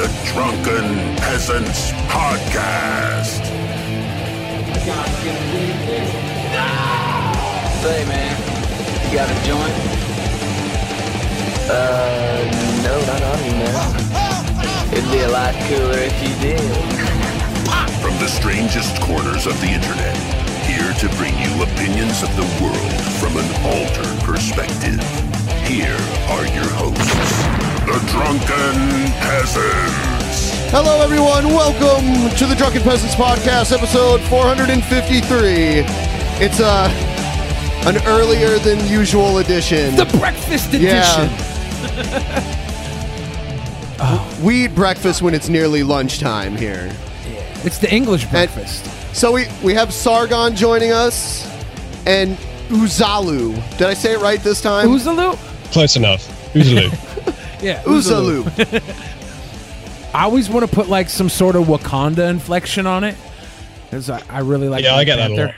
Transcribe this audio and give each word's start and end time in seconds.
the 0.00 0.32
Drunken 0.32 1.14
Peasants 1.16 1.92
Podcast. 2.08 3.44
Say, 7.82 8.04
man, 8.08 8.32
you 9.04 9.14
got 9.14 9.28
a 9.28 9.36
joint? 9.44 9.76
Uh, 11.68 12.48
no, 12.82 12.96
not 13.04 13.22
on 13.28 13.42
me, 13.42 13.50
man. 13.60 14.90
It'd 14.90 15.10
be 15.12 15.20
a 15.20 15.28
lot 15.28 15.52
cooler 15.68 15.98
if 15.98 16.16
you 16.22 16.32
did. 16.40 16.60
From 18.00 18.16
the 18.20 18.28
strangest 18.28 19.02
corners 19.02 19.46
of 19.46 19.60
the 19.60 19.68
internet, 19.68 20.16
here 20.64 20.94
to 20.94 21.14
bring 21.16 21.36
you 21.36 21.62
opinions 21.62 22.22
of 22.22 22.34
the 22.36 22.48
world 22.64 23.00
from 23.20 23.36
an 23.36 23.48
altered 23.68 24.18
perspective. 24.24 24.98
Here 25.68 26.00
are 26.32 26.46
your 26.56 26.70
hosts, 26.72 27.69
the 27.92 27.98
Drunken 28.06 29.10
Peasants. 29.18 30.52
Hello, 30.70 31.00
everyone. 31.02 31.46
Welcome 31.46 32.30
to 32.36 32.46
the 32.46 32.54
Drunken 32.54 32.82
Peasants 32.82 33.16
Podcast, 33.16 33.76
episode 33.76 34.20
453. 34.28 35.82
It's 36.38 36.60
uh, 36.60 36.88
an 37.86 37.96
earlier 38.06 38.60
than 38.60 38.86
usual 38.86 39.38
edition. 39.38 39.96
The 39.96 40.04
breakfast 40.18 40.68
edition. 40.68 40.84
Yeah. 40.86 42.56
We 44.40 44.64
eat 44.64 44.74
breakfast 44.74 45.20
when 45.20 45.34
it's 45.34 45.50
nearly 45.50 45.82
lunchtime 45.82 46.56
here. 46.56 46.90
It's 47.64 47.76
the 47.78 47.92
English 47.92 48.24
breakfast. 48.26 48.86
So 49.14 49.30
we, 49.32 49.46
we 49.62 49.74
have 49.74 49.92
Sargon 49.92 50.56
joining 50.56 50.92
us 50.92 51.44
and 52.06 52.38
Uzalu. 52.68 53.56
Did 53.76 53.88
I 53.88 53.94
say 53.94 54.14
it 54.14 54.20
right 54.20 54.40
this 54.40 54.62
time? 54.62 54.88
Uzalu? 54.88 55.36
Close 55.72 55.96
enough. 55.96 56.26
Oozaloo. 56.54 57.06
Yeah. 57.62 57.82
Uzalu. 57.84 58.46
I 60.14 60.24
always 60.24 60.48
want 60.50 60.68
to 60.68 60.74
put 60.74 60.88
like 60.88 61.08
some 61.08 61.28
sort 61.28 61.54
of 61.56 61.66
Wakanda 61.66 62.28
inflection 62.30 62.86
on 62.86 63.04
it. 63.04 63.16
Because 63.84 64.10
I, 64.10 64.22
I 64.28 64.40
really 64.40 64.68
like 64.68 64.82
Yeah, 64.84 64.94
I 64.94 65.04
Black 65.04 65.06
get 65.06 65.38
that 65.38 65.56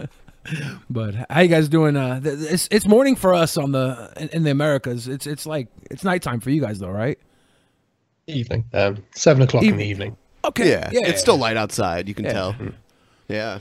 a 0.00 0.08
but 0.90 1.14
how 1.30 1.40
you 1.40 1.48
guys 1.48 1.68
doing? 1.68 1.96
Uh, 1.96 2.20
it's 2.24 2.68
it's 2.70 2.86
morning 2.86 3.16
for 3.16 3.34
us 3.34 3.56
on 3.56 3.72
the 3.72 4.12
in, 4.16 4.28
in 4.28 4.42
the 4.44 4.50
Americas. 4.50 5.08
It's 5.08 5.26
it's 5.26 5.46
like 5.46 5.68
it's 5.90 6.04
nighttime 6.04 6.40
for 6.40 6.50
you 6.50 6.60
guys 6.60 6.78
though, 6.78 6.90
right? 6.90 7.18
evening. 8.28 8.64
Um, 8.72 9.02
seven 9.14 9.42
o'clock 9.42 9.62
in 9.64 9.76
the 9.76 9.84
Evening. 9.84 9.90
evening. 9.90 10.16
Okay. 10.44 10.70
Yeah, 10.70 10.88
it's 10.92 11.20
still 11.20 11.36
light 11.36 11.56
outside. 11.56 12.08
You 12.08 12.14
can 12.14 12.24
Yeah. 12.24 12.32
tell. 12.32 12.56
Yeah. 13.28 13.58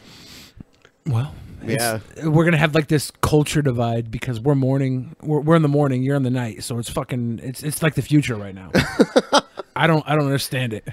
well. 1.06 1.34
Yeah. 1.66 2.00
we're 2.24 2.46
gonna 2.46 2.58
have 2.58 2.76
like 2.76 2.88
this 2.88 3.12
culture 3.22 3.62
divide 3.62 4.12
because 4.12 4.40
we're 4.40 4.56
morning. 4.56 5.16
We're, 5.22 5.40
we're 5.42 5.56
in 5.56 5.62
the 5.62 5.68
morning. 5.68 6.04
You're 6.04 6.16
in 6.16 6.24
the 6.24 6.30
night. 6.30 6.64
So 6.64 6.80
it's 6.80 6.90
fucking. 6.90 7.40
It's 7.44 7.64
it's 7.64 7.82
like 7.84 7.96
the 7.96 8.02
future 8.02 8.36
right 8.36 8.56
now. 8.56 8.72
I 9.76 9.88
don't 9.88 10.04
I 10.08 10.16
don't 10.16 10.26
understand 10.26 10.74
it. 10.74 10.88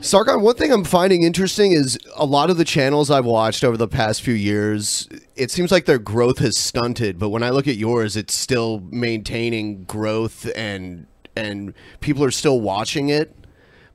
Sargon, 0.00 0.42
one 0.42 0.54
thing 0.56 0.72
I'm 0.72 0.84
finding 0.84 1.22
interesting 1.22 1.72
is 1.72 1.98
a 2.14 2.24
lot 2.26 2.50
of 2.50 2.56
the 2.56 2.64
channels 2.64 3.10
I've 3.10 3.24
watched 3.24 3.64
over 3.64 3.76
the 3.76 3.88
past 3.88 4.22
few 4.22 4.34
years, 4.34 5.08
it 5.34 5.50
seems 5.50 5.72
like 5.72 5.86
their 5.86 5.98
growth 5.98 6.38
has 6.38 6.56
stunted, 6.58 7.18
but 7.18 7.30
when 7.30 7.42
I 7.42 7.50
look 7.50 7.66
at 7.66 7.76
yours, 7.76 8.16
it's 8.16 8.34
still 8.34 8.80
maintaining 8.90 9.84
growth 9.84 10.48
and 10.54 11.06
and 11.34 11.74
people 12.00 12.24
are 12.24 12.30
still 12.30 12.60
watching 12.60 13.08
it. 13.08 13.34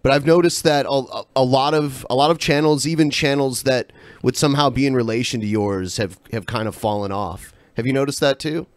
But 0.04 0.12
I've 0.12 0.26
noticed 0.26 0.64
that 0.64 0.86
a, 0.88 1.24
a 1.36 1.44
lot 1.44 1.74
of 1.74 2.06
a 2.10 2.16
lot 2.16 2.32
of 2.32 2.40
channels, 2.40 2.88
even 2.88 3.10
channels 3.10 3.64
that 3.64 3.94
would 4.24 4.36
somehow 4.36 4.70
be 4.70 4.88
in 4.88 4.96
relation 4.96 5.40
to 5.42 5.48
yours, 5.48 5.98
have 5.98 6.20
have 6.32 6.46
kind 6.46 6.68
of 6.68 6.76
fallen 6.76 7.12
off. 7.12 7.54
Have 7.76 7.86
you 7.86 7.94
noticed 7.94 8.20
that 8.20 8.40
too? 8.40 8.68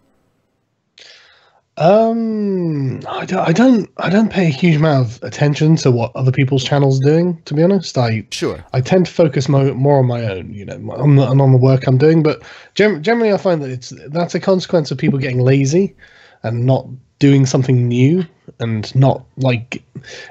Um, 1.76 3.00
I 3.08 3.26
don't, 3.26 3.48
I 3.48 3.52
don't, 3.52 3.90
I 3.96 4.08
don't 4.08 4.30
pay 4.30 4.46
a 4.46 4.50
huge 4.50 4.76
amount 4.76 5.08
of 5.08 5.22
attention 5.24 5.74
to 5.76 5.90
what 5.90 6.14
other 6.14 6.30
people's 6.30 6.62
channels 6.62 7.00
are 7.00 7.04
doing. 7.04 7.42
To 7.46 7.54
be 7.54 7.64
honest, 7.64 7.98
I 7.98 8.24
Sure. 8.30 8.64
I 8.72 8.80
tend 8.80 9.06
to 9.06 9.12
focus 9.12 9.48
mo- 9.48 9.74
more 9.74 9.98
on 9.98 10.06
my 10.06 10.24
own, 10.24 10.54
you 10.54 10.64
know, 10.64 10.76
on 10.92 11.16
the, 11.16 11.28
and 11.28 11.40
on 11.40 11.50
the 11.50 11.58
work 11.58 11.88
I'm 11.88 11.98
doing. 11.98 12.22
But 12.22 12.42
generally, 12.74 13.32
I 13.32 13.38
find 13.38 13.60
that 13.62 13.70
it's 13.70 13.92
that's 14.08 14.36
a 14.36 14.40
consequence 14.40 14.92
of 14.92 14.98
people 14.98 15.18
getting 15.18 15.40
lazy 15.40 15.96
and 16.44 16.64
not 16.64 16.86
doing 17.18 17.46
something 17.46 17.88
new 17.88 18.24
and 18.60 18.94
not 18.94 19.24
like. 19.36 19.82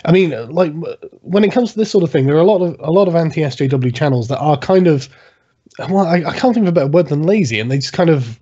I 0.06 0.12
mean, 0.12 0.32
like 0.52 0.74
when 1.22 1.44
it 1.44 1.52
comes 1.52 1.74
to 1.74 1.80
this 1.80 1.92
sort 1.92 2.04
of 2.04 2.12
thing, 2.12 2.26
there 2.26 2.36
are 2.36 2.40
a 2.40 2.44
lot 2.44 2.62
of 2.62 2.76
a 2.80 2.92
lot 2.92 3.08
of 3.08 3.16
anti 3.16 3.42
SJW 3.42 3.94
channels 3.94 4.28
that 4.28 4.40
are 4.40 4.58
kind 4.58 4.88
of 4.88 5.10
well, 5.80 6.06
I, 6.06 6.18
I 6.18 6.38
can't 6.38 6.54
think 6.54 6.66
of 6.66 6.68
a 6.68 6.72
better 6.72 6.88
word 6.88 7.08
than 7.08 7.24
lazy, 7.24 7.60
and 7.60 7.72
they 7.72 7.78
just 7.78 7.94
kind 7.94 8.10
of 8.10 8.40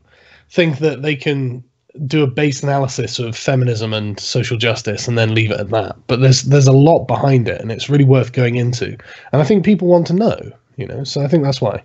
think 0.50 0.80
that 0.80 1.02
they 1.02 1.16
can 1.16 1.64
do 2.06 2.24
a 2.24 2.28
base 2.28 2.64
analysis 2.64 3.20
of 3.20 3.36
feminism 3.36 3.94
and 3.94 4.20
social 4.20 4.58
justice 4.58 5.08
and 5.08 5.18
then 5.18 5.34
leave 5.34 5.52
it 5.52 5.60
at 5.60 5.70
that. 5.70 5.96
But 6.08 6.22
there's 6.22 6.44
there's 6.44 6.68
a 6.68 6.72
lot 6.72 7.06
behind 7.06 7.48
it, 7.48 7.62
and 7.62 7.72
it's 7.72 7.90
really 7.90 8.06
worth 8.06 8.34
going 8.34 8.56
into. 8.56 8.98
And 9.32 9.42
I 9.42 9.44
think 9.44 9.66
people 9.66 9.88
want 9.88 10.08
to 10.08 10.14
know, 10.14 10.40
you 10.78 10.88
know. 10.88 11.04
So 11.04 11.22
I 11.22 11.28
think 11.28 11.44
that's 11.44 11.62
why. 11.62 11.84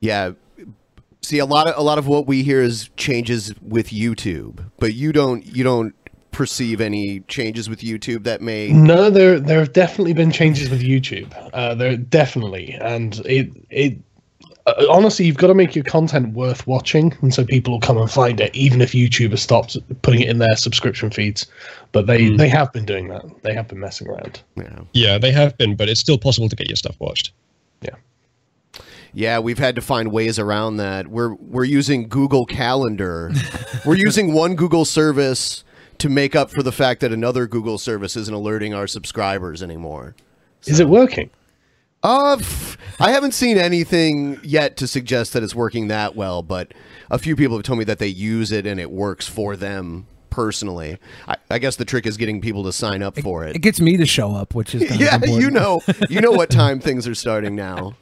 Yeah. 0.00 0.32
See, 1.26 1.40
a 1.40 1.44
lot 1.44 1.66
of 1.66 1.76
a 1.76 1.82
lot 1.82 1.98
of 1.98 2.06
what 2.06 2.28
we 2.28 2.44
hear 2.44 2.62
is 2.62 2.88
changes 2.96 3.52
with 3.60 3.88
YouTube, 3.88 4.70
but 4.78 4.94
you 4.94 5.10
don't 5.10 5.44
you 5.44 5.64
don't 5.64 5.92
perceive 6.30 6.80
any 6.80 7.18
changes 7.26 7.68
with 7.68 7.80
YouTube 7.80 8.22
that 8.22 8.40
may 8.40 8.68
No, 8.68 9.10
there 9.10 9.40
there 9.40 9.58
have 9.58 9.72
definitely 9.72 10.12
been 10.12 10.30
changes 10.30 10.70
with 10.70 10.82
YouTube. 10.82 11.34
Uh, 11.52 11.74
there 11.74 11.96
definitely, 11.96 12.74
and 12.80 13.18
it 13.26 13.50
it 13.70 13.98
uh, 14.66 14.86
honestly, 14.88 15.26
you've 15.26 15.36
got 15.36 15.48
to 15.48 15.54
make 15.54 15.74
your 15.74 15.82
content 15.82 16.32
worth 16.32 16.64
watching, 16.68 17.12
and 17.22 17.34
so 17.34 17.44
people 17.44 17.72
will 17.72 17.80
come 17.80 17.98
and 17.98 18.08
find 18.08 18.40
it, 18.40 18.54
even 18.54 18.80
if 18.80 18.92
YouTube 18.92 19.30
has 19.30 19.42
stopped 19.42 19.76
putting 20.02 20.20
it 20.20 20.28
in 20.28 20.38
their 20.38 20.54
subscription 20.54 21.10
feeds. 21.10 21.44
But 21.90 22.06
they 22.06 22.28
they 22.36 22.48
have 22.48 22.72
been 22.72 22.84
doing 22.84 23.08
that. 23.08 23.24
They 23.42 23.52
have 23.52 23.66
been 23.66 23.80
messing 23.80 24.06
around. 24.06 24.44
Yeah. 24.54 24.78
Yeah, 24.92 25.18
they 25.18 25.32
have 25.32 25.58
been, 25.58 25.74
but 25.74 25.88
it's 25.88 25.98
still 25.98 26.18
possible 26.18 26.48
to 26.48 26.54
get 26.54 26.68
your 26.68 26.76
stuff 26.76 26.94
watched. 27.00 27.32
Yeah. 27.82 27.96
Yeah, 29.16 29.38
we've 29.38 29.58
had 29.58 29.76
to 29.76 29.80
find 29.80 30.12
ways 30.12 30.38
around 30.38 30.76
that. 30.76 31.08
We're 31.08 31.32
we're 31.36 31.64
using 31.64 32.06
Google 32.06 32.44
Calendar. 32.44 33.32
we're 33.86 33.96
using 33.96 34.34
one 34.34 34.56
Google 34.56 34.84
service 34.84 35.64
to 35.96 36.10
make 36.10 36.36
up 36.36 36.50
for 36.50 36.62
the 36.62 36.70
fact 36.70 37.00
that 37.00 37.14
another 37.14 37.46
Google 37.46 37.78
service 37.78 38.14
isn't 38.14 38.34
alerting 38.34 38.74
our 38.74 38.86
subscribers 38.86 39.62
anymore. 39.62 40.14
Is 40.66 40.80
it 40.80 40.88
working? 40.88 41.30
Uh, 42.02 42.36
I 43.00 43.10
haven't 43.10 43.32
seen 43.32 43.56
anything 43.56 44.38
yet 44.42 44.76
to 44.76 44.86
suggest 44.86 45.32
that 45.32 45.42
it's 45.42 45.54
working 45.54 45.88
that 45.88 46.14
well, 46.14 46.42
but 46.42 46.74
a 47.10 47.18
few 47.18 47.36
people 47.36 47.56
have 47.56 47.64
told 47.64 47.78
me 47.78 47.86
that 47.86 47.98
they 47.98 48.08
use 48.08 48.52
it 48.52 48.66
and 48.66 48.78
it 48.78 48.90
works 48.90 49.26
for 49.26 49.56
them 49.56 50.06
personally. 50.28 50.98
I, 51.26 51.36
I 51.50 51.58
guess 51.58 51.76
the 51.76 51.86
trick 51.86 52.04
is 52.04 52.18
getting 52.18 52.42
people 52.42 52.64
to 52.64 52.72
sign 52.72 53.02
up 53.02 53.18
for 53.18 53.46
it. 53.46 53.56
It 53.56 53.60
gets 53.60 53.80
me 53.80 53.96
to 53.96 54.04
show 54.04 54.34
up, 54.34 54.54
which 54.54 54.74
is 54.74 54.86
kind 54.86 55.00
yeah, 55.00 55.24
you 55.24 55.50
know, 55.50 55.80
you 56.10 56.20
know 56.20 56.32
what 56.32 56.50
time 56.64 56.80
things 56.80 57.08
are 57.08 57.14
starting 57.14 57.56
now. 57.56 57.94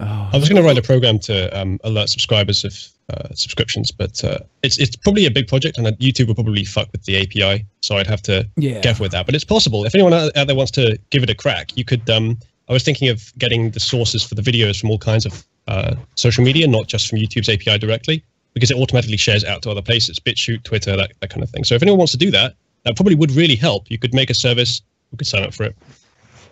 I 0.00 0.36
was 0.36 0.48
going 0.48 0.60
to 0.60 0.66
write 0.66 0.78
a 0.78 0.82
program 0.82 1.18
to 1.20 1.48
um, 1.58 1.78
alert 1.84 2.08
subscribers 2.08 2.64
of 2.64 2.74
uh, 3.12 3.34
subscriptions, 3.34 3.90
but 3.90 4.22
uh, 4.24 4.38
it's 4.62 4.78
it's 4.78 4.96
probably 4.96 5.26
a 5.26 5.30
big 5.30 5.48
project, 5.48 5.78
and 5.78 5.86
YouTube 5.98 6.28
will 6.28 6.34
probably 6.34 6.64
fuck 6.64 6.88
with 6.92 7.04
the 7.04 7.16
API, 7.16 7.66
so 7.80 7.96
I'd 7.96 8.06
have 8.06 8.22
to 8.22 8.48
Yeah. 8.56 8.80
careful 8.80 9.04
with 9.04 9.12
that. 9.12 9.26
But 9.26 9.34
it's 9.34 9.44
possible. 9.44 9.84
If 9.84 9.94
anyone 9.94 10.12
out 10.14 10.36
out 10.36 10.46
there 10.46 10.56
wants 10.56 10.70
to 10.72 10.98
give 11.10 11.22
it 11.22 11.30
a 11.30 11.34
crack, 11.34 11.76
you 11.76 11.84
could. 11.84 12.08
Um, 12.08 12.38
I 12.68 12.72
was 12.72 12.84
thinking 12.84 13.08
of 13.08 13.32
getting 13.36 13.70
the 13.72 13.80
sources 13.80 14.22
for 14.22 14.36
the 14.36 14.42
videos 14.42 14.80
from 14.80 14.90
all 14.90 14.98
kinds 14.98 15.26
of 15.26 15.44
uh, 15.66 15.96
social 16.14 16.44
media, 16.44 16.68
not 16.68 16.86
just 16.86 17.08
from 17.08 17.18
YouTube's 17.18 17.48
API 17.48 17.78
directly, 17.78 18.22
because 18.54 18.70
it 18.70 18.76
automatically 18.76 19.16
shares 19.16 19.44
out 19.44 19.62
to 19.62 19.70
other 19.70 19.82
places, 19.82 20.20
BitChute, 20.20 20.62
Twitter, 20.62 20.96
that, 20.96 21.10
that 21.20 21.30
kind 21.30 21.42
of 21.42 21.50
thing. 21.50 21.64
So 21.64 21.74
if 21.74 21.82
anyone 21.82 21.98
wants 21.98 22.12
to 22.12 22.18
do 22.18 22.30
that, 22.30 22.54
that 22.84 22.94
probably 22.94 23.16
would 23.16 23.32
really 23.32 23.56
help. 23.56 23.90
You 23.90 23.98
could 23.98 24.14
make 24.14 24.30
a 24.30 24.34
service, 24.34 24.82
we 25.10 25.18
could 25.18 25.26
sign 25.26 25.42
up 25.42 25.52
for 25.52 25.64
it, 25.64 25.76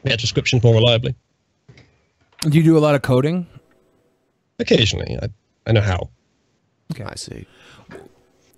get 0.05 0.21
subscriptions 0.21 0.65
more 0.65 0.75
reliably. 0.75 1.15
Do 2.43 2.57
you 2.57 2.63
do 2.63 2.79
a 2.79 2.81
lot 2.81 2.95
of 2.95 3.03
coding? 3.03 3.47
Occasionally, 4.59 5.19
I, 5.21 5.29
I 5.67 5.73
know 5.73 5.81
how. 5.81 6.11
Okay, 6.93 7.05
I 7.05 7.15
see. 7.15 7.47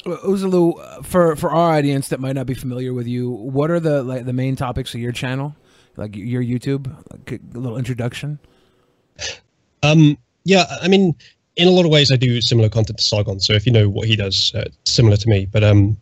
Uzalu, 0.05 0.79
uh, 0.79 1.03
for 1.03 1.37
for 1.37 1.51
our 1.51 1.77
audience 1.77 2.09
that 2.09 2.21
might 2.21 2.35
not 2.35 2.47
be 2.47 2.55
familiar 2.55 2.95
with 2.95 3.07
you, 3.07 3.31
what 3.31 3.71
are 3.71 3.81
the 3.81 4.03
like 4.03 4.25
the 4.25 4.33
main 4.33 4.57
topics 4.57 4.95
of 4.95 5.01
your 5.01 5.13
channel, 5.13 5.55
like 5.97 6.17
your 6.17 6.43
YouTube? 6.43 6.87
Like 7.11 7.41
a 7.55 7.59
little 7.59 7.77
introduction. 7.77 8.39
Um, 9.83 10.17
yeah, 10.45 10.65
I 10.81 10.89
mean, 10.89 11.15
in 11.57 11.69
a 11.69 11.71
lot 11.71 11.85
of 11.85 11.91
ways, 11.91 12.11
I 12.11 12.17
do 12.17 12.41
similar 12.41 12.69
content 12.69 12.99
to 12.99 13.05
Sargon. 13.05 13.41
So 13.41 13.53
if 13.53 13.67
you 13.67 13.73
know 13.73 13.89
what 13.89 14.09
he 14.09 14.17
does, 14.17 14.55
uh, 14.55 14.65
similar 14.85 15.17
to 15.17 15.29
me. 15.29 15.47
But 15.47 15.65
um, 15.65 15.97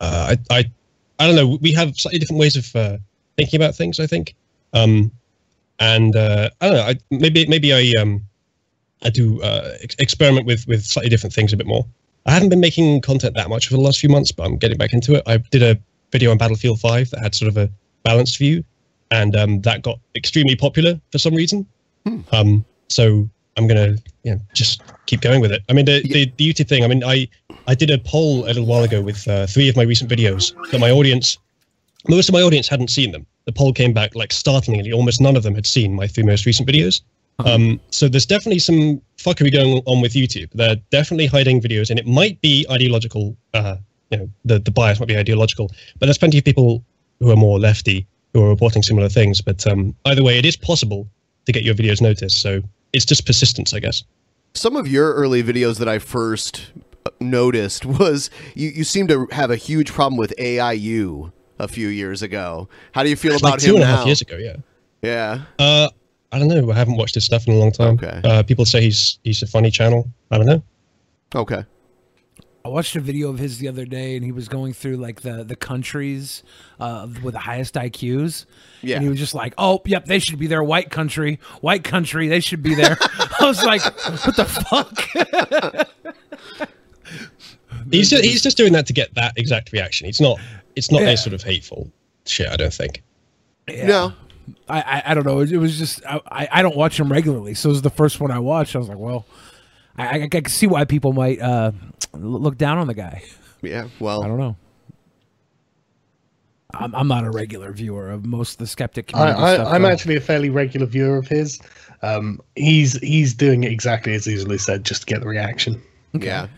uh, 0.00 0.34
I, 0.50 0.56
I, 0.56 0.64
I 1.18 1.26
don't 1.26 1.36
know. 1.36 1.58
We 1.60 1.72
have 1.72 1.96
slightly 1.96 2.18
different 2.18 2.40
ways 2.40 2.56
of 2.56 2.74
uh, 2.74 2.98
thinking 3.36 3.60
about 3.60 3.74
things. 3.74 4.00
I 4.00 4.06
think. 4.06 4.34
Um, 4.72 5.12
and 5.82 6.14
uh, 6.14 6.48
I 6.60 6.68
don't 6.68 6.76
know. 6.76 6.82
I, 6.82 6.94
maybe 7.10 7.44
maybe 7.46 7.72
I 7.74 8.00
um, 8.00 8.22
I 9.02 9.10
do 9.10 9.42
uh, 9.42 9.76
ex- 9.82 9.96
experiment 9.98 10.46
with 10.46 10.66
with 10.68 10.84
slightly 10.84 11.10
different 11.10 11.34
things 11.34 11.52
a 11.52 11.56
bit 11.56 11.66
more. 11.66 11.84
I 12.24 12.30
haven't 12.30 12.50
been 12.50 12.60
making 12.60 13.00
content 13.00 13.34
that 13.34 13.48
much 13.50 13.66
for 13.66 13.74
the 13.74 13.80
last 13.80 13.98
few 13.98 14.08
months, 14.08 14.30
but 14.30 14.46
I'm 14.46 14.56
getting 14.56 14.78
back 14.78 14.92
into 14.92 15.14
it. 15.14 15.24
I 15.26 15.38
did 15.38 15.62
a 15.62 15.76
video 16.12 16.30
on 16.30 16.38
Battlefield 16.38 16.78
5 16.78 17.10
that 17.10 17.20
had 17.20 17.34
sort 17.34 17.48
of 17.48 17.56
a 17.56 17.68
balanced 18.04 18.38
view, 18.38 18.62
and 19.10 19.34
um, 19.34 19.60
that 19.62 19.82
got 19.82 19.98
extremely 20.14 20.54
popular 20.54 21.00
for 21.10 21.18
some 21.18 21.34
reason. 21.34 21.66
Um, 22.30 22.64
so 22.88 23.28
I'm 23.56 23.66
gonna 23.66 23.96
you 24.22 24.34
know, 24.36 24.40
just 24.54 24.82
keep 25.06 25.20
going 25.20 25.40
with 25.40 25.50
it. 25.50 25.62
I 25.68 25.72
mean, 25.72 25.86
the, 25.86 26.00
the 26.02 26.32
the 26.36 26.52
YouTube 26.52 26.68
thing. 26.68 26.84
I 26.84 26.86
mean, 26.86 27.02
I 27.02 27.26
I 27.66 27.74
did 27.74 27.90
a 27.90 27.98
poll 27.98 28.44
a 28.44 28.54
little 28.54 28.66
while 28.66 28.84
ago 28.84 29.02
with 29.02 29.26
uh, 29.26 29.48
three 29.48 29.68
of 29.68 29.76
my 29.76 29.82
recent 29.82 30.08
videos 30.08 30.54
that 30.70 30.78
my 30.78 30.92
audience, 30.92 31.38
most 32.08 32.28
of 32.28 32.34
my 32.34 32.42
audience 32.42 32.68
hadn't 32.68 32.88
seen 32.88 33.10
them. 33.10 33.26
The 33.44 33.52
poll 33.52 33.72
came 33.72 33.92
back 33.92 34.14
like 34.14 34.32
startlingly, 34.32 34.92
almost 34.92 35.20
none 35.20 35.36
of 35.36 35.42
them 35.42 35.54
had 35.54 35.66
seen 35.66 35.94
my 35.94 36.06
three 36.06 36.24
most 36.24 36.46
recent 36.46 36.68
videos. 36.68 37.00
Um, 37.38 37.80
so 37.90 38.08
there's 38.08 38.26
definitely 38.26 38.60
some 38.60 39.00
fuckery 39.18 39.52
going 39.52 39.82
on 39.86 40.00
with 40.00 40.12
YouTube. 40.12 40.50
They're 40.52 40.76
definitely 40.90 41.26
hiding 41.26 41.60
videos, 41.60 41.90
and 41.90 41.98
it 41.98 42.06
might 42.06 42.40
be 42.40 42.66
ideological. 42.70 43.36
Uh, 43.54 43.76
you 44.10 44.18
know, 44.18 44.30
the 44.44 44.58
the 44.58 44.70
bias 44.70 45.00
might 45.00 45.08
be 45.08 45.16
ideological, 45.16 45.70
but 45.98 46.06
there's 46.06 46.18
plenty 46.18 46.38
of 46.38 46.44
people 46.44 46.84
who 47.18 47.30
are 47.30 47.36
more 47.36 47.58
lefty 47.58 48.06
who 48.32 48.44
are 48.44 48.48
reporting 48.48 48.82
similar 48.82 49.08
things. 49.08 49.40
But 49.40 49.66
um, 49.66 49.94
either 50.06 50.22
way, 50.22 50.38
it 50.38 50.44
is 50.44 50.56
possible 50.56 51.08
to 51.46 51.52
get 51.52 51.64
your 51.64 51.74
videos 51.74 52.00
noticed. 52.00 52.40
So 52.40 52.62
it's 52.92 53.04
just 53.04 53.26
persistence, 53.26 53.74
I 53.74 53.80
guess. 53.80 54.04
Some 54.54 54.76
of 54.76 54.86
your 54.86 55.14
early 55.14 55.42
videos 55.42 55.78
that 55.78 55.88
I 55.88 55.98
first 55.98 56.72
uh, 57.06 57.10
noticed 57.20 57.84
was 57.86 58.30
you, 58.54 58.68
you 58.68 58.84
seem 58.84 59.08
to 59.08 59.26
have 59.32 59.50
a 59.50 59.56
huge 59.56 59.92
problem 59.92 60.18
with 60.18 60.34
AIU 60.38 61.32
a 61.58 61.68
few 61.68 61.88
years 61.88 62.22
ago. 62.22 62.68
How 62.92 63.02
do 63.02 63.08
you 63.10 63.16
feel 63.16 63.36
about 63.36 63.52
like 63.52 63.60
two 63.60 63.70
him 63.70 63.82
and 63.82 63.84
a 63.84 63.86
now? 63.86 63.96
half 63.98 64.06
years 64.06 64.20
ago, 64.20 64.36
yeah. 64.36 64.56
Yeah. 65.02 65.42
Uh, 65.58 65.88
I 66.30 66.38
don't 66.38 66.48
know. 66.48 66.70
I 66.70 66.74
haven't 66.74 66.96
watched 66.96 67.14
his 67.14 67.24
stuff 67.24 67.46
in 67.46 67.54
a 67.54 67.56
long 67.56 67.72
time. 67.72 67.94
Okay. 68.02 68.20
Uh, 68.24 68.42
people 68.42 68.64
say 68.64 68.80
he's 68.80 69.18
he's 69.22 69.42
a 69.42 69.46
funny 69.46 69.70
channel. 69.70 70.08
I 70.30 70.38
don't 70.38 70.46
know. 70.46 70.62
Okay. 71.34 71.64
I 72.64 72.68
watched 72.68 72.94
a 72.94 73.00
video 73.00 73.28
of 73.28 73.40
his 73.40 73.58
the 73.58 73.66
other 73.66 73.84
day, 73.84 74.14
and 74.14 74.24
he 74.24 74.30
was 74.30 74.48
going 74.48 74.72
through 74.72 74.96
like 74.96 75.22
the 75.22 75.42
the 75.42 75.56
countries 75.56 76.44
uh, 76.78 77.08
with 77.22 77.34
the 77.34 77.40
highest 77.40 77.74
IQs. 77.74 78.46
Yeah. 78.82 78.94
and 78.96 79.02
he 79.02 79.08
was 79.10 79.18
just 79.18 79.34
like, 79.34 79.52
"Oh, 79.58 79.82
yep, 79.84 80.04
they 80.04 80.20
should 80.20 80.38
be 80.38 80.46
there. 80.46 80.62
White 80.62 80.90
country, 80.90 81.40
white 81.60 81.82
country, 81.82 82.28
they 82.28 82.38
should 82.40 82.62
be 82.62 82.74
there." 82.76 82.96
I 83.40 83.44
was 83.44 83.64
like, 83.64 83.82
"What 84.24 84.36
the 84.36 84.44
fuck?" 84.44 85.88
He's 87.90 88.08
just, 88.10 88.24
he's 88.24 88.42
just 88.42 88.56
doing 88.56 88.72
that 88.74 88.86
to 88.86 88.92
get 88.92 89.14
that 89.14 89.34
exact 89.36 89.72
reaction. 89.72 90.06
It's 90.06 90.20
not 90.20 90.38
it's 90.76 90.90
not 90.90 91.02
Yeah. 91.02 91.08
any 91.08 91.16
sort 91.16 91.34
of 91.34 91.42
hateful 91.42 91.90
shit. 92.26 92.48
I 92.48 92.56
don't 92.56 92.72
think. 92.72 93.02
No. 93.68 94.12
I, 94.68 94.80
I 94.80 95.02
I 95.06 95.14
don't 95.14 95.24
know. 95.26 95.40
It, 95.40 95.52
it 95.52 95.58
was 95.58 95.78
just 95.78 96.04
I, 96.06 96.20
I 96.30 96.48
I 96.52 96.62
don't 96.62 96.76
watch 96.76 96.98
him 96.98 97.10
regularly, 97.12 97.54
so 97.54 97.68
it 97.68 97.72
was 97.72 97.82
the 97.82 97.90
first 97.90 98.20
one 98.20 98.30
I 98.30 98.38
watched. 98.40 98.74
I 98.74 98.78
was 98.78 98.88
like, 98.88 98.98
well, 98.98 99.24
I 99.96 100.18
I, 100.20 100.22
I 100.24 100.28
can 100.28 100.44
see 100.46 100.66
why 100.66 100.84
people 100.84 101.12
might 101.12 101.40
uh, 101.40 101.72
look 102.12 102.58
down 102.58 102.78
on 102.78 102.86
the 102.88 102.94
guy. 102.94 103.22
Yeah. 103.62 103.86
Well, 104.00 104.24
I 104.24 104.28
don't 104.28 104.38
know. 104.38 104.56
I'm, 106.74 106.94
I'm 106.94 107.06
not 107.08 107.24
a 107.24 107.30
regular 107.30 107.70
viewer 107.72 108.10
of 108.10 108.24
most 108.24 108.52
of 108.52 108.58
the 108.58 108.66
skeptic 108.66 109.10
I, 109.14 109.18
community 109.18 109.42
I, 109.42 109.54
stuff. 109.54 109.68
I'm 109.72 109.84
actually 109.84 110.16
a 110.16 110.20
fairly 110.20 110.48
regular 110.50 110.86
viewer 110.86 111.18
of 111.18 111.28
his. 111.28 111.60
Um, 112.02 112.40
he's 112.56 112.94
he's 113.00 113.34
doing 113.34 113.62
it 113.64 113.70
exactly 113.70 114.14
as 114.14 114.26
easily 114.26 114.58
said, 114.58 114.84
just 114.84 115.02
to 115.02 115.06
get 115.06 115.20
the 115.20 115.28
reaction. 115.28 115.80
Yeah. 116.14 116.48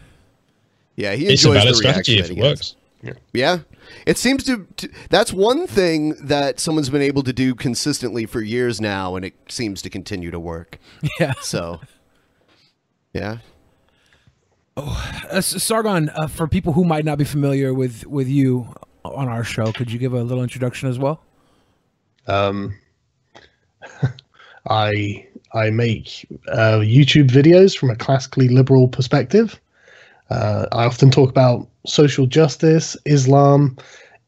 Yeah, 0.96 1.14
he 1.14 1.26
It's 1.26 1.44
a 1.44 1.48
enjoys 1.48 1.62
valid 1.62 1.72
the 1.74 1.76
strategy 1.76 2.12
reaction 2.14 2.24
if 2.24 2.30
it 2.30 2.34
he 2.36 2.48
gets. 2.48 2.76
works. 3.02 3.18
Yeah. 3.32 3.58
It 4.06 4.18
seems 4.18 4.44
to, 4.44 4.66
to 4.76 4.88
that's 5.10 5.32
one 5.32 5.66
thing 5.66 6.14
that 6.20 6.60
someone's 6.60 6.90
been 6.90 7.02
able 7.02 7.22
to 7.22 7.32
do 7.32 7.54
consistently 7.54 8.26
for 8.26 8.40
years 8.40 8.80
now 8.80 9.16
and 9.16 9.24
it 9.24 9.34
seems 9.48 9.82
to 9.82 9.90
continue 9.90 10.30
to 10.30 10.40
work. 10.40 10.78
Yeah. 11.20 11.34
So 11.40 11.80
Yeah. 13.12 13.38
Uh, 14.76 15.40
Sargon, 15.40 16.08
uh, 16.10 16.26
for 16.26 16.48
people 16.48 16.72
who 16.72 16.84
might 16.84 17.04
not 17.04 17.16
be 17.18 17.24
familiar 17.24 17.72
with 17.72 18.04
with 18.06 18.28
you 18.28 18.74
on 19.04 19.28
our 19.28 19.44
show, 19.44 19.70
could 19.72 19.90
you 19.92 19.98
give 19.98 20.12
a 20.12 20.22
little 20.22 20.42
introduction 20.42 20.88
as 20.88 20.98
well? 20.98 21.22
Um, 22.26 22.76
I 24.68 25.28
I 25.52 25.70
make 25.70 26.26
uh, 26.48 26.80
YouTube 26.80 27.28
videos 27.28 27.78
from 27.78 27.90
a 27.90 27.96
classically 27.96 28.48
liberal 28.48 28.88
perspective. 28.88 29.60
Uh, 30.30 30.66
I 30.72 30.84
often 30.84 31.10
talk 31.10 31.30
about 31.30 31.68
social 31.86 32.26
justice, 32.26 32.96
Islam. 33.04 33.76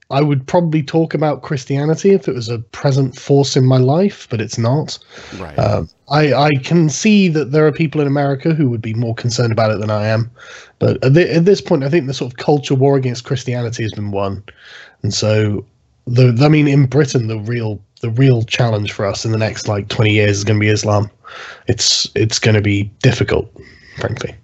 I 0.08 0.22
would 0.22 0.46
probably 0.46 0.84
talk 0.84 1.14
about 1.14 1.42
Christianity 1.42 2.12
if 2.12 2.28
it 2.28 2.34
was 2.34 2.48
a 2.48 2.60
present 2.60 3.18
force 3.18 3.56
in 3.56 3.66
my 3.66 3.78
life, 3.78 4.28
but 4.30 4.40
it's 4.40 4.56
not. 4.56 4.98
Right. 5.36 5.58
Um, 5.58 5.88
I, 6.08 6.32
I 6.32 6.50
can 6.62 6.88
see 6.88 7.26
that 7.28 7.50
there 7.50 7.66
are 7.66 7.72
people 7.72 8.00
in 8.00 8.06
America 8.06 8.54
who 8.54 8.70
would 8.70 8.82
be 8.82 8.94
more 8.94 9.16
concerned 9.16 9.50
about 9.52 9.72
it 9.72 9.80
than 9.80 9.90
I 9.90 10.06
am. 10.06 10.30
But 10.78 11.02
at, 11.04 11.14
thi- 11.14 11.30
at 11.30 11.44
this 11.44 11.60
point, 11.60 11.82
I 11.82 11.88
think 11.88 12.06
the 12.06 12.14
sort 12.14 12.32
of 12.32 12.38
culture 12.38 12.76
war 12.76 12.96
against 12.96 13.24
Christianity 13.24 13.82
has 13.82 13.92
been 13.92 14.12
won. 14.12 14.44
And 15.02 15.12
so, 15.12 15.66
the 16.06 16.38
I 16.40 16.48
mean, 16.48 16.68
in 16.68 16.86
Britain, 16.86 17.26
the 17.26 17.40
real 17.40 17.80
the 18.00 18.10
real 18.10 18.42
challenge 18.42 18.92
for 18.92 19.06
us 19.06 19.24
in 19.24 19.32
the 19.32 19.38
next 19.38 19.66
like 19.66 19.88
20 19.88 20.12
years 20.12 20.38
is 20.38 20.44
going 20.44 20.60
to 20.60 20.64
be 20.64 20.70
Islam. 20.70 21.10
It's 21.66 22.08
it's 22.14 22.38
going 22.38 22.54
to 22.54 22.62
be 22.62 22.84
difficult, 23.02 23.50
frankly. 23.98 24.36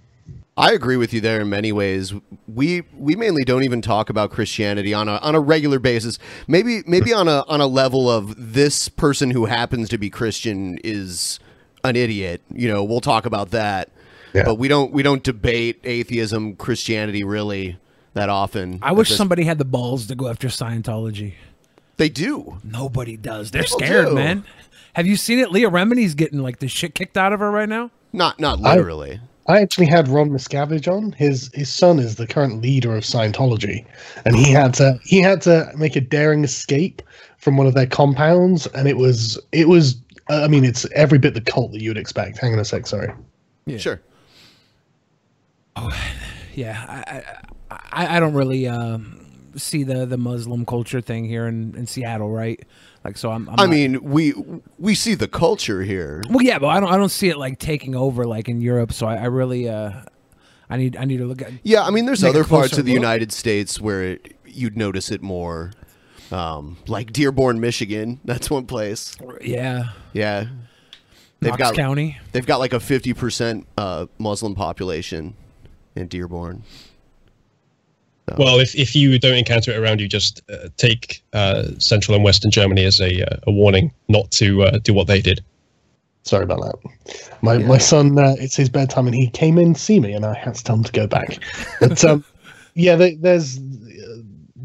I 0.55 0.71
agree 0.73 0.97
with 0.97 1.13
you 1.13 1.19
there 1.21 1.41
in 1.41 1.49
many 1.49 1.71
ways. 1.71 2.13
We 2.47 2.83
we 2.95 3.15
mainly 3.15 3.43
don't 3.43 3.63
even 3.63 3.81
talk 3.81 4.09
about 4.09 4.29
Christianity 4.29 4.93
on 4.93 5.07
a 5.09 5.13
on 5.17 5.33
a 5.33 5.39
regular 5.39 5.79
basis. 5.79 6.19
Maybe 6.47 6.83
maybe 6.85 7.11
on 7.11 7.27
a 7.27 7.43
on 7.47 7.59
a 7.59 7.65
level 7.67 8.09
of 8.09 8.35
this 8.53 8.87
person 8.87 9.31
who 9.31 9.45
happens 9.45 9.89
to 9.89 9.97
be 9.97 10.09
Christian 10.11 10.77
is 10.83 11.39
an 11.83 11.95
idiot. 11.95 12.41
You 12.53 12.67
know, 12.67 12.83
we'll 12.83 13.01
talk 13.01 13.25
about 13.25 13.49
that. 13.51 13.89
Yeah. 14.33 14.43
But 14.45 14.55
we 14.55 14.67
don't 14.67 14.91
we 14.91 15.01
don't 15.01 15.23
debate 15.23 15.79
atheism, 15.83 16.55
Christianity 16.55 17.23
really 17.23 17.77
that 18.13 18.29
often. 18.29 18.77
I 18.83 18.91
wish 18.91 19.09
this- 19.09 19.17
somebody 19.17 19.45
had 19.45 19.57
the 19.57 19.65
balls 19.65 20.05
to 20.07 20.15
go 20.15 20.27
after 20.29 20.49
Scientology. 20.49 21.33
they 21.97 22.09
do. 22.09 22.57
Nobody 22.63 23.17
does. 23.17 23.49
They're 23.51 23.63
People 23.63 23.79
scared, 23.79 24.07
do. 24.09 24.13
man. 24.15 24.43
Have 24.93 25.07
you 25.07 25.15
seen 25.15 25.39
it? 25.39 25.51
Leah 25.51 25.71
Remini's 25.71 26.13
getting 26.13 26.39
like 26.43 26.59
the 26.59 26.67
shit 26.67 26.93
kicked 26.93 27.17
out 27.17 27.33
of 27.33 27.39
her 27.39 27.49
right 27.49 27.67
now. 27.69 27.89
Not 28.11 28.39
not 28.39 28.59
literally. 28.59 29.13
I 29.15 29.19
actually 29.47 29.87
had 29.87 30.07
Ron 30.07 30.29
Miscavige 30.29 30.87
on. 30.87 31.11
His 31.13 31.49
his 31.53 31.71
son 31.71 31.99
is 31.99 32.15
the 32.15 32.27
current 32.27 32.61
leader 32.61 32.95
of 32.95 33.03
Scientology, 33.03 33.85
and 34.25 34.35
he 34.35 34.51
had 34.51 34.73
to 34.75 34.99
he 35.03 35.19
had 35.19 35.41
to 35.43 35.71
make 35.75 35.95
a 35.95 36.01
daring 36.01 36.43
escape 36.43 37.01
from 37.37 37.57
one 37.57 37.67
of 37.67 37.73
their 37.73 37.87
compounds, 37.87 38.67
and 38.67 38.87
it 38.87 38.97
was 38.97 39.39
it 39.51 39.67
was 39.67 39.97
uh, 40.29 40.43
I 40.43 40.47
mean 40.47 40.63
it's 40.63 40.85
every 40.93 41.17
bit 41.17 41.33
the 41.33 41.41
cult 41.41 41.71
that 41.73 41.81
you 41.81 41.89
would 41.89 41.97
expect. 41.97 42.37
Hang 42.37 42.53
on 42.53 42.59
a 42.59 42.65
sec, 42.65 42.87
sorry. 42.87 43.13
Yeah. 43.65 43.77
Sure. 43.77 44.01
Yeah, 46.55 46.85
I 46.87 47.33
I, 47.71 47.79
I, 47.91 48.17
I 48.17 48.19
don't 48.19 48.35
really 48.35 48.67
um, 48.67 49.51
see 49.55 49.83
the 49.83 50.05
the 50.05 50.17
Muslim 50.17 50.65
culture 50.65 51.01
thing 51.01 51.25
here 51.25 51.47
in, 51.47 51.75
in 51.75 51.87
Seattle, 51.87 52.29
right? 52.29 52.63
Like, 53.03 53.17
so 53.17 53.31
I'm. 53.31 53.49
I'm 53.49 53.55
I 53.59 53.63
not- 53.63 53.69
mean, 53.69 54.03
we 54.03 54.33
we 54.79 54.95
see 54.95 55.13
the 55.15 55.27
culture 55.27 55.83
here. 55.83 56.21
well, 56.29 56.41
yeah, 56.41 56.57
but 56.59 56.67
I 56.67 56.79
don't 56.79 56.89
I 56.91 56.97
don't 56.97 57.09
see 57.09 57.29
it 57.29 57.37
like 57.37 57.59
taking 57.59 57.95
over 57.95 58.25
like 58.25 58.47
in 58.47 58.61
Europe. 58.61 58.93
So 58.93 59.07
I, 59.07 59.15
I 59.15 59.25
really 59.25 59.67
uh, 59.67 59.91
I 60.69 60.77
need 60.77 60.95
I 60.95 61.03
need 61.05 61.17
to 61.17 61.25
look 61.25 61.41
at. 61.41 61.51
Yeah, 61.63 61.83
I 61.83 61.89
mean, 61.89 62.05
there's 62.05 62.23
other 62.23 62.43
parts 62.45 62.77
of 62.77 62.85
the 62.85 62.91
look. 62.93 63.01
United 63.01 63.31
States 63.33 63.79
where 63.81 64.03
it, 64.03 64.35
you'd 64.45 64.77
notice 64.77 65.11
it 65.11 65.21
more, 65.21 65.73
um, 66.31 66.77
like 66.87 67.11
Dearborn, 67.11 67.59
Michigan. 67.59 68.21
That's 68.25 68.49
one 68.49 68.65
place. 68.67 69.17
Yeah, 69.41 69.89
Yeah, 70.13 70.45
They've 71.41 71.49
Knox 71.51 71.61
got 71.61 71.75
County. 71.75 72.17
They've 72.31 72.45
got 72.45 72.59
like 72.59 72.71
a 72.71 72.79
fifty 72.79 73.13
percent 73.13 73.67
uh, 73.77 74.05
Muslim 74.17 74.55
population 74.55 75.35
in 75.95 76.07
Dearborn. 76.07 76.63
Well, 78.37 78.59
if, 78.59 78.73
if 78.75 78.95
you 78.95 79.19
don't 79.19 79.35
encounter 79.35 79.71
it 79.71 79.77
around 79.77 79.99
you, 79.99 80.07
just 80.07 80.41
uh, 80.49 80.69
take 80.77 81.23
uh, 81.33 81.63
Central 81.77 82.15
and 82.15 82.23
Western 82.23 82.51
Germany 82.51 82.85
as 82.85 83.01
a, 83.01 83.21
uh, 83.23 83.37
a 83.47 83.51
warning 83.51 83.91
not 84.07 84.31
to 84.31 84.63
uh, 84.63 84.79
do 84.79 84.93
what 84.93 85.07
they 85.07 85.21
did. 85.21 85.43
Sorry 86.23 86.43
about 86.43 86.61
that. 86.61 87.33
My 87.41 87.57
my 87.57 87.77
son, 87.77 88.17
uh, 88.17 88.35
it's 88.39 88.55
his 88.55 88.69
bedtime, 88.69 89.07
and 89.07 89.15
he 89.15 89.29
came 89.29 89.57
in 89.57 89.73
to 89.73 89.79
see 89.79 89.99
me, 89.99 90.13
and 90.13 90.25
I 90.25 90.33
had 90.33 90.55
to 90.55 90.63
tell 90.63 90.77
him 90.77 90.83
to 90.85 90.91
go 90.93 91.05
back. 91.05 91.37
But 91.81 92.03
um, 92.05 92.23
yeah, 92.75 92.95
there, 92.95 93.11
there's 93.19 93.59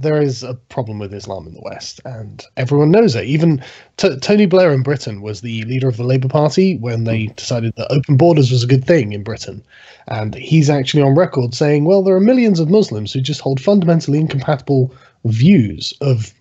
there 0.01 0.21
is 0.21 0.43
a 0.43 0.55
problem 0.55 0.99
with 0.99 1.13
Islam 1.13 1.47
in 1.47 1.55
the 1.55 1.61
West, 1.61 2.01
and 2.05 2.45
everyone 2.57 2.91
knows 2.91 3.15
it. 3.15 3.25
Even 3.25 3.63
T- 3.97 4.17
Tony 4.19 4.47
Blair 4.47 4.73
in 4.73 4.83
Britain 4.83 5.21
was 5.21 5.41
the 5.41 5.63
leader 5.65 5.89
of 5.89 5.97
the 5.97 6.05
Labour 6.05 6.29
Party 6.29 6.77
when 6.77 7.05
they 7.05 7.27
decided 7.27 7.75
that 7.77 7.93
open 7.93 8.17
borders 8.17 8.51
was 8.51 8.63
a 8.63 8.69
good 8.69 8.85
thing 8.85 9.13
in 9.13 9.23
Britain, 9.23 9.63
and 10.07 10.35
he's 10.35 10.71
actually 10.71 11.03
on 11.03 11.15
record 11.15 11.55
saying, 11.55 11.85
"Well, 11.85 12.03
there 12.03 12.15
are 12.15 12.21
millions 12.21 12.61
of 12.61 12.71
Muslims 12.71 13.13
who 13.13 13.21
just 13.21 13.41
hold 13.41 13.61
fundamentally 13.61 14.19
incompatible 14.19 14.95
views 15.25 15.93
of 16.01 16.33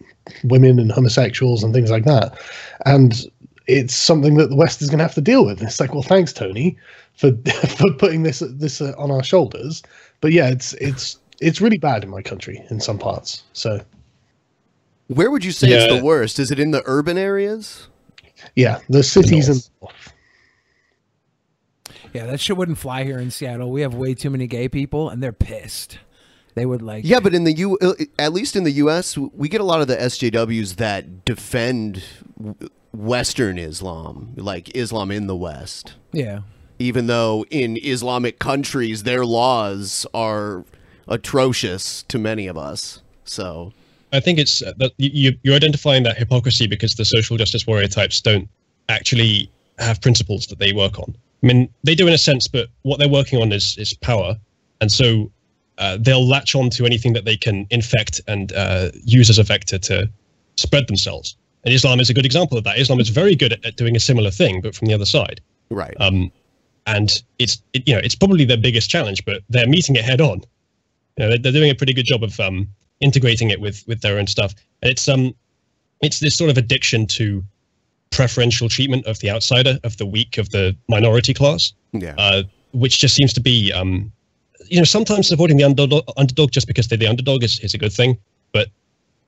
women 0.43 0.79
and 0.79 0.91
homosexuals 0.91 1.63
and 1.63 1.73
things 1.73 1.91
like 1.91 2.05
that," 2.05 2.37
and 2.85 3.25
it's 3.67 3.93
something 3.93 4.35
that 4.35 4.49
the 4.49 4.55
West 4.55 4.81
is 4.81 4.89
going 4.89 4.99
to 4.99 5.03
have 5.03 5.15
to 5.15 5.21
deal 5.21 5.45
with. 5.45 5.59
And 5.59 5.67
it's 5.67 5.79
like, 5.79 5.93
well, 5.93 6.03
thanks, 6.03 6.31
Tony, 6.31 6.77
for 7.15 7.31
for 7.77 7.91
putting 7.93 8.23
this 8.23 8.39
this 8.39 8.81
uh, 8.81 8.93
on 8.97 9.11
our 9.11 9.23
shoulders. 9.23 9.83
But 10.21 10.31
yeah, 10.31 10.49
it's 10.49 10.73
it's 10.73 11.19
it's 11.41 11.61
really 11.61 11.77
bad 11.77 12.03
in 12.03 12.09
my 12.09 12.21
country 12.21 12.63
in 12.69 12.79
some 12.79 12.97
parts. 12.97 13.43
So 13.53 13.81
Where 15.07 15.31
would 15.31 15.45
you 15.45 15.51
say 15.51 15.69
Yeah. 15.69 15.83
it's 15.85 15.95
the 15.99 16.03
worst? 16.03 16.39
Is 16.39 16.51
it 16.51 16.59
in 16.59 16.71
the 16.71 16.83
urban 16.85 17.17
areas? 17.17 17.87
yeah, 18.55 18.79
the 18.89 19.03
cities 19.03 19.49
and 19.49 19.67
Yeah, 22.13 22.25
that 22.25 22.39
shit 22.39 22.57
wouldn't 22.57 22.77
fly 22.77 23.03
here 23.03 23.19
in 23.19 23.31
Seattle. 23.31 23.71
We 23.71 23.81
have 23.81 23.93
way 23.93 24.13
too 24.13 24.29
many 24.29 24.47
gay 24.47 24.67
people, 24.69 25.09
and 25.09 25.21
they're 25.21 25.31
pissed. 25.33 25.99
They 26.55 26.65
would 26.65 26.81
like. 26.81 27.03
Yeah, 27.05 27.19
but 27.19 27.35
in 27.35 27.43
the 27.43 27.53
U, 27.53 27.77
uh, 27.81 27.93
at 28.17 28.33
least 28.33 28.55
in 28.55 28.63
the 28.63 28.71
U.S., 28.71 29.17
we 29.17 29.47
get 29.47 29.61
a 29.61 29.63
lot 29.63 29.81
of 29.81 29.87
the 29.87 29.95
SJWs 29.95 30.77
that 30.77 31.23
defend 31.23 32.03
Western 32.91 33.59
Islam, 33.59 34.33
like 34.35 34.75
Islam 34.75 35.11
in 35.11 35.27
the 35.27 35.35
West. 35.35 35.93
Yeah. 36.13 36.39
Even 36.79 37.05
though 37.07 37.45
in 37.51 37.77
Islamic 37.77 38.39
countries 38.39 39.03
their 39.03 39.23
laws 39.25 40.05
are 40.15 40.65
atrocious 41.07 42.03
to 42.03 42.17
many 42.17 42.47
of 42.47 42.57
us. 42.57 43.01
So 43.25 43.73
I 44.13 44.19
think 44.19 44.39
it's 44.39 44.61
uh, 44.61 44.73
that 44.77 44.93
you, 44.97 45.37
you're 45.43 45.55
identifying 45.55 46.03
that 46.03 46.17
hypocrisy 46.17 46.67
because 46.67 46.95
the 46.95 47.05
social 47.05 47.37
justice 47.37 47.67
warrior 47.67 47.87
types 47.87 48.21
don't 48.21 48.47
actually 48.89 49.51
have 49.79 50.01
principles 50.01 50.47
that 50.47 50.59
they 50.59 50.73
work 50.73 50.97
on. 50.99 51.15
I 51.43 51.47
mean, 51.47 51.69
they 51.83 51.93
do 51.93 52.07
in 52.07 52.13
a 52.13 52.17
sense, 52.17 52.47
but 52.47 52.69
what 52.81 52.99
they're 52.99 53.09
working 53.09 53.41
on 53.41 53.51
is 53.51 53.77
is 53.77 53.93
power, 53.93 54.35
and 54.81 54.91
so 54.91 55.31
uh, 55.77 55.97
they'll 55.99 56.27
latch 56.27 56.55
on 56.55 56.69
to 56.71 56.85
anything 56.85 57.13
that 57.13 57.25
they 57.25 57.37
can 57.37 57.67
infect 57.69 58.21
and 58.27 58.53
uh, 58.53 58.89
use 59.03 59.29
as 59.29 59.37
a 59.37 59.43
vector 59.43 59.77
to 59.77 60.09
spread 60.55 60.87
themselves. 60.87 61.35
And 61.63 61.73
Islam 61.73 61.99
is 61.99 62.09
a 62.09 62.13
good 62.13 62.25
example 62.25 62.57
of 62.57 62.63
that. 62.63 62.79
Islam 62.79 62.99
is 62.99 63.09
very 63.09 63.35
good 63.35 63.53
at, 63.53 63.65
at 63.65 63.75
doing 63.75 63.95
a 63.95 63.99
similar 63.99 64.31
thing, 64.31 64.61
but 64.61 64.73
from 64.73 64.87
the 64.87 64.93
other 64.93 65.05
side. 65.05 65.41
right. 65.69 65.95
Um, 65.99 66.31
and 66.87 67.21
it's 67.37 67.61
it, 67.73 67.85
you 67.87 67.93
know 67.93 67.99
it's 68.01 68.15
probably 68.15 68.45
their 68.45 68.57
biggest 68.57 68.89
challenge, 68.89 69.25
but 69.25 69.43
they're 69.49 69.67
meeting 69.67 69.95
it 69.95 70.03
head 70.03 70.21
on. 70.21 70.41
You 71.17 71.27
know, 71.27 71.37
they're, 71.37 71.51
doing 71.51 71.71
a 71.71 71.75
pretty 71.75 71.93
good 71.93 72.05
job 72.05 72.23
of 72.23 72.39
um, 72.39 72.67
integrating 72.99 73.49
it 73.49 73.59
with 73.59 73.83
with 73.87 74.01
their 74.01 74.17
own 74.17 74.27
stuff. 74.27 74.53
And 74.81 74.91
it's 74.91 75.07
um 75.07 75.33
it's 76.01 76.19
this 76.19 76.35
sort 76.35 76.49
of 76.49 76.57
addiction 76.57 77.07
to 77.07 77.43
preferential 78.11 78.69
treatment 78.69 79.05
of 79.05 79.19
the 79.19 79.29
outsider, 79.29 79.77
of 79.83 79.97
the 79.97 80.05
weak, 80.05 80.37
of 80.37 80.49
the 80.49 80.75
minority 80.87 81.33
class, 81.33 81.73
yeah. 81.91 82.13
uh, 82.17 82.43
which 82.71 82.99
just 82.99 83.15
seems 83.15 83.33
to 83.33 83.41
be 83.41 83.73
um 83.73 84.11
you 84.69 84.77
know 84.77 84.83
sometimes 84.83 85.27
supporting 85.27 85.57
the 85.57 85.63
underdog, 85.63 86.03
underdog 86.17 86.51
just 86.51 86.67
because 86.67 86.87
they're 86.87 86.97
the 86.97 87.07
underdog 87.07 87.43
is, 87.43 87.59
is 87.59 87.73
a 87.73 87.77
good 87.77 87.93
thing, 87.93 88.17
but 88.51 88.69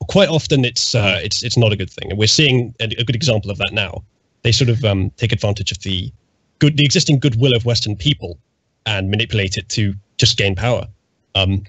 quite 0.08 0.30
often 0.30 0.66
it's 0.66 0.96
uh, 0.96 1.20
it's 1.24 1.44
it's 1.44 1.58
not 1.58 1.72
a 1.72 1.76
good 1.76 1.90
thing, 1.90 2.10
and 2.10 2.20
we're 2.20 2.28
seeing 2.28 2.74
a, 2.80 2.86
a 2.98 3.04
good 3.04 3.16
example 3.16 3.52
of 3.52 3.58
that 3.58 3.72
now. 3.74 4.04
They 4.42 4.52
sort 4.52 4.70
of 4.70 4.84
um, 4.86 5.12
take 5.18 5.34
advantage 5.34 5.72
of 5.72 5.80
the 5.80 6.12
good, 6.60 6.78
the 6.78 6.86
existing 6.86 7.20
goodwill 7.20 7.56
of 7.56 7.66
Western 7.66 7.96
people, 7.96 8.40
and 8.86 9.10
manipulate 9.10 9.58
it 9.58 9.68
to 9.70 9.94
just 10.18 10.38
gain 10.38 10.56
power. 10.56 10.88
Um, 11.40 11.64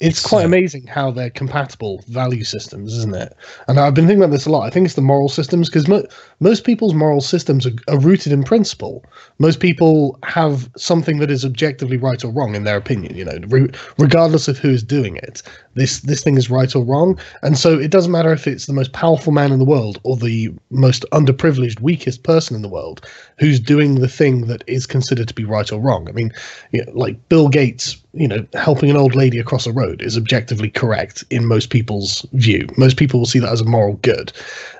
it's 0.00 0.26
quite 0.26 0.46
amazing 0.46 0.86
how 0.86 1.10
they're 1.10 1.28
compatible 1.28 2.02
value 2.08 2.42
systems, 2.42 2.96
isn't 2.96 3.14
it? 3.14 3.36
And 3.68 3.78
I've 3.78 3.92
been 3.92 4.06
thinking 4.06 4.22
about 4.22 4.32
this 4.32 4.46
a 4.46 4.50
lot. 4.50 4.66
I 4.66 4.70
think 4.70 4.86
it's 4.86 4.94
the 4.94 5.02
moral 5.02 5.28
systems 5.28 5.68
because 5.68 5.88
mo- 5.88 6.06
most 6.40 6.64
people's 6.64 6.94
moral 6.94 7.20
systems 7.20 7.66
are, 7.66 7.72
are 7.86 7.98
rooted 7.98 8.32
in 8.32 8.42
principle. 8.42 9.04
Most 9.38 9.60
people 9.60 10.18
have 10.22 10.70
something 10.74 11.18
that 11.18 11.30
is 11.30 11.44
objectively 11.44 11.98
right 11.98 12.24
or 12.24 12.32
wrong 12.32 12.54
in 12.54 12.64
their 12.64 12.78
opinion. 12.78 13.14
You 13.14 13.26
know, 13.26 13.38
re- 13.48 13.70
regardless 13.98 14.48
of 14.48 14.56
who 14.56 14.70
is 14.70 14.82
doing 14.82 15.16
it, 15.16 15.42
this 15.74 16.00
this 16.00 16.22
thing 16.22 16.38
is 16.38 16.48
right 16.48 16.74
or 16.74 16.82
wrong. 16.82 17.18
And 17.42 17.58
so 17.58 17.78
it 17.78 17.90
doesn't 17.90 18.12
matter 18.12 18.32
if 18.32 18.46
it's 18.46 18.64
the 18.64 18.72
most 18.72 18.92
powerful 18.92 19.34
man 19.34 19.52
in 19.52 19.58
the 19.58 19.66
world 19.66 20.00
or 20.02 20.16
the 20.16 20.50
most 20.70 21.04
underprivileged, 21.12 21.80
weakest 21.80 22.22
person 22.22 22.56
in 22.56 22.62
the 22.62 22.70
world 22.70 23.06
who's 23.38 23.60
doing 23.60 23.96
the 23.96 24.08
thing 24.08 24.46
that 24.46 24.64
is 24.66 24.86
considered 24.86 25.28
to 25.28 25.34
be 25.34 25.44
right 25.44 25.70
or 25.70 25.78
wrong. 25.78 26.08
I 26.08 26.12
mean, 26.12 26.32
you 26.72 26.82
know, 26.82 26.92
like 26.94 27.28
Bill 27.28 27.50
Gates 27.50 27.99
you 28.12 28.26
know, 28.28 28.46
helping 28.54 28.90
an 28.90 28.96
old 28.96 29.14
lady 29.14 29.38
across 29.38 29.66
a 29.66 29.72
road 29.72 30.02
is 30.02 30.16
objectively 30.16 30.70
correct 30.70 31.24
in 31.30 31.46
most 31.46 31.70
people's 31.70 32.26
view. 32.32 32.66
Most 32.76 32.96
people 32.96 33.20
will 33.20 33.26
see 33.26 33.38
that 33.38 33.52
as 33.52 33.60
a 33.60 33.64
moral 33.64 33.94
good. 34.02 34.32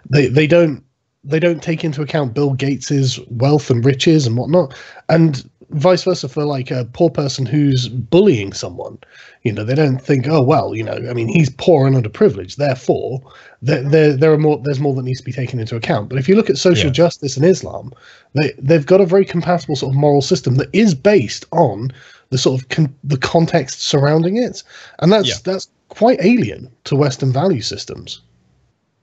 They 0.09 0.27
they 0.27 0.47
don't 0.47 0.83
they 1.23 1.39
don't 1.39 1.63
take 1.63 1.85
into 1.85 2.03
account 2.03 2.35
Bill 2.35 2.55
Gates's 2.55 3.21
wealth 3.29 3.71
and 3.71 3.85
riches 3.85 4.27
and 4.27 4.37
whatnot, 4.37 4.75
and 5.09 5.49
vice 5.71 6.03
versa 6.03 6.29
for 6.29 6.45
like 6.45 6.71
a 6.73 6.87
poor 6.87 7.11
person 7.11 7.47
who's 7.47 7.89
bullying 7.89 8.53
someone. 8.53 8.99
You 9.43 9.53
know, 9.53 9.63
they 9.65 9.75
don't 9.75 10.03
think, 10.03 10.27
oh 10.29 10.43
well, 10.43 10.75
you 10.75 10.83
know, 10.83 10.99
I 11.09 11.13
mean, 11.13 11.29
he's 11.29 11.51
poor 11.51 11.87
and 11.87 11.95
underprivileged, 11.95 12.57
therefore 12.57 13.21
there 13.63 13.83
there, 13.83 14.17
there 14.17 14.33
are 14.33 14.39
more 14.39 14.61
there's 14.65 14.81
more 14.81 14.95
that 14.95 15.03
needs 15.05 15.21
to 15.21 15.25
be 15.27 15.33
taken 15.33 15.61
into 15.61 15.77
account. 15.77 16.09
But 16.09 16.19
if 16.19 16.29
you 16.29 16.35
look 16.35 16.51
at 16.51 16.59
social 16.59 16.87
Yeah. 16.87 16.93
justice 16.95 17.37
and 17.37 17.47
Islam, 17.47 17.93
they 18.35 18.53
they've 18.59 18.87
got 18.87 19.01
a 19.01 19.07
very 19.07 19.25
compatible 19.25 19.77
sort 19.77 19.93
of 19.93 19.97
moral 20.01 20.23
system 20.23 20.57
that 20.57 20.69
is 20.73 20.95
based 20.95 21.45
on 21.53 21.93
the 22.31 22.39
sort 22.39 22.61
of 22.61 22.69
con- 22.69 22.95
the 23.05 23.19
context 23.19 23.83
surrounding 23.83 24.37
it, 24.37 24.63
and 25.01 25.13
that's 25.13 25.29
Yeah. 25.29 25.35
that's 25.45 25.69
quite 25.89 26.19
alien 26.23 26.71
to 26.85 26.97
Western 26.97 27.33
value 27.33 27.61
systems. 27.63 28.23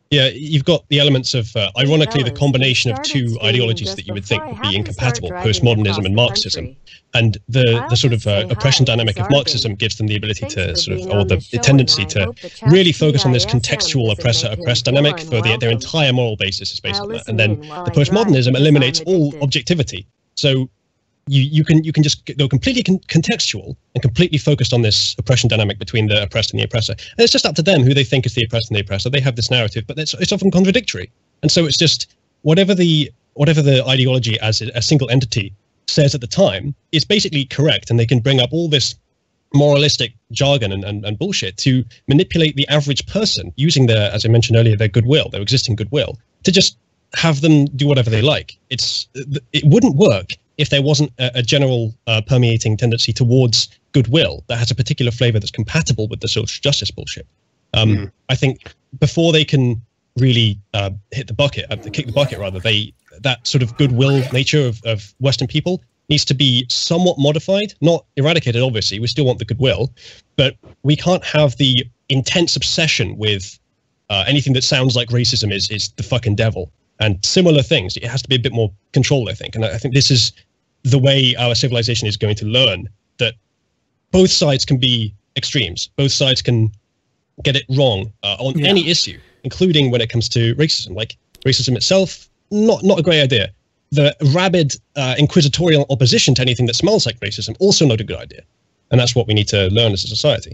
Yeah, 0.10 0.30
you've 0.34 0.64
got 0.64 0.88
the 0.88 1.00
elements 1.00 1.34
of, 1.34 1.54
uh, 1.58 1.70
ironically, 1.78 2.24
the 2.24 2.32
combination 2.32 2.92
of 2.92 3.02
two 3.02 3.38
ideologies 3.44 3.94
that 3.94 4.08
you 4.08 4.14
would 4.14 4.24
think 4.24 4.42
would 4.46 4.62
be 4.62 4.74
incompatible 4.74 5.32
postmodernism 5.32 6.06
and 6.06 6.16
Marxism. 6.16 6.78
And 7.14 7.38
the, 7.50 7.86
the 7.90 7.98
sort 7.98 8.14
of 8.14 8.26
uh, 8.26 8.48
oppression 8.50 8.86
dynamic 8.86 9.20
of 9.20 9.30
Marxism 9.30 9.76
gives 9.76 9.98
them 9.98 10.08
the 10.08 10.16
ability 10.16 10.48
to 10.48 10.78
sort 10.78 11.00
of, 11.00 11.08
or 11.08 11.26
the, 11.26 11.36
the 11.36 11.48
the 11.52 11.58
tendency 11.58 12.06
to 12.06 12.34
really 12.68 12.94
focus 12.94 13.26
on 13.26 13.34
this 13.34 13.46
contextual 13.46 14.10
oppressor 14.14 14.48
oppressed 14.50 14.86
dynamic 14.86 15.20
for 15.20 15.42
the, 15.42 15.58
their 15.60 15.72
entire 15.72 16.14
moral 16.14 16.38
basis 16.38 16.72
is 16.72 16.80
based 16.80 17.02
on 17.02 17.10
that. 17.10 17.28
And 17.28 17.38
then 17.38 17.60
the 17.60 17.92
postmodernism 17.94 18.56
eliminates 18.56 19.02
all 19.02 19.34
objectivity. 19.42 20.08
So 20.36 20.70
you, 21.28 21.44
you 21.44 21.64
can 21.64 21.84
you 21.84 21.92
can 21.92 22.04
just 22.04 22.26
go 22.38 22.48
completely 22.48 22.84
con- 22.84 23.00
contextual 23.08 23.76
and 23.94 24.02
completely 24.02 24.38
focused 24.38 24.74
on 24.74 24.82
this 24.82 25.16
oppression 25.18 25.50
dynamic 25.50 25.78
between 25.78 26.08
the 26.08 26.24
oppressed 26.24 26.52
and 26.52 26.60
the 26.60 26.64
oppressor. 26.64 26.94
And 26.94 27.20
it's 27.20 27.32
just 27.32 27.46
up 27.46 27.56
to 27.56 27.62
them 27.62 27.84
who 27.84 27.94
they 27.94 28.04
think 28.04 28.26
is 28.26 28.34
the 28.34 28.44
oppressed 28.44 28.70
and 28.70 28.76
the 28.76 28.82
oppressor. 28.82 29.10
They 29.10 29.20
have 29.20 29.36
this 29.36 29.52
narrative, 29.52 29.86
but 29.88 29.98
it's, 30.00 30.14
it's 30.16 30.32
often 30.32 30.52
contradictory. 30.52 31.12
And 31.42 31.52
so 31.52 31.66
it's 31.66 31.78
just 31.78 32.16
whatever 32.42 32.74
the 32.74 33.12
whatever 33.34 33.62
the 33.62 33.86
ideology 33.86 34.40
as 34.40 34.62
a, 34.62 34.82
single 34.82 35.10
entity 35.12 35.54
says 35.88 36.16
at 36.16 36.22
the 36.22 36.28
time 36.28 36.74
is 36.92 37.06
basically 37.06 37.46
correct, 37.46 37.90
and 37.90 38.00
they 38.00 38.06
can 38.06 38.20
bring 38.20 38.40
up 38.40 38.50
all 38.52 38.68
this 38.68 38.96
moralistic 39.54 40.14
jargon 40.32 40.72
and, 40.72 40.84
and, 40.84 41.06
and 41.06 41.18
bullshit 41.20 41.56
to 41.58 41.86
manipulate 42.08 42.56
the 42.56 42.68
average 42.68 43.06
person 43.08 43.54
using 43.56 43.86
their, 43.86 44.12
as 44.12 44.26
I 44.26 44.30
mentioned 44.30 44.58
earlier, 44.58 44.76
their 44.76 44.88
goodwill, 44.88 45.30
their 45.30 45.42
existing 45.42 45.76
goodwill, 45.76 46.18
to 46.44 46.52
just 46.52 46.78
have 47.14 47.42
them 47.42 47.66
do 47.66 47.88
whatever 47.88 48.10
they 48.10 48.22
like. 48.22 48.58
It's 48.70 49.08
it 49.14 49.64
wouldn't 49.66 49.96
work 49.96 50.32
if 50.58 50.70
there 50.70 50.82
wasn't 50.82 51.12
a, 51.20 51.40
a 51.40 51.42
general 51.44 51.94
uh, 52.08 52.22
permeating 52.26 52.78
tendency 52.78 53.14
towards 53.14 53.70
goodwill 53.92 54.44
that 54.48 54.58
has 54.58 54.72
a 54.72 54.76
particular 54.76 55.12
flavor 55.12 55.40
that's 55.40 55.52
compatible 55.52 56.08
with 56.08 56.20
the 56.20 56.28
social 56.28 56.60
justice 56.62 56.92
bullshit. 56.92 57.28
Um, 57.74 58.12
I 58.30 58.36
think 58.36 58.74
before 59.00 59.32
they 59.32 59.46
can 59.46 59.82
really 60.18 60.60
uh, 60.74 60.92
hit 61.12 61.28
the 61.28 61.34
bucket, 61.34 61.66
uh, 61.72 61.78
kick 61.92 62.08
the 62.08 62.12
bucket 62.12 62.40
rather, 62.40 62.60
they 62.60 62.94
that 63.22 63.46
sort 63.48 63.64
of 63.64 63.76
goodwill 63.78 64.24
nature 64.32 64.66
of, 64.66 64.82
of 64.86 65.14
Western 65.20 65.48
people 65.48 65.82
needs 66.10 66.24
to 66.26 66.34
be 66.34 66.66
somewhat 66.70 67.18
modified, 67.20 67.74
not 67.82 68.06
eradicated. 68.16 68.62
Obviously, 68.62 69.00
we 69.00 69.08
still 69.08 69.26
want 69.26 69.40
the 69.40 69.46
goodwill, 69.46 69.92
but 70.36 70.56
we 70.84 70.96
can't 70.96 71.24
have 71.24 71.58
the 71.58 71.86
intense 72.10 72.56
obsession 72.56 73.18
with 73.18 73.60
uh, 74.10 74.24
anything 74.28 74.54
that 74.54 74.64
sounds 74.64 74.96
like 74.96 75.10
racism 75.10 75.52
is 75.52 75.70
is 75.70 75.90
the 75.98 76.04
fucking 76.04 76.36
devil 76.36 76.72
and 77.00 77.24
similar 77.24 77.62
things. 77.62 77.98
It 77.98 78.06
has 78.06 78.22
to 78.22 78.30
be 78.30 78.36
a 78.36 78.40
bit 78.40 78.54
more 78.54 78.72
controlled, 78.94 79.30
I 79.30 79.34
think, 79.34 79.56
and 79.56 79.66
I 79.66 79.78
think 79.78 79.94
this 79.94 80.10
is 80.10 80.32
the 80.94 81.00
way 81.08 81.36
our 81.44 81.56
civilization 81.56 82.08
is 82.08 82.18
going 82.24 82.36
to 82.36 82.46
learn 82.46 82.80
that 83.22 83.34
both 84.12 84.32
sides 84.32 84.64
can 84.70 84.78
be 84.78 85.14
extremes. 85.36 85.90
Both 86.02 86.12
sides 86.22 86.42
can 86.42 86.72
get 87.44 87.56
it 87.56 87.66
wrong 87.78 88.00
uh, 88.24 88.38
on 88.40 88.58
Yeah. 88.58 88.70
any 88.74 88.84
issue, 88.90 89.18
including 89.44 89.92
when 89.92 90.02
it 90.02 90.10
comes 90.14 90.28
to 90.30 90.42
racism. 90.56 90.92
Like 91.02 91.12
racism 91.46 91.76
itself, 91.76 92.10
not 92.52 92.80
not 92.84 92.98
a 93.00 93.04
great 93.04 93.22
idea. 93.30 93.48
the 94.00 94.14
rabid 94.36 94.70
uh, 95.02 95.16
inquisitorial 95.18 95.86
opposition 95.90 96.32
to 96.36 96.42
anything 96.42 96.68
that 96.68 96.76
smells 96.76 97.06
like 97.06 97.18
racism 97.28 97.56
also 97.66 97.84
not 97.92 98.02
a 98.02 98.04
good 98.10 98.20
idea, 98.28 98.42
and 98.92 99.00
that's 99.00 99.16
what 99.16 99.26
we 99.30 99.34
need 99.34 99.48
to 99.48 99.60
learn 99.78 99.92
as 99.94 100.04
a 100.04 100.08
society. 100.18 100.54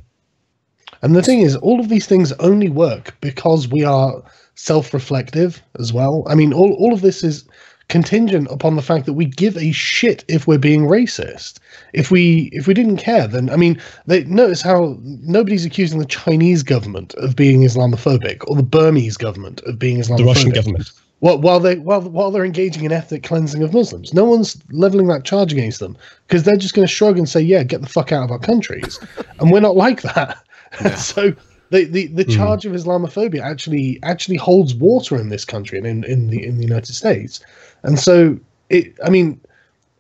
And 1.02 1.16
the 1.16 1.24
thing 1.24 1.42
is, 1.48 1.56
all 1.68 1.80
of 1.80 1.88
these 1.90 2.06
things 2.12 2.32
only 2.50 2.70
work 2.70 3.06
because 3.22 3.62
we 3.76 3.84
are 3.84 4.12
self-reflective 4.56 5.52
as 5.80 5.92
well. 5.98 6.16
I 6.32 6.36
mean, 6.36 6.54
all 6.54 6.72
all 6.82 6.94
of 6.94 7.02
this 7.02 7.24
is 7.24 7.46
contingent 7.90 8.48
upon 8.50 8.76
the 8.76 8.82
fact 8.82 9.06
that 9.06 9.14
we 9.14 9.26
give 9.26 9.58
a 9.58 9.72
shit 9.72 10.24
if 10.28 10.48
we're 10.48 10.58
being 10.58 10.82
racist. 10.82 11.60
If 11.94 12.12
we 12.12 12.50
if 12.52 12.68
we 12.68 12.74
didn't 12.74 12.98
care, 12.98 13.28
then 13.28 13.50
I 13.50 13.56
mean, 13.56 13.80
they 14.08 14.24
notice 14.26 14.62
how 14.62 14.98
nobody's 15.02 15.66
accusing 15.66 16.00
the 16.00 16.06
Chinese 16.06 16.64
government 16.64 17.14
of 17.16 17.36
being 17.36 17.62
Islamophobic 17.62 18.44
or 18.48 18.56
the 18.56 18.64
Burmese 18.64 19.18
government 19.18 19.62
of 19.62 19.78
being 19.80 19.98
Islamophobic. 20.00 20.18
The 20.18 20.26
Russian 20.26 20.50
government. 20.52 20.92
While, 21.20 21.40
while 21.40 21.60
they 21.62 21.76
while 21.78 22.02
while 22.02 22.32
they're 22.32 22.44
engaging 22.44 22.84
in 22.84 22.92
ethnic 22.92 23.24
cleansing 23.24 23.64
of 23.64 23.74
Muslims, 23.74 24.14
no 24.14 24.26
one's 24.26 24.58
leveling 24.72 25.08
that 25.08 25.24
charge 25.24 25.54
against 25.54 25.80
them 25.80 25.96
because 26.28 26.44
they're 26.44 26.58
just 26.58 26.74
going 26.74 26.86
to 26.86 26.94
shrug 26.94 27.18
and 27.18 27.30
say, 27.30 27.40
"Yeah, 27.40 27.64
get 27.64 27.82
the 27.82 27.88
fuck 27.88 28.12
out 28.12 28.24
of 28.24 28.32
our 28.32 28.40
countries," 28.40 29.00
and 29.40 29.50
we're 29.50 29.62
not 29.62 29.78
like 29.78 30.02
that. 30.02 30.44
so 30.98 31.34
the 31.70 31.86
the, 31.86 32.08
the 32.08 32.24
hmm. 32.24 32.32
charge 32.32 32.66
of 32.66 32.74
Islamophobia 32.74 33.42
actually 33.42 34.00
actually 34.04 34.36
holds 34.36 34.76
water 34.76 35.16
in 35.16 35.30
this 35.30 35.46
country 35.46 35.78
and 35.78 35.88
in, 35.88 36.04
in 36.04 36.30
the 36.30 36.46
in 36.46 36.58
the 36.58 36.64
United 36.64 36.94
States, 36.94 37.40
and 37.84 38.00
so 38.00 38.38
it. 38.70 38.94
I 39.06 39.10
mean, 39.10 39.40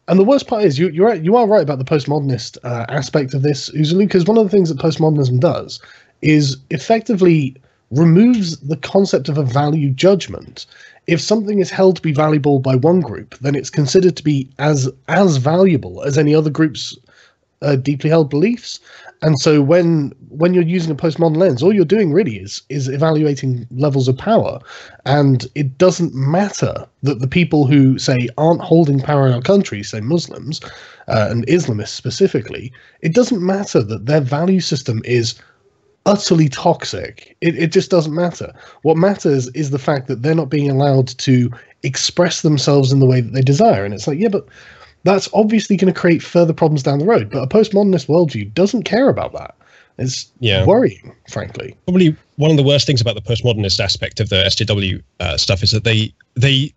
and 0.07 0.19
the 0.19 0.23
worst 0.23 0.47
part 0.47 0.63
is 0.63 0.79
you 0.79 0.89
you're 0.89 1.15
you 1.15 1.35
are 1.35 1.47
right 1.47 1.63
about 1.63 1.79
the 1.79 1.85
postmodernist 1.85 2.57
uh, 2.63 2.85
aspect 2.89 3.33
of 3.33 3.41
this, 3.41 3.69
Uzalu, 3.71 3.99
because 3.99 4.25
one 4.25 4.37
of 4.37 4.43
the 4.43 4.49
things 4.49 4.69
that 4.69 4.77
postmodernism 4.77 5.39
does 5.39 5.81
is 6.21 6.57
effectively 6.69 7.55
removes 7.91 8.57
the 8.59 8.77
concept 8.77 9.29
of 9.29 9.37
a 9.37 9.43
value 9.43 9.89
judgment. 9.89 10.65
If 11.05 11.21
something 11.21 11.59
is 11.59 11.69
held 11.69 11.97
to 11.97 12.01
be 12.01 12.13
valuable 12.13 12.59
by 12.59 12.75
one 12.75 13.01
group, 13.01 13.37
then 13.39 13.55
it's 13.55 13.69
considered 13.69 14.15
to 14.17 14.23
be 14.23 14.49
as 14.59 14.89
as 15.07 15.37
valuable 15.37 16.01
as 16.03 16.17
any 16.17 16.33
other 16.33 16.49
group's 16.49 16.97
uh, 17.61 17.75
deeply 17.75 18.09
held 18.09 18.29
beliefs. 18.29 18.79
And 19.23 19.39
so 19.39 19.61
when 19.61 20.13
when 20.29 20.53
you're 20.53 20.63
using 20.63 20.91
a 20.91 20.95
postmodern 20.95 21.37
lens, 21.37 21.63
all 21.63 21.73
you're 21.73 21.85
doing 21.85 22.11
really 22.11 22.37
is 22.37 22.61
is 22.69 22.89
evaluating 22.89 23.65
levels 23.71 24.07
of 24.09 24.17
power, 24.17 24.59
and 25.05 25.47
it 25.55 25.77
doesn't 25.77 26.13
matter 26.13 26.85
that 27.03 27.19
the 27.19 27.27
people 27.27 27.65
who 27.65 27.97
say 27.97 28.27
aren't 28.37 28.61
holding 28.61 28.99
power 28.99 29.25
in 29.27 29.33
our 29.33 29.41
country, 29.41 29.81
say 29.81 30.01
Muslims 30.01 30.59
uh, 31.07 31.27
and 31.29 31.47
Islamists 31.47 31.95
specifically, 31.95 32.71
it 33.01 33.13
doesn't 33.13 33.41
matter 33.41 33.81
that 33.81 34.05
their 34.07 34.21
value 34.21 34.59
system 34.59 35.01
is 35.05 35.35
utterly 36.05 36.49
toxic. 36.49 37.37
It, 37.39 37.57
it 37.57 37.71
just 37.71 37.89
doesn't 37.89 38.13
matter. 38.13 38.53
What 38.81 38.97
matters 38.97 39.47
is 39.49 39.69
the 39.69 39.79
fact 39.79 40.07
that 40.07 40.21
they're 40.21 40.35
not 40.35 40.49
being 40.49 40.69
allowed 40.69 41.07
to 41.19 41.49
express 41.83 42.41
themselves 42.41 42.91
in 42.91 42.99
the 42.99 43.05
way 43.05 43.21
that 43.21 43.33
they 43.33 43.41
desire. 43.41 43.85
And 43.85 43.93
it's 43.93 44.07
like, 44.07 44.19
yeah, 44.19 44.27
but 44.27 44.47
that's 45.03 45.29
obviously 45.33 45.75
going 45.77 45.93
to 45.93 45.99
create 45.99 46.23
further 46.23 46.53
problems 46.53 46.83
down 46.83 46.99
the 46.99 47.05
road. 47.05 47.29
But 47.29 47.43
a 47.43 47.47
postmodernist 47.47 48.07
worldview 48.07 48.53
doesn't 48.53 48.83
care 48.83 49.09
about 49.09 49.33
that. 49.33 49.55
It's 49.99 50.31
Yeah. 50.39 50.65
worrying, 50.65 51.13
frankly. 51.29 51.75
probably 51.85 52.15
one 52.37 52.49
of 52.49 52.57
the 52.57 52.63
worst 52.63 52.87
things 52.87 52.99
about 53.01 53.15
the 53.15 53.21
postmodernist 53.21 53.79
aspect 53.79 54.19
of 54.19 54.29
the 54.29 54.43
SJW 54.45 55.01
uh, 55.19 55.37
stuff 55.37 55.61
is 55.61 55.71
that 55.71 55.83
they 55.83 56.13
they 56.35 56.73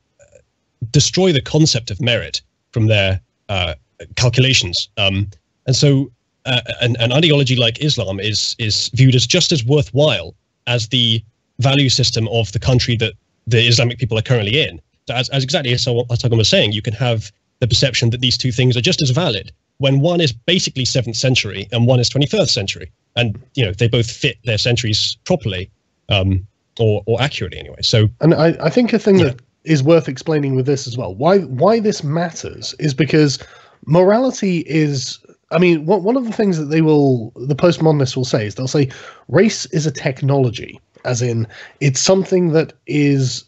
destroy 0.91 1.33
the 1.33 1.41
concept 1.41 1.91
of 1.91 2.01
merit 2.01 2.43
from 2.73 2.87
their 2.89 3.21
uh, 3.49 3.75
calculations. 4.17 4.89
Um, 4.99 5.31
and 5.67 5.75
so, 5.75 6.11
uh, 6.45 6.61
an, 6.81 6.97
an 7.01 7.13
ideology 7.13 7.57
like 7.57 7.83
Islam 7.83 8.21
is 8.21 8.55
is 8.59 8.91
viewed 8.95 9.15
as 9.15 9.27
just 9.27 9.51
as 9.53 9.65
worthwhile 9.65 10.35
as 10.67 10.89
the 10.89 11.23
value 11.61 11.89
system 11.89 12.29
of 12.29 12.53
the 12.53 12.59
country 12.59 12.97
that 12.97 13.15
the 13.47 13.67
Islamic 13.67 13.99
people 13.99 14.19
are 14.19 14.23
currently 14.23 14.61
in. 14.61 14.81
So 15.09 15.15
as, 15.15 15.29
as 15.31 15.43
exactly 15.45 15.73
as 15.73 15.85
Atagan 15.87 16.37
was 16.37 16.49
saying, 16.49 16.73
you 16.73 16.83
can 16.83 16.93
have 16.95 17.33
the 17.61 17.67
perception 17.67 18.11
that 18.11 18.21
these 18.21 18.37
two 18.37 18.53
things 18.53 18.77
are 18.77 18.83
just 18.83 19.03
as 19.03 19.11
valid 19.11 19.53
when 19.79 20.01
one 20.01 20.21
is 20.21 20.33
basically 20.33 20.85
seventh 20.85 21.17
century 21.17 21.69
and 21.73 21.87
one 21.87 22.01
is 22.01 22.09
21st 22.09 22.49
century, 22.49 22.91
and 23.15 23.39
you 23.55 23.65
know 23.65 23.73
they 23.73 23.89
both 23.89 24.11
fit 24.11 24.39
their 24.45 24.59
centuries 24.59 25.17
properly 25.25 25.71
um, 26.09 26.47
or 26.79 27.03
or 27.07 27.21
accurately 27.21 27.59
anyway. 27.59 27.83
So 27.83 28.09
And 28.21 28.35
I, 28.35 28.57
I 28.61 28.71
think 28.71 28.93
a 28.93 28.99
thing 28.99 29.19
that 29.19 29.41
is 29.65 29.83
worth 29.83 30.09
explaining 30.09 30.55
with 30.55 30.67
this 30.67 30.87
as 30.87 30.97
well. 30.97 31.15
Why 31.15 31.41
why 31.41 31.81
this 31.81 32.03
matters 32.03 32.75
is 32.79 32.95
because 32.95 33.39
morality 33.87 34.65
is. 34.67 35.19
I 35.53 35.59
mean, 35.59 35.87
one 35.87 36.03
one 36.03 36.17
of 36.17 36.25
the 36.25 36.33
things 36.33 36.59
that 36.59 36.67
they 36.67 36.81
will, 36.81 37.31
the 37.37 37.55
postmodernists 37.55 38.17
will 38.17 38.25
say 38.25 38.47
is 38.47 38.57
they'll 38.57 38.67
say 38.67 38.91
race 39.29 39.65
is 39.67 39.87
a 39.87 39.93
technology, 39.93 40.81
as 41.05 41.23
in 41.23 41.47
it's 41.81 42.01
something 42.01 42.51
that 42.53 42.73
is 42.89 43.45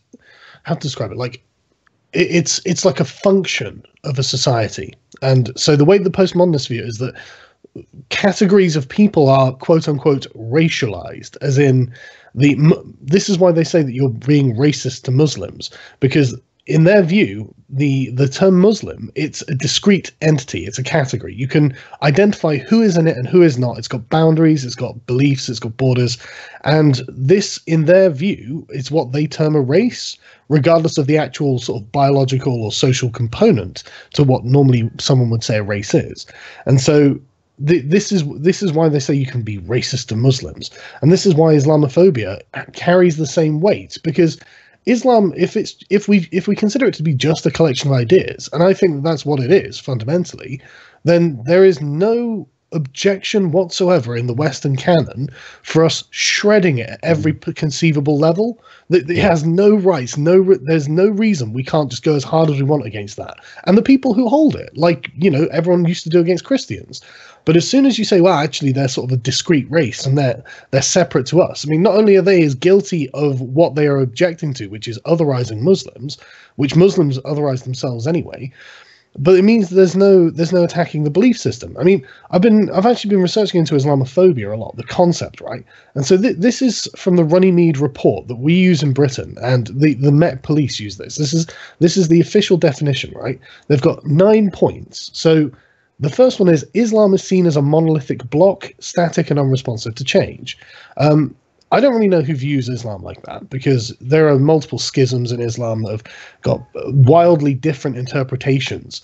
how 0.62 0.74
to 0.74 0.80
describe 0.80 1.10
it 1.10 1.16
like 1.16 1.42
it's 2.12 2.60
it's 2.64 2.84
like 2.84 3.00
a 3.00 3.04
function 3.04 3.82
of 4.04 4.18
a 4.18 4.22
society. 4.22 4.94
And 5.22 5.50
so 5.56 5.76
the 5.76 5.84
way 5.84 5.98
the 5.98 6.10
postmodernists 6.10 6.68
view 6.68 6.82
is 6.82 6.98
that 6.98 7.14
categories 8.08 8.76
of 8.76 8.88
people 8.88 9.28
are 9.28 9.52
quote 9.52 9.88
unquote 9.88 10.26
racialized, 10.34 11.36
as 11.42 11.58
in 11.58 11.92
the. 12.34 12.56
This 13.00 13.28
is 13.28 13.38
why 13.38 13.52
they 13.52 13.64
say 13.64 13.82
that 13.82 13.92
you're 13.92 14.10
being 14.10 14.54
racist 14.54 15.02
to 15.02 15.10
Muslims 15.10 15.70
because 16.00 16.34
in 16.68 16.84
their 16.84 17.02
view, 17.02 17.52
the 17.70 18.10
the 18.10 18.28
term 18.28 18.60
Muslim 18.60 19.10
it's 19.14 19.42
a 19.48 19.54
discrete 19.54 20.12
entity. 20.20 20.66
It's 20.66 20.78
a 20.78 20.82
category. 20.82 21.34
You 21.34 21.48
can 21.48 21.74
identify 22.02 22.58
who 22.58 22.82
is 22.82 22.96
in 22.96 23.08
it 23.08 23.16
and 23.16 23.26
who 23.26 23.42
is 23.42 23.58
not. 23.58 23.78
It's 23.78 23.88
got 23.88 24.08
boundaries. 24.10 24.64
It's 24.64 24.74
got 24.74 25.06
beliefs. 25.06 25.48
It's 25.48 25.58
got 25.58 25.76
borders, 25.78 26.18
and 26.64 27.00
this, 27.08 27.58
in 27.66 27.86
their 27.86 28.10
view, 28.10 28.66
is 28.70 28.90
what 28.90 29.12
they 29.12 29.26
term 29.26 29.56
a 29.56 29.60
race, 29.60 30.18
regardless 30.48 30.98
of 30.98 31.06
the 31.06 31.18
actual 31.18 31.58
sort 31.58 31.82
of 31.82 31.92
biological 31.92 32.62
or 32.62 32.72
social 32.72 33.10
component 33.10 33.82
to 34.14 34.24
what 34.24 34.44
normally 34.44 34.90
someone 34.98 35.30
would 35.30 35.44
say 35.44 35.58
a 35.58 35.62
race 35.62 35.94
is. 35.94 36.26
And 36.66 36.80
so 36.80 37.18
th- 37.66 37.84
this 37.84 38.12
is 38.12 38.24
this 38.38 38.62
is 38.62 38.72
why 38.72 38.88
they 38.88 39.00
say 39.00 39.14
you 39.14 39.26
can 39.26 39.42
be 39.42 39.58
racist 39.58 40.06
to 40.06 40.16
Muslims, 40.16 40.70
and 41.02 41.12
this 41.12 41.26
is 41.26 41.34
why 41.34 41.54
Islamophobia 41.54 42.40
carries 42.72 43.16
the 43.16 43.26
same 43.26 43.60
weight 43.60 43.98
because 44.02 44.38
Islam, 44.86 45.34
if 45.36 45.56
it's 45.56 45.76
if 45.90 46.08
we 46.08 46.28
if 46.32 46.48
we 46.48 46.56
consider 46.56 46.86
it 46.86 46.94
to 46.94 47.02
be 47.02 47.14
just 47.14 47.46
a 47.46 47.50
collection 47.50 47.90
of 47.90 47.96
ideas, 47.96 48.48
and 48.52 48.62
I 48.62 48.72
think 48.72 48.96
that 48.96 49.02
that's 49.02 49.26
what 49.26 49.40
it 49.40 49.52
is 49.52 49.78
fundamentally, 49.78 50.60
then 51.04 51.42
there 51.44 51.64
is 51.64 51.80
no 51.80 52.48
objection 52.72 53.50
whatsoever 53.50 54.16
in 54.16 54.26
the 54.26 54.34
Western 54.34 54.76
canon 54.76 55.28
for 55.62 55.84
us 55.84 56.04
shredding 56.10 56.78
it 56.78 56.90
at 56.90 57.00
every 57.02 57.32
mm. 57.32 57.54
conceivable 57.56 58.18
level. 58.18 58.60
That 58.90 59.08
it 59.10 59.18
has 59.18 59.44
no 59.44 59.76
rights, 59.76 60.16
no 60.16 60.38
re- 60.38 60.58
there's 60.62 60.88
no 60.88 61.08
reason 61.08 61.52
we 61.52 61.62
can't 61.62 61.90
just 61.90 62.02
go 62.02 62.14
as 62.14 62.24
hard 62.24 62.48
as 62.48 62.56
we 62.56 62.62
want 62.62 62.86
against 62.86 63.16
that. 63.18 63.38
And 63.64 63.76
the 63.76 63.82
people 63.82 64.14
who 64.14 64.28
hold 64.28 64.56
it, 64.56 64.76
like 64.76 65.10
you 65.16 65.30
know, 65.30 65.46
everyone 65.52 65.84
used 65.84 66.04
to 66.04 66.10
do 66.10 66.20
against 66.20 66.44
Christians. 66.44 67.02
But 67.44 67.56
as 67.56 67.68
soon 67.68 67.86
as 67.86 67.98
you 67.98 68.04
say, 68.04 68.20
well, 68.20 68.34
actually, 68.34 68.72
they're 68.72 68.88
sort 68.88 69.10
of 69.10 69.18
a 69.18 69.20
discrete 69.20 69.70
race 69.70 70.04
and 70.04 70.18
they're 70.18 70.42
they're 70.70 70.82
separate 70.82 71.26
to 71.26 71.40
us. 71.40 71.66
I 71.66 71.70
mean, 71.70 71.82
not 71.82 71.94
only 71.94 72.16
are 72.16 72.22
they 72.22 72.42
as 72.42 72.54
guilty 72.54 73.08
of 73.10 73.40
what 73.40 73.74
they 73.74 73.86
are 73.86 73.98
objecting 73.98 74.52
to, 74.54 74.66
which 74.68 74.88
is 74.88 74.98
otherizing 75.06 75.60
Muslims, 75.60 76.18
which 76.56 76.76
Muslims 76.76 77.18
otherize 77.20 77.64
themselves 77.64 78.06
anyway, 78.06 78.52
but 79.18 79.36
it 79.36 79.42
means 79.42 79.70
there's 79.70 79.96
no 79.96 80.30
there's 80.30 80.52
no 80.52 80.64
attacking 80.64 81.04
the 81.04 81.10
belief 81.10 81.38
system. 81.38 81.76
I 81.78 81.82
mean, 81.82 82.06
I've 82.30 82.40
been 82.40 82.70
I've 82.70 82.86
actually 82.86 83.10
been 83.10 83.22
researching 83.22 83.58
into 83.58 83.74
Islamophobia 83.74 84.52
a 84.52 84.56
lot, 84.56 84.76
the 84.76 84.84
concept, 84.84 85.40
right? 85.40 85.64
And 85.94 86.06
so 86.06 86.16
th- 86.16 86.36
this 86.36 86.62
is 86.62 86.88
from 86.96 87.16
the 87.16 87.24
Runnymede 87.24 87.78
report 87.78 88.28
that 88.28 88.36
we 88.36 88.54
use 88.54 88.82
in 88.82 88.92
Britain, 88.92 89.36
and 89.42 89.68
the 89.68 89.94
the 89.94 90.12
Met 90.12 90.42
Police 90.42 90.78
use 90.78 90.96
this. 90.96 91.16
This 91.16 91.34
is 91.34 91.46
this 91.80 91.96
is 91.96 92.08
the 92.08 92.20
official 92.20 92.56
definition, 92.56 93.12
right? 93.16 93.40
They've 93.66 93.80
got 93.80 94.06
nine 94.06 94.50
points. 94.50 95.10
So 95.12 95.50
the 96.00 96.10
first 96.10 96.38
one 96.38 96.48
is 96.48 96.64
Islam 96.74 97.12
is 97.12 97.22
seen 97.22 97.46
as 97.46 97.56
a 97.56 97.62
monolithic 97.62 98.28
block, 98.30 98.72
static 98.78 99.30
and 99.30 99.38
unresponsive 99.38 99.96
to 99.96 100.04
change. 100.04 100.56
Um, 100.96 101.34
I 101.70 101.80
don't 101.80 101.94
really 101.94 102.08
know 102.08 102.22
who 102.22 102.34
views 102.34 102.68
Islam 102.68 103.02
like 103.02 103.22
that 103.22 103.50
because 103.50 103.94
there 104.00 104.28
are 104.28 104.38
multiple 104.38 104.78
schisms 104.78 105.32
in 105.32 105.40
Islam 105.40 105.82
that 105.82 105.90
have 105.90 106.04
got 106.42 106.62
wildly 106.74 107.54
different 107.54 107.98
interpretations. 107.98 109.02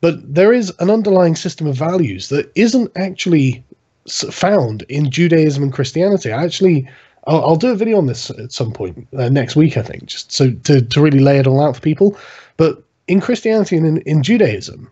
But 0.00 0.34
there 0.34 0.52
is 0.52 0.72
an 0.78 0.90
underlying 0.90 1.36
system 1.36 1.66
of 1.66 1.76
values 1.76 2.28
that 2.28 2.50
isn't 2.54 2.90
actually 2.96 3.64
found 4.08 4.82
in 4.88 5.10
Judaism 5.10 5.62
and 5.62 5.72
Christianity. 5.72 6.32
I 6.32 6.44
actually, 6.44 6.88
I'll, 7.26 7.44
I'll 7.44 7.56
do 7.56 7.72
a 7.72 7.76
video 7.76 7.98
on 7.98 8.06
this 8.06 8.30
at 8.30 8.52
some 8.52 8.72
point 8.72 9.06
uh, 9.16 9.28
next 9.28 9.56
week, 9.56 9.76
I 9.76 9.82
think, 9.82 10.06
just 10.06 10.32
so 10.32 10.52
to, 10.52 10.80
to 10.80 11.00
really 11.00 11.18
lay 11.18 11.38
it 11.38 11.46
all 11.46 11.60
out 11.60 11.76
for 11.76 11.82
people. 11.82 12.16
But 12.56 12.82
in 13.06 13.20
Christianity 13.20 13.76
and 13.76 13.86
in, 13.86 13.98
in 14.02 14.22
Judaism, 14.22 14.90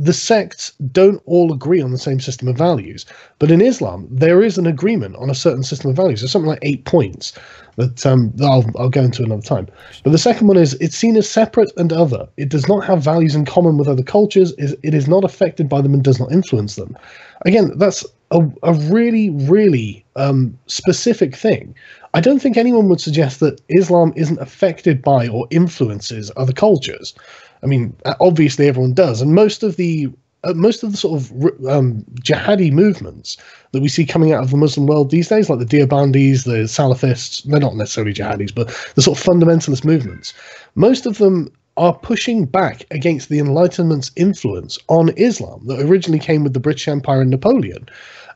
the 0.00 0.14
sects 0.14 0.72
don't 0.92 1.22
all 1.26 1.52
agree 1.52 1.82
on 1.82 1.92
the 1.92 1.98
same 1.98 2.20
system 2.20 2.48
of 2.48 2.56
values. 2.56 3.04
But 3.38 3.50
in 3.50 3.60
Islam, 3.60 4.08
there 4.10 4.42
is 4.42 4.56
an 4.56 4.66
agreement 4.66 5.14
on 5.16 5.28
a 5.28 5.34
certain 5.34 5.62
system 5.62 5.90
of 5.90 5.96
values. 5.96 6.20
There's 6.20 6.32
something 6.32 6.48
like 6.48 6.62
eight 6.62 6.86
points 6.86 7.34
that, 7.76 8.06
um, 8.06 8.32
that 8.36 8.46
I'll, 8.46 8.64
I'll 8.78 8.88
go 8.88 9.02
into 9.02 9.22
another 9.22 9.42
time. 9.42 9.68
But 10.02 10.12
the 10.12 10.18
second 10.18 10.48
one 10.48 10.56
is 10.56 10.72
it's 10.80 10.96
seen 10.96 11.18
as 11.18 11.28
separate 11.28 11.70
and 11.76 11.92
other. 11.92 12.26
It 12.38 12.48
does 12.48 12.66
not 12.66 12.82
have 12.84 13.02
values 13.02 13.34
in 13.34 13.44
common 13.44 13.76
with 13.76 13.88
other 13.88 14.02
cultures. 14.02 14.54
It 14.56 14.94
is 14.94 15.06
not 15.06 15.22
affected 15.22 15.68
by 15.68 15.82
them 15.82 15.92
and 15.92 16.02
does 16.02 16.18
not 16.18 16.32
influence 16.32 16.76
them. 16.76 16.96
Again, 17.44 17.76
that's 17.76 18.06
a, 18.30 18.40
a 18.62 18.72
really, 18.72 19.28
really 19.28 20.02
um, 20.16 20.58
specific 20.66 21.36
thing. 21.36 21.74
I 22.14 22.22
don't 22.22 22.40
think 22.40 22.56
anyone 22.56 22.88
would 22.88 23.02
suggest 23.02 23.40
that 23.40 23.60
Islam 23.68 24.14
isn't 24.16 24.40
affected 24.40 25.02
by 25.02 25.28
or 25.28 25.46
influences 25.50 26.32
other 26.36 26.54
cultures. 26.54 27.14
I 27.62 27.66
mean, 27.66 27.94
uh, 28.04 28.14
obviously 28.20 28.68
everyone 28.68 28.94
does, 28.94 29.20
and 29.20 29.34
most 29.34 29.62
of 29.62 29.76
the 29.76 30.10
uh, 30.42 30.54
most 30.54 30.82
of 30.82 30.92
the 30.92 30.96
sort 30.96 31.20
of 31.20 31.32
um, 31.68 32.02
jihadi 32.22 32.72
movements 32.72 33.36
that 33.72 33.82
we 33.82 33.88
see 33.88 34.06
coming 34.06 34.32
out 34.32 34.42
of 34.42 34.50
the 34.50 34.56
Muslim 34.56 34.86
world 34.86 35.10
these 35.10 35.28
days, 35.28 35.50
like 35.50 35.58
the 35.58 35.66
Deobandis, 35.66 36.44
the 36.44 36.64
Salafists, 36.64 37.44
they're 37.44 37.60
not 37.60 37.76
necessarily 37.76 38.14
jihadis, 38.14 38.54
but 38.54 38.68
the 38.94 39.02
sort 39.02 39.18
of 39.18 39.24
fundamentalist 39.24 39.84
movements, 39.84 40.32
most 40.74 41.04
of 41.04 41.18
them 41.18 41.52
are 41.76 41.94
pushing 41.94 42.46
back 42.46 42.84
against 42.90 43.28
the 43.28 43.38
Enlightenment's 43.38 44.10
influence 44.16 44.78
on 44.88 45.10
Islam 45.16 45.66
that 45.66 45.80
originally 45.80 46.18
came 46.18 46.42
with 46.42 46.54
the 46.54 46.60
British 46.60 46.88
Empire 46.88 47.20
and 47.20 47.30
Napoleon. 47.30 47.88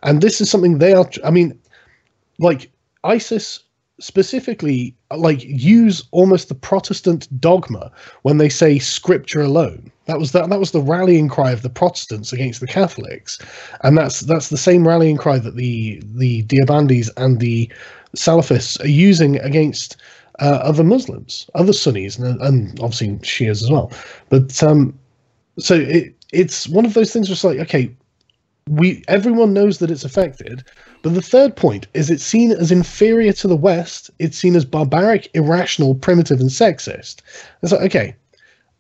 And 0.03 0.21
this 0.21 0.41
is 0.41 0.51
something 0.51 0.79
they 0.79 0.93
are, 0.93 1.09
I 1.25 1.31
mean, 1.31 1.59
like 2.39 2.71
ISIS 3.03 3.61
specifically 4.01 4.95
like 5.17 5.45
use 5.45 6.03
almost 6.11 6.49
the 6.49 6.55
Protestant 6.55 7.29
dogma 7.41 7.91
when 8.23 8.39
they 8.39 8.49
say 8.49 8.79
scripture 8.79 9.43
alone. 9.43 9.91
That 10.07 10.19
was 10.19 10.33
that 10.33 10.51
that 10.51 10.59
was 10.59 10.73
the 10.73 10.83
rallying 10.83 11.29
cry 11.29 11.53
of 11.53 11.63
the 11.63 11.71
Protestants 11.71 12.33
against 12.33 12.61
the 12.61 12.67
Catholics, 12.67 13.39
and 13.83 13.97
that's 13.97 14.21
that's 14.21 14.49
the 14.49 14.57
same 14.57 14.87
rallying 14.87 15.17
cry 15.17 15.39
that 15.39 15.57
the 15.57 16.03
the 16.15 16.43
Deobandis 16.45 17.11
and 17.17 17.41
the 17.41 17.71
Salafists 18.17 18.83
are 18.83 18.89
using 18.89 19.39
against 19.41 19.97
uh, 20.41 20.61
other 20.63 20.85
Muslims, 20.85 21.49
other 21.55 21.73
Sunnis, 21.73 22.19
and, 22.19 22.41
and 22.41 22.81
obviously 22.81 23.09
Shias 23.19 23.63
as 23.63 23.71
well. 23.71 23.91
But 24.29 24.63
um, 24.63 24.99
so 25.59 25.77
it 25.77 26.15
it's 26.33 26.69
one 26.69 26.85
of 26.85 26.95
those 26.95 27.13
things 27.13 27.31
it's 27.31 27.45
like 27.45 27.59
okay, 27.61 27.95
we 28.69 29.05
everyone 29.09 29.53
knows 29.53 29.79
that 29.79 29.91
it's 29.91 30.05
affected, 30.05 30.65
but 31.03 31.15
the 31.15 31.23
third 31.23 31.57
point 31.57 31.87
is 31.95 32.11
it's 32.11 32.25
seen 32.25 32.51
as 32.51 32.71
inferior 32.71 33.33
to 33.35 33.49
the 33.49 33.57
West. 33.57 34.11
It's 34.19 34.39
seen 34.39 34.57
as 34.57 34.65
barbaric, 34.65 35.29
irrational, 35.35 35.95
primitive, 35.95 36.41
and 36.41 36.51
sexist. 36.51 37.21
It's 37.63 37.73
like 37.73 37.83
okay, 37.83 38.17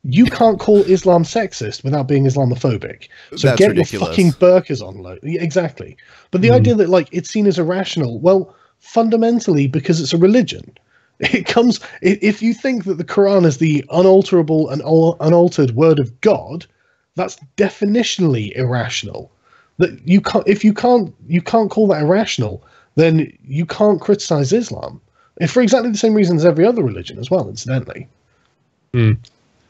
you 0.05 0.27
can't 0.27 0.61
call 0.61 0.83
Islam 0.83 1.25
sexist 1.25 1.83
without 1.83 2.09
being 2.09 2.25
Islamophobic. 2.25 3.09
So 3.37 3.49
That's 3.49 3.59
get 3.59 3.69
ridiculous. 3.71 3.93
your 3.93 4.01
fucking 4.01 4.33
burkas 4.33 4.83
on, 4.87 5.19
Yeah, 5.23 5.43
exactly. 5.43 5.97
But 6.31 6.43
the 6.43 6.49
hmm. 6.49 6.55
idea 6.55 6.75
that 6.77 6.89
like 6.89 7.09
it's 7.13 7.31
seen 7.31 7.47
as 7.47 7.59
irrational, 7.59 8.19
well, 8.21 8.55
fundamentally 8.81 9.67
because 9.67 10.01
it's 10.01 10.13
a 10.13 10.19
religion. 10.19 10.77
It 11.21 11.47
comes 11.47 11.79
if 12.03 12.43
you 12.43 12.53
think 12.53 12.85
that 12.85 12.99
the 12.99 13.05
Quran 13.05 13.47
is 13.47 13.59
the 13.59 13.85
unalterable 13.91 14.69
and 14.69 14.83
unaltered 15.21 15.71
word 15.71 16.01
of 16.01 16.21
God, 16.21 16.67
that's 17.15 17.39
definitionally 17.57 18.51
irrational. 18.57 19.31
That 19.79 20.07
you 20.07 20.21
can't 20.21 20.47
if 20.47 20.65
you 20.65 20.73
can't 20.73 21.15
you 21.27 21.43
can't 21.43 21.71
call 21.71 21.89
that 21.89 22.03
irrational, 22.03 22.63
then 22.95 23.37
you 23.45 23.67
can't 23.67 24.01
criticize 24.01 24.53
Islam. 24.53 25.01
If 25.41 25.51
for 25.51 25.63
exactly 25.63 25.91
the 25.91 25.99
same 25.99 26.15
reason 26.15 26.37
as 26.37 26.45
every 26.45 26.65
other 26.65 26.83
religion 26.83 27.19
as 27.19 27.31
well, 27.31 27.49
incidentally. 27.49 28.09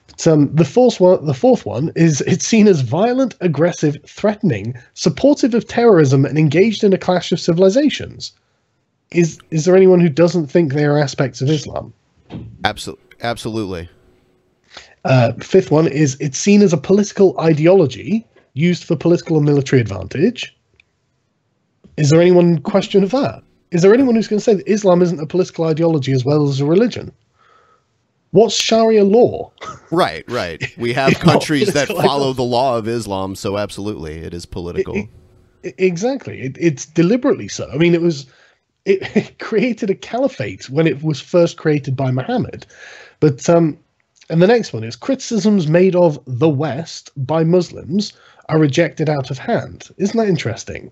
But, 0.09 0.27
um, 0.27 0.55
the 0.55 0.65
fourth 0.65 1.01
one, 1.01 1.25
the 1.25 1.35
fourth 1.35 1.65
one 1.65 1.91
is 1.97 2.21
it's 2.23 2.47
seen 2.47 2.69
as 2.69 2.83
violent, 2.83 3.35
aggressive, 3.41 3.97
threatening, 4.07 4.75
supportive 4.93 5.55
of 5.55 5.67
terrorism, 5.67 6.25
and 6.27 6.39
engaged 6.39 6.85
in 6.85 6.93
a 6.93 6.99
clash 6.99 7.33
of 7.33 7.41
civilizations. 7.41 8.33
Is 9.11 9.39
is 9.51 9.65
there 9.65 9.77
anyone 9.77 10.01
who 10.01 10.09
doesn't 10.09 10.49
think 10.49 10.73
they 10.73 10.85
are 10.85 10.99
aspects 10.99 11.41
of 11.41 11.49
Islam? 11.49 11.93
Absolutely. 12.65 13.05
Absolutely. 13.23 13.89
Uh, 15.05 15.33
fifth 15.41 15.71
one 15.71 15.87
is 15.87 16.17
it's 16.21 16.39
seen 16.39 16.63
as 16.63 16.73
a 16.73 16.79
political 16.79 17.39
ideology 17.41 18.27
used 18.55 18.85
for 18.85 18.97
political 18.97 19.37
and 19.37 19.45
military 19.45 19.81
advantage. 19.81 20.57
Is 21.97 22.11
there 22.11 22.21
anyone 22.21 22.47
in 22.47 22.63
question 22.63 23.05
of 23.05 23.11
that? 23.11 23.43
Is 23.71 23.83
there 23.83 23.93
anyone 23.95 24.15
who's 24.15 24.29
going 24.29 24.39
to 24.39 24.45
say 24.45 24.55
that 24.55 24.69
Islam 24.69 25.03
isn't 25.03 25.21
a 25.21 25.27
political 25.27 25.65
ideology 25.67 26.13
as 26.13 26.25
well 26.25 26.49
as 26.49 26.61
a 26.61 26.65
religion? 26.65 27.13
What's 28.31 28.57
Sharia 28.57 29.05
law? 29.05 29.53
Right, 29.91 30.25
right. 30.29 30.63
We 30.79 30.93
have 30.93 31.15
countries 31.21 31.73
that 31.73 31.89
follow 31.89 32.33
the 32.33 32.43
law 32.43 32.77
of 32.79 32.89
Islam, 32.89 33.37
so 33.37 33.59
absolutely, 33.59 34.19
it 34.19 34.35
is 34.35 34.47
political. 34.47 34.97
I- 34.99 35.09
Exactly. 35.79 36.43
It, 36.43 36.59
it's 36.61 36.85
deliberately 36.85 37.49
so. 37.49 37.71
I 37.73 37.79
mean, 37.79 37.95
it 37.95 38.03
was 38.03 38.27
it, 38.85 38.99
it 39.17 39.39
created 39.39 39.89
a 39.89 39.95
caliphate 39.95 40.69
when 40.69 40.87
it 40.87 41.03
was 41.03 41.21
first 41.21 41.57
created 41.57 41.97
by 41.97 42.11
Muhammad. 42.11 42.67
But 43.21 43.49
um, 43.49 43.79
and 44.29 44.43
the 44.43 44.47
next 44.47 44.73
one 44.75 44.85
is 44.85 44.95
criticisms 44.97 45.67
made 45.67 45.97
of 45.97 46.19
the 46.27 46.49
West 46.51 47.11
by 47.17 47.45
Muslims 47.45 48.13
are 48.49 48.59
rejected 48.59 49.09
out 49.09 49.31
of 49.31 49.39
hand. 49.39 49.89
Isn't 49.97 50.17
that 50.17 50.29
interesting? 50.29 50.91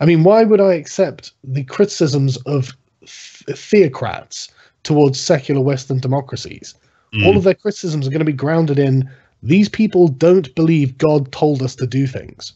I 0.00 0.06
mean, 0.06 0.24
why 0.24 0.44
would 0.44 0.60
I 0.60 0.74
accept 0.74 1.32
the 1.44 1.64
criticisms 1.64 2.36
of 2.38 2.76
th- 3.00 3.58
theocrats 3.58 4.50
towards 4.82 5.20
secular 5.20 5.60
Western 5.60 5.98
democracies? 5.98 6.74
Mm. 7.14 7.26
All 7.26 7.36
of 7.36 7.44
their 7.44 7.54
criticisms 7.54 8.06
are 8.06 8.10
going 8.10 8.20
to 8.20 8.24
be 8.24 8.32
grounded 8.32 8.78
in 8.78 9.08
these 9.42 9.68
people 9.68 10.08
don't 10.08 10.52
believe 10.54 10.98
God 10.98 11.30
told 11.32 11.62
us 11.62 11.74
to 11.76 11.86
do 11.86 12.06
things. 12.06 12.52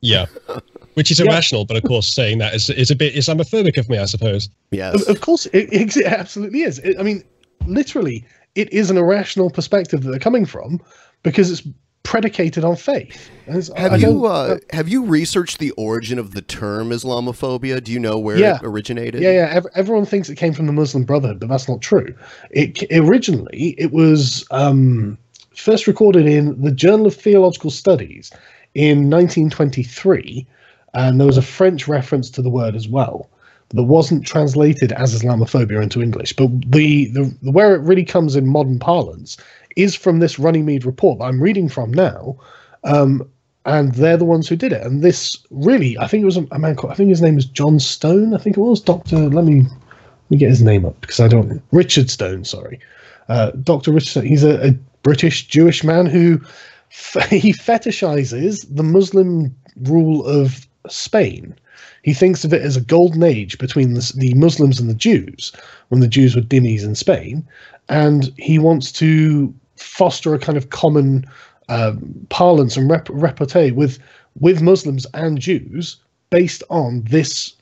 Yeah. 0.00 0.26
Which 0.94 1.10
is 1.10 1.20
irrational, 1.20 1.64
but 1.64 1.78
of 1.78 1.84
course, 1.84 2.06
saying 2.06 2.38
that 2.38 2.54
is, 2.54 2.68
is 2.68 2.90
a 2.90 2.96
bit 2.96 3.14
Islamophobic 3.14 3.78
of 3.78 3.88
me, 3.88 3.96
I 3.96 4.04
suppose. 4.04 4.50
Yes. 4.70 5.02
Of, 5.02 5.16
of 5.16 5.20
course, 5.22 5.46
it, 5.46 5.72
it, 5.72 5.96
it 5.96 6.04
absolutely 6.06 6.62
is. 6.62 6.80
It- 6.80 6.98
I 6.98 7.02
mean, 7.02 7.24
literally, 7.66 8.26
it 8.54 8.70
is 8.72 8.90
an 8.90 8.98
irrational 8.98 9.48
perspective 9.48 10.02
that 10.02 10.10
they're 10.10 10.18
coming 10.18 10.44
from 10.44 10.80
because 11.22 11.50
it's 11.50 11.62
predicated 12.02 12.64
on 12.64 12.76
faith. 12.76 13.30
Have 13.76 14.00
you 14.00 14.26
uh, 14.26 14.58
have 14.70 14.88
you 14.88 15.04
researched 15.04 15.58
the 15.58 15.70
origin 15.72 16.18
of 16.18 16.32
the 16.34 16.42
term 16.42 16.90
Islamophobia? 16.90 17.82
Do 17.82 17.92
you 17.92 17.98
know 17.98 18.18
where 18.18 18.38
Yeah. 18.38 18.56
it 18.56 18.62
originated? 18.64 19.22
Yeah, 19.22 19.32
yeah. 19.32 19.48
Ev- 19.50 19.66
everyone 19.74 20.04
thinks 20.06 20.28
it 20.28 20.36
came 20.36 20.52
from 20.52 20.66
the 20.66 20.72
Muslim 20.72 21.04
Brotherhood, 21.04 21.40
but 21.40 21.48
that's 21.48 21.68
not 21.68 21.80
true. 21.80 22.14
It 22.50 22.82
originally 22.92 23.74
it 23.78 23.92
was 23.92 24.44
um, 24.50 25.18
first 25.54 25.86
recorded 25.86 26.26
in 26.26 26.60
the 26.60 26.70
Journal 26.72 27.06
of 27.06 27.14
Theological 27.16 27.70
Studies 27.70 28.30
in 28.74 29.10
1923, 29.10 30.46
and 30.94 31.20
there 31.20 31.26
was 31.26 31.36
a 31.36 31.42
French 31.42 31.88
reference 31.88 32.30
to 32.30 32.42
the 32.42 32.50
word 32.50 32.74
as 32.74 32.88
well. 32.88 33.28
That 33.74 33.84
wasn't 33.84 34.26
translated 34.26 34.92
as 34.92 35.14
Islamophobia 35.18 35.82
into 35.82 36.02
English, 36.02 36.34
but 36.34 36.50
the, 36.70 37.06
the, 37.08 37.34
the 37.42 37.50
where 37.50 37.74
it 37.74 37.80
really 37.80 38.04
comes 38.04 38.36
in 38.36 38.46
modern 38.46 38.78
parlance 38.78 39.38
is 39.76 39.94
from 39.94 40.18
this 40.18 40.38
Runnymede 40.38 40.84
report 40.84 41.18
that 41.18 41.26
I'm 41.26 41.42
reading 41.42 41.68
from 41.68 41.92
now, 41.92 42.36
um, 42.84 43.28
and 43.64 43.94
they're 43.94 44.16
the 44.16 44.24
ones 44.24 44.48
who 44.48 44.56
did 44.56 44.72
it. 44.72 44.82
And 44.82 45.02
this 45.02 45.36
really, 45.50 45.96
I 45.98 46.06
think 46.06 46.22
it 46.22 46.26
was 46.26 46.36
a, 46.36 46.58
man 46.58 46.76
called, 46.76 46.92
I 46.92 46.96
think 46.96 47.10
his 47.10 47.22
name 47.22 47.36
was 47.36 47.44
John 47.44 47.78
Stone. 47.78 48.34
I 48.34 48.38
think 48.38 48.56
it 48.56 48.60
was 48.60 48.80
Doctor. 48.80 49.28
Let 49.28 49.44
me 49.44 49.62
let 49.62 50.30
me 50.30 50.36
get 50.36 50.50
his 50.50 50.62
name 50.62 50.84
up 50.84 51.00
because 51.00 51.20
I 51.20 51.28
don't. 51.28 51.62
Richard 51.72 52.10
Stone, 52.10 52.44
sorry, 52.44 52.80
uh, 53.28 53.50
Doctor 53.62 53.92
Richard. 53.92 54.10
Stone, 54.10 54.26
He's 54.26 54.44
a, 54.44 54.68
a 54.68 54.72
British 55.02 55.46
Jewish 55.46 55.84
man 55.84 56.06
who 56.06 56.38
he 57.30 57.52
fetishizes 57.52 58.66
the 58.74 58.82
Muslim 58.82 59.54
rule 59.82 60.26
of 60.26 60.66
Spain. 60.88 61.54
He 62.02 62.14
thinks 62.14 62.44
of 62.44 62.52
it 62.52 62.62
as 62.62 62.76
a 62.76 62.80
golden 62.80 63.22
age 63.22 63.58
between 63.58 63.94
the, 63.94 64.12
the 64.16 64.34
Muslims 64.34 64.80
and 64.80 64.90
the 64.90 64.94
Jews, 64.94 65.52
when 65.88 66.00
the 66.00 66.08
Jews 66.08 66.34
were 66.34 66.42
dhimmis 66.42 66.82
in 66.82 66.96
Spain, 66.96 67.46
and 67.88 68.32
he 68.38 68.58
wants 68.58 68.90
to 68.92 69.54
foster 69.82 70.34
a 70.34 70.38
kind 70.38 70.56
of 70.56 70.70
common 70.70 71.26
um, 71.68 72.26
parlance 72.28 72.76
and 72.76 72.90
rep- 72.90 73.08
repartee 73.10 73.70
with 73.70 73.98
with 74.40 74.62
Muslims 74.62 75.06
and 75.14 75.38
Jews 75.38 75.96
based 76.30 76.62
on 76.70 77.02
this 77.04 77.54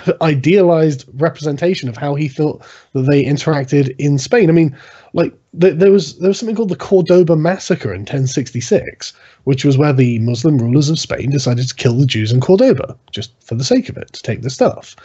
idealized 0.22 1.04
representation 1.14 1.88
of 1.88 1.96
how 1.96 2.14
he 2.14 2.28
thought 2.28 2.62
that 2.92 3.02
they 3.02 3.24
interacted 3.24 3.94
in 3.98 4.18
Spain. 4.18 4.48
I 4.48 4.52
mean, 4.52 4.76
like 5.12 5.32
th- 5.60 5.76
there 5.76 5.90
was 5.90 6.18
there 6.18 6.28
was 6.28 6.38
something 6.38 6.56
called 6.56 6.70
the 6.70 6.76
Cordoba 6.76 7.36
massacre 7.36 7.92
in 7.92 8.00
1066, 8.00 9.12
which 9.44 9.64
was 9.64 9.78
where 9.78 9.92
the 9.92 10.18
Muslim 10.20 10.58
rulers 10.58 10.88
of 10.88 10.98
Spain 10.98 11.30
decided 11.30 11.68
to 11.68 11.74
kill 11.74 11.98
the 11.98 12.06
Jews 12.06 12.32
in 12.32 12.40
Cordoba 12.40 12.96
just 13.10 13.32
for 13.42 13.54
the 13.54 13.64
sake 13.64 13.88
of 13.88 13.96
it, 13.96 14.12
to 14.12 14.22
take 14.22 14.42
the 14.42 14.50
stuff, 14.50 14.96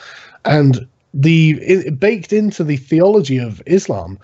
and 0.46 0.88
the 1.14 1.52
it, 1.62 2.00
baked 2.00 2.32
into 2.32 2.64
the 2.64 2.78
theology 2.78 3.38
of 3.38 3.62
Islam 3.66 4.20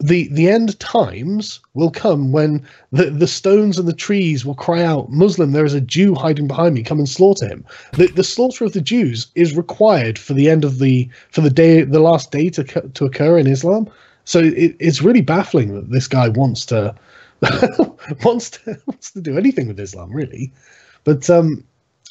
the 0.00 0.28
the 0.28 0.48
end 0.48 0.78
times 0.78 1.60
will 1.74 1.90
come 1.90 2.30
when 2.30 2.62
the 2.92 3.10
the 3.10 3.26
stones 3.26 3.78
and 3.78 3.88
the 3.88 3.94
trees 3.94 4.44
will 4.44 4.54
cry 4.54 4.82
out 4.82 5.10
muslim 5.10 5.52
there 5.52 5.64
is 5.64 5.72
a 5.72 5.80
jew 5.80 6.14
hiding 6.14 6.46
behind 6.46 6.74
me. 6.74 6.82
Come 6.82 6.98
and 6.98 7.08
slaughter 7.08 7.48
him. 7.48 7.64
The 7.92 8.08
the 8.08 8.24
slaughter 8.24 8.64
of 8.64 8.72
the 8.72 8.80
jews 8.80 9.28
is 9.34 9.56
required 9.56 10.18
for 10.18 10.34
the 10.34 10.50
end 10.50 10.64
of 10.64 10.78
the 10.78 11.08
for 11.30 11.40
the 11.40 11.50
day 11.50 11.82
the 11.82 12.00
last 12.00 12.30
day 12.30 12.50
to 12.50 12.64
to 12.64 13.04
occur 13.04 13.38
in 13.38 13.46
islam. 13.46 13.88
So 14.24 14.40
it, 14.40 14.76
it's 14.78 15.02
really 15.02 15.22
baffling 15.22 15.74
that 15.74 15.90
this 15.90 16.08
guy 16.08 16.28
wants 16.28 16.66
to 16.66 16.94
wants 18.24 18.50
to 18.50 18.78
wants 18.86 19.10
to 19.12 19.20
do 19.20 19.38
anything 19.38 19.66
with 19.66 19.80
islam 19.80 20.12
really. 20.12 20.52
But 21.04 21.30
um 21.30 21.64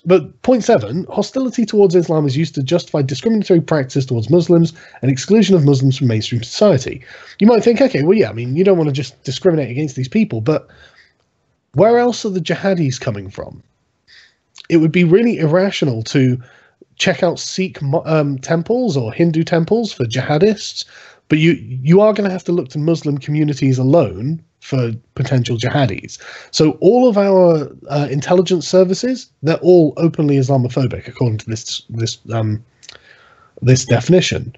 but 0.06 0.41
point 0.44 0.63
seven, 0.63 1.06
hostility 1.10 1.65
towards 1.65 1.96
Islam 1.96 2.26
is 2.26 2.38
used 2.38 2.56
to 2.56 2.63
justify 2.63 3.02
discriminatory 3.02 3.62
practice 3.62 4.06
towards 4.06 4.30
Muslims 4.30 4.74
and 5.02 5.12
exclusion 5.12 5.56
of 5.56 5.65
Muslims 5.65 5.98
from 5.98 6.08
mainstream 6.08 6.44
society. 6.44 7.04
You 7.39 7.48
might 7.48 7.63
think, 7.63 7.82
okay, 7.82 8.04
well, 8.04 8.18
yeah, 8.18 8.30
I 8.30 8.34
mean, 8.34 8.56
you 8.56 8.63
don't 8.63 8.78
want 8.78 8.89
to 8.89 8.94
just 8.94 9.22
discriminate 9.24 9.72
against 9.72 9.96
these 9.96 10.08
people, 10.08 10.41
but 10.41 10.68
where 11.74 11.98
else 11.98 12.24
are 12.26 12.30
the 12.30 12.39
jihadis 12.39 13.00
coming 13.00 13.30
from? 13.30 13.63
It 14.70 14.78
would 14.78 14.91
be 14.91 15.04
really 15.04 15.39
irrational 15.39 16.04
to 16.04 16.41
check 16.96 17.24
out 17.24 17.39
Sikh 17.39 17.82
um, 18.06 18.38
temples 18.39 18.96
or 18.96 19.12
Hindu 19.12 19.44
temples 19.44 19.91
for 19.91 20.06
jihadists, 20.06 20.86
but 21.28 21.39
you 21.39 21.54
you 21.54 22.02
are 22.02 22.13
going 22.13 22.28
to 22.28 22.32
have 22.32 22.44
to 22.46 22.52
look 22.52 22.70
to 22.70 22.80
Muslim 22.80 23.18
communities 23.18 23.78
alone 23.78 24.44
for 24.65 24.91
potential 25.13 25.58
jihadis. 25.58 26.17
So 26.51 26.71
all 26.82 27.08
of 27.08 27.17
our 27.17 27.69
uh, 27.88 28.08
intelligence 28.10 28.67
services, 28.67 29.30
they're 29.43 29.58
all 29.58 29.93
openly 29.97 30.38
Islamophobic 30.38 31.08
according 31.08 31.38
to 31.39 31.49
this 31.49 31.84
this 31.89 32.17
um, 32.34 32.63
this 33.62 33.86
definition. 33.86 34.56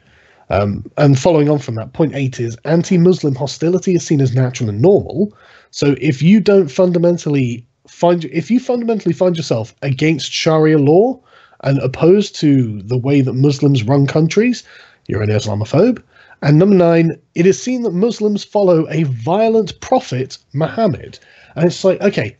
Um, 0.50 0.90
and 0.96 1.20
following 1.20 1.50
on 1.50 1.60
from 1.60 1.76
that, 1.76 1.92
point 1.92 2.16
eight 2.16 2.40
is 2.40 2.58
anti-Muslim 2.64 3.36
hostility 3.36 3.96
is 3.96 4.06
seen 4.06 4.22
as 4.22 4.34
natural 4.34 4.70
and 4.70 4.82
normal. 4.82 5.34
So 5.72 5.96
if 6.00 6.22
you 6.22 6.40
don't 6.40 6.70
fundamentally 6.72 7.68
find, 7.88 8.24
if 8.26 8.50
you 8.50 8.60
fundamentally 8.62 9.14
find 9.14 9.36
yourself 9.36 9.76
against 9.82 10.32
Sharia 10.32 10.78
law 10.78 11.20
and 11.64 11.80
opposed 11.80 12.36
to 12.36 12.82
the 12.84 12.98
way 12.98 13.20
that 13.20 13.34
Muslims 13.34 13.84
run 13.84 14.08
countries, 14.08 14.64
you're 15.08 15.22
an 15.22 15.30
Islamophobe. 15.30 16.02
And 16.42 16.60
number 16.60 16.76
nine, 16.76 17.20
it 17.36 17.46
is 17.46 17.62
seen 17.62 17.84
that 17.84 17.94
Muslims 17.94 18.44
follow 18.44 18.88
a 18.90 19.04
violent 19.04 19.80
prophet, 19.82 20.38
Muhammad. 20.54 21.20
And 21.56 21.66
it's 21.66 21.84
like, 21.84 22.00
okay, 22.02 22.36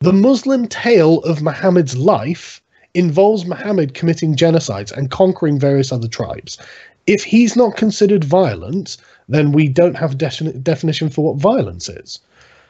the 0.00 0.12
Muslim 0.12 0.68
tale 0.68 1.18
of 1.20 1.42
Muhammad's 1.42 1.96
life 1.96 2.60
involves 2.94 3.46
Muhammad 3.46 3.94
committing 3.94 4.36
genocides 4.36 4.92
and 4.92 5.10
conquering 5.10 5.58
various 5.58 5.90
other 5.92 6.08
tribes. 6.08 6.58
If 7.06 7.24
he's 7.24 7.56
not 7.56 7.76
considered 7.76 8.22
violent, 8.22 8.96
then 9.28 9.52
we 9.52 9.68
don't 9.68 9.96
have 9.96 10.12
a 10.12 10.16
defini- 10.16 10.62
definition 10.62 11.08
for 11.08 11.24
what 11.24 11.40
violence 11.40 11.88
is. 11.88 12.20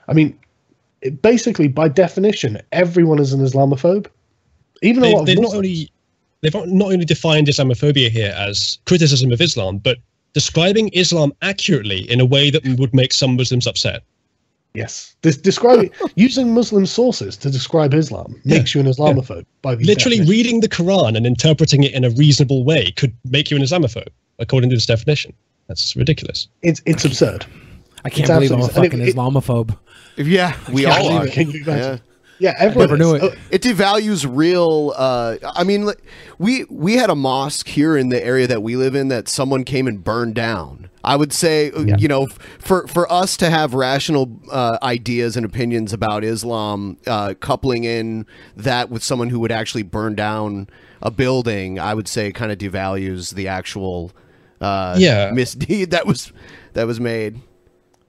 I 0.08 0.14
mean, 0.14 0.38
it- 1.02 1.20
basically, 1.20 1.68
by 1.68 1.88
definition, 1.88 2.60
everyone 2.72 3.18
is 3.18 3.32
an 3.32 3.40
Islamophobe. 3.40 4.06
Even 4.82 5.02
a 5.02 5.06
They, 5.06 5.12
lot 5.12 5.20
of 5.20 5.26
they've 5.26 5.40
not 5.40 5.54
only 5.54 5.90
they've 6.40 6.54
not 6.54 6.92
only 6.92 7.04
defined 7.04 7.46
Islamophobia 7.46 8.10
here 8.10 8.34
as 8.36 8.78
criticism 8.86 9.32
of 9.32 9.40
Islam, 9.40 9.78
but 9.78 9.98
describing 10.32 10.88
Islam 10.88 11.32
accurately 11.42 12.10
in 12.10 12.20
a 12.20 12.24
way 12.24 12.50
that 12.50 12.64
would 12.78 12.94
make 12.94 13.12
some 13.12 13.36
Muslims 13.36 13.66
upset. 13.66 14.02
Yes, 14.74 15.14
this 15.20 15.36
describing 15.36 15.90
using 16.14 16.54
Muslim 16.54 16.86
sources 16.86 17.36
to 17.38 17.50
describe 17.50 17.92
Islam 17.92 18.40
makes 18.46 18.74
you 18.74 18.80
an 18.80 18.86
Islamophobe. 18.86 19.44
By 19.60 19.74
these 19.74 19.86
Literally 19.86 20.16
definitions. 20.16 20.30
reading 20.30 20.60
the 20.60 20.68
Quran 20.68 21.14
and 21.16 21.26
interpreting 21.26 21.82
it 21.84 21.92
in 21.92 22.04
a 22.04 22.10
reasonable 22.10 22.64
way 22.64 22.90
could 22.92 23.12
make 23.28 23.50
you 23.50 23.56
an 23.58 23.62
Islamophobe, 23.62 24.08
according 24.38 24.70
to 24.70 24.76
this 24.76 24.86
definition. 24.86 25.34
That's 25.68 25.94
ridiculous. 25.94 26.48
it's 26.62 26.80
it's 26.86 27.04
absurd. 27.04 27.44
I 28.04 28.08
can't 28.08 28.20
It's 28.22 28.30
believe 28.30 28.50
I'm 28.52 28.60
a 28.60 28.64
absolutely- 28.64 28.88
fucking 28.88 29.00
and 29.00 29.08
it- 29.08 29.12
it- 29.12 29.16
Islamophobe. 29.16 29.78
Yeah, 30.16 30.56
we 30.72 30.86
all 30.86 31.08
are. 31.12 31.26
Can 31.26 31.50
you 31.54 31.60
Yeah. 31.66 31.72
imagine? 31.74 32.00
Yeah, 32.38 32.54
everyone 32.58 32.88
Never 32.88 32.98
knew 32.98 33.14
it. 33.14 33.38
It 33.50 33.62
devalues 33.62 34.26
real. 34.28 34.92
Uh, 34.96 35.36
I 35.42 35.62
mean, 35.62 35.88
we 36.38 36.64
we 36.64 36.94
had 36.96 37.08
a 37.08 37.14
mosque 37.14 37.68
here 37.68 37.96
in 37.96 38.08
the 38.08 38.24
area 38.24 38.46
that 38.48 38.62
we 38.62 38.74
live 38.76 38.94
in 38.94 39.08
that 39.08 39.28
someone 39.28 39.62
came 39.64 39.86
and 39.86 40.02
burned 40.02 40.34
down. 40.34 40.90
I 41.04 41.16
would 41.16 41.32
say, 41.32 41.70
uh, 41.72 41.82
you 41.98 42.08
know, 42.08 42.26
for 42.58 42.86
for 42.88 43.10
us 43.12 43.36
to 43.38 43.50
have 43.50 43.74
rational 43.74 44.40
uh, 44.50 44.78
ideas 44.82 45.36
and 45.36 45.46
opinions 45.46 45.92
about 45.92 46.24
Islam, 46.24 46.96
uh, 47.06 47.34
coupling 47.38 47.84
in 47.84 48.26
that 48.56 48.90
with 48.90 49.02
someone 49.04 49.28
who 49.28 49.38
would 49.40 49.52
actually 49.52 49.82
burn 49.82 50.14
down 50.14 50.68
a 51.00 51.10
building, 51.10 51.78
I 51.78 51.94
would 51.94 52.08
say, 52.08 52.32
kind 52.32 52.50
of 52.52 52.58
devalues 52.58 53.34
the 53.34 53.48
actual 53.48 54.12
uh, 54.60 54.96
Yeah. 54.98 55.30
misdeed 55.32 55.90
that 55.92 56.06
was 56.06 56.32
that 56.72 56.86
was 56.86 56.98
made. 57.00 57.40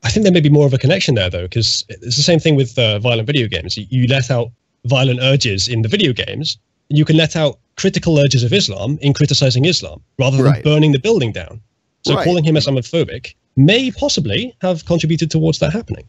I 0.04 0.10
think 0.10 0.24
there 0.24 0.34
may 0.34 0.42
be 0.42 0.50
more 0.50 0.66
of 0.66 0.74
a 0.74 0.78
connection 0.78 1.16
there, 1.16 1.30
though, 1.30 1.44
because 1.44 1.86
it's 1.90 2.18
the 2.18 2.24
same 2.24 2.40
thing 2.40 2.56
with 2.56 2.78
uh, 2.78 3.00
violent 3.00 3.26
video 3.28 3.48
games. 3.48 3.78
You, 3.78 3.86
you 3.90 4.08
let 4.08 4.30
out 4.30 4.52
violent 4.86 5.20
urges 5.22 5.68
in 5.68 5.82
the 5.82 5.88
video 5.88 6.12
games, 6.14 6.58
and 6.90 6.98
you 6.98 7.06
can 7.06 7.16
let 7.16 7.36
out 7.36 7.60
critical 7.78 8.20
urges 8.20 8.44
of 8.44 8.52
Islam 8.54 8.98
in 9.02 9.14
criticizing 9.14 9.66
Islam 9.66 10.02
rather 10.20 10.38
than 10.38 10.46
Right. 10.46 10.64
burning 10.64 10.92
the 10.92 11.00
building 11.00 11.32
down. 11.32 11.62
So 12.06 12.16
Right. 12.16 12.26
calling 12.26 12.44
him 12.44 12.56
Islamophobic 12.56 13.34
may 13.56 13.92
possibly 13.92 14.54
have 14.62 14.86
contributed 14.86 15.32
towards 15.32 15.60
that 15.60 15.72
happening. 15.72 16.06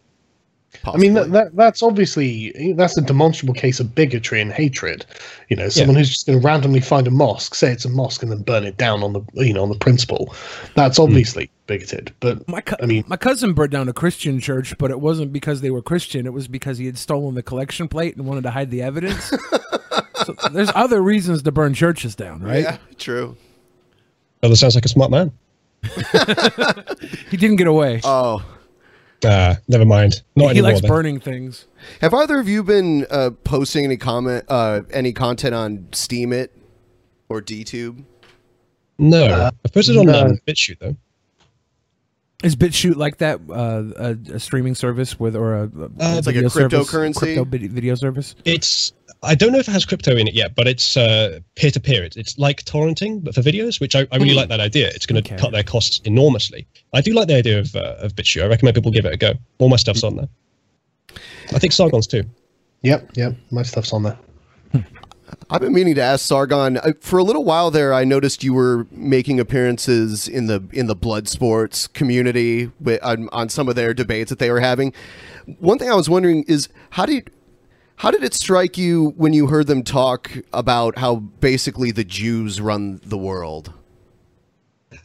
I 0.85 0.97
mean, 0.97 1.15
that, 1.15 1.31
that 1.33 1.57
that's 1.57 1.83
obviously 1.83 2.75
that's 2.77 2.97
a 2.97 3.03
demonstrable 3.03 3.55
case 3.55 3.81
of 3.81 3.95
bigotry 3.95 4.41
and 4.41 4.53
hatred. 4.53 5.07
You 5.49 5.57
know, 5.57 5.69
someone 5.69 5.97
who's 5.97 6.11
just 6.11 6.27
going 6.27 6.41
to 6.41 6.47
randomly 6.47 6.81
find 6.81 7.07
a 7.07 7.11
mosque, 7.11 7.55
say 7.55 7.73
it's 7.73 7.85
a 7.85 7.89
mosque, 7.89 8.23
and 8.23 8.31
then 8.31 8.43
burn 8.43 8.65
it 8.65 8.77
down 8.77 9.03
on 9.03 9.13
the 9.13 9.23
you 9.35 9.53
know 9.53 9.63
on 9.63 9.69
the 9.71 9.79
principle. 9.79 10.35
That's 10.75 10.99
hmm. 10.99 11.05
obviously 11.05 11.51
bigoted. 11.67 12.15
But 12.21 12.47
My 12.49 12.61
co- 12.61 12.77
I 12.83 12.87
mean, 12.87 13.05
my 13.07 13.17
cousin 13.17 13.55
burned 13.55 13.73
down 13.73 13.89
a 13.89 13.93
Christian 13.93 14.41
church, 14.41 14.77
but 14.79 14.91
it 14.91 15.01
wasn't 15.01 15.33
because 15.33 15.61
they 15.61 15.71
were 15.71 15.83
Christian. 15.83 16.27
It 16.27 16.33
was 16.33 16.49
because 16.49 16.79
he 16.79 16.87
had 16.87 16.99
stolen 16.99 17.35
the 17.35 17.43
collection 17.43 17.89
plate 17.89 18.17
and 18.17 18.27
wanted 18.27 18.43
to 18.43 18.51
hide 18.51 18.71
the 18.71 18.83
evidence. 18.83 19.33
so 20.25 20.35
there's 20.53 20.71
other 20.75 21.03
reasons 21.03 21.43
to 21.43 21.53
burn 21.53 21.75
churches 21.75 22.15
down, 22.15 22.43
right? 22.43 22.63
Yeah, 22.63 22.79
true. 22.99 23.37
Well, 24.43 24.51
that 24.51 24.57
sounds 24.57 24.75
like 24.75 24.85
a 24.85 24.89
smart 24.89 25.11
man. 25.11 25.33
He 27.31 27.37
didn't 27.37 27.57
get 27.57 27.67
away. 27.67 28.01
Oh. 28.05 28.45
Ah, 29.27 29.57
never 29.69 29.85
mind. 29.85 30.23
Not 30.37 30.45
he 30.45 30.51
anymore. 30.51 30.71
likes 30.71 30.81
then. 30.83 30.89
burning 30.89 31.21
things. 31.21 31.67
Have 32.01 32.13
either 32.15 32.39
of 32.39 32.49
you 32.49 32.63
been 32.63 33.07
uh, 33.11 33.31
posting 33.45 33.85
any 33.85 33.97
comment, 33.97 34.45
uh, 34.49 34.83
any 34.93 35.13
content 35.13 35.55
on 35.55 35.79
Steemit 35.93 36.49
or 37.29 37.41
DTube? 37.41 38.05
No, 38.99 39.25
Uh, 39.25 39.51
I 39.65 39.69
posted 39.69 39.97
on 39.97 40.07
no. 40.07 40.27
um, 40.27 40.39
BitChute 40.47 40.79
though. 40.79 40.97
Is 42.43 42.57
BitChute 42.57 42.97
like 42.97 43.19
that? 43.19 43.41
Uh, 43.49 43.85
a, 43.97 44.35
a 44.35 44.39
streaming 44.39 44.75
service 44.75 45.19
with 45.19 45.35
or 45.35 45.55
a, 45.55 45.63
a 45.65 45.91
It's 46.19 46.27
like 46.27 46.37
a 46.37 46.43
video 46.43 46.49
service- 46.49 46.91
cryptocurrency? 46.91 47.17
crypto 47.17 47.45
video 47.45 47.95
service. 47.95 48.35
It's 48.45 48.93
I 49.25 49.35
don't 49.35 49.53
know 49.53 49.59
if 49.59 49.69
it 49.69 49.73
has 49.73 49.85
crypto 49.85 50.17
in 50.17 50.29
it 50.29 50.35
yet, 50.35 50.55
but 50.55 50.67
it's 50.69 50.97
uh, 50.97 51.41
peer-to-peer. 51.57 52.05
It's, 52.05 52.17
it's 52.17 52.39
like 52.39 52.65
torrenting, 52.65 53.25
but 53.25 53.35
for 53.35 53.41
videos, 53.43 53.81
which 53.81 53.97
I, 53.97 54.07
I 54.13 54.17
really 54.19 54.35
like 54.35 54.49
that 54.51 54.61
idea. 54.61 54.89
It's 54.89 55.07
going 55.07 55.23
to 55.23 55.29
Okay. 55.33 55.41
cut 55.41 55.53
their 55.53 55.63
costs 55.63 56.01
enormously. 56.05 56.67
I 56.93 57.01
do 57.01 57.13
like 57.15 57.29
the 57.29 57.37
idea 57.37 57.59
of 57.61 57.75
uh, 57.75 57.97
of 57.99 58.15
BitChute. 58.15 58.43
I 58.45 58.47
recommend 58.49 58.75
people 58.75 58.91
give 58.91 59.05
it 59.07 59.13
a 59.15 59.17
go. 59.17 59.33
All 59.59 59.69
my 59.69 59.77
stuff's 59.77 60.05
on 60.05 60.17
there. 60.17 60.29
I 61.53 61.59
think 61.59 61.73
Sargon's 61.73 62.07
too. 62.07 62.25
yep, 62.83 63.11
yep, 63.15 63.35
my 63.51 63.63
stuff's 63.63 63.93
on 63.93 64.03
there. 64.03 64.19
I've 65.51 65.61
been 65.61 65.73
meaning 65.73 65.95
to 65.97 66.01
ask 66.03 66.25
Sargon 66.27 66.77
uh, 66.79 66.93
for 67.01 67.19
a 67.19 67.23
little 67.25 67.45
while 67.45 67.71
there. 67.71 67.93
I 67.95 68.05
noticed 68.05 68.45
you 68.45 68.53
were 68.55 68.87
making 68.91 69.41
appearances 69.41 70.29
in 70.29 70.47
the 70.47 70.63
in 70.73 70.87
the 70.87 70.95
blood 70.95 71.29
sports 71.29 71.87
community 71.87 72.71
on, 73.03 73.29
on 73.33 73.49
some 73.49 73.69
of 73.69 73.75
their 73.75 73.95
debates 73.95 74.31
that 74.31 74.39
they 74.39 74.51
were 74.51 74.61
having. 74.61 74.93
One 75.59 75.79
thing 75.79 75.91
I 75.91 75.95
was 75.95 76.09
wondering 76.09 76.45
is 76.47 76.69
how 76.91 77.07
did 77.07 77.31
how 77.97 78.11
did 78.11 78.23
it 78.25 78.35
strike 78.35 78.77
you 78.77 79.13
when 79.17 79.33
you 79.33 79.47
heard 79.47 79.67
them 79.67 79.83
talk 79.83 80.31
about 80.53 80.99
how 80.99 81.17
basically 81.17 81.91
the 81.91 82.05
Jews 82.05 82.61
run 82.61 83.01
the 83.05 83.19
world? 83.19 83.73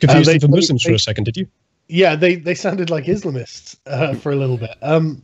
Confused 0.00 0.28
they- 0.28 0.38
them 0.38 0.40
for 0.40 0.46
they- 0.48 0.56
Muslims 0.56 0.82
for 0.82 0.92
a 0.92 0.98
second, 0.98 1.24
did 1.24 1.36
you? 1.36 1.46
Yeah, 1.88 2.14
they 2.16 2.36
they 2.36 2.54
sounded 2.54 2.88
like 2.90 3.04
Islamists 3.04 3.76
uh, 3.86 4.14
for 4.14 4.32
a 4.32 4.36
little 4.36 4.56
bit. 4.56 4.70
Um, 4.80 5.22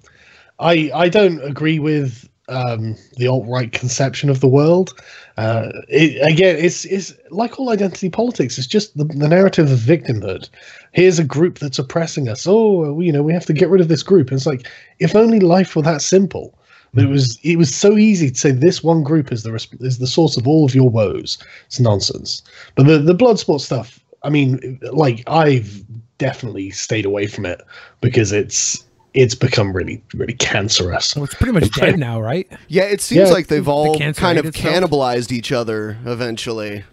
I 0.58 0.90
I 0.94 1.08
don't 1.08 1.42
agree 1.42 1.78
with 1.78 2.28
um, 2.48 2.94
the 3.16 3.26
alt 3.28 3.46
right 3.46 3.72
conception 3.72 4.28
of 4.28 4.40
the 4.40 4.48
world. 4.48 4.92
Uh, 5.38 5.70
it, 5.88 6.20
again, 6.30 6.56
it's 6.56 6.84
it's 6.84 7.14
like 7.30 7.58
all 7.58 7.70
identity 7.70 8.10
politics. 8.10 8.58
It's 8.58 8.66
just 8.66 8.96
the, 8.98 9.04
the 9.04 9.28
narrative 9.28 9.70
of 9.70 9.78
victimhood. 9.78 10.50
Here's 10.92 11.18
a 11.18 11.24
group 11.24 11.58
that's 11.58 11.78
oppressing 11.78 12.28
us. 12.28 12.46
Oh, 12.46 13.00
you 13.00 13.12
know, 13.12 13.22
we 13.22 13.32
have 13.32 13.46
to 13.46 13.52
get 13.52 13.68
rid 13.68 13.80
of 13.80 13.88
this 13.88 14.02
group. 14.02 14.28
And 14.28 14.36
it's 14.36 14.46
like 14.46 14.66
if 14.98 15.14
only 15.14 15.40
life 15.40 15.76
were 15.76 15.82
that 15.82 16.02
simple. 16.02 16.54
But 16.94 17.04
it 17.04 17.08
mm. 17.08 17.12
was 17.12 17.38
it 17.42 17.56
was 17.56 17.74
so 17.74 17.98
easy 17.98 18.30
to 18.30 18.38
say 18.38 18.50
this 18.50 18.82
one 18.82 19.02
group 19.02 19.30
is 19.30 19.42
the 19.42 19.50
resp- 19.50 19.82
is 19.84 19.98
the 19.98 20.06
source 20.06 20.36
of 20.36 20.48
all 20.48 20.64
of 20.64 20.74
your 20.74 20.88
woes. 20.88 21.38
It's 21.66 21.78
nonsense. 21.80 22.42
But 22.74 22.86
the 22.86 22.98
the 22.98 23.14
blood 23.14 23.38
sport 23.38 23.60
stuff. 23.60 24.00
I 24.22 24.30
mean, 24.30 24.80
like 24.92 25.22
I've 25.28 25.84
definitely 26.16 26.70
stayed 26.70 27.04
away 27.04 27.26
from 27.26 27.46
it 27.46 27.60
because 28.00 28.32
it's 28.32 28.84
it's 29.14 29.34
become 29.34 29.72
really 29.72 30.02
really 30.14 30.32
cancerous. 30.34 31.14
Well, 31.14 31.24
it's 31.24 31.34
pretty 31.34 31.52
much 31.52 31.70
dead 31.74 31.98
now, 31.98 32.20
right? 32.20 32.50
Yeah, 32.68 32.84
it 32.84 33.00
seems 33.00 33.28
Yeah, 33.28 33.34
like 33.34 33.48
they've 33.48 33.68
all 33.68 33.96
cancer 33.98 34.20
kind 34.20 34.38
of 34.38 34.46
itself? 34.46 34.74
cannibalized 34.74 35.30
each 35.30 35.52
other 35.52 35.98
eventually. 36.06 36.84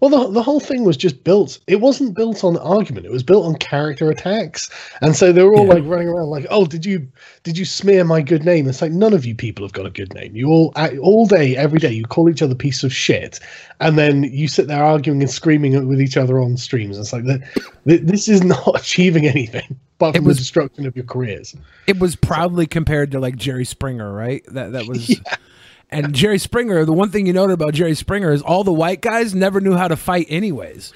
Well, 0.00 0.10
the 0.10 0.30
the 0.32 0.42
whole 0.42 0.60
thing 0.60 0.84
was 0.84 0.96
just 0.96 1.24
built. 1.24 1.58
It 1.66 1.80
wasn't 1.80 2.14
built 2.14 2.44
on 2.44 2.56
argument. 2.58 3.06
It 3.06 3.12
was 3.12 3.22
built 3.22 3.46
on 3.46 3.54
character 3.56 4.10
attacks, 4.10 4.68
and 5.00 5.14
so 5.16 5.32
they 5.32 5.42
were 5.42 5.54
all 5.54 5.66
Yeah. 5.66 5.74
like 5.74 5.84
running 5.86 6.08
around 6.08 6.28
like, 6.30 6.46
"Oh, 6.50 6.66
did 6.66 6.84
you 6.84 7.06
did 7.42 7.56
you 7.56 7.64
smear 7.64 8.04
my 8.04 8.20
good 8.20 8.44
name?" 8.44 8.68
It's 8.68 8.82
like 8.82 8.92
none 8.92 9.12
of 9.14 9.24
you 9.24 9.34
people 9.34 9.64
have 9.64 9.72
got 9.72 9.86
a 9.86 9.90
good 9.90 10.12
name. 10.14 10.34
You 10.36 10.48
all 10.48 10.72
all 11.00 11.26
day, 11.26 11.56
every 11.56 11.78
day, 11.78 11.92
you 11.92 12.04
call 12.04 12.28
each 12.28 12.42
other 12.42 12.54
piece 12.54 12.82
of 12.84 12.92
shit, 12.92 13.40
and 13.80 13.96
then 13.96 14.24
you 14.24 14.48
sit 14.48 14.66
there 14.66 14.82
arguing 14.84 15.22
and 15.22 15.30
screaming 15.30 15.86
with 15.88 16.00
each 16.00 16.16
other 16.16 16.40
on 16.40 16.56
streams. 16.56 16.98
It's 16.98 17.12
like 17.12 17.24
that. 17.24 17.40
This 17.84 18.28
is 18.28 18.42
not 18.44 18.72
achieving 18.74 19.26
anything 19.26 19.76
apart 19.96 20.16
It 20.16 20.24
was- 20.24 20.36
the 20.36 20.40
destruction 20.42 20.86
of 20.86 20.96
your 20.96 21.04
careers. 21.04 21.54
It 21.86 21.98
was 21.98 22.16
proudly 22.16 22.66
compared 22.66 23.10
to 23.12 23.20
like 23.20 23.36
Jerry 23.36 23.64
Springer, 23.64 24.12
right? 24.12 24.42
That 24.48 24.72
that 24.72 24.86
was. 24.86 25.18
And 25.94 26.14
Jerry 26.14 26.38
Springer, 26.38 26.84
the 26.84 26.92
one 26.92 27.10
thing 27.10 27.26
you 27.26 27.32
noted 27.32 27.52
about 27.54 27.72
Jerry 27.74 27.94
Springer 27.94 28.32
is 28.32 28.42
all 28.42 28.64
the 28.64 28.72
white 28.72 29.00
guys 29.00 29.34
never 29.34 29.60
knew 29.60 29.74
how 29.76 29.86
to 29.88 29.96
fight, 29.96 30.26
anyways. 30.28 30.92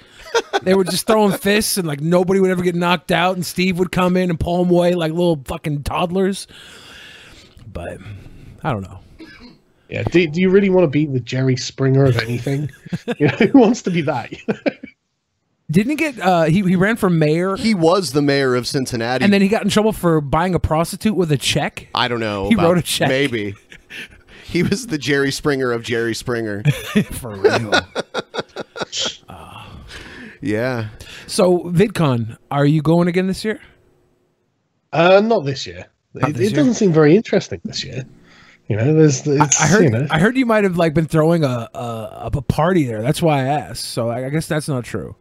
they 0.62 0.74
were 0.74 0.84
just 0.84 1.06
throwing 1.06 1.32
fists, 1.38 1.76
and 1.76 1.86
like 1.86 2.00
nobody 2.00 2.40
would 2.40 2.50
ever 2.50 2.62
get 2.62 2.74
knocked 2.74 3.12
out, 3.12 3.36
and 3.36 3.46
Steve 3.46 3.78
would 3.78 3.92
come 3.92 4.16
in 4.16 4.28
and 4.28 4.38
pull 4.38 4.64
them 4.64 4.72
away 4.74 4.94
like 4.94 5.12
little 5.12 5.40
fucking 5.44 5.84
toddlers. 5.84 6.46
But 7.72 7.98
I 8.64 8.72
don't 8.72 8.82
know. 8.82 8.98
Yeah. 9.88 10.02
Do, 10.02 10.26
do 10.26 10.40
you 10.40 10.50
really 10.50 10.68
want 10.68 10.84
to 10.84 10.88
be 10.88 11.06
the 11.06 11.20
Jerry 11.20 11.56
Springer 11.56 12.04
of 12.04 12.18
anything? 12.18 12.70
you 13.18 13.28
know, 13.28 13.36
who 13.36 13.58
wants 13.58 13.82
to 13.82 13.90
be 13.90 14.02
that? 14.02 14.32
Didn't 15.70 15.90
he 15.90 15.96
get? 15.96 16.18
Uh, 16.18 16.44
he 16.44 16.62
he 16.62 16.76
ran 16.76 16.96
for 16.96 17.10
mayor. 17.10 17.54
He 17.54 17.74
was 17.74 18.12
the 18.12 18.22
mayor 18.22 18.54
of 18.54 18.66
Cincinnati, 18.66 19.22
and 19.22 19.30
then 19.32 19.42
he 19.42 19.48
got 19.48 19.62
in 19.64 19.68
trouble 19.68 19.92
for 19.92 20.22
buying 20.22 20.54
a 20.54 20.58
prostitute 20.58 21.14
with 21.14 21.30
a 21.30 21.36
check. 21.36 21.88
I 21.94 22.08
don't 22.08 22.20
know. 22.20 22.48
He 22.48 22.54
about- 22.54 22.68
wrote 22.68 22.78
a 22.78 22.82
check. 22.82 23.08
Maybe. 23.08 23.54
He 24.48 24.62
was 24.62 24.86
the 24.86 24.96
Jerry 24.96 25.30
Springer 25.30 25.72
of 25.72 25.82
Jerry 25.82 26.14
Springer. 26.14 26.62
for 27.10 27.36
real. 27.36 27.70
yeah. 30.40 30.88
So 31.26 31.64
VidCon, 31.64 32.38
are 32.50 32.64
you 32.64 32.80
going 32.80 33.08
again 33.08 33.26
this 33.26 33.44
year? 33.44 33.60
Uh, 34.92 35.20
not 35.22 35.44
this 35.44 35.66
year. 35.66 35.86
Not 36.14 36.30
it 36.30 36.36
this 36.36 36.46
it 36.46 36.50
year? 36.52 36.56
doesn't 36.56 36.74
seem 36.74 36.94
very 36.94 37.14
interesting 37.14 37.60
this 37.64 37.84
year. 37.84 38.04
You 38.68 38.76
know, 38.76 38.94
there's. 38.94 39.26
It's, 39.26 39.60
I 39.60 39.66
heard. 39.66 39.84
You 39.84 39.90
know, 39.90 40.06
I 40.10 40.18
heard 40.18 40.36
you 40.36 40.46
might 40.46 40.64
have 40.64 40.78
like 40.78 40.94
been 40.94 41.06
throwing 41.06 41.44
a 41.44 41.68
a, 41.74 42.30
a 42.32 42.42
party 42.42 42.84
there. 42.84 43.02
That's 43.02 43.20
why 43.20 43.40
I 43.40 43.44
asked. 43.44 43.84
So 43.84 44.08
I, 44.08 44.26
I 44.26 44.30
guess 44.30 44.46
that's 44.46 44.68
not 44.68 44.84
true. 44.84 45.14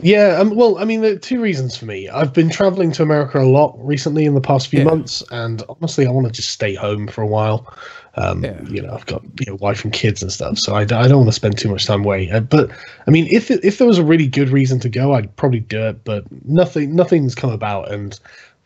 Yeah, 0.00 0.36
um, 0.38 0.54
well, 0.54 0.78
I 0.78 0.84
mean, 0.84 1.00
there 1.00 1.12
are 1.12 1.18
two 1.18 1.40
reasons 1.40 1.76
for 1.76 1.84
me. 1.86 2.08
I've 2.08 2.32
been 2.32 2.50
traveling 2.50 2.92
to 2.92 3.02
America 3.02 3.40
a 3.40 3.46
lot 3.48 3.76
recently 3.84 4.24
in 4.24 4.34
the 4.34 4.40
past 4.40 4.68
few 4.68 4.80
Yeah. 4.80 4.84
months, 4.86 5.22
and 5.30 5.62
honestly, 5.68 6.06
I 6.06 6.10
want 6.10 6.26
to 6.26 6.32
just 6.32 6.50
stay 6.50 6.74
home 6.74 7.08
for 7.08 7.22
a 7.22 7.26
while. 7.26 7.66
Um, 8.14 8.44
You 8.68 8.82
know, 8.82 8.92
I've 8.94 9.06
got 9.06 9.22
you 9.40 9.46
know 9.46 9.56
wife 9.60 9.84
and 9.84 9.92
kids 9.92 10.22
and 10.22 10.32
stuff, 10.32 10.58
so 10.58 10.74
I 10.74 10.84
don't 10.84 11.10
want 11.16 11.28
to 11.28 11.32
spend 11.32 11.56
too 11.58 11.68
much 11.68 11.86
time 11.86 12.04
away. 12.04 12.30
Uh, 12.30 12.40
but 12.40 12.70
I 13.06 13.10
mean, 13.10 13.28
if 13.30 13.50
if 13.50 13.78
there 13.78 13.86
was 13.86 13.98
a 13.98 14.04
really 14.04 14.26
good 14.26 14.48
reason 14.50 14.80
to 14.80 14.88
go, 14.88 15.14
I'd 15.14 15.34
probably 15.36 15.60
do 15.60 15.80
it. 15.86 16.04
But 16.04 16.24
nothing 16.44 16.96
nothing's 16.96 17.34
come 17.34 17.50
about, 17.50 17.92
and 17.92 18.18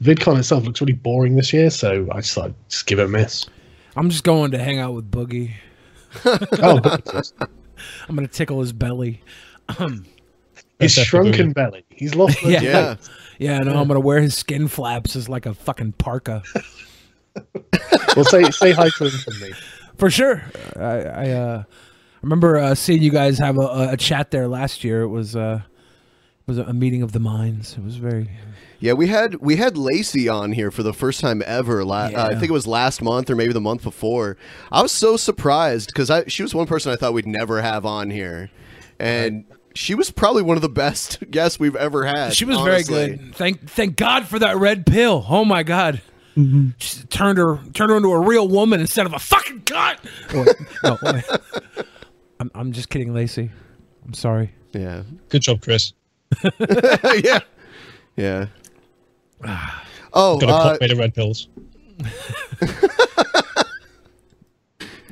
VidCon 0.03 0.39
itself 0.39 0.65
looks 0.65 0.81
really 0.81 0.95
boring 0.95 1.37
this 1.37 1.53
year, 1.53 1.71
so 1.71 2.09
I 2.13 2.21
just 2.21 2.35
thought 2.35 2.53
just 2.69 2.87
give 2.87 2.99
it 2.99 3.05
a 3.05 3.09
miss. 3.09 3.47
I'm 3.95 4.09
just 4.09 4.25
going 4.25 4.53
to 4.53 4.59
hang 4.59 4.79
out 4.79 4.95
with 4.95 5.11
Boogie. 5.11 5.53
Oh, 6.25 6.81
I'm 8.09 8.15
gonna 8.17 8.29
tickle 8.29 8.61
his 8.61 8.73
belly. 8.73 9.23
His 10.83 10.95
shrunken 10.95 11.53
belly. 11.53 11.85
He's 11.91 12.15
lost. 12.15 12.41
those 12.43 12.53
yeah, 12.53 12.91
weight. 12.91 12.99
yeah. 13.39 13.59
No, 13.59 13.81
I'm 13.81 13.89
gonna 13.89 14.01
wear 14.01 14.21
his 14.21 14.37
skin 14.37 14.69
flaps 14.69 15.17
as 15.17 15.29
like 15.29 15.47
a 15.47 15.55
fucking 15.55 15.93
parka. 15.93 16.43
Well, 18.15 18.27
say 18.27 18.43
say 18.51 18.73
hi 18.73 18.91
to 18.91 19.05
him 19.05 19.11
from 19.11 19.41
me. 19.41 19.53
For 19.97 20.11
sure. 20.11 20.43
I, 20.77 20.83
I 20.83 21.31
uh, 21.31 21.63
remember 22.21 22.59
uh, 22.59 22.75
seeing 22.75 23.03
you 23.03 23.11
guys 23.11 23.39
have 23.39 23.57
a, 23.59 23.89
a 23.93 23.97
chat 23.97 24.31
there 24.31 24.49
last 24.49 24.85
year. 24.85 25.03
It 25.03 25.09
was 25.09 25.35
uh, 25.35 25.63
it 25.65 26.47
was 26.47 26.59
a 26.59 26.73
meeting 26.73 27.03
of 27.03 27.13
the 27.13 27.21
minds. 27.21 27.77
It 27.77 27.85
was 27.85 27.97
very. 27.97 28.29
Yeah, 28.81 28.95
we 28.95 29.07
had 29.07 29.37
we 29.37 29.57
had 29.57 29.77
Lacey 29.77 30.29
on 30.29 30.53
here 30.53 30.71
for 30.71 30.83
the 30.83 30.93
first 30.93 31.21
time 31.21 31.43
ever. 31.47 31.85
La- 31.85 32.11
uh, 32.13 32.29
I 32.31 32.35
think 32.35 32.51
it 32.51 32.53
was 32.53 32.67
last 32.67 33.01
month 33.01 33.31
or 33.31 33.37
maybe 33.37 33.53
the 33.53 33.61
month 33.61 33.85
before. 33.85 34.37
I 34.73 34.83
was 34.83 34.93
so 34.93 35.17
surprised 35.17 35.87
because 35.87 36.11
I 36.11 36.25
she 36.27 36.43
was 36.43 36.55
one 36.55 36.67
person 36.67 36.93
I 36.93 36.97
thought 36.97 37.15
we'd 37.15 37.27
never 37.27 37.63
have 37.63 37.87
on 37.87 38.11
here, 38.11 38.51
and 38.99 39.45
she 39.75 39.95
was 39.95 40.11
probably 40.11 40.43
one 40.43 40.57
of 40.57 40.63
the 40.63 40.69
best 40.69 41.19
guests 41.31 41.59
we've 41.59 41.77
ever 41.77 42.05
had. 42.05 42.35
She 42.35 42.45
was 42.45 42.57
honestly. 42.57 42.95
very 42.95 43.17
good. 43.17 43.35
Thank 43.35 43.69
thank 43.69 43.97
God 43.97 44.27
for 44.27 44.39
that 44.39 44.57
red 44.57 44.87
pill. 44.87 45.25
Oh 45.29 45.45
my 45.45 45.63
God. 45.63 46.01
She 46.35 47.03
turned 47.11 47.37
her 47.39 47.59
turned 47.75 47.91
her 47.91 47.97
into 47.97 48.11
a 48.11 48.21
real 48.21 48.49
woman 48.49 48.81
instead 48.81 49.05
of 49.05 49.13
a 49.13 49.19
fucking 49.19 49.63
cunt. 49.63 49.99
Wait, 50.35 50.57
no, 50.83 50.99
wait. 51.03 51.25
I'm 52.41 52.51
I'm 52.55 52.73
just 52.73 52.89
kidding, 52.89 53.13
Lacey. 53.13 53.51
I'm 54.07 54.15
sorry. 54.15 54.53
Yeah. 54.73 55.03
Good 55.29 55.43
job, 55.43 55.61
Chris. 55.61 55.93
yeah. 57.23 57.41
Yeah. 58.17 58.47
Oh, 60.15 60.39
Got 60.39 60.51
a 60.51 60.53
uh, 60.53 60.63
pot 60.63 60.81
made 60.83 60.93
of 60.93 60.99
red 60.99 61.15
pills. 61.15 61.49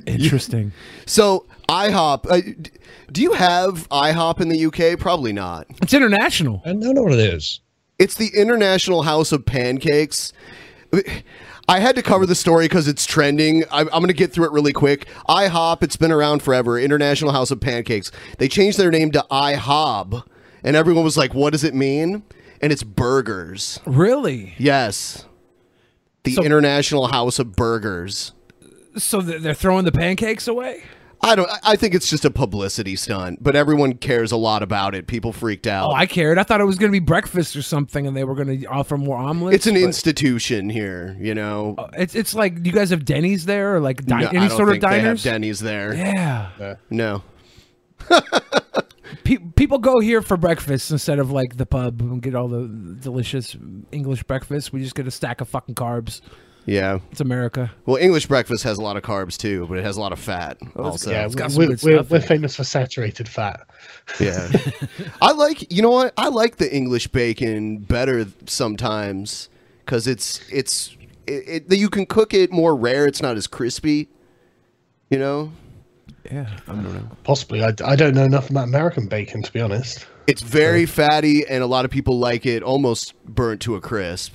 Interesting. 0.06 0.72
so 1.06 1.46
IHOP. 1.70 2.26
Uh, 2.28 2.68
do 3.12 3.22
you 3.22 3.32
have 3.32 3.88
IHOP 3.90 4.40
in 4.40 4.48
the 4.48 4.66
UK? 4.66 4.98
Probably 4.98 5.32
not. 5.32 5.66
It's 5.82 5.94
international. 5.94 6.62
I 6.64 6.70
don't 6.72 6.94
know 6.94 7.02
what 7.02 7.12
it 7.12 7.20
is. 7.20 7.60
It's 7.98 8.14
the 8.16 8.30
International 8.34 9.02
House 9.02 9.30
of 9.30 9.44
Pancakes. 9.46 10.32
I 11.68 11.78
had 11.78 11.94
to 11.94 12.02
cover 12.02 12.26
the 12.26 12.34
story 12.34 12.64
because 12.64 12.88
it's 12.88 13.06
trending. 13.06 13.62
I'm, 13.70 13.86
I'm 13.88 14.00
going 14.00 14.08
to 14.08 14.12
get 14.14 14.32
through 14.32 14.46
it 14.46 14.52
really 14.52 14.72
quick. 14.72 15.06
IHOP, 15.28 15.82
it's 15.84 15.96
been 15.96 16.10
around 16.10 16.42
forever. 16.42 16.78
International 16.78 17.30
House 17.30 17.50
of 17.52 17.60
Pancakes. 17.60 18.10
They 18.38 18.48
changed 18.48 18.76
their 18.78 18.90
name 18.90 19.12
to 19.12 19.24
IHOB, 19.30 20.24
and 20.64 20.74
everyone 20.74 21.04
was 21.04 21.16
like, 21.16 21.34
"What 21.34 21.50
does 21.52 21.62
it 21.62 21.74
mean?" 21.74 22.24
And 22.60 22.72
it's 22.72 22.82
burgers. 22.82 23.78
Really? 23.86 24.54
Yes, 24.58 25.24
the 26.24 26.34
So- 26.34 26.42
International 26.42 27.06
House 27.08 27.38
of 27.38 27.54
Burgers. 27.54 28.32
So 28.96 29.20
they're 29.20 29.54
throwing 29.54 29.84
the 29.84 29.92
pancakes 29.92 30.48
away? 30.48 30.82
I 31.22 31.34
don't. 31.36 31.50
I- 31.62 31.76
think 31.76 31.94
it's 31.94 32.08
just 32.08 32.24
a 32.24 32.30
publicity 32.30 32.96
stunt, 32.96 33.42
but 33.42 33.54
everyone 33.56 33.94
cares 33.94 34.32
a 34.32 34.36
lot 34.36 34.62
about 34.62 34.94
it. 34.94 35.06
People 35.06 35.32
freaked 35.32 35.66
out. 35.66 35.90
Oh, 35.90 35.92
I 35.94 36.06
cared. 36.06 36.38
I 36.38 36.42
thought 36.42 36.60
it 36.60 36.64
was 36.64 36.76
going 36.78 36.90
to 36.90 36.98
be 36.98 37.04
breakfast 37.04 37.56
or 37.56 37.62
something, 37.62 38.06
and 38.06 38.16
they 38.16 38.24
were 38.24 38.34
going 38.34 38.60
to 38.60 38.66
offer 38.66 38.96
more 38.98 39.16
omelets. 39.16 39.54
it's 39.54 39.66
an 39.66 39.74
but- 39.74 39.82
institution 39.82 40.68
here, 40.70 41.16
you 41.20 41.34
know. 41.34 41.74
Uh, 41.78 41.88
it's 41.98 42.14
it's 42.14 42.34
like 42.34 42.64
you 42.64 42.72
guys 42.72 42.90
have 42.90 43.04
Denny's 43.04 43.44
there 43.46 43.76
or 43.76 43.80
like 43.80 44.04
di- 44.04 44.20
No, 44.20 44.28
any 44.28 44.38
I 44.38 44.48
don't 44.48 44.56
sort 44.56 44.68
of 44.68 44.72
think 44.74 44.82
they 44.84 44.88
have 45.00 45.02
diners? 45.04 45.22
Denny's 45.22 45.60
there. 45.60 45.94
Yeah. 45.94 46.50
Uh, 46.60 46.74
no. 46.90 47.22
Pe- 49.24 49.38
people 49.56 49.78
go 49.78 50.00
here 50.00 50.22
for 50.22 50.36
breakfast 50.36 50.90
instead 50.90 51.18
of 51.18 51.30
like 51.30 51.56
the 51.56 51.66
pub 51.66 52.00
and 52.00 52.22
get 52.22 52.34
all 52.34 52.48
the 52.48 52.66
delicious 53.00 53.56
English 53.92 54.22
breakfast. 54.22 54.72
We 54.72 54.82
just 54.82 54.94
get 54.94 55.06
a 55.06 55.10
stack 55.10 55.40
of 55.40 55.48
fucking 55.48 55.74
carbs. 55.74 56.20
Yeah. 56.70 57.00
It's 57.10 57.20
America. 57.20 57.68
Well, 57.84 57.96
English 57.96 58.26
breakfast 58.26 58.62
has 58.62 58.78
a 58.78 58.82
lot 58.82 58.96
of 58.96 59.02
carbs 59.02 59.36
too, 59.36 59.66
but 59.66 59.78
it 59.78 59.84
has 59.84 59.96
a 59.96 60.00
lot 60.00 60.12
of 60.12 60.20
fat 60.20 60.56
oh, 60.76 60.84
also. 60.84 61.10
yeah, 61.10 61.26
it's 61.26 61.34
got 61.34 61.50
we're, 61.54 61.66
good 61.66 61.82
we're, 61.82 62.02
we're 62.04 62.20
famous 62.20 62.54
for 62.54 62.62
saturated 62.62 63.28
fat. 63.28 63.66
Yeah. 64.20 64.48
I 65.20 65.32
like, 65.32 65.72
you 65.72 65.82
know 65.82 65.90
what? 65.90 66.14
I 66.16 66.28
like 66.28 66.58
the 66.58 66.72
English 66.72 67.08
bacon 67.08 67.78
better 67.78 68.24
sometimes 68.46 69.48
cuz 69.86 70.06
it's 70.06 70.40
it's 70.48 70.96
it, 71.26 71.64
it, 71.68 71.76
you 71.76 71.90
can 71.90 72.06
cook 72.06 72.32
it 72.32 72.52
more 72.52 72.76
rare, 72.76 73.04
it's 73.04 73.20
not 73.20 73.36
as 73.36 73.48
crispy. 73.48 74.08
You 75.10 75.18
know? 75.18 75.52
Yeah. 76.30 76.46
I 76.68 76.72
don't 76.72 76.94
know. 76.94 77.08
Possibly. 77.24 77.64
I, 77.64 77.74
I 77.84 77.96
don't 77.96 78.14
know 78.14 78.22
enough 78.22 78.48
about 78.48 78.68
American 78.68 79.08
bacon, 79.08 79.42
to 79.42 79.52
be 79.52 79.60
honest. 79.60 80.06
It's 80.28 80.42
very 80.42 80.86
fatty 80.86 81.44
and 81.44 81.64
a 81.64 81.66
lot 81.66 81.84
of 81.84 81.90
people 81.90 82.20
like 82.20 82.46
it 82.46 82.62
almost 82.62 83.12
burnt 83.24 83.60
to 83.62 83.74
a 83.74 83.80
crisp 83.80 84.34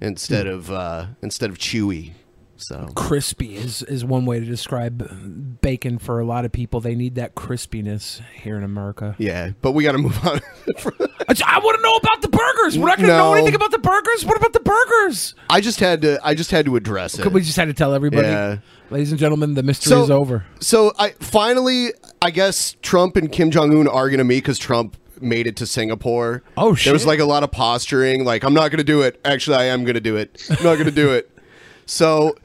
instead 0.00 0.46
Hmm. 0.46 0.52
of 0.52 0.70
uh 0.70 1.06
instead 1.22 1.50
of 1.50 1.58
chewy. 1.58 2.12
So 2.60 2.88
Crispy 2.96 3.54
is, 3.54 3.84
is 3.84 4.04
one 4.04 4.26
way 4.26 4.40
to 4.40 4.44
describe 4.44 5.60
bacon 5.60 5.98
for 5.98 6.18
a 6.18 6.24
lot 6.24 6.44
of 6.44 6.50
people. 6.50 6.80
They 6.80 6.96
need 6.96 7.14
that 7.14 7.36
crispiness 7.36 8.20
here 8.34 8.56
in 8.56 8.64
America. 8.64 9.14
Yeah, 9.16 9.50
but 9.62 9.72
we 9.72 9.84
got 9.84 9.92
to 9.92 9.98
move 9.98 10.18
on. 10.26 10.40
I, 10.66 11.60
want 11.60 11.76
to 11.76 11.82
know 11.82 11.94
about 11.94 12.20
the 12.20 12.28
burgers. 12.28 12.76
We're 12.76 12.88
not 12.88 12.98
going 12.98 13.10
to 13.10 13.16
know 13.16 13.34
anything 13.34 13.54
about 13.54 13.70
the 13.70 13.78
burgers. 13.78 14.24
What 14.24 14.36
about 14.36 14.52
the 14.52 14.58
burgers? 14.60 15.36
I 15.48 15.60
just 15.60 15.78
had 15.78 16.02
to 16.02 16.18
I 16.24 16.34
just 16.34 16.50
had 16.50 16.64
to 16.66 16.74
address 16.74 17.16
it. 17.16 17.30
We 17.32 17.42
just 17.42 17.56
had 17.56 17.68
to 17.68 17.74
tell 17.74 17.94
everybody, 17.94 18.26
Yeah. 18.26 18.56
ladies 18.90 19.12
and 19.12 19.20
gentlemen, 19.20 19.54
the 19.54 19.62
mystery 19.62 19.90
So- 19.90 20.02
is 20.02 20.10
over. 20.10 20.44
So 20.58 20.92
I 20.98 21.10
finally, 21.20 21.92
I 22.20 22.32
guess 22.32 22.74
Trump 22.82 23.16
and 23.16 23.30
Kim 23.30 23.52
Jong 23.52 23.72
Un 23.72 23.86
are 23.86 24.10
gonna 24.10 24.24
meet 24.24 24.42
because 24.42 24.58
Trump 24.58 24.96
made 25.20 25.46
it 25.46 25.56
to 25.56 25.66
Singapore. 25.66 26.42
Oh, 26.56 26.74
shit! 26.74 26.84
There 26.86 26.92
was 26.92 27.06
like 27.06 27.18
a 27.20 27.24
lot 27.24 27.42
of 27.42 27.50
posturing, 27.50 28.24
like 28.24 28.44
I'm 28.44 28.54
not 28.54 28.70
gonna 28.70 28.84
do 28.84 29.02
it. 29.02 29.20
Actually, 29.24 29.56
I 29.56 29.64
am 29.64 29.84
gonna 29.84 30.00
do 30.00 30.16
it. 30.16 30.42
I'm 30.50 30.64
not 30.64 30.76
gonna 30.78 30.90
do 30.90 31.10
it. 31.12 31.30
So, 31.90 32.36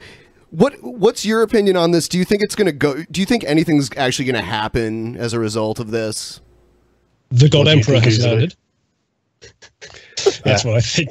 what 0.48 0.72
what's 0.82 1.26
your 1.26 1.42
opinion 1.42 1.76
on 1.76 1.90
this? 1.90 2.08
Do 2.08 2.16
you 2.16 2.24
think 2.24 2.42
it's 2.42 2.54
gonna 2.54 2.72
go? 2.72 3.04
Do 3.10 3.20
you 3.20 3.26
think 3.26 3.44
anything's 3.44 3.90
actually 3.94 4.24
gonna 4.24 4.40
happen 4.40 5.18
as 5.18 5.34
a 5.34 5.38
result 5.38 5.78
of 5.78 5.90
this? 5.90 6.40
The 7.30 7.50
God 7.50 7.58
What 7.58 7.64
do 7.64 7.70
you 7.72 7.76
Emperor 7.76 7.94
has 7.96 8.04
he's 8.04 8.18
doing? 8.24 8.30
landed. 8.38 8.56
That's 10.44 10.64
what 10.64 10.76
I 10.76 10.80
think. 10.80 11.10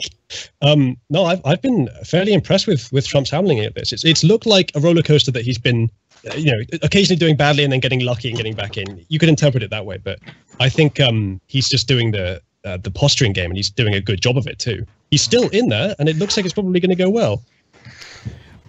Um, 0.64 0.98
no, 1.12 1.26
I've, 1.26 1.42
I've 1.46 1.62
been 1.62 1.90
fairly 2.04 2.34
impressed 2.34 2.66
with 2.66 2.92
with 2.92 3.06
Trump's 3.06 3.30
handling 3.30 3.64
of 3.64 3.76
this. 3.76 3.94
It's 3.94 4.04
it's 4.04 4.24
looked 4.24 4.48
like 4.48 4.72
a 4.74 4.80
roller 4.80 5.04
coaster 5.04 5.30
that 5.32 5.46
he's 5.46 5.60
been, 5.60 5.92
you 6.36 6.52
know, 6.52 6.64
occasionally 6.82 7.18
doing 7.20 7.36
badly 7.36 7.64
and 7.64 7.72
then 7.74 7.80
getting 7.80 8.00
lucky 8.02 8.30
and 8.30 8.38
getting 8.38 8.54
back 8.56 8.78
in. 8.78 9.06
You 9.10 9.20
could 9.20 9.30
interpret 9.30 9.64
it 9.64 9.70
that 9.72 9.86
way, 9.86 9.98
but 9.98 10.20
I 10.60 10.70
think 10.70 11.00
um, 11.00 11.42
he's 11.48 11.68
just 11.70 11.88
doing 11.88 12.12
the 12.12 12.42
uh, 12.66 12.78
the 12.78 12.92
posturing 12.92 13.34
game 13.34 13.50
and 13.52 13.58
he's 13.58 13.70
doing 13.70 13.94
a 13.94 14.00
good 14.02 14.22
job 14.22 14.38
of 14.38 14.48
it 14.48 14.58
too. 14.60 14.86
He's 15.12 15.22
still 15.22 15.50
in 15.50 15.70
there, 15.70 15.96
and 16.00 16.08
it 16.10 16.16
looks 16.18 16.38
like 16.38 16.46
it's 16.46 16.54
probably 16.54 16.80
going 16.80 16.90
to 16.90 16.96
go 16.96 17.10
well. 17.10 17.44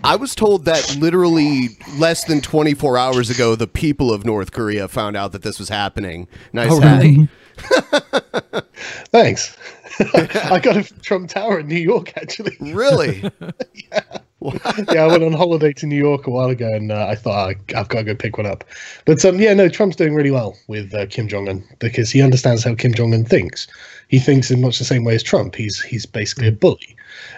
I 0.02 0.16
was 0.16 0.34
told 0.34 0.66
that 0.66 0.96
literally 0.98 1.68
less 1.96 2.24
than 2.24 2.42
24 2.42 2.98
hours 2.98 3.30
ago, 3.30 3.54
the 3.54 3.66
people 3.66 4.12
of 4.12 4.26
North 4.26 4.52
Korea 4.52 4.86
found 4.86 5.16
out 5.16 5.32
that 5.32 5.40
this 5.42 5.58
was 5.58 5.70
happening. 5.70 6.28
Nice 6.52 6.70
Oh, 6.72 6.80
hat. 6.80 7.02
really? 7.02 7.28
Thanks. 9.12 9.56
I 10.14 10.60
got 10.62 10.76
a 10.76 10.82
Trump 11.00 11.30
Tower 11.30 11.60
in 11.60 11.68
New 11.68 11.76
York, 11.78 12.12
actually. 12.16 12.54
Really? 12.60 13.22
yeah, 13.92 14.02
I 14.90 15.06
went 15.06 15.22
on 15.22 15.32
holiday 15.32 15.72
to 15.74 15.86
New 15.86 15.96
York 15.96 16.26
a 16.26 16.30
while 16.30 16.50
ago, 16.50 16.70
and 16.70 16.92
uh, 16.92 17.06
I 17.08 17.14
thought 17.14 17.50
I, 17.50 17.78
I've 17.78 17.88
got 17.88 17.98
to 17.98 18.04
go 18.04 18.14
pick 18.14 18.36
one 18.36 18.46
up. 18.46 18.64
But 19.06 19.24
um, 19.24 19.40
yeah, 19.40 19.54
no, 19.54 19.68
Trump's 19.68 19.96
doing 19.96 20.14
really 20.14 20.30
well 20.30 20.56
with 20.68 20.92
uh, 20.92 21.06
Kim 21.06 21.28
Jong 21.28 21.48
Un 21.48 21.64
because 21.78 22.10
he 22.10 22.20
understands 22.20 22.62
how 22.62 22.74
Kim 22.74 22.92
Jong 22.92 23.14
Un 23.14 23.24
thinks. 23.24 23.66
He 24.08 24.18
thinks 24.18 24.50
in 24.50 24.60
much 24.60 24.78
the 24.78 24.84
same 24.84 25.04
way 25.04 25.14
as 25.14 25.22
Trump. 25.22 25.54
He's 25.54 25.80
he's 25.80 26.04
basically 26.04 26.48
a 26.48 26.52
bully, 26.52 26.96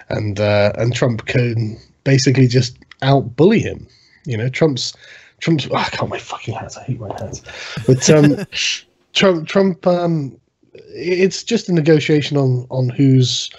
and 0.08 0.40
uh, 0.40 0.72
and 0.76 0.94
Trump 0.94 1.26
can 1.26 1.78
basically 2.02 2.48
just 2.48 2.76
out 3.02 3.36
bully 3.36 3.60
him. 3.60 3.86
You 4.24 4.36
know, 4.36 4.48
Trump's 4.48 4.92
Trump's. 5.38 5.68
Oh, 5.70 5.76
I 5.76 5.84
can't 5.84 6.10
wear 6.10 6.18
fucking 6.18 6.54
hats. 6.54 6.76
I 6.76 6.84
hate 6.84 6.98
my 6.98 7.12
hats. 7.20 7.42
But 7.86 8.10
um, 8.10 8.44
Trump, 9.12 9.46
Trump, 9.46 9.86
um, 9.86 10.36
it's 10.74 11.44
just 11.44 11.68
a 11.68 11.72
negotiation 11.72 12.36
on 12.36 12.66
on 12.70 12.88
who's 12.88 13.50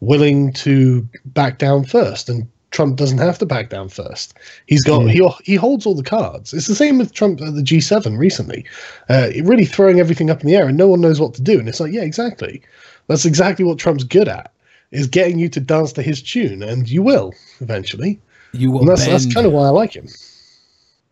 willing 0.00 0.52
to 0.54 1.08
back 1.26 1.58
down 1.58 1.84
first, 1.84 2.28
and 2.28 2.48
Trump 2.70 2.96
doesn't 2.96 3.18
have 3.18 3.38
to 3.38 3.46
back 3.46 3.70
down 3.70 3.88
first. 3.88 4.34
He's 4.66 4.84
got 4.84 5.08
he 5.08 5.26
he 5.42 5.54
holds 5.54 5.86
all 5.86 5.94
the 5.94 6.02
cards. 6.02 6.52
It's 6.52 6.66
the 6.66 6.74
same 6.74 6.98
with 6.98 7.12
Trump 7.12 7.40
at 7.40 7.54
the 7.54 7.62
G7 7.62 8.18
recently, 8.18 8.64
uh, 9.08 9.30
really 9.42 9.64
throwing 9.64 10.00
everything 10.00 10.30
up 10.30 10.42
in 10.42 10.46
the 10.46 10.56
air, 10.56 10.68
and 10.68 10.76
no 10.76 10.88
one 10.88 11.00
knows 11.00 11.20
what 11.20 11.34
to 11.34 11.42
do. 11.42 11.58
And 11.58 11.68
it's 11.68 11.80
like, 11.80 11.92
yeah, 11.92 12.02
exactly. 12.02 12.62
That's 13.06 13.24
exactly 13.24 13.64
what 13.64 13.78
Trump's 13.78 14.04
good 14.04 14.28
at 14.28 14.52
is 14.90 15.06
getting 15.06 15.38
you 15.38 15.48
to 15.50 15.60
dance 15.60 15.92
to 15.94 16.02
his 16.02 16.22
tune, 16.22 16.62
and 16.62 16.88
you 16.88 17.02
will 17.02 17.32
eventually. 17.60 18.20
You 18.52 18.70
will 18.70 18.80
And 18.80 18.88
that's 18.88 19.06
that's 19.06 19.32
kind 19.32 19.46
of 19.46 19.52
why 19.52 19.66
I 19.66 19.70
like 19.70 19.94
him. 19.94 20.08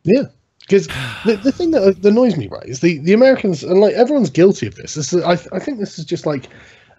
Yeah, 0.05 0.25
because 0.61 0.89
the, 1.25 1.39
the 1.43 1.53
thing 1.53 1.71
that 1.73 2.05
annoys 2.05 2.37
me, 2.37 2.49
right, 2.49 2.67
is 2.67 2.81
the, 2.81 2.99
the 2.99 3.13
Americans 3.13 3.63
and 3.63 3.81
like 3.81 3.95
everyone's 3.95 4.31
guilty 4.31 4.67
of 4.67 4.75
this. 4.75 4.95
This 4.95 5.13
is, 5.13 5.23
I 5.23 5.33
I 5.53 5.59
think 5.59 5.79
this 5.79 5.99
is 5.99 6.05
just 6.05 6.27
like 6.27 6.49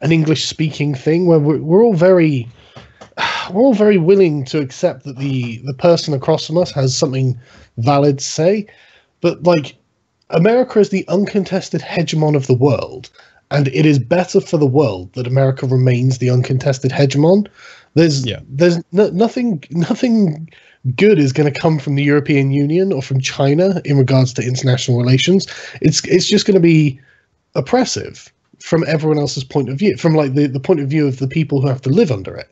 an 0.01 0.11
English 0.11 0.45
speaking 0.45 0.93
thing 0.93 1.25
where 1.25 1.39
we're, 1.39 1.57
we're 1.57 1.83
all 1.83 1.95
very 1.95 2.47
we're 3.51 3.61
all 3.61 3.73
very 3.73 3.97
willing 3.97 4.45
to 4.45 4.59
accept 4.59 5.03
that 5.05 5.17
the 5.17 5.57
the 5.65 5.73
person 5.73 6.13
across 6.13 6.47
from 6.47 6.57
us 6.57 6.71
has 6.71 6.95
something 6.95 7.39
valid 7.77 8.19
to 8.19 8.23
say, 8.23 8.67
but 9.21 9.43
like 9.43 9.75
America 10.29 10.79
is 10.79 10.89
the 10.89 11.07
uncontested 11.07 11.81
hegemon 11.81 12.35
of 12.35 12.47
the 12.47 12.53
world, 12.53 13.09
and 13.51 13.67
it 13.69 13.85
is 13.85 13.99
better 13.99 14.41
for 14.41 14.57
the 14.57 14.65
world 14.65 15.13
that 15.13 15.27
America 15.27 15.65
remains 15.65 16.17
the 16.17 16.29
uncontested 16.29 16.91
hegemon. 16.91 17.47
There's 17.93 18.25
Yeah. 18.25 18.39
there's 18.49 18.79
no, 18.91 19.09
nothing 19.09 19.63
nothing 19.71 20.49
good 20.95 21.19
is 21.19 21.33
going 21.33 21.51
to 21.51 21.59
come 21.59 21.79
from 21.79 21.95
the 21.95 22.03
European 22.03 22.51
Union 22.51 22.93
or 22.93 23.01
from 23.01 23.19
China 23.19 23.81
in 23.83 23.97
regards 23.97 24.33
to 24.33 24.41
international 24.41 24.97
relations. 24.97 25.47
It's 25.81 26.03
it's 26.05 26.27
just 26.27 26.45
going 26.45 26.55
to 26.55 26.61
be 26.61 26.99
oppressive 27.55 28.31
from 28.59 28.83
everyone 28.87 29.19
else's 29.19 29.43
point 29.43 29.69
of 29.69 29.77
view, 29.77 29.97
from 29.97 30.15
like 30.15 30.33
the, 30.33 30.47
the 30.47 30.59
point 30.59 30.79
of 30.79 30.89
view 30.89 31.07
of 31.07 31.19
the 31.19 31.27
people 31.27 31.61
who 31.61 31.67
have 31.67 31.81
to 31.81 31.89
live 31.89 32.11
under 32.11 32.35
it. 32.35 32.49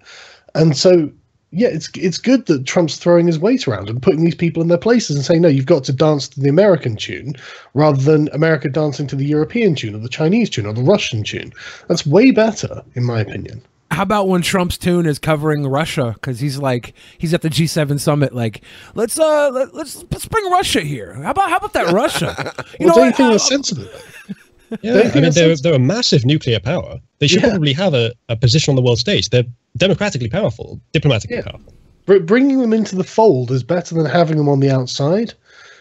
And 0.56 0.76
so 0.76 1.12
yeah, 1.52 1.70
it's 1.70 1.90
it's 1.96 2.18
good 2.18 2.48
that 2.48 2.66
Trump's 2.66 2.98
throwing 2.98 3.28
his 3.28 3.40
weight 3.40 3.68
around 3.68 3.90
and 3.90 4.02
putting 4.02 4.24
these 4.24 4.36
people 4.36 4.62
in 4.62 4.68
their 4.68 4.78
places 4.78 5.16
and 5.16 5.24
saying, 5.24 5.42
no, 5.42 5.48
you've 5.48 5.66
got 5.66 5.86
to 5.86 5.94
dance 5.94 6.28
to 6.30 6.40
the 6.40 6.50
American 6.50 6.98
tune 6.98 7.36
rather 7.74 8.02
than 8.02 8.28
America 8.34 8.68
dancing 8.68 9.08
to 9.08 9.16
the 9.16 9.26
European 9.26 9.74
tune 9.74 9.96
or 9.96 10.00
the 10.00 10.10
Chinese 10.10 10.50
tune 10.50 10.66
or 10.66 10.74
the 10.74 10.84
Russian 10.84 11.24
tune. 11.24 11.54
That's 11.88 12.06
way 12.06 12.32
better, 12.32 12.84
in 12.96 13.06
my 13.06 13.22
opinion. 13.22 13.62
How 13.92 14.04
about 14.04 14.28
when 14.28 14.42
Trump's 14.42 14.78
tune 14.78 15.06
is 15.06 15.18
covering 15.18 15.66
Russia 15.66 16.12
because 16.16 16.42
he's 16.42 16.58
like 16.58 16.94
he's 17.18 17.34
at 17.34 17.42
the 17.42 17.50
G7 17.50 18.00
summit 18.02 18.34
like 18.34 18.62
let's 18.96 19.18
uh 19.18 19.50
let, 19.54 19.74
let's 19.74 20.04
let's 20.12 20.28
bring 20.28 20.52
Russia 20.52 20.82
here. 20.82 21.14
How 21.14 21.32
about 21.32 21.50
how 21.50 21.58
about 21.58 21.74
that 21.74 21.94
Russia? 21.94 22.54
You 22.80 22.88
well, 22.88 22.96
know 22.96 23.02
don't 23.02 23.06
you 23.06 23.14
think 23.14 23.32
that's 23.32 23.48
sensible? 23.48 23.88
Yeah, 24.82 24.94
Don't 24.94 25.16
I 25.16 25.22
mean, 25.22 25.32
they're, 25.32 25.56
they're 25.56 25.74
a 25.76 25.80
massive 25.80 26.26
nuclear 26.26 26.60
power. 26.60 27.00
They 27.20 27.28
should 27.28 27.42
Yeah. 27.44 27.50
probably 27.50 27.74
have 27.74 27.94
a, 27.94 28.14
a 28.30 28.36
position 28.36 28.72
on 28.72 28.76
the 28.76 28.82
world 28.82 29.00
stage. 29.00 29.30
They're 29.30 29.44
democratically 29.78 30.30
powerful, 30.30 30.80
diplomatically 30.92 31.38
Yeah. 31.38 31.44
powerful. 31.44 31.74
Br- 32.06 32.20
bringing 32.20 32.60
them 32.62 32.74
into 32.74 32.96
the 32.96 33.04
fold 33.04 33.52
is 33.52 33.64
better 33.64 33.96
than 33.96 34.06
having 34.06 34.38
them 34.38 34.50
on 34.50 34.60
the 34.60 34.72
outside. 34.72 35.34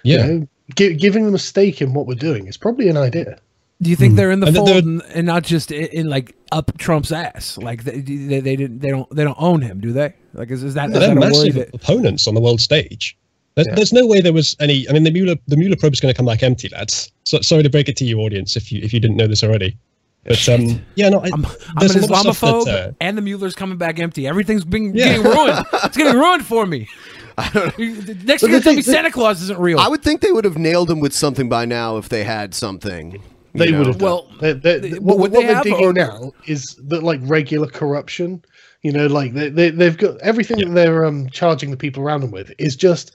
You 0.02 0.16
Yeah. 0.16 0.26
know, 0.26 0.48
gi- 0.76 0.94
giving 0.94 1.24
them 1.24 1.34
a 1.34 1.38
stake 1.38 1.80
in 1.80 1.94
what 1.94 2.06
we're 2.06 2.14
doing 2.14 2.46
is 2.46 2.56
probably 2.56 2.88
an 2.88 2.96
idea. 2.96 3.38
Do 3.82 3.90
you 3.90 3.96
think 3.96 4.12
hmm. 4.12 4.16
they're 4.16 4.30
in 4.30 4.40
the 4.40 4.46
And 4.46 4.56
fold 4.56 4.68
they're- 4.68 4.78
and, 4.78 5.02
and 5.14 5.26
not 5.26 5.42
just 5.42 5.72
in, 5.72 5.86
in 5.86 6.08
like 6.08 6.34
up 6.52 6.76
Trump's 6.78 7.10
ass? 7.12 7.58
Like 7.58 7.84
they, 7.84 8.00
they, 8.00 8.40
they 8.40 8.56
didn't 8.56 8.78
they 8.80 8.90
don't 8.90 9.10
they 9.14 9.24
don't 9.24 9.36
own 9.40 9.62
him, 9.62 9.80
do 9.80 9.92
they? 9.92 10.14
Like 10.32 10.50
is, 10.50 10.62
is 10.62 10.74
that, 10.74 10.90
is 10.90 10.92
they're 10.92 11.00
that 11.08 11.16
a 11.16 11.20
worry 11.20 11.30
massive 11.30 11.54
that 11.54 11.74
opponents 11.74 12.26
on 12.28 12.34
the 12.34 12.40
world 12.40 12.60
stage. 12.60 13.16
There's, 13.56 13.68
Yeah. 13.68 13.74
there's 13.76 13.92
no 13.92 14.06
way 14.06 14.20
there 14.20 14.32
was 14.32 14.56
any. 14.60 14.88
I 14.88 14.92
mean, 14.92 15.04
the 15.04 15.10
Mueller 15.12 15.36
the 15.46 15.56
Mueller 15.56 15.76
probe 15.76 15.92
is 15.92 16.00
going 16.00 16.12
to 16.12 16.16
come 16.16 16.26
back 16.26 16.42
empty, 16.42 16.68
lads. 16.70 17.12
So, 17.24 17.40
sorry 17.40 17.62
to 17.62 17.70
break 17.70 17.88
it 17.88 17.96
to 17.98 18.04
you, 18.04 18.18
audience, 18.20 18.56
if 18.56 18.72
you 18.72 18.80
if 18.82 18.92
you 18.92 19.00
didn't 19.00 19.16
know 19.16 19.26
this 19.26 19.44
already. 19.44 19.76
But 20.24 20.48
um, 20.48 20.80
yeah, 20.94 21.10
no, 21.10 21.18
I, 21.20 21.26
I'm, 21.34 21.44
I'm 21.76 21.90
an 21.90 21.98
a 22.02 22.06
lot 22.06 22.26
of 22.26 22.34
stuff 22.36 22.40
Islamophobe 22.40 22.64
that, 22.64 22.88
uh, 22.88 22.92
and 23.00 23.16
the 23.18 23.22
Mueller's 23.22 23.54
coming 23.54 23.76
back 23.76 23.98
empty. 23.98 24.26
Everything's 24.26 24.64
being 24.64 24.94
Yeah. 24.96 25.16
getting 25.18 25.22
ruined. 25.24 25.66
it's 25.84 25.96
getting 25.96 26.18
ruined 26.18 26.46
for 26.46 26.64
me. 26.66 26.88
Next 27.38 27.76
But 27.76 27.76
year, 27.78 28.24
the 28.24 28.36
tell 28.38 28.48
me 28.48 28.60
thing- 28.60 28.82
Santa 28.82 29.10
Claus 29.10 29.42
isn't 29.42 29.58
real. 29.58 29.78
I 29.78 29.88
would 29.88 30.02
think 30.02 30.20
they 30.20 30.32
would 30.32 30.44
have 30.44 30.56
nailed 30.56 30.90
him 30.90 31.00
with 31.00 31.12
something 31.12 31.48
by 31.48 31.64
now 31.66 31.96
if 31.98 32.08
they 32.08 32.24
had 32.24 32.54
something. 32.54 33.22
They 33.54 33.70
know? 33.70 33.78
would 33.78 33.86
have. 33.88 34.00
Well, 34.00 34.28
Well, 34.30 34.38
they, 34.40 34.52
they, 34.54 34.78
they- 34.90 34.98
what, 34.98 35.18
would 35.18 35.32
what 35.32 35.40
they 35.40 35.46
they're 35.46 35.54
have, 35.56 35.64
digging 35.64 35.84
or- 35.86 35.92
now 35.92 36.32
is 36.46 36.74
that 36.84 37.02
like 37.02 37.20
regular 37.24 37.66
corruption. 37.68 38.42
You 38.82 38.92
know, 38.92 39.06
like 39.06 39.32
they, 39.34 39.48
they 39.48 39.70
they've 39.70 39.96
got 39.96 40.18
everything 40.20 40.58
that 40.58 40.70
they're 40.74 41.04
um, 41.06 41.28
charging 41.30 41.70
the 41.70 41.76
people 41.76 42.02
around 42.02 42.20
them 42.20 42.30
with 42.30 42.52
is 42.58 42.76
just 42.76 43.12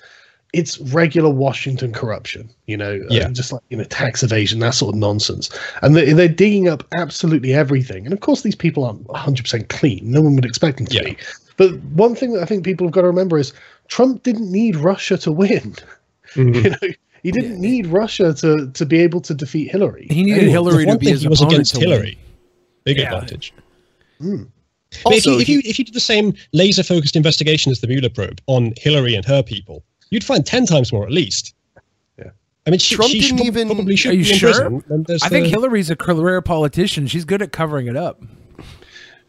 it's 0.54 0.80
regular 0.80 1.30
Washington 1.30 1.94
corruption. 1.94 2.50
You 2.66 2.78
know, 2.78 3.00
Yeah. 3.10 3.30
just 3.30 3.52
like 3.54 3.62
you 3.70 3.78
know 3.78 3.84
tax 3.84 4.24
evasion, 4.24 4.60
that 4.60 4.74
sort 4.74 4.96
of 4.96 5.00
nonsense, 5.00 5.50
and 5.82 5.96
they, 5.96 6.14
they're 6.14 6.28
digging 6.28 6.68
up 6.68 6.84
absolutely 6.94 7.54
everything. 7.54 8.06
And 8.06 8.14
of 8.14 8.20
course, 8.22 8.42
these 8.42 8.56
people 8.56 8.84
aren't 8.86 9.06
100 9.08 9.44
percent 9.44 9.70
clean. 9.70 10.02
No 10.12 10.22
one 10.22 10.36
would 10.36 10.46
expect 10.46 10.78
them 10.78 10.88
to 10.88 10.96
Yeah. 10.96 11.04
be. 11.04 11.18
But 11.58 11.78
one 11.94 12.16
thing 12.16 12.34
that 12.34 12.42
I 12.42 12.46
think 12.46 12.64
people 12.64 12.88
have 12.88 12.94
got 12.94 13.02
to 13.02 13.08
remember 13.08 13.38
is 13.38 13.54
Trump 13.90 14.24
didn't 14.24 14.52
need 14.52 14.76
Russia 14.76 15.18
to 15.20 15.32
win. 15.32 15.76
Mm-hmm. 16.36 16.54
You 16.64 16.70
know, 16.70 16.94
he 17.24 17.32
didn't 17.32 17.60
need 17.60 17.88
Russia 17.88 18.36
to 18.36 18.70
to 18.72 18.86
be 18.86 19.00
able 19.00 19.20
to 19.22 19.34
defeat 19.34 19.72
Hillary. 19.72 20.06
he 20.12 20.22
needed 20.22 20.38
Anyway. 20.38 20.52
Hillary 20.52 20.86
to 20.86 20.98
be 21.00 21.10
his 21.10 21.22
he 21.24 21.28
was 21.28 21.42
opponent 21.42 21.56
against 21.56 21.74
to 21.74 21.80
win. 21.80 21.90
Hillary. 21.90 22.18
Big 22.84 22.98
Yeah. 22.98 23.06
advantage. 23.16 23.52
Hmm. 24.20 24.44
But 25.04 25.14
if, 25.16 25.26
you, 25.26 25.40
if 25.40 25.50
you 25.50 25.62
if 25.66 25.80
you 25.80 25.86
did 25.86 25.96
the 25.96 26.00
same 26.00 26.34
laser 26.54 26.84
focused 26.84 27.16
investigation 27.16 27.72
as 27.72 27.80
the 27.82 27.88
Mueller 27.88 28.10
probe 28.10 28.42
on 28.46 28.74
Hillary 28.78 29.16
and 29.16 29.26
her 29.26 29.42
people, 29.42 29.84
you'd 30.12 30.24
find 30.24 30.46
ten 30.46 30.66
times 30.66 30.92
more 30.92 31.06
at 31.06 31.12
least. 31.12 31.54
Yeah. 32.18 32.32
I 32.68 32.70
mean, 32.72 32.80
she, 32.80 32.96
Trump 32.96 33.12
she 33.12 33.22
should 33.22 33.38
didn't 33.38 33.48
even- 33.48 33.68
probably 33.68 33.96
should 33.96 34.12
Are 34.12 34.16
you 34.16 34.24
be 34.24 34.34
sure? 34.34 34.50
prison. 34.52 34.84
And 34.90 35.06
there's 35.06 35.24
I 35.24 35.30
think 35.30 35.46
the- 35.46 35.52
Hillary's 35.52 35.90
a 35.90 35.96
career 35.96 36.42
politician. 36.42 37.08
She's 37.08 37.26
good 37.26 37.42
at 37.42 37.52
covering 37.52 37.88
it 37.88 37.96
up. 37.96 38.22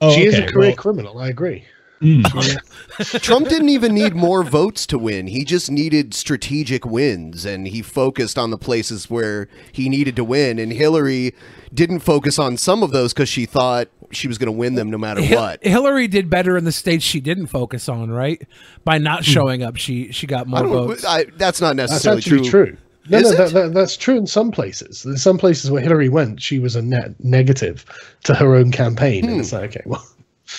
Oh, 0.01 0.15
she 0.15 0.25
is 0.25 0.39
a 0.39 0.47
career 0.47 0.69
well, 0.71 0.77
criminal. 0.77 1.19
I 1.19 1.29
agree. 1.29 1.65
Hmm. 2.01 2.23
Trump 3.19 3.49
didn't 3.49 3.69
even 3.69 3.95
need 3.95 4.15
more 4.15 4.43
votes 4.43 4.87
to 4.87 4.99
win. 4.99 5.27
He 5.27 5.45
just 5.45 5.71
needed 5.71 6.15
strategic 6.15 6.87
wins, 6.87 7.45
and 7.45 7.69
he 7.69 7.83
focused 7.83 8.39
on 8.39 8.51
the 8.51 8.57
places 8.57 9.11
where 9.11 9.49
he 9.73 9.89
needed 9.91 10.17
to 10.17 10.25
win. 10.25 10.59
And 10.59 10.73
Hillary 10.73 11.35
didn't 11.75 12.01
focus 12.01 12.39
on 12.39 12.57
some 12.57 12.83
of 12.83 12.91
those 12.93 13.13
because 13.13 13.29
she 13.29 13.45
thought 13.45 13.89
she 14.13 14.29
was 14.29 14.39
going 14.39 14.47
to 14.47 14.53
win 14.53 14.77
them 14.77 14.91
no 14.91 14.97
matter 14.97 15.21
Hil- 15.21 15.39
what. 15.39 15.65
Hillary 15.65 16.09
did 16.09 16.31
better 16.31 16.57
in 16.57 16.65
the 16.65 16.73
states 16.73 17.05
she 17.05 17.21
didn't 17.21 17.49
focus 17.49 17.89
on, 17.89 18.11
right? 18.11 18.43
By 18.85 18.97
not 18.97 19.25
hmm. 19.25 19.33
showing 19.33 19.63
up, 19.63 19.77
she 19.77 20.11
she 20.11 20.27
got 20.27 20.47
I 20.47 20.51
more 20.51 20.63
don't, 20.63 20.73
votes. 20.89 21.05
I, 21.05 21.25
that's 21.37 21.61
not 21.61 21.77
That's 21.77 21.93
necessarily 21.93 22.19
actually 22.19 22.49
true. 22.49 22.67
true. 22.67 22.77
No, 23.09 23.19
Is 23.19 23.31
no, 23.31 23.37
that, 23.37 23.53
that, 23.53 23.75
that's 23.75 23.97
true 23.97 24.17
in 24.17 24.27
some 24.27 24.53
places. 24.53 25.05
In 25.05 25.17
some 25.17 25.37
places 25.37 25.71
where 25.71 25.83
Hillary 25.83 26.09
went, 26.09 26.41
she 26.41 26.59
was 26.59 26.77
a 26.77 26.83
net 26.83 27.13
negative 27.25 27.85
to 28.25 28.35
her 28.35 28.55
own 28.55 28.71
campaign. 28.71 29.25
And 29.25 29.35
hmm. 29.35 29.41
it's 29.41 29.53
like, 29.53 29.77
okay, 29.77 29.83
well, 29.85 30.07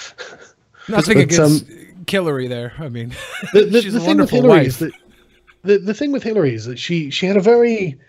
Nothing 0.88 1.18
but, 1.18 1.24
against 1.24 1.70
um, 1.70 2.06
Hillary 2.08 2.48
there. 2.48 2.74
I 2.80 2.90
mean, 2.90 3.10
the, 3.54 3.66
the, 3.66 3.82
she's 3.82 3.94
the 3.94 4.00
a 4.00 4.02
thing 4.02 4.18
with 4.18 4.32
wonderful 4.32 4.42
Hillary 4.42 4.60
wife. 4.60 4.68
is 4.68 4.78
that 4.80 4.94
the, 5.64 5.78
the 5.78 5.94
thing 5.94 6.12
with 6.12 6.24
Hillary 6.24 6.54
is 6.54 6.66
that 6.66 6.80
she 6.80 7.10
she 7.10 7.26
had 7.26 7.38
a 7.38 7.42
very 7.42 8.00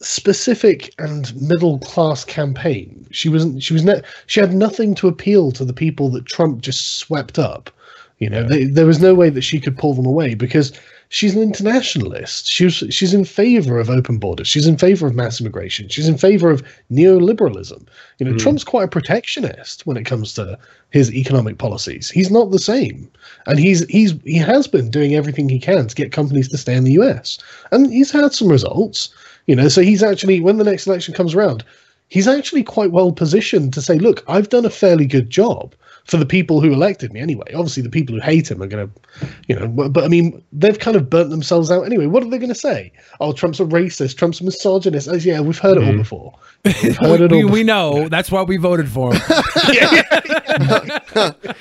specific 0.00 0.94
and 0.98 1.34
middle 1.40 1.78
class 1.80 2.24
campaign. 2.24 3.06
She 3.10 3.28
wasn't 3.28 3.62
she 3.62 3.72
was 3.72 3.84
ne- 3.84 4.02
she 4.26 4.40
had 4.40 4.54
nothing 4.54 4.94
to 4.96 5.08
appeal 5.08 5.50
to 5.52 5.64
the 5.64 5.72
people 5.72 6.08
that 6.10 6.26
Trump 6.26 6.60
just 6.60 6.98
swept 6.98 7.38
up. 7.38 7.70
You 8.18 8.28
know, 8.28 8.42
they, 8.42 8.64
there 8.64 8.86
was 8.86 9.00
no 9.00 9.14
way 9.14 9.30
that 9.30 9.42
she 9.42 9.60
could 9.60 9.78
pull 9.78 9.94
them 9.94 10.06
away 10.06 10.34
because 10.34 10.72
she's 11.10 11.34
an 11.34 11.42
internationalist. 11.42 12.46
She 12.46 12.64
was, 12.64 12.84
she's 12.90 13.14
in 13.14 13.24
favor 13.24 13.78
of 13.78 13.90
open 13.90 14.18
borders. 14.18 14.48
She's 14.48 14.66
in 14.66 14.76
favor 14.76 15.06
of 15.06 15.14
mass 15.14 15.40
immigration. 15.40 15.88
She's 15.88 16.08
in 16.08 16.18
favor 16.18 16.50
of 16.50 16.62
neoliberalism. 16.90 17.86
You 18.18 18.26
know, 18.26 18.32
hmm. 18.32 18.38
Trump's 18.38 18.64
quite 18.64 18.84
a 18.84 18.88
protectionist 18.88 19.86
when 19.86 19.96
it 19.96 20.04
comes 20.04 20.34
to 20.34 20.58
his 20.90 21.12
economic 21.12 21.58
policies. 21.58 22.10
He's 22.10 22.30
not 22.30 22.50
the 22.50 22.58
same, 22.58 23.10
and 23.46 23.58
he's 23.58 23.84
he's 23.86 24.14
he 24.24 24.38
has 24.38 24.66
been 24.66 24.90
doing 24.90 25.14
everything 25.14 25.48
he 25.48 25.58
can 25.58 25.86
to 25.86 25.94
get 25.94 26.12
companies 26.12 26.48
to 26.48 26.58
stay 26.58 26.74
in 26.74 26.84
the 26.84 26.92
U.S. 26.92 27.38
and 27.72 27.92
he's 27.92 28.10
had 28.10 28.32
some 28.32 28.48
results. 28.48 29.10
You 29.46 29.56
know, 29.56 29.68
so 29.68 29.80
he's 29.80 30.02
actually 30.02 30.40
when 30.40 30.58
the 30.58 30.64
next 30.64 30.86
election 30.86 31.14
comes 31.14 31.34
around, 31.34 31.64
he's 32.08 32.28
actually 32.28 32.62
quite 32.62 32.90
well 32.90 33.12
positioned 33.12 33.72
to 33.74 33.82
say, 33.82 33.98
"Look, 33.98 34.24
I've 34.28 34.50
done 34.50 34.66
a 34.66 34.70
fairly 34.70 35.06
good 35.06 35.30
job." 35.30 35.74
For 36.08 36.16
the 36.16 36.26
people 36.26 36.60
who 36.60 36.72
elected 36.72 37.12
me, 37.12 37.20
anyway. 37.20 37.52
Obviously, 37.54 37.82
the 37.82 37.90
people 37.90 38.14
who 38.14 38.20
hate 38.20 38.50
him 38.50 38.62
are 38.62 38.66
going 38.66 38.88
to, 38.88 39.28
you 39.46 39.54
know. 39.54 39.68
But, 39.68 39.92
but 39.92 40.04
I 40.04 40.08
mean, 40.08 40.42
they've 40.52 40.78
kind 40.78 40.96
of 40.96 41.10
burnt 41.10 41.30
themselves 41.30 41.70
out 41.70 41.82
anyway. 41.82 42.06
What 42.06 42.22
are 42.22 42.30
they 42.30 42.38
going 42.38 42.48
to 42.48 42.54
say? 42.54 42.92
Oh, 43.20 43.32
Trump's 43.32 43.60
a 43.60 43.64
racist. 43.64 44.16
Trump's 44.16 44.40
a 44.40 44.44
misogynist. 44.44 45.08
Oh, 45.08 45.14
yeah, 45.14 45.40
we've 45.40 45.58
heard 45.58 45.76
it 45.76 45.82
all 45.82 45.90
mm-hmm. 45.90 45.98
before. 45.98 46.34
We've 46.64 46.96
heard 46.96 47.20
it 47.20 47.32
all. 47.32 47.38
we, 47.38 47.44
we 47.44 47.62
before. 47.62 47.64
know 47.64 48.08
that's 48.08 48.30
why 48.30 48.42
we 48.42 48.56
voted 48.56 48.88
for 48.88 49.14
him. 49.14 49.20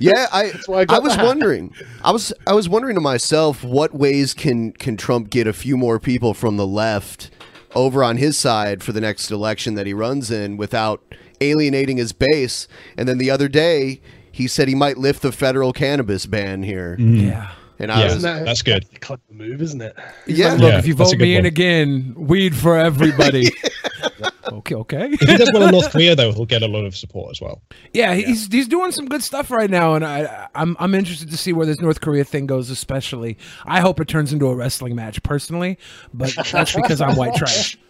Yeah, 0.00 0.28
I 0.32 0.52
why 0.64 0.78
I 0.78 0.80
I, 0.80 0.84
got 0.86 1.02
was 1.02 1.16
the 1.16 1.24
wondering. 1.24 1.74
I 2.02 2.10
was 2.10 2.32
I 2.46 2.54
was 2.54 2.70
wondering 2.70 2.94
to 2.94 3.02
myself 3.02 3.62
what 3.62 3.94
ways 3.94 4.32
can 4.32 4.72
can 4.72 4.96
Trump 4.96 5.28
get 5.28 5.46
a 5.46 5.52
few 5.52 5.76
more 5.76 6.00
people 6.00 6.32
from 6.32 6.56
the 6.56 6.66
left 6.66 7.30
over 7.74 8.02
on 8.02 8.16
his 8.16 8.38
side 8.38 8.82
for 8.82 8.92
the 8.92 9.00
next 9.00 9.30
election 9.30 9.74
that 9.74 9.86
he 9.86 9.92
runs 9.92 10.30
in 10.30 10.56
without 10.56 11.02
alienating 11.40 11.96
his 11.96 12.12
base. 12.12 12.68
And 12.96 13.08
then 13.08 13.18
the 13.18 13.30
other 13.30 13.48
day 13.48 14.00
he 14.32 14.46
said 14.46 14.68
he 14.68 14.74
might 14.74 14.96
lift 14.98 15.22
the 15.22 15.32
federal 15.32 15.72
cannabis 15.72 16.26
ban 16.26 16.62
here. 16.62 16.96
Mm-hmm. 16.98 17.26
yeah. 17.28 17.52
And 17.78 17.90
I 17.90 17.98
Yeah. 18.00 18.04
was 18.04 18.16
Isn't 18.16 18.22
that- 18.38 18.44
that's 18.44 18.62
good. 18.62 18.84
a 18.94 18.98
clever 18.98 19.22
move, 19.32 19.62
isn't 19.62 19.80
it? 19.80 19.96
yeah. 20.26 20.52
Look, 20.52 20.60
Yeah, 20.72 20.78
if 20.78 20.86
you 20.86 20.94
vote 20.94 21.10
good 21.12 21.20
me 21.20 21.36
in 21.36 21.46
again, 21.46 22.14
weed 22.16 22.54
for 22.54 22.76
everybody. 22.78 23.48
okay, 24.52 24.74
okay. 24.74 25.08
If 25.12 25.20
he 25.20 25.36
does 25.36 25.50
well 25.54 25.62
in 25.64 25.70
North 25.72 25.90
Korea, 25.92 26.14
though, 26.14 26.32
he'll 26.32 26.44
get 26.44 26.62
a 26.62 26.68
lot 26.68 26.84
of 26.84 26.94
support 26.94 27.30
as 27.30 27.40
well. 27.40 27.62
Yeah, 27.94 28.14
he's 28.14 28.48
he's 28.52 28.68
doing 28.68 28.92
some 28.92 29.06
good 29.06 29.22
stuff 29.22 29.50
right 29.50 29.70
now, 29.70 29.94
and 29.94 30.04
I 30.04 30.48
I'm 30.54 30.76
I'm 30.78 30.94
interested 30.94 31.30
to 31.30 31.36
see 31.38 31.52
where 31.54 31.64
this 31.66 31.80
North 31.80 32.00
Korea 32.02 32.24
thing 32.24 32.46
goes. 32.46 32.68
Especially, 32.70 33.38
I 33.64 33.80
hope 33.80 33.98
it 34.00 34.08
turns 34.08 34.32
into 34.32 34.48
a 34.48 34.54
wrestling 34.54 34.94
match 34.94 35.22
personally, 35.22 35.78
but 36.12 36.34
that's 36.52 36.74
because 36.74 37.00
I'm 37.00 37.16
white 37.16 37.34
trash. 37.34 37.78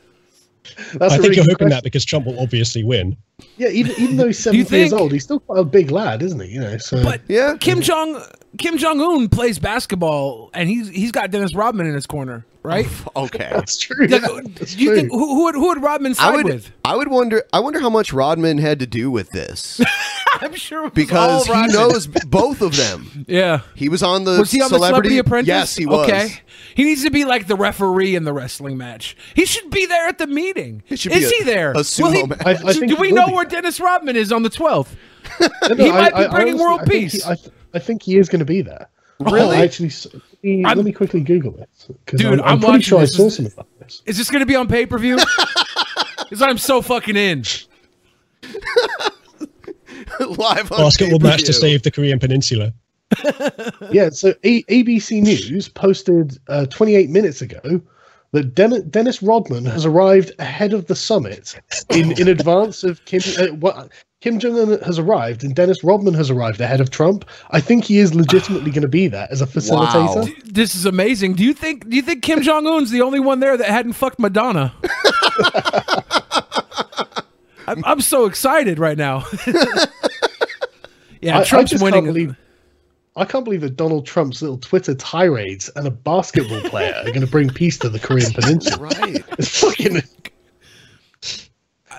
That's 0.94 1.00
I 1.00 1.06
a 1.06 1.08
think 1.10 1.22
really 1.22 1.36
you're 1.36 1.44
good 1.44 1.52
hoping 1.52 1.68
that 1.70 1.82
because 1.82 2.04
Trump 2.04 2.26
will 2.26 2.38
obviously 2.38 2.84
win. 2.84 3.16
Yeah, 3.56 3.68
even, 3.68 3.92
even 3.98 4.16
though 4.16 4.26
he's 4.26 4.42
Do 4.44 4.56
you 4.56 4.64
70 4.64 4.76
years 4.76 4.92
old, 4.92 5.12
he's 5.12 5.24
still 5.24 5.40
quite 5.40 5.58
a 5.58 5.64
big 5.64 5.90
lad, 5.90 6.22
isn't 6.22 6.40
he? 6.40 6.48
You 6.48 6.60
know, 6.60 6.78
so 6.78 7.02
But 7.02 7.22
Yeah. 7.28 7.56
Kim 7.58 7.80
Jong 7.80 8.22
Kim 8.58 8.76
Jong 8.76 9.00
Un 9.00 9.28
plays 9.28 9.58
basketball, 9.58 10.50
and 10.54 10.68
he's 10.68 10.88
he's 10.88 11.12
got 11.12 11.30
Dennis 11.30 11.54
Rodman 11.54 11.86
in 11.86 11.94
his 11.94 12.06
corner, 12.06 12.44
right? 12.62 12.86
Okay. 13.16 13.48
that's 13.52 13.76
true. 13.78 14.06
Like, 14.06 14.22
yeah, 14.22 14.40
that's 14.54 14.76
you 14.76 14.88
true. 14.88 14.96
think 14.96 15.10
who, 15.10 15.18
who 15.34 15.44
would 15.44 15.54
who 15.54 15.68
would 15.68 15.82
Rodman 15.82 16.12
I 16.12 16.14
side 16.14 16.36
would 16.36 16.44
with? 16.46 16.70
I 16.84 16.96
would 16.96 17.08
wonder 17.08 17.42
I 17.52 17.60
wonder 17.60 17.80
how 17.80 17.90
much 17.90 18.12
Rodman 18.12 18.58
had 18.58 18.78
to 18.80 18.86
do 18.86 19.10
with 19.10 19.30
this 19.30 19.80
I'm 20.40 20.54
sure 20.54 20.80
it 20.80 20.84
was 20.84 20.92
because 20.94 21.48
all 21.48 21.54
he 21.54 21.60
Rodman. 21.60 21.72
knows 21.76 22.06
both 22.06 22.60
of 22.62 22.76
them. 22.76 23.24
Yeah. 23.28 23.60
He 23.74 23.88
was 23.88 24.02
on 24.02 24.24
the 24.24 24.38
Was 24.38 24.50
he 24.50 24.60
on 24.62 24.70
the 24.70 24.76
Celebrity 24.76 25.18
Apprentice? 25.18 25.48
Yes, 25.48 25.76
he 25.76 25.86
was. 25.86 26.08
Okay. 26.08 26.30
He 26.74 26.84
needs 26.84 27.02
to 27.04 27.10
be 27.10 27.24
like 27.24 27.46
the 27.46 27.56
referee 27.56 28.14
in 28.16 28.24
the 28.24 28.32
wrestling 28.32 28.76
match. 28.78 29.16
He 29.34 29.44
should 29.44 29.70
be 29.70 29.86
there 29.86 30.06
at 30.08 30.18
the 30.18 30.26
meeting. 30.26 30.82
It 30.88 31.04
is 31.04 31.12
be 31.12 31.24
a- 31.24 31.28
he 31.38 31.44
there? 31.44 31.72
a 31.72 31.76
sumo 31.76 32.02
Will 32.04 32.10
he- 32.12 32.22
match. 32.26 32.42
I- 32.46 32.68
I 32.68 32.72
do 32.72 32.96
we 32.96 33.12
know 33.12 33.26
be. 33.26 33.32
where 33.34 33.44
Dennis 33.44 33.80
Rodman 33.80 34.16
is 34.16 34.32
on 34.32 34.42
the 34.42 34.50
12th? 34.50 34.88
No, 35.40 35.74
he 35.76 35.90
might 35.90 36.10
be 36.10 36.16
I- 36.16 36.24
I 36.24 36.28
bringing 36.28 36.54
honestly- 36.54 36.60
world 36.60 36.80
think 36.80 36.90
peace. 36.90 37.24
he- 37.24 37.30
I, 37.30 37.34
th- 37.34 37.48
I 37.74 37.78
think 37.78 38.02
he 38.02 38.16
is 38.16 38.28
going 38.28 38.40
to 38.40 38.44
be 38.44 38.62
there. 38.62 38.88
Really? 39.20 39.56
I 39.56 39.62
actually, 39.62 39.88
s- 39.88 40.06
let 40.12 40.22
me, 40.42 40.64
I'm- 40.64 40.76
let 40.76 40.84
me 40.86 40.92
quickly 40.92 41.20
Google 41.20 41.56
it. 41.58 41.68
'cause 42.06 42.18
Dude, 42.20 42.26
I'm, 42.26 42.40
I'm 42.40 42.40
I'm 42.40 42.58
pretty 42.58 42.66
watching 42.72 42.80
sure 42.82 42.98
I 42.98 43.02
this. 43.02 43.16
saw 43.16 43.26
Is- 43.26 43.36
something 43.36 43.52
about 43.52 43.66
this. 43.80 44.02
Is 44.06 44.18
this 44.18 44.30
going 44.30 44.40
to 44.40 44.46
be 44.46 44.56
on 44.56 44.68
pay 44.68 44.86
per 44.86 44.98
view? 44.98 45.16
Because 46.18 46.42
I'm 46.48 46.58
so 46.58 46.80
fucking 46.82 47.16
in. 47.16 47.44
Live 50.20 50.70
on 50.72 50.78
Basketball 50.78 51.18
match 51.20 51.44
to 51.44 51.52
save 51.52 51.82
the 51.82 51.90
Korean 51.90 52.18
Peninsula. 52.18 52.72
Yeah, 53.90 54.10
so 54.10 54.34
A- 54.44 54.62
ABC 54.64 55.20
News 55.20 55.68
posted 55.68 56.38
uh, 56.48 56.66
28 56.66 57.10
minutes 57.10 57.42
ago 57.42 57.80
that 58.32 58.54
Den- 58.54 58.88
Dennis 58.88 59.20
Rodman 59.20 59.64
has 59.64 59.84
arrived 59.84 60.30
ahead 60.38 60.72
of 60.72 60.86
the 60.86 60.94
summit 60.94 61.56
in, 61.92 62.12
in 62.20 62.28
advance 62.28 62.84
of 62.84 63.04
Kim. 63.06 63.20
Uh, 63.36 63.46
what, 63.56 63.90
Kim 64.20 64.38
Jong 64.38 64.58
Un 64.58 64.78
has 64.82 64.98
arrived 64.98 65.42
and 65.44 65.54
Dennis 65.54 65.82
Rodman 65.82 66.12
has 66.12 66.28
arrived 66.30 66.60
ahead 66.60 66.80
of 66.80 66.90
Trump. 66.90 67.24
I 67.52 67.60
think 67.60 67.84
he 67.84 67.98
is 67.98 68.14
legitimately 68.14 68.70
going 68.70 68.82
to 68.82 68.88
be 68.88 69.08
there 69.08 69.26
as 69.30 69.40
a 69.40 69.46
facilitator. 69.46 70.26
Wow. 70.26 70.34
This 70.44 70.74
is 70.74 70.84
amazing. 70.84 71.34
Do 71.34 71.44
you 71.44 71.54
think 71.54 71.88
do 71.88 71.96
you 71.96 72.02
think 72.02 72.22
Kim 72.22 72.42
Jong 72.42 72.66
Un's 72.66 72.90
the 72.90 73.00
only 73.00 73.18
one 73.18 73.40
there 73.40 73.56
that 73.56 73.68
hadn't 73.68 73.94
fucked 73.94 74.18
Madonna? 74.18 74.74
I'm, 77.66 77.82
I'm 77.84 78.00
so 78.02 78.26
excited 78.26 78.78
right 78.78 78.98
now. 78.98 79.24
yeah, 81.22 81.38
I, 81.38 81.40
I 81.40 81.44
Trump's 81.44 81.70
just 81.70 81.82
winning. 81.82 82.04
can't 82.04 82.14
believe. 82.14 82.36
I 83.16 83.24
can't 83.24 83.44
believe 83.44 83.62
that 83.62 83.76
Donald 83.76 84.06
Trump's 84.06 84.42
little 84.42 84.58
Twitter 84.58 84.94
tirades 84.94 85.70
and 85.76 85.86
a 85.86 85.90
basketball 85.90 86.60
player 86.68 86.94
are 86.96 87.06
going 87.06 87.20
to 87.22 87.26
bring 87.26 87.48
peace 87.48 87.78
to 87.78 87.88
the 87.88 87.98
Korean 87.98 88.32
Peninsula. 88.34 88.82
Right. 88.82 89.24
It's 89.38 89.60
fucking 89.60 90.02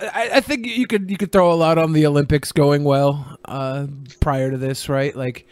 I, 0.02 0.30
I 0.36 0.42
think 0.42 0.66
you 0.66 0.88
could 0.88 1.10
you 1.10 1.18
could 1.18 1.32
throw 1.32 1.52
a 1.52 1.56
lot 1.56 1.78
on 1.78 1.94
the 1.94 2.06
Olympics 2.06 2.52
going 2.52 2.84
well 2.84 3.38
uh, 3.46 3.88
prior 4.20 4.52
to 4.52 4.58
this, 4.58 4.90
right? 4.90 5.16
Like 5.16 5.48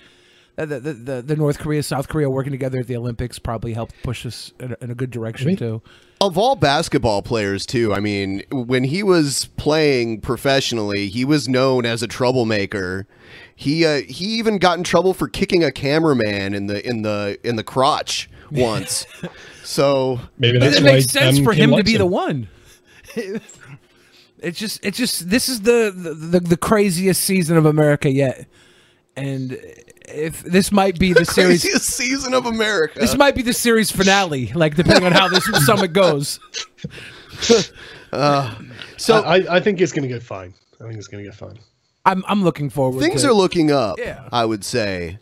the, 0.66 0.80
the, 0.80 0.93
the, 0.93 1.22
the 1.22 1.36
North 1.36 1.60
Korea 1.60 1.84
South 1.84 2.10
Korea 2.10 2.30
working 2.30 2.52
together 2.52 2.80
at 2.80 2.88
the 2.88 2.97
Olympics 2.97 3.39
probably 3.39 3.74
helped 3.74 3.95
push 4.04 4.26
us 4.26 4.52
in 4.60 4.74
a, 4.74 4.78
in 4.82 4.91
a 4.91 4.95
good 4.95 5.12
direction 5.12 5.56
too. 5.56 5.82
Of 6.22 6.38
all 6.38 6.58
basketball 6.58 7.22
players, 7.22 7.66
too, 7.66 7.93
I 7.93 8.02
mean, 8.02 8.43
when 8.52 8.84
he 8.84 9.04
was 9.04 9.45
playing 9.56 10.20
professionally, 10.20 11.08
he 11.08 11.24
was 11.24 11.47
known 11.47 11.86
as 11.86 12.04
a 12.04 12.08
troublemaker. 12.08 13.08
He 13.56 13.86
uh, 13.86 14.02
he 14.02 14.26
even 14.26 14.58
got 14.58 14.78
in 14.78 14.84
trouble 14.84 15.14
for 15.14 15.30
kicking 15.30 15.64
a 15.64 15.72
cameraman 15.72 16.54
in 16.54 16.68
the 16.68 16.86
in 16.86 17.04
the 17.04 17.39
in 17.43 17.56
the 17.56 17.64
crotch 17.64 18.30
once. 18.52 19.06
so 19.64 20.20
Maybe 20.38 20.60
that 20.60 20.84
makes 20.84 21.06
sense 21.06 21.39
for 21.39 21.54
Kim 21.54 21.66
him 21.66 21.70
to 21.70 21.76
likes 21.78 21.89
be 21.89 21.97
the 21.97 22.06
one. 22.06 22.50
It's 24.42 24.58
just, 24.60 24.84
it's 24.86 24.98
just, 24.98 25.30
this 25.30 25.50
is 25.50 25.62
the, 25.62 25.94
the 25.96 26.14
the 26.14 26.40
the 26.40 26.58
craziest 26.58 27.24
season 27.24 27.58
of 27.58 27.66
America 27.66 28.10
yet, 28.10 28.48
and 29.16 29.58
if 30.14 30.42
this 30.44 30.72
might 30.72 30.98
be 31.00 31.14
the 31.14 31.26
series, 31.26 31.62
craziest 31.62 31.86
season 31.86 32.34
of 32.34 32.46
America. 32.46 33.00
this 33.00 33.16
might 33.18 33.36
be 33.36 33.42
the 33.42 33.54
series 33.54 33.92
finale. 33.92 34.52
Like 34.54 34.76
depending 34.76 35.06
on 35.06 35.12
how 35.12 35.28
this 35.28 35.46
summit 35.66 35.94
goes. 35.94 36.40
so 38.98 39.24
I, 39.24 39.58
I 39.58 39.60
think 39.60 39.82
it's 39.82 39.92
going 39.92 40.08
to 40.08 40.14
go 40.14 40.20
fine. 40.20 40.54
I 40.82 40.86
think 40.86 40.96
it's 40.98 41.08
going 41.08 41.24
to 41.24 41.30
go 41.30 41.36
fine. 41.36 41.60
I'm 42.06 42.24
I'm 42.28 42.44
looking 42.44 42.70
forward. 42.70 43.02
things 43.02 43.22
to 43.24 43.30
are 43.30 43.34
looking 43.34 43.72
up. 43.72 44.00
Yeah. 44.00 44.28
I 44.32 44.46
would 44.46 44.64
say. 44.64 45.20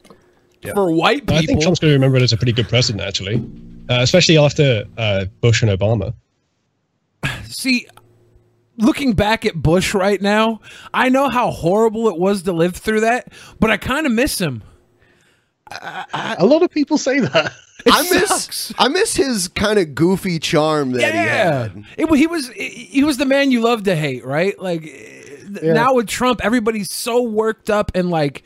for 0.74 0.92
white 0.92 1.22
people. 1.22 1.36
I 1.36 1.46
think. 1.46 1.62
Trump's 1.62 1.80
going 1.80 1.92
to 1.92 1.96
remember 1.96 2.18
it 2.18 2.24
as 2.24 2.34
a 2.34 2.38
pretty 2.38 2.54
good 2.54 2.70
president, 2.70 3.04
actually, 3.04 3.36
uh, 3.90 4.00
especially 4.02 4.38
after 4.38 4.86
uh, 4.98 5.26
Bush 5.42 5.64
and 5.64 5.72
Obama. 5.72 6.14
See, 7.46 7.88
looking 8.78 9.14
back 9.14 9.46
at 9.46 9.56
Bush 9.56 9.94
right 9.94 10.22
now, 10.22 10.62
I 10.94 11.10
know 11.10 11.30
how 11.30 11.52
horrible 11.52 12.08
it 12.08 12.18
was 12.18 12.44
to 12.44 12.54
live 12.54 12.76
through 12.76 13.02
that, 13.02 13.32
but 13.60 13.70
I 13.72 13.78
kind 13.78 14.06
of 14.06 14.12
miss 14.12 14.40
him. 14.40 14.64
A 15.70 16.46
lot 16.46 16.64
of 16.64 16.70
people 16.72 16.98
say 16.98 17.20
that. 17.20 17.52
It 17.86 17.94
I 17.94 18.02
miss 18.04 18.28
sucks. 18.30 18.74
I 18.78 18.88
miss 18.88 19.16
his 19.16 19.48
kind 19.50 19.78
of 19.80 19.94
goofy 19.96 20.40
charm 20.40 20.92
that 20.94 21.02
he 21.14 21.18
Yeah, 21.20 21.62
had. 21.64 21.84
it, 21.98 22.16
he 22.18 22.26
was 22.28 22.50
he 22.50 23.04
was 23.04 23.18
the 23.18 23.26
man 23.26 23.52
you 23.52 23.62
love 23.62 23.84
to 23.84 23.96
hate, 23.96 24.26
right? 24.26 24.58
Like 24.60 24.82
th- 24.82 25.62
now 25.62 25.94
with 25.94 26.08
Trump, 26.08 26.44
everybody's 26.44 26.92
so 26.92 27.22
worked 27.22 27.70
up 27.70 27.92
and 27.96 28.10
like 28.10 28.44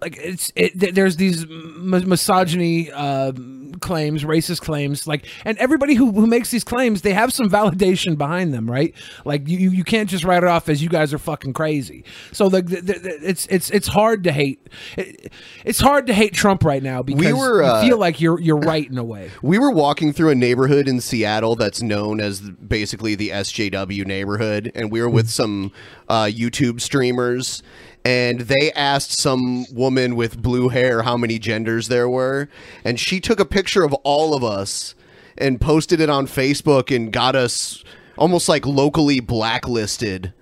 like 0.00 0.18
it's 0.18 0.52
it, 0.54 0.94
there's 0.94 1.16
these 1.16 1.46
misogyny 1.46 2.90
uh, 2.92 3.32
claims, 3.80 4.24
racist 4.24 4.60
claims, 4.60 5.06
like 5.06 5.26
and 5.44 5.56
everybody 5.58 5.94
who 5.94 6.12
who 6.12 6.26
makes 6.26 6.50
these 6.50 6.64
claims, 6.64 7.02
they 7.02 7.12
have 7.12 7.32
some 7.32 7.48
validation 7.56 8.18
behind 8.18 8.52
them, 8.52 8.70
right? 8.70 8.94
Like 9.24 9.48
you 9.48 9.70
you 9.70 9.84
can't 9.84 10.08
just 10.08 10.24
write 10.24 10.42
it 10.42 10.48
off 10.48 10.68
as 10.68 10.82
you 10.82 10.88
guys 10.88 11.14
are 11.14 11.18
fucking 11.18 11.54
crazy. 11.54 12.04
So 12.32 12.46
like 12.46 12.66
it's 12.68 13.46
it's 13.46 13.70
it's 13.70 13.88
hard 13.88 14.24
to 14.24 14.32
hate. 14.32 14.66
It, 14.96 15.32
it's 15.64 15.80
hard 15.80 16.06
to 16.08 16.14
hate 16.14 16.34
Trump 16.34 16.64
right 16.64 16.82
now 16.82 17.02
because 17.02 17.32
were, 17.34 17.62
uh, 17.62 17.82
you 17.82 17.88
feel 17.88 17.98
like 17.98 18.20
you're 18.20 18.40
you're 18.40 18.58
right 18.58 18.88
in 18.88 18.98
a 18.98 19.04
way. 19.04 19.30
We 19.46 19.60
were 19.60 19.70
walking 19.70 20.12
through 20.12 20.30
a 20.30 20.34
neighborhood 20.34 20.88
in 20.88 21.00
Seattle 21.00 21.54
that's 21.54 21.80
known 21.80 22.20
as 22.20 22.40
basically 22.40 23.14
the 23.14 23.28
SJW 23.28 24.04
neighborhood, 24.04 24.72
and 24.74 24.90
we 24.90 25.00
were 25.00 25.08
with 25.08 25.30
some 25.30 25.70
uh, 26.08 26.24
YouTube 26.24 26.80
streamers, 26.80 27.62
and 28.06 28.40
they 28.42 28.70
asked 28.72 29.18
some 29.20 29.66
woman 29.72 30.14
with 30.16 30.40
blue 30.40 30.68
hair 30.68 31.02
how 31.02 31.16
many 31.16 31.38
genders 31.38 31.88
there 31.88 32.08
were, 32.08 32.48
and 32.84 33.00
she 33.00 33.20
took 33.20 33.40
a 33.40 33.44
picture 33.44 33.82
of 33.82 33.92
all 34.04 34.34
of 34.34 34.44
us 34.44 34.94
and 35.36 35.60
posted 35.60 36.00
it 36.00 36.08
on 36.08 36.26
Facebook 36.26 36.94
and 36.94 37.12
got 37.12 37.34
us 37.34 37.82
almost 38.16 38.48
like 38.48 38.64
locally 38.64 39.18
blacklisted 39.20 40.32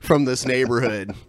from 0.00 0.24
this 0.24 0.44
neighborhood. 0.44 1.14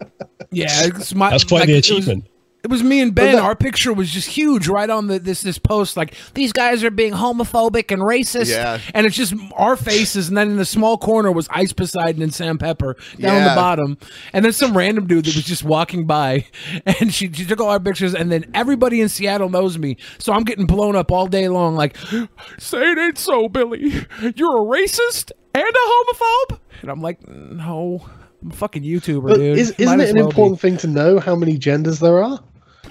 Yeah, 0.51 0.67
it's 0.85 1.15
my, 1.15 1.31
That's 1.31 1.43
quite 1.45 1.61
like, 1.61 1.67
the 1.67 1.73
it 1.73 1.77
was- 1.77 1.89
achievement. 1.89 2.25
It 2.63 2.69
was 2.71 2.81
me 2.81 3.01
and 3.01 3.13
Ben. 3.13 3.37
Our 3.37 3.57
picture 3.57 3.91
was 3.91 4.09
just 4.09 4.29
huge 4.29 4.69
right 4.69 4.89
on 4.89 5.07
the 5.07 5.19
this 5.19 5.41
this 5.41 5.57
post. 5.59 5.97
Like 5.97 6.15
these 6.33 6.53
guys 6.53 6.81
are 6.85 6.89
being 6.91 7.11
homophobic 7.11 7.91
and 7.91 8.01
racist. 8.01 8.49
Yeah. 8.49 8.79
and 8.93 9.05
it's 9.05 9.17
just 9.17 9.33
our 9.57 9.75
faces, 9.75 10.29
and 10.29 10.37
then 10.37 10.51
in 10.51 10.55
the 10.55 10.63
small 10.63 10.97
corner 10.97 11.29
was 11.29 11.49
Ice 11.51 11.73
Poseidon 11.73 12.21
and 12.21 12.33
Sam 12.33 12.57
Pepper 12.57 12.95
down 13.19 13.35
Yeah. 13.41 13.49
the 13.49 13.55
bottom, 13.55 13.97
and 14.31 14.45
then 14.45 14.53
some 14.53 14.77
random 14.77 15.07
dude 15.07 15.25
that 15.25 15.35
was 15.35 15.43
just 15.43 15.65
walking 15.65 16.07
by, 16.07 16.45
and 16.85 17.13
she, 17.13 17.29
she 17.33 17.43
took 17.45 17.59
all 17.59 17.67
our 17.69 17.81
pictures, 17.81 18.15
and 18.15 18.31
then 18.31 18.45
everybody 18.53 19.01
in 19.01 19.09
Seattle 19.09 19.49
knows 19.49 19.77
me, 19.77 19.97
so 20.17 20.31
I'm 20.31 20.43
getting 20.43 20.65
blown 20.65 20.95
up 20.95 21.11
all 21.11 21.27
day 21.27 21.49
long. 21.49 21.75
Like, 21.75 21.97
say 22.59 22.91
it 22.91 22.97
ain't 22.97 23.17
so, 23.17 23.49
Billy. 23.49 23.89
You're 24.35 24.57
a 24.57 24.65
racist 24.65 25.31
and 25.53 25.65
a 25.65 26.13
homophobe, 26.13 26.59
and 26.81 26.89
I'm 26.89 27.01
like, 27.01 27.27
no. 27.27 28.07
I'm 28.41 28.51
a 28.51 28.55
fucking 28.55 28.83
YouTuber, 28.83 29.27
But 29.27 29.35
dude. 29.35 29.57
Is, 29.57 29.71
isn't 29.71 29.99
it 30.01 30.09
an 30.09 30.15
well 30.15 30.25
be. 30.25 30.29
important 30.31 30.59
thing 30.61 30.75
to 30.77 30.87
know 30.87 31.19
how 31.19 31.33
many 31.35 31.57
genders 31.57 31.99
there 31.99 32.21
are? 32.23 32.39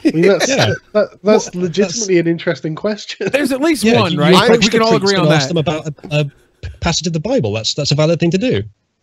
I 0.07 0.11
mean, 0.13 0.23
that's, 0.23 0.49
Yeah. 0.49 0.73
that, 0.95 1.19
that's 1.23 1.55
legitimately 1.55 2.19
an 2.19 2.27
interesting 2.27 2.75
question. 2.75 3.29
There's 3.33 3.53
at 3.53 3.61
least 3.61 3.85
Yeah, 3.85 4.01
one, 4.01 4.17
right? 4.17 4.31
you 4.33 4.37
Like, 4.37 4.61
we 4.61 4.69
can 4.69 4.83
all 4.83 4.97
agree 4.97 5.15
on 5.17 5.27
and 5.27 5.35
ask 5.35 5.49
them 5.49 5.57
about 5.59 5.87
a, 5.87 5.95
a 6.11 6.71
passage 6.81 7.07
of 7.07 7.13
the 7.13 7.21
Bible. 7.21 7.53
That's 7.53 7.75
that's 7.75 7.91
a 7.93 7.95
valid 7.95 8.19
thing 8.21 8.31
to 8.33 8.39
do. 8.39 8.63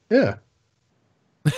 yeah. 0.09 0.35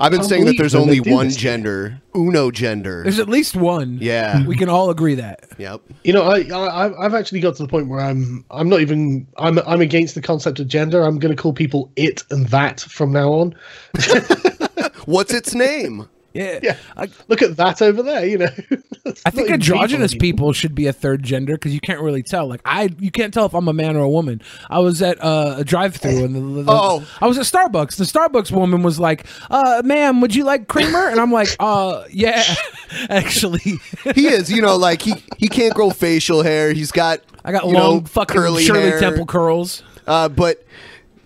I've 0.00 0.10
been 0.10 0.24
saying 0.24 0.46
that 0.46 0.54
there's 0.56 0.74
only 0.74 0.98
one 0.98 1.26
this. 1.26 1.36
gender, 1.36 2.00
uno 2.16 2.50
gender. 2.50 3.02
There's 3.02 3.18
at 3.18 3.28
least 3.28 3.54
one. 3.54 3.98
Yeah. 4.00 4.44
We 4.46 4.56
can 4.56 4.70
all 4.70 4.88
agree 4.88 5.14
that. 5.16 5.44
Yep. 5.58 5.82
You 6.04 6.14
know, 6.14 6.22
I, 6.22 6.38
I 6.50 6.86
I've- 6.86 6.94
I've 6.98 7.14
actually 7.14 7.40
got 7.40 7.54
to 7.56 7.62
the 7.62 7.68
point 7.68 7.88
where 7.88 8.00
I'm 8.00 8.44
I'm 8.50 8.68
not 8.70 8.80
even 8.80 9.26
I'm 9.36 9.58
I'm 9.60 9.82
against 9.82 10.14
the 10.14 10.22
concept 10.22 10.58
of 10.58 10.68
gender. 10.68 11.02
I'm 11.02 11.18
going 11.18 11.36
to 11.36 11.40
call 11.40 11.52
people 11.52 11.92
it 11.96 12.24
and 12.30 12.48
that 12.48 12.80
from 12.80 13.12
now 13.12 13.30
on. 13.30 13.54
What's 15.04 15.34
its 15.34 15.54
name? 15.54 16.08
Yeah. 16.34 16.58
Yeah. 16.62 16.76
I, 16.96 17.08
Look 17.28 17.42
at 17.42 17.56
that 17.56 17.80
over 17.80 18.02
there. 18.02 18.26
You 18.26 18.38
know. 18.38 18.48
I 19.24 19.30
think 19.30 19.50
androgynous 19.50 20.14
people 20.14 20.52
should 20.52 20.74
be 20.74 20.86
a 20.86 20.92
third 20.92 21.22
gender 21.22 21.54
because 21.54 21.72
you 21.72 21.80
can't 21.80 22.00
really 22.00 22.22
tell. 22.22 22.46
Like 22.48 22.60
I, 22.64 22.90
you 22.98 23.10
can't 23.10 23.32
tell 23.32 23.46
if 23.46 23.54
I'm 23.54 23.68
a 23.68 23.72
man 23.72 23.96
or 23.96 24.00
a 24.00 24.08
woman. 24.08 24.42
I 24.68 24.80
was 24.80 25.00
at 25.00 25.22
uh, 25.22 25.54
a 25.58 25.64
drive-through 25.64 26.24
and 26.24 26.34
the, 26.34 26.62
the, 26.64 26.72
Oh. 26.72 27.06
I 27.20 27.26
was 27.26 27.38
at 27.38 27.44
Starbucks. 27.44 27.96
The 27.96 28.04
Starbucks 28.04 28.50
woman 28.50 28.82
was 28.82 28.98
like, 28.98 29.26
uh, 29.50 29.82
"Ma'am, 29.84 30.20
would 30.20 30.34
you 30.34 30.44
like 30.44 30.66
creamer?" 30.68 31.08
And 31.08 31.20
I'm 31.20 31.30
like, 31.30 31.54
"Uh, 31.60 32.04
yeah, 32.10 32.42
actually." 33.08 33.78
he 34.14 34.26
is, 34.26 34.50
you 34.50 34.60
know, 34.60 34.76
like 34.76 35.02
he 35.02 35.14
he 35.38 35.48
can't 35.48 35.74
grow 35.74 35.90
facial 35.90 36.42
hair. 36.42 36.72
He's 36.72 36.90
got 36.90 37.20
I 37.44 37.52
got 37.52 37.64
long 37.64 37.74
know, 37.74 38.00
fucking 38.06 38.36
curly 38.36 38.64
Shirley 38.64 38.82
hair. 38.82 39.00
Temple 39.00 39.26
curls. 39.26 39.82
Uh, 40.06 40.28
but 40.28 40.64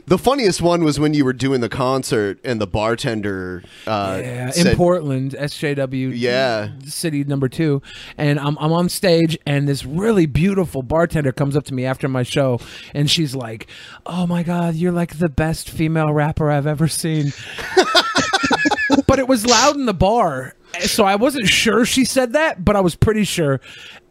the 0.09 0.18
funniest 0.18 0.62
one 0.62 0.84
was 0.84 0.98
when 0.98 1.14
you 1.14 1.24
were 1.24 1.32
doing 1.32 1.61
the 1.61 1.68
concert 1.68 2.38
and 2.44 2.61
the 2.61 2.66
bartender. 2.66 3.62
Uh, 3.86 4.20
Yeah, 4.22 4.50
said, 4.50 4.66
in 4.68 4.76
Portland, 4.76 5.32
SJW. 5.38 6.12
Yeah. 6.14 6.70
city 6.84 7.24
number 7.24 7.48
two, 7.48 7.82
and 8.16 8.38
I'm 8.40 8.56
I'm 8.59 8.72
on 8.72 8.88
stage, 8.88 9.38
and 9.46 9.68
this 9.68 9.84
really 9.84 10.26
beautiful 10.26 10.82
bartender 10.82 11.32
comes 11.32 11.56
up 11.56 11.64
to 11.66 11.74
me 11.74 11.84
after 11.84 12.09
my 12.09 12.22
show, 12.22 12.61
and 12.94 13.11
she's 13.11 13.34
like, 13.34 13.66
"Oh 14.06 14.26
my 14.26 14.42
god, 14.42 14.74
you're 14.74 14.92
like 14.92 15.18
the 15.18 15.28
best 15.28 15.70
female 15.70 16.12
rapper 16.12 16.50
I've 16.50 16.66
ever 16.66 16.88
seen." 16.88 17.32
but 19.06 19.18
it 19.18 19.28
was 19.28 19.46
loud 19.46 19.76
in 19.76 19.86
the 19.86 19.94
bar, 19.94 20.54
so 20.80 21.04
I 21.04 21.16
wasn't 21.16 21.48
sure 21.48 21.84
she 21.84 22.04
said 22.04 22.32
that, 22.32 22.64
but 22.64 22.76
I 22.76 22.80
was 22.80 22.94
pretty 22.94 23.24
sure. 23.24 23.61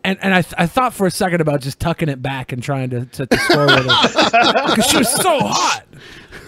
And, 0.08 0.18
and 0.22 0.34
I, 0.34 0.42
th- 0.42 0.54
I 0.58 0.68
thought 0.68 0.94
for 0.94 1.06
a 1.06 1.12
second 1.12 1.42
about 1.42 1.60
just 1.60 1.80
tucking 1.82 2.08
it 2.08 2.22
back 2.22 2.54
and 2.54 2.64
trying 2.64 2.90
to, 2.92 3.06
to, 3.06 3.26
to 3.26 3.38
score 3.38 3.66
with 3.66 3.86
her 3.86 4.68
because 4.70 4.86
she 4.88 4.98
was 4.98 5.12
so 5.14 5.40
hot. 5.42 5.84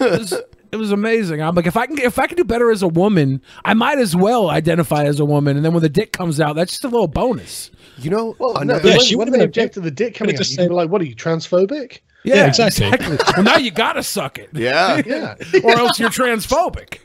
It 0.00 0.18
was, 0.18 0.32
it 0.72 0.76
was 0.76 0.92
amazing. 0.92 1.42
I'm 1.42 1.54
like, 1.54 1.66
if 1.66 1.76
I 1.76 1.86
can 1.86 1.98
if 1.98 2.18
I 2.18 2.26
can 2.26 2.38
do 2.38 2.44
better 2.44 2.70
as 2.70 2.82
a 2.82 2.88
woman, 2.88 3.42
I 3.64 3.74
might 3.74 3.98
as 3.98 4.16
well 4.16 4.48
identify 4.48 5.04
as 5.04 5.20
a 5.20 5.26
woman. 5.26 5.56
And 5.56 5.64
then 5.64 5.74
when 5.74 5.82
the 5.82 5.90
dick 5.90 6.12
comes 6.12 6.40
out, 6.40 6.56
that's 6.56 6.72
just 6.72 6.84
a 6.84 6.88
little 6.88 7.06
bonus. 7.06 7.70
You 7.98 8.08
know, 8.08 8.34
Well, 8.38 8.64
no, 8.64 8.76
Yeah, 8.76 8.82
when, 8.96 9.00
she 9.00 9.14
when 9.14 9.26
would've 9.26 9.32
they 9.32 9.38
been 9.40 9.48
object 9.48 9.74
to 9.74 9.80
the 9.80 9.90
dick 9.90 10.14
coming 10.14 10.34
out, 10.34 10.38
just 10.38 10.52
you 10.52 10.56
can 10.56 10.68
be 10.68 10.74
like, 10.74 10.88
"What 10.88 11.02
are 11.02 11.04
you 11.04 11.14
transphobic?" 11.14 11.98
Yeah, 12.24 12.46
exactly. 12.46 12.88
well, 13.34 13.42
now 13.42 13.56
you 13.58 13.70
gotta 13.70 14.02
suck 14.02 14.38
it, 14.38 14.48
yeah, 14.54 15.02
Yeah. 15.06 15.34
or 15.64 15.72
else 15.72 15.98
you're 16.00 16.08
transphobic. 16.08 17.00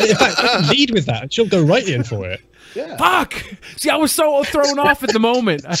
In 0.00 0.16
fact, 0.16 0.68
lead 0.70 0.90
with 0.92 1.06
that. 1.06 1.32
She'll 1.32 1.46
go 1.46 1.62
right 1.62 1.86
in 1.88 2.02
for 2.02 2.24
it. 2.28 2.40
Fuck. 2.98 3.34
See, 3.76 3.90
I 3.90 3.96
was 3.96 4.12
so 4.12 4.42
thrown 4.44 4.78
off 4.78 5.02
at 5.02 5.12
the 5.12 5.18
moment. 5.18 5.64
I 5.66 5.74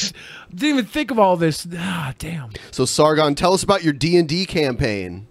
didn't 0.54 0.64
even 0.78 0.84
think 0.86 1.10
of 1.10 1.18
all 1.18 1.36
this. 1.36 1.66
Ah, 1.76 2.14
damn. 2.18 2.50
So 2.70 2.84
Sargon, 2.84 3.34
tell 3.34 3.52
us 3.54 3.62
about 3.62 3.82
your 3.82 3.92
D 3.92 4.16
and 4.16 4.28
D 4.28 4.44
campaign. 4.46 5.26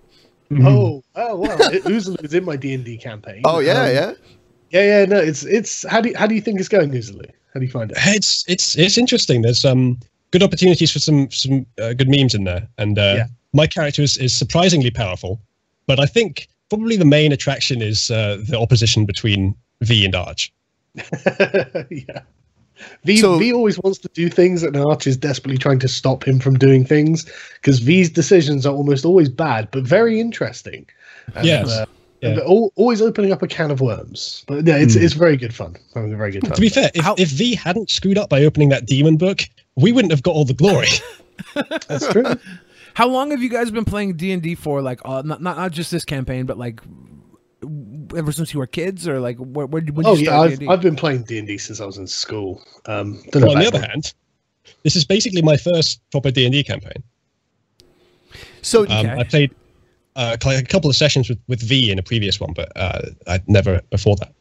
Oh, 0.59 1.01
oh 1.15 1.35
well, 1.37 1.57
it, 1.73 1.83
Uzalu 1.85 2.23
is 2.25 2.33
in 2.33 2.43
my 2.43 2.55
D 2.57 2.73
and 2.73 2.83
D 2.83 2.97
campaign. 2.97 3.41
Oh 3.45 3.59
yeah, 3.59 3.83
Um, 3.83 3.93
yeah. 3.95 4.13
yeah, 4.71 4.99
yeah. 4.99 5.05
No, 5.05 5.17
it's 5.17 5.43
it's. 5.45 5.87
How 5.87 6.01
do 6.01 6.09
you, 6.09 6.17
how 6.17 6.27
do 6.27 6.35
you 6.35 6.41
think 6.41 6.59
it's 6.59 6.67
going, 6.69 6.91
Uzalu? 6.91 7.25
How 7.53 7.59
do 7.59 7.65
you 7.65 7.71
find 7.71 7.89
it? 7.91 7.97
It's 8.01 8.43
it's 8.49 8.77
it's 8.77 8.97
interesting. 8.97 9.43
There's 9.43 9.63
um 9.63 9.97
good 10.31 10.43
opportunities 10.43 10.91
for 10.91 10.99
some 10.99 11.29
some 11.31 11.65
uh, 11.81 11.93
good 11.93 12.09
memes 12.09 12.35
in 12.35 12.43
there, 12.43 12.67
and 12.77 12.99
uh, 12.99 13.13
Yeah. 13.17 13.25
my 13.53 13.65
character 13.67 14.01
is, 14.01 14.17
is 14.17 14.33
surprisingly 14.33 14.91
powerful. 14.91 15.39
But 15.87 15.99
I 16.01 16.05
think 16.05 16.47
probably 16.69 16.97
the 16.97 17.05
main 17.05 17.31
attraction 17.31 17.81
is 17.81 18.11
uh, 18.11 18.37
the 18.45 18.59
opposition 18.59 19.05
between 19.05 19.55
V 19.81 20.03
and 20.05 20.15
Arch. 20.15 20.51
yeah. 21.89 22.21
V, 23.03 23.17
So- 23.17 23.37
v 23.37 23.53
always 23.53 23.77
wants 23.79 23.99
to 23.99 24.09
do 24.13 24.29
things, 24.29 24.63
and 24.63 24.75
Arch 24.75 25.05
is 25.07 25.15
desperately 25.17 25.57
trying 25.57 25.79
to 25.79 25.87
stop 25.87 26.27
him 26.27 26.39
from 26.39 26.57
doing 26.57 26.83
things 26.83 27.25
because 27.61 27.79
V's 27.79 28.09
decisions 28.09 28.65
are 28.65 28.73
almost 28.73 29.05
always 29.05 29.29
bad, 29.29 29.69
but 29.71 29.83
very 29.83 30.19
interesting. 30.19 30.85
And, 31.35 31.45
Yes. 31.45 31.69
uh, 31.69 31.85
Yeah. 32.21 32.29
and 32.29 32.39
al- 32.39 32.71
always 32.75 33.01
opening 33.01 33.31
up 33.31 33.41
a 33.43 33.47
can 33.47 33.69
of 33.71 33.81
worms. 33.81 34.43
But 34.47 34.65
yeah, 34.65 34.77
it's 34.77 34.95
it's 34.95 35.13
very 35.13 35.37
good 35.37 35.53
fun. 35.53 35.75
Having 35.93 36.13
a 36.13 36.17
very 36.17 36.31
good 36.31 36.43
time. 36.43 36.53
To 36.53 36.61
be 36.61 36.69
fair, 36.69 36.89
if, 36.95 37.03
How- 37.03 37.15
if 37.17 37.29
V 37.29 37.53
hadn't 37.55 37.89
screwed 37.91 38.17
up 38.17 38.29
by 38.29 38.43
opening 38.43 38.69
that 38.69 38.85
demon 38.87 39.17
book, 39.17 39.41
we 39.75 39.91
wouldn't 39.91 40.11
have 40.11 40.23
got 40.23 40.33
all 40.35 40.45
the 40.45 40.53
glory. 40.53 40.87
That's 41.87 42.07
true. 42.11 42.23
How 42.93 43.07
long 43.07 43.31
have 43.31 43.41
you 43.41 43.49
guys 43.49 43.71
been 43.71 43.85
playing 43.85 44.17
D 44.17 44.31
and 44.31 44.41
D 44.41 44.53
for? 44.55 44.81
Like, 44.81 44.99
uh, 45.05 45.21
not, 45.23 45.41
not 45.41 45.55
not 45.57 45.71
just 45.71 45.91
this 45.91 46.03
campaign, 46.05 46.45
but 46.45 46.57
like 46.57 46.81
ever 48.15 48.31
since 48.31 48.53
you 48.53 48.59
were 48.59 48.67
kids, 48.67 49.07
or 49.07 49.19
like 49.19 49.37
where, 49.37 49.65
where, 49.65 49.81
when 49.83 50.05
oh 50.05 50.15
you 50.15 50.25
yeah, 50.25 50.39
I've, 50.39 50.59
D&D? 50.59 50.71
I've 50.71 50.81
been 50.81 50.95
playing 50.95 51.23
D 51.23 51.37
and 51.37 51.47
D 51.47 51.57
since 51.57 51.79
I 51.79 51.85
was 51.85 51.97
in 51.97 52.07
school. 52.07 52.61
Um, 52.85 53.21
Well, 53.33 53.51
on 53.51 53.59
the 53.59 53.67
about 53.67 53.75
other 53.75 53.87
hand, 53.87 54.13
this 54.83 54.95
is 54.95 55.05
basically 55.05 55.41
my 55.41 55.57
first 55.57 56.01
proper 56.11 56.31
D 56.31 56.45
and 56.45 56.53
D 56.53 56.63
campaign. 56.63 57.03
So 58.61 58.81
Um, 58.83 58.91
Okay. 58.91 59.15
I 59.19 59.23
played 59.23 59.55
uh, 60.15 60.37
a 60.43 60.63
couple 60.63 60.89
of 60.89 60.95
sessions 60.95 61.29
with, 61.29 61.39
with 61.47 61.61
V 61.61 61.91
in 61.91 61.99
a 61.99 62.03
previous 62.03 62.39
one, 62.39 62.53
but 62.53 62.71
uh, 62.75 63.01
I'd 63.27 63.47
never 63.47 63.81
before 63.89 64.15
that. 64.17 64.33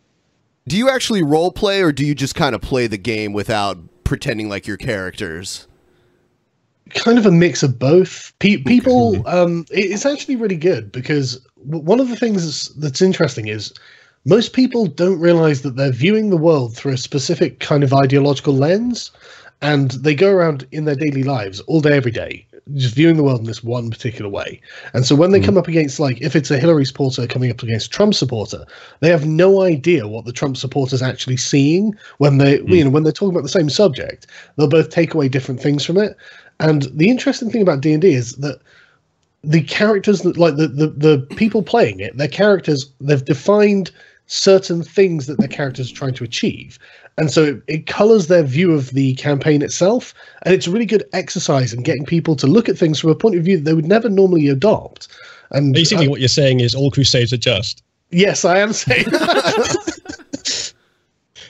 do 0.67 0.77
you 0.77 0.89
actually 0.89 1.23
role 1.23 1.53
play, 1.53 1.83
or 1.83 1.93
do 1.93 2.05
you 2.05 2.15
just 2.15 2.35
kind 2.35 2.55
of 2.55 2.61
play 2.61 2.87
the 2.87 2.99
game 2.99 3.33
without 3.33 3.79
pretending 4.05 4.49
like 4.49 4.67
your 4.67 4.77
characters? 4.77 5.67
kind 6.95 7.19
of 7.19 7.27
a 7.27 7.31
mix 7.31 7.63
of 7.63 7.79
both. 7.79 8.33
Pe- 8.41 8.59
people, 8.59 9.27
um, 9.29 9.65
it's 9.71 10.05
actually 10.05 10.37
really 10.37 10.57
good 10.57 10.91
because 10.91 11.37
w- 11.37 11.50
one 11.65 12.01
of 12.01 12.09
the 12.09 12.17
things 12.17 12.45
that's, 12.45 12.69
that's 12.77 13.03
interesting 13.03 13.49
is 13.49 13.73
most 14.25 14.53
people 14.53 14.87
don't 14.87 15.21
realize 15.21 15.63
that 15.63 15.77
they're 15.77 15.93
viewing 15.93 16.31
the 16.31 16.37
world 16.37 16.77
through 16.77 16.93
a 16.93 16.99
specific 16.99 17.61
kind 17.61 17.83
of 17.83 17.95
ideological 17.95 18.55
lens, 18.55 19.11
and 19.63 19.93
they 19.93 20.15
go 20.15 20.31
around 20.31 20.67
in 20.73 20.85
their 20.85 20.95
daily 20.95 21.23
lives 21.23 21.61
all 21.61 21.81
day, 21.81 21.97
every 21.97 22.11
day, 22.11 22.47
just 22.75 22.95
viewing 22.95 23.17
the 23.17 23.23
world 23.23 23.41
in 23.41 23.47
this 23.47 23.65
one 23.65 23.91
particular 23.91 24.31
way. 24.31 24.61
And 24.95 25.05
so 25.05 25.15
when 25.15 25.31
they 25.31 25.39
hmm. 25.39 25.47
come 25.47 25.59
up 25.59 25.69
against, 25.69 26.01
like, 26.01 26.21
if 26.21 26.37
it's 26.37 26.51
a 26.51 26.59
Hillary 26.59 26.85
supporter 26.85 27.27
coming 27.27 27.51
up 27.51 27.63
against 27.63 27.87
a 27.87 27.91
Trump 27.91 28.15
supporter, 28.15 28.65
they 29.01 29.11
have 29.11 29.27
no 29.27 29.63
idea 29.63 30.09
what 30.09 30.25
the 30.25 30.33
Trump 30.33 30.57
supporter's 30.57 31.03
actually 31.03 31.37
seeing 31.37 31.95
when 32.19 32.39
they, 32.39 32.59
hmm. 32.59 32.69
you 32.69 32.85
know, 32.85 32.91
when 32.91 33.03
they're 33.03 33.13
talking 33.13 33.35
about 33.35 33.43
the 33.43 33.49
same 33.49 33.71
subject. 33.71 34.27
They'll 34.57 34.69
both 34.69 34.91
take 34.91 35.15
away 35.15 35.29
different 35.29 35.61
things 35.61 35.85
from 35.85 35.99
it. 35.99 36.17
And 36.59 36.83
the 36.93 37.09
interesting 37.09 37.51
thing 37.51 37.63
about 37.63 37.81
D 37.81 37.93
and 37.93 38.03
D 38.03 38.13
is 38.13 38.37
that 38.37 38.61
the 39.43 39.63
characters 39.63 40.23
that 40.23 40.37
like 40.37 40.57
the, 40.57 40.69
the 40.69 40.89
the 40.89 41.27
people 41.37 41.63
playing 41.63 42.01
it, 42.01 42.17
their 42.17 42.29
characters 42.29 42.91
they've 43.01 43.25
defined 43.25 43.91
certain 44.27 44.83
things 44.83 45.27
that 45.27 45.39
their 45.39 45.49
characters 45.49 45.91
are 45.91 45.95
trying 45.95 46.15
to 46.15 46.25
achieve. 46.25 46.79
And 47.19 47.31
so 47.31 47.45
it, 47.45 47.63
it 47.67 47.87
colors 47.87 48.29
their 48.29 48.45
view 48.45 48.73
of 48.73 48.91
the 48.91 49.15
campaign 49.17 49.61
itself. 49.61 50.15
And 50.43 50.55
it's 50.55 50.69
a 50.69 50.71
really 50.71 50.87
good 50.87 51.05
exercise 51.13 51.73
in 51.73 51.83
getting 51.83 52.05
people 52.05 52.37
to 52.37 52.47
look 52.47 52.69
at 52.69 52.79
things 52.79 53.01
from 53.01 53.11
a 53.11 53.15
point 53.17 53.37
of 53.37 53.45
view 53.45 53.57
that 53.57 53.65
they 53.65 53.75
would 53.75 53.89
never 53.89 54.09
normally 54.09 54.49
adopt. 54.49 55.09
And 55.51 55.75
Basically, 55.75 56.07
uh, 56.07 56.11
what 56.11 56.21
you're 56.21 56.29
saying 56.29 56.61
is 56.61 56.75
all 56.75 56.93
crusades 56.93 57.33
are 57.33 57.37
just. 57.37 57.83
yes, 58.11 58.45
I 58.45 58.59
am 58.59 58.73
saying 58.73 59.07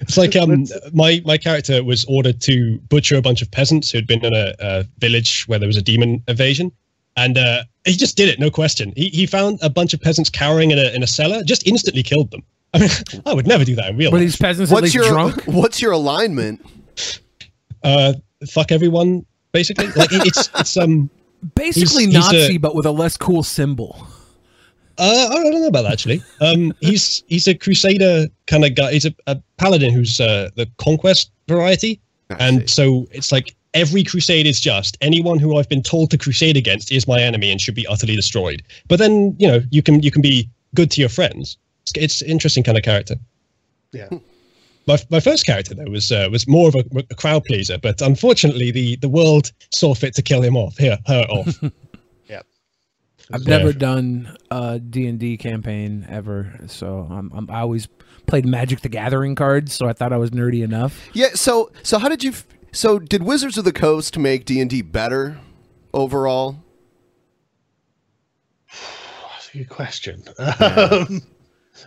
It's 0.00 0.16
like 0.16 0.34
um, 0.34 0.64
my 0.92 1.22
my 1.26 1.36
character 1.36 1.84
was 1.84 2.04
ordered 2.06 2.40
to 2.42 2.78
butcher 2.88 3.16
a 3.16 3.22
bunch 3.22 3.42
of 3.42 3.50
peasants 3.50 3.90
who'd 3.90 4.06
been 4.06 4.24
in 4.24 4.34
a, 4.34 4.54
a 4.58 4.84
village 4.98 5.44
where 5.46 5.58
there 5.58 5.66
was 5.66 5.76
a 5.76 5.82
demon 5.82 6.22
invasion, 6.26 6.72
and 7.16 7.38
uh, 7.38 7.62
he 7.84 7.92
just 7.96 8.16
did 8.16 8.28
it, 8.28 8.38
no 8.38 8.50
question. 8.50 8.92
He 8.96 9.08
he 9.08 9.26
found 9.26 9.58
a 9.62 9.70
bunch 9.70 9.94
of 9.94 10.00
peasants 10.00 10.30
cowering 10.30 10.70
in 10.70 10.78
a 10.78 10.90
in 10.94 11.02
a 11.02 11.06
cellar, 11.06 11.42
just 11.42 11.66
instantly 11.66 12.02
killed 12.02 12.30
them. 12.30 12.42
I 12.74 12.78
mean, 12.80 12.90
I 13.26 13.34
would 13.34 13.46
never 13.46 13.64
do 13.64 13.74
that 13.76 13.90
in 13.90 13.96
real 13.96 14.10
Were 14.12 14.18
life. 14.18 14.26
these 14.26 14.36
peasants 14.36 14.70
at 14.70 14.74
What's 14.74 14.82
least 14.84 14.94
your 14.94 15.08
drunk? 15.08 15.42
What's 15.46 15.80
your 15.82 15.92
alignment? 15.92 16.64
Uh, 17.82 18.14
fuck 18.50 18.72
everyone, 18.72 19.24
basically. 19.52 19.86
Like 19.88 20.12
it- 20.12 20.26
it's 20.26 20.48
it's 20.58 20.76
um. 20.76 21.10
Basically 21.54 22.04
He's- 22.06 22.14
he's 22.30 22.32
a- 22.32 22.42
Nazi, 22.42 22.58
but 22.58 22.74
with 22.74 22.84
a 22.84 22.90
less 22.92 23.16
cool 23.16 23.42
symbol. 23.42 24.06
Uh, 24.98 25.28
I 25.30 25.34
don't 25.42 25.54
know 25.54 25.66
about 25.68 25.84
that 25.84 25.92
actually. 25.92 26.22
Um, 26.42 26.74
he's 26.80 27.24
he's 27.28 27.48
a 27.48 27.54
crusader 27.54 28.26
kind 28.46 28.66
of 28.66 28.74
guy. 28.74 28.92
He's 28.92 29.06
a, 29.06 29.14
a 29.26 29.40
paladin 29.56 29.94
who's 29.94 30.20
uh, 30.20 30.50
the 30.56 30.66
conquest 30.76 31.30
variety, 31.48 31.98
and 32.38 32.68
so 32.68 33.06
it's 33.10 33.32
like 33.32 33.54
every 33.74 34.02
crusade 34.04 34.46
is 34.46 34.60
just 34.60 34.96
anyone 35.00 35.38
who 35.38 35.56
I've 35.56 35.68
been 35.68 35.82
told 35.82 36.10
to 36.10 36.18
crusade 36.18 36.56
against 36.56 36.90
is 36.92 37.06
my 37.06 37.20
enemy 37.20 37.50
and 37.50 37.60
should 37.60 37.74
be 37.74 37.86
utterly 37.86 38.16
destroyed. 38.16 38.62
But 38.88 38.98
then 38.98 39.34
you 39.38 39.48
know 39.48 39.60
you 39.70 39.82
can 39.82 40.02
you 40.02 40.10
can 40.10 40.22
be 40.22 40.48
good 40.74 40.90
to 40.92 41.00
your 41.00 41.10
friends. 41.10 41.56
It's, 41.82 41.92
it's 41.96 42.22
an 42.22 42.28
interesting 42.28 42.62
kind 42.62 42.76
of 42.78 42.84
character. 42.84 43.16
Yeah. 43.92 44.08
My, 44.86 44.96
my 45.10 45.20
first 45.20 45.46
character 45.46 45.74
though 45.74 45.90
was 45.90 46.10
uh, 46.10 46.28
was 46.30 46.48
more 46.48 46.68
of 46.68 46.74
a, 46.74 46.84
a 47.10 47.14
crowd 47.14 47.44
pleaser, 47.44 47.78
but 47.78 48.00
unfortunately 48.00 48.70
the, 48.70 48.96
the 48.96 49.08
world 49.08 49.52
saw 49.72 49.94
fit 49.94 50.14
to 50.14 50.22
kill 50.22 50.42
him 50.42 50.56
off. 50.56 50.76
Here, 50.78 50.98
her 51.06 51.24
off. 51.30 51.62
Yeah. 52.28 52.42
I've 53.32 53.42
Yeah. 53.42 53.58
never 53.58 53.72
done 53.72 54.36
a 54.50 54.78
D 54.78 55.06
and 55.06 55.18
D 55.18 55.36
campaign 55.36 56.06
ever, 56.08 56.60
so 56.66 57.06
I'm, 57.10 57.30
I'm, 57.34 57.50
I 57.50 57.60
always 57.60 57.88
played 58.30 58.46
Magic 58.46 58.80
the 58.80 58.88
Gathering 58.88 59.34
cards, 59.34 59.74
so 59.74 59.86
I 59.86 59.92
thought 59.92 60.12
I 60.12 60.16
was 60.16 60.30
nerdy 60.30 60.62
enough. 60.62 61.08
Yeah. 61.12 61.30
So 61.34 61.70
so 61.82 61.98
how 61.98 62.08
did 62.08 62.22
you? 62.24 62.30
f- 62.30 62.46
So 62.72 62.98
did 62.98 63.22
Wizards 63.24 63.58
of 63.58 63.64
the 63.64 63.72
Coast 63.72 64.16
make 64.16 64.44
D 64.44 64.60
and 64.60 64.70
D 64.70 64.80
better 64.82 65.38
overall? 65.92 66.56
that's 69.32 69.54
a 69.54 69.58
good 69.58 69.68
question. 69.68 70.22
Um, 70.38 71.22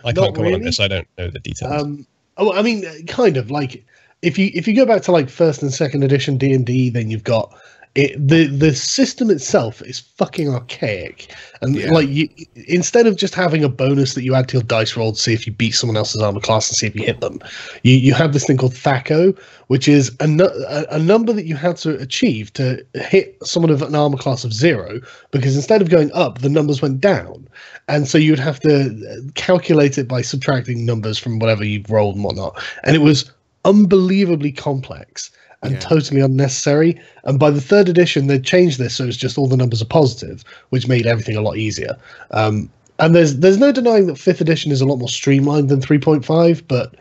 I 0.04 0.12
can't 0.12 0.34
comment 0.34 0.54
on 0.56 0.62
this. 0.62 0.80
I 0.80 0.88
don't 0.88 1.06
know 1.16 1.30
the 1.30 1.38
details. 1.38 1.72
Um, 1.82 2.04
oh, 2.36 2.52
I 2.52 2.62
mean, 2.62 2.84
uh, 2.84 2.94
kind 3.06 3.36
of 3.36 3.48
like 3.50 3.84
if 4.22 4.36
you 4.38 4.50
if 4.52 4.66
you 4.66 4.74
go 4.74 4.84
back 4.84 5.02
to 5.02 5.12
like 5.12 5.30
first 5.30 5.62
and 5.62 5.72
second 5.72 6.02
edition 6.02 6.36
D 6.36 6.52
and 6.52 6.66
D, 6.66 6.90
then 6.90 7.10
you've 7.10 7.22
got 7.22 7.54
it, 7.94 8.16
the 8.28 8.46
the 8.46 8.74
system 8.74 9.30
itself 9.30 9.80
is 9.82 10.00
fucking 10.00 10.48
archaic, 10.48 11.32
and 11.62 11.76
Yeah. 11.76 11.90
like 11.92 12.08
you, 12.08 12.28
instead 12.66 13.06
of 13.06 13.16
just 13.16 13.36
having 13.36 13.62
a 13.62 13.68
bonus 13.68 14.14
that 14.14 14.24
you 14.24 14.34
add 14.34 14.48
to 14.48 14.54
your 14.54 14.64
dice 14.64 14.96
roll 14.96 15.12
to 15.12 15.20
see 15.20 15.32
if 15.32 15.46
you 15.46 15.52
beat 15.52 15.72
someone 15.72 15.96
else's 15.96 16.20
armor 16.20 16.40
class 16.40 16.68
and 16.68 16.76
see 16.76 16.88
if 16.88 16.96
you 16.96 17.04
hit 17.04 17.20
them, 17.20 17.38
you 17.84 17.94
you 17.94 18.12
have 18.12 18.32
this 18.32 18.46
thing 18.46 18.56
called 18.56 18.74
THAC0, 18.74 19.38
which 19.68 19.86
is 19.86 20.10
a, 20.18 20.26
a, 20.68 20.96
a 20.96 20.98
number 20.98 21.32
that 21.32 21.44
you 21.44 21.54
had 21.54 21.76
to 21.78 21.96
achieve 22.00 22.52
to 22.54 22.84
hit 22.94 23.36
someone 23.44 23.70
of 23.70 23.80
an 23.82 23.94
armor 23.94 24.18
class 24.18 24.42
of 24.42 24.52
zero, 24.52 25.00
because 25.30 25.54
instead 25.54 25.80
of 25.80 25.88
going 25.88 26.10
up, 26.12 26.38
the 26.38 26.48
numbers 26.48 26.82
went 26.82 27.00
down, 27.00 27.46
and 27.86 28.08
so 28.08 28.18
you'd 28.18 28.40
have 28.40 28.58
to 28.60 28.86
uh, 29.08 29.30
calculate 29.36 29.98
it 29.98 30.08
by 30.08 30.20
subtracting 30.20 30.84
numbers 30.84 31.16
from 31.16 31.38
whatever 31.38 31.64
you've 31.64 31.88
rolled 31.88 32.16
and 32.16 32.24
whatnot, 32.24 32.60
and 32.82 32.96
it 32.96 33.02
was 33.02 33.30
unbelievably 33.64 34.50
complex 34.52 35.30
and 35.64 35.72
Yeah. 35.74 35.80
totally 35.80 36.20
unnecessary. 36.20 37.00
And 37.24 37.38
by 37.38 37.50
the 37.50 37.60
third 37.60 37.88
edition, 37.88 38.28
they 38.28 38.38
changed 38.38 38.78
this 38.78 38.94
so 38.94 39.04
it's 39.06 39.16
just 39.16 39.36
all 39.38 39.48
the 39.48 39.56
numbers 39.56 39.82
are 39.82 39.86
positive, 39.86 40.44
which 40.70 40.86
made 40.86 41.06
everything 41.06 41.36
a 41.36 41.40
lot 41.40 41.56
easier. 41.56 41.96
Um, 42.30 42.70
and 43.00 43.14
there's 43.14 43.38
there's 43.38 43.58
no 43.58 43.72
denying 43.72 44.06
that 44.06 44.18
fifth 44.18 44.40
edition 44.40 44.70
is 44.70 44.80
a 44.80 44.86
lot 44.86 44.98
more 45.00 45.08
streamlined 45.08 45.68
than 45.68 45.80
3.5, 45.80 46.62
but 46.68 46.94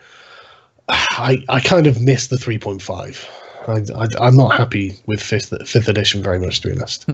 I 0.89 1.43
I 1.49 1.59
kind 1.59 1.86
of 1.86 2.01
miss 2.01 2.28
the 2.28 2.38
3.5. 2.38 3.26
I, 3.66 4.03
I, 4.03 4.07
I'm 4.28 4.36
not 4.36 4.57
happy 4.57 4.97
with 5.05 5.22
fifth 5.22 5.53
fifth 5.68 5.88
edition 5.88 6.22
very 6.24 6.39
much, 6.39 6.61
to 6.61 6.70
be 6.70 6.76
honest. 6.76 7.05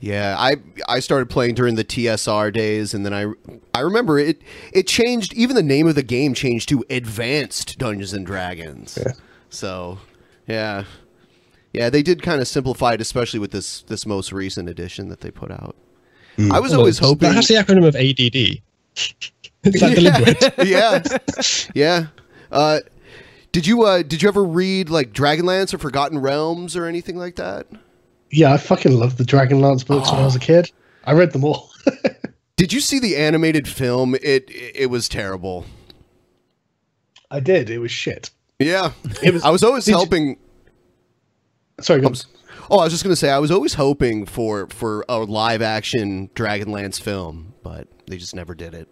Yeah, 0.00 0.36
I 0.38 0.56
I 0.88 1.00
started 1.00 1.28
playing 1.28 1.56
during 1.56 1.74
the 1.74 1.84
TSR 1.84 2.52
days, 2.52 2.94
and 2.94 3.04
then 3.04 3.12
I 3.12 3.32
I 3.74 3.80
remember 3.80 4.18
it 4.18 4.40
it 4.72 4.86
changed. 4.86 5.34
Even 5.34 5.56
the 5.56 5.62
name 5.62 5.86
of 5.86 5.94
the 5.94 6.02
game 6.02 6.32
changed 6.34 6.68
to 6.70 6.84
Advanced 6.88 7.76
Dungeons 7.78 8.12
and 8.14 8.24
Dragons. 8.24 8.96
So, 9.50 9.98
yeah, 10.46 10.84
yeah, 11.72 11.90
they 11.90 12.02
did 12.02 12.22
kind 12.22 12.40
of 12.40 12.48
simplify 12.48 12.94
it, 12.94 13.00
especially 13.00 13.40
with 13.40 13.50
this 13.50 13.82
this 13.82 14.06
most 14.06 14.32
recent 14.32 14.68
edition 14.68 15.08
that 15.08 15.20
they 15.20 15.30
put 15.30 15.50
out. 15.50 15.76
I 16.50 16.58
was 16.60 16.70
Well, 16.70 16.80
always 16.80 16.98
hoping 16.98 17.32
that's 17.32 17.48
the 17.48 17.54
acronym 17.54 17.86
of 17.86 17.94
ADD. 17.96 18.62
Is 19.62 19.80
that 19.80 19.94
deliberate? 19.94 20.66
yeah, 20.66 21.02
yeah. 21.74 22.06
Uh, 22.50 22.80
did 23.52 23.66
you 23.66 23.82
uh, 23.82 24.02
did 24.02 24.22
you 24.22 24.28
ever 24.28 24.44
read 24.44 24.88
like 24.88 25.12
Dragonlance 25.12 25.74
or 25.74 25.78
Forgotten 25.78 26.18
Realms 26.18 26.76
or 26.76 26.86
anything 26.86 27.16
like 27.16 27.36
that? 27.36 27.66
Yeah, 28.30 28.52
I 28.52 28.56
fucking 28.56 28.92
loved 28.92 29.18
the 29.18 29.24
Dragonlance 29.24 29.86
books 29.86 30.10
when 30.10 30.20
I 30.20 30.24
was 30.24 30.36
a 30.36 30.40
kid. 30.40 30.70
I 31.04 31.12
read 31.12 31.32
them 31.32 31.44
all. 31.44 31.70
Did 32.56 32.72
you 32.72 32.80
see 32.80 33.00
the 33.00 33.16
animated 33.16 33.66
film? 33.68 34.14
It 34.22 34.44
it 34.48 34.88
was 34.88 35.08
terrible. 35.08 35.66
I 37.30 37.40
did. 37.40 37.70
It 37.70 37.78
was 37.78 37.90
shit. 37.90 38.30
Yeah, 38.60 38.92
It 39.22 39.32
was. 39.34 39.42
I 39.42 39.50
was 39.50 39.64
always 39.64 39.84
did 39.84 39.92
you- 39.92 39.96
helping. 39.96 40.36
Sorry, 41.80 42.00
go 42.00 42.08
on. 42.08 42.14
Oh, 42.70 42.78
I 42.78 42.84
was 42.84 42.92
just 42.92 43.02
gonna 43.02 43.16
say 43.16 43.30
I 43.30 43.38
was 43.38 43.50
always 43.50 43.74
hoping 43.74 44.26
for 44.26 44.66
for 44.68 45.04
a 45.08 45.18
live 45.18 45.62
action 45.62 46.28
Dragonlance 46.34 47.00
film, 47.00 47.54
but 47.64 47.88
they 48.06 48.16
just 48.18 48.34
never 48.34 48.54
did 48.54 48.74
it. 48.74 48.86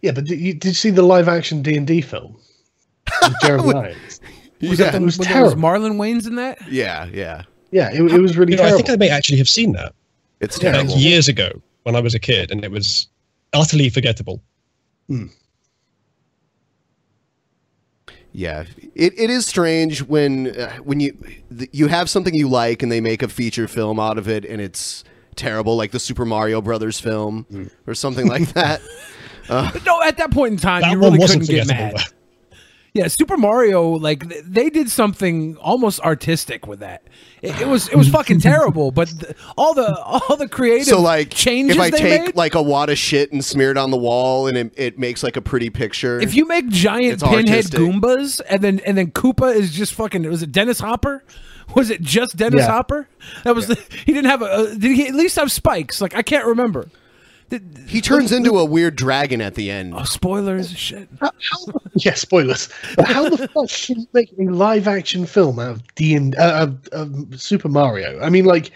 Yeah, 0.00 0.12
but 0.12 0.24
did 0.24 0.40
you, 0.40 0.54
did 0.54 0.68
you 0.68 0.74
see 0.74 0.90
the 0.90 1.02
live 1.02 1.28
action 1.28 1.60
D 1.60 1.76
and 1.76 1.86
D 1.86 2.00
film? 2.00 2.38
With 3.22 3.34
Jeremy 3.42 3.74
Irons? 3.74 4.20
Was 4.62 4.78
yeah, 4.78 4.86
that 4.86 4.92
the, 4.92 4.96
it 4.98 5.04
was 5.04 5.18
when 5.18 5.28
there 5.28 5.42
was 5.42 5.52
terrible. 5.54 5.62
Marlon 5.68 5.96
Wayans 5.96 6.26
in 6.26 6.36
that? 6.36 6.58
yeah, 6.70 7.06
yeah. 7.12 7.42
Yeah, 7.72 7.90
it, 7.92 8.00
it 8.00 8.20
was 8.20 8.36
really 8.38 8.52
You 8.52 8.58
know, 8.58 8.64
I 8.64 8.72
think 8.72 8.88
I 8.90 8.96
may 8.96 9.08
actually 9.10 9.38
have 9.38 9.48
seen 9.48 9.72
that 9.72 9.94
It's 10.40 10.60
like 10.62 10.72
terrible. 10.72 10.94
years 10.96 11.28
ago 11.28 11.50
when 11.84 11.94
I 11.96 12.00
was 12.00 12.14
a 12.14 12.18
kid, 12.18 12.50
and 12.50 12.64
it 12.64 12.70
was 12.70 13.06
utterly 13.52 13.90
forgettable. 13.90 14.42
Hmm. 15.08 15.26
Yeah, 18.40 18.64
it, 18.94 19.18
it 19.18 19.28
is 19.28 19.44
strange 19.44 20.02
when 20.02 20.58
uh, 20.58 20.72
when 20.78 20.98
you 20.98 21.12
th- 21.56 21.68
you 21.74 21.88
have 21.88 22.08
something 22.08 22.34
you 22.34 22.48
like 22.48 22.82
and 22.82 22.90
they 22.90 23.02
make 23.02 23.22
a 23.22 23.28
feature 23.28 23.68
film 23.68 24.00
out 24.00 24.16
of 24.16 24.28
it 24.28 24.46
and 24.46 24.62
it's 24.62 25.04
terrible, 25.36 25.76
like 25.76 25.90
the 25.90 26.00
Super 26.00 26.24
Mario 26.24 26.62
Brothers 26.62 26.98
film 26.98 27.70
or 27.86 27.94
something 27.94 28.26
like 28.26 28.54
that. 28.54 28.80
But 29.46 29.84
no, 29.86 30.00
at 30.02 30.16
that 30.16 30.30
point 30.30 30.52
in 30.52 30.58
time, 30.58 30.80
That 30.80 30.90
you 30.92 30.98
really 30.98 31.18
couldn't 31.18 31.46
get 31.48 31.66
mad. 31.66 31.96
Yeah, 32.92 33.06
Super 33.06 33.36
Mario, 33.36 33.88
like 33.90 34.24
they 34.44 34.68
did 34.68 34.90
something 34.90 35.56
almost 35.58 36.00
artistic 36.00 36.66
with 36.66 36.80
that. 36.80 37.04
It, 37.40 37.60
it 37.60 37.68
was 37.68 37.88
it 37.88 37.94
was 37.94 38.08
fucking 38.08 38.40
terrible, 38.50 38.90
but 38.90 39.12
all 39.56 39.74
the 39.74 39.96
all 40.02 40.36
the 40.36 40.48
creative 40.48 40.86
so 40.88 41.00
like 41.00 41.30
changes 41.30 41.76
if 41.76 41.82
I 41.82 41.90
they 41.90 41.98
take 41.98 42.20
made. 42.26 42.36
like 42.36 42.54
a 42.56 42.62
wad 42.62 42.90
of 42.90 42.98
shit 42.98 43.30
and 43.30 43.44
smear 43.44 43.70
it 43.70 43.76
on 43.76 43.92
the 43.92 43.96
wall 43.96 44.48
and 44.48 44.56
it, 44.58 44.74
it 44.76 44.98
makes 44.98 45.22
like 45.22 45.36
a 45.36 45.40
pretty 45.40 45.70
picture. 45.70 46.18
if 46.20 46.34
you 46.34 46.46
make 46.48 46.68
giant 46.68 47.20
pinhead 47.22 47.48
artistic. 47.48 47.78
Goombas 47.78 48.40
and 48.48 48.60
then 48.60 48.80
and 48.80 48.98
then 48.98 49.12
Koopa 49.12 49.54
is 49.54 49.72
just 49.72 49.94
fucking 49.94 50.28
was 50.28 50.42
it 50.42 50.50
Dennis 50.52 50.80
Hopper? 50.80 51.22
Was 51.76 51.88
it 51.88 52.00
just 52.00 52.36
Dennis 52.36 52.62
Yeah. 52.62 52.66
Hopper? 52.72 53.06
That 53.44 53.54
was 53.54 53.68
the, 53.68 53.76
he 54.04 54.12
didn't 54.12 54.28
have 54.28 54.42
a 54.42 54.46
uh, 54.46 54.66
did 54.74 54.90
he 54.90 55.06
at 55.06 55.14
least 55.14 55.36
have 55.36 55.52
spikes? 55.52 56.00
Like 56.00 56.16
I 56.16 56.22
can't 56.22 56.44
remember. 56.44 56.88
Did- 57.50 57.84
he 57.88 58.00
turns 58.00 58.32
into 58.32 58.58
a 58.58 58.64
weird 58.64 58.96
dragon 58.96 59.40
at 59.40 59.54
the 59.56 59.70
end. 59.70 59.92
oh, 59.96 60.04
spoilers, 60.04 60.70
shit. 60.72 61.08
How- 61.20 61.32
how- 61.50 61.80
yeah, 61.96 62.14
spoilers. 62.14 62.68
How 63.04 63.28
the 63.28 63.48
fuck 63.48 63.68
can 63.68 64.00
you 64.00 64.06
make 64.12 64.32
a 64.38 64.42
live 64.44 64.86
action 64.88 65.26
film 65.26 65.58
out 65.58 65.70
of 65.72 65.94
D 65.96 66.14
and 66.14 66.34
uh, 66.36 66.66
of, 66.68 66.88
of 66.92 67.40
Super 67.40 67.68
Mario? 67.68 68.20
I 68.20 68.30
mean, 68.30 68.44
like, 68.44 68.70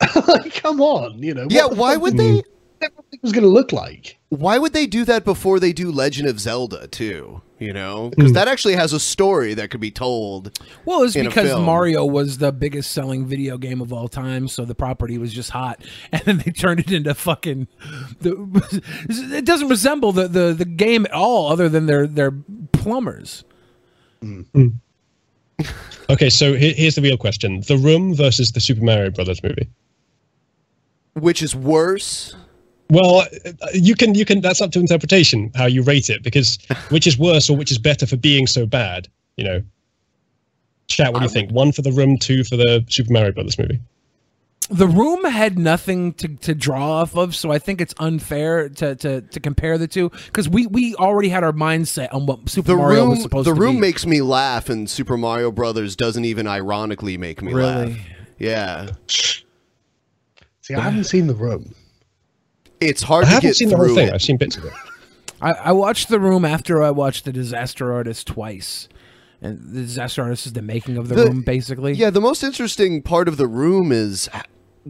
like, 0.28 0.54
come 0.54 0.80
on, 0.80 1.22
you 1.22 1.34
know? 1.34 1.46
Yeah, 1.50 1.64
what 1.66 1.76
why 1.76 1.96
would 1.96 2.16
did 2.16 2.22
you 2.22 2.42
they? 2.80 2.86
think 2.88 2.92
it 3.12 3.22
was 3.22 3.32
going 3.32 3.42
to 3.44 3.50
look 3.50 3.72
like? 3.72 4.15
Why 4.28 4.58
would 4.58 4.72
they 4.72 4.86
do 4.86 5.04
that 5.04 5.24
before 5.24 5.60
they 5.60 5.72
do 5.72 5.92
Legend 5.92 6.28
of 6.28 6.40
Zelda 6.40 6.88
too? 6.88 7.42
You 7.58 7.72
know, 7.72 8.08
hmm. 8.08 8.10
because 8.10 8.32
that 8.32 8.48
actually 8.48 8.74
has 8.74 8.92
a 8.92 9.00
story 9.00 9.54
that 9.54 9.70
could 9.70 9.80
be 9.80 9.90
told. 9.90 10.58
Well, 10.84 11.02
it's 11.04 11.14
because. 11.14 11.58
Mario 11.58 12.04
was 12.04 12.38
the 12.38 12.52
biggest 12.52 12.90
selling 12.90 13.24
video 13.24 13.56
game 13.56 13.80
of 13.80 13.92
all 13.92 14.08
time, 14.08 14.46
so 14.48 14.64
the 14.64 14.74
property 14.74 15.16
was 15.16 15.32
just 15.32 15.50
hot, 15.50 15.82
and 16.12 16.22
then 16.22 16.38
they 16.38 16.50
turned 16.50 16.80
it 16.80 16.92
into 16.92 17.14
fucking. 17.14 17.68
The, 18.20 18.82
it 19.08 19.44
doesn't 19.44 19.68
resemble 19.68 20.12
the, 20.12 20.28
the, 20.28 20.52
the 20.52 20.64
game 20.64 21.06
at 21.06 21.12
all, 21.12 21.50
other 21.50 21.68
than 21.68 21.86
they're 21.86 22.06
they're 22.06 22.34
plumbers. 22.72 23.44
Hmm. 24.20 24.42
Okay, 26.10 26.28
so 26.28 26.54
here's 26.54 26.96
the 26.96 27.02
real 27.02 27.16
question: 27.16 27.62
The 27.66 27.78
Room 27.78 28.14
versus 28.14 28.52
the 28.52 28.60
Super 28.60 28.82
Mario 28.82 29.10
Brothers 29.10 29.42
movie. 29.42 29.68
Which 31.14 31.42
is 31.42 31.56
worse? 31.56 32.36
Well, 32.88 33.20
uh, 33.44 33.66
you 33.74 33.94
can 33.94 34.14
you 34.14 34.24
can 34.24 34.40
that's 34.40 34.60
up 34.60 34.70
to 34.72 34.78
interpretation 34.78 35.50
how 35.54 35.66
you 35.66 35.82
rate 35.82 36.08
it 36.08 36.22
because 36.22 36.58
which 36.90 37.06
is 37.06 37.18
worse 37.18 37.50
or 37.50 37.56
which 37.56 37.70
is 37.70 37.78
better 37.78 38.06
for 38.06 38.16
being 38.16 38.46
so 38.46 38.66
bad, 38.66 39.08
you 39.36 39.44
know. 39.44 39.62
Chat, 40.88 41.12
what 41.12 41.18
do 41.18 41.24
you 41.24 41.30
think? 41.30 41.50
One 41.50 41.72
for 41.72 41.82
the 41.82 41.90
room, 41.90 42.16
two 42.16 42.44
for 42.44 42.56
the 42.56 42.84
Super 42.88 43.12
Mario 43.12 43.32
Brothers 43.32 43.58
movie. 43.58 43.80
The 44.68 44.86
room 44.88 45.24
had 45.24 45.58
nothing 45.58 46.12
to, 46.14 46.28
to 46.28 46.54
draw 46.54 47.00
off 47.00 47.16
of, 47.16 47.36
so 47.36 47.52
I 47.52 47.58
think 47.60 47.80
it's 47.80 47.94
unfair 47.98 48.68
to, 48.68 48.96
to, 48.96 49.20
to 49.20 49.40
compare 49.40 49.78
the 49.78 49.86
two 49.86 50.10
because 50.26 50.48
we, 50.48 50.66
we 50.66 50.94
already 50.96 51.28
had 51.28 51.44
our 51.44 51.52
mindset 51.52 52.12
on 52.12 52.26
what 52.26 52.48
Super 52.48 52.72
The 52.72 52.76
Mario 52.76 53.06
was 53.06 53.18
room, 53.18 53.22
supposed 53.22 53.46
the 53.48 53.54
room 53.54 53.78
makes 53.78 54.04
me 54.06 54.22
laugh, 54.22 54.68
and 54.68 54.90
Super 54.90 55.16
Mario 55.16 55.52
Brothers 55.52 55.94
doesn't 55.94 56.24
even 56.24 56.48
ironically 56.48 57.16
make 57.16 57.42
me 57.42 57.52
Really? 57.52 57.92
laugh. 57.94 57.98
Yeah, 58.38 58.88
See, 60.66 60.74
I 60.74 60.80
haven't 60.80 61.04
seen 61.04 61.28
the 61.28 61.34
room. 61.34 61.75
It's 62.80 63.02
hard 63.02 63.24
I 63.24 63.28
to 63.28 63.34
haven't 63.34 63.48
get 63.50 63.56
seen 63.56 63.68
the 63.68 63.76
through 63.76 63.86
whole 63.88 63.96
thing. 63.96 64.08
it. 64.08 64.14
I've 64.14 64.22
seen 64.22 64.36
bits 64.36 64.56
of 64.56 64.64
it. 64.64 64.72
I, 65.40 65.52
I 65.52 65.72
watched 65.72 66.08
the 66.08 66.18
room 66.20 66.44
after 66.44 66.82
I 66.82 66.90
watched 66.90 67.24
the 67.24 67.32
Disaster 67.32 67.92
Artist 67.92 68.26
twice, 68.26 68.88
and 69.42 69.58
the 69.72 69.82
Disaster 69.82 70.22
Artist 70.22 70.46
is 70.46 70.52
the 70.54 70.62
making 70.62 70.96
of 70.96 71.08
the, 71.08 71.14
The- 71.14 71.26
room, 71.26 71.42
basically. 71.42 71.92
Yeah, 71.92 72.10
the 72.10 72.20
most 72.22 72.42
interesting 72.42 73.02
part 73.02 73.28
of 73.28 73.36
the 73.36 73.46
room 73.46 73.92
is 73.92 74.28
h- 74.34 74.42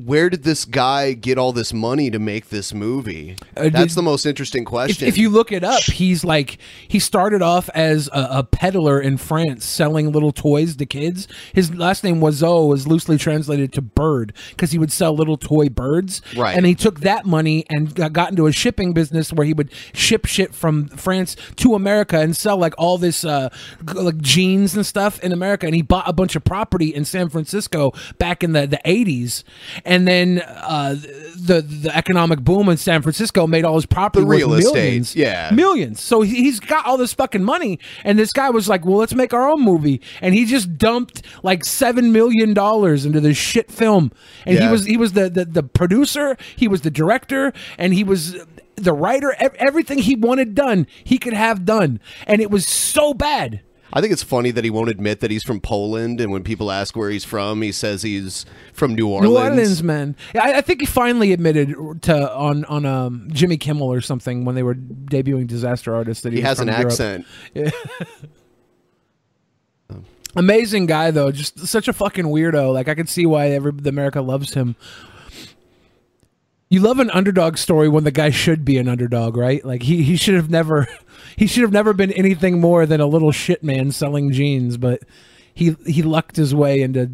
where 0.05 0.29
did 0.29 0.43
this 0.43 0.67
guy 0.67 1.15
get 1.15 1.39
all 1.39 1.53
this 1.53 1.73
money 1.73 2.11
to 2.11 2.19
make 2.19 2.51
this 2.51 2.75
movie? 2.75 3.37
Uh, 3.57 3.71
That's 3.71 3.95
the 3.95 4.03
most 4.03 4.27
interesting 4.27 4.65
question. 4.65 5.09
if 5.09 5.17
you 5.17 5.31
look 5.31 5.53
it 5.53 5.65
up, 5.65 5.83
he's 5.85 6.23
like 6.23 6.59
he 6.87 6.99
started 6.99 7.41
off 7.41 7.71
as 7.71 8.09
a, 8.09 8.29
a 8.31 8.45
peddler 8.45 9.01
in 9.01 9.17
France 9.17 9.65
selling 9.65 10.13
little 10.13 10.33
toys 10.33 10.77
to 10.77 10.85
kids. 10.85 11.27
His 11.55 11.75
last 11.75 12.05
name 12.05 12.21
Oiseau 12.21 12.75
is 12.75 12.87
loosely 12.87 13.17
translated 13.17 13.73
to 13.73 13.81
bird 13.81 14.35
because 14.51 14.71
he 14.71 14.79
would 14.79 14.93
sell 14.93 15.15
little 15.15 15.39
toy 15.39 15.71
birds. 15.71 16.21
Right. 16.37 16.55
And 16.55 16.67
he 16.67 16.75
took 16.75 17.01
that 17.01 17.25
money 17.25 17.65
and 17.71 17.95
got, 17.95 18.13
got 18.13 18.31
into 18.31 18.47
a 18.47 18.53
shipping 18.53 18.93
business 18.93 19.33
where 19.33 19.47
he 19.47 19.55
would 19.55 19.73
ship 19.95 20.27
shit 20.27 20.55
from 20.55 20.89
France 20.89 21.37
to 21.57 21.75
America 21.75 22.21
and 22.21 22.37
sell 22.37 22.59
like 22.59 22.75
all 22.77 22.99
this 22.99 23.25
uh, 23.25 23.49
like 23.95 24.19
jeans 24.19 24.77
and 24.77 24.85
stuff 24.85 25.19
in 25.21 25.33
America. 25.33 25.65
And 25.65 25.75
he 25.75 25.81
bought 25.83 26.07
a 26.07 26.13
bunch 26.13 26.37
of 26.37 26.45
property 26.45 26.95
in 26.95 27.07
San 27.07 27.31
Francisco 27.31 27.93
back 28.19 28.45
in 28.45 28.53
the 28.53 28.67
the 28.67 28.81
eighties. 28.85 29.43
And 29.87 30.07
then 30.07 30.43
uh, 30.45 30.97
the 31.37 31.63
the 31.63 31.91
economic 31.97 32.41
boom 32.41 32.69
in 32.69 32.77
San 32.77 33.03
Francisco 33.03 33.47
made 33.47 33.65
all 33.65 33.77
his 33.77 33.87
property 33.87 34.25
The 34.25 34.29
real 34.29 34.53
estate, 34.55 34.75
millions. 34.75 35.15
yeah. 35.17 35.51
millions. 35.55 36.01
So 36.03 36.23
he- 36.23 36.43
he's 36.43 36.59
got 36.59 36.85
all 36.87 36.97
this 36.97 37.15
fucking 37.15 37.45
money, 37.45 37.79
and 38.03 38.19
this 38.19 38.33
guy 38.33 38.51
was 38.51 38.69
like, 38.69 38.85
"Well, 38.85 38.97
let's 38.99 39.15
make 39.15 39.33
our 39.33 39.49
own 39.49 39.63
movie," 39.63 40.01
and 40.21 40.35
he 40.35 40.45
just 40.45 40.77
dumped 40.77 41.23
like 41.45 41.65
seven 41.65 42.11
million 42.13 42.53
dollars 42.53 43.07
into 43.07 43.21
this 43.21 43.37
shit 43.37 43.71
film. 43.71 44.11
And 44.45 44.59
he 44.59 44.69
was 44.73 44.85
he 44.87 44.97
was 44.97 45.13
the, 45.13 45.31
the 45.31 45.45
the 45.45 45.63
producer, 45.63 46.37
he 46.57 46.67
was 46.67 46.81
the 46.81 46.91
director, 46.91 47.53
and 47.79 47.95
he 47.95 48.03
was 48.03 48.37
the 48.75 48.93
writer. 48.93 49.35
Everything 49.39 49.99
he 49.99 50.17
wanted 50.17 50.55
done, 50.57 50.87
he 51.05 51.17
could 51.17 51.33
have 51.33 51.65
done, 51.65 52.01
and 52.27 52.41
it 52.43 52.51
was 52.51 52.67
so 52.67 53.15
bad. 53.15 53.61
I 53.97 54.03
think 54.03 54.13
it's 54.13 54.23
funny 54.23 54.51
that 54.51 54.63
he 54.63 54.69
won't 54.69 54.91
admit 54.91 55.21
that 55.21 55.31
he's 55.31 55.43
from 55.43 55.59
Poland, 55.59 56.21
and 56.21 56.31
when 56.31 56.45
people 56.45 56.71
ask 56.71 56.95
where 56.95 57.09
he's 57.09 57.25
from, 57.25 57.63
he 57.63 57.73
says 57.73 58.03
he's 58.03 58.45
from 58.75 58.95
New 58.95 59.09
Orleans. 59.09 59.31
New 59.33 59.39
Orleans, 59.39 59.83
man. 59.83 60.17
I, 60.35 60.59
I 60.59 60.61
think 60.61 60.81
he 60.81 60.87
finally 60.87 61.33
admitted 61.33 61.75
to 62.03 62.35
on 62.35 62.67
on 62.67 62.85
um, 62.85 63.29
Jimmy 63.33 63.57
Kimmel 63.57 63.91
or 63.91 64.03
something 64.03 64.45
when 64.45 64.55
they 64.55 64.63
were 64.63 64.75
debuting 64.75 65.47
Disaster 65.47 65.95
Artist 65.95 66.25
that 66.25 66.35
he, 66.35 66.41
He 66.41 66.43
has 66.43 66.61
an 66.61 66.69
Europe. 66.69 66.85
accent. 66.89 67.27
Yeah. 67.55 67.71
Amazing 70.37 70.85
guy 70.85 71.11
though, 71.11 71.33
just 71.33 71.67
such 71.67 71.89
a 71.89 71.95
fucking 71.95 72.27
weirdo. 72.27 72.75
Like 72.75 72.89
I 72.89 72.95
can 72.95 73.07
see 73.07 73.25
why 73.25 73.49
every 73.53 73.73
the 73.73 73.89
America 73.89 74.21
loves 74.21 74.53
him. 74.53 74.77
You 76.69 76.81
love 76.81 76.99
an 76.99 77.11
underdog 77.11 77.59
story 77.59 77.89
when 77.89 78.03
the 78.05 78.11
guy 78.11 78.31
should 78.31 78.65
be 78.65 78.77
an 78.79 78.89
underdog, 78.89 79.37
right? 79.37 79.65
Like 79.65 79.83
he, 79.85 80.03
he 80.03 80.17
should 80.17 80.35
have 80.35 80.51
never 80.51 80.89
he 81.37 81.47
should 81.47 81.63
have 81.63 81.73
never 81.73 81.93
been 81.93 82.11
anything 82.13 82.61
more 82.61 82.87
than 82.87 83.01
a 83.01 83.07
little 83.07 83.31
shit 83.33 83.63
man 83.63 83.93
selling 83.93 84.33
jeans, 84.33 84.77
but 84.77 85.03
he 85.55 85.77
he 85.87 86.03
lucked 86.03 86.37
his 86.37 86.55
way 86.55 86.81
into 86.83 87.11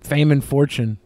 fame 0.00 0.30
and 0.30 0.44
fortune. 0.44 0.98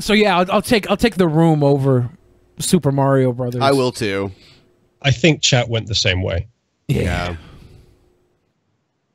So 0.00 0.12
yeah, 0.12 0.38
I'll, 0.38 0.52
I'll 0.52 0.62
take 0.62 0.88
I'll 0.90 0.96
take 0.96 1.16
the 1.16 1.28
room 1.28 1.62
over 1.62 2.10
Super 2.58 2.92
Mario 2.92 3.32
Brothers. 3.32 3.62
I 3.62 3.72
will 3.72 3.92
too. 3.92 4.32
I 5.02 5.10
think 5.10 5.40
chat 5.40 5.68
went 5.68 5.86
the 5.86 5.94
same 5.94 6.22
way. 6.22 6.46
Yeah. 6.88 7.36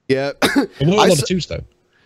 Yeah. 0.08 0.32
But 0.42 0.56
not 0.82 0.88
a 0.88 0.92
I 0.94 1.08
lot 1.08 1.12
s- 1.12 1.28
twos 1.28 1.46
though. 1.48 1.64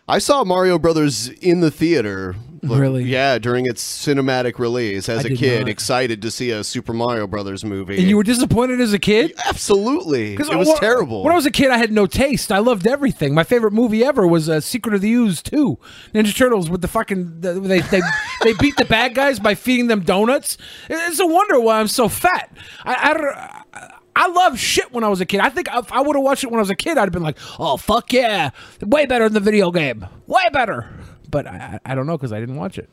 I 0.07 0.19
saw 0.19 0.43
Mario 0.43 0.79
Brothers 0.79 1.29
in 1.29 1.61
the 1.61 1.71
theater. 1.71 2.35
Like, 2.61 2.79
Really? 2.79 3.03
Yeah, 3.03 3.37
during 3.39 3.65
its 3.65 3.83
cinematic 3.83 4.59
release 4.59 5.07
as 5.09 5.25
I 5.25 5.29
a 5.29 5.35
kid, 5.35 5.59
not. 5.61 5.69
excited 5.69 6.21
to 6.21 6.31
see 6.31 6.51
a 6.51 6.63
Super 6.63 6.93
Mario 6.93 7.27
Brothers 7.27 7.63
movie. 7.63 7.97
And 7.97 8.07
you 8.07 8.17
were 8.17 8.23
disappointed 8.23 8.81
as 8.81 8.93
a 8.93 8.99
kid? 8.99 9.33
Absolutely. 9.47 10.33
It 10.33 10.39
was 10.55 10.67
when- 10.67 10.77
terrible. 10.77 11.23
When 11.23 11.31
I 11.31 11.35
was 11.35 11.45
a 11.45 11.51
kid, 11.51 11.71
I 11.71 11.77
had 11.77 11.91
no 11.91 12.05
taste. 12.05 12.51
I 12.51 12.59
loved 12.59 12.87
everything. 12.87 13.33
My 13.33 13.43
favorite 13.43 13.73
movie 13.73 14.03
ever 14.03 14.25
was 14.27 14.49
uh, 14.49 14.59
Secret 14.59 14.95
of 14.95 15.01
the 15.01 15.11
Ooze 15.13 15.41
2. 15.41 15.77
Ninja 16.13 16.35
Turtles 16.35 16.69
with 16.69 16.81
the 16.81 16.87
fucking 16.87 17.41
the, 17.41 17.53
they 17.53 17.79
they 17.81 18.01
they 18.43 18.53
beat 18.59 18.75
the 18.77 18.85
bad 18.85 19.15
guys 19.15 19.39
by 19.39 19.55
feeding 19.55 19.87
them 19.87 20.01
donuts. 20.01 20.57
It's 20.89 21.19
a 21.19 21.25
wonder 21.27 21.59
why 21.59 21.79
I'm 21.79 21.87
so 21.87 22.07
fat. 22.09 22.51
I 22.83 23.09
I, 23.09 23.13
don't- 23.13 23.89
I 24.15 24.27
love 24.27 24.59
shit 24.59 24.91
when 24.91 25.03
I 25.05 25.07
was 25.07 25.21
a 25.21 25.25
kid. 25.25 25.39
I 25.39 25.49
think 25.49 25.67
if 25.73 25.91
I 25.93 26.01
would 26.01 26.15
have 26.15 26.23
watched 26.23 26.43
it 26.43 26.47
when 26.51 26.59
I 26.59 26.61
was 26.61 26.69
a 26.69 26.75
kid, 26.75 26.97
I'd 26.97 27.03
have 27.03 27.11
been 27.13 27.23
like, 27.23 27.37
"Oh 27.57 27.77
fuck 27.77 28.11
yeah, 28.11 28.49
way 28.81 29.05
better 29.05 29.23
than 29.25 29.33
the 29.33 29.39
video 29.39 29.71
game, 29.71 30.05
way 30.27 30.43
better." 30.51 30.89
But 31.29 31.47
I, 31.47 31.79
I 31.85 31.91
I 31.91 31.95
don't 31.95 32.07
know 32.07 32.17
because 32.17 32.33
I 32.33 32.39
didn't 32.39 32.55
watch 32.55 32.77
it. 32.77 32.89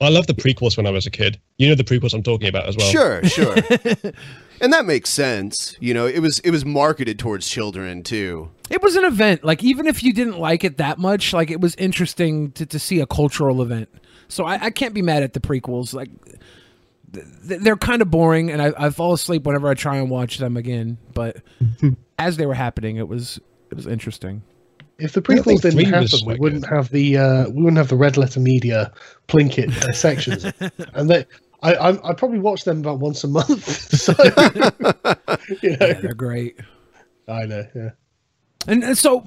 I 0.00 0.08
love 0.08 0.26
the 0.26 0.34
prequels 0.34 0.76
when 0.76 0.86
I 0.86 0.90
was 0.90 1.06
a 1.06 1.10
kid. 1.10 1.40
You 1.56 1.68
know 1.68 1.74
the 1.74 1.84
prequels 1.84 2.14
I'm 2.14 2.22
talking 2.22 2.48
about 2.48 2.66
as 2.68 2.76
well. 2.76 2.90
Sure, 2.90 3.24
sure. 3.28 3.54
and 4.60 4.72
that 4.72 4.84
makes 4.84 5.10
sense. 5.10 5.76
You 5.80 5.94
know, 5.94 6.06
it 6.06 6.18
was 6.20 6.40
it 6.40 6.50
was 6.50 6.64
marketed 6.64 7.18
towards 7.18 7.48
children 7.48 8.02
too. 8.02 8.50
It 8.70 8.82
was 8.82 8.96
an 8.96 9.04
event. 9.04 9.44
Like 9.44 9.62
even 9.62 9.86
if 9.86 10.02
you 10.02 10.12
didn't 10.12 10.38
like 10.38 10.64
it 10.64 10.78
that 10.78 10.98
much, 10.98 11.32
like 11.32 11.50
it 11.50 11.60
was 11.60 11.74
interesting 11.76 12.52
to, 12.52 12.66
to 12.66 12.78
see 12.78 13.00
a 13.00 13.06
cultural 13.06 13.62
event. 13.62 13.88
So 14.28 14.44
I, 14.44 14.66
I 14.66 14.70
can't 14.70 14.94
be 14.94 15.02
mad 15.02 15.22
at 15.22 15.32
the 15.32 15.40
prequels. 15.40 15.94
Like 15.94 16.10
th- 17.12 17.60
they're 17.60 17.76
kind 17.76 18.02
of 18.02 18.10
boring, 18.10 18.50
and 18.50 18.60
I, 18.60 18.72
I 18.76 18.90
fall 18.90 19.12
asleep 19.12 19.44
whenever 19.44 19.68
I 19.68 19.74
try 19.74 19.96
and 19.96 20.10
watch 20.10 20.38
them 20.38 20.56
again. 20.56 20.98
But 21.14 21.36
as 22.18 22.36
they 22.36 22.46
were 22.46 22.54
happening, 22.54 22.96
it 22.96 23.08
was 23.08 23.38
it 23.70 23.74
was 23.74 23.86
interesting. 23.86 24.42
If 24.98 25.12
the 25.12 25.22
prequels 25.22 25.62
didn't 25.62 25.84
happen, 25.86 26.02
was 26.02 26.24
we 26.24 26.36
wouldn't 26.36 26.66
have 26.66 26.90
the 26.90 27.16
uh, 27.18 27.48
we 27.50 27.62
wouldn't 27.62 27.78
have 27.78 27.88
the 27.88 27.96
red 27.96 28.16
letter 28.16 28.40
media 28.40 28.92
Plinkett 29.28 29.76
uh, 29.82 29.92
sections, 29.92 30.44
and 30.94 31.10
they. 31.10 31.26
I, 31.62 31.74
I 31.76 32.10
I 32.10 32.12
probably 32.12 32.40
watch 32.40 32.64
them 32.64 32.80
about 32.80 32.98
once 32.98 33.24
a 33.24 33.28
month. 33.28 33.64
So, 33.94 34.12
you 35.62 35.70
know, 35.70 35.86
Yeah, 35.86 35.94
they're 35.94 36.12
great. 36.14 36.60
I 37.26 37.46
know. 37.46 37.66
Yeah. 37.74 37.90
And, 38.66 38.84
and 38.84 38.98
so, 38.98 39.24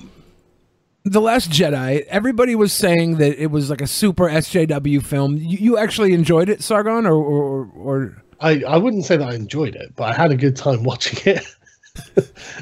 the 1.03 1.19
Last 1.19 1.49
Jedi. 1.49 2.05
Everybody 2.05 2.53
was 2.55 2.73
saying 2.73 3.17
that 3.17 3.41
it 3.41 3.47
was 3.47 3.71
like 3.71 3.81
a 3.81 3.87
super 3.87 4.25
SJW 4.29 5.03
film. 5.03 5.37
You, 5.37 5.57
you 5.57 5.77
actually 5.79 6.13
enjoyed 6.13 6.47
it, 6.49 6.61
Sargon, 6.61 7.07
or 7.07 7.15
or, 7.15 7.71
or 7.75 8.23
I, 8.39 8.61
I 8.67 8.77
wouldn't 8.77 9.05
say 9.05 9.17
that 9.17 9.27
I 9.27 9.33
enjoyed 9.33 9.75
it, 9.75 9.95
but 9.95 10.03
I 10.03 10.13
had 10.13 10.31
a 10.31 10.37
good 10.37 10.55
time 10.55 10.83
watching 10.83 11.17
it. 11.25 11.43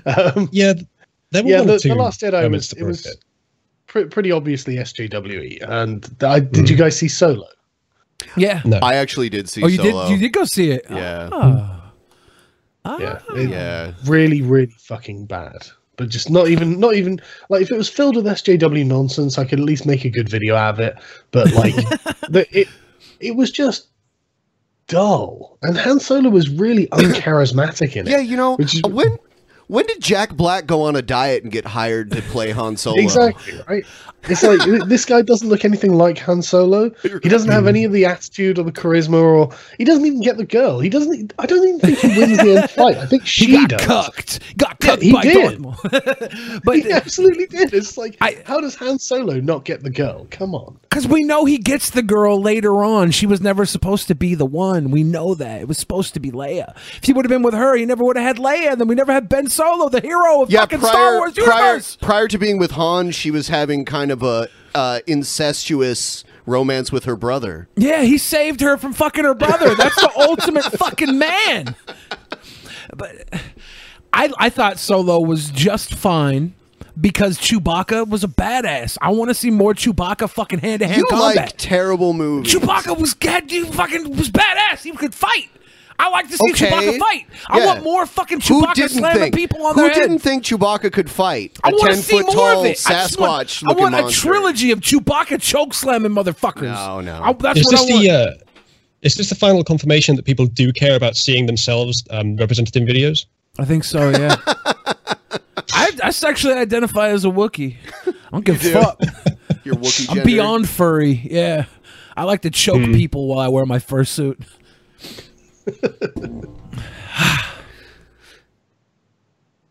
um, 0.05 0.47
Yeah, 0.51 0.73
there 1.31 1.43
were 1.43 1.49
yeah, 1.49 1.57
one 1.59 1.67
the, 1.67 1.75
or 1.75 1.79
two 1.79 1.89
the 1.89 1.95
Last 1.95 2.21
Jedi 2.21 2.49
was 2.51 2.73
it 2.73 2.83
was 2.83 3.05
it. 3.05 3.23
pre- 3.87 4.05
pretty 4.05 4.31
obviously 4.31 4.75
SJWE. 4.75 5.61
And 5.67 6.03
th- 6.03 6.23
I, 6.23 6.39
did 6.39 6.65
mm. 6.65 6.69
you 6.69 6.75
guys 6.75 6.97
see 6.97 7.07
Solo? 7.07 7.47
yeah. 8.37 8.61
No. 8.65 8.79
I 8.81 8.95
actually 8.95 9.29
did 9.29 9.49
see 9.49 9.63
Oh, 9.63 9.67
you 9.67 9.77
Solo. 9.77 10.07
did. 10.07 10.11
You 10.13 10.17
did 10.19 10.33
go 10.33 10.45
see 10.45 10.71
it. 10.71 10.85
Yeah. 10.89 11.29
Oh. 11.31 11.81
Ah. 12.85 12.97
Yeah, 12.99 13.19
it- 13.35 13.49
Yeah. 13.49 13.91
really, 14.05 14.41
really 14.41 14.71
fucking 14.77 15.25
bad. 15.25 15.67
But 15.97 16.09
just 16.09 16.29
not 16.29 16.49
even, 16.49 16.79
not 16.79 16.93
even 16.95 17.21
like 17.49 17.61
if 17.61 17.71
it 17.71 17.77
was 17.77 17.87
filled 17.89 18.17
with 18.17 18.25
SJW 18.25 18.85
nonsense, 18.85 19.37
I 19.37 19.45
could 19.45 19.59
at 19.59 19.65
least 19.65 19.85
make 19.85 20.03
a 20.03 20.09
good 20.09 20.27
video 20.27 20.53
out 20.55 20.73
of 20.75 20.79
it. 20.81 20.95
But 21.31 21.53
like, 21.53 21.73
the, 22.29 22.45
it, 22.51 22.67
it 23.21 23.35
was 23.37 23.49
just 23.49 23.87
dull, 24.87 25.57
and 25.63 25.77
Han 25.77 25.99
Solo 26.01 26.29
was 26.29 26.49
really 26.49 26.87
uncharismatic 26.91 27.95
in 27.95 28.07
it. 28.07 28.11
Yeah, 28.11 28.17
you 28.19 28.35
know, 28.35 28.55
Which 28.57 28.75
is- 28.75 28.81
when 28.83 29.17
when 29.67 29.85
did 29.85 30.01
Jack 30.01 30.33
Black 30.35 30.65
go 30.65 30.83
on 30.83 30.95
a 30.95 31.01
diet 31.01 31.43
and 31.43 31.51
get 31.51 31.65
hired 31.65 32.11
to 32.11 32.21
play 32.21 32.51
Han 32.51 32.77
Solo? 32.77 33.01
Exactly 33.01 33.61
right. 33.67 33.85
It's 34.27 34.43
like 34.43 34.59
this 34.87 35.05
guy 35.05 35.21
doesn't 35.21 35.47
look 35.47 35.65
anything 35.65 35.93
like 35.93 36.17
Han 36.19 36.41
Solo. 36.41 36.89
He 37.01 37.29
doesn't 37.29 37.51
have 37.51 37.67
any 37.67 37.83
of 37.83 37.91
the 37.91 38.05
attitude 38.05 38.57
or 38.59 38.63
the 38.63 38.71
charisma, 38.71 39.21
or 39.21 39.51
he 39.77 39.83
doesn't 39.83 40.05
even 40.05 40.21
get 40.21 40.37
the 40.37 40.45
girl. 40.45 40.79
He 40.79 40.89
doesn't. 40.89 41.33
I 41.39 41.45
don't 41.45 41.67
even 41.67 41.79
think 41.79 41.99
he 41.99 42.07
wins 42.19 42.37
the 42.37 42.57
end 42.61 42.69
fight. 42.71 42.97
I 42.97 43.05
think 43.05 43.25
she 43.25 43.45
He 43.45 43.57
got 43.67 43.69
does. 43.69 43.81
cucked. 43.85 44.57
Got 44.57 44.77
Yeah, 44.81 44.89
cucked 44.89 45.03
he 45.03 45.11
by 45.13 45.21
did. 45.23 45.61
Darth 45.61 46.61
but 46.63 46.75
He 46.77 46.91
absolutely 46.91 47.45
did. 47.47 47.73
It's 47.73 47.97
like, 47.97 48.17
I- 48.21 48.41
how 48.45 48.59
does 48.59 48.75
Han 48.75 48.99
Solo 48.99 49.39
not 49.39 49.65
get 49.65 49.83
the 49.83 49.89
girl? 49.89 50.27
Come 50.31 50.55
on. 50.55 50.77
because 50.83 51.07
we 51.07 51.23
know 51.23 51.45
he 51.45 51.57
gets 51.57 51.89
the 51.91 52.01
girl 52.03 52.41
later 52.41 52.83
on. 52.83 53.11
She 53.11 53.25
was 53.25 53.41
never 53.41 53.65
supposed 53.65 54.07
to 54.07 54.15
be 54.15 54.35
the 54.35 54.45
one. 54.45 54.91
We 54.91 55.03
know 55.03 55.35
that 55.35 55.61
it 55.61 55.67
was 55.67 55.77
supposed 55.77 56.13
to 56.15 56.19
be 56.19 56.31
Leia. 56.31 56.75
If 56.97 57.03
he 57.03 57.13
would 57.13 57.25
have 57.25 57.29
been 57.29 57.43
with 57.43 57.53
her, 57.53 57.75
he 57.75 57.85
never 57.85 58.03
would 58.03 58.17
have 58.17 58.25
had 58.25 58.37
Leia. 58.37 58.77
Then 58.77 58.87
we 58.87 58.95
never 58.95 59.11
had 59.13 59.29
Ben 59.29 59.47
Solo, 59.47 59.89
the 59.89 60.01
hero 60.01 60.41
of 60.41 60.49
Yeah, 60.49 60.61
fucking 60.61 60.79
prior, 60.79 60.91
Star 60.91 61.17
Wars 61.17 61.33
prior, 61.33 61.65
universe. 61.67 61.97
prior 62.01 62.27
to 62.27 62.37
being 62.37 62.57
with 62.57 62.71
Han, 62.71 63.11
she 63.11 63.29
was 63.31 63.47
having 63.49 63.85
kind 63.85 64.11
of 64.11 64.14
a 64.23 64.47
uh, 64.73 64.99
incestuous 65.07 66.23
romance 66.45 66.91
with 66.91 67.05
her 67.05 67.15
brother. 67.15 67.67
Yeah, 67.75 68.01
he 68.03 68.17
saved 68.17 68.61
her 68.61 68.77
from 68.77 68.93
fucking 68.93 69.23
her 69.23 69.33
brother. 69.33 69.73
That's 69.75 69.95
the 69.95 70.11
ultimate 70.27 70.65
fucking 70.65 71.17
man. 71.17 71.75
But 72.95 73.27
I 74.13 74.31
I 74.37 74.49
thought 74.49 74.79
Solo 74.79 75.19
was 75.19 75.49
just 75.49 75.93
fine 75.93 76.53
because 76.99 77.37
Chewbacca 77.37 78.07
was 78.07 78.23
a 78.23 78.27
badass. 78.27 78.97
I 79.01 79.11
want 79.11 79.29
to 79.29 79.33
see 79.35 79.51
more 79.51 79.73
Chewbacca 79.73 80.29
fucking 80.29 80.59
hand 80.59 80.79
to 80.81 80.87
hand 80.87 80.97
You 80.99 81.05
combat. 81.09 81.35
like 81.35 81.57
terrible 81.57 82.13
movies. 82.13 82.53
Chewbacca 82.53 82.97
was 82.99 83.13
god, 83.13 83.51
you 83.51 83.65
fucking 83.65 84.15
was 84.15 84.29
badass. 84.29 84.83
He 84.83 84.91
could 84.91 85.13
fight. 85.13 85.49
I 85.97 86.09
like 86.09 86.27
to 86.29 86.37
see 86.37 86.51
Okay. 86.51 86.67
Chewbacca 86.69 86.99
fight. 86.99 87.25
I 87.47 87.59
Yeah. 87.59 87.65
want 87.67 87.83
more 87.83 88.05
fucking 88.05 88.41
Who 88.41 88.61
Chewbacca 88.65 88.89
slamming 88.89 89.19
think? 89.23 89.35
people 89.35 89.65
on 89.65 89.75
Who 89.75 89.81
their 89.81 89.91
head. 89.91 90.01
didn't 90.01 90.19
think 90.19 90.43
Chewbacca 90.43 90.91
could 90.91 91.09
fight? 91.09 91.57
I 91.63 91.69
A 91.69 91.71
want 91.71 91.81
to 91.83 91.87
ten 91.93 92.01
see 92.03 92.17
foot 92.17 92.25
more 92.25 92.35
tall 92.35 92.59
of 92.61 92.65
it. 92.65 92.81
I 92.85 92.93
want- 92.93 93.11
Sasquatch 93.47 93.63
I 93.63 93.67
looking 93.69 93.81
want 93.83 93.95
a 93.95 94.01
monster. 94.01 94.21
trilogy 94.21 94.71
of 94.71 94.79
Chewbacca 94.81 95.41
choke 95.41 95.73
slamming 95.73 96.11
motherfuckers. 96.11 96.63
No, 96.73 96.99
no. 97.01 97.21
I- 97.23 97.33
that's 97.33 97.59
Is 97.59 97.65
what 97.65 97.71
this 97.71 97.81
I 97.81 97.93
want. 97.93 98.03
the? 98.03 98.09
Uh, 98.11 98.33
is 99.01 99.15
this 99.15 99.29
the 99.29 99.35
final 99.35 99.63
confirmation 99.63 100.15
that 100.17 100.23
people 100.25 100.47
do 100.47 100.73
care 100.73 100.95
about 100.95 101.15
seeing 101.15 101.45
themselves 101.45 102.03
um, 102.09 102.35
represented 102.37 102.75
in 102.75 102.85
videos? 102.85 103.25
I 103.57 103.63
think 103.65 103.83
so, 103.85 104.09
yeah. 104.09 104.35
I, 105.73 105.91
I 106.03 106.09
sexually 106.11 106.55
identify 106.55 107.09
as 107.09 107.23
a 107.23 107.29
Wookiee. 107.29 107.75
I 108.05 108.11
don't 108.31 108.43
give 108.45 108.63
a 108.65 108.69
fuck. 108.71 108.99
Your 109.63 109.75
Wookiee 109.75 110.09
I'm 110.09 110.15
gender. 110.15 110.25
beyond 110.25 110.69
furry. 110.69 111.21
Yeah. 111.31 111.65
I 112.17 112.23
like 112.23 112.41
to 112.41 112.49
choke 112.49 112.83
people 112.83 113.27
while 113.27 113.39
I 113.39 113.47
wear 113.47 113.65
my 113.65 113.79
fursuit. 113.79 114.41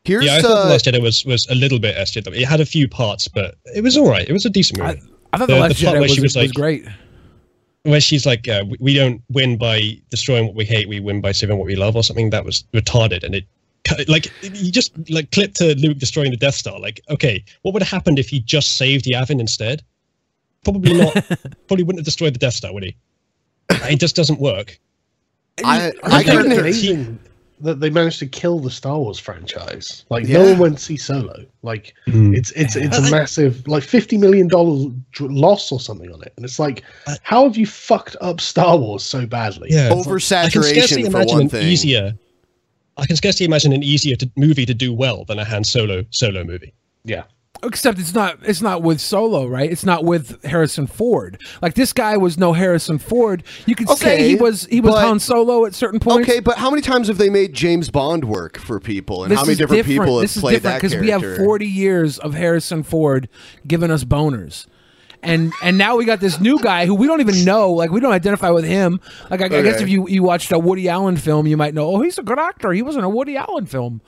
Here's 0.04 0.24
yeah, 0.26 0.36
I 0.36 0.40
thought 0.42 0.50
uh, 0.50 0.64
the 0.64 0.70
Last 0.70 0.84
Jedi 0.84 1.00
was 1.02 1.24
was 1.24 1.46
a 1.48 1.54
little 1.54 1.78
bit 1.78 1.96
SJW. 1.96 2.36
It 2.38 2.44
had 2.46 2.60
a 2.60 2.66
few 2.66 2.86
parts, 2.88 3.26
but 3.26 3.54
it 3.74 3.82
was 3.82 3.96
all 3.96 4.08
right. 4.08 4.28
It 4.28 4.32
was 4.32 4.44
a 4.44 4.50
decent 4.50 4.78
movie. 4.80 5.00
I 5.32 5.38
thought 5.38 5.46
The- 5.48 5.54
the, 5.54 5.54
the 5.54 5.60
Last 5.60 5.82
part 5.82 5.94
Jedi 5.96 6.00
where 6.00 6.02
was, 6.02 6.14
she 6.14 6.20
was 6.20 6.36
was 6.36 6.44
like- 6.46 6.52
great. 6.54 6.84
where 7.84 8.00
she's 8.00 8.26
like, 8.26 8.46
uh, 8.46 8.64
we- 8.68 8.76
we 8.80 8.94
don't 8.94 9.22
win 9.30 9.56
by 9.56 9.98
destroying 10.10 10.46
what 10.46 10.54
we 10.54 10.64
hate, 10.66 10.88
we 10.88 11.00
win 11.00 11.20
by 11.22 11.32
saving 11.32 11.56
what 11.56 11.66
we 11.66 11.74
love, 11.76 11.96
or 11.96 12.02
something. 12.02 12.28
That 12.30 12.44
was 12.44 12.64
retarded, 12.74 13.22
and 13.24 13.34
it 13.34 13.46
like 14.08 14.30
you 14.42 14.70
just 14.72 14.92
like 15.10 15.30
clip 15.30 15.54
to 15.54 15.74
Luke 15.76 15.98
destroying 15.98 16.30
the 16.30 16.36
Death 16.36 16.54
Star. 16.54 16.78
Like, 16.78 17.00
okay, 17.10 17.42
what 17.62 17.72
would 17.74 17.82
have 17.82 17.90
happened 17.90 18.18
if 18.18 18.28
he 18.28 18.40
just 18.40 18.76
saved 18.76 19.06
Yavin 19.06 19.40
instead? 19.40 19.82
Probably 20.64 20.94
not. 20.94 21.12
probably 21.66 21.82
wouldn't 21.84 21.98
have 22.00 22.04
destroyed 22.06 22.34
the 22.34 22.38
Death 22.38 22.54
Star, 22.54 22.72
would 22.74 22.82
he? 22.84 22.96
It 23.70 24.00
just 24.00 24.16
doesn't 24.16 24.38
work. 24.40 24.78
I, 25.62 25.88
I 25.88 25.92
I 26.02 26.22
think 26.22 26.30
couldn't. 26.36 26.52
it's 26.52 26.60
amazing 26.60 27.18
that 27.60 27.80
they 27.80 27.88
managed 27.88 28.18
to 28.18 28.26
kill 28.26 28.58
the 28.58 28.70
Star 28.70 28.98
Wars 28.98 29.18
franchise. 29.18 30.04
Like 30.10 30.26
Yeah. 30.26 30.38
no 30.38 30.50
one 30.50 30.58
went 30.58 30.78
to 30.78 30.84
see 30.84 30.96
Solo. 30.96 31.44
Like 31.62 31.94
hmm. 32.06 32.34
it's 32.34 32.50
it's 32.52 32.74
it's 32.76 32.98
a 32.98 33.10
massive 33.10 33.66
like 33.68 33.82
fifty 33.84 34.18
million 34.18 34.48
dollar 34.48 34.90
loss 35.20 35.70
or 35.70 35.78
something 35.80 36.12
on 36.12 36.22
it, 36.22 36.32
and 36.36 36.44
it's 36.44 36.58
like, 36.58 36.82
how 37.22 37.44
have 37.44 37.56
you 37.56 37.66
fucked 37.66 38.16
up 38.20 38.40
Star 38.40 38.76
Wars 38.76 39.02
so 39.04 39.26
badly? 39.26 39.68
Yeah, 39.70 39.90
Oversaturation 39.90 40.44
I 40.46 40.50
can 40.50 40.62
scarcely 40.62 41.02
for 41.04 41.08
imagine 41.08 41.34
one 41.34 41.42
an 41.42 41.48
thing. 41.48 41.66
easier. 41.68 42.14
I 42.96 43.06
can 43.06 43.16
scarcely 43.16 43.46
imagine 43.46 43.72
an 43.72 43.82
easier 43.82 44.14
to, 44.16 44.30
movie 44.36 44.66
to 44.66 44.74
do 44.74 44.92
well 44.92 45.24
than 45.24 45.38
a 45.38 45.44
Han 45.44 45.64
Solo 45.64 46.04
solo 46.10 46.44
movie. 46.44 46.72
Yeah. 47.04 47.24
Except 47.66 47.98
it's 47.98 48.14
not 48.14 48.38
it's 48.42 48.62
not 48.62 48.82
with 48.82 49.00
Solo, 49.00 49.46
right? 49.46 49.70
It's 49.70 49.84
not 49.84 50.04
with 50.04 50.42
Harrison 50.44 50.86
Ford. 50.86 51.40
Like 51.62 51.74
this 51.74 51.92
guy 51.92 52.16
was 52.16 52.38
no 52.38 52.52
Harrison 52.52 52.98
Ford. 52.98 53.42
You 53.66 53.74
could 53.74 53.88
say 53.90 54.28
he 54.28 54.36
was 54.36 54.66
he 54.66 54.80
was 54.80 54.94
but- 54.94 55.04
Han 55.04 55.18
Solo 55.20 55.64
at 55.64 55.74
certain 55.74 56.00
points. 56.00 56.28
Okay, 56.28 56.40
but 56.40 56.58
how 56.58 56.70
many 56.70 56.82
times 56.82 57.08
have 57.08 57.18
they 57.18 57.30
made 57.30 57.52
James 57.52 57.90
Bond 57.90 58.24
work 58.24 58.58
for 58.58 58.80
people, 58.80 59.24
and 59.24 59.32
This 59.32 59.38
how 59.38 59.44
many 59.44 59.52
is 59.52 59.58
different, 59.58 59.86
people 59.86 60.14
have 60.14 60.22
this 60.22 60.36
is 60.36 60.40
played 60.40 60.62
different 60.62 60.82
that 60.82 61.00
we 61.00 61.08
have 61.10 61.36
40 61.36 61.66
years 61.66 62.18
of 62.18 62.34
Harrison 62.34 62.82
Ford 62.82 63.28
giving 63.66 63.90
us 63.90 64.04
boners. 64.04 64.66
And 65.24 65.52
and 65.62 65.78
now 65.78 65.96
we 65.96 66.04
got 66.04 66.20
this 66.20 66.38
new 66.38 66.58
guy 66.58 66.86
who 66.86 66.94
we 66.94 67.06
don't 67.06 67.20
even 67.20 67.44
know. 67.44 67.72
Like 67.72 67.90
we 67.90 68.00
don't 68.00 68.12
identify 68.12 68.50
with 68.50 68.64
him. 68.64 69.00
Like 69.30 69.40
I, 69.40 69.46
I 69.46 69.62
guess 69.62 69.80
if 69.80 69.88
you 69.88 70.06
you 70.06 70.22
watched 70.22 70.52
a 70.52 70.58
Woody 70.58 70.88
Allen 70.88 71.16
film, 71.16 71.46
you 71.46 71.56
might 71.56 71.74
know. 71.74 71.86
Oh, 71.86 72.00
he's 72.02 72.18
a 72.18 72.22
good 72.22 72.38
actor. 72.38 72.72
He 72.72 72.82
was 72.82 72.96
in 72.96 73.04
a 73.04 73.08
Woody 73.08 73.36
Allen 73.36 73.66
film. 73.66 74.02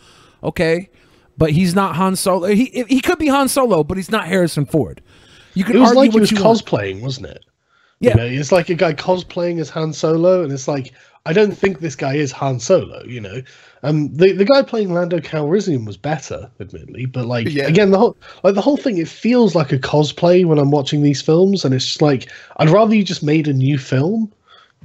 Okay, 0.45 0.91
but 1.39 1.51
he's 1.51 1.75
not 1.75 1.97
Han 1.97 2.17
Solo. 2.17 2.49
He 2.49 2.85
he 2.89 3.01
could 3.01 3.19
be 3.19 3.29
Han 3.29 3.49
Solo, 3.49 3.85
but 3.85 3.97
he's 3.97 4.11
not 4.11 4.27
Harrison 4.27 4.67
Ford. 4.67 5.01
You 5.55 5.65
could 5.65 5.77
It 5.77 5.79
was 5.81 5.89
argue 5.91 6.01
like 6.01 6.13
he 6.13 6.21
was 6.21 6.31
you 6.31 6.43
want. 6.43 6.65
cosplaying, 6.65 7.01
wasn't 7.01 7.27
it? 7.27 7.45
Yeah. 8.01 8.11
You 8.11 8.17
know, 8.17 8.27
it's 8.27 8.53
like 8.53 8.69
a 8.69 8.75
guy 8.75 8.93
cosplaying 8.93 9.59
as 9.61 9.71
Han 9.71 9.93
Solo, 9.93 10.43
and 10.43 10.53
it's 10.53 10.69
like 10.69 10.93
I 11.25 11.33
don't 11.33 11.53
think 11.57 11.81
this 11.81 11.97
guy 11.97 12.15
is 12.15 12.31
Han 12.33 12.61
Solo. 12.61 13.03
You 13.05 13.21
know, 13.21 13.41
um, 13.83 14.15
the 14.15 14.33
the 14.33 14.45
guy 14.45 14.63
playing 14.63 14.93
Lando 14.93 15.19
Calrissian 15.19 15.87
was 15.87 15.97
better, 15.97 16.51
admittedly, 16.61 17.07
but 17.07 17.25
like 17.27 17.49
Yeah. 17.49 17.65
again, 17.65 17.91
the 17.91 17.99
whole 17.99 18.17
like 18.45 18.55
the 18.55 18.61
whole 18.61 18.77
thing, 18.77 18.99
it 18.99 19.09
feels 19.09 19.55
like 19.55 19.73
a 19.73 19.79
cosplay 19.79 20.45
when 20.45 20.59
I'm 20.59 20.71
watching 20.71 21.03
these 21.03 21.23
films, 21.23 21.65
and 21.65 21.75
it's 21.75 21.87
just 21.87 22.03
like 22.03 22.31
I'd 22.59 22.69
rather 22.71 22.95
you 22.95 23.03
just 23.03 23.23
made 23.23 23.49
a 23.49 23.53
new 23.55 23.79
film. 23.79 24.31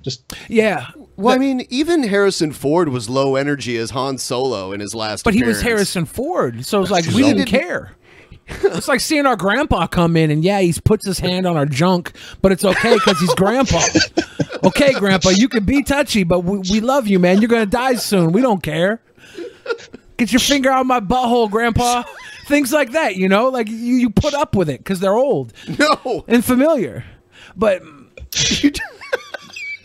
Just 0.04 0.34
Yeah, 0.48 0.88
Well, 1.18 1.36
I 1.36 1.38
mean, 1.38 1.66
even 1.70 2.04
Harrison 2.04 2.52
Ford 2.52 2.90
was 2.90 3.10
low 3.10 3.36
energy 3.36 3.78
as 3.78 3.92
Han 3.92 4.18
Solo 4.18 4.72
in 4.72 4.80
his 4.80 4.96
last. 4.96 5.24
but 5.24 5.34
he 5.34 5.44
was. 5.44 5.62
Harrison 5.62 6.06
Ford, 6.06 6.66
so 6.66 6.82
it's 6.82 6.90
like 6.92 7.06
we 7.08 7.22
didn't 7.24 7.38
didn't- 7.46 7.48
care. 7.50 7.96
it's 8.48 8.88
like 8.88 9.00
seeing 9.00 9.26
our 9.26 9.36
grandpa 9.38 9.88
come 9.88 10.18
in 10.18 10.32
and 10.32 10.44
yeah, 10.44 10.60
he 10.60 10.74
puts 10.84 11.06
his 11.06 11.20
hand 11.20 11.46
on 11.46 11.56
our 11.58 11.66
junk, 11.66 12.12
but 12.42 12.52
it's 12.52 12.66
okay 12.66 12.96
because 12.96 13.20
he's 13.20 13.34
grandpa. 13.36 13.82
okay, 14.64 14.94
grandpa, 14.94 15.30
you 15.30 15.48
can 15.48 15.64
be 15.64 15.84
touchy, 15.84 16.24
but 16.24 16.40
we, 16.42 16.58
we 16.72 16.82
love 16.82 17.08
you, 17.08 17.20
man. 17.20 17.40
You're 17.40 17.48
gonna 17.50 17.66
die 17.66 17.96
soon. 17.96 18.32
We 18.32 18.42
don't 18.42 18.62
care. 18.64 19.02
Get 20.18 20.32
your 20.32 20.40
finger 20.40 20.70
out 20.70 20.82
of 20.82 20.88
my 20.88 21.00
butthole, 21.00 21.50
grandpa. 21.50 22.04
Things 22.48 22.74
like 22.74 22.92
that, 22.92 23.16
you 23.16 23.30
know, 23.30 23.50
like 23.50 23.70
you, 23.70 23.76
you 23.76 24.10
put 24.10 24.34
up 24.34 24.56
with 24.56 24.70
it 24.70 24.80
because 24.80 25.00
they're 25.00 25.14
old 25.16 25.54
No, 25.80 26.26
and 26.28 26.44
familiar. 26.44 27.06
But 27.56 27.82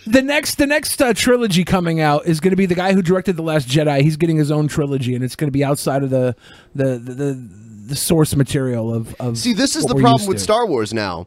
the 0.07 0.22
next 0.22 0.57
the 0.57 0.66
next 0.66 1.02
uh, 1.02 1.12
trilogy 1.12 1.64
coming 1.64 2.00
out 2.00 2.26
is 2.26 2.40
going 2.40 2.52
to 2.52 2.57
be 2.57 2.66
the 2.66 2.74
guy 2.74 2.92
who 2.92 3.02
directed 3.02 3.36
the 3.36 3.42
Last 3.42 3.68
Jedi. 3.68 4.02
He's 4.02 4.16
getting 4.16 4.36
his 4.36 4.50
own 4.50 4.68
trilogy, 4.68 5.14
and 5.14 5.24
it's 5.24 5.36
going 5.36 5.48
to 5.48 5.52
be 5.52 5.64
outside 5.64 6.02
of 6.02 6.11
the 6.11 6.36
the 6.74 6.98
the, 6.98 7.14
the, 7.14 7.48
the 7.88 7.96
source 7.96 8.34
material 8.36 8.94
of, 8.94 9.14
of 9.20 9.36
see, 9.36 9.52
this 9.52 9.76
is 9.76 9.84
the 9.84 9.94
problem 9.94 10.26
with 10.28 10.38
to. 10.38 10.42
Star 10.42 10.66
Wars 10.66 10.94
now. 10.94 11.26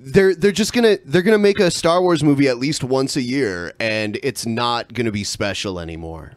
They're 0.00 0.34
they're 0.34 0.52
just 0.52 0.72
gonna 0.72 0.98
they're 1.04 1.22
gonna 1.22 1.38
make 1.38 1.58
a 1.58 1.70
Star 1.70 2.00
Wars 2.00 2.22
movie 2.22 2.48
at 2.48 2.58
least 2.58 2.84
once 2.84 3.16
a 3.16 3.22
year, 3.22 3.72
and 3.80 4.18
it's 4.22 4.46
not 4.46 4.92
gonna 4.94 5.10
be 5.10 5.24
special 5.24 5.80
anymore. 5.80 6.32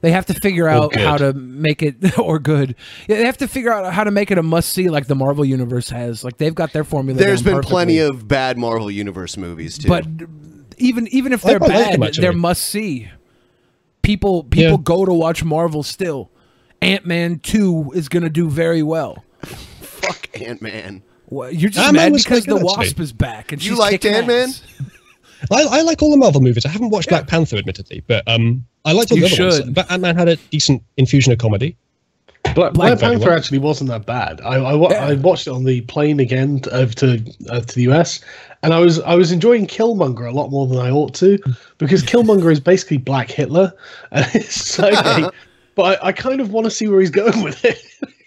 They 0.00 0.12
have 0.12 0.26
to 0.26 0.34
figure 0.34 0.68
out 0.68 0.94
how 0.96 1.16
to 1.18 1.32
make 1.32 1.82
it 1.82 2.18
or 2.18 2.38
good. 2.38 2.76
Yeah, 3.08 3.16
they 3.16 3.26
have 3.26 3.38
to 3.38 3.48
figure 3.48 3.72
out 3.72 3.92
how 3.92 4.04
to 4.04 4.10
make 4.10 4.30
it 4.30 4.38
a 4.38 4.42
must 4.42 4.70
see, 4.70 4.88
like 4.88 5.06
the 5.06 5.16
Marvel 5.16 5.44
universe 5.44 5.90
has. 5.90 6.24
Like 6.24 6.38
they've 6.38 6.54
got 6.54 6.72
their 6.72 6.84
formula. 6.84 7.18
There's 7.18 7.42
been 7.42 7.60
plenty 7.60 7.98
of 7.98 8.26
bad 8.28 8.58
Marvel 8.58 8.90
Universe 8.90 9.36
movies 9.36 9.78
too. 9.78 9.88
but 9.88 10.06
even 10.82 11.08
even 11.08 11.32
if 11.32 11.42
they're 11.42 11.58
like 11.58 11.70
bad, 11.98 12.14
they're 12.14 12.32
must 12.32 12.64
see. 12.64 13.08
People 14.02 14.44
people 14.44 14.72
Yeah. 14.72 14.76
go 14.82 15.04
to 15.04 15.12
watch 15.12 15.44
Marvel 15.44 15.82
still. 15.82 16.30
Ant 16.80 17.06
Man 17.06 17.38
two 17.38 17.92
is 17.94 18.08
going 18.08 18.24
to 18.24 18.30
do 18.30 18.50
very 18.50 18.82
well. 18.82 19.24
fuck 19.42 20.28
Ant 20.40 20.60
Man. 20.60 21.02
You're 21.30 21.70
just 21.70 21.78
Ant-Man 21.78 22.12
mad 22.12 22.18
because 22.18 22.44
the 22.44 22.56
Wasp 22.56 23.00
is 23.00 23.10
back 23.12 23.52
and 23.52 23.64
You 23.64 23.70
she's 23.70 23.78
liked 23.78 24.04
Ant-Man? 24.04 24.50
I, 25.50 25.62
I 25.62 25.80
like 25.82 26.02
all 26.02 26.10
the 26.10 26.18
Marvel 26.18 26.42
movies. 26.42 26.66
I 26.66 26.68
haven't 26.68 26.90
watched 26.90 27.08
Black 27.08 27.26
Panther, 27.26 27.56
admittedly, 27.56 28.04
but 28.06 28.22
um, 28.28 28.66
I 28.84 28.92
liked 28.92 29.10
all 29.12 29.18
You 29.18 29.28
the 29.28 29.34
other 29.42 29.58
ones. 29.60 29.70
But 29.70 29.90
Ant 29.90 30.02
Man 30.02 30.14
had 30.16 30.28
a 30.28 30.36
decent 30.36 30.82
infusion 30.98 31.32
of 31.32 31.38
comedy. 31.38 31.76
Black, 32.44 32.54
Black 32.54 32.74
Black 32.74 32.98
Panther 32.98 33.30
actually 33.32 33.58
wasn't 33.58 33.88
that 33.90 34.04
bad. 34.04 34.40
I 34.42 34.56
I, 34.56 34.90
Yeah. 34.90 35.06
I 35.06 35.14
watched 35.14 35.46
it 35.46 35.50
on 35.50 35.64
the 35.64 35.80
plane 35.82 36.20
again 36.20 36.60
over 36.72 36.92
to 36.94 37.34
uh, 37.48 37.60
to 37.60 37.74
the 37.74 37.82
US, 37.92 38.20
and 38.62 38.74
I 38.74 38.80
was 38.80 39.00
I 39.00 39.14
was 39.14 39.32
enjoying 39.32 39.66
Killmonger 39.66 40.28
a 40.28 40.32
lot 40.34 40.50
more 40.50 40.66
than 40.66 40.78
I 40.78 40.90
ought 40.90 41.14
to 41.14 41.38
because 41.78 42.02
Killmonger 42.02 42.52
is 42.52 42.60
basically 42.60 42.98
Black 42.98 43.30
Hitler, 43.30 43.72
and 44.10 44.26
it's 44.34 44.54
so 44.54 44.86
okay, 44.92 45.28
but 45.74 46.02
I, 46.02 46.08
I 46.08 46.12
kind 46.12 46.40
of 46.40 46.52
want 46.52 46.64
to 46.64 46.70
see 46.70 46.88
where 46.88 47.00
he's 47.00 47.10
going 47.10 47.42
with 47.42 47.64
it. 47.64 47.78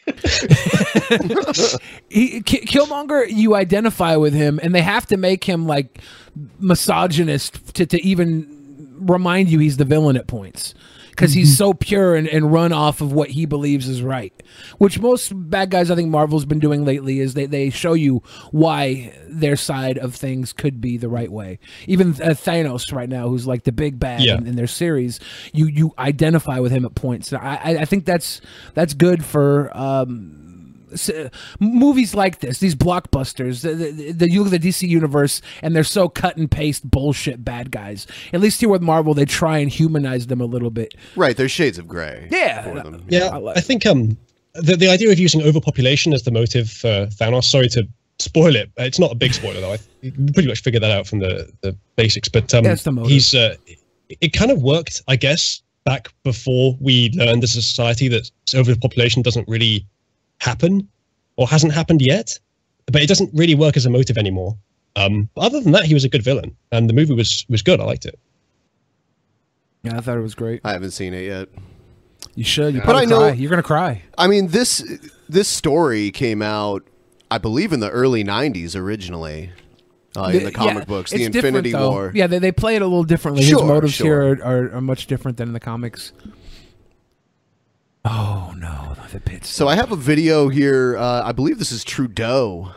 He, 2.09 2.41
Ki- 2.41 2.66
Killmonger, 2.66 3.26
you 3.28 3.55
identify 3.55 4.16
with 4.16 4.34
him, 4.34 4.59
and 4.61 4.74
they 4.74 4.82
have 4.82 5.07
to 5.07 5.18
make 5.18 5.43
him 5.43 5.66
like 5.66 5.99
misogynist 6.59 7.74
to, 7.76 7.86
to 7.88 8.01
even 8.05 8.47
remind 8.99 9.49
you 9.49 9.59
he's 9.59 9.78
the 9.78 9.86
villain 9.86 10.16
at 10.16 10.28
points 10.28 10.74
because 11.16 11.34
he's 11.34 11.57
so 11.57 11.74
pure 11.74 12.16
and, 12.16 12.28
and 12.28 12.51
run 12.51 12.74
off 12.74 13.01
of 13.01 13.13
what 13.13 13.30
he 13.30 13.45
believes 13.45 13.88
is 13.88 14.01
right. 14.01 14.34
Which 14.78 14.99
most 14.99 15.32
bad 15.34 15.70
guys, 15.72 15.89
I 15.89 15.95
think 15.95 16.09
Marvel's 16.09 16.45
been 16.45 16.59
doing 16.59 16.86
lately, 16.86 17.20
is 17.20 17.34
they, 17.34 17.45
they 17.45 17.70
show 17.70 17.93
you 17.93 18.22
why 18.51 19.13
their 19.28 19.55
side 19.55 19.97
of 19.97 20.13
things 20.13 20.53
could 20.53 20.82
be 20.82 20.97
the 20.97 21.09
right 21.09 21.32
way. 21.32 21.59
Even 21.88 22.09
uh, 22.22 22.30
Thanos 22.36 22.91
right 22.93 23.09
now, 23.09 23.28
who's 23.30 23.47
like 23.47 23.63
the 23.63 23.72
big 23.72 23.99
bad 23.99 24.22
Yeah. 24.22 24.38
in, 24.38 24.47
in 24.47 24.55
their 24.55 24.68
series, 24.68 25.20
you 25.53 25.68
you 25.68 25.93
identify 25.97 26.59
with 26.59 26.72
him 26.72 26.86
at 26.86 26.95
points. 26.95 27.32
I 27.34 27.59
I, 27.63 27.70
I 27.82 27.86
think 27.86 28.05
that's 28.05 28.41
that's 28.74 28.93
good 28.93 29.24
for. 29.24 29.76
Um, 29.76 30.41
movies 31.59 32.13
like 32.15 32.39
this, 32.39 32.59
these 32.59 32.75
blockbusters, 32.75 33.61
the, 33.61 33.73
the, 33.73 34.11
the, 34.11 34.29
you 34.31 34.43
look 34.43 34.53
at 34.53 34.61
the 34.61 34.69
DC 34.69 34.87
universe 34.87 35.41
and 35.61 35.75
they're 35.75 35.83
so 35.83 36.07
cut 36.09 36.37
and 36.37 36.49
paste 36.49 36.89
bullshit 36.89 37.43
bad 37.43 37.71
guys. 37.71 38.07
At 38.33 38.41
least 38.41 38.59
here 38.59 38.69
with 38.69 38.81
Marvel, 38.81 39.13
they 39.13 39.25
try 39.25 39.57
and 39.59 39.69
humanize 39.69 40.27
them 40.27 40.41
a 40.41 40.45
little 40.45 40.69
bit. 40.71 40.93
Right, 41.15 41.35
there's 41.35 41.51
shades 41.51 41.77
of 41.77 41.87
gray. 41.87 42.27
Yeah. 42.31 42.63
for 42.63 42.75
them. 42.75 43.05
Yeah, 43.09 43.27
I 43.27 43.35
I, 43.35 43.37
like- 43.37 43.63
think 43.63 43.85
um, 43.85 44.17
the 44.53 44.75
the 44.75 44.87
idea 44.89 45.11
of 45.11 45.19
using 45.19 45.41
overpopulation 45.41 46.13
as 46.13 46.23
the 46.23 46.31
motive 46.31 46.69
for 46.69 47.07
Thanos. 47.07 47.43
Sorry 47.45 47.67
to 47.69 47.87
spoil 48.19 48.55
it. 48.55 48.71
It's 48.77 48.99
not 48.99 49.11
a 49.11 49.15
big 49.15 49.33
spoiler 49.33 49.59
though. 49.61 49.73
I 49.73 49.77
pretty 50.33 50.47
much 50.47 50.61
figured 50.61 50.81
that 50.83 50.91
out 50.91 51.07
from 51.07 51.19
the 51.19 51.51
the 51.61 51.75
basics. 51.95 52.29
But 52.29 52.53
um, 52.53 52.63
Yeah, 52.65 52.71
it's 52.73 52.83
the 52.83 52.91
motive. 52.93 53.11
he's 53.11 53.33
uh, 53.35 53.55
it 54.21 54.29
kind 54.33 54.51
of 54.51 54.61
worked, 54.61 55.01
I 55.07 55.15
guess, 55.15 55.61
back 55.83 56.07
before 56.23 56.77
we 56.79 57.09
learned 57.15 57.43
as 57.43 57.55
a 57.55 57.61
society 57.61 58.07
that 58.09 58.29
overpopulation 58.53 59.21
doesn't 59.21 59.47
really 59.47 59.85
happen 60.39 60.88
or 61.38 61.47
hasn't 61.47 61.73
happened 61.73 62.01
yet. 62.01 62.38
But 62.88 63.01
it 63.01 63.07
doesn't 63.07 63.31
really 63.33 63.55
work 63.55 63.77
as 63.77 63.86
a 63.86 63.89
motive 63.89 64.17
anymore. 64.17 64.55
Um, 64.95 65.27
but 65.36 65.41
other 65.45 65.59
than 65.59 65.71
that, 65.73 65.86
he 65.86 65.93
was 65.93 66.03
a 66.03 66.09
good 66.09 66.23
villain, 66.23 66.55
and 66.71 66.88
the 66.89 66.93
movie 66.93 67.13
was 67.13 67.45
was 67.49 67.61
good. 67.61 67.79
I 67.79 67.83
liked 67.83 68.05
it. 68.05 68.17
Yeah, 69.83 69.97
I 69.97 70.01
thought 70.01 70.17
it 70.17 70.21
was 70.21 70.36
great. 70.36 70.61
I 70.63 70.71
haven't 70.71 70.91
seen 70.91 71.13
it 71.13 71.25
yet. 71.25 71.49
You 72.36 72.43
should. 72.43 72.73
You 72.75 72.81
But 72.86 72.95
I 72.95 73.05
know- 73.05 73.19
cry. 73.19 73.31
You're 73.33 73.49
gonna 73.49 73.63
cry. 73.63 74.01
I 74.17 74.27
mean 74.27 74.47
this 74.47 74.83
this 75.27 75.47
story 75.47 76.11
came 76.11 76.41
out, 76.41 76.83
I 77.29 77.38
believe, 77.38 77.73
in 77.73 77.79
the 77.79 77.89
early 77.89 78.23
'90s 78.23 78.75
originally. 78.75 79.51
Uh, 80.17 80.31
in 80.33 80.45
the 80.45 80.51
comic 80.51 80.75
Yeah, 80.75 80.83
books, 80.86 81.11
the 81.11 81.25
Infinity. 81.25 81.73
War. 81.73 82.13
Yeah, 82.15 82.27
they, 82.27 82.39
they 82.39 82.53
play 82.53 82.77
it 82.77 82.81
a 82.81 82.86
little 82.86 83.03
differently. 83.03 83.43
His 83.43 83.61
motives 83.61 83.95
sure. 83.95 84.05
here 84.33 84.41
are, 84.45 84.45
are, 84.45 84.75
are 84.75 84.81
much 84.81 85.07
different 85.07 85.36
than 85.36 85.49
in 85.49 85.53
the 85.53 85.59
comics. 85.59 86.13
Oh 88.05 88.53
no, 88.55 88.95
the 89.11 89.19
pits. 89.19 89.49
So 89.49 89.67
I 89.67 89.75
have 89.75 89.91
a 89.91 89.95
video 89.95 90.47
here. 90.47 90.95
Uh, 90.95 91.23
I 91.23 91.31
believe 91.31 91.57
this 91.57 91.71
is 91.71 91.83
Trudeau 91.83 92.71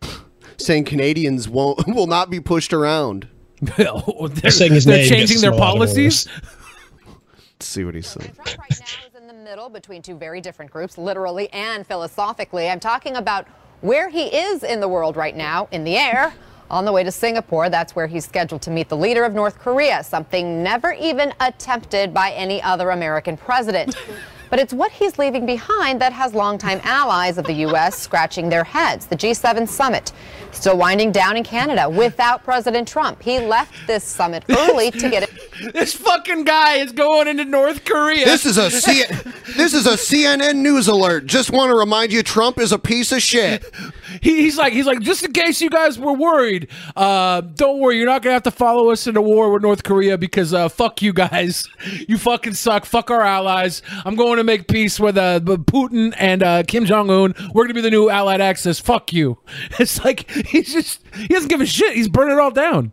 saying 0.56 0.84
Canadians 0.84 1.48
won't 1.48 1.84
will 1.88 2.06
not 2.06 2.30
be 2.30 2.38
pushed 2.38 2.72
around. 2.72 3.28
they're, 3.60 4.50
saying 4.50 4.72
his 4.72 4.84
they're 4.84 5.06
changing 5.06 5.40
their 5.40 5.52
policies. 5.52 6.26
Let's 7.06 7.66
see 7.66 7.84
what 7.84 7.94
he 7.94 8.02
said. 8.02 8.32
Right 8.38 8.56
now 8.70 9.06
is 9.06 9.14
in 9.20 9.26
the 9.26 9.34
middle 9.34 9.68
between 9.68 10.00
two 10.00 10.14
very 10.14 10.40
different 10.40 10.70
groups, 10.70 10.96
literally 10.96 11.52
and 11.52 11.86
philosophically. 11.86 12.70
I'm 12.70 12.80
talking 12.80 13.16
about 13.16 13.46
where 13.80 14.08
he 14.08 14.26
is 14.28 14.62
in 14.62 14.80
the 14.80 14.88
world 14.88 15.16
right 15.16 15.36
now, 15.36 15.68
in 15.72 15.84
the 15.84 15.96
air, 15.96 16.32
on 16.70 16.84
the 16.84 16.92
way 16.92 17.02
to 17.02 17.10
Singapore. 17.10 17.68
That's 17.68 17.94
where 17.94 18.06
he's 18.06 18.24
scheduled 18.24 18.62
to 18.62 18.70
meet 18.70 18.88
the 18.88 18.96
leader 18.96 19.24
of 19.24 19.34
North 19.34 19.58
Korea, 19.58 20.02
something 20.04 20.62
never 20.62 20.92
even 20.92 21.34
attempted 21.40 22.14
by 22.14 22.30
any 22.32 22.62
other 22.62 22.90
American 22.90 23.36
president. 23.36 23.96
But 24.50 24.58
it's 24.58 24.72
what 24.72 24.90
he's 24.90 25.16
leaving 25.16 25.46
behind 25.46 26.00
that 26.00 26.12
has 26.12 26.34
longtime 26.34 26.80
allies 26.82 27.38
of 27.38 27.46
the 27.46 27.52
U.S. 27.52 27.96
scratching 27.96 28.48
their 28.48 28.64
heads. 28.64 29.06
The 29.06 29.16
G7 29.16 29.68
summit 29.68 30.12
still 30.50 30.76
winding 30.76 31.12
down 31.12 31.36
in 31.36 31.44
Canada 31.44 31.88
without 31.88 32.42
President 32.42 32.88
Trump. 32.88 33.22
He 33.22 33.38
left 33.38 33.72
this 33.86 34.02
summit 34.02 34.44
early 34.50 34.90
to 34.90 35.08
get 35.08 35.22
it. 35.22 35.30
this 35.74 35.94
fucking 35.94 36.44
guy 36.44 36.76
is 36.76 36.92
going 36.92 37.28
into 37.28 37.44
North 37.44 37.84
Korea. 37.84 38.24
This 38.24 38.46
is 38.46 38.56
a 38.56 38.70
C- 38.70 39.04
this 39.56 39.74
is 39.74 39.86
a 39.86 39.94
CNN 39.94 40.56
news 40.56 40.88
alert. 40.88 41.26
Just 41.26 41.50
want 41.50 41.70
to 41.70 41.76
remind 41.76 42.12
you, 42.12 42.22
Trump 42.22 42.58
is 42.58 42.72
a 42.72 42.78
piece 42.78 43.12
of 43.12 43.22
shit. 43.22 43.64
He, 44.22 44.42
he's 44.42 44.58
like, 44.58 44.72
he's 44.72 44.86
like, 44.86 45.00
just 45.00 45.24
in 45.24 45.32
case 45.32 45.60
you 45.60 45.70
guys 45.70 45.96
were 45.96 46.12
worried, 46.12 46.68
uh, 46.96 47.40
don't 47.42 47.78
worry, 47.78 47.96
you're 47.96 48.06
not 48.06 48.22
gonna 48.22 48.34
have 48.34 48.42
to 48.42 48.50
follow 48.50 48.90
us 48.90 49.06
into 49.06 49.22
war 49.22 49.52
with 49.52 49.62
North 49.62 49.84
Korea 49.84 50.18
because 50.18 50.52
uh, 50.52 50.68
fuck 50.68 51.00
you 51.00 51.12
guys, 51.12 51.68
you 52.08 52.18
fucking 52.18 52.54
suck, 52.54 52.84
fuck 52.84 53.08
our 53.12 53.22
allies. 53.22 53.82
I'm 54.04 54.16
going 54.16 54.38
to 54.38 54.44
make 54.44 54.66
peace 54.66 54.98
with 54.98 55.16
uh, 55.16 55.38
Putin 55.40 56.12
and 56.18 56.42
uh, 56.42 56.64
Kim 56.64 56.86
Jong 56.86 57.08
Un. 57.08 57.34
We're 57.54 57.64
gonna 57.64 57.74
be 57.74 57.82
the 57.82 57.90
new 57.90 58.10
Allied 58.10 58.40
Axis. 58.40 58.80
Fuck 58.80 59.12
you. 59.12 59.38
It's 59.78 60.04
like 60.04 60.28
he's 60.30 60.72
just 60.72 61.00
he 61.14 61.28
doesn't 61.28 61.48
give 61.48 61.60
a 61.60 61.66
shit. 61.66 61.94
He's 61.94 62.08
burning 62.08 62.36
it 62.36 62.40
all 62.40 62.50
down. 62.50 62.92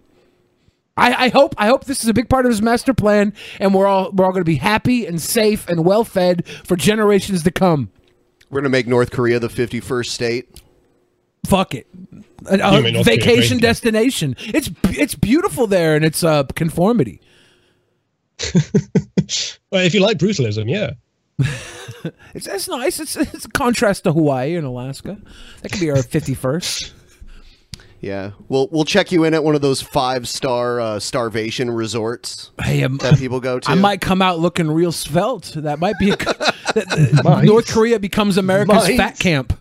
I, 0.97 1.25
I 1.25 1.29
hope 1.29 1.55
I 1.57 1.67
hope 1.67 1.85
this 1.85 2.03
is 2.03 2.09
a 2.09 2.13
big 2.13 2.27
part 2.27 2.45
of 2.45 2.49
his 2.49 2.61
master 2.61 2.93
plan, 2.93 3.33
and 3.59 3.73
we're 3.73 3.87
all 3.87 4.11
we're 4.11 4.25
all 4.25 4.31
going 4.31 4.41
to 4.41 4.45
be 4.45 4.55
happy 4.55 5.05
and 5.05 5.21
safe 5.21 5.67
and 5.69 5.85
well 5.85 6.03
fed 6.03 6.45
for 6.65 6.75
generations 6.75 7.43
to 7.43 7.51
come. 7.51 7.91
We're 8.49 8.61
gonna 8.61 8.69
make 8.69 8.87
North 8.87 9.11
Korea 9.11 9.39
the 9.39 9.49
51st 9.49 10.07
state. 10.07 10.61
Fuck 11.45 11.75
it. 11.75 11.87
A, 12.45 12.55
a 12.57 12.77
You 12.77 12.83
mean 12.83 12.93
North 12.95 13.05
Korea, 13.05 13.19
vacation 13.19 13.59
destination. 13.59 14.35
It's 14.39 14.69
it's 14.85 15.15
beautiful 15.15 15.67
there 15.67 15.95
and 15.95 16.03
it's 16.03 16.23
uh, 16.23 16.43
conformity. 16.43 17.21
Well, 19.71 19.83
if 19.83 19.93
you 19.93 19.99
like 19.99 20.17
brutalism, 20.17 20.69
yeah. 20.69 20.91
It's 22.33 22.47
it's 22.47 22.69
nice. 22.69 22.99
It's 23.01 23.17
it's 23.17 23.43
a 23.43 23.49
contrast 23.49 24.05
to 24.05 24.13
Hawaii 24.13 24.55
and 24.55 24.65
Alaska. 24.65 25.17
That 25.61 25.71
could 25.71 25.81
be 25.81 25.91
our 25.91 26.01
fifty 26.01 26.33
first. 26.33 26.93
Yeah, 27.99 28.31
we'll 28.47 28.67
we'll 28.71 28.85
check 28.85 29.11
you 29.11 29.23
in 29.23 29.33
at 29.33 29.43
one 29.43 29.55
of 29.55 29.61
those 29.61 29.81
five 29.81 30.27
star 30.27 30.79
uh, 30.79 30.99
starvation 30.99 31.71
resorts 31.71 32.51
Hey, 32.61 32.83
um, 32.83 32.97
that 32.97 33.17
people 33.17 33.39
go 33.39 33.59
to. 33.59 33.71
I 33.71 33.73
might 33.75 34.01
come 34.01 34.21
out 34.21 34.39
looking 34.39 34.69
real 34.69 34.91
svelte. 34.91 35.53
That 35.55 35.79
might 35.79 35.97
be 35.97 36.11
a, 36.11 36.15
that- 36.15 37.41
North 37.43 37.67
Korea 37.67 37.99
becomes 37.99 38.37
America's 38.37 38.87
Might. 38.87 38.97
fat 38.97 39.17
camp. 39.17 39.59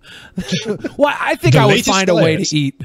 well, 0.99 1.17
I 1.19 1.37
think 1.37 1.55
The 1.55 1.61
I 1.61 1.65
would 1.65 1.71
latest 1.73 1.89
find 1.91 2.09
a 2.11 2.15
way 2.15 2.37
to 2.37 2.57
eat. 2.57 2.79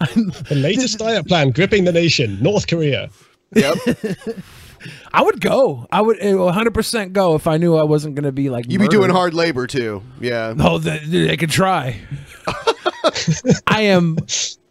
The 0.00 0.54
latest 0.54 0.98
diet 0.98 1.26
plan 1.26 1.50
gripping 1.52 1.84
the 1.84 1.92
nation, 1.92 2.38
North 2.42 2.66
Korea. 2.66 3.08
Yep. 3.54 3.76
I 5.12 5.22
would 5.22 5.40
go. 5.40 5.86
I 5.92 6.00
would 6.00 6.18
uh, 6.20 6.24
100% 6.52 7.12
go 7.12 7.34
if 7.34 7.46
I 7.46 7.56
knew 7.58 7.76
I 7.76 7.82
wasn't 7.82 8.14
going 8.14 8.24
to 8.24 8.32
be 8.32 8.48
like. 8.48 8.66
You'd 8.70 8.80
be 8.80 8.88
doing 8.88 9.10
hard 9.10 9.34
labor 9.34 9.66
too. 9.66 10.02
Yeah. 10.20 10.54
Oh, 10.58 10.78
they, 10.78 10.98
they 11.00 11.36
could 11.36 11.50
try. 11.50 12.00
I 13.66 13.82
am, 13.82 14.18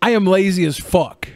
I 0.02 0.12
am 0.12 0.26
lazy 0.26 0.66
as 0.66 0.78
fuck. 0.78 1.28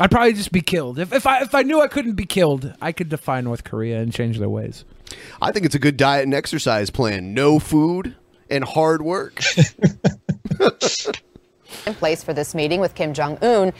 I'd 0.00 0.10
probably 0.10 0.32
just 0.32 0.52
be 0.52 0.62
killed 0.62 0.98
if, 0.98 1.12
if 1.12 1.26
I 1.26 1.42
if 1.42 1.54
I 1.54 1.62
knew 1.62 1.80
I 1.80 1.86
couldn't 1.86 2.14
be 2.14 2.26
killed. 2.26 2.74
I 2.80 2.90
could 2.90 3.08
defy 3.08 3.40
North 3.40 3.62
Korea 3.62 4.00
and 4.00 4.12
change 4.12 4.38
their 4.38 4.48
ways. 4.48 4.84
I 5.40 5.52
think 5.52 5.64
it's 5.64 5.74
a 5.74 5.78
good 5.78 5.96
diet 5.96 6.24
and 6.24 6.34
exercise 6.34 6.90
plan. 6.90 7.34
No 7.34 7.58
food 7.58 8.16
and 8.50 8.64
hard 8.64 9.02
work. 9.02 9.40
in 11.86 11.94
place 11.94 12.22
for 12.22 12.32
this 12.32 12.54
meeting 12.54 12.80
with 12.80 12.94
Kim 12.94 13.14
Jong 13.14 13.38
Un. 13.42 13.72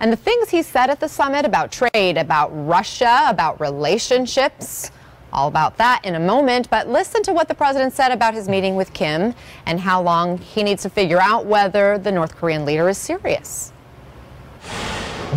And 0.00 0.12
the 0.12 0.16
things 0.16 0.50
he 0.50 0.62
said 0.62 0.90
at 0.90 1.00
the 1.00 1.08
summit 1.08 1.44
about 1.44 1.72
trade, 1.72 2.18
about 2.18 2.50
Russia, 2.66 3.24
about 3.28 3.60
relationships, 3.60 4.90
all 5.32 5.48
about 5.48 5.76
that 5.78 6.04
in 6.04 6.14
a 6.14 6.20
moment. 6.20 6.70
But 6.70 6.88
listen 6.88 7.22
to 7.24 7.32
what 7.32 7.48
the 7.48 7.54
president 7.54 7.92
said 7.92 8.12
about 8.12 8.34
his 8.34 8.48
meeting 8.48 8.76
with 8.76 8.92
Kim 8.92 9.34
and 9.66 9.80
how 9.80 10.02
long 10.02 10.38
he 10.38 10.62
needs 10.62 10.82
to 10.82 10.90
figure 10.90 11.20
out 11.20 11.46
whether 11.46 11.98
the 11.98 12.12
North 12.12 12.36
Korean 12.36 12.64
leader 12.64 12.88
is 12.88 12.98
serious. 12.98 13.72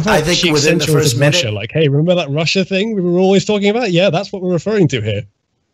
I 0.06 0.22
think 0.22 0.38
She 0.38 0.52
within 0.52 0.78
the 0.78 0.84
accentuated 0.84 1.04
first 1.04 1.20
minute, 1.20 1.36
Russia, 1.36 1.52
like, 1.52 1.72
hey, 1.72 1.88
remember 1.88 2.16
that 2.16 2.30
Russia 2.30 2.64
thing 2.64 2.96
we 2.96 3.02
were 3.02 3.20
always 3.20 3.44
talking 3.44 3.70
about? 3.70 3.92
Yeah, 3.92 4.10
that's 4.10 4.32
what 4.32 4.42
we're 4.42 4.54
referring 4.54 4.88
to 4.90 5.02
here. 5.02 5.24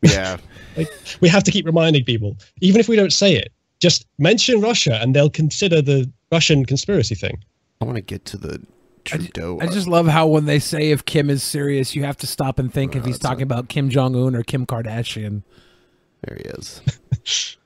yeah. 0.02 0.38
Like, 0.78 0.90
we 1.22 1.30
have 1.30 1.46
to 1.46 1.52
keep 1.52 1.66
reminding 1.66 2.04
people, 2.04 2.36
even 2.60 2.82
if 2.82 2.90
we 2.90 2.98
don't 2.98 3.14
say 3.14 3.34
it, 3.34 3.54
just 3.80 4.06
mention 4.18 4.60
Russia 4.60 5.00
and 5.02 5.16
they'll 5.16 5.30
consider 5.30 5.82
the 5.82 6.12
Russian 6.34 6.66
conspiracy 6.66 7.16
thing. 7.16 7.42
I 7.80 7.86
want 7.86 7.96
to 7.96 8.02
get 8.02 8.26
to 8.26 8.38
the 8.38 8.62
Trudeau. 9.06 9.60
I 9.62 9.68
just 9.68 9.88
love 9.88 10.08
how 10.08 10.28
when 10.28 10.46
they 10.46 10.60
say 10.60 10.92
if 10.92 11.06
Kim 11.06 11.30
is 11.30 11.44
serious, 11.44 11.96
you 11.96 12.04
have 12.04 12.18
to 12.18 12.28
stop 12.28 12.60
and 12.60 12.74
think 12.74 12.96
if 12.96 13.06
he's 13.06 13.20
talking 13.20 13.44
about 13.44 13.70
Kim 13.70 13.90
Jong 13.90 14.16
Un 14.16 14.36
or 14.36 14.44
Kim 14.44 14.66
Kardashian. 14.66 15.44
there 16.22 16.38
he 16.38 16.44
is. 16.50 16.82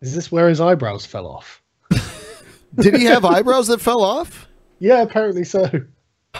Is 0.00 0.14
this 0.14 0.30
where 0.30 0.48
his 0.48 0.60
eyebrows 0.60 1.06
fell 1.06 1.26
off? 1.26 1.62
Did 2.76 2.96
he 2.96 3.04
have 3.04 3.24
eyebrows 3.24 3.68
that 3.68 3.80
fell 3.80 4.02
off? 4.02 4.46
Yeah, 4.78 5.02
apparently 5.02 5.44
so. 5.44 5.68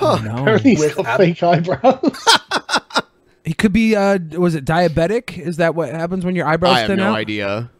Oh, 0.00 0.20
no. 0.24 0.32
Apparently 0.42 0.70
he's 0.72 0.80
With 0.80 0.96
got 0.96 1.06
ab- 1.06 1.18
fake 1.20 1.42
eyebrows. 1.42 2.28
He 3.44 3.52
could 3.54 3.72
be. 3.72 3.94
Uh, 3.94 4.18
was 4.36 4.54
it 4.54 4.64
diabetic? 4.64 5.38
Is 5.38 5.58
that 5.58 5.74
what 5.74 5.90
happens 5.90 6.24
when 6.24 6.34
your 6.34 6.46
eyebrows 6.46 6.76
I 6.76 6.78
have 6.80 6.88
thin 6.88 6.96
no 6.98 7.10
out? 7.10 7.16
idea. 7.16 7.70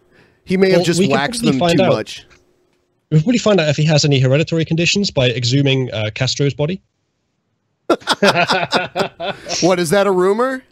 He 0.44 0.57
may 0.57 0.70
have 0.70 0.84
just 0.84 1.00
waxed 1.11 1.42
them 1.42 1.59
too 1.59 1.82
out. 1.82 1.92
much. 1.92 2.26
We'll 3.14 3.22
probably 3.22 3.38
find 3.38 3.60
out 3.60 3.68
if 3.68 3.76
he 3.76 3.84
has 3.84 4.04
any 4.04 4.18
hereditary 4.20 4.64
conditions 4.64 5.10
by 5.10 5.30
exhuming 5.30 5.92
uh, 5.92 6.10
Castro's 6.14 6.54
body. 6.54 6.82
What 9.62 9.78
is 9.78 9.90
that 9.90 10.06
a 10.06 10.10
rumor? 10.12 10.62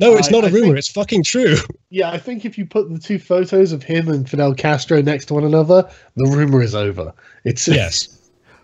No, 0.00 0.16
it's 0.16 0.28
I- 0.28 0.30
not 0.32 0.44
a 0.44 0.48
I 0.48 0.50
rumor. 0.50 0.66
think- 0.68 0.78
It's 0.78 0.88
fucking 0.90 1.24
true. 1.24 1.56
yeah, 1.90 2.10
I 2.10 2.18
think 2.18 2.44
if 2.44 2.56
you 2.58 2.66
put 2.66 2.92
the 2.92 2.98
two 2.98 3.18
photos 3.18 3.72
of 3.72 3.82
him 3.82 4.08
and 4.08 4.28
Fidel 4.28 4.54
Castro 4.54 5.00
next 5.02 5.26
to 5.26 5.34
one 5.34 5.44
another, 5.44 5.88
the 6.16 6.26
rumor 6.30 6.62
is 6.62 6.74
over. 6.74 7.12
It's 7.44 7.66
yes. 7.66 8.08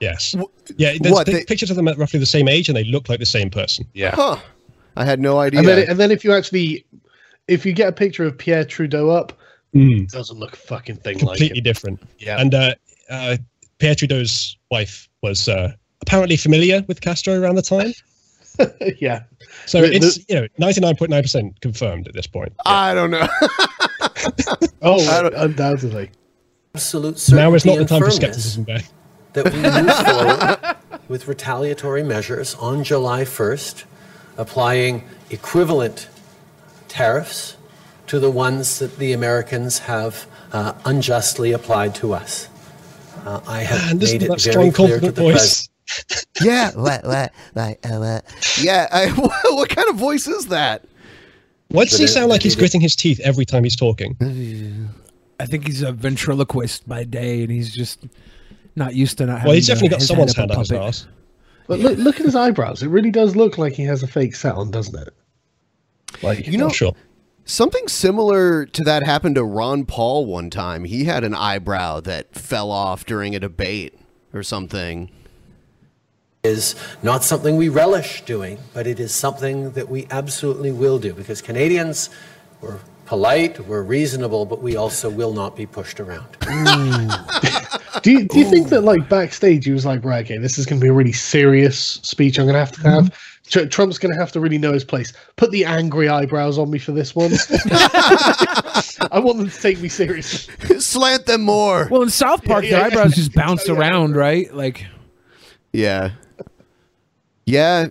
Yes. 0.00 0.34
Yeah, 0.78 0.94
there's 0.98 1.12
what, 1.12 1.26
pi- 1.26 1.32
they- 1.32 1.44
pictures 1.44 1.68
of 1.70 1.76
them 1.76 1.88
at 1.88 1.98
roughly 1.98 2.18
the 2.18 2.24
same 2.26 2.48
age 2.48 2.68
and 2.70 2.76
they 2.76 2.84
look 2.84 3.08
like 3.10 3.18
the 3.18 3.26
same 3.26 3.50
person. 3.50 3.86
yeah. 3.92 4.14
Huh. 4.14 4.36
I 4.96 5.04
had 5.04 5.20
no 5.20 5.38
idea. 5.38 5.58
And 5.60 5.68
then, 5.68 5.88
and 5.90 5.98
then 6.00 6.10
if 6.10 6.24
you 6.24 6.32
actually, 6.32 6.86
if 7.48 7.66
you 7.66 7.72
get 7.74 7.88
a 7.88 7.92
picture 7.92 8.24
of 8.24 8.38
Pierre 8.38 8.64
Trudeau 8.64 9.10
up, 9.10 9.32
it 9.74 10.10
doesn't 10.10 10.38
look 10.38 10.52
a 10.54 10.56
fucking 10.56 10.96
thing 10.96 11.18
like 11.18 11.38
Completely 11.38 11.60
different. 11.60 12.00
Yeah. 12.18 12.40
And 12.40 12.54
uh, 12.54 12.74
uh, 13.10 13.36
Pierre 13.78 13.94
Trudeau's 13.94 14.56
wife 14.70 15.08
was 15.22 15.48
uh, 15.48 15.72
apparently 16.00 16.36
familiar 16.36 16.82
with 16.86 17.00
Castro 17.00 17.40
around 17.40 17.56
the 17.56 17.62
time. 17.62 17.92
yeah. 19.00 19.24
So 19.66 19.80
The- 19.82 19.94
it's, 19.96 20.18
you 20.28 20.36
know, 20.36 20.46
99.9% 20.60 21.60
confirmed 21.60 22.06
at 22.08 22.14
this 22.14 22.26
point. 22.26 22.52
I 22.64 22.94
don't 22.94 23.10
know. 23.10 23.26
Oh, 24.80 25.30
undoubtedly. 25.36 26.10
absolute 26.74 27.18
certainty 27.18 27.42
Now 27.42 27.54
is 27.54 27.64
not 27.64 27.78
the 27.78 27.84
time 27.86 28.02
for 28.02 28.10
skepticism, 28.10 28.64
Beck. 28.64 28.84
that 29.32 29.52
we 29.52 29.60
move 29.60 29.96
forward 30.06 31.00
with 31.08 31.26
retaliatory 31.26 32.02
measures 32.02 32.54
on 32.56 32.84
July 32.84 33.22
1st, 33.22 33.84
applying 34.36 35.04
equivalent 35.30 36.08
tariffs 36.88 37.56
to 38.08 38.18
the 38.20 38.30
ones 38.30 38.78
that 38.78 38.96
the 38.98 39.12
Americans 39.12 39.78
have 39.80 40.26
uh, 40.52 40.72
unjustly 40.84 41.52
applied 41.52 41.94
to 41.96 42.12
us. 42.14 42.48
Uh, 43.24 43.40
I 43.46 43.60
have 43.62 43.90
And 43.92 44.00
made 44.00 44.22
it 44.22 44.40
very 44.42 44.70
clear 44.70 45.00
to 45.00 45.10
the 45.10 45.20
voice. 45.22 45.68
president. 45.86 46.26
yeah. 46.42 46.70
What? 46.74 47.04
What? 47.04 47.32
Like, 47.54 47.78
uh, 47.84 47.96
what? 47.98 48.58
Yeah. 48.60 48.88
I, 48.92 49.08
what 49.52 49.68
kind 49.70 49.88
of 49.88 49.96
voice 49.96 50.26
is 50.26 50.46
that? 50.48 50.84
Why 51.68 51.84
does 51.84 51.98
he 51.98 52.06
sound 52.06 52.28
like 52.28 52.42
he's 52.42 52.54
gritting 52.56 52.80
his 52.80 52.94
teeth 52.94 53.20
every 53.20 53.44
time 53.44 53.64
he's 53.64 53.76
talking? 53.76 54.16
I 55.40 55.46
think 55.46 55.66
he's 55.66 55.82
a 55.82 55.90
ventriloquist 55.92 56.88
by 56.88 57.02
day, 57.04 57.42
and 57.42 57.50
he's 57.50 57.74
just 57.74 58.04
not 58.76 58.94
used 58.94 59.18
to 59.18 59.26
not. 59.26 59.38
Having 59.38 59.46
well, 59.48 59.54
he's 59.56 59.66
definitely 59.66 59.88
got 59.88 60.02
someone's 60.02 60.36
head 60.36 60.42
hand 60.42 60.50
up 60.52 60.56
on 60.58 60.60
his 60.62 60.70
puppet. 60.70 60.86
ass. 60.86 61.06
But 61.66 61.80
look, 61.80 61.98
look 61.98 62.20
at 62.20 62.26
his 62.26 62.36
eyebrows. 62.36 62.82
It 62.82 62.88
really 62.88 63.10
does 63.10 63.34
look 63.34 63.58
like 63.58 63.72
he 63.72 63.82
has 63.84 64.02
a 64.02 64.06
fake 64.06 64.34
set 64.36 64.54
on, 64.54 64.70
doesn't 64.70 64.96
it? 65.00 65.14
Like 66.22 66.46
You 66.46 66.58
know, 66.58 66.68
sure. 66.68 66.94
Something 67.44 67.88
similar 67.88 68.66
to 68.66 68.82
that 68.84 69.04
happened 69.04 69.34
to 69.36 69.44
Ron 69.44 69.84
Paul 69.84 70.26
one 70.26 70.50
time. 70.50 70.84
He 70.84 71.04
had 71.04 71.24
an 71.24 71.34
eyebrow 71.34 72.00
that 72.00 72.34
fell 72.34 72.70
off 72.70 73.04
during 73.04 73.34
a 73.34 73.40
debate 73.40 73.98
or 74.32 74.42
something. 74.42 75.10
is 76.42 76.74
not 77.02 77.24
something 77.24 77.56
we 77.56 77.68
relish 77.68 78.22
doing, 78.24 78.58
but 78.72 78.86
it 78.86 79.00
is 79.00 79.14
something 79.14 79.70
that 79.72 79.88
we 79.88 80.06
absolutely 80.10 80.72
will 80.72 80.98
do 80.98 81.12
because 81.12 81.40
Canadians, 81.40 82.10
we're 82.60 82.78
polite, 83.06 83.60
we're 83.66 83.82
reasonable, 83.82 84.44
but 84.46 84.62
we 84.62 84.76
also 84.76 85.08
will 85.10 85.32
not 85.32 85.56
be 85.56 85.66
pushed 85.66 86.00
around. 86.00 86.36
Mm. 86.44 88.02
Do 88.02 88.10
you, 88.10 88.24
do 88.24 88.38
you 88.38 88.50
think 88.50 88.68
that 88.68 88.82
like 88.82 89.08
backstage 89.08 89.64
he 89.64 89.70
was 89.70 89.86
like, 89.86 90.04
right, 90.04 90.24
okay, 90.24 90.36
this 90.36 90.58
is 90.58 90.66
going 90.66 90.78
to 90.78 90.84
be 90.84 90.90
a 90.90 90.92
really 90.92 91.12
serious 91.12 92.00
speech 92.02 92.38
I'm 92.38 92.44
going 92.44 92.54
to 92.54 92.58
have 92.58 92.72
to 92.72 92.80
have. 92.82 93.10
Tr- 93.10 93.16
Trump's 93.46 93.98
going 93.98 94.12
to 94.12 94.18
have 94.18 94.32
to 94.32 94.40
really 94.40 94.56
know 94.58 94.72
his 94.72 94.84
place. 94.84 95.12
Put 95.36 95.50
the 95.50 95.64
angry 95.66 96.08
eyebrows 96.08 96.58
on 96.58 96.70
me 96.70 96.78
for 96.78 96.92
this 96.92 97.14
one. 97.14 97.30
I 99.12 99.20
want 99.22 99.36
them 99.38 99.50
to 99.50 99.60
take 99.60 99.80
me 99.80 99.88
seriously. 99.88 100.78
Slant 100.80 101.26
them 101.26 101.42
more. 101.42 101.86
Well, 101.90 102.02
in 102.02 102.10
South 102.10 102.42
Park, 102.44 102.64
Yeah, 102.64 102.70
their 102.70 102.80
yeah. 102.80 102.86
eyebrows 102.86 103.14
just 103.14 103.32
bounce 103.34 103.68
around, 103.68 104.16
right? 104.16 104.52
Like, 104.54 104.86
Yeah. 105.72 106.12
Yeah. 107.44 107.88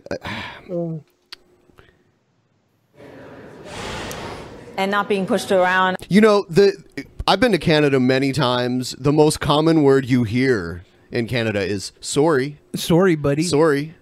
and 4.78 4.90
not 4.92 5.08
being 5.08 5.26
pushed 5.26 5.52
around. 5.52 5.98
You 6.10 6.22
know, 6.22 6.46
the 6.50 6.74
I've 7.28 7.40
been 7.40 7.52
to 7.52 7.60
Canada 7.60 8.00
many 8.00 8.32
times. 8.32 8.96
The 8.98 9.14
most 9.14 9.40
common 9.40 9.84
word 9.84 10.06
you 10.06 10.24
hear 10.24 10.84
in 11.12 11.28
Canada 11.28 11.62
is 11.62 11.92
sorry. 12.02 12.58
sorry, 12.76 13.16
buddy. 13.16 13.44
Sorry. 13.44 13.94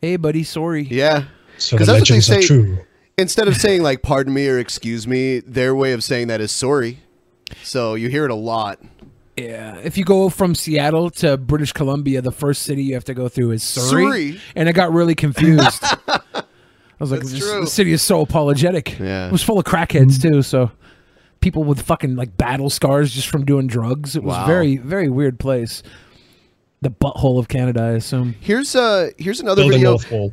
Hey, 0.00 0.16
buddy, 0.16 0.44
sorry. 0.44 0.82
Yeah. 0.90 1.24
So 1.58 1.76
'Cause 1.76 1.86
the 1.86 1.92
that's 1.94 2.00
what 2.02 2.08
they 2.08 2.14
legends 2.16 2.30
are 2.30 2.42
say- 2.42 2.46
true. 2.46 2.78
Instead 3.16 3.48
of 3.48 3.56
saying 3.56 3.82
like 3.82 4.00
"pardon 4.02 4.32
me" 4.32 4.46
or 4.48 4.58
"excuse 4.60 5.08
me," 5.08 5.40
their 5.40 5.74
way 5.74 5.92
of 5.92 6.04
saying 6.04 6.28
that 6.28 6.40
is 6.40 6.52
"sorry." 6.52 6.98
So 7.64 7.94
you 7.96 8.08
hear 8.08 8.24
it 8.24 8.30
a 8.30 8.36
lot. 8.36 8.78
Yeah, 9.36 9.76
if 9.82 9.96
you 9.98 10.04
go 10.04 10.28
from 10.28 10.54
Seattle 10.54 11.10
to 11.10 11.36
British 11.36 11.72
Columbia, 11.72 12.22
the 12.22 12.30
first 12.32 12.62
city 12.62 12.82
you 12.84 12.94
have 12.94 13.04
to 13.04 13.14
go 13.14 13.28
through 13.28 13.52
is 13.52 13.62
Surrey, 13.64 14.04
Surrey? 14.32 14.40
and 14.54 14.68
I 14.68 14.72
got 14.72 14.92
really 14.92 15.14
confused. 15.16 15.82
I 16.08 16.20
was 17.00 17.10
like, 17.12 17.20
That's 17.20 17.32
this, 17.32 17.42
the 17.50 17.66
city 17.66 17.92
is 17.92 18.02
so 18.02 18.20
apologetic. 18.20 18.98
Yeah. 18.98 19.26
it 19.28 19.32
was 19.32 19.42
full 19.42 19.58
of 19.58 19.64
crackheads 19.64 20.18
mm-hmm. 20.18 20.30
too. 20.34 20.42
So 20.42 20.70
people 21.40 21.62
with 21.64 21.82
fucking 21.82 22.16
like 22.16 22.36
battle 22.36 22.70
scars 22.70 23.12
just 23.12 23.28
from 23.28 23.44
doing 23.44 23.66
drugs. 23.68 24.16
It 24.16 24.22
was 24.24 24.34
Wow. 24.36 24.46
very, 24.46 24.76
very 24.76 25.08
weird 25.08 25.38
place. 25.38 25.82
The 26.80 26.90
butthole 26.90 27.38
of 27.38 27.48
Canada, 27.48 27.80
I 27.82 27.88
assume. 27.90 28.34
Here's 28.40 28.76
uh 28.76 29.10
here's 29.18 29.40
another 29.40 29.62
Building 29.62 29.78
video. 29.78 29.90
North 29.90 30.10
Wall. 30.10 30.32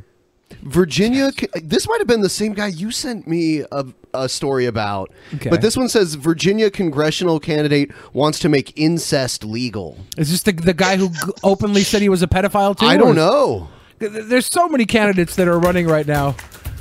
Virginia. 0.62 1.32
This 1.56 1.88
might 1.88 2.00
have 2.00 2.08
been 2.08 2.22
the 2.22 2.30
same 2.30 2.54
guy 2.54 2.68
you 2.68 2.92
sent 2.92 3.28
me 3.28 3.64
a, 3.72 3.86
a 4.14 4.30
story 4.30 4.66
about. 4.68 5.12
Okay. 5.36 5.50
But 5.50 5.62
this 5.62 5.76
one 5.76 5.90
says 5.90 6.16
Virginia 6.16 6.70
congressional 6.70 7.40
candidate 7.40 7.92
wants 8.14 8.38
to 8.40 8.50
make 8.50 8.78
incest 8.78 9.44
legal. 9.44 9.98
Is 10.18 10.30
this 10.32 10.44
the 10.44 10.52
the 10.52 10.74
guy 10.74 10.98
who 10.98 11.10
openly 11.44 11.82
said 11.82 12.02
he 12.02 12.10
was 12.10 12.22
a 12.22 12.28
pedophile 12.28 12.78
too? 12.78 12.86
I 12.86 12.98
don't 12.98 13.16
know. 13.16 13.70
Th- 14.00 14.12
th- 14.12 14.26
There's 14.26 14.46
so 14.48 14.68
many 14.70 14.86
candidates 14.86 15.36
that 15.38 15.48
are 15.48 15.58
running 15.60 15.88
right 15.88 16.06
now 16.06 16.36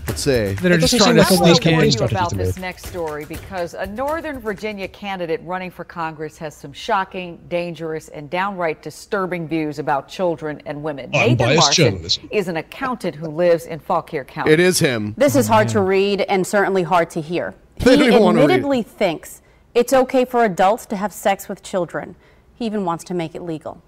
Let's 0.06 0.22
see. 0.22 0.52
that 0.52 0.64
are 0.70 0.74
It 0.74 0.80
just 0.80 0.92
doesn't 0.92 1.14
trying 1.14 1.24
seem 1.24 1.24
to 1.24 1.32
like 1.34 1.40
a 1.40 1.42
wise 1.42 1.56
sneak 1.56 1.66
in. 1.66 1.72
campaign 1.72 1.86
you 1.86 1.92
strategy 1.92 2.14
about 2.16 2.30
to 2.30 2.36
me. 2.36 2.44
this 2.44 2.58
next 2.58 2.86
story 2.86 3.24
because 3.24 3.74
a 3.74 3.86
Northern 3.86 4.38
Virginia 4.38 4.86
candidate 4.86 5.40
running 5.44 5.70
for 5.70 5.82
Congress 5.84 6.36
has 6.38 6.54
some 6.54 6.72
shocking, 6.72 7.40
dangerous, 7.48 8.08
and 8.08 8.28
downright 8.28 8.82
disturbing 8.82 9.48
views 9.48 9.78
about 9.78 10.06
children 10.08 10.60
and 10.66 10.82
women. 10.82 11.10
Nathan 11.10 11.30
Unbiased 11.32 11.62
Larson 11.62 11.84
journalism. 11.92 12.28
is 12.30 12.48
an 12.48 12.58
accountant 12.58 13.14
who 13.16 13.28
lives 13.28 13.66
in 13.66 13.78
Fauquier 13.80 14.24
County. 14.24 14.52
It 14.52 14.60
is 14.60 14.78
him. 14.78 15.14
This 15.16 15.36
is 15.36 15.48
hard 15.48 15.68
to 15.70 15.78
oh, 15.78 15.82
read 15.84 16.20
and 16.22 16.46
certainly 16.46 16.82
hard 16.82 17.08
to 17.10 17.20
hear. 17.20 17.54
They 17.78 17.92
He 17.92 17.96
don't 17.96 18.08
even 18.08 18.22
wanna 18.22 18.38
read. 18.40 18.50
admittedly 18.50 18.82
thinks 18.82 19.40
it's 19.74 19.92
okay 19.92 20.24
for 20.24 20.44
adults 20.44 20.86
to 20.86 20.96
have 20.96 21.12
sex 21.12 21.48
with 21.48 21.62
children. 21.62 22.14
He 22.54 22.66
even 22.66 22.84
wants 22.84 23.04
to 23.04 23.14
make 23.14 23.34
it 23.34 23.42
legal. 23.42 23.82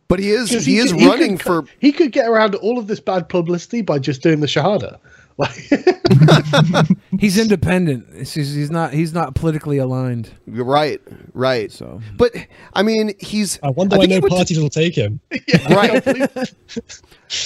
but 0.07 0.19
he 0.19 0.31
is 0.31 0.49
'Cause 0.51 0.65
he, 0.65 0.77
is 0.77 0.91
could- 0.91 1.01
he 1.01 1.07
running 1.07 1.37
could, 1.37 1.45
for 1.45 1.65
He 1.79 1.91
could 1.91 2.11
get 2.11 2.27
around 2.27 2.55
all 2.55 2.77
of 2.79 2.87
this 2.87 2.99
bad 2.99 3.29
publicity 3.29 3.81
by 3.81 3.99
just 3.99 4.21
doing 4.21 4.39
the 4.39 4.47
shahada. 4.47 4.97
Like, 5.39 5.53
He's 7.19 7.37
independent. 7.37 8.07
He's, 8.17 8.33
he's 8.33 8.71
not. 8.71 8.91
He's 8.91 9.13
not 9.13 9.35
politically 9.35 9.77
aligned. 9.77 10.31
You're 10.51 10.65
right, 10.65 10.99
right. 11.35 11.71
So, 11.71 12.01
But 12.17 12.33
I 12.73 12.81
mean, 12.81 13.13
he's. 13.19 13.59
I 13.61 13.69
wonder 13.69 13.97
why 13.99 14.07
no 14.07 14.15
went 14.15 14.23
to- 14.23 14.29
parties 14.29 14.59
will 14.59 14.71
take 14.71 14.95
him. 14.95 15.19
right. 15.69 16.03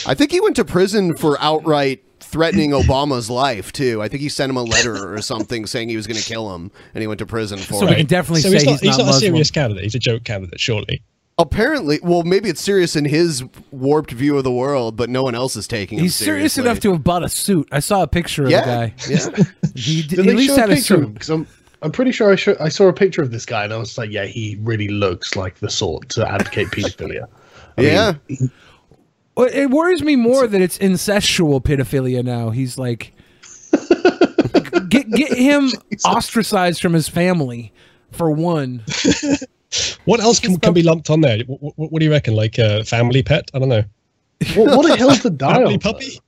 I 0.06 0.14
think 0.14 0.32
he 0.32 0.40
went 0.40 0.56
to 0.56 0.64
prison 0.64 1.18
for 1.18 1.38
outright 1.42 2.02
threatening 2.22 2.72
Obama's 2.72 3.30
life 3.30 3.74
too. 3.74 4.02
I 4.02 4.08
think 4.08 4.22
he 4.22 4.30
sent 4.30 4.50
him 4.50 4.56
a 4.56 4.64
letter 4.64 5.14
or 5.14 5.22
something 5.22 5.66
saying 5.66 5.90
he 5.90 5.98
was 5.98 6.08
going 6.08 6.16
to 6.20 6.24
kill 6.26 6.56
him, 6.56 6.72
and 6.94 7.02
he 7.02 7.08
went 7.08 7.20
to 7.20 7.26
prison 7.26 7.58
for 7.58 7.74
So 7.74 7.88
it. 7.88 7.90
we 7.90 7.96
can 7.98 8.06
definitely 8.06 8.42
so 8.42 8.50
say 8.52 8.56
he's 8.56 8.66
not, 8.66 8.72
he's 8.72 8.80
he's 8.82 8.98
not 9.00 9.06
not 9.08 9.16
a 9.16 9.20
serious 9.20 9.52
candidate. 9.52 9.84
He's 9.84 9.96
a 9.96 10.00
joke 10.00 10.24
candidate, 10.24 10.60
surely. 10.62 11.02
Apparently, 11.42 12.00
well, 12.04 12.22
maybe 12.24 12.50
it's 12.50 12.62
serious 12.62 12.96
in 12.96 13.06
his 13.06 13.44
warped 13.72 14.12
view 14.12 14.38
of 14.38 14.44
the 14.44 14.52
world, 14.52 14.96
but 14.96 15.10
no 15.10 15.24
one 15.24 15.34
else 15.34 15.56
is 15.56 15.68
taking 15.68 15.98
him 15.98 16.04
He's 16.04 16.16
serious 16.16 16.58
enough 16.60 16.80
to 16.82 16.92
have 16.92 17.04
bought 17.04 17.24
a 17.24 17.30
suit. 17.30 17.68
I 17.72 17.80
saw 17.80 18.04
a 18.04 18.08
picture 18.08 18.44
of 18.46 18.52
Yeah, 18.52 18.62
the 18.62 18.66
guy. 18.68 18.94
yeah. 19.10 19.44
He, 19.76 20.02
d- 20.04 20.16
did 20.16 20.20
he 20.20 20.24
they 20.26 20.30
at 20.32 20.36
least 20.38 20.56
had 20.58 20.70
a 20.70 20.74
a 20.74 20.76
picture 20.76 20.94
of 20.96 21.00
him? 21.02 21.06
suit. 21.08 21.14
Because 21.16 21.30
I'm, 21.30 21.48
I'm 21.82 21.92
pretty 21.92 22.12
sure 22.12 22.32
I, 22.32 22.36
sho- 22.36 22.58
I 22.60 22.70
saw 22.70 22.88
a 22.90 22.94
picture 22.94 23.22
of 23.24 23.32
this 23.32 23.46
guy 23.46 23.64
and 23.64 23.74
I 23.74 23.78
was 23.78 23.98
like, 23.98 24.12
yeah, 24.12 24.26
he 24.26 24.58
really 24.62 24.88
looks 24.90 25.36
like 25.36 25.56
the 25.56 25.70
sort 25.70 26.10
to 26.10 26.30
advocate 26.30 26.68
pedophilia. 26.72 27.28
I 27.78 27.82
mean, 27.82 27.90
yeah, 27.92 28.14
Well, 29.36 29.50
It 29.52 29.72
worries 29.72 30.04
me 30.04 30.16
more 30.16 30.46
that 30.46 30.62
it's 30.62 30.78
incestual 30.78 31.60
pedophilia 31.64 32.24
now. 32.24 32.52
He's 32.52 32.78
like, 32.78 33.14
get 34.90 35.10
get 35.10 35.34
him 35.34 35.72
ostracized 36.06 36.82
from 36.82 36.94
his 36.94 37.08
family 37.08 37.74
for 38.12 38.30
one. 38.30 38.84
What 40.06 40.20
else 40.20 40.40
can, 40.40 40.58
can 40.58 40.74
be 40.74 40.84
lumped 40.84 41.10
on 41.10 41.22
there? 41.22 41.40
What, 41.46 41.78
what, 41.78 41.92
what 41.92 42.00
do 42.00 42.06
you 42.06 42.12
reckon? 42.12 42.36
Like 42.36 42.58
a 42.58 42.84
family 42.84 43.24
pet? 43.24 43.50
I 43.54 43.60
don't 43.60 43.70
know. 43.70 43.84
what, 44.56 44.78
what 44.78 44.88
the 44.88 44.98
hell's 44.98 45.22
the 45.22 45.30
dial? 45.30 45.56
Family 45.56 45.78
puppy? 45.78 46.20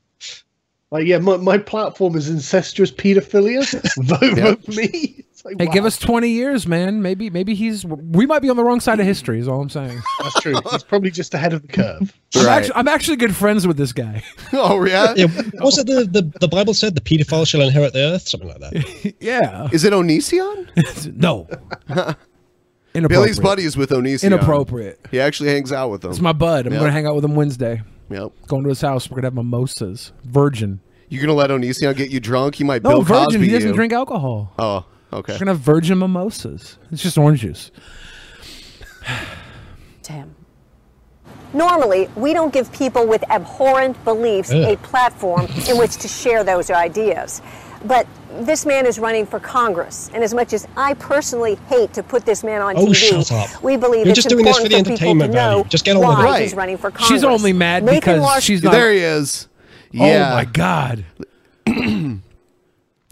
Like, 0.91 1.07
yeah, 1.07 1.17
my, 1.17 1.37
my 1.37 1.57
platform 1.57 2.15
is 2.15 2.29
incestuous 2.29 2.91
pedophilia. 2.91 3.65
vote, 4.05 4.37
vote 4.37 4.63
for 4.63 4.71
me. 4.71 5.25
Like, 5.43 5.55
Hey, 5.59 5.67
give 5.67 5.83
us 5.83 5.97
twenty 5.97 6.29
years, 6.29 6.65
man. 6.67 7.01
Maybe 7.01 7.29
maybe 7.29 7.53
he's 7.53 7.83
we 7.83 8.25
might 8.25 8.39
be 8.39 8.49
on 8.49 8.55
the 8.55 8.63
wrong 8.63 8.79
side 8.79 9.01
of 9.01 9.05
history. 9.05 9.39
Is 9.39 9.47
all 9.49 9.59
I'm 9.59 9.69
saying. 9.69 9.99
That's 10.21 10.39
true. 10.39 10.55
He's 10.71 10.83
probably 10.83 11.11
just 11.11 11.33
ahead 11.33 11.51
of 11.51 11.63
the 11.63 11.67
curve. 11.67 12.13
I'm, 12.35 12.47
actually, 12.47 12.75
I'm 12.75 12.87
actually 12.87 13.17
good 13.17 13.35
friends 13.35 13.67
with 13.67 13.75
this 13.75 13.91
guy. 13.91 14.23
oh 14.53 14.85
yeah. 14.85 15.13
Yeah, 15.17 15.27
what 15.27 15.65
was 15.65 15.77
it 15.79 15.87
the, 15.87 16.05
the, 16.05 16.39
the 16.39 16.47
Bible 16.47 16.73
said? 16.73 16.95
The 16.95 17.01
pedophile 17.01 17.45
shall 17.45 17.59
inherit 17.59 17.91
the 17.91 18.13
earth? 18.13 18.29
Something 18.29 18.47
like 18.47 18.59
that. 18.59 19.15
yeah. 19.19 19.67
Is 19.73 19.83
it 19.83 19.91
Onision? 19.91 21.13
No. 21.17 21.49
Billy's 22.93 23.37
Inappropriate. 23.37 23.43
buddy 23.43 23.63
is 23.63 23.75
with 23.75 23.89
Onision. 23.89 24.23
Inappropriate. 24.25 24.99
He 25.11 25.19
actually 25.19 25.49
hangs 25.49 25.71
out 25.71 25.89
with 25.89 26.03
him. 26.05 26.11
It's 26.11 26.19
my 26.21 26.31
bud. 26.33 26.67
I'm 26.67 26.73
Yep. 26.73 26.81
gonna 26.81 26.91
hang 26.91 27.05
out 27.07 27.15
with 27.15 27.25
him 27.25 27.35
Wednesday. 27.35 27.81
Yep. 28.09 28.31
Going 28.47 28.63
to 28.63 28.69
his 28.69 28.81
house. 28.81 29.09
We're 29.09 29.15
gonna 29.15 29.27
have 29.27 29.33
mimosas. 29.33 30.11
Virgin. 30.25 30.79
You're 31.09 31.21
gonna 31.21 31.33
let 31.33 31.49
Onision 31.49 31.95
get 31.95 32.11
you 32.11 32.19
drunk? 32.19 32.55
He 32.55 32.63
might 32.63 32.83
No, 32.83 32.89
Bill 32.89 33.01
virgin. 33.01 33.23
Cosby 33.25 33.45
He 33.45 33.51
doesn't 33.51 33.69
you. 33.69 33.75
drink 33.75 33.93
alcohol. 33.93 34.53
Oh, 34.59 34.85
okay. 35.11 35.33
We're 35.33 35.39
gonna 35.39 35.51
have 35.51 35.59
virgin 35.59 35.97
mimosas. 35.99 36.77
It's 36.91 37.01
just 37.03 37.17
orange 37.17 37.41
juice. 37.41 37.71
Tim. 40.01 40.35
Normally, 41.53 42.09
we 42.15 42.33
don't 42.33 42.51
give 42.51 42.71
people 42.71 43.05
with 43.07 43.23
abhorrent 43.29 44.03
beliefs 44.05 44.51
Ugh. 44.51 44.73
a 44.73 44.77
platform 44.77 45.47
in 45.69 45.77
which 45.77 45.97
to 45.97 46.07
share 46.07 46.43
those 46.43 46.71
ideas. 46.71 47.41
But 47.85 48.07
this 48.41 48.65
man 48.65 48.85
is 48.85 48.99
running 48.99 49.25
for 49.25 49.39
Congress, 49.39 50.09
and 50.13 50.23
as 50.23 50.33
much 50.33 50.53
as 50.53 50.67
I 50.75 50.93
personally 50.95 51.55
hate 51.67 51.93
to 51.93 52.03
put 52.03 52.25
this 52.25 52.43
man 52.43 52.61
on 52.61 52.75
Oh, 52.77 52.87
TV, 52.87 52.95
shut 52.95 53.31
up. 53.31 53.63
we 53.63 53.77
believe 53.77 54.05
You're 54.05 54.11
it's 54.11 54.15
just 54.17 54.29
doing 54.29 54.45
this 54.45 54.57
for 54.57 54.63
important 54.65 54.87
the 54.87 54.93
for 54.93 54.97
people 54.99 55.19
to 55.19 55.23
entertainment 55.23 55.33
know 55.33 55.49
value. 55.59 55.63
Just 55.69 55.85
get 55.85 55.95
on 55.95 55.99
with 56.07 56.25
why 56.25 56.39
it. 56.39 56.41
he's 56.43 56.53
running 56.53 56.77
for 56.77 56.91
Congress. 56.91 57.09
She's 57.09 57.23
only 57.23 57.53
mad 57.53 57.83
Nathan 57.83 57.99
because 57.99 58.21
Larson- 58.21 58.41
she's 58.41 58.63
not. 58.63 58.71
there 58.71 58.91
he 58.91 58.99
is. 58.99 59.47
Yeah. 59.91 60.31
Oh 60.31 60.35
my 60.35 60.45
god. 60.45 61.05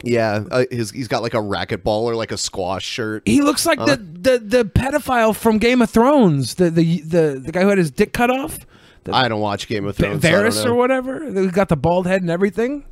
Yeah, 0.03 0.45
uh, 0.49 0.65
his, 0.71 0.89
he's 0.89 1.07
got 1.07 1.21
like 1.21 1.35
a 1.35 1.37
racquetball 1.37 2.01
or 2.01 2.15
like 2.15 2.31
a 2.31 2.37
squash 2.37 2.83
shirt. 2.83 3.21
He 3.27 3.41
looks 3.43 3.67
like 3.67 3.77
the, 3.77 3.97
the 3.97 4.39
the 4.39 4.65
pedophile 4.65 5.35
from 5.35 5.59
Game 5.59 5.79
of 5.79 5.91
Thrones. 5.91 6.55
The 6.55 6.71
the 6.71 7.01
the, 7.01 7.41
the 7.45 7.51
guy 7.51 7.61
who 7.61 7.67
had 7.67 7.77
his 7.77 7.91
dick 7.91 8.11
cut 8.11 8.31
off. 8.31 8.57
The 9.03 9.13
I 9.15 9.27
don't 9.27 9.41
watch 9.41 9.67
Game 9.67 9.85
of 9.85 9.95
Thrones. 9.95 10.23
so 10.23 10.27
I 10.27 10.31
don't 10.31 10.45
Varys 10.51 10.65
or 10.65 10.69
know. 10.69 10.75
whatever. 10.75 11.19
Who 11.31 11.51
got 11.51 11.69
the 11.69 11.75
bald 11.75 12.07
head 12.07 12.21
and 12.21 12.31
everything. 12.31 12.83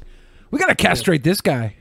We 0.51 0.59
gotta 0.59 0.75
castrate 0.75 1.23
this 1.23 1.41
guy. 1.41 1.77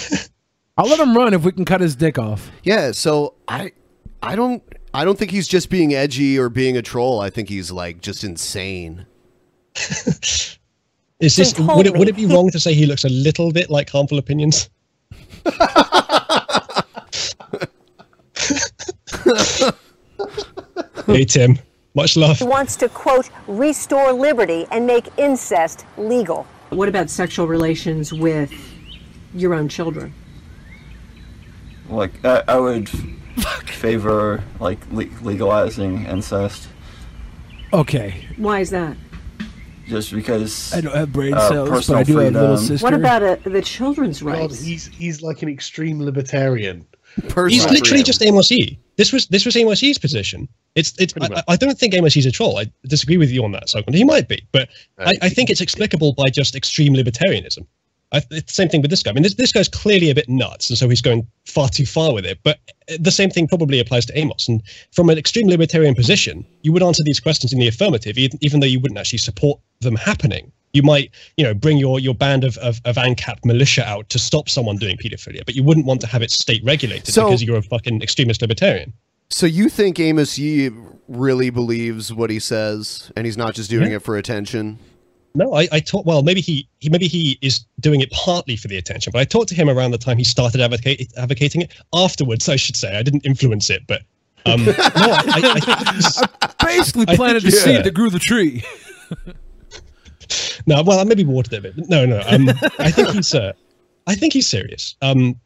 I'll 0.78 0.88
let 0.88 1.00
him 1.00 1.16
run 1.16 1.34
if 1.34 1.44
we 1.44 1.52
can 1.52 1.64
cut 1.64 1.80
his 1.80 1.94
dick 1.94 2.18
off. 2.18 2.50
Yeah, 2.62 2.92
so 2.92 3.34
I, 3.46 3.72
I 4.22 4.36
don't, 4.36 4.62
I 4.94 5.04
don't 5.04 5.18
think 5.18 5.30
he's 5.30 5.46
just 5.46 5.70
being 5.70 5.94
edgy 5.94 6.38
or 6.38 6.48
being 6.48 6.76
a 6.76 6.82
troll. 6.82 7.20
I 7.20 7.30
think 7.30 7.48
he's 7.48 7.70
like 7.70 8.00
just 8.00 8.24
insane. 8.24 9.06
Is 11.20 11.36
this 11.36 11.52
They 11.52 11.64
told 11.64 11.76
would 11.78 11.86
it, 11.86 11.96
would 11.96 12.08
it 12.08 12.16
be 12.16 12.26
wrong 12.26 12.50
to 12.50 12.58
say 12.58 12.74
he 12.74 12.84
looks 12.84 13.04
a 13.04 13.08
little 13.08 13.52
bit 13.52 13.70
like 13.70 13.88
harmful 13.88 14.18
opinions? 14.18 14.68
hey 21.06 21.24
Tim, 21.24 21.58
much 21.94 22.16
love. 22.16 22.38
He 22.38 22.44
wants 22.44 22.74
to, 22.76 22.88
quote, 22.88 23.30
restore 23.46 24.12
liberty 24.12 24.66
and 24.72 24.84
make 24.86 25.06
incest 25.16 25.86
legal. 25.96 26.44
What 26.70 26.88
about 26.88 27.08
sexual 27.08 27.46
relations 27.46 28.12
with 28.12 28.50
your 29.34 29.54
own 29.54 29.68
children? 29.68 30.14
Like, 31.88 32.24
I, 32.24 32.42
I 32.48 32.58
would 32.58 32.88
favor 33.66 34.42
like 34.60 34.78
le- 34.92 35.04
legalizing 35.22 36.06
incest, 36.06 36.68
Okay. 37.72 38.26
Why 38.36 38.60
is 38.60 38.70
that? 38.70 38.96
just 39.88 40.12
because 40.12 40.72
I 40.72 40.80
don't 40.80 40.94
have 40.94 41.12
brain 41.12 41.34
uh, 41.34 41.48
cells, 41.48 41.68
but 41.68 41.74
personal 41.74 42.00
I 42.00 42.04
do 42.04 42.16
have 42.18 42.32
little 42.32 42.56
sister. 42.56 42.84
What 42.84 42.94
about 42.94 43.22
uh, 43.22 43.36
the 43.44 43.62
children's 43.62 44.22
God, 44.22 44.30
rights? 44.30 44.62
he's 44.62 44.86
he's 44.86 45.22
like 45.22 45.42
an 45.42 45.48
extreme 45.48 46.00
libertarian. 46.00 46.86
He's 47.16 47.64
literally 47.64 47.80
freedom. 47.80 48.04
just 48.04 48.22
Amos 48.22 48.50
E. 48.52 48.78
This 48.96 49.12
was 49.12 49.26
this 49.26 49.44
was 49.44 49.56
Amos 49.56 49.82
Yee's 49.82 49.98
position. 49.98 50.48
It's 50.76 50.94
it's. 50.98 51.12
Pretty 51.12 51.26
I, 51.26 51.36
much. 51.36 51.44
I 51.48 51.56
don't 51.56 51.78
think 51.78 51.94
Amos 51.94 52.14
Yee's 52.14 52.26
a 52.26 52.30
troll. 52.30 52.58
I 52.58 52.70
disagree 52.86 53.18
with 53.18 53.30
you 53.30 53.44
on 53.44 53.52
that, 53.52 53.68
Simon. 53.68 53.92
He 53.92 54.04
might 54.04 54.28
be, 54.28 54.46
but 54.52 54.68
I, 54.98 55.12
I 55.20 55.28
think 55.28 55.50
it's 55.50 55.60
explicable 55.60 56.14
by 56.14 56.30
just 56.30 56.54
extreme 56.54 56.94
libertarianism. 56.94 57.66
I, 58.12 58.18
it's 58.30 58.52
the 58.52 58.54
same 58.54 58.68
thing 58.68 58.82
with 58.82 58.90
this 58.90 59.02
guy. 59.02 59.10
I 59.10 59.14
mean, 59.14 59.22
this, 59.22 59.34
this 59.34 59.52
guy's 59.52 59.68
clearly 59.68 60.10
a 60.10 60.14
bit 60.14 60.28
nuts, 60.28 60.68
and 60.68 60.78
so 60.78 60.88
he's 60.88 61.00
going 61.00 61.26
far 61.46 61.68
too 61.68 61.86
far 61.86 62.12
with 62.12 62.26
it. 62.26 62.38
But 62.42 62.58
the 62.98 63.10
same 63.10 63.30
thing 63.30 63.48
probably 63.48 63.80
applies 63.80 64.04
to 64.06 64.18
Amos. 64.18 64.48
And 64.48 64.62
from 64.92 65.08
an 65.08 65.16
extreme 65.18 65.48
libertarian 65.48 65.94
position, 65.94 66.44
you 66.62 66.72
would 66.72 66.82
answer 66.82 67.02
these 67.04 67.20
questions 67.20 67.52
in 67.52 67.58
the 67.58 67.68
affirmative, 67.68 68.18
even, 68.18 68.38
even 68.42 68.60
though 68.60 68.66
you 68.66 68.80
wouldn't 68.80 68.98
actually 68.98 69.18
support 69.18 69.60
them 69.80 69.96
happening. 69.96 70.52
You 70.74 70.82
might, 70.82 71.10
you 71.36 71.44
know, 71.44 71.52
bring 71.54 71.76
your, 71.78 72.00
your 72.00 72.14
band 72.14 72.44
of, 72.44 72.56
of, 72.58 72.80
of 72.84 72.96
ANCAP 72.96 73.44
militia 73.44 73.84
out 73.86 74.08
to 74.10 74.18
stop 74.18 74.48
someone 74.48 74.76
doing 74.76 74.96
paedophilia, 74.96 75.44
but 75.44 75.54
you 75.54 75.62
wouldn't 75.62 75.86
want 75.86 76.00
to 76.02 76.06
have 76.06 76.22
it 76.22 76.30
state 76.30 76.62
regulated 76.64 77.08
So- 77.08 77.26
because 77.26 77.42
you're 77.42 77.58
a 77.58 77.62
fucking 77.62 78.02
extremist 78.02 78.40
libertarian. 78.42 78.92
So 79.30 79.46
you 79.46 79.70
think 79.70 79.98
Amos 79.98 80.38
Yee 80.38 80.70
really 81.08 81.48
believes 81.48 82.12
what 82.12 82.28
he 82.28 82.38
says, 82.38 83.10
and 83.16 83.24
he's 83.24 83.38
not 83.38 83.54
just 83.54 83.70
doing 83.70 83.90
Yeah. 83.90 83.96
it 83.96 84.02
for 84.02 84.18
attention? 84.18 84.78
No, 85.34 85.54
I, 85.54 85.66
I 85.72 85.80
talked. 85.80 86.06
Well, 86.06 86.22
maybe 86.22 86.40
he, 86.40 86.68
he 86.80 86.90
maybe 86.90 87.08
he 87.08 87.38
is 87.40 87.64
doing 87.80 88.00
it 88.00 88.10
partly 88.10 88.56
for 88.56 88.68
the 88.68 88.76
attention, 88.76 89.10
but 89.12 89.20
I 89.20 89.24
talked 89.24 89.48
to 89.48 89.54
him 89.54 89.70
around 89.70 89.92
the 89.92 89.98
time 89.98 90.18
he 90.18 90.24
started 90.24 90.60
advocate, 90.60 91.10
advocating 91.16 91.62
it. 91.62 91.72
Afterwards, 91.94 92.48
I 92.48 92.56
should 92.56 92.76
say, 92.76 92.96
I 92.96 93.02
didn't 93.02 93.24
influence 93.24 93.70
it, 93.70 93.86
but 93.86 94.02
um, 94.44 94.64
no, 94.64 94.74
I, 94.78 95.40
I 95.54 95.92
he's- 95.92 96.22
Basically 96.62 97.04
I 97.08 97.16
planted 97.16 97.42
the 97.42 97.50
seed 97.50 97.74
yeah. 97.76 97.82
that 97.82 97.94
grew 97.94 98.10
the 98.10 98.18
tree. 98.18 98.62
no, 100.66 100.82
well, 100.82 101.00
I 101.00 101.04
maybe 101.04 101.24
watered 101.24 101.52
it 101.54 101.58
a 101.58 101.60
bit. 101.62 101.76
But 101.76 101.88
no, 101.88 102.06
no. 102.06 102.22
Um, 102.26 102.48
I 102.78 102.90
think 102.90 103.08
he's. 103.08 103.34
Uh, 103.34 103.52
I 104.06 104.14
think 104.14 104.32
he's 104.32 104.46
serious. 104.46 104.96
Um, 105.02 105.38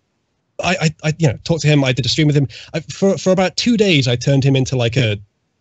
I, 0.62 0.76
I, 0.80 1.08
I, 1.08 1.14
you 1.18 1.28
know, 1.28 1.38
talked 1.44 1.62
to 1.62 1.68
him. 1.68 1.84
I 1.84 1.92
did 1.92 2.06
a 2.06 2.08
stream 2.08 2.26
with 2.26 2.36
him 2.36 2.48
I, 2.74 2.80
for 2.80 3.16
for 3.18 3.30
about 3.32 3.56
two 3.56 3.76
days. 3.76 4.08
I 4.08 4.16
turned 4.16 4.44
him 4.44 4.56
into 4.56 4.76
like 4.76 4.96
a, 4.96 5.18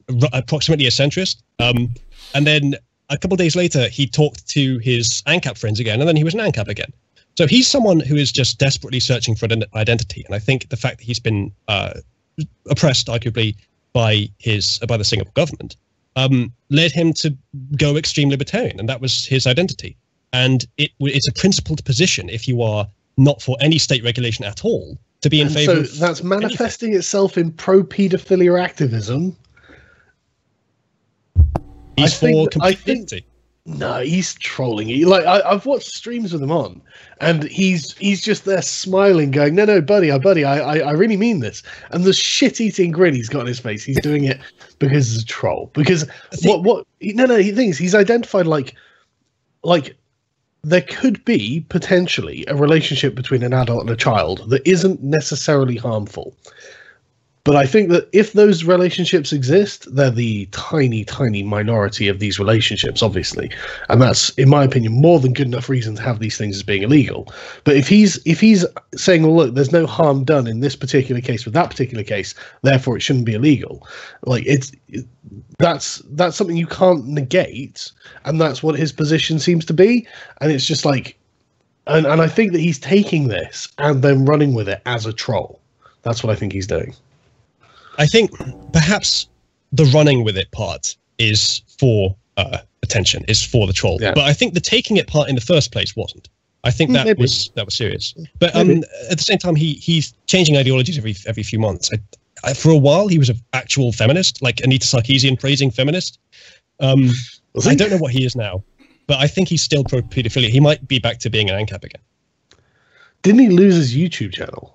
r- 0.10 0.30
approximately 0.34 0.86
a 0.86 0.92
centrist. 0.92 1.42
Um, 1.60 1.94
and 2.34 2.46
then 2.46 2.76
a 3.10 3.18
couple 3.18 3.36
of 3.36 3.40
days 3.40 3.56
later, 3.56 3.88
he 3.90 4.08
talked 4.08 4.48
to 4.50 4.80
his 4.80 5.22
ANCAP 5.28 5.58
friends 5.58 5.80
again, 5.80 6.00
and 6.00 6.08
then 6.08 6.16
he 6.16 6.24
was 6.24 6.34
an 6.34 6.40
ANCAP 6.40 6.68
again. 6.68 6.92
So 7.38 7.48
he's 7.48 7.68
someone 7.68 8.00
who 8.00 8.16
is 8.16 8.32
just 8.32 8.60
desperately 8.60 9.00
searching 9.00 9.36
for 9.36 9.46
an 9.46 9.64
identity, 9.76 10.24
and 10.26 10.34
I 10.34 10.40
think 10.40 10.70
the 10.70 10.78
fact 10.78 11.00
that 11.00 11.04
he's 11.04 11.20
been 11.20 11.52
uh, 11.68 12.00
oppressed, 12.70 13.08
arguably, 13.08 13.56
by 13.94 14.30
his 14.40 14.80
by 14.88 14.98
the 14.98 15.04
Singapore 15.04 15.34
government, 15.36 15.76
um, 16.16 16.52
led 16.70 16.92
him 16.92 17.14
to 17.14 17.36
go 17.78 17.98
extreme 17.98 18.30
libertarian, 18.30 18.80
and 18.80 18.88
that 18.90 19.02
was 19.02 19.26
his 19.26 19.46
identity. 19.48 19.98
And 20.34 20.66
it 20.78 20.92
it's 21.00 21.28
a 21.28 21.34
principled 21.34 21.84
position 21.86 22.30
if 22.30 22.48
you 22.48 22.62
are 22.62 22.88
not 23.18 23.42
for 23.42 23.58
any 23.60 23.78
state 23.78 24.04
regulation 24.04 24.46
at 24.46 24.66
all 24.66 24.98
to 25.22 25.30
be 25.30 25.42
in 25.42 25.48
And 25.48 25.56
favor. 25.56 25.74
so 25.74 25.80
of 25.82 26.00
that's 26.00 26.24
manifesting 26.24 26.94
itself 26.94 27.38
in 27.38 27.52
pro 27.52 27.84
pedophilia 27.84 28.62
activism. 28.62 29.36
He's 31.98 32.14
I 32.14 32.18
think- 32.18 32.54
for 32.54 32.64
I 32.64 32.74
think- 32.74 33.24
No, 33.68 34.00
he's 34.02 34.36
trolling 34.36 34.90
you. 34.90 35.08
Like 35.08 35.26
I, 35.26 35.42
I've 35.42 35.66
watched 35.66 35.88
streams 35.88 36.32
with 36.32 36.44
him 36.44 36.52
on, 36.52 36.82
and 37.20 37.44
he's 37.46 37.98
he's 37.98 38.22
just 38.22 38.46
there 38.46 38.62
smiling, 38.62 39.32
going, 39.32 39.56
"No, 39.56 39.66
no, 39.66 39.82
buddy, 39.82 40.12
I, 40.12 40.20
buddy, 40.20 40.46
I, 40.46 40.60
I, 40.60 40.78
I 40.90 40.92
really 40.92 41.18
mean 41.18 41.40
this." 41.40 41.64
And 41.90 42.04
the 42.04 42.14
shit-eating 42.14 42.92
grin 42.92 43.16
he's 43.16 43.28
got 43.28 43.40
on 43.40 43.48
his 43.48 43.60
face, 43.60 43.84
he's 43.84 44.00
doing 44.02 44.26
it 44.26 44.40
because 44.78 45.12
he's 45.12 45.24
a 45.24 45.26
troll. 45.26 45.72
Because 45.74 46.06
what 46.44 46.62
what? 46.62 46.86
No, 47.02 47.26
no, 47.26 47.38
he 47.38 47.52
thinks 47.52 47.80
he's 47.80 47.96
identified 47.96 48.46
like, 48.46 48.76
like 49.64 49.96
there 50.64 50.82
could 50.82 51.26
be 51.26 51.66
potentially 51.70 52.46
a 52.48 52.56
relationship 52.56 53.16
between 53.16 53.42
an 53.42 53.54
adult 53.54 53.82
and 53.82 53.90
a 53.90 53.96
child 53.96 54.48
that 54.52 54.68
isn't 54.68 55.02
necessarily 55.02 55.76
harmful. 55.76 56.36
But 57.46 57.56
I 57.56 57.68
think 57.68 57.90
that 57.90 58.10
if 58.12 58.34
those 58.34 58.64
relationships 58.64 59.32
exist, 59.32 59.88
they're 59.96 60.10
the 60.10 60.48
tiny, 60.48 61.06
tiny 61.06 61.44
minority 61.44 62.08
of 62.08 62.18
these 62.18 62.40
relationships, 62.40 63.04
obviously, 63.04 63.52
and 63.88 64.02
that's, 64.02 64.30
in 64.32 64.50
my 64.50 64.64
opinion, 64.64 64.94
more 64.94 65.20
than 65.20 65.32
good 65.32 65.46
enough 65.46 65.70
reason 65.70 65.96
to 65.96 66.02
have 66.02 66.18
these 66.18 66.40
things 66.40 66.56
as 66.56 66.64
being 66.64 66.82
illegal. 66.82 67.32
But 67.64 67.78
if 67.78 67.88
he's 67.88 68.20
if 68.26 68.42
he's 68.42 68.66
saying, 68.96 69.22
"Well, 69.22 69.36
look, 69.36 69.54
there's 69.54 69.72
no 69.72 69.86
harm 69.86 70.24
done 70.24 70.48
in 70.48 70.62
this 70.62 70.76
particular 70.76 71.22
case 71.22 71.46
with 71.46 71.54
that 71.54 71.70
particular 71.70 72.04
case, 72.04 72.34
therefore 72.64 72.98
it 72.98 73.02
shouldn't 73.02 73.26
be 73.26 73.36
illegal," 73.36 73.88
like 74.26 74.44
it's 74.48 74.72
it- 74.90 75.06
that's 75.60 76.02
that's 76.14 76.36
something 76.36 76.58
you 76.58 76.66
can't 76.66 77.06
negate, 77.08 77.92
and 78.26 78.42
that's 78.42 78.64
what 78.64 78.76
his 78.76 78.92
position 78.92 79.38
seems 79.38 79.66
to 79.66 79.74
be, 79.74 80.08
and 80.42 80.52
it's 80.52 80.66
just 80.66 80.84
like, 80.84 81.16
and 81.86 82.08
and 82.08 82.24
I 82.24 82.28
think 82.28 82.54
that 82.54 82.60
he's 82.60 82.80
taking 82.80 83.28
this 83.28 83.68
and 83.78 84.02
then 84.02 84.26
running 84.26 84.56
with 84.56 84.68
it 84.68 84.82
as 84.88 85.06
a 85.06 85.14
troll. 85.14 85.60
That's 86.02 86.24
what 86.24 86.34
I 86.34 86.36
think 86.36 86.52
he's 86.52 86.66
doing. 86.68 86.96
I 87.98 88.06
think 88.06 88.32
perhaps 88.74 89.28
the 89.72 89.86
running 89.86 90.24
with 90.24 90.38
it 90.38 90.52
part 90.52 90.96
is 91.18 91.62
for 91.80 92.16
uh, 92.38 92.60
attention, 92.84 93.24
is 93.28 93.44
for 93.44 93.68
the 93.68 93.74
troll. 93.74 93.98
Yeah. 94.02 94.14
But 94.14 94.26
I 94.26 94.34
think 94.34 94.54
the 94.54 94.62
taking 94.62 94.98
it 94.98 95.08
part 95.08 95.30
in 95.30 95.36
the 95.36 95.42
first 95.42 95.72
place 95.72 95.96
wasn't. 95.96 96.30
I 96.64 96.72
think 96.72 96.92
that 96.94 97.06
maybe. 97.06 97.22
was 97.22 97.52
that 97.56 97.66
was 97.66 97.76
serious. 97.76 98.16
But 98.40 98.56
um, 98.56 98.84
at 99.10 99.18
the 99.18 99.24
same 99.24 99.38
time, 99.38 99.56
he 99.56 99.74
he's 99.74 100.14
changing 100.26 100.58
ideologies 100.58 100.98
every 100.98 101.16
every 101.28 101.44
few 101.44 101.60
months. 101.60 101.92
I, 101.94 101.98
I, 102.44 102.54
for 102.54 102.72
a 102.72 102.78
while, 102.78 103.08
he 103.08 103.20
was 103.20 103.30
an 103.30 103.38
actual 103.54 103.92
feminist, 103.92 104.42
like 104.42 104.62
Anita 104.62 104.86
Sarkeesian 104.86 105.40
praising 105.40 105.70
feminist. 105.70 106.20
Um, 106.80 107.12
I 107.66 107.76
don't 107.76 107.92
know 107.92 107.98
what 107.98 108.12
he 108.12 108.26
is 108.26 108.36
now, 108.36 108.64
but 109.08 109.20
I 109.20 109.28
think 109.28 109.48
he's 109.48 109.62
still 109.62 109.84
pro 109.84 110.02
pedophilia. 110.02 110.50
He 110.50 110.60
might 110.60 110.88
be 110.88 110.98
back 111.00 111.20
to 111.20 111.30
being 111.30 111.50
an 111.50 111.64
ANCAP 111.64 111.84
again. 111.84 112.02
Didn't 113.22 113.42
he 113.42 113.50
lose 113.50 113.76
his 113.76 113.96
YouTube 113.96 114.34
channel? 114.34 114.75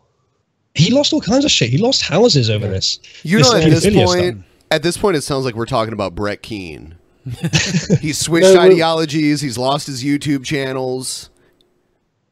He 0.75 0.93
lost 0.93 1.13
all 1.13 1.21
kinds 1.21 1.45
of 1.45 1.51
shit. 1.51 1.71
He 1.71 1.79
lost 1.79 2.03
houses 2.03 2.49
over 2.51 2.69
this. 2.69 3.01
You 3.23 3.39
This 3.39 3.51
know, 3.53 3.59
at 3.59 3.65
this 3.71 3.95
point, 3.95 4.37
stuff. 4.37 4.45
at 4.71 4.83
this 4.83 4.97
point, 4.97 5.17
it 5.17 5.23
sounds 5.23 5.45
like 5.45 5.55
we're 5.55 5.67
talking 5.67 5.93
about 5.93 6.15
Brett 6.15 6.43
Keane. 6.43 6.95
he's 8.01 8.19
switched 8.19 8.55
No, 8.55 8.61
ideologies. 8.61 9.41
He's 9.41 9.59
lost 9.59 9.87
his 9.87 10.03
YouTube 10.05 10.45
channels. 10.45 11.31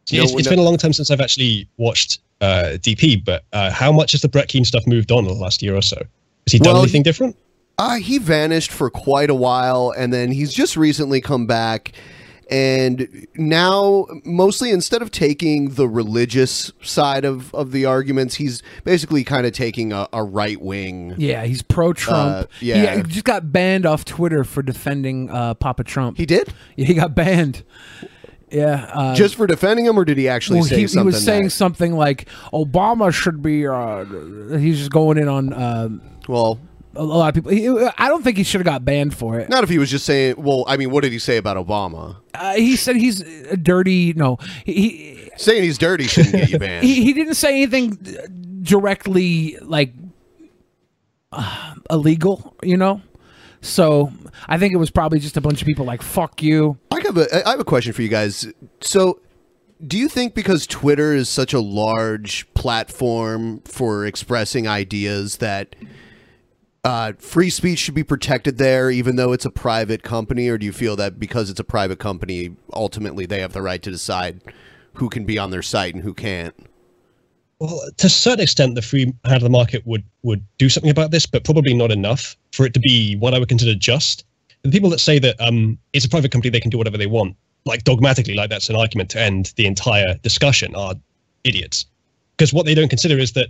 See, 0.06 0.16
No 0.16 0.22
it's, 0.22 0.32
one 0.32 0.40
it's 0.40 0.46
kno- 0.48 0.52
been 0.52 0.58
a 0.60 0.62
long 0.62 0.76
time 0.76 0.92
since 0.92 1.10
I've 1.10 1.20
actually 1.20 1.68
watched 1.76 2.20
uh, 2.40 2.76
DP, 2.78 3.22
but 3.24 3.44
uh, 3.52 3.70
how 3.70 3.92
much 3.92 4.12
has 4.12 4.22
the 4.22 4.28
Brett 4.28 4.48
Keane 4.48 4.64
stuff 4.64 4.86
moved 4.86 5.10
on 5.12 5.20
in 5.20 5.28
the 5.28 5.34
last 5.34 5.62
year 5.62 5.74
or 5.74 5.82
so? 5.82 5.96
Has 5.96 6.52
he 6.52 6.58
done 6.58 6.74
Well, 6.74 6.82
anything 6.82 7.02
different? 7.02 7.36
Uh, 7.76 7.96
he 7.96 8.18
vanished 8.18 8.70
for 8.72 8.88
quite 8.90 9.30
a 9.30 9.34
while, 9.34 9.92
and 9.96 10.12
then 10.12 10.32
he's 10.32 10.52
just 10.52 10.76
recently 10.76 11.20
come 11.20 11.46
back. 11.46 11.92
And 12.50 13.26
now, 13.34 14.06
mostly 14.24 14.70
instead 14.70 15.02
of 15.02 15.10
taking 15.10 15.70
the 15.70 15.86
religious 15.86 16.72
side 16.82 17.26
of, 17.26 17.54
of 17.54 17.72
the 17.72 17.84
arguments, 17.84 18.36
he's 18.36 18.62
basically 18.84 19.22
kind 19.22 19.46
of 19.46 19.52
taking 19.52 19.92
a, 19.92 20.08
a 20.14 20.24
right 20.24 20.60
wing. 20.60 21.14
Yeah, 21.18 21.44
he's 21.44 21.60
pro 21.60 21.92
Trump. 21.92 22.46
Uh, 22.46 22.46
yeah. 22.60 22.96
he 22.96 23.02
just 23.02 23.24
got 23.24 23.52
banned 23.52 23.84
off 23.84 24.06
Twitter 24.06 24.44
for 24.44 24.62
defending 24.62 25.30
uh, 25.30 25.54
Papa 25.54 25.84
Trump. 25.84 26.16
He 26.16 26.24
did. 26.24 26.52
Yeah, 26.76 26.86
he 26.86 26.94
got 26.94 27.14
banned. 27.14 27.64
Yeah, 28.50 28.90
uh, 28.94 29.14
just 29.14 29.34
for 29.34 29.46
defending 29.46 29.84
him, 29.84 29.98
or 29.98 30.04
did 30.04 30.16
he 30.16 30.28
actually 30.28 30.60
well, 30.60 30.68
say 30.68 30.76
he, 30.76 30.86
he 30.86 30.98
was 31.00 31.22
saying 31.22 31.44
that- 31.44 31.50
something 31.50 31.92
like 31.92 32.28
Obama 32.52 33.12
should 33.12 33.42
be. 33.42 33.66
Uh, 33.66 34.04
he's 34.56 34.78
just 34.78 34.90
going 34.90 35.18
in 35.18 35.28
on. 35.28 35.52
Um, 35.52 36.00
well, 36.28 36.58
a 36.98 37.04
lot 37.04 37.28
of 37.28 37.34
people. 37.34 37.50
He, 37.52 37.68
I 37.98 38.08
don't 38.08 38.22
think 38.22 38.36
he 38.36 38.42
should 38.42 38.60
have 38.60 38.66
got 38.66 38.84
banned 38.84 39.14
for 39.16 39.38
it. 39.38 39.48
not 39.48 39.62
if 39.64 39.70
he 39.70 39.78
was 39.78 39.90
just 39.90 40.04
saying. 40.04 40.34
Well, 40.38 40.64
I 40.66 40.76
mean, 40.76 40.90
what 40.90 41.02
did 41.02 41.12
he 41.12 41.18
say 41.18 41.36
about 41.36 41.56
Obama? 41.56 42.16
Uh, 42.34 42.54
he 42.54 42.76
said 42.76 42.96
he's 42.96 43.20
a 43.20 43.56
dirty. 43.56 44.12
No, 44.14 44.38
he, 44.64 44.72
he 44.74 45.30
saying 45.36 45.62
he's 45.62 45.78
dirty 45.78 46.06
shouldn't 46.06 46.34
get 46.34 46.50
you 46.50 46.58
banned. 46.60 46.84
he, 46.84 47.02
he 47.04 47.12
didn't 47.12 47.34
say 47.34 47.50
anything 47.62 47.98
directly 48.62 49.56
like 49.62 49.92
uh, 51.32 51.74
illegal, 51.90 52.54
you 52.62 52.76
know. 52.76 53.00
So 53.60 54.12
I 54.46 54.58
think 54.58 54.72
it 54.74 54.78
was 54.78 54.90
probably 54.90 55.18
just 55.20 55.36
a 55.36 55.40
bunch 55.40 55.60
of 55.62 55.66
people 55.66 55.84
like 55.84 56.02
"fuck 56.02 56.42
you." 56.42 56.78
I 56.90 57.00
have 57.04 57.16
a 57.16 57.46
I 57.46 57.50
have 57.50 57.60
a 57.60 57.64
question 57.64 57.92
for 57.92 58.02
you 58.02 58.08
guys. 58.08 58.46
So, 58.80 59.20
do 59.84 59.96
you 59.98 60.08
think 60.08 60.34
because 60.34 60.66
Twitter 60.66 61.12
is 61.12 61.28
such 61.28 61.52
a 61.54 61.60
large 61.60 62.52
platform 62.54 63.60
for 63.64 64.04
expressing 64.06 64.66
ideas 64.68 65.38
that 65.38 65.74
uh, 66.88 67.12
free 67.18 67.50
speech 67.50 67.78
should 67.78 67.94
be 67.94 68.02
protected 68.02 68.56
there, 68.56 68.90
even 68.90 69.16
though 69.16 69.34
it's 69.34 69.44
a 69.44 69.50
private 69.50 70.02
company, 70.02 70.48
or 70.48 70.56
do 70.56 70.64
you 70.64 70.72
feel 70.72 70.96
that 70.96 71.20
because 71.20 71.50
it's 71.50 71.60
a 71.60 71.64
private 71.64 71.98
company, 71.98 72.56
ultimately 72.72 73.26
they 73.26 73.40
have 73.40 73.52
the 73.52 73.60
right 73.60 73.82
to 73.82 73.90
decide 73.90 74.40
who 74.94 75.10
can 75.10 75.26
be 75.26 75.38
on 75.38 75.50
their 75.50 75.60
site 75.60 75.94
and 75.94 76.02
who 76.02 76.14
can't? 76.14 76.54
Well, 77.58 77.78
to 77.98 78.06
a 78.06 78.10
certain 78.10 78.40
extent, 78.40 78.74
the 78.74 78.80
free 78.80 79.12
hand 79.26 79.36
of 79.36 79.42
the 79.42 79.50
market 79.50 79.86
would 79.86 80.02
would 80.22 80.42
do 80.56 80.70
something 80.70 80.90
about 80.90 81.10
this, 81.10 81.26
but 81.26 81.44
probably 81.44 81.74
not 81.74 81.92
enough 81.92 82.36
for 82.52 82.64
it 82.64 82.72
to 82.72 82.80
be 82.80 83.16
what 83.16 83.34
I 83.34 83.38
would 83.38 83.50
consider 83.50 83.74
just. 83.74 84.24
The 84.62 84.70
people 84.70 84.88
that 84.88 85.00
say 85.00 85.18
that 85.18 85.38
um, 85.40 85.78
it's 85.92 86.06
a 86.06 86.08
private 86.08 86.32
company, 86.32 86.50
they 86.50 86.60
can 86.60 86.70
do 86.70 86.78
whatever 86.78 86.96
they 86.96 87.06
want, 87.06 87.36
like 87.66 87.84
dogmatically, 87.84 88.32
like 88.32 88.48
that's 88.48 88.70
an 88.70 88.76
argument 88.76 89.10
to 89.10 89.20
end 89.20 89.52
the 89.56 89.66
entire 89.66 90.14
discussion, 90.22 90.74
are 90.74 90.94
idiots. 91.44 91.84
Because 92.38 92.54
what 92.54 92.64
they 92.64 92.74
don't 92.74 92.88
consider 92.88 93.18
is 93.18 93.32
that 93.32 93.48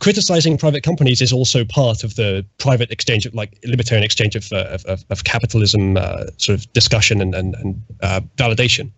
criticizing 0.00 0.58
private 0.58 0.82
companies 0.82 1.20
is 1.20 1.32
also 1.32 1.64
part 1.64 2.04
of 2.04 2.16
the 2.16 2.44
private 2.58 2.90
exchange 2.90 3.26
of 3.26 3.34
like 3.34 3.58
libertarian 3.64 4.04
exchange 4.04 4.36
of 4.36 4.52
uh, 4.52 4.66
of, 4.70 4.84
of, 4.86 5.04
of 5.10 5.24
capitalism 5.24 5.96
uh, 5.96 6.24
sort 6.36 6.58
of 6.58 6.72
discussion 6.72 7.20
and 7.20 7.34
and, 7.34 7.54
and 7.56 7.82
uh, 8.02 8.20
validation. 8.36 8.90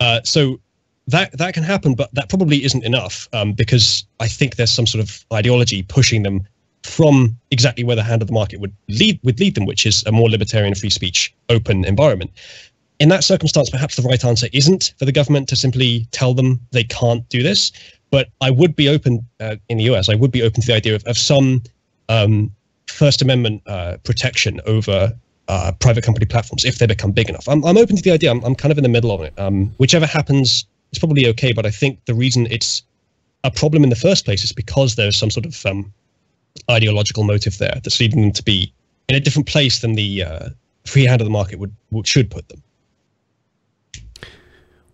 Uh, 0.00 0.20
so 0.24 0.58
that 1.06 1.36
that 1.38 1.54
can 1.54 1.62
happen, 1.62 1.94
but 1.94 2.12
that 2.14 2.28
probably 2.28 2.64
isn't 2.64 2.84
enough 2.84 3.28
um, 3.32 3.52
because 3.52 4.04
I 4.20 4.28
think 4.28 4.56
there's 4.56 4.70
some 4.70 4.86
sort 4.86 5.02
of 5.02 5.24
ideology 5.32 5.82
pushing 5.82 6.22
them 6.22 6.46
from 6.82 7.36
exactly 7.50 7.84
where 7.84 7.96
the 7.96 8.02
hand 8.02 8.22
of 8.22 8.28
the 8.28 8.34
market 8.34 8.60
would 8.60 8.74
lead 8.88 9.20
would 9.22 9.38
lead 9.40 9.54
them, 9.54 9.66
which 9.66 9.86
is 9.86 10.04
a 10.06 10.12
more 10.12 10.30
libertarian, 10.30 10.74
free 10.74 10.90
speech, 10.90 11.34
open 11.48 11.84
environment. 11.84 12.30
In 12.98 13.08
that 13.08 13.24
circumstance, 13.24 13.70
perhaps 13.70 13.96
the 13.96 14.02
right 14.02 14.22
answer 14.24 14.48
isn't 14.52 14.92
for 14.98 15.06
the 15.06 15.12
government 15.12 15.48
to 15.48 15.56
simply 15.56 16.06
tell 16.10 16.34
them 16.34 16.60
they 16.72 16.84
can't 16.84 17.26
do 17.30 17.42
this. 17.42 17.72
But 18.10 18.28
I 18.40 18.50
would 18.50 18.74
be 18.74 18.88
open 18.88 19.26
uh, 19.38 19.56
in 19.68 19.78
the 19.78 19.84
US. 19.84 20.08
I 20.08 20.14
would 20.14 20.32
be 20.32 20.42
open 20.42 20.60
to 20.62 20.66
the 20.66 20.74
idea 20.74 20.94
of, 20.94 21.04
of 21.06 21.16
some 21.16 21.62
um, 22.08 22.52
First 22.88 23.22
Amendment 23.22 23.62
uh, 23.66 23.98
protection 24.02 24.60
over 24.66 25.12
uh, 25.48 25.72
private 25.80 26.04
company 26.04 26.26
platforms 26.26 26.64
if 26.64 26.78
they 26.78 26.86
become 26.86 27.12
big 27.12 27.28
enough. 27.28 27.48
I'm, 27.48 27.64
I'm 27.64 27.76
open 27.76 27.96
to 27.96 28.02
the 28.02 28.10
idea. 28.10 28.30
I'm, 28.30 28.42
I'm 28.44 28.54
kind 28.54 28.72
of 28.72 28.78
in 28.78 28.82
the 28.82 28.88
middle 28.88 29.10
of 29.10 29.20
it. 29.20 29.32
Um, 29.38 29.74
whichever 29.78 30.06
happens, 30.06 30.64
it's 30.90 30.98
probably 30.98 31.26
okay. 31.28 31.52
But 31.52 31.66
I 31.66 31.70
think 31.70 32.04
the 32.04 32.14
reason 32.14 32.46
it's 32.50 32.82
a 33.44 33.50
problem 33.50 33.82
in 33.84 33.90
the 33.90 33.96
first 33.96 34.24
place 34.24 34.44
is 34.44 34.52
because 34.52 34.96
there's 34.96 35.16
some 35.16 35.30
sort 35.30 35.46
of 35.46 35.64
um, 35.66 35.92
ideological 36.70 37.24
motive 37.24 37.58
there 37.58 37.80
that's 37.82 37.98
leading 38.00 38.22
them 38.22 38.32
to 38.32 38.42
be 38.42 38.72
in 39.08 39.14
a 39.14 39.20
different 39.20 39.48
place 39.48 39.80
than 39.80 39.94
the 39.94 40.24
uh, 40.24 40.48
free 40.84 41.04
hand 41.04 41.20
of 41.20 41.24
the 41.24 41.30
market 41.30 41.58
would, 41.58 41.74
would 41.90 42.06
should 42.06 42.30
put 42.30 42.48
them. 42.48 42.62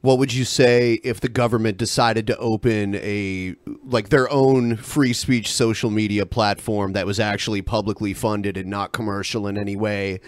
What 0.06 0.18
would 0.18 0.32
you 0.32 0.44
say 0.44 1.00
if 1.02 1.18
the 1.18 1.28
government 1.28 1.78
decided 1.78 2.28
to 2.28 2.36
open 2.36 2.94
a 2.94 3.56
like 3.82 4.10
their 4.10 4.30
own 4.30 4.76
free 4.76 5.12
speech 5.12 5.50
social 5.50 5.90
media 5.90 6.24
platform 6.24 6.92
that 6.92 7.06
was 7.06 7.18
actually 7.18 7.60
publicly 7.60 8.14
funded 8.14 8.56
and 8.56 8.70
not 8.70 8.92
commercial 8.92 9.48
in 9.48 9.58
any 9.58 9.74
way, 9.74 10.20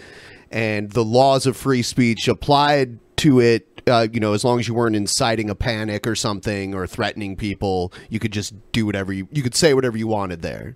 and 0.51 0.91
the 0.91 1.05
laws 1.05 1.45
of 1.45 1.55
free 1.55 1.81
speech 1.81 2.27
applied 2.27 2.99
to 3.19 3.39
it? 3.39 3.81
Uh, 3.87 4.05
you 4.11 4.19
know, 4.19 4.33
as 4.33 4.43
long 4.43 4.59
as 4.59 4.67
you 4.67 4.73
weren't 4.73 4.97
inciting 4.97 5.49
a 5.49 5.55
panic 5.55 6.05
or 6.05 6.13
something 6.13 6.75
or 6.75 6.85
threatening 6.85 7.37
people, 7.37 7.93
you 8.09 8.19
could 8.19 8.33
just 8.33 8.53
do 8.73 8.85
whatever 8.85 9.13
you 9.13 9.29
you 9.31 9.41
could 9.41 9.55
say 9.55 9.73
whatever 9.73 9.97
you 9.97 10.07
wanted 10.07 10.41
there. 10.41 10.75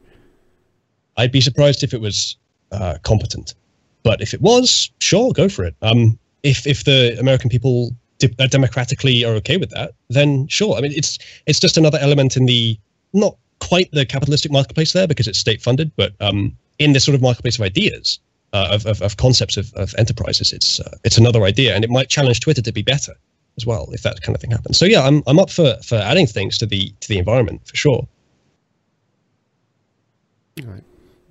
I'd 1.18 1.34
be 1.34 1.42
surprised 1.42 1.84
if 1.84 1.94
it 1.94 2.00
was 2.00 2.38
uh, 2.72 3.00
competent, 3.04 3.54
but 4.02 4.22
if 4.22 4.34
it 4.34 4.40
was, 4.40 4.92
sure, 5.00 5.34
go 5.34 5.50
for 5.50 5.66
it. 5.66 5.76
Um, 5.82 6.18
if 6.42 6.66
if 6.66 6.86
the 6.86 7.20
American 7.20 7.50
people 7.50 7.94
de- 8.28 8.48
democratically 8.48 9.24
are 9.26 9.34
okay 9.36 9.58
with 9.58 9.70
that, 9.72 9.92
then 10.10 10.48
sure. 10.48 10.76
I 10.78 10.82
mean, 10.82 10.94
it's 10.96 11.20
it's 11.46 11.60
just 11.60 11.78
another 11.78 11.98
element 12.02 12.38
in 12.38 12.46
the 12.46 12.78
not 13.14 13.38
quite 13.60 13.90
the 13.92 14.06
capitalistic 14.06 14.52
marketplace 14.52 14.94
there 14.94 15.08
because 15.08 15.28
it's 15.28 15.40
state 15.40 15.62
funded, 15.62 15.92
but 15.96 16.14
um, 16.20 16.56
in 16.80 16.94
this 16.94 17.04
sort 17.06 17.16
of 17.16 17.22
marketplace 17.22 17.58
of 17.58 17.62
ideas, 17.64 18.20
uh, 18.54 18.68
of, 18.72 18.86
of 18.86 19.02
of 19.02 19.18
concepts 19.18 19.58
of, 19.58 19.74
of 19.76 19.94
enterprises, 19.98 20.52
it's 20.54 20.80
uh, 20.80 20.98
it's 21.04 21.18
another 21.18 21.44
idea, 21.44 21.76
and 21.76 21.84
it 21.84 21.90
might 21.90 22.10
challenge 22.10 22.40
Twitter 22.40 22.62
to 22.62 22.72
be 22.72 22.82
better 22.82 23.14
as 23.58 23.66
well 23.66 23.88
if 23.92 24.02
that 24.02 24.22
kind 24.22 24.36
of 24.36 24.42
thing 24.42 24.52
happens. 24.52 24.78
So 24.78 24.86
yeah, 24.86 25.02
I'm 25.04 25.24
I'm 25.28 25.40
up 25.40 25.50
for 25.50 25.78
for 25.84 25.96
adding 25.96 26.28
things 26.28 26.58
to 26.60 26.66
the 26.66 26.94
to 27.00 27.08
the 27.08 27.18
environment 27.18 27.62
for 27.68 27.76
sure. 27.76 28.08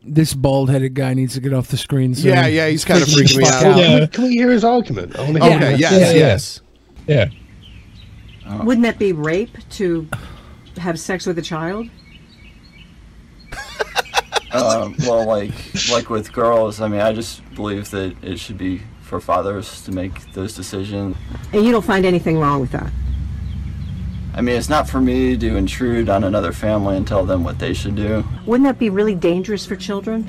This 0.04 0.34
bald-headed 0.34 0.94
guy 0.94 1.14
needs 1.14 1.34
to 1.34 1.40
get 1.40 1.52
off 1.52 1.68
the 1.68 1.76
screen. 1.76 2.14
Soon. 2.16 2.32
Yeah, 2.34 2.48
yeah, 2.48 2.68
he's 2.68 2.84
kinda 2.84 3.06
Freaking 3.06 3.22
freaking 3.22 3.36
me 3.38 3.44
the 3.44 3.50
fuck 3.50 3.62
out. 3.64 3.76
Can, 3.76 4.00
we, 4.00 4.06
can 4.08 4.24
we 4.24 4.30
hear 4.30 4.50
his 4.50 4.64
argument? 4.64 5.16
I 5.16 5.22
wanna 5.24 5.44
hear 5.44 5.56
Okay, 5.58 5.74
it. 5.74 5.80
yes, 5.80 6.14
yes. 6.14 6.60
Yeah. 7.06 7.28
Wouldn't 8.62 8.84
that 8.84 8.98
be 8.98 9.12
rape 9.12 9.56
to 9.70 10.08
have 10.76 10.98
sex 10.98 11.26
with 11.26 11.38
a 11.38 11.42
child? 11.42 11.88
Um, 14.52 14.94
well, 15.00 15.26
like 15.26 15.52
like 15.90 16.10
with 16.10 16.32
girls, 16.32 16.80
I 16.80 16.88
mean, 16.88 17.00
I 17.00 17.12
just 17.12 17.42
believe 17.54 17.90
that 17.90 18.16
it 18.22 18.38
should 18.38 18.58
be 18.58 18.82
for 19.00 19.20
fathers 19.20 19.82
to 19.82 19.92
make 19.92 20.32
those 20.32 20.54
decisions. 20.54 21.16
And 21.52 21.64
you 21.64 21.72
don't 21.72 21.84
find 21.84 22.04
anything 22.04 22.38
wrong 22.38 22.60
with 22.60 22.72
that? 22.72 22.90
I 24.34 24.40
mean, 24.40 24.56
it's 24.56 24.70
not 24.70 24.88
for 24.88 25.00
me 25.00 25.36
to 25.36 25.56
intrude 25.56 26.08
on 26.08 26.24
another 26.24 26.52
family 26.52 26.96
and 26.96 27.06
tell 27.06 27.24
them 27.24 27.44
what 27.44 27.58
they 27.58 27.74
should 27.74 27.94
do. 27.94 28.24
Wouldn't 28.46 28.66
that 28.66 28.78
be 28.78 28.88
really 28.88 29.14
dangerous 29.14 29.66
for 29.66 29.76
children? 29.76 30.26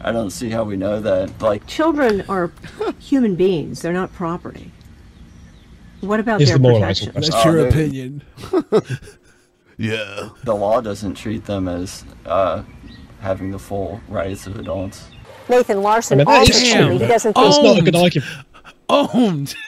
I 0.00 0.10
don't 0.10 0.30
see 0.30 0.50
how 0.50 0.64
we 0.64 0.76
know 0.76 0.98
that. 1.00 1.40
Like, 1.40 1.66
Children 1.68 2.24
are 2.28 2.50
human 2.98 3.36
beings, 3.36 3.82
they're 3.82 3.92
not 3.92 4.12
property. 4.12 4.72
What 6.00 6.20
about 6.20 6.40
Is 6.40 6.48
their 6.48 6.58
the 6.58 6.62
moralizing 6.62 7.12
protection? 7.12 7.32
question. 7.32 7.50
Oh, 7.50 7.56
they're- 7.56 7.68
opinion. 7.68 8.22
yeah. 9.76 10.28
The 10.44 10.54
law 10.54 10.80
doesn't 10.80 11.14
treat 11.14 11.44
them 11.44 11.68
as 11.68 12.04
uh, 12.26 12.62
having 13.20 13.50
the 13.50 13.58
full 13.58 14.00
rights 14.08 14.46
of 14.46 14.58
adults. 14.58 15.08
Nathan 15.48 15.82
Larson 15.82 16.20
I 16.20 16.24
mean, 16.24 16.36
also 16.36 16.52
true. 16.52 16.90
he 16.92 16.98
doesn't 16.98 17.34
That's 17.34 17.56
think 17.56 17.64
not 17.66 17.78
a 17.78 17.82
good 17.82 17.96
argument. 17.96 18.30
Owned. 18.88 19.54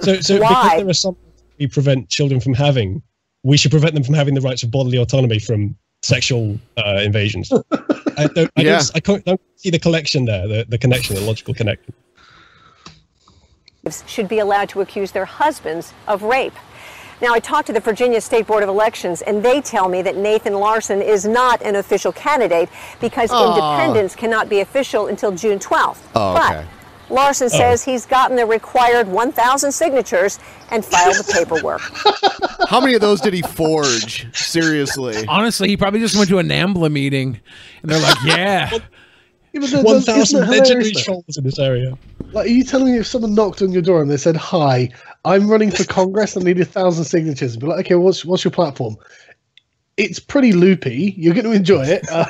So, 0.00 0.20
so 0.20 0.40
Why? 0.40 0.48
because 0.48 0.78
there 0.80 0.88
are 0.88 0.94
some 0.94 1.16
we 1.58 1.66
prevent 1.66 2.08
children 2.08 2.40
from 2.40 2.54
having, 2.54 3.02
we 3.42 3.56
should 3.58 3.70
prevent 3.70 3.92
them 3.94 4.02
from 4.02 4.14
having 4.14 4.32
the 4.34 4.40
rights 4.40 4.62
of 4.62 4.70
bodily 4.70 4.96
autonomy 4.96 5.38
from 5.38 5.76
sexual 6.02 6.58
uh, 6.78 7.00
invasions. 7.04 7.52
I 8.16 8.28
don't, 8.28 8.50
I, 8.56 8.62
Yeah. 8.62 8.78
don't, 8.78 8.90
I 8.94 9.00
can't, 9.00 9.24
don't 9.26 9.40
see 9.56 9.68
the 9.70 9.78
collection 9.78 10.24
there, 10.24 10.48
the, 10.48 10.64
the 10.68 10.78
connection, 10.78 11.16
the 11.16 11.20
logical 11.22 11.52
connection. 11.52 11.92
Should 14.06 14.28
be 14.28 14.38
allowed 14.38 14.68
to 14.70 14.80
accuse 14.80 15.12
their 15.12 15.24
husbands 15.24 15.92
of 16.06 16.22
rape. 16.22 16.54
Now, 17.20 17.34
I 17.34 17.40
talked 17.40 17.66
to 17.66 17.72
the 17.72 17.80
Virginia 17.80 18.20
State 18.20 18.46
Board 18.46 18.62
of 18.62 18.68
Elections, 18.68 19.22
and 19.22 19.42
they 19.42 19.60
tell 19.60 19.88
me 19.88 20.02
that 20.02 20.16
Nathan 20.16 20.54
Larson 20.54 21.02
is 21.02 21.24
not 21.26 21.60
an 21.62 21.74
official 21.76 22.12
candidate 22.12 22.68
because 23.00 23.30
Aw. 23.32 23.48
independents 23.80 24.14
cannot 24.14 24.48
be 24.48 24.60
official 24.60 25.08
until 25.08 25.32
June 25.32 25.58
12th. 25.58 25.98
Oh, 26.14 26.34
but 26.34 26.56
okay. 26.58 26.66
Larson 27.10 27.48
Oh. 27.52 27.56
says 27.56 27.82
he's 27.82 28.06
gotten 28.06 28.36
the 28.36 28.46
required 28.46 29.08
1,000 29.08 29.72
signatures 29.72 30.38
and 30.70 30.84
filed 30.84 31.16
the 31.16 31.24
paperwork. 31.32 31.80
How 32.68 32.80
many 32.80 32.94
of 32.94 33.00
those 33.00 33.20
did 33.20 33.32
he 33.34 33.42
forge? 33.42 34.26
Seriously. 34.36 35.24
Honestly, 35.26 35.68
he 35.68 35.76
probably 35.76 36.00
just 36.00 36.14
went 36.16 36.28
to 36.28 36.38
a 36.38 36.42
NAMBLA 36.42 36.92
meeting, 36.92 37.40
and 37.82 37.90
they're 37.90 38.00
like, 38.00 38.16
"Yeah, 38.24 38.70
Yeah, 39.60 39.66
but 39.66 39.70
that- 39.70 39.84
One 39.84 40.00
that's- 40.00 40.30
isn't 40.30 40.40
thousand 40.40 40.42
it 40.42 40.58
legendary 40.60 40.92
trolls 40.92 41.36
in 41.36 41.44
this 41.44 41.58
area. 41.58 41.98
Like, 42.32 42.46
are 42.46 42.50
you 42.50 42.62
telling 42.64 42.92
me 42.92 42.98
if 42.98 43.06
someone 43.06 43.34
knocked 43.34 43.62
on 43.62 43.72
your 43.72 43.80
door 43.82 44.02
and 44.02 44.10
they 44.10 44.16
said, 44.18 44.36
"Hi, 44.36 44.90
I'm 45.24 45.48
running 45.50 45.70
for 45.70 45.84
Congress 45.84 46.36
and 46.36 46.44
need 46.44 46.60
a 46.60 46.64
thousand 46.64 47.04
signatures," 47.04 47.52
and 47.54 47.60
be 47.60 47.66
like, 47.66 47.86
"Okay, 47.86 47.94
what's 47.94 48.24
what's 48.24 48.44
your 48.44 48.50
platform?" 48.50 48.96
It's 49.96 50.20
pretty 50.20 50.52
loopy. 50.52 51.14
You're 51.16 51.34
going 51.34 51.46
to 51.46 51.52
enjoy 51.52 51.84
it. 51.84 52.06
Uh, 52.10 52.26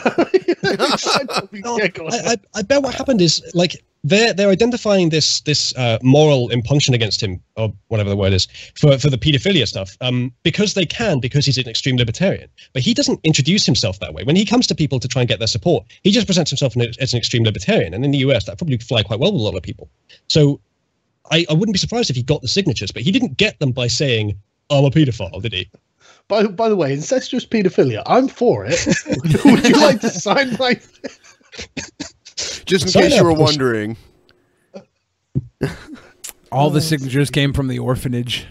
yeah, 1.52 1.88
go 1.88 2.06
on. 2.06 2.14
I, 2.14 2.18
I, 2.32 2.36
I 2.54 2.62
bet 2.62 2.82
what 2.82 2.94
happened 2.94 3.20
is 3.20 3.42
like 3.54 3.84
they're 4.04 4.32
they're 4.32 4.50
identifying 4.50 5.08
this 5.08 5.40
this 5.42 5.74
uh, 5.76 5.98
moral 6.02 6.48
impunction 6.50 6.94
against 6.94 7.22
him 7.22 7.40
or 7.56 7.72
whatever 7.88 8.08
the 8.08 8.16
word 8.16 8.32
is 8.32 8.46
for 8.74 8.98
for 8.98 9.10
the 9.10 9.18
paedophilia 9.18 9.66
stuff 9.66 9.96
um, 10.00 10.32
because 10.42 10.74
they 10.74 10.86
can 10.86 11.20
because 11.20 11.44
he's 11.46 11.58
an 11.58 11.68
extreme 11.68 11.96
libertarian. 11.96 12.48
But 12.72 12.82
he 12.82 12.94
doesn't 12.94 13.20
introduce 13.24 13.66
himself 13.66 13.98
that 14.00 14.14
way. 14.14 14.22
When 14.24 14.36
he 14.36 14.44
comes 14.44 14.66
to 14.68 14.74
people 14.74 15.00
to 15.00 15.08
try 15.08 15.22
and 15.22 15.28
get 15.28 15.38
their 15.38 15.48
support, 15.48 15.84
he 16.02 16.10
just 16.10 16.26
presents 16.26 16.50
himself 16.50 16.76
as 16.76 17.12
an 17.12 17.18
extreme 17.18 17.44
libertarian. 17.44 17.94
And 17.94 18.04
in 18.04 18.10
the 18.10 18.18
US, 18.18 18.44
that 18.44 18.58
probably 18.58 18.78
fly 18.78 19.02
quite 19.02 19.18
well 19.18 19.32
with 19.32 19.40
a 19.40 19.44
lot 19.44 19.56
of 19.56 19.62
people. 19.62 19.90
So 20.28 20.60
I, 21.30 21.44
I 21.50 21.54
wouldn't 21.54 21.74
be 21.74 21.78
surprised 21.78 22.10
if 22.10 22.16
he 22.16 22.22
got 22.22 22.42
the 22.42 22.48
signatures, 22.48 22.90
but 22.90 23.02
he 23.02 23.10
didn't 23.10 23.36
get 23.36 23.58
them 23.58 23.72
by 23.72 23.88
saying 23.88 24.38
I'm 24.70 24.84
a 24.84 24.90
paedophile, 24.90 25.42
did 25.42 25.52
he? 25.52 25.70
By, 26.28 26.44
by 26.44 26.68
the 26.68 26.76
way, 26.76 26.92
incestuous 26.92 27.46
paedophilia, 27.46 28.02
I'm 28.06 28.28
for 28.28 28.66
it. 28.68 28.78
Would 29.44 29.66
you 29.66 29.80
like 29.80 30.00
to 30.02 30.10
sign 30.10 30.56
my? 30.58 30.78
Just 32.64 32.86
in 32.86 33.02
case 33.02 33.16
you 33.16 33.24
were 33.24 33.32
wondering. 33.32 33.96
all 36.52 36.70
the 36.70 36.80
signatures 36.80 37.30
came 37.30 37.52
from 37.52 37.68
the 37.68 37.78
orphanage." 37.78 38.46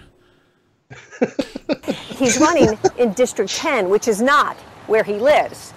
He's 2.18 2.40
running 2.40 2.78
in 2.98 3.14
District 3.14 3.52
10, 3.52 3.90
which 3.90 4.08
is 4.08 4.22
not 4.22 4.56
where 4.88 5.04
he 5.04 5.14
lives. 5.14 5.74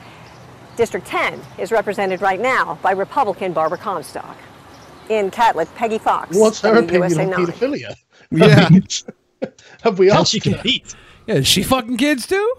District 0.77 1.07
10 1.07 1.41
is 1.59 1.70
represented 1.70 2.23
right 2.23 2.41
now 2.41 2.78
by 2.82 2.93
Republican 2.93 3.53
Barbara 3.53 3.78
Comstock. 3.78 4.37
In 5.11 5.31
Catlett, 5.31 5.69
Peggy 5.74 5.99
Fox. 5.99 6.37
What's 6.37 6.61
her 6.61 6.78
opinion 6.78 7.11
WUSA 7.11 7.23
on 7.24 7.31
9. 7.31 7.47
pedophilia? 7.47 7.95
Yeah. 8.31 9.49
Have 9.82 9.99
we 9.99 10.09
Can 10.09 10.16
asked? 10.16 10.31
she 10.31 10.41
compete? 10.41 10.95
Yeah, 11.27 11.37
is 11.37 11.47
she 11.47 11.62
fucking 11.62 11.97
kids 11.97 12.27
too? 12.27 12.55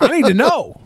I 0.00 0.08
need 0.08 0.24
to 0.26 0.34
know. 0.34 0.80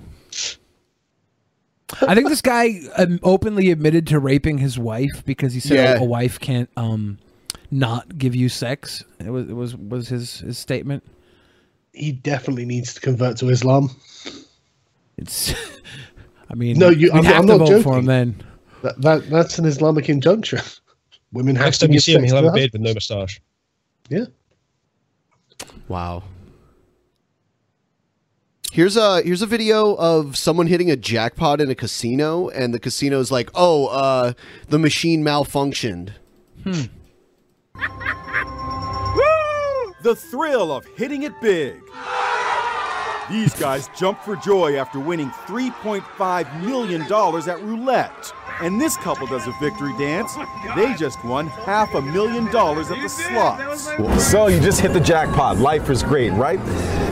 I 2.01 2.15
think 2.15 2.29
this 2.29 2.41
guy 2.43 2.81
um, 2.97 3.19
openly 3.23 3.71
admitted 3.71 4.07
to 4.09 4.19
raping 4.19 4.59
his 4.59 4.79
wife 4.79 5.25
because 5.27 5.53
he 5.53 5.61
said 5.61 5.75
Yeah. 5.77 5.99
a, 5.99 6.03
a 6.03 6.05
wife 6.05 6.41
can't 6.41 6.71
um 6.77 7.19
not 7.71 8.17
give 8.19 8.35
you 8.35 8.49
sex. 8.49 9.05
It 9.19 9.31
was 9.31 9.49
it 9.49 9.53
was 9.55 9.77
was 9.77 10.09
his 10.09 10.41
his 10.41 10.59
statement. 10.59 11.03
He 11.93 12.13
definitely 12.13 12.65
needs 12.65 12.95
to 12.95 13.01
convert 13.01 13.37
to 13.39 13.49
Islam. 13.51 13.91
It's. 15.19 15.53
I 16.51 16.55
mean, 16.55 16.79
No, 16.79 16.89
you. 16.91 17.11
we'd 17.13 17.19
I'm, 17.19 17.25
have 17.25 17.37
I'm 17.37 17.43
to 17.43 17.49
not 17.49 17.59
vote 17.61 17.67
joking. 17.69 17.83
for 17.83 17.99
him 17.99 18.05
then. 18.07 18.43
That, 18.83 19.01
that 19.03 19.31
that's 19.31 19.59
an 19.59 19.65
Islamic 19.67 20.09
injunction. 20.09 20.61
Women 21.33 21.57
have 21.57 21.67
Next 21.67 21.79
to 21.79 21.87
time 21.87 21.95
you 21.95 22.01
see 22.01 22.15
him, 22.15 22.25
he'll 22.25 22.37
have 22.37 22.45
a 22.45 22.53
beard 22.53 22.73
with 22.73 22.83
no 22.83 22.93
moustache. 22.93 23.41
Yeah. 24.11 24.25
Wow. 25.89 26.25
Here's 28.73 28.97
a 28.97 29.21
here's 29.21 29.43
a 29.43 29.47
video 29.47 29.95
of 29.97 30.39
someone 30.39 30.67
hitting 30.67 30.91
a 30.91 30.97
jackpot 30.97 31.61
in 31.61 31.71
a 31.71 31.75
casino, 31.75 32.49
and 32.49 32.73
the 32.73 32.79
casino's 32.79 33.31
like, 33.31 33.51
"Oh, 33.55 33.89
uh, 33.89 34.33
the 34.71 34.79
machine 34.79 35.23
malfunctioned." 35.23 36.15
Hmm. 36.65 36.85
The 40.03 40.17
thrill 40.17 40.73
of 40.73 40.85
hitting 40.97 41.23
it 41.23 41.33
big. 41.41 41.81
These 43.31 43.55
guys 43.55 43.89
jumped 43.97 44.25
for 44.25 44.35
joy 44.35 44.75
after 44.75 44.99
winning 44.99 45.31
$3.5 45.47 46.61
million 46.63 47.03
at 47.03 47.63
roulette. 47.63 48.33
And 48.61 48.81
this 48.81 48.97
couple 48.97 49.27
does 49.27 49.47
a 49.47 49.53
victory 49.53 49.97
dance. 49.99 50.37
They 50.77 50.95
just 50.95 51.25
won 51.25 51.47
half 51.47 51.95
a 51.95 52.03
million 52.03 52.47
dollars 52.51 52.91
at 52.91 53.01
the 53.01 53.09
slots. 53.09 53.85
So 54.31 54.49
you 54.49 54.61
just 54.61 54.81
hit 54.81 54.93
the 54.93 55.01
jackpot. 55.01 55.59
Life 55.59 55.91
is 55.91 56.03
great, 56.03 56.31
right? 56.31 56.61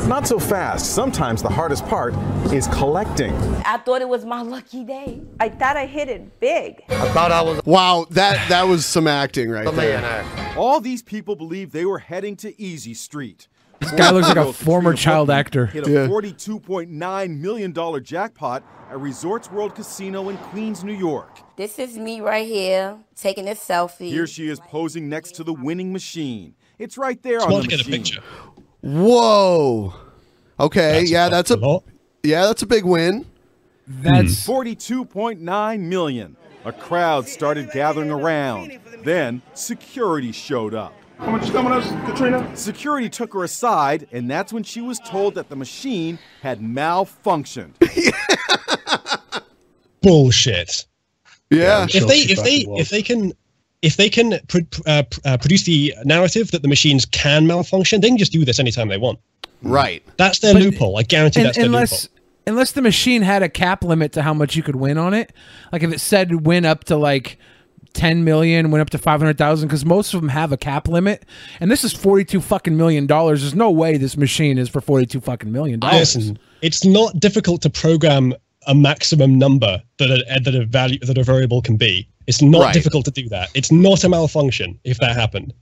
Not 0.07 0.27
so 0.27 0.39
fast. 0.39 0.95
Sometimes 0.95 1.43
the 1.43 1.49
hardest 1.49 1.85
part 1.87 2.15
is 2.53 2.67
collecting. 2.69 3.35
I 3.65 3.79
thought 3.79 4.01
it 4.01 4.09
was 4.09 4.25
my 4.25 4.43
lucky 4.43 4.85
day. 4.85 5.23
I 5.39 5.49
thought 5.49 5.77
I 5.77 5.87
hit 5.87 6.09
it 6.09 6.41
big. 6.41 6.83
I 6.89 7.09
thought 7.11 7.31
I 7.33 7.43
was. 7.43 7.61
Wow, 7.65 8.07
that 8.11 8.49
that 8.49 8.65
was 8.65 8.85
some 8.87 9.07
acting 9.07 9.51
right 9.51 9.73
there. 9.75 10.25
All 10.57 10.81
these 10.81 11.03
people 11.03 11.37
believed 11.37 11.73
they 11.73 11.85
were 11.87 11.99
heading 11.99 12.37
to 12.37 12.61
Easy 12.61 12.95
Street. 12.95 13.49
This 13.81 13.93
guy 13.93 14.11
looks 14.11 14.29
like 14.29 14.37
a 14.37 14.53
former 14.53 14.95
child 14.95 15.31
actor. 15.31 15.67
Hit 15.67 15.87
a 15.87 15.91
$42.9 15.91 17.39
million 17.39 18.05
jackpot 18.05 18.63
at 18.91 19.01
Resorts 19.01 19.51
World 19.51 19.75
Casino 19.75 20.29
in 20.29 20.37
Queens, 20.37 20.85
New 20.85 20.93
York. 20.93 21.39
This 21.57 21.79
is 21.79 21.97
me 21.97 22.21
right 22.21 22.47
here 22.47 22.99
taking 23.17 23.49
a 23.49 23.53
selfie. 23.53 24.11
Here 24.11 24.27
she 24.27 24.49
is 24.49 24.61
posing 24.61 25.09
next 25.09 25.35
to 25.37 25.45
the 25.45 25.55
winning 25.55 25.93
machine. 25.93 26.55
It's 26.79 26.99
right 26.99 27.23
there 27.23 27.41
on 27.41 27.49
Smart 27.49 27.63
the 27.63 27.69
to 27.69 27.77
get 27.77 27.87
a 27.87 27.91
machine. 27.91 28.05
picture. 28.05 28.23
Whoa. 28.83 29.95
Okay, 30.59 31.05
yeah, 31.05 31.31
that's 31.31 31.51
a 31.51 31.81
yeah, 32.23 32.47
that's 32.47 32.63
a 32.63 32.67
big 32.67 32.85
win. 32.85 33.25
That's 33.87 34.45
hmm. 34.45 34.53
42.9 34.53 35.81
million. 35.81 36.37
A 36.67 36.73
crowd 36.73 37.27
started 37.27 37.71
gathering 37.73 38.11
around. 38.11 38.79
Then 39.03 39.41
security 39.55 40.33
showed 40.33 40.75
up. 40.75 40.93
How 41.21 41.31
much 41.33 41.51
coming 41.53 41.73
us, 41.73 41.87
Katrina? 42.09 42.57
Security 42.57 43.09
took 43.09 43.35
her 43.35 43.45
aside, 43.45 44.09
and 44.11 44.31
that's 44.31 44.53
when 44.53 44.63
she 44.63 44.81
was 44.81 44.99
told 45.01 45.35
that 45.35 45.49
the 45.49 45.57
machine 45.57 46.19
had 46.43 46.61
malfunctioned. 46.61 47.73
Bullshit. 50.03 50.87
Yeah. 51.51 51.87
if 51.93 52.07
they 52.07 52.21
if 52.21 52.43
they 52.43 52.65
if 52.81 52.89
they 52.89 53.03
can 53.03 53.33
if 53.83 53.97
they 53.97 54.09
can 54.09 54.39
pr- 54.49 54.61
pr- 54.71 54.81
uh, 54.87 55.03
uh, 55.25 55.37
produce 55.37 55.65
the 55.65 55.95
narrative 56.05 56.51
that 56.53 56.63
the 56.63 56.69
machines 56.69 57.05
can 57.07 57.47
malfunction, 57.47 58.01
they 58.01 58.09
can 58.09 58.19
just 58.19 58.33
do 58.33 58.45
this 58.45 58.59
anytime 58.59 58.89
they 58.89 58.97
want. 58.99 59.19
Right. 59.63 60.03
That's 60.17 60.39
their 60.39 60.55
But- 60.55 60.63
loophole. 60.63 60.99
I 60.99 61.03
guarantee 61.03 61.41
Un- 61.41 61.45
that's 61.47 61.57
their 61.59 61.67
unless 61.67 61.93
loophole. 62.05 62.17
unless 62.47 62.73
the 62.73 62.83
machine 62.83 63.21
had 63.23 63.43
a 63.43 63.49
cap 63.49 63.85
limit 63.85 64.13
to 64.13 64.23
how 64.23 64.33
much 64.33 64.57
you 64.57 64.63
could 64.63 64.77
win 64.77 64.97
on 64.97 65.13
it, 65.13 65.33
like 65.71 65.83
if 65.83 65.93
it 65.93 66.01
said 66.01 66.47
win 66.47 66.65
up 66.65 66.85
to 66.85 66.97
like. 66.97 67.39
10 67.93 68.25
million 68.25 68.71
went 68.71 68.81
up 68.83 68.91
to 68.91 68.99
500,000 68.99 69.69
cuz 69.69 69.85
most 69.85 70.15
of 70.15 70.21
them 70.21 70.29
have 70.31 70.53
a 70.53 70.57
cap 70.57 70.89
limit 70.89 71.25
and 71.61 71.71
this 71.71 71.83
is 71.85 71.93
42 71.93 72.41
fucking 72.41 72.77
million 72.77 73.07
dollars 73.07 73.41
there's 73.43 73.55
no 73.55 73.71
way 73.71 73.97
this 73.97 74.17
machine 74.17 74.59
is 74.59 74.69
for 74.69 74.81
42 74.81 75.21
fucking 75.21 75.51
million 75.51 75.81
dollars 75.81 76.15
Listen, 76.17 76.39
it's 76.63 76.85
not 76.85 77.19
difficult 77.19 77.63
to 77.63 77.71
program 77.71 78.35
a 78.67 78.75
maximum 78.75 79.39
number 79.39 79.83
that 79.99 80.11
a, 80.11 80.41
that 80.41 80.55
a 80.55 80.67
value 80.67 80.99
that 81.01 81.17
a 81.17 81.23
variable 81.23 81.63
can 81.63 81.77
be. 81.77 82.07
It's 82.27 82.43
not 82.43 82.61
Right. 82.63 82.75
difficult 82.75 83.07
to 83.07 83.11
do 83.11 83.29
that. 83.31 83.49
It's 83.55 83.73
not 83.73 84.05
a 84.05 84.09
malfunction 84.09 84.79
if 84.85 84.99
that 84.99 85.17
happened. 85.17 85.55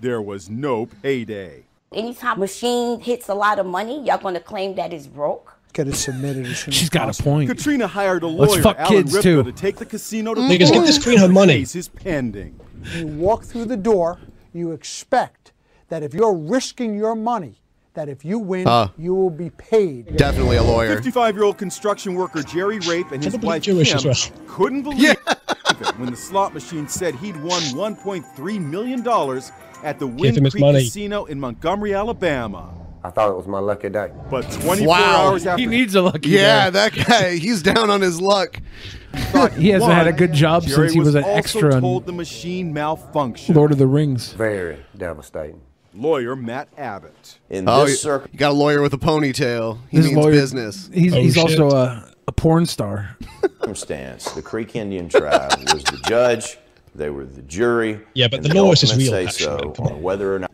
There 0.00 0.22
was 0.22 0.48
no 0.48 0.86
payday. 1.02 1.62
Anytime 1.92 2.38
machine 2.38 3.00
hits 3.00 3.28
a 3.28 3.34
lot 3.34 3.58
of 3.58 3.66
money, 3.66 4.04
y'all 4.04 4.18
gonna 4.18 4.40
claim 4.40 4.74
that 4.76 4.92
it's 4.92 5.06
broke? 5.06 5.53
Get 5.74 5.88
it 5.88 5.96
submitted 5.96 6.46
as 6.46 6.60
soon 6.60 6.72
She's 6.72 6.84
as 6.84 6.88
got 6.90 7.20
a 7.20 7.22
point. 7.22 7.50
Katrina 7.50 7.86
hired 7.86 8.22
a 8.22 8.26
lawyer, 8.28 8.48
Let's 8.48 8.62
fuck 8.62 8.78
Alan 8.78 8.92
kids, 9.02 9.14
Ripka, 9.16 9.22
too. 9.22 9.42
to 9.42 9.52
take 9.52 9.76
the 9.76 9.84
casino 9.84 10.32
to 10.32 10.40
Niggas, 10.40 10.72
get 10.72 10.86
this 10.86 11.02
queen 11.02 11.18
her 11.18 11.28
money. 11.28 11.54
Case 11.58 11.74
is 11.76 11.88
pending. 11.88 12.58
You 12.96 13.08
walk 13.08 13.44
through 13.44 13.64
the 13.66 13.76
door, 13.76 14.18
you 14.52 14.70
expect 14.72 15.52
that 15.88 16.02
if 16.02 16.14
you're 16.14 16.32
risking 16.34 16.96
your 16.96 17.14
money, 17.16 17.60
that 17.94 18.08
if 18.08 18.24
you 18.24 18.38
win, 18.38 18.66
Uh. 18.68 18.88
you 18.96 19.14
will 19.14 19.30
be 19.30 19.50
paid. 19.50 20.16
Definitely 20.16 20.56
a 20.56 20.62
lawyer. 20.62 20.96
55-year-old 21.00 21.58
construction 21.58 22.14
worker 22.14 22.42
Jerry 22.42 22.78
Rape 22.80 23.10
and 23.12 23.22
his 23.22 23.36
wife 23.38 23.62
Jewish 23.62 23.92
Kim 23.94 24.04
well. 24.04 24.16
couldn't 24.46 24.82
believe 24.84 25.10
it 25.26 25.98
when 25.98 26.10
the 26.10 26.16
slot 26.16 26.54
machine 26.54 26.86
said 26.88 27.14
he'd 27.16 27.36
won 27.42 27.60
1.3 27.74 28.60
million 28.60 29.02
dollars 29.02 29.50
at 29.82 29.98
the 29.98 30.06
Wind 30.06 30.38
Creek 30.50 30.60
money. 30.60 30.84
Casino 30.84 31.24
in 31.24 31.38
Montgomery, 31.40 31.94
Alabama. 31.94 32.72
I 33.04 33.10
thought 33.10 33.30
it 33.30 33.36
was 33.36 33.46
my 33.46 33.58
lucky 33.58 33.90
day. 33.90 34.10
But 34.30 34.50
24 34.50 34.86
Wow. 34.86 34.96
hours 35.28 35.46
after 35.46 35.60
he 35.60 35.66
needs 35.66 35.94
a 35.94 36.00
lucky 36.02 36.30
Yeah, 36.30 36.70
day. 36.70 36.70
that 36.70 37.06
guy, 37.06 37.36
he's 37.36 37.62
down 37.62 37.90
on 37.90 38.00
his 38.00 38.18
luck. 38.20 38.58
he 39.56 39.68
hasn't 39.68 39.92
had 39.92 40.06
a 40.06 40.12
good 40.12 40.32
job 40.32 40.62
Jerry 40.64 40.88
since 40.88 40.92
he 40.94 41.00
was, 41.00 41.14
an 41.14 41.22
also 41.22 41.36
extra 41.36 41.80
told 41.80 42.06
the 42.06 42.12
machine 42.12 42.74
malfunctioned. 42.74 43.54
Lord 43.54 43.72
of 43.72 43.78
the 43.78 43.86
Rings 43.86 44.32
Very 44.32 44.78
devastating. 44.96 45.60
Lawyer 45.94 46.34
Matt 46.34 46.68
Abbott. 46.78 47.38
In 47.50 47.68
Oh, 47.68 47.82
this 47.82 47.90
you, 47.90 47.96
circle, 47.98 48.28
you 48.32 48.38
got 48.38 48.50
a 48.50 48.54
lawyer 48.54 48.80
with 48.82 48.94
a 48.94 48.98
ponytail. 48.98 49.78
He 49.90 49.98
This 49.98 50.06
means 50.06 50.16
lawyer- 50.18 50.32
business. 50.32 50.90
he's 50.92 51.14
Oh, 51.14 51.20
he's 51.20 51.36
also 51.38 51.70
a, 51.70 52.10
a 52.26 52.32
porn 52.32 52.64
star 52.66 53.16
circumstance, 53.60 54.32
the 54.32 54.42
Creek 54.42 54.74
Indian 54.76 55.08
tribe 55.08 55.52
was 55.72 55.84
the 55.84 56.00
judge. 56.08 56.58
They 56.96 57.10
were 57.10 57.24
the 57.24 57.42
jury. 57.42 58.00
Yeah, 58.14 58.28
but 58.28 58.42
the 58.42 58.48
the 58.50 58.62
law 58.62 58.72
is 58.72 58.80
just 58.80 58.96
real 58.96 59.10
say 59.10 59.26
action, 59.26 59.46
so 59.46 59.74
on 59.78 60.00
whether 60.02 60.34
or 60.34 60.38
not 60.38 60.50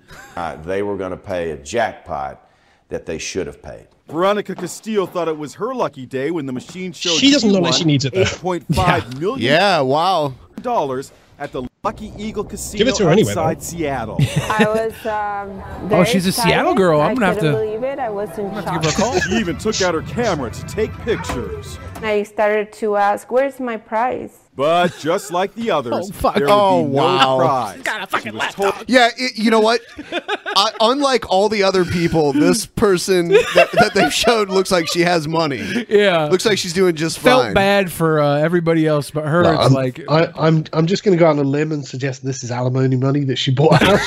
they 0.64 0.82
were 0.82 0.96
going 0.96 1.10
to 1.10 1.16
pay 1.16 1.50
a 1.50 1.56
jackpot 1.56 2.48
that 2.88 3.06
they 3.06 3.18
should 3.18 3.46
have 3.46 3.62
paid. 3.62 3.86
Veronica 4.08 4.54
Castillo 4.54 5.06
thought 5.06 5.28
it 5.28 5.38
was 5.38 5.54
her 5.54 5.72
lucky 5.74 6.04
day 6.06 6.30
when 6.32 6.46
the 6.46 6.52
machine 6.52 6.92
showed 6.92 7.12
She 7.18 7.30
doesn't 7.30 7.50
look 7.50 7.62
like 7.62 7.74
she 7.74 7.84
needs 7.84 8.04
it, 8.04 8.12
though. 8.12 8.24
$8.5 8.24 9.20
million 9.20 9.38
Yeah, 9.40 9.80
wow. 9.80 10.34
dollars 10.60 11.12
at 11.38 11.52
the 11.52 11.62
Lucky 11.82 12.12
Eagle 12.18 12.44
Casino 12.44 12.78
Give 12.84 12.88
it 12.92 12.96
to 12.96 13.04
her 13.04 13.10
anyway, 13.10 13.30
outside 13.30 13.58
though. 13.58 13.64
Seattle. 13.64 14.16
I 14.36 14.64
was 14.66 15.06
um, 15.06 15.90
Oh, 15.92 16.04
she's 16.04 16.26
a 16.26 16.28
excited. 16.28 16.50
Seattle 16.50 16.74
girl. 16.74 17.00
I'm 17.00 17.14
gonna 17.14 17.26
have 17.26 17.36
couldn't 17.38 17.52
to- 17.54 17.58
believe 17.58 17.82
it. 17.84 17.98
I 17.98 18.10
was 18.10 18.36
in 18.36 18.52
give 18.52 18.64
shock. 18.64 18.84
her 18.84 18.90
a 18.90 18.92
call 18.92 19.20
she 19.20 19.36
even 19.36 19.56
took 19.56 19.80
out 19.80 19.94
her 19.94 20.02
camera 20.02 20.50
to 20.50 20.62
take 20.66 20.92
pictures. 20.98 21.78
I 22.02 22.24
started 22.24 22.72
to 22.74 22.96
ask, 22.96 23.30
"Where's 23.30 23.58
my 23.60 23.78
prize?" 23.78 24.36
But 24.60 24.98
just 24.98 25.32
like 25.32 25.54
the 25.54 25.70
others, 25.78 26.10
Oh, 26.10 26.12
fuck. 26.12 26.34
there 26.34 26.44
would 26.46 26.52
Oh, 26.52 26.84
be 26.84 26.90
wow. 26.90 27.38
no 27.38 27.44
prize. 27.44 27.80
Got 27.82 28.02
a 28.02 28.06
fucking 28.06 28.34
laptop. 28.34 28.84
Yeah, 28.86 29.08
it, 29.16 29.38
you 29.38 29.50
know 29.50 29.60
what? 29.60 29.80
I, 30.12 30.70
unlike 30.80 31.30
all 31.30 31.48
the 31.48 31.62
other 31.62 31.86
people, 31.86 32.32
this 32.34 32.66
person 32.66 33.28
that, 33.28 33.68
that 33.72 33.94
they 33.94 34.10
showed 34.10 34.50
looks 34.50 34.70
like 34.70 34.86
she 34.86 35.00
has 35.00 35.26
money. 35.26 35.86
yeah 35.88 36.26
Looks 36.26 36.44
like 36.44 36.58
she's 36.58 36.74
doing 36.74 36.94
just 36.94 37.18
fine. 37.20 37.24
felt 37.24 37.44
fine. 37.44 37.54
bad 37.54 37.90
for 37.90 38.20
uh, 38.20 38.36
everybody 38.38 38.86
else 38.86 39.10
but 39.10 39.24
her 39.24 39.42
No, 39.44 39.52
it's 39.52 39.66
I'm, 39.66 39.72
like 39.72 40.00
I, 40.10 40.30
I'm 40.36 40.64
I'm 40.74 40.86
just 40.86 41.04
going 41.04 41.16
to 41.16 41.18
go 41.18 41.26
out 41.26 41.30
on 41.30 41.38
a 41.38 41.42
limb 41.48 41.72
and 41.72 41.86
suggest 41.86 42.22
this 42.22 42.44
is 42.44 42.50
alimony 42.50 42.96
money 42.96 43.24
that 43.24 43.36
she 43.38 43.50
bought 43.52 43.82
out. 43.82 43.98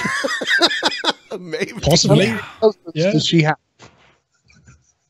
Maybe. 1.40 1.74
Possibly. 1.82 2.28
Yeah. 2.94 3.12
Does 3.12 3.26
she 3.26 3.42
have? 3.42 3.58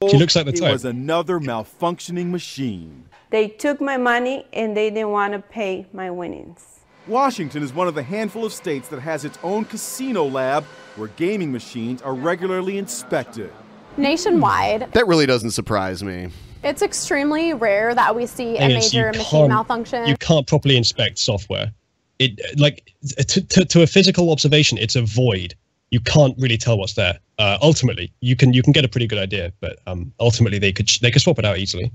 She 0.09 0.17
looks 0.17 0.35
like 0.37 0.45
the 0.45 0.53
type. 0.53 0.69
It 0.69 0.71
was 0.73 0.85
another 0.85 1.39
malfunctioning 1.39 2.29
machine. 2.29 3.02
They 3.33 3.47
took 3.47 3.81
my 3.81 3.97
money 3.97 4.45
and 4.53 4.77
they 4.77 4.91
didn't 4.91 5.09
want 5.09 5.33
to 5.33 5.39
pay 5.39 5.87
my 5.91 6.11
winnings. 6.11 6.81
Washington 7.07 7.63
is 7.63 7.73
one 7.73 7.87
of 7.87 7.95
the 7.95 8.03
handful 8.03 8.45
of 8.45 8.53
states 8.53 8.89
that 8.89 8.99
has 8.99 9.25
its 9.25 9.39
own 9.41 9.65
casino 9.65 10.25
lab 10.25 10.63
where 10.97 11.07
gaming 11.07 11.51
machines 11.51 12.03
are 12.03 12.13
regularly 12.13 12.77
inspected. 12.77 13.51
Nationwide, 13.97 14.93
That 14.93 15.07
really 15.07 15.25
doesn't 15.25 15.49
surprise 15.49 16.03
me. 16.03 16.29
it's 16.63 16.83
extremely 16.83 17.55
rare 17.55 17.95
that 17.95 18.15
we 18.15 18.27
see 18.27 18.55
a 18.57 18.67
Thing 18.67 18.73
major 18.75 19.11
machine 19.11 19.47
malfunction. 19.47 20.05
You 20.05 20.15
can't 20.17 20.45
properly 20.45 20.77
inspect 20.77 21.17
software. 21.17 21.73
It 22.19 22.39
like 22.59 22.93
to, 23.17 23.41
to, 23.41 23.65
to 23.65 23.81
a 23.81 23.87
physical 23.87 24.31
observation, 24.31 24.77
it's 24.77 24.95
a 24.95 25.01
void. 25.01 25.55
You 25.89 26.01
can't 26.01 26.35
really 26.37 26.57
tell 26.57 26.77
what's 26.77 26.93
there. 26.93 27.17
Uh, 27.39 27.57
ultimately, 27.63 28.13
you 28.19 28.35
can 28.35 28.53
you 28.53 28.61
can 28.61 28.73
get 28.73 28.85
a 28.85 28.87
pretty 28.87 29.07
good 29.07 29.17
idea, 29.17 29.51
but 29.59 29.79
um, 29.87 30.13
ultimately 30.19 30.59
they 30.59 30.71
could 30.71 30.87
they 31.01 31.09
could 31.09 31.23
swap 31.23 31.39
it 31.39 31.45
out 31.45 31.57
easily. 31.57 31.91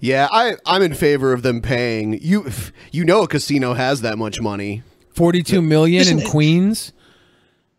Yeah, 0.00 0.28
I 0.30 0.56
I'm 0.66 0.82
in 0.82 0.94
favor 0.94 1.32
of 1.32 1.42
them 1.42 1.60
paying. 1.60 2.18
You 2.22 2.46
you 2.92 3.04
know 3.04 3.22
a 3.22 3.28
casino 3.28 3.74
has 3.74 4.00
that 4.02 4.18
much 4.18 4.40
money. 4.40 4.82
42 5.14 5.62
million 5.62 6.08
in 6.08 6.20
Queens 6.28 6.92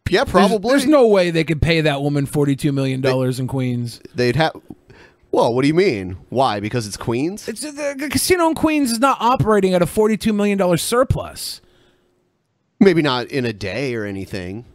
Yeah, 0.09 0.23
There's- 0.23 0.31
probably. 0.31 0.69
there's, 0.69 0.85
no 0.85 1.05
way 1.07 1.31
they 1.31 1.43
could 1.43 1.61
pay 1.61 1.81
that 1.81 2.01
woman 2.01 2.26
42 2.26 2.72
million 2.72 3.01
dollars 3.01 3.39
in 3.41 3.47
Queens 3.47 3.99
They'd 4.13 4.35
have. 4.38 4.53
Well, 5.31 5.53
what 5.53 5.63
do 5.63 5.67
you 5.67 5.73
mean? 5.73 6.15
Why? 6.30 6.61
Because 6.61 6.88
it's 6.88 6.95
Queens? 6.95 7.47
it's 7.49 7.65
uh, 7.65 7.72
the, 7.72 7.95
the 7.97 8.09
casino 8.09 8.47
in 8.47 8.55
Queens 8.55 8.89
is 8.91 8.99
not 8.99 9.17
operating 9.19 9.73
at 9.73 9.81
a 9.81 9.85
42 9.85 10.31
million 10.31 10.57
dollar 10.57 10.77
surplus 10.77 11.59
Maybe 12.80 13.01
not 13.01 13.27
in 13.27 13.45
a 13.45 13.53
day 13.53 13.95
or 13.95 14.05
anything. 14.05 14.65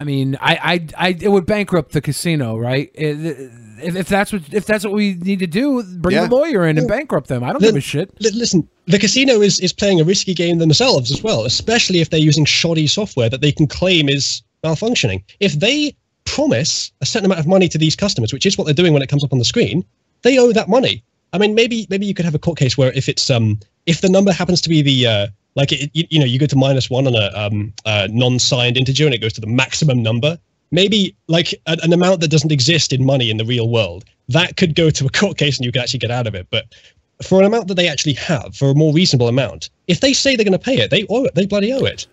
I 0.00 0.04
mean, 0.04 0.36
I, 0.40 0.54
I, 0.56 0.86
I, 0.96 1.08
it 1.20 1.28
would 1.28 1.44
bankrupt 1.46 1.92
the 1.92 2.00
casino, 2.00 2.56
right? 2.56 2.90
If, 2.94 3.96
if 3.96 4.08
that's 4.08 4.32
what, 4.32 4.42
if 4.54 4.64
that's 4.64 4.84
what 4.84 4.92
we 4.92 5.14
need 5.14 5.40
to 5.40 5.46
do, 5.48 5.82
bring 5.82 6.14
Yeah. 6.14 6.26
the 6.28 6.34
lawyer 6.36 6.66
in 6.68 6.78
and 6.78 6.86
bankrupt 6.86 7.26
them. 7.28 7.42
I 7.42 7.48
don't 7.52 7.60
Li- 7.62 7.68
give 7.68 7.76
a 7.76 7.80
shit. 7.80 8.10
listen, 8.20 8.68
the 8.86 8.98
casino 8.98 9.40
is, 9.40 9.58
is 9.58 9.72
playing 9.72 10.00
a 10.00 10.04
risky 10.04 10.34
game 10.34 10.58
themselves 10.58 11.10
as 11.10 11.22
well, 11.22 11.44
especially 11.44 12.00
if 12.00 12.10
they're 12.10 12.20
using 12.20 12.44
shoddy 12.44 12.86
software 12.86 13.28
that 13.28 13.40
they 13.40 13.50
can 13.50 13.66
claim 13.66 14.08
is 14.08 14.42
malfunctioning. 14.64 15.22
If 15.40 15.54
they 15.54 15.96
promise 16.24 16.92
a 17.00 17.06
certain 17.06 17.26
amount 17.26 17.40
of 17.40 17.46
money 17.46 17.68
to 17.68 17.78
these 17.78 17.96
customers, 17.96 18.32
which 18.32 18.46
is 18.46 18.56
what 18.56 18.64
they're 18.64 18.74
doing 18.74 18.92
when 18.92 19.02
it 19.02 19.08
comes 19.08 19.24
up 19.24 19.32
on 19.32 19.38
the 19.38 19.44
screen, 19.44 19.84
they 20.22 20.38
owe 20.38 20.52
that 20.52 20.68
money. 20.68 21.02
I 21.32 21.38
mean, 21.38 21.54
maybe 21.54 21.86
maybe 21.90 22.06
you 22.06 22.14
could 22.14 22.24
have 22.24 22.34
a 22.34 22.38
court 22.38 22.58
case 22.58 22.78
where 22.78 22.92
if 22.92 23.08
it's 23.08 23.28
um 23.30 23.58
if 23.86 24.00
the 24.00 24.08
number 24.08 24.32
happens 24.32 24.60
to 24.62 24.68
be 24.68 24.80
the 24.82 25.06
uh 25.06 25.26
like 25.58 25.72
it, 25.72 25.90
you, 25.92 26.04
you 26.08 26.18
know 26.18 26.24
you 26.24 26.38
go 26.38 26.46
to 26.46 26.56
minus 26.56 26.88
one 26.88 27.06
on 27.06 27.14
a 27.14 27.30
um 27.36 27.72
uh, 27.84 28.08
non-signed 28.10 28.76
integer 28.78 29.04
and 29.04 29.14
it 29.14 29.18
goes 29.18 29.34
to 29.34 29.40
the 29.40 29.46
maximum 29.46 30.02
number. 30.02 30.38
Maybe 30.70 31.16
like 31.28 31.52
an, 31.66 31.78
an 31.82 31.92
amount 31.92 32.20
that 32.20 32.28
doesn't 32.30 32.52
exist 32.52 32.92
in 32.92 33.04
money 33.04 33.30
in 33.30 33.36
the 33.38 33.44
real 33.44 33.68
world 33.68 34.04
that 34.28 34.56
could 34.56 34.74
go 34.74 34.90
to 34.90 35.06
a 35.06 35.10
court 35.10 35.36
case 35.38 35.56
and 35.58 35.64
you 35.66 35.72
can 35.72 35.82
actually 35.82 35.98
get 35.98 36.10
out 36.10 36.26
of 36.26 36.34
it. 36.34 36.46
But 36.50 36.66
for 37.22 37.40
an 37.40 37.46
amount 37.46 37.68
that 37.68 37.74
they 37.74 37.88
actually 37.88 38.12
have, 38.14 38.54
for 38.54 38.70
a 38.70 38.74
more 38.74 38.92
reasonable 38.92 39.28
amount, 39.28 39.70
if 39.88 40.00
they 40.00 40.12
say 40.12 40.36
they're 40.36 40.44
going 40.44 40.52
to 40.52 40.58
pay 40.58 40.76
it, 40.78 40.90
they 40.90 41.06
owe 41.08 41.24
it. 41.24 41.34
They 41.34 41.46
bloody 41.46 41.72
owe 41.72 41.84
it. 41.84 42.06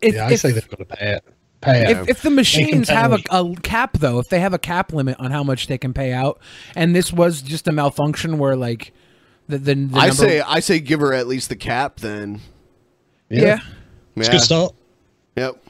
If- 0.00 0.14
yeah, 0.14 0.26
I 0.26 0.32
if- 0.32 0.40
say 0.40 0.52
they've 0.52 0.68
got 0.68 0.78
to 0.78 0.84
pay 0.84 1.14
it. 1.14 1.24
Pay 1.60 1.82
it. 1.82 1.90
If, 1.90 2.08
if 2.08 2.22
the 2.22 2.30
machines 2.30 2.88
have 2.88 3.12
a, 3.12 3.18
a 3.32 3.54
cap, 3.62 3.98
though, 3.98 4.20
if 4.20 4.28
they 4.28 4.38
have 4.38 4.54
a 4.54 4.60
cap 4.60 4.92
limit 4.92 5.18
on 5.18 5.32
how 5.32 5.42
much 5.42 5.66
they 5.66 5.76
can 5.76 5.92
pay 5.92 6.12
out, 6.12 6.38
and 6.76 6.94
this 6.94 7.12
was 7.12 7.42
just 7.42 7.66
a 7.66 7.72
malfunction 7.72 8.38
where 8.38 8.54
like 8.54 8.92
the 9.48 9.58
the, 9.58 9.74
the 9.74 9.98
I 9.98 10.06
number- 10.06 10.12
say 10.14 10.40
I 10.40 10.60
say 10.60 10.78
give 10.78 11.00
her 11.00 11.12
at 11.12 11.26
least 11.26 11.48
the 11.48 11.56
cap 11.56 11.98
then. 11.98 12.40
Yeah. 13.30 13.58
It's 14.16 14.28
a 14.28 14.32
good 14.32 14.40
start. 14.40 14.74
Yep. 15.36 15.67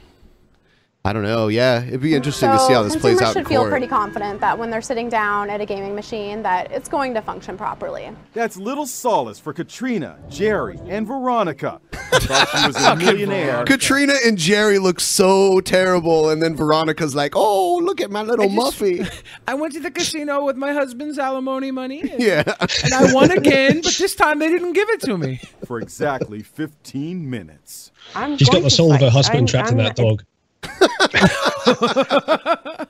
I 1.05 1.13
don't 1.13 1.23
know. 1.23 1.47
Yeah, 1.47 1.81
it'd 1.81 2.01
be 2.01 2.13
interesting 2.13 2.51
to 2.51 2.59
see 2.59 2.73
how 2.73 2.83
this 2.83 2.97
plays 2.97 3.21
out 3.21 3.29
in 3.35 3.41
should 3.43 3.47
feel 3.47 3.61
court. 3.61 3.71
pretty 3.71 3.87
confident 3.87 4.41
that 4.41 4.59
when 4.59 4.69
they're 4.69 4.81
sitting 4.81 5.07
down 5.07 5.49
at 5.49 5.61
a 5.61 5.65
gaming 5.65 5.95
machine 5.95 6.43
that 6.43 6.69
it's 6.73 6.89
going 6.89 7.13
to 7.13 7.21
function 7.21 7.57
properly. 7.57 8.11
That's 8.33 8.57
little 8.57 8.85
solace 8.85 9.39
for 9.39 9.53
Katrina, 9.53 10.19
Jerry, 10.29 10.77
and 10.87 11.07
Veronica. 11.07 11.79
Thought 11.93 12.49
she 12.49 12.67
was 12.67 12.75
a 12.75 12.95
millionaire. 12.97 13.63
Katrina 13.63 14.15
and 14.25 14.37
Jerry 14.37 14.77
look 14.77 14.99
so 14.99 15.61
terrible, 15.61 16.29
and 16.31 16.43
then 16.43 16.53
Veronica's 16.55 17.15
like, 17.15 17.31
"Oh, 17.33 17.77
look 17.81 18.01
at 18.01 18.11
my 18.11 18.21
little 18.21 18.49
Muffy." 18.49 19.09
I 19.47 19.53
went 19.53 19.73
to 19.75 19.79
the 19.79 19.91
casino 19.91 20.43
with 20.43 20.57
my 20.57 20.73
husband's 20.73 21.17
alimony 21.17 21.71
money. 21.71 22.01
And, 22.01 22.21
Yeah. 22.21 22.43
and 22.83 22.93
I 22.93 23.13
won 23.13 23.31
again, 23.31 23.79
but 23.81 23.93
this 23.93 24.15
time 24.15 24.39
they 24.39 24.49
didn't 24.49 24.73
give 24.73 24.89
it 24.89 24.99
to 25.01 25.17
me. 25.17 25.39
For 25.65 25.79
exactly 25.79 26.41
15 26.43 27.29
minutes. 27.29 27.91
I'm 28.15 28.37
She's 28.37 28.49
got 28.49 28.57
the 28.63 28.69
to 28.69 28.69
soul 28.69 28.91
of 28.93 28.99
her 28.99 29.09
husband 29.09 29.37
I'm- 29.37 29.47
trapped 29.47 29.71
in 29.71 29.79
I'm 29.79 29.85
that 29.85 29.97
not- 29.97 30.05
dog. 30.17 30.23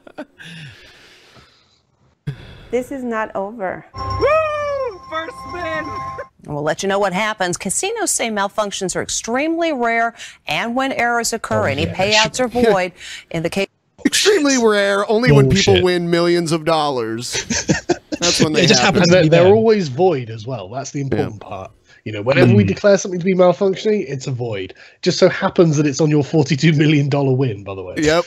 This 2.71 2.91
is 2.91 3.03
not 3.03 3.35
over. 3.35 3.85
Woo! 3.95 4.99
First 5.09 5.35
man. 5.53 5.85
We'll 6.45 6.61
let 6.61 6.83
you 6.83 6.89
know 6.89 6.99
what 6.99 7.13
happens. 7.13 7.57
Casinos 7.57 8.11
say 8.11 8.29
malfunctions 8.29 8.95
are 8.95 9.01
extremely 9.01 9.73
rare, 9.73 10.13
and 10.47 10.75
when 10.75 10.91
errors 10.91 11.33
occur, 11.33 11.63
oh, 11.63 11.71
any 11.71 11.85
payouts 11.87 12.39
are 12.39 12.47
void. 12.47 12.91
In 13.31 13.43
the 13.43 13.49
case, 13.49 13.67
Extremely 14.05 14.63
rare. 14.63 15.09
Only 15.11 15.31
when 15.31 15.49
people 15.49 15.83
win 15.83 16.09
millions 16.09 16.51
of 16.51 16.63
dollars. 16.63 17.33
That's 18.19 18.41
when 18.41 18.53
they 18.53 18.61
and 18.61 18.71
happen. 18.71 19.03
they're, 19.07 19.27
they're 19.27 19.53
always 19.53 19.89
void 19.89 20.29
as 20.29 20.47
well. 20.47 20.69
That's 20.69 20.91
the 20.91 21.01
important 21.01 21.41
part. 21.41 21.71
You 22.09 22.13
know, 22.13 22.23
whenever 22.23 22.55
we 22.55 22.63
hmm. 22.63 22.69
declare 22.69 22.97
something 22.97 23.19
to 23.19 23.23
be 23.23 23.35
malfunctioning, 23.35 24.03
it's 24.07 24.25
a 24.25 24.31
void. 24.31 24.73
Just 25.03 25.19
so 25.19 25.29
happens 25.29 25.77
that 25.77 25.85
it's 25.85 26.01
on 26.01 26.09
your 26.09 26.23
forty-two 26.23 26.73
million 26.73 27.07
dollar 27.07 27.33
win. 27.33 27.63
By 27.63 27.75
the 27.75 27.83
way. 27.83 27.93
Yep. 27.99 28.25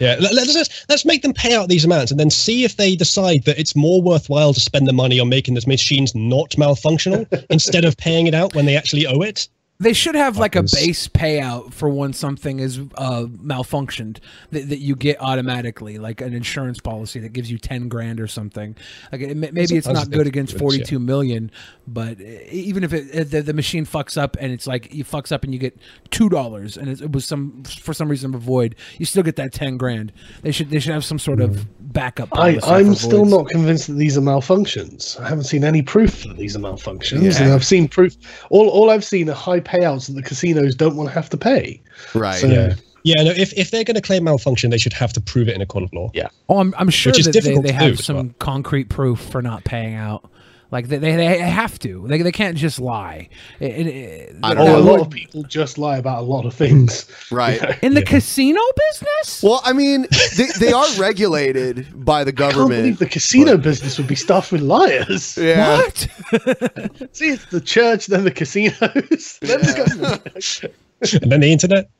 Yeah, 0.00 0.16
let, 0.20 0.34
let's 0.34 0.54
let's- 0.54 0.84
let's 0.86 1.06
make 1.06 1.22
them 1.22 1.32
pay 1.32 1.54
out 1.54 1.70
these 1.70 1.86
amounts 1.86 2.10
and 2.10 2.20
then 2.20 2.28
see 2.28 2.64
if 2.64 2.76
they 2.76 2.94
decide 2.94 3.44
that 3.44 3.58
it's 3.58 3.74
more 3.74 4.02
worthwhile 4.02 4.52
to 4.52 4.60
spend 4.60 4.86
the 4.86 4.92
money 4.92 5.18
on 5.18 5.30
making 5.30 5.54
these 5.54 5.66
machines 5.66 6.14
not 6.14 6.50
malfunctional 6.58 7.26
instead 7.50 7.86
of 7.86 7.96
paying 7.96 8.26
it 8.26 8.34
out 8.34 8.54
when 8.54 8.66
they 8.66 8.76
actually 8.76 9.06
owe 9.06 9.22
it. 9.22 9.48
They 9.80 9.92
should 9.92 10.16
have 10.16 10.38
like 10.38 10.56
a 10.56 10.62
base 10.62 11.06
payout 11.06 11.72
for 11.72 11.88
when 11.88 12.12
something 12.12 12.58
is 12.58 12.80
uh, 12.96 13.26
malfunctioned 13.26 14.18
that, 14.50 14.68
that 14.70 14.78
you 14.78 14.96
get 14.96 15.22
automatically, 15.22 15.98
like 15.98 16.20
an 16.20 16.34
insurance 16.34 16.80
policy 16.80 17.20
that 17.20 17.32
gives 17.32 17.48
you 17.48 17.58
ten 17.58 17.88
grand 17.88 18.18
or 18.18 18.26
something. 18.26 18.74
Like 19.12 19.20
it, 19.20 19.36
maybe 19.36 19.76
it's 19.76 19.86
not 19.86 20.10
good 20.10 20.26
against 20.26 20.58
forty 20.58 20.78
yeah. 20.78 20.84
two 20.84 20.98
million, 20.98 21.52
but 21.86 22.20
even 22.20 22.82
if 22.82 22.92
it 22.92 23.30
the, 23.30 23.40
the 23.40 23.52
machine 23.54 23.86
fucks 23.86 24.20
up 24.20 24.36
and 24.40 24.50
it's 24.50 24.66
like 24.66 24.92
you 24.92 25.04
fucks 25.04 25.30
up 25.30 25.44
and 25.44 25.52
you 25.52 25.60
get 25.60 25.78
two 26.10 26.28
dollars 26.28 26.76
and 26.76 26.88
it, 26.88 27.00
it 27.00 27.12
was 27.12 27.24
some 27.24 27.62
for 27.62 27.94
some 27.94 28.08
reason 28.08 28.34
a 28.34 28.38
void, 28.38 28.74
you 28.98 29.06
still 29.06 29.22
get 29.22 29.36
that 29.36 29.52
ten 29.52 29.76
grand. 29.76 30.12
They 30.42 30.50
should 30.50 30.70
they 30.70 30.80
should 30.80 30.92
have 30.92 31.04
some 31.04 31.20
sort 31.20 31.40
of 31.40 31.68
backup. 31.98 32.28
I, 32.38 32.58
I'm 32.64 32.94
still 32.94 33.24
voids. 33.24 33.30
not 33.30 33.48
convinced 33.48 33.86
that 33.88 33.94
these 33.94 34.16
are 34.16 34.20
malfunctions. 34.20 35.18
I 35.20 35.28
haven't 35.28 35.44
seen 35.44 35.64
any 35.64 35.82
proof 35.82 36.24
that 36.24 36.36
these 36.36 36.54
are 36.56 36.60
malfunctions, 36.60 37.22
Yeah. 37.38 37.42
and 37.44 37.52
I've 37.52 37.64
seen 37.64 37.88
proof. 37.88 38.16
All, 38.50 38.68
all 38.68 38.90
I've 38.90 39.04
seen 39.04 39.28
are 39.28 39.34
high 39.34 39.60
payouts 39.60 40.06
that 40.06 40.12
the 40.14 40.22
casinos 40.22 40.74
don't 40.74 40.96
want 40.96 41.08
to 41.08 41.14
have 41.14 41.28
to 41.30 41.36
pay. 41.36 41.82
Right. 42.14 42.36
So, 42.40 42.46
Yeah. 42.46 42.74
Yeah, 43.04 43.22
no, 43.22 43.30
if, 43.30 43.52
if 43.56 43.70
they're 43.70 43.84
going 43.84 43.94
to 43.94 44.02
claim 44.02 44.24
malfunction, 44.24 44.70
they 44.70 44.76
should 44.76 44.92
have 44.92 45.12
to 45.14 45.20
prove 45.20 45.48
it 45.48 45.54
in 45.54 45.62
a 45.62 45.66
court 45.66 45.84
of 45.84 45.92
law. 45.92 46.10
Yeah. 46.14 46.28
Oh, 46.48 46.58
I'm, 46.58 46.74
I'm 46.76 46.90
sure 46.90 47.10
Which 47.10 47.20
is 47.20 47.26
that 47.26 47.32
they, 47.32 47.40
difficult 47.40 47.64
they 47.64 47.70
to 47.70 47.74
have 47.78 47.96
do 47.96 48.02
some 48.02 48.16
well. 48.16 48.34
concrete 48.38 48.88
proof 48.88 49.20
for 49.20 49.40
not 49.40 49.64
paying 49.64 49.94
out. 49.94 50.28
Like 50.70 50.88
they, 50.88 50.98
they, 50.98 51.16
they 51.16 51.38
have 51.38 51.78
to. 51.80 52.06
They, 52.08 52.20
they 52.20 52.32
can't 52.32 52.56
just 52.56 52.78
lie. 52.78 53.28
It- 53.58 53.70
it- 53.70 53.86
it- 53.86 54.36
oh, 54.42 54.48
that 54.54 54.58
a 54.58 54.78
lot 54.78 55.00
of 55.00 55.08
people 55.10 55.42
just 55.44 55.78
lie 55.78 55.96
about 55.96 56.18
a 56.18 56.26
lot 56.26 56.44
of 56.44 56.54
things. 56.54 57.06
Right. 57.30 57.60
in 57.82 57.92
the 57.94 58.02
casino 58.02 58.60
business. 58.90 59.42
Well, 59.42 59.60
I 59.64 59.72
mean, 59.74 60.06
they, 60.36 60.46
they 60.60 60.72
are 60.72 60.86
regulated 60.98 61.86
by 62.04 62.24
the 62.24 62.30
I 62.30 62.32
can't 62.32 62.54
government. 62.54 62.70
believe 62.82 62.98
the 62.98 63.06
casino 63.06 63.56
business 63.58 63.98
would 63.98 64.06
be 64.08 64.14
stuffed 64.14 64.50
with 64.52 64.62
liars. 64.62 65.36
Yeah. 65.36 65.76
What? 65.76 65.96
See, 67.12 67.28
it's 67.30 67.44
the 67.46 67.60
church, 67.62 68.06
then 68.06 68.24
the 68.24 68.30
casinos, 68.30 68.78
then 69.42 69.60
the 69.60 69.74
government. 69.76 71.22
and 71.22 71.30
then 71.32 71.40
the 71.40 71.52
internet. 71.52 71.90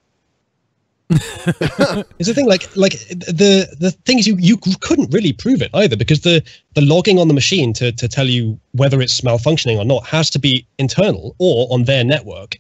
It's 1.11 2.29
the 2.29 2.35
thing, 2.35 2.47
like 2.47 2.75
like 2.77 2.93
the 3.09 3.75
the 3.81 3.91
thing 4.05 4.19
is, 4.19 4.27
you 4.27 4.37
you 4.41 4.59
couldn't 4.81 5.13
really 5.13 5.33
prove 5.33 5.63
it 5.63 5.71
either 5.73 5.97
because 5.97 6.21
the 6.21 6.43
the 6.75 6.83
logging 6.83 7.19
on 7.19 7.29
the 7.29 7.35
machine 7.35 7.73
to 7.75 7.93
to 7.93 8.09
tell 8.09 8.27
you 8.27 8.61
whether 8.73 9.01
it's 9.01 9.21
malfunctioning 9.23 9.79
or 9.79 9.85
not 9.87 10.07
has 10.07 10.29
to 10.31 10.39
be 10.39 10.67
internal 10.79 11.35
or 11.39 11.67
on 11.71 11.85
their 11.85 12.05
network, 12.05 12.57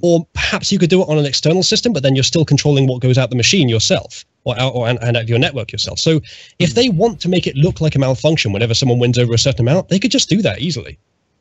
or 0.00 0.24
perhaps 0.32 0.70
you 0.70 0.78
could 0.78 0.90
do 0.90 1.02
it 1.02 1.08
on 1.08 1.18
an 1.18 1.26
external 1.26 1.64
system, 1.64 1.92
but 1.92 2.04
then 2.04 2.14
you're 2.14 2.22
still 2.22 2.44
controlling 2.44 2.86
what 2.86 3.00
goes 3.00 3.18
out 3.18 3.30
the 3.30 3.36
machine 3.36 3.68
yourself 3.68 4.24
or 4.44 4.58
out 4.60 4.74
or 4.74 4.88
and, 4.88 4.98
and 5.02 5.16
out 5.16 5.28
your 5.28 5.38
network 5.38 5.72
yourself. 5.72 5.98
So 5.98 6.20
if 6.60 6.74
they 6.74 6.88
want 6.88 7.20
to 7.22 7.28
make 7.28 7.48
it 7.48 7.56
look 7.56 7.80
like 7.80 7.96
a 7.96 7.98
malfunction 7.98 8.52
whenever 8.52 8.74
someone 8.74 9.00
wins 9.00 9.18
over 9.18 9.34
a 9.34 9.38
certain 9.38 9.66
amount, 9.66 9.88
they 9.88 9.98
could 9.98 10.12
just 10.12 10.28
do 10.28 10.40
that 10.42 10.60
easily. 10.60 10.98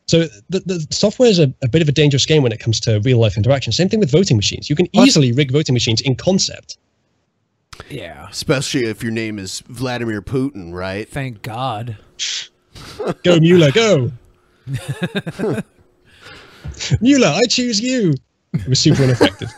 So 0.08 0.28
the, 0.50 0.60
the 0.62 0.88
software 0.90 1.30
is 1.30 1.38
a, 1.38 1.54
a 1.62 1.68
bit 1.68 1.82
of 1.82 1.90
a 1.90 1.92
dangerous 1.92 2.26
game 2.26 2.42
when 2.42 2.52
it 2.54 2.60
comes 2.60 2.80
to 2.82 3.00
real 3.02 3.20
life 3.20 3.36
interaction. 3.36 3.74
Same 3.74 3.90
thing 3.90 4.00
with 4.00 4.10
voting 4.12 4.38
machines. 4.38 4.70
You 4.70 4.76
can 4.76 4.88
easily 4.96 5.34
rig 5.34 5.52
voting 5.52 5.74
machines 5.74 6.00
in 6.02 6.16
concept. 6.16 6.78
Yeah. 7.90 8.28
Especially 8.30 8.86
if 8.86 9.04
your 9.04 9.12
name 9.12 9.38
is 9.38 9.60
Vladimir 9.68 10.22
Putin, 10.22 10.74
right? 10.74 11.08
Thank 11.10 11.42
God. 11.42 11.98
Go 13.24 13.40
Mueller, 13.40 13.72
go. 13.72 14.12
Mueller, 17.02 17.28
I 17.28 17.44
choose 17.50 17.82
you. 17.82 18.14
It 18.54 18.68
was 18.68 18.80
super 18.80 19.04
ineffective. 19.04 19.52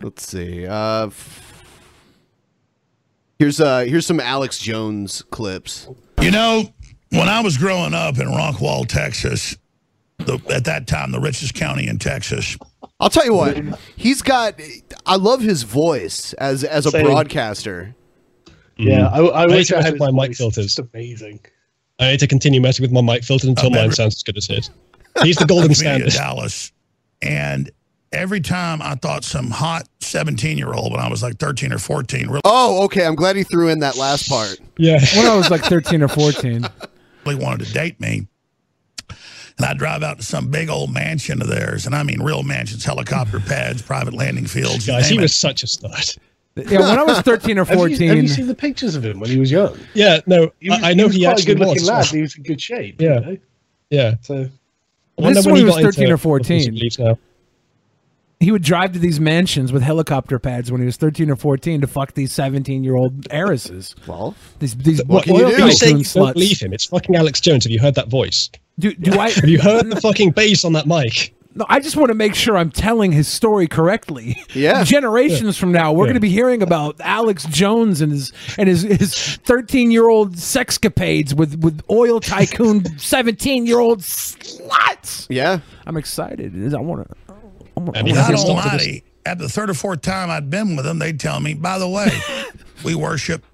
Let's 0.00 0.26
see. 0.26 0.66
Uh, 0.66 1.10
here's 3.38 3.60
uh 3.60 3.80
here's 3.80 4.06
some 4.06 4.20
Alex 4.20 4.58
Jones 4.58 5.22
clips. 5.30 5.88
You 6.20 6.30
know, 6.30 6.72
when 7.12 7.28
I 7.28 7.40
was 7.40 7.56
growing 7.58 7.94
up 7.94 8.18
in 8.18 8.26
Rockwall, 8.26 8.86
Texas, 8.86 9.56
the, 10.18 10.40
at 10.50 10.64
that 10.64 10.86
time 10.86 11.12
the 11.12 11.20
richest 11.20 11.54
county 11.54 11.86
in 11.86 11.98
Texas. 11.98 12.56
I'll 13.00 13.10
tell 13.10 13.24
you 13.24 13.34
what. 13.34 13.56
He's 13.96 14.22
got. 14.22 14.60
I 15.06 15.16
love 15.16 15.40
his 15.40 15.62
voice 15.64 16.32
as 16.34 16.64
as 16.64 16.86
a 16.86 16.90
Same. 16.90 17.06
broadcaster. 17.06 17.94
Yeah, 18.76 19.08
I, 19.08 19.20
I, 19.20 19.42
I 19.42 19.46
wish 19.46 19.72
I 19.72 19.82
had 19.82 19.98
my 19.98 20.06
his 20.06 20.14
mic 20.14 20.34
filters. 20.36 20.64
It's 20.66 20.78
amazing. 20.78 21.40
I 21.98 22.12
need 22.12 22.20
to 22.20 22.26
continue 22.26 22.60
messing 22.60 22.82
with 22.82 22.92
my 22.92 23.00
mic 23.00 23.24
filter 23.24 23.48
until 23.48 23.66
I've 23.66 23.72
mine 23.72 23.92
sounds 23.92 24.16
as 24.16 24.22
good 24.22 24.36
as 24.36 24.46
his. 24.46 24.70
He's 25.22 25.36
the 25.36 25.44
golden 25.46 25.74
standard. 25.74 26.10
Dallas, 26.12 26.72
and 27.20 27.70
every 28.12 28.40
time 28.40 28.80
I 28.80 28.94
thought 28.94 29.24
some 29.24 29.50
hot 29.50 29.88
seventeen-year-old 30.00 30.92
when 30.92 31.00
I 31.00 31.08
was 31.08 31.22
like 31.22 31.38
thirteen 31.38 31.72
or 31.72 31.78
fourteen 31.78 32.28
really 32.28 32.40
Oh, 32.44 32.84
okay. 32.84 33.04
I'm 33.04 33.14
glad 33.14 33.36
he 33.36 33.42
threw 33.44 33.68
in 33.68 33.80
that 33.80 33.96
last 33.96 34.28
part. 34.28 34.58
Yeah. 34.78 34.98
When 35.16 35.26
I 35.26 35.36
was 35.36 35.50
like 35.50 35.62
13 35.62 36.02
or 36.02 36.08
14. 36.08 36.66
wanted 37.24 37.66
to 37.66 37.72
date 37.72 38.00
me. 38.00 38.26
And 39.58 39.66
I'd 39.66 39.78
drive 39.78 40.02
out 40.02 40.18
to 40.18 40.22
some 40.24 40.48
big 40.48 40.68
old 40.70 40.92
mansion 40.92 41.42
of 41.42 41.48
theirs, 41.48 41.84
and 41.84 41.94
I 41.94 42.02
mean 42.02 42.22
real 42.22 42.42
mansions, 42.42 42.84
helicopter 42.84 43.38
pads, 43.46 43.82
private 43.82 44.14
landing 44.14 44.46
fields. 44.46 44.86
you 44.86 44.94
Guys, 44.94 45.08
he 45.08 45.14
name 45.16 45.22
was 45.22 45.36
such 45.36 45.62
a 45.62 45.66
stud. 45.66 45.92
Yeah, 46.56 46.80
when 46.80 46.98
I 46.98 47.02
was 47.02 47.20
13 47.22 47.58
or 47.58 47.64
Have 47.64 47.74
you, 47.74 47.88
14. 47.96 48.08
have 48.08 48.16
you 48.18 48.28
seen 48.28 48.46
the 48.46 48.54
pictures 48.54 48.94
of 48.94 49.04
him 49.04 49.20
when 49.20 49.30
he 49.30 49.38
was 49.38 49.50
young? 49.50 49.78
Yeah, 49.94 50.20
no, 50.26 50.50
was, 50.62 50.82
I, 50.82 50.90
I 50.90 50.94
know 50.94 51.06
was 51.06 51.14
he, 51.16 51.22
quite 51.24 51.32
actually 51.32 51.52
a 51.52 51.54
good-looking 51.56 51.82
was. 51.82 51.88
lad. 51.88 52.06
He 52.06 52.22
was 52.22 52.36
in 52.36 52.42
good 52.42 52.60
shape. 52.60 53.00
Yeah. 53.00 53.20
you 53.20 53.26
know? 53.26 53.36
Yeah. 53.90 54.14
So 54.22 54.34
I 54.34 54.38
This 54.38 54.50
wonder 55.18 55.38
is 55.38 55.46
when 55.46 55.52
when 55.54 55.60
he 55.62 55.66
got 55.68 55.76
was 55.76 55.84
13 55.84 56.02
into 56.04 56.14
or 56.14 56.18
14. 56.18 56.78
Leaves 58.42 58.46
now. 58.46 58.46
he 58.46 58.52
would 58.52 58.62
drive 58.62 58.92
to 58.92 58.98
these 58.98 59.20
mansions 59.20 59.72
with 59.72 59.82
helicopter 59.82 60.38
pads 60.38 60.70
when 60.72 60.80
he 60.80 60.84
was 60.86 60.96
13 60.96 61.30
or 61.30 61.36
14 61.36 61.80
to 61.80 61.86
fuck 61.86 62.14
these 62.14 62.32
17 62.32 62.84
year 62.84 62.96
old 62.96 63.26
heiresses. 63.30 63.94
Well, 64.06 64.34
these 64.58 64.74
these 64.76 65.02
What 65.06 65.28
oil 65.28 65.46
Are 65.46 65.50
you 65.50 65.72
saying 65.72 65.96
tycoon 65.96 65.98
you 65.98 66.04
don't 66.04 66.28
sluts. 66.28 66.32
believe 66.34 66.60
him? 66.60 66.72
It's 66.72 66.84
fucking 66.86 67.16
Alex 67.16 67.40
Jones. 67.40 67.64
Have 67.64 67.70
you 67.72 67.80
heard 67.80 67.94
that 67.96 68.08
voice? 68.08 68.50
Do, 68.78 68.94
do 68.94 69.18
I? 69.18 69.30
Have 69.30 69.48
you 69.48 69.60
heard 69.60 69.90
the 69.90 70.00
fucking 70.00 70.30
bass 70.30 70.64
on 70.64 70.72
that 70.72 70.86
mic? 70.86 71.34
No, 71.54 71.66
I 71.68 71.80
just 71.80 71.96
want 71.96 72.08
to 72.08 72.14
make 72.14 72.34
sure 72.34 72.56
I'm 72.56 72.70
telling 72.70 73.12
his 73.12 73.28
story 73.28 73.66
correctly. 73.66 74.42
Yeah. 74.54 74.84
Generations 74.84 75.58
from 75.58 75.70
now, 75.70 75.92
we're 75.92 76.04
Yeah. 76.04 76.12
going 76.12 76.14
to 76.14 76.20
be 76.20 76.30
hearing 76.30 76.62
about 76.62 76.96
Alex 77.00 77.44
Jones 77.44 78.00
and 78.00 78.10
his 78.10 78.32
and 78.56 78.70
his 78.70 78.80
his 78.80 79.14
13 79.44 79.90
year 79.90 80.08
old 80.08 80.36
sexcapades 80.36 81.34
with 81.34 81.58
with 81.58 81.82
oil 81.90 82.20
tycoon 82.20 82.82
17 82.98 83.66
year 83.66 83.80
old 83.80 84.00
sluts. 84.00 85.26
Yeah. 85.28 85.58
I'm 85.86 85.96
excited. 85.98 86.74
I 86.74 86.78
want 86.80 87.06
to. 87.06 87.14
I 87.76 87.80
want 87.80 87.96
And 87.96 88.06
he 88.08 88.14
God 88.14 88.34
Almighty, 88.34 89.04
at 89.24 89.38
the 89.38 89.48
third 89.48 89.70
or 89.70 89.74
fourth 89.74 90.02
time 90.02 90.30
I'd 90.30 90.50
been 90.50 90.76
with 90.76 90.84
them, 90.84 90.98
they'd 90.98 91.18
tell 91.18 91.40
me, 91.40 91.54
by 91.54 91.78
the 91.78 91.88
way, 91.88 92.08
we 92.84 92.94
worship 92.94 93.44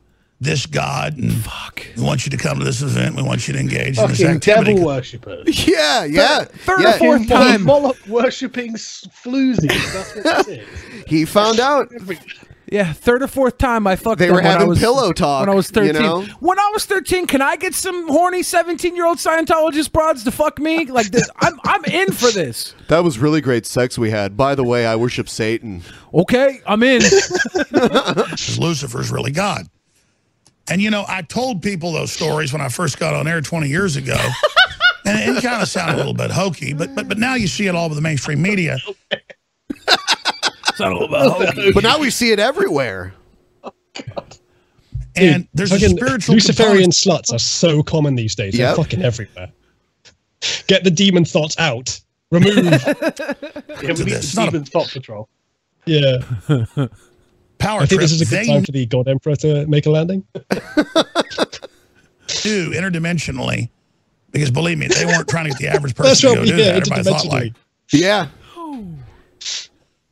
this 0.40 0.66
God 0.66 1.18
and 1.18 1.32
Fuck. 1.32 1.84
we 1.96 2.02
want 2.02 2.24
you 2.24 2.30
to 2.30 2.36
come 2.36 2.58
to 2.60 2.64
this 2.64 2.80
event. 2.80 3.16
We 3.16 3.22
want 3.22 3.48
you 3.48 3.54
to 3.54 3.60
engage 3.60 3.98
in 3.98 4.06
this 4.08 4.20
fucking 4.20 4.36
activity. 4.36 4.74
devil 4.74 4.86
worshippers. 4.86 5.66
Yeah, 5.68 6.04
yeah. 6.04 6.44
third 6.44 6.80
or 6.80 6.82
yeah. 6.82 6.98
fourth 6.98 7.28
time. 7.28 7.64
Moloch 7.64 7.98
worshipping 8.06 8.74
floozies. 8.74 9.92
That's 9.92 10.14
what 10.14 10.46
this 10.46 10.48
is. 10.58 11.04
He 11.06 11.24
found 11.24 11.58
out. 11.60 11.90
Yeah, 12.70 12.92
third 12.92 13.22
or 13.22 13.28
fourth 13.28 13.56
time 13.56 13.86
I 13.86 13.96
fucked. 13.96 14.18
They 14.18 14.26
them 14.26 14.34
were 14.36 14.42
when 14.42 14.46
I 14.46 14.52
having 14.52 14.68
was- 14.68 14.78
pillow 14.78 15.12
talk, 15.12 15.40
when 15.40 15.48
I 15.48 15.54
was 15.54 15.68
you 15.70 15.74
thirteen. 15.74 16.02
know? 16.02 16.22
When 16.40 16.58
I 16.58 16.70
was 16.72 16.84
thirteen, 16.84 17.26
can 17.26 17.40
I 17.40 17.56
get 17.56 17.74
some 17.74 18.08
horny 18.08 18.42
seventeen-year-old 18.42 19.16
Scientologist 19.18 19.90
broads 19.92 20.22
to 20.24 20.30
fuck 20.30 20.58
me? 20.58 20.84
Like 20.86 21.06
this, 21.06 21.28
I'm 21.40 21.58
I'm 21.64 21.84
in 21.86 22.12
for 22.12 22.30
this. 22.30 22.74
That 22.88 23.04
was 23.04 23.18
really 23.18 23.42
great 23.42 23.66
sex 23.66 23.98
we 23.98 24.10
had. 24.10 24.34
By 24.36 24.54
the 24.54 24.64
way, 24.64 24.86
I 24.86 24.96
worship 24.96 25.28
Satan. 25.28 25.82
Okay, 26.14 26.60
I'm 26.66 26.82
in. 26.82 27.02
Because 27.70 28.58
Lucifer's 28.58 29.10
really 29.10 29.30
God. 29.30 29.66
And 30.70 30.80
you 30.82 30.90
know, 30.90 31.04
I 31.08 31.22
told 31.22 31.62
people 31.62 31.92
those 31.92 32.12
stories 32.12 32.52
when 32.52 32.60
I 32.62 32.68
first 32.68 32.98
got 32.98 33.14
on 33.14 33.26
air 33.28 33.40
20 33.40 33.68
years 33.68 33.96
ago. 33.96 34.16
and 35.06 35.36
it 35.36 35.42
kind 35.42 35.62
of 35.62 35.68
sounded 35.68 35.94
a 35.94 35.96
little 35.98 36.14
bit 36.14 36.30
hokey, 36.30 36.72
but 36.74 36.94
but 36.94 37.08
but 37.08 37.18
now 37.18 37.34
you 37.34 37.46
see 37.46 37.66
it 37.66 37.74
all 37.74 37.86
over 37.86 37.94
the 37.94 38.00
mainstream 38.00 38.40
media. 38.42 38.78
Sound 40.78 40.92
a 40.96 40.98
little 40.98 41.09
bit 41.38 41.48
hokey. 41.56 41.72
But 41.72 41.82
now 41.82 41.98
we 41.98 42.09
see 42.10 42.30
it 42.30 42.38
everywhere. 42.38 43.12
Oh, 43.64 43.72
and 45.16 45.42
Dude, 45.42 45.48
there's 45.55 45.72
a 45.72 45.80
spiritual 45.80 46.36
Luciferian 46.36 46.90
component. 46.90 46.94
sluts 46.94 47.32
are 47.34 47.38
so 47.40 47.82
common 47.82 48.14
these 48.14 48.34
days. 48.36 48.56
Yep. 48.56 48.76
They're 48.76 48.84
fucking 48.84 49.02
everywhere. 49.02 49.50
Get 50.68 50.84
the 50.84 50.90
demon 50.92 51.24
thoughts 51.24 51.59
out. 51.59 51.98
Remove. 52.30 52.56
Yeah, 53.82 53.92
we 53.92 54.05
need 54.05 54.09
this. 54.09 54.32
the 54.32 54.40
Not 54.40 54.48
a- 54.48 54.50
Demon 54.52 54.64
Thought 54.66 54.90
Patrol. 54.90 55.28
yeah. 55.86 56.18
Power 57.59 57.80
I 57.80 57.86
think 57.86 57.88
trip. 57.88 58.00
this 58.02 58.12
is 58.12 58.20
a 58.20 58.24
good 58.24 58.38
they 58.40 58.46
time 58.46 58.64
for 58.64 58.72
the 58.72 58.86
God 58.86 59.09
Emperor 59.09 59.34
to 59.36 59.66
make 59.66 59.86
a 59.86 59.90
landing. 59.90 60.24
do 62.42 62.70
interdimensionally, 62.72 63.68
because 64.30 64.50
believe 64.50 64.78
me, 64.78 64.86
they 64.88 65.06
weren't 65.06 65.28
trying 65.28 65.44
to 65.46 65.50
get 65.50 65.59
the 65.59 65.68
average 65.68 65.94
That's 65.94 66.20
person 66.20 66.30
to 66.30 66.36
go 66.36 66.44
do 66.44 66.50
yeah, 66.50 66.72
that. 66.72 66.76
Everybody 66.88 67.02
thought 67.02 67.26
like, 67.26 67.52
Yeah. 67.92 68.28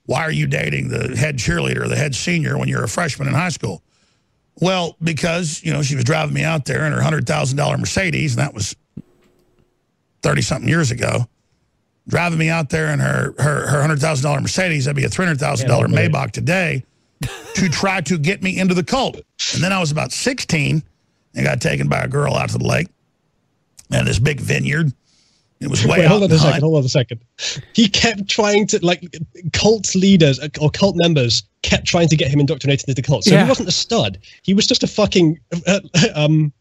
Why 0.07 0.23
are 0.23 0.33
you 0.33 0.47
dating 0.47 0.89
the 0.89 1.17
head 1.17 1.37
cheerleader 1.37 1.83
or 1.83 1.89
the 1.89 1.97
head 1.97 2.15
senior 2.15 2.57
when 2.57 2.69
you're 2.69 2.85
a 2.85 2.89
freshman 2.89 3.29
in 3.29 3.35
high 3.35 3.51
school? 3.51 3.83
Well, 4.61 4.97
because, 5.03 5.63
you 5.63 5.73
know, 5.73 5.83
she 5.83 5.97
was 5.97 6.05
driving 6.05 6.35
me 6.35 6.43
out 6.43 6.65
there 6.65 6.87
in 6.87 6.93
her 6.93 7.01
$100,000 7.01 7.79
Mercedes, 7.79 8.33
and 8.33 8.39
that 8.39 8.55
was 8.55 8.75
30 10.23 10.43
something 10.43 10.69
years 10.69 10.91
ago. 10.91 11.27
Driving 12.09 12.39
me 12.39 12.49
out 12.49 12.71
there 12.71 12.93
in 12.93 13.01
her 13.01 13.35
her, 13.39 13.67
her 13.67 13.83
$100,000 13.83 14.41
Mercedes, 14.41 14.85
that'd 14.85 14.97
be 14.97 15.05
a 15.05 15.09
$300,000 15.09 15.69
Yeah. 15.69 16.09
Maybach 16.09 16.31
today, 16.31 16.85
to 17.55 17.69
try 17.69 18.01
to 18.03 18.17
get 18.17 18.43
me 18.43 18.59
into 18.59 18.75
the 18.75 18.85
cult. 18.85 19.17
And 19.55 19.63
then 19.63 19.73
I 19.73 19.81
was 19.81 19.91
about 19.91 20.13
16 20.13 20.83
and 21.35 21.45
got 21.45 21.61
taken 21.61 21.89
by 21.89 22.01
a 22.01 22.09
girl 22.09 22.35
out 22.35 22.51
to 22.51 22.59
the 22.59 22.65
lake 22.67 22.89
and 23.91 24.07
this 24.07 24.19
big 24.19 24.41
vineyard. 24.41 24.93
It 25.61 25.69
was 25.69 25.85
way 25.87 25.99
Wait, 25.99 26.05
out 26.05 26.11
hold 26.11 26.23
on 26.25 26.33
a 26.33 26.39
second. 26.39 26.61
Hold 26.63 26.77
on 26.79 26.85
a 26.85 26.89
second. 26.89 27.21
He 27.73 27.89
kept 27.89 28.29
trying 28.29 28.67
to, 28.69 28.85
like, 28.85 29.03
cult 29.53 29.95
leaders 29.95 30.39
uh, 30.39 30.49
or 30.61 30.71
cult 30.71 30.97
members 30.97 31.43
kept 31.63 31.87
trying 31.87 32.09
to 32.09 32.17
get 32.17 32.29
him 32.31 32.41
indoctrinated 32.41 32.89
into 32.89 33.01
the 33.01 33.07
cult. 33.07 33.25
So 33.25 33.33
Yeah. 33.35 33.45
he 33.45 33.49
wasn't 33.49 33.69
a 33.69 33.73
stud. 33.73 34.19
He 34.43 34.55
was 34.55 34.67
just 34.67 34.83
a 34.83 34.87
fucking, 34.87 35.39
uh, 35.67 35.81
um, 36.15 36.53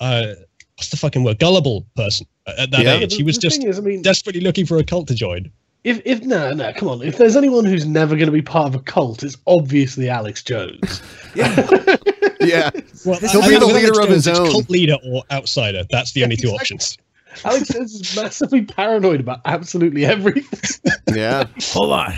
uh, 0.00 0.34
what's 0.76 0.90
the 0.90 0.96
fucking 0.96 1.24
word? 1.24 1.38
Gullible 1.38 1.84
person 1.96 2.26
at 2.46 2.70
that 2.70 2.84
Yeah. 2.84 2.94
age. 2.98 3.14
He 3.14 3.22
was 3.22 3.36
The 3.36 3.42
just 3.42 3.64
is, 3.64 3.78
I 3.78 3.82
mean- 3.82 4.02
desperately 4.02 4.40
looking 4.42 4.64
for 4.66 4.78
a 4.78 4.84
cult 4.84 5.08
to 5.08 5.14
join. 5.14 5.50
If 5.84 6.02
if 6.04 6.22
no 6.22 6.52
no 6.52 6.72
come 6.72 6.88
on 6.88 7.00
if 7.02 7.16
there's 7.16 7.36
anyone 7.36 7.64
who's 7.64 7.86
never 7.86 8.16
going 8.16 8.26
to 8.26 8.32
be 8.32 8.42
part 8.42 8.66
of 8.66 8.74
a 8.74 8.80
cult 8.82 9.22
it's 9.22 9.36
obviously 9.46 10.08
Alex 10.08 10.42
Jones. 10.42 11.00
Yeah. 11.36 11.54
yeah. 12.40 12.70
Well, 13.04 13.20
He'll 13.20 13.42
I 13.42 13.46
be 13.46 13.50
mean, 13.52 13.60
the 13.60 13.66
with 13.68 13.76
leader 13.76 13.86
Alex 13.94 13.98
of 13.98 14.08
his 14.08 14.24
Jones, 14.24 14.26
it's 14.26 14.38
own. 14.40 14.50
Cult 14.50 14.68
leader 14.70 14.96
or 15.06 15.22
outsider. 15.30 15.84
That's 15.90 16.10
the 16.10 16.24
only 16.24 16.34
two 16.36 16.48
Exactly. 16.48 16.58
options. 16.58 16.98
Alex 17.44 17.74
is 17.74 18.16
massively 18.16 18.64
paranoid 18.64 19.20
about 19.20 19.40
absolutely 19.44 20.04
everything. 20.04 20.92
Yeah. 21.14 21.44
Hold 21.72 21.92
on. 21.92 22.12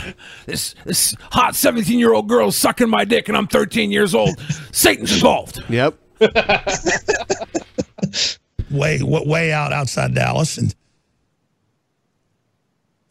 This 0.47 0.75
this 0.85 1.15
hot 1.31 1.55
17 1.55 1.99
year 1.99 2.15
old 2.15 2.29
girl 2.29 2.51
sucking 2.51 2.89
my 2.89 3.05
dick 3.05 3.29
and 3.29 3.37
I'm 3.37 3.47
13 3.47 3.93
years 3.93 4.13
old. 4.15 4.41
Satan's 4.73 5.13
involved. 5.13 5.63
Yep. 5.69 5.95
way 8.71 9.01
wa- 9.03 9.23
way 9.25 9.53
out 9.53 9.73
outside 9.73 10.15
Dallas, 10.15 10.59
and 10.59 10.75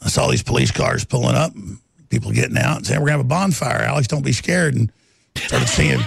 I 0.02 0.10
saw 0.10 0.28
these 0.30 0.44
police 0.44 0.72
cars 0.72 1.06
pulling 1.06 1.36
up, 1.36 1.56
and 1.56 1.78
people 2.10 2.32
getting 2.32 2.58
out 2.58 2.78
and 2.78 2.88
saying, 2.88 3.00
"We're 3.00 3.08
gonna 3.08 3.20
have 3.20 3.26
a 3.26 3.30
bonfire." 3.30 3.84
Alex, 3.84 4.08
don't 4.08 4.26
be 4.26 4.34
scared. 4.34 4.76
And 4.76 4.92
started 5.36 5.70
seeing 5.70 6.00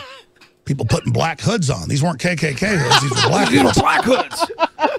people 0.70 0.86
putting 0.86 1.12
black 1.12 1.40
hoods 1.40 1.68
on. 1.68 1.88
These 1.88 2.01
weren't 2.01 2.20
KKK 2.20 2.78
hoods; 2.78 3.01
these 3.02 3.10
were 3.10 3.28
black 3.28 3.48
These 3.51 3.59
were 3.59 3.64
hoods. 3.70 3.80
black 3.80 4.05
hoods. 4.05 4.38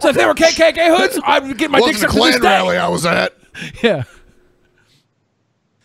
So 0.02 0.10
if 0.10 0.16
they 0.18 0.26
were 0.26 0.34
KKK 0.34 0.98
hoods, 0.98 1.18
I 1.24 1.40
would 1.40 1.58
get 1.58 1.72
my 1.72 1.78
dick 1.80 1.94
Wasn't 1.94 2.02
sucked 2.02 2.14
to 2.14 2.20
this 2.20 2.40
Klan 2.40 2.42
rally 2.42 2.78
I 2.78 2.88
was 2.90 3.06
at. 3.06 3.34
Yeah. 3.82 4.04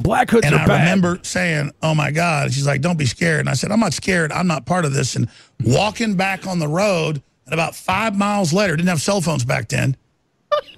Black 0.01 0.29
hoods 0.31 0.45
And 0.47 0.55
I 0.55 0.67
bad. 0.67 0.81
remember 0.81 1.21
saying, 1.23 1.71
"Oh 1.83 1.95
my 1.95 2.11
God!" 2.11 2.47
And 2.47 2.55
she's 2.55 2.67
like, 2.67 2.81
"Don't 2.81 2.99
be 2.99 3.07
scared." 3.07 3.41
And 3.41 3.49
I 3.49 3.55
said, 3.55 3.71
"I'm 3.73 3.81
not 3.81 3.93
scared. 3.95 4.31
I'm 4.33 4.47
not 4.49 4.67
part 4.67 4.85
of 4.85 4.93
this." 4.93 5.15
And 5.17 5.29
walking 5.65 6.15
back 6.17 6.47
on 6.47 6.59
the 6.59 6.69
road, 6.69 7.23
and 7.45 7.55
about 7.55 7.75
five 7.77 8.17
miles 8.17 8.53
later, 8.53 8.77
didn't 8.77 8.89
have 8.89 9.01
cell 9.01 9.21
phones 9.21 9.45
back 9.45 9.69
then. 9.69 9.97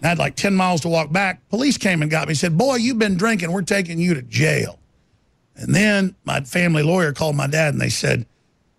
I 0.03 0.09
had 0.09 0.19
like 0.19 0.37
ten 0.37 0.55
miles 0.55 0.83
to 0.83 0.89
walk 0.89 1.11
back. 1.13 1.47
Police 1.49 1.77
came 1.79 2.01
and 2.03 2.11
got 2.11 2.29
me. 2.29 2.35
Said, 2.35 2.57
"Boy, 2.59 2.77
you've 2.77 2.99
been 2.99 3.17
drinking. 3.17 3.51
We're 3.53 3.63
taking 3.63 3.99
you 3.99 4.15
to 4.15 4.23
jail." 4.23 4.79
And 5.57 5.75
then 5.75 6.15
my 6.25 6.41
family 6.43 6.85
lawyer 6.85 7.13
called 7.13 7.35
my 7.35 7.49
dad, 7.49 7.75
and 7.75 7.81
they 7.81 7.89
said, 7.89 8.25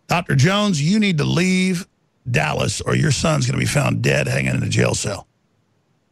"Dr. 0.10 0.36
Jones, 0.36 0.82
you 0.82 1.00
need 1.00 1.18
to 1.20 1.24
leave 1.24 1.88
Dallas, 2.30 2.82
or 2.82 2.96
your 2.96 3.12
son's 3.12 3.46
going 3.46 3.58
to 3.58 3.66
be 3.66 3.70
found 3.72 4.02
dead 4.02 4.28
hanging 4.28 4.56
in 4.56 4.64
a 4.64 4.70
jail 4.70 4.94
cell." 4.96 5.28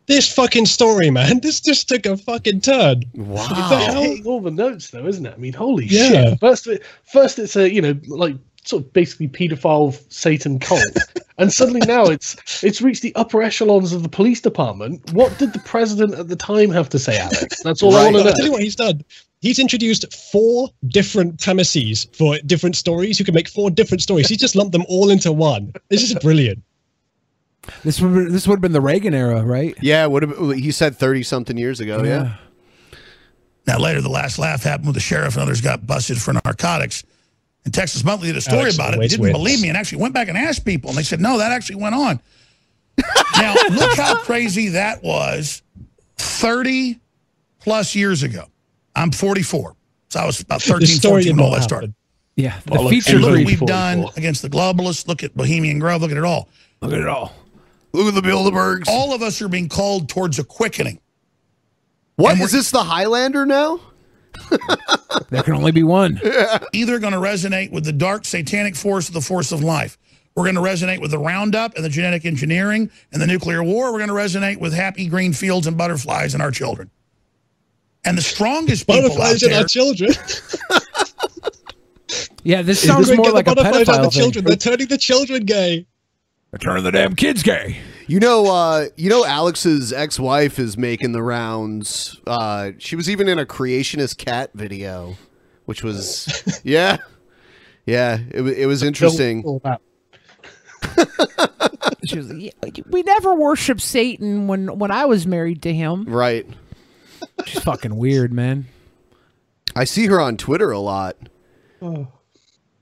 This 0.08 0.32
fucking 0.34 0.68
story, 0.68 1.10
man. 1.10 1.40
This 1.42 1.60
just 1.60 1.90
took 1.90 2.06
a 2.06 2.16
fucking 2.16 2.62
turn. 2.62 3.04
Wow. 3.14 3.46
It's 3.50 3.72
like 3.72 3.94
hitting 3.94 4.26
all 4.26 4.40
the 4.40 4.52
notes, 4.52 4.90
though, 4.92 5.06
isn't 5.06 5.26
it? 5.26 5.34
I 5.34 5.38
mean, 5.38 5.52
holy 5.54 5.86
Yeah. 5.86 6.08
shit! 6.30 6.40
First, 6.40 6.68
it- 6.68 6.84
first 7.12 7.38
it's 7.40 7.56
a 7.58 7.70
you 7.72 7.82
know 7.82 8.00
like 8.08 8.36
sort 8.64 8.84
of 8.84 8.94
basically 8.94 9.28
paedophile 9.28 9.98
Satan 10.12 10.60
cult, 10.60 10.82
and 11.38 11.52
suddenly 11.52 11.82
now 11.86 12.06
it's 12.06 12.36
it's 12.64 12.82
reached 12.82 13.02
the 13.02 13.14
upper 13.16 13.42
echelons 13.42 13.92
of 13.92 14.02
the 14.04 14.10
police 14.10 14.40
department. 14.42 15.12
What 15.14 15.38
did 15.38 15.52
the 15.54 15.60
president 15.60 16.14
at 16.16 16.30
the 16.30 16.36
time 16.38 16.70
have 16.72 16.88
to 16.90 17.00
say, 17.00 17.18
Alex? 17.18 17.62
That's 17.64 17.84
all 17.84 17.94
I 17.96 18.06
Right. 18.06 18.14
want 18.14 18.26
I'll 18.28 18.32
to 18.32 18.38
tell 18.38 18.46
you 18.46 18.52
what 18.54 18.64
he's 18.64 18.76
done. 18.78 19.04
He's 19.40 19.60
introduced 19.60 20.12
four 20.32 20.70
different 20.88 21.40
premises 21.40 22.08
for 22.18 22.38
different 22.46 22.76
stories. 22.76 23.20
You 23.20 23.26
can 23.26 23.36
make 23.36 23.48
four 23.48 23.70
different 23.70 24.02
stories. 24.02 24.28
He 24.28 24.36
just 24.36 24.56
lumped 24.56 24.72
them 24.72 24.84
all 24.88 25.10
into 25.10 25.32
one. 25.32 25.74
This 25.90 26.04
is 26.04 26.16
brilliant. 26.16 26.64
This 27.84 28.00
would 28.00 28.32
this 28.32 28.48
would 28.48 28.56
have 28.56 28.62
been 28.62 28.72
the 28.72 28.82
Reagan 28.82 29.14
era, 29.14 29.44
right? 29.44 29.76
Yeah, 29.82 30.06
would 30.06 30.24
have 30.24 30.54
he 30.54 30.72
said 30.72 30.96
30 30.96 31.24
something 31.24 31.58
years 31.58 31.80
ago, 31.80 32.04
yeah. 32.04 32.36
Now, 33.68 33.78
later, 33.80 34.00
the 34.00 34.10
last 34.10 34.40
laugh 34.40 34.64
happened 34.64 34.88
when 34.88 34.94
the 34.94 35.02
sheriff 35.02 35.34
and 35.34 35.44
others 35.44 35.60
got 35.60 35.86
busted 35.86 36.22
for 36.22 36.34
narcotics. 36.34 37.04
And 37.66 37.74
Texas 37.74 38.02
Monthly 38.02 38.28
did 38.30 38.38
a 38.38 38.42
story 38.42 38.62
Alex 38.62 38.76
about 38.76 38.94
it. 38.94 39.00
They 39.02 39.10
didn't 39.10 39.24
wins. 39.24 39.38
believe 39.38 39.62
me 39.62 39.68
and 39.68 39.78
actually 39.78 40.02
went 40.02 40.14
back 40.14 40.30
and 40.30 40.38
asked 40.38 40.64
people. 40.64 40.90
And 40.90 40.98
they 40.98 41.04
said, 41.04 41.20
no, 41.20 41.38
that 41.38 41.52
actually 41.52 41.76
went 41.76 41.94
on. 41.94 42.22
now, 43.38 43.56
look 43.72 43.98
how 43.98 44.16
crazy 44.20 44.70
that 44.70 45.04
was 45.04 45.62
30 46.16 46.98
plus 47.60 47.94
years 47.94 48.24
ago. 48.24 48.46
I'm 48.98 49.12
44. 49.12 49.76
So 50.10 50.20
I 50.20 50.26
was 50.26 50.42
about 50.42 50.62
13, 50.62 51.00
14 51.00 51.36
when 51.36 51.46
all 51.46 51.52
that 51.52 51.64
started. 51.64 51.94
Yeah. 52.36 52.60
The 52.66 52.72
Bollocks. 52.72 52.90
feature 52.90 53.18
look 53.20 53.32
what 53.32 53.46
we've 53.46 53.60
done 53.62 54.06
against 54.16 54.42
the 54.42 54.50
globalists. 54.50 55.08
Look 55.08 55.24
at 55.24 55.36
Bohemian 55.36 55.80
Grove. 55.80 56.02
Look 56.02 56.12
at 56.12 56.18
it 56.18 56.24
all. 56.24 56.50
Look 56.82 56.94
at 56.94 57.00
it 57.00 57.08
all. 57.08 57.34
Look 57.94 58.14
at 58.14 58.22
the 58.22 58.28
Bilderbergs. 58.28 58.88
All 58.88 59.14
of 59.14 59.22
us 59.22 59.42
are 59.42 59.48
being 59.48 59.70
called 59.70 60.08
towards 60.08 60.38
a 60.40 60.44
quickening. 60.44 61.00
What 62.16 62.40
is 62.40 62.52
this 62.52 62.72
the 62.72 62.84
Highlander 62.84 63.46
now? 63.46 63.80
There 65.30 65.44
can 65.44 65.56
only 65.56 65.72
be 65.72 65.84
one. 65.84 66.22
either 66.72 67.00
going 67.00 67.14
to 67.14 67.20
resonate 67.20 67.72
with 67.72 67.84
the 67.84 67.92
dark 67.92 68.24
satanic 68.24 68.76
force 68.76 69.08
of 69.08 69.14
the 69.14 69.22
force 69.22 69.52
of 69.52 69.62
life. 69.64 69.98
We're 70.36 70.44
going 70.44 70.56
to 70.56 70.62
resonate 70.62 71.02
with 71.02 71.12
the 71.12 71.18
Roundup 71.18 71.76
and 71.76 71.84
the 71.84 71.90
genetic 71.90 72.24
engineering 72.24 72.92
and 73.12 73.22
the 73.22 73.28
nuclear 73.28 73.64
war. 73.64 73.92
We're 73.92 74.06
going 74.06 74.10
to 74.10 74.14
resonate 74.14 74.60
with 74.60 74.74
happy 74.74 75.08
green 75.08 75.34
fields 75.34 75.68
and 75.68 75.78
butterflies 75.78 76.34
and 76.34 76.44
our 76.44 76.52
children. 76.52 76.92
And 78.08 78.18
the 78.18 78.22
strongest 78.22 78.88
people 78.88 79.02
Butterflies 79.04 79.44
in 79.44 79.50
there, 79.52 79.60
our 79.62 79.68
children. 79.68 80.12
Yeah, 82.44 82.62
this 82.62 82.82
sounds 82.82 83.12
more 83.14 83.26
the 83.26 83.32
like 83.34 83.48
a 83.48 83.56
butterflies 83.56 83.90
out 83.90 84.02
the 84.04 84.08
pedophile 84.08 84.14
thing. 84.14 84.22
children. 84.22 84.46
They're 84.46 84.56
turning 84.56 84.88
the 84.88 84.98
children 84.98 85.44
gay. 85.44 85.86
They're 86.52 86.60
turning 86.60 86.86
the 86.86 86.92
damn 86.92 87.14
kids 87.14 87.44
gay. 87.44 87.80
You 88.08 88.22
know, 88.22 88.46
uh, 88.46 88.86
you 88.96 89.10
know, 89.10 89.26
Alex's 89.26 89.92
ex-wife 89.92 90.58
is 90.58 90.78
making 90.78 91.12
the 91.12 91.22
rounds. 91.22 92.18
Uh, 92.26 92.72
she 92.78 92.96
was 92.96 93.10
even 93.10 93.28
in 93.28 93.38
a 93.38 93.46
creationist 93.46 94.18
cat 94.18 94.52
video, 94.54 95.18
which 95.66 95.84
was, 95.84 96.62
yeah, 96.64 97.00
yeah, 97.86 98.20
it, 98.32 98.42
wa- 98.42 98.48
it 98.56 98.66
was 98.68 98.82
interesting. 98.82 99.44
She 102.06 102.18
was 102.18 102.32
"Yeah, 102.32 102.52
we 102.90 103.04
never 103.04 103.36
worshiped 103.36 103.82
Satan 103.82 104.48
when 104.48 104.80
when 104.80 104.92
I 104.92 105.04
was 105.06 105.28
married 105.28 105.62
to 105.64 105.74
him. 105.74 106.06
Right. 106.06 106.48
She's 107.46 107.64
fucking 107.64 107.96
weird, 107.96 108.34
man. 108.34 108.68
I 109.76 109.84
see 109.84 110.08
her 110.08 110.20
on 110.20 110.38
Twitter 110.38 110.72
a 110.72 110.80
lot. 110.80 111.16
Oh. 111.82 112.08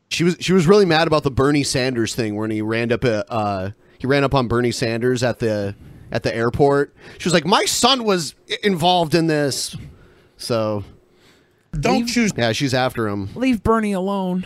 She 0.10 0.23
was 0.23 0.38
she 0.40 0.53
was 0.53 0.68
really 0.68 0.86
mad 0.86 1.07
about 1.07 1.23
the 1.23 1.32
Bernie 1.32 1.64
Sanders 1.64 2.15
thing 2.15 2.36
when 2.36 2.52
he 2.52 2.61
ran 2.61 2.91
up 2.91 3.03
a 3.03 3.30
uh, 3.32 3.72
he 3.98 4.07
ran 4.07 4.23
up 4.23 4.34
on 4.34 4.48
Bernie 4.48 4.72
Sanders 4.72 5.23
at 5.23 5.40
the 5.40 5.76
at 6.11 6.23
the 6.23 6.34
airport. 6.34 6.95
She 7.18 7.27
was 7.27 7.34
like, 7.34 7.45
"My 7.45 7.65
son 7.65 8.06
was 8.06 8.36
involved 8.64 9.14
in 9.14 9.27
this." 9.27 9.76
So 10.38 10.84
don't 11.80 12.06
choose. 12.06 12.32
Yeah, 12.38 12.52
she's 12.53 12.73
after 12.73 13.07
him. 13.07 13.30
Leave 13.36 13.64
Bernie 13.64 13.94
alone. 13.94 14.45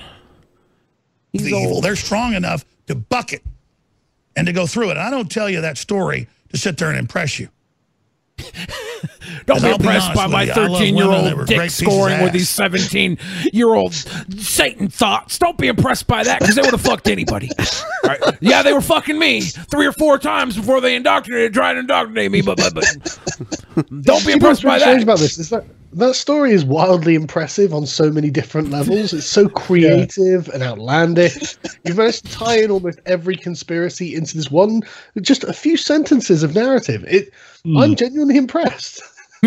the 1.34 1.49
evil. 1.49 1.81
They're 1.81 1.95
strong 1.95 2.34
enough 2.34 2.65
to 2.88 2.95
buck 2.95 3.34
it 3.34 3.44
and 4.36 4.48
to 4.48 4.53
go 4.53 4.65
through 4.65 4.91
it. 4.91 4.98
I 4.98 5.11
don't 5.11 5.30
tell 5.30 5.49
you 5.49 5.61
that 5.61 5.77
story 5.77 6.27
to 6.49 6.57
sit 6.57 6.77
there 6.77 6.90
and 6.90 6.98
impress 6.98 7.40
you. 7.40 7.49
Don't 9.45 9.57
'Cause 9.57 9.64
be 9.64 9.70
I'll 9.70 9.78
be 9.78 9.84
impressed 9.86 10.06
honest 10.10 10.16
by 10.16 10.28
my 10.28 10.44
you, 10.44 10.52
I 10.52 10.56
love 10.56 10.72
13 10.80 10.95
year 10.98 11.07
women 11.07 11.26
that 11.26 11.36
were 11.36 11.40
old 11.41 11.48
dick 11.48 11.57
great 11.57 11.66
pieces 11.68 11.82
of 11.82 11.88
scoring 11.94 12.22
with 12.24 12.34
these 12.34 12.49
17 12.49 13.18
year 13.53 13.74
old 13.74 13.94
Satan 14.38 14.88
thoughts. 14.88 15.38
Don't 15.38 15.57
be 15.57 15.68
impressed 15.68 16.07
by 16.07 16.24
that 16.24 16.40
because 16.40 16.56
they 16.56 16.61
would 16.61 16.72
have 16.72 16.82
fucked 16.82 17.07
anybody. 17.07 17.49
All 17.60 17.66
right. 18.10 18.20
Yeah, 18.41 18.61
they 18.64 18.74
were 18.74 18.82
fucking 18.82 19.18
me 19.18 19.41
three 19.41 19.86
or 19.86 19.91
four 19.94 20.18
times 20.20 20.56
before 20.56 20.82
they 20.82 20.95
indoctrinated, 20.95 21.53
tried 21.53 21.74
to 21.74 21.80
indoctrinate 21.80 22.32
me, 22.32 22.41
but, 22.41 22.57
but, 22.57 22.74
but 22.74 23.18
don't 24.03 24.26
be 24.26 24.32
You 24.32 24.38
know 24.40 24.49
impressed 24.49 24.64
by 24.64 24.70
really 24.76 24.80
strange 24.82 24.98
that. 24.99 25.03
about 25.03 25.20
this 25.20 25.38
is 25.38 25.49
that 25.49 25.66
that 25.94 26.16
story 26.16 26.52
is 26.52 26.64
wildly 26.64 27.16
impressive 27.16 27.74
on 27.74 27.86
so 27.86 28.11
many 28.11 28.30
different 28.30 28.70
levels. 28.70 29.14
It's 29.14 29.26
so 29.26 29.49
creative 29.66 30.48
and 30.49 30.61
outlandish. 30.64 31.56
You've 31.86 31.98
managed 31.98 32.26
to 32.26 32.32
tie 32.32 32.60
in 32.60 32.72
almost 32.72 32.99
every 33.06 33.36
conspiracy 33.36 34.16
into 34.16 34.38
this 34.38 34.52
one, 34.52 34.82
just 35.22 35.44
a 35.44 35.53
few 35.53 35.78
sentences 35.78 36.44
of 36.44 36.56
narrative. 36.56 37.03
It, 37.07 37.34
Hmm. 37.66 37.78
I'm 37.78 37.95
genuinely 37.95 38.38
impressed. 38.38 39.02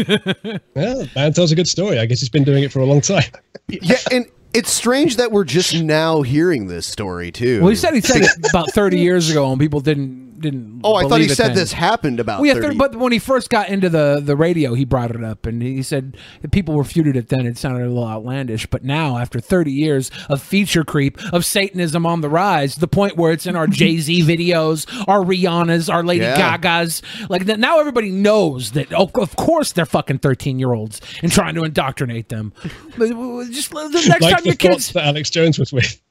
Well, 0.74 1.06
man 1.14 1.32
tells 1.34 1.52
a 1.52 1.54
good 1.54 1.68
story. 1.68 1.98
I 1.98 2.06
guess 2.06 2.20
he's 2.20 2.28
been 2.30 2.44
doing 2.44 2.62
it 2.62 2.72
for 2.72 2.80
a 2.80 2.84
long 2.86 3.00
time. 3.00 3.30
Yeah, 3.68 3.96
and 4.10 4.26
it's 4.54 4.70
strange 4.70 5.16
that 5.16 5.32
we're 5.32 5.44
just 5.44 5.74
now 5.82 6.22
hearing 6.22 6.66
this 6.66 6.86
story 6.86 7.30
too. 7.30 7.60
Well, 7.60 7.68
he 7.70 7.76
said 7.76 7.94
he 7.94 8.00
said 8.00 8.22
it 8.22 8.30
about 8.50 8.70
30 8.70 8.98
years 8.98 9.30
ago 9.30 9.50
and 9.50 9.60
people 9.60 9.80
didn't 9.80 10.31
didn't. 10.42 10.80
Oh, 10.84 10.94
I 10.94 11.08
thought 11.08 11.20
he 11.20 11.28
said 11.28 11.48
then. 11.48 11.54
this 11.56 11.72
happened 11.72 12.20
about 12.20 12.40
Well, 12.40 12.54
yeah, 12.54 12.60
30 12.60 12.76
but 12.76 12.96
when 12.96 13.12
he 13.12 13.18
first 13.18 13.48
got 13.48 13.68
into 13.70 13.88
the, 13.88 14.20
the 14.22 14.36
radio, 14.36 14.74
he 14.74 14.84
brought 14.84 15.10
it 15.10 15.24
up, 15.24 15.46
and 15.46 15.62
he 15.62 15.82
said 15.82 16.16
people 16.50 16.76
refuted 16.76 17.16
it 17.16 17.28
then. 17.28 17.46
It 17.46 17.56
sounded 17.56 17.84
a 17.84 17.88
little 17.88 18.06
outlandish, 18.06 18.66
but 18.66 18.84
now, 18.84 19.16
after 19.18 19.40
30 19.40 19.72
years 19.72 20.10
of 20.28 20.42
feature 20.42 20.84
creep 20.84 21.18
of 21.32 21.44
Satanism 21.44 22.04
on 22.04 22.20
the 22.20 22.28
rise, 22.28 22.76
the 22.76 22.88
point 22.88 23.16
where 23.16 23.32
it's 23.32 23.46
in 23.46 23.56
our 23.56 23.66
Jay 23.68 23.96
Z 23.98 24.22
videos, 24.24 24.86
our 25.08 25.20
Rihanna's, 25.20 25.88
our 25.88 26.02
Lady 26.02 26.24
Yeah. 26.24 26.36
Gaga's, 26.58 27.00
like. 27.28 27.46
Now 27.46 27.78
everybody 27.80 28.10
knows 28.10 28.72
that. 28.72 28.92
Oh, 28.92 29.08
of 29.14 29.36
course, 29.36 29.72
they're 29.72 29.86
fucking 29.86 30.18
13 30.18 30.58
year 30.58 30.72
olds 30.74 31.00
and 31.22 31.30
trying 31.30 31.54
to 31.54 31.62
indoctrinate 31.62 32.28
them. 32.28 32.52
Just 32.98 33.70
the 33.70 33.88
next 34.08 34.20
like 34.22 34.34
time 34.34 34.42
the 34.42 34.50
your 34.50 34.56
kids. 34.56 34.92
that 34.92 35.04
Alex 35.06 35.30
Jones 35.30 35.58
was 35.58 35.72
with. 35.72 36.01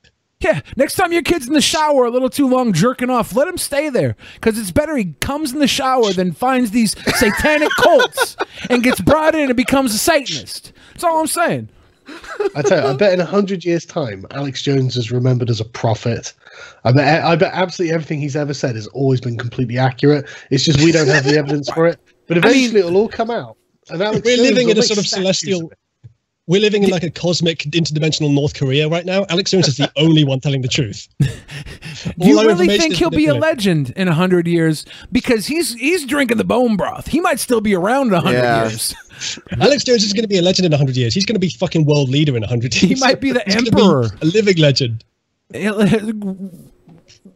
Yeah, 0.41 0.61
next 0.75 0.95
time 0.95 1.13
your 1.13 1.21
kid's 1.21 1.47
in 1.47 1.53
the 1.53 1.61
shower 1.61 2.05
a 2.05 2.09
little 2.09 2.29
too 2.29 2.47
long 2.47 2.73
jerking 2.73 3.09
off, 3.09 3.35
let 3.35 3.47
him 3.47 3.57
stay 3.57 3.89
there. 3.89 4.15
Because 4.35 4.57
it's 4.57 4.71
better 4.71 4.97
he 4.97 5.13
comes 5.21 5.53
in 5.53 5.59
the 5.59 5.67
shower 5.67 6.11
than 6.13 6.31
finds 6.31 6.71
these 6.71 6.95
satanic 7.17 7.69
cults 7.77 8.35
and 8.69 8.83
gets 8.83 8.99
brought 8.99 9.35
in 9.35 9.49
and 9.49 9.55
becomes 9.55 9.93
a 9.93 9.97
Satanist. 9.97 10.73
That's 10.93 11.03
all 11.03 11.19
I'm 11.19 11.27
saying. 11.27 11.69
I 12.55 12.61
tell 12.63 12.83
you, 12.83 12.89
I 12.89 12.97
bet 12.97 13.13
in 13.13 13.21
a 13.21 13.25
hundred 13.25 13.63
years' 13.63 13.85
time, 13.85 14.25
Alex 14.31 14.61
Jones 14.63 14.97
is 14.97 15.11
remembered 15.11 15.49
as 15.49 15.61
a 15.61 15.65
prophet. 15.65 16.33
I 16.83 16.91
bet, 16.91 17.23
I 17.23 17.35
bet 17.35 17.53
absolutely 17.53 17.93
everything 17.93 18.19
he's 18.19 18.35
ever 18.35 18.53
said 18.53 18.75
has 18.75 18.87
always 18.87 19.21
been 19.21 19.37
completely 19.37 19.77
accurate. 19.77 20.25
It's 20.49 20.63
just 20.65 20.83
we 20.83 20.91
don't 20.91 21.07
have 21.07 21.23
the 21.23 21.37
evidence 21.37 21.69
for 21.69 21.87
it. 21.87 21.99
But 22.27 22.37
I 22.37 22.41
mean- 22.41 22.49
eventually, 22.49 22.79
it'll 22.81 22.97
all 22.97 23.07
come 23.07 23.29
out. 23.29 23.57
And 23.89 24.01
Alex 24.01 24.21
We're 24.25 24.37
Jones 24.37 24.49
living 24.49 24.67
will 24.67 24.73
in 24.73 24.77
a 24.79 24.83
sort 24.83 24.99
of 24.99 25.07
statues 25.07 25.23
celestial. 25.23 25.71
We're 26.47 26.59
living 26.59 26.83
in 26.83 26.89
like 26.89 27.03
a 27.03 27.11
cosmic 27.11 27.59
interdimensional 27.59 28.33
North 28.33 28.55
Korea 28.55 28.89
right 28.89 29.05
now. 29.05 29.25
Alex 29.29 29.51
Jones 29.51 29.67
is 29.67 29.77
the 29.77 29.91
only 29.97 30.23
one 30.23 30.39
telling 30.39 30.61
the 30.61 30.67
truth. 30.67 31.07
Do 31.19 31.27
you 32.27 32.41
really 32.41 32.67
think 32.77 32.95
he'll 32.95 33.09
be 33.11 33.27
a 33.27 33.33
legend 33.35 33.91
in 33.95 34.07
a 34.07 34.13
hundred 34.13 34.47
years? 34.47 34.85
Because 35.11 35.45
he's 35.45 35.75
he's 35.75 36.05
drinking 36.05 36.37
the 36.37 36.43
bone 36.43 36.75
broth. 36.77 37.07
He 37.07 37.19
might 37.21 37.39
still 37.39 37.61
be 37.61 37.75
around 37.75 38.07
in 38.07 38.13
a 38.15 38.21
hundred 38.21 38.39
Yeah. 38.39 38.67
years. 38.67 38.93
Alex 39.61 39.83
Jones 39.83 40.03
is 40.03 40.13
going 40.13 40.23
to 40.23 40.27
be 40.27 40.39
a 40.39 40.41
legend 40.41 40.65
in 40.65 40.71
100 40.71 40.97
years. 40.97 41.13
He's 41.13 41.25
going 41.25 41.35
to 41.35 41.39
be 41.39 41.49
fucking 41.49 41.85
world 41.85 42.09
leader 42.09 42.35
in 42.35 42.41
100 42.41 42.73
years. 42.81 42.99
He 42.99 43.05
might 43.05 43.21
be 43.21 43.31
the 43.31 43.43
He's 43.45 43.53
gonna 43.55 43.69
be 43.71 43.81
emperor. 43.81 44.09
a 44.21 44.25
living 44.25 44.57
legend. 44.57 45.03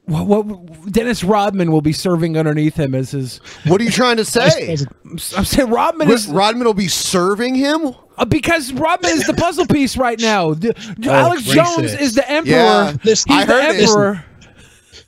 What, 0.06 0.28
what, 0.28 0.92
Dennis 0.92 1.24
Rodman 1.24 1.72
will 1.72 1.82
be 1.82 1.92
serving 1.94 2.38
underneath 2.38 2.76
him 2.76 2.94
as 2.94 3.12
his. 3.12 3.38
What 3.66 3.82
are 3.82 3.84
you 3.84 3.90
trying 3.92 4.18
to 4.18 4.26
say? 4.26 4.78
I'm 5.36 5.46
saying 5.46 5.70
Rodman 5.70 6.10
is 6.12 6.28
Rodman 6.28 6.66
will 6.66 6.74
be 6.76 6.88
serving 6.88 7.56
him 7.56 7.96
Uh, 8.18 8.26
because 8.26 8.72
Rodman 8.74 9.12
is 9.12 9.26
the 9.26 9.34
puzzle 9.34 9.66
piece 9.66 9.98
right 9.98 10.20
now. 10.20 10.54
The- 10.54 10.76
Oh, 11.08 11.12
Alex 11.12 11.44
racist. 11.44 11.54
Jones 11.54 11.94
is 11.96 12.14
the 12.16 12.30
emperor. 12.30 12.52
Yeah. 12.54 12.96
Listen, 13.04 13.32
He's 13.34 13.42
I 13.42 13.46
the 13.46 13.54
heard 13.54 13.76
it. 13.76 13.90
emperor. 13.90 14.26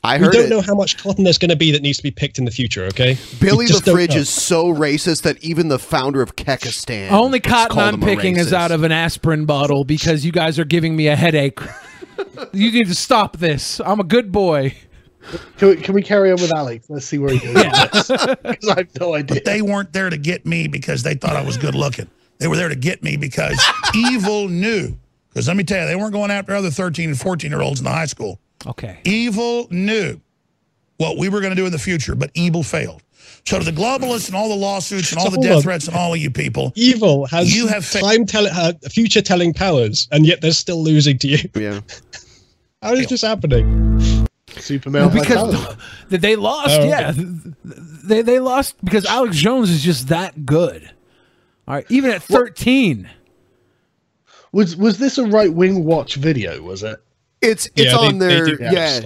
I 0.03 0.17
we 0.19 0.23
don't 0.29 0.35
it. 0.45 0.49
know 0.49 0.61
how 0.61 0.73
much 0.75 0.97
cotton 0.97 1.23
there's 1.23 1.37
going 1.39 1.49
to 1.49 1.55
be 1.55 1.71
that 1.71 1.81
needs 1.81 1.97
to 1.97 2.03
be 2.03 2.11
picked 2.11 2.37
in 2.37 2.45
the 2.45 2.51
future. 2.51 2.85
Okay, 2.85 3.17
Billy 3.39 3.65
the 3.65 3.81
Fridge 3.81 4.11
know. 4.11 4.21
is 4.21 4.29
so 4.29 4.65
racist 4.73 5.23
that 5.23 5.43
even 5.43 5.67
the 5.67 5.79
founder 5.79 6.21
of 6.21 6.35
Kekistan. 6.35 7.11
Only 7.11 7.39
cotton 7.39 7.77
I'm 7.79 7.99
picking 7.99 8.37
is 8.37 8.53
out 8.53 8.71
of 8.71 8.83
an 8.83 8.91
aspirin 8.91 9.45
bottle 9.45 9.83
because 9.83 10.23
you 10.23 10.31
guys 10.31 10.59
are 10.59 10.65
giving 10.65 10.95
me 10.95 11.07
a 11.07 11.15
headache. 11.15 11.59
you 12.53 12.71
need 12.71 12.87
to 12.87 12.95
stop 12.95 13.37
this. 13.37 13.81
I'm 13.81 13.99
a 13.99 14.03
good 14.03 14.31
boy. 14.31 14.75
Can 15.57 15.69
we, 15.69 15.75
can 15.77 15.93
we 15.95 16.01
carry 16.01 16.31
on 16.31 16.41
with 16.41 16.53
Alex? 16.55 16.89
Let's 16.89 17.05
see 17.05 17.17
where 17.17 17.33
he 17.33 17.39
goes. 17.39 17.53
Because 17.53 18.09
I 18.69 18.75
have 18.77 18.99
no 18.99 19.15
idea. 19.15 19.35
But 19.35 19.45
they 19.45 19.61
weren't 19.61 19.91
there 19.93 20.09
to 20.09 20.17
get 20.17 20.45
me 20.45 20.67
because 20.67 21.03
they 21.03 21.15
thought 21.15 21.35
I 21.35 21.43
was 21.43 21.57
good 21.57 21.75
looking. 21.75 22.09
They 22.39 22.47
were 22.47 22.55
there 22.55 22.69
to 22.69 22.75
get 22.75 23.03
me 23.03 23.17
because 23.17 23.59
evil 23.95 24.47
knew. 24.47 24.97
Because 25.29 25.47
let 25.47 25.57
me 25.57 25.63
tell 25.63 25.81
you, 25.81 25.87
they 25.87 25.95
weren't 25.95 26.13
going 26.13 26.31
after 26.31 26.53
other 26.55 26.71
13 26.71 27.09
and 27.09 27.19
14 27.19 27.51
year 27.51 27.61
olds 27.61 27.79
in 27.79 27.83
the 27.83 27.91
high 27.91 28.05
school. 28.05 28.39
Okay. 28.65 28.99
Evil 29.03 29.67
knew 29.69 30.19
what 30.97 31.17
we 31.17 31.29
were 31.29 31.41
going 31.41 31.51
to 31.51 31.55
do 31.55 31.65
in 31.65 31.71
the 31.71 31.79
future, 31.79 32.15
but 32.15 32.31
evil 32.33 32.63
failed. 32.63 33.03
So 33.45 33.59
to 33.59 33.63
the 33.65 33.71
globalists 33.71 34.27
and 34.27 34.35
all 34.35 34.49
the 34.49 34.55
lawsuits 34.55 35.11
and 35.11 35.19
all 35.19 35.29
So 35.29 35.35
the 35.37 35.41
death 35.41 35.57
on. 35.57 35.61
threats 35.61 35.87
and 35.87 35.95
all 35.95 36.13
of 36.13 36.19
you 36.19 36.29
people, 36.29 36.73
Evil 36.75 37.25
has 37.27 37.55
You 37.55 37.67
have 37.67 37.89
time 37.89 38.25
tell 38.25 38.45
uh, 38.47 38.73
future 38.89 39.21
telling 39.21 39.53
powers, 39.53 40.07
and 40.11 40.25
yet 40.25 40.41
they're 40.41 40.51
still 40.51 40.83
losing 40.83 41.17
to 41.19 41.27
you. 41.27 41.49
Yeah. 41.55 41.79
How 42.81 42.93
is 42.93 43.07
this 43.07 43.21
happening? 43.21 44.26
Superman. 44.61 45.11
because 45.13 45.75
that 46.09 46.21
they 46.21 46.35
lost, 46.35 46.71
Oh, 46.71 46.79
okay. 46.81 46.89
yeah, 46.89 47.13
they 48.03 48.21
they 48.21 48.39
lost 48.39 48.75
because 48.83 49.05
Alex 49.05 49.37
Jones 49.37 49.69
is 49.69 49.83
just 49.83 50.07
that 50.09 50.45
good. 50.45 50.89
All 51.67 51.75
right, 51.75 51.85
even 51.89 52.11
at 52.11 52.21
13. 52.23 53.09
Was 54.53 54.75
was 54.75 54.97
this 54.97 55.17
a 55.17 55.25
right 55.25 55.51
wing 55.53 55.83
watch 55.83 56.15
video? 56.15 56.61
Was 56.61 56.83
it? 56.83 56.99
It's 57.41 57.69
it's 57.75 57.93
on 57.93 58.17
their 58.19 58.59
yeah. 58.61 59.01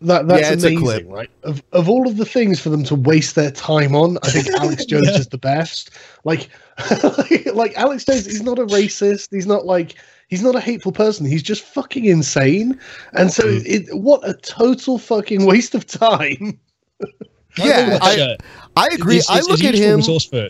That 0.00 0.28
that's 0.28 0.40
Yeah, 0.42 0.52
it's 0.52 0.62
a 0.62 0.68
amazing, 0.68 0.78
clip. 0.78 1.06
right? 1.08 1.30
Of 1.42 1.62
of 1.72 1.88
all 1.88 2.06
of 2.06 2.16
the 2.16 2.24
things 2.24 2.60
for 2.60 2.68
them 2.70 2.84
to 2.84 2.94
waste 2.94 3.34
their 3.34 3.50
time 3.50 3.96
on, 3.96 4.16
I 4.22 4.30
think 4.30 4.46
Alex 4.60 4.84
Jones 4.84 5.08
is 5.08 5.26
the 5.26 5.38
best. 5.38 5.90
Like, 6.24 6.48
like 7.52 7.74
Alex 7.76 8.04
Jones, 8.04 8.24
he's 8.26 8.42
not 8.42 8.60
a 8.60 8.66
racist. 8.66 9.28
He's 9.32 9.46
not 9.48 9.66
like 9.66 9.96
he's 10.28 10.42
not 10.42 10.54
a 10.54 10.60
hateful 10.60 10.92
person. 10.92 11.26
He's 11.26 11.42
just 11.42 11.62
fucking 11.64 12.04
insane. 12.04 12.78
And 13.14 13.32
so, 13.32 13.42
Mm. 13.44 13.62
it, 13.66 13.96
what 13.96 14.26
a 14.28 14.34
total 14.34 14.98
fucking 14.98 15.44
waste 15.44 15.74
of 15.74 15.86
time. 15.86 16.58
Yeah, 17.56 17.98
I, 18.00 18.36
I 18.76 18.86
agree. 18.92 19.16
It's- 19.16 19.28
I 19.28 19.38
it's 19.38 19.48
a 19.48 19.50
look 19.50 19.64
at 19.64 19.74
him. 19.74 19.96
resource 19.96 20.26
for- 20.26 20.48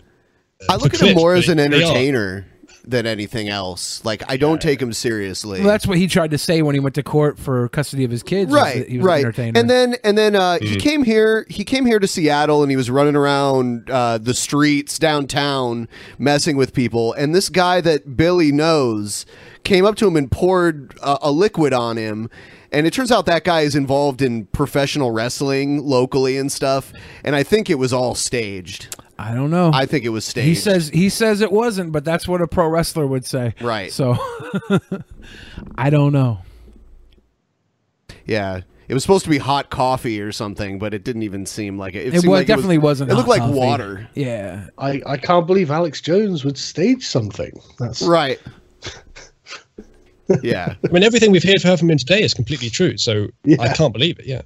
I 0.69 0.75
look 0.75 0.93
at 0.93 1.01
him 1.01 1.15
more 1.15 1.33
as 1.33 1.49
an 1.49 1.57
they 1.57 1.63
are. 1.63 1.73
entertainer 1.73 2.45
than 2.89 3.05
anything 3.05 3.49
else. 3.49 4.03
Like 4.03 4.23
I 4.27 4.37
don't 4.37 4.61
take 4.61 4.81
him 4.81 4.93
seriously. 4.93 5.59
Well, 5.59 5.67
that's 5.69 5.85
what 5.87 5.97
he 5.97 6.07
tried 6.07 6.31
to 6.31 6.37
say 6.37 6.61
when 6.61 6.75
he 6.75 6.79
went 6.79 6.95
to 6.95 7.03
court 7.03 7.37
for 7.39 7.69
custody 7.69 8.03
of 8.03 8.11
his 8.11 8.23
kids. 8.23 8.51
right 8.51 8.79
that 8.79 8.89
he 8.89 8.97
was 8.97 9.05
right 9.05 9.19
an 9.21 9.25
entertainer. 9.25 9.59
and 9.59 9.69
then 9.69 9.95
and 10.03 10.17
then 10.17 10.35
uh, 10.35 10.57
he 10.61 10.75
Mhm. 10.77 10.79
came 10.79 11.03
here 11.03 11.45
he 11.49 11.63
came 11.63 11.85
here 11.85 11.99
to 11.99 12.07
seattle 12.07 12.61
and 12.61 12.71
he 12.71 12.75
was 12.77 12.89
running 12.89 13.15
around 13.15 13.89
uh, 13.89 14.17
the 14.17 14.33
streets 14.33 14.97
downtown 14.99 15.87
messing 16.17 16.57
with 16.57 16.73
people 16.73 17.13
and 17.13 17.33
this 17.35 17.49
guy 17.49 17.81
that 17.81 18.15
billy 18.17 18.51
knows 18.51 19.25
came 19.63 19.85
up 19.85 19.95
to 19.95 20.07
him 20.07 20.15
and 20.15 20.31
poured 20.31 20.93
uh, 21.01 21.17
a 21.21 21.31
liquid 21.31 21.73
on 21.73 21.97
him 21.97 22.29
and 22.71 22.85
it 22.87 22.93
turns 22.93 23.11
out 23.11 23.25
that 23.25 23.43
guy 23.43 23.61
is 23.61 23.75
involved 23.75 24.21
in 24.21 24.45
professional 24.47 25.11
wrestling 25.11 25.83
locally 25.83 26.37
and 26.37 26.51
stuff 26.51 26.91
and 27.23 27.35
i 27.35 27.43
think 27.43 27.69
it 27.69 27.75
was 27.75 27.91
all 27.93 28.15
staged 28.15 28.95
I 29.21 29.33
don't 29.35 29.51
know. 29.51 29.69
i 29.73 29.85
think 29.85 30.05
it 30.05 30.09
was 30.09 30.23
staged 30.23 30.47
he 30.47 30.55
says 30.55 30.89
he 30.89 31.09
says 31.09 31.41
it 31.41 31.51
wasn't, 31.51 31.91
but 31.91 32.05
that's 32.05 32.27
what 32.27 32.41
a 32.41 32.47
pro 32.47 32.67
wrestler 32.69 33.05
would 33.05 33.25
say. 33.25 33.53
Right. 33.61 33.91
So 33.91 34.15
I 35.77 35.89
don't 35.89 36.13
know. 36.13 36.39
yeah 38.25 38.61
it 38.87 38.93
was 38.95 39.03
supposed 39.03 39.23
to 39.25 39.29
be 39.29 39.37
hot 39.37 39.69
coffee 39.69 40.19
or 40.19 40.31
something, 40.31 40.79
but 40.79 40.95
it 40.95 41.03
didn't 41.03 41.21
even 41.21 41.45
seem 41.45 41.77
like 41.77 41.93
it. 41.93 42.07
It, 42.07 42.13
It 42.15 42.21
seemed 42.21 42.31
wa- 42.31 42.37
like 42.37 42.47
definitely 42.47 42.75
it 42.75 42.79
was, 42.79 43.01
wasn't 43.01 43.11
It 43.11 43.15
looked 43.15 43.27
hot 43.27 43.33
like 43.37 43.41
coffee. 43.41 43.53
water. 43.59 44.09
Yeah. 44.15 44.67
I, 44.79 45.01
I 45.05 45.17
can't 45.17 45.45
believe 45.45 45.69
Alex 45.69 46.01
Jones 46.01 46.43
would 46.43 46.57
stage 46.57 47.05
something. 47.05 47.51
That's 47.77 48.01
Right. 48.01 48.39
yeah. 50.41 50.73
I 50.83 50.91
mean, 50.91 51.03
everything 51.03 51.31
we've 51.31 51.43
heard 51.43 51.61
from 51.61 51.89
him 51.91 51.97
today 51.99 52.23
is 52.23 52.33
completely 52.33 52.69
true. 52.71 52.97
So 52.97 53.27
I 53.59 53.73
can't 53.73 53.93
believe 53.93 54.17
it. 54.19 54.25
Yeah. 54.25 54.41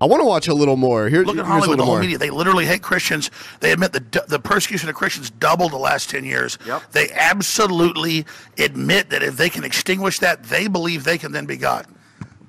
I 0.00 0.06
want 0.06 0.20
to 0.22 0.24
watch 0.26 0.48
a 0.48 0.54
little 0.54 0.76
more. 0.76 1.08
Here, 1.08 1.22
Look 1.22 1.36
at 1.36 1.44
here's 1.44 1.46
a 1.46 1.50
Hollywood, 1.50 1.78
the 1.78 1.84
whole 1.84 1.94
more. 1.94 2.00
media. 2.00 2.16
They 2.16 2.30
literally 2.30 2.64
hate 2.64 2.82
Christians. 2.82 3.30
They 3.60 3.70
admit 3.72 3.92
the 3.92 4.24
the 4.28 4.38
persecution 4.38 4.88
of 4.88 4.94
Christians 4.94 5.28
doubled 5.30 5.72
the 5.72 5.76
last 5.78 6.08
ten 6.08 6.24
years. 6.24 6.56
Yep. 6.66 6.92
They 6.92 7.10
absolutely 7.12 8.24
admit 8.58 9.10
that 9.10 9.22
if 9.22 9.36
they 9.36 9.50
can 9.50 9.64
extinguish 9.64 10.18
that, 10.20 10.44
they 10.44 10.68
believe 10.68 11.04
they 11.04 11.18
can 11.18 11.32
then 11.32 11.44
be 11.46 11.56
God. 11.56 11.86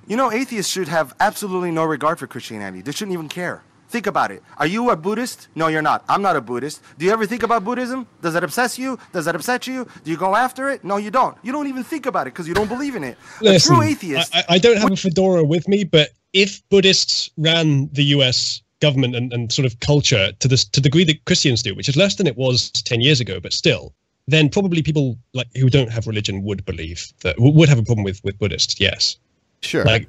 You 0.07 0.17
know, 0.17 0.31
atheists 0.31 0.71
should 0.71 0.87
have 0.87 1.13
absolutely 1.19 1.71
no 1.71 1.83
regard 1.83 2.19
for 2.19 2.27
Christianity. 2.27 2.81
They 2.81 2.91
shouldn't 2.91 3.13
even 3.13 3.29
care. 3.29 3.63
Think 3.89 4.07
about 4.07 4.31
it. 4.31 4.41
Are 4.57 4.65
you 4.67 4.89
a 4.89 4.95
Buddhist? 4.95 5.49
No, 5.53 5.67
you're 5.67 5.81
not. 5.81 6.05
I'm 6.07 6.21
not 6.21 6.37
a 6.37 6.41
Buddhist. 6.41 6.81
Do 6.97 7.03
you 7.05 7.11
ever 7.11 7.25
think 7.25 7.43
about 7.43 7.65
Buddhism? 7.65 8.07
Does 8.21 8.33
that 8.35 8.43
obsess 8.43 8.79
you? 8.79 8.97
Does 9.11 9.25
that 9.25 9.35
upset 9.35 9.67
you? 9.67 9.85
Do 10.05 10.11
you 10.11 10.15
go 10.15 10.33
after 10.33 10.69
it? 10.69 10.85
No, 10.85 10.95
you 10.95 11.11
don't. 11.11 11.37
You 11.43 11.51
don't 11.51 11.67
even 11.67 11.83
think 11.83 12.05
about 12.05 12.25
it 12.27 12.33
because 12.33 12.47
you 12.47 12.53
don't 12.53 12.69
believe 12.69 12.95
in 12.95 13.03
it. 13.03 13.17
A 13.41 13.43
Listen, 13.43 13.75
true 13.75 13.83
atheist. 13.83 14.33
I, 14.33 14.39
I- 14.39 14.45
I 14.55 14.57
don't 14.59 14.77
have 14.77 14.91
a 14.91 14.95
fedora 14.95 15.43
with 15.43 15.67
me, 15.67 15.83
but 15.83 16.11
if 16.33 16.67
Buddhists 16.69 17.29
ran 17.37 17.89
the 17.91 18.03
U.S. 18.15 18.61
government 18.79 19.15
and, 19.15 19.31
and 19.33 19.51
sort 19.51 19.65
of 19.65 19.79
culture 19.79 20.31
to 20.31 20.47
this 20.47 20.65
to 20.65 20.79
the 20.79 20.89
degree 20.89 21.03
that 21.03 21.23
Christians 21.25 21.63
do, 21.63 21.75
which 21.75 21.89
is 21.89 21.95
less 21.95 22.15
than 22.15 22.27
it 22.27 22.37
was 22.37 22.71
ten 22.71 23.01
years 23.01 23.19
ago, 23.19 23.39
but 23.39 23.53
still, 23.53 23.93
then 24.27 24.49
probably 24.49 24.81
people 24.81 25.17
like 25.33 25.47
who 25.55 25.69
don't 25.69 25.91
have 25.91 26.07
religion 26.07 26.43
would 26.43 26.65
believe 26.65 27.11
that 27.21 27.35
would 27.39 27.69
have 27.69 27.79
a 27.79 27.83
problem 27.83 28.03
with 28.03 28.23
with 28.23 28.37
Buddhists. 28.39 28.79
Yes, 28.79 29.17
sure. 29.61 29.85
Like 29.85 30.07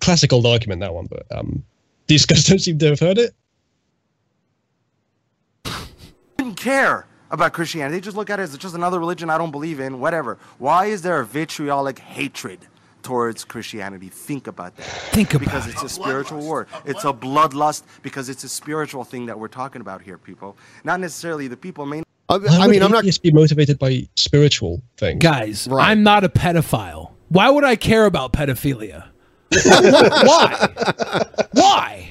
classic 0.00 0.32
old 0.32 0.46
argument 0.46 0.80
that 0.80 0.94
one, 0.94 1.06
but 1.06 1.26
um, 1.36 1.64
these 2.06 2.26
guys 2.26 2.44
don't 2.44 2.58
seem 2.58 2.78
to 2.78 2.86
have 2.86 3.00
heard 3.00 3.18
it. 3.18 3.34
didn't 6.38 6.56
care 6.56 7.06
about 7.30 7.52
Christianity. 7.52 7.98
They 7.98 8.00
just 8.00 8.16
look 8.16 8.30
at 8.30 8.40
it 8.40 8.44
as 8.44 8.56
just 8.56 8.74
another 8.74 8.98
religion 8.98 9.28
I 9.28 9.36
don't 9.36 9.50
believe 9.50 9.80
in, 9.80 10.00
whatever. 10.00 10.38
Why 10.58 10.86
is 10.86 11.02
there 11.02 11.20
a 11.20 11.26
vitriolic 11.26 11.98
hatred 11.98 12.60
towards 13.02 13.44
Christianity? 13.44 14.08
Think 14.08 14.46
about 14.46 14.76
that. 14.76 14.84
Think 14.84 15.34
about 15.34 15.44
because 15.44 15.66
it's 15.66 15.82
a 15.82 15.88
spiritual 15.88 16.40
war. 16.40 16.66
It's 16.84 17.04
a 17.04 17.12
bloodlust 17.12 17.82
because 18.02 18.28
it's 18.28 18.44
a 18.44 18.48
spiritual 18.48 19.04
thing 19.04 19.26
that 19.26 19.38
we're 19.38 19.48
talking 19.48 19.80
about 19.80 20.02
here, 20.02 20.18
people. 20.18 20.56
Not 20.84 21.00
necessarily 21.00 21.48
the 21.48 21.56
people 21.56 21.86
may. 21.86 22.02
I, 22.30 22.36
Why 22.36 22.66
would 22.66 22.76
atheists 22.76 23.18
be 23.18 23.32
motivated 23.32 23.78
by 23.78 24.06
spiritual 24.14 24.82
things. 24.98 25.22
Guys, 25.22 25.68
I'm 25.72 26.02
not 26.02 26.24
a 26.24 26.28
pedophile. 26.28 27.12
Why 27.28 27.48
would 27.50 27.64
I 27.64 27.76
care 27.76 28.04
about 28.06 28.32
pedophilia? 28.32 29.08
Why? 29.64 30.68
Why? 31.52 32.10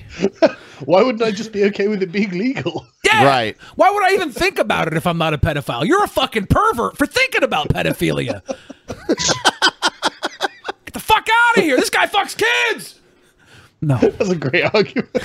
Why 0.85 1.03
wouldn't 1.03 1.23
I 1.23 1.31
just 1.31 1.51
be 1.51 1.63
okay 1.65 1.87
with 1.87 2.01
it 2.01 2.11
being 2.11 2.31
legal? 2.31 2.85
Yeah. 3.03 3.25
Right. 3.25 3.57
Why 3.75 3.89
would 3.89 4.03
I 4.03 4.13
even 4.13 4.31
think 4.31 4.59
about 4.59 4.87
it 4.87 4.93
if 4.93 5.07
I'm 5.07 5.17
not 5.17 5.33
a 5.33 5.37
pedophile? 5.37 5.85
You're 5.85 6.03
a 6.03 6.07
fucking 6.07 6.47
pervert 6.47 6.97
for 6.97 7.05
thinking 7.05 7.43
about 7.43 7.69
pedophilia. 7.69 8.41
Get 11.19 11.25
the 11.25 11.31
fuck 11.31 11.35
out 11.49 11.57
of 11.57 11.63
here. 11.63 11.77
This 11.77 11.89
guy 11.89 12.05
fucks 12.07 12.37
kids. 12.37 12.99
No. 13.81 13.97
That's 14.01 14.29
a 14.29 14.35
great 14.35 14.63
argument. 14.73 15.09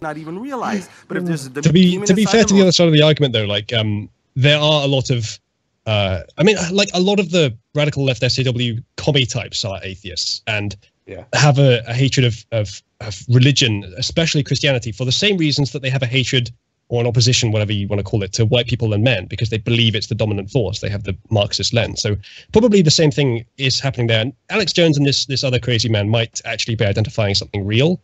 Not 0.00 0.16
even 0.16 0.38
realize, 0.38 0.88
but 1.08 1.16
if 1.16 1.24
there's 1.24 1.46
a 1.46 1.50
to 1.62 1.72
be 1.72 2.00
to 2.04 2.14
be 2.14 2.24
fair 2.24 2.44
to 2.44 2.54
the 2.54 2.62
other 2.62 2.72
side 2.72 2.86
of 2.86 2.92
the 2.92 3.02
argument 3.02 3.32
though 3.32 3.46
like 3.46 3.72
um 3.72 4.08
there 4.36 4.58
are 4.58 4.84
a 4.84 4.86
lot 4.86 5.10
of 5.10 5.40
uh 5.86 6.20
i 6.36 6.44
mean 6.44 6.56
like 6.70 6.88
a 6.94 7.00
lot 7.00 7.18
of 7.18 7.32
the 7.32 7.52
radical 7.74 8.04
left 8.04 8.20
saw 8.20 8.52
commie 8.96 9.26
types 9.26 9.64
are 9.64 9.80
atheists 9.82 10.42
and 10.46 10.76
Yeah. 11.06 11.24
have 11.32 11.58
a, 11.58 11.82
a 11.88 11.94
hatred 11.94 12.26
of, 12.26 12.46
of 12.52 12.80
of 13.00 13.24
religion 13.28 13.92
especially 13.96 14.44
christianity 14.44 14.92
for 14.92 15.04
the 15.04 15.10
same 15.12 15.36
reasons 15.36 15.72
that 15.72 15.82
they 15.82 15.90
have 15.90 16.02
a 16.04 16.06
hatred 16.06 16.52
or 16.88 17.00
an 17.00 17.06
opposition 17.06 17.52
whatever 17.52 17.72
you 17.72 17.86
want 17.88 17.98
to 17.98 18.04
call 18.04 18.22
it 18.22 18.32
to 18.32 18.46
white 18.46 18.66
people 18.66 18.92
and 18.92 19.04
men 19.04 19.26
because 19.26 19.50
they 19.50 19.58
believe 19.58 19.94
it's 19.94 20.06
the 20.06 20.14
dominant 20.14 20.50
force 20.50 20.80
they 20.80 20.88
have 20.88 21.04
the 21.04 21.16
marxist 21.30 21.72
lens 21.72 22.00
so 22.00 22.16
probably 22.52 22.82
the 22.82 22.90
same 22.90 23.10
thing 23.10 23.44
is 23.56 23.78
happening 23.80 24.06
there 24.06 24.20
and 24.20 24.32
alex 24.50 24.72
jones 24.72 24.96
and 24.96 25.06
this 25.06 25.26
this 25.26 25.44
other 25.44 25.58
crazy 25.58 25.88
man 25.88 26.08
might 26.08 26.40
actually 26.44 26.74
be 26.74 26.84
identifying 26.84 27.34
something 27.34 27.64
real 27.66 28.00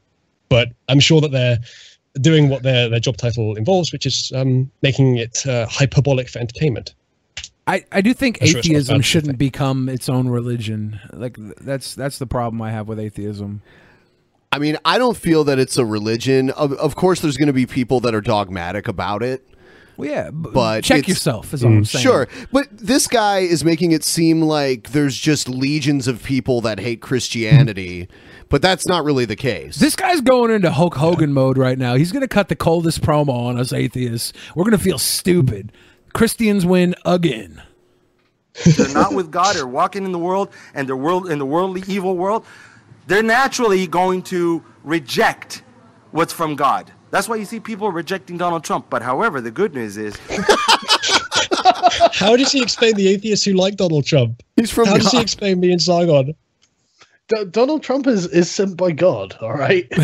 but 0.48 0.72
I'm 0.88 1.00
sure 1.00 1.20
that 1.20 1.32
they're 1.32 1.58
doing 2.20 2.48
what 2.48 2.62
their 2.62 2.88
their 2.88 3.00
job 3.00 3.16
title 3.16 3.56
involves, 3.56 3.92
which 3.92 4.06
is 4.06 4.32
um, 4.34 4.70
making 4.82 5.16
it 5.16 5.46
uh, 5.46 5.66
hyperbolic 5.66 6.28
for 6.28 6.38
entertainment. 6.38 6.94
I, 7.66 7.84
I 7.92 8.02
do 8.02 8.12
think 8.12 8.38
I'm 8.40 8.48
sure 8.48 8.58
atheism 8.60 8.98
bad, 8.98 9.04
shouldn't 9.04 9.38
become 9.38 9.88
its 9.88 10.08
own 10.08 10.28
religion. 10.28 11.00
Like 11.12 11.36
that's 11.60 11.94
that's 11.94 12.18
the 12.18 12.26
problem 12.26 12.60
I 12.62 12.70
have 12.70 12.88
with 12.88 13.00
atheism. 13.00 13.62
I 14.54 14.58
mean, 14.60 14.78
I 14.84 14.98
don't 14.98 15.16
feel 15.16 15.42
that 15.44 15.58
it's 15.58 15.76
a 15.78 15.84
religion. 15.84 16.50
Of, 16.50 16.74
of 16.74 16.94
course, 16.94 17.20
there's 17.20 17.36
going 17.36 17.48
to 17.48 17.52
be 17.52 17.66
people 17.66 17.98
that 18.00 18.14
are 18.14 18.20
dogmatic 18.20 18.86
about 18.86 19.24
it. 19.24 19.44
Well, 19.96 20.08
yeah, 20.08 20.30
b- 20.30 20.50
but 20.52 20.84
check 20.84 21.08
yourself, 21.08 21.52
is 21.52 21.64
all 21.64 21.72
mm. 21.72 21.78
I'm 21.78 21.84
saying. 21.84 22.04
Sure, 22.04 22.28
but 22.52 22.68
this 22.70 23.08
guy 23.08 23.40
is 23.40 23.64
making 23.64 23.90
it 23.90 24.04
seem 24.04 24.42
like 24.42 24.90
there's 24.90 25.16
just 25.16 25.48
legions 25.48 26.06
of 26.06 26.22
people 26.22 26.60
that 26.60 26.78
hate 26.78 27.00
Christianity, 27.00 28.06
but 28.48 28.62
that's 28.62 28.86
not 28.86 29.02
really 29.02 29.24
the 29.24 29.34
case. 29.34 29.76
This 29.78 29.96
guy's 29.96 30.20
going 30.20 30.52
into 30.52 30.70
Hulk 30.70 30.94
Hogan 30.94 31.32
mode 31.32 31.58
right 31.58 31.76
now. 31.76 31.96
He's 31.96 32.12
going 32.12 32.22
to 32.22 32.28
cut 32.28 32.48
the 32.48 32.54
coldest 32.54 33.00
promo 33.00 33.30
on 33.30 33.58
us 33.58 33.72
atheists. 33.72 34.32
We're 34.54 34.64
going 34.64 34.78
to 34.78 34.84
feel 34.84 34.98
stupid. 34.98 35.72
Christians 36.12 36.64
win 36.64 36.94
again. 37.04 37.60
they're 38.64 38.94
not 38.94 39.14
with 39.14 39.32
God 39.32 39.56
They're 39.56 39.66
walking 39.66 40.04
in 40.04 40.12
the 40.12 40.18
world 40.18 40.48
and 40.74 40.88
the 40.88 40.94
world 40.94 41.28
in 41.28 41.40
the 41.40 41.46
worldly 41.46 41.82
evil 41.88 42.16
world, 42.16 42.46
they're 43.06 43.22
naturally 43.22 43.86
going 43.86 44.22
to 44.24 44.62
reject 44.82 45.62
what's 46.10 46.32
from 46.32 46.56
God. 46.56 46.90
That's 47.10 47.28
why 47.28 47.36
you 47.36 47.44
see 47.44 47.60
people 47.60 47.90
rejecting 47.92 48.36
Donald 48.38 48.64
Trump. 48.64 48.86
But 48.90 49.02
however, 49.02 49.40
the 49.40 49.50
good 49.50 49.74
news 49.74 49.96
is 49.96 50.16
How 52.12 52.36
does 52.36 52.52
he 52.52 52.60
explain 52.62 52.94
the 52.94 53.08
atheists 53.08 53.44
who 53.44 53.52
like 53.54 53.76
Donald 53.76 54.04
Trump? 54.04 54.42
He's 54.56 54.70
from 54.70 54.86
How 54.86 54.96
does 54.98 55.10
he 55.12 55.20
explain 55.20 55.60
me 55.60 55.70
and 55.72 55.80
Sargon? 55.80 56.34
D- 57.28 57.44
Donald 57.50 57.82
Trump 57.82 58.06
is, 58.06 58.26
is 58.26 58.50
sent 58.50 58.76
by 58.76 58.92
God, 58.92 59.34
all 59.40 59.54
right? 59.54 59.86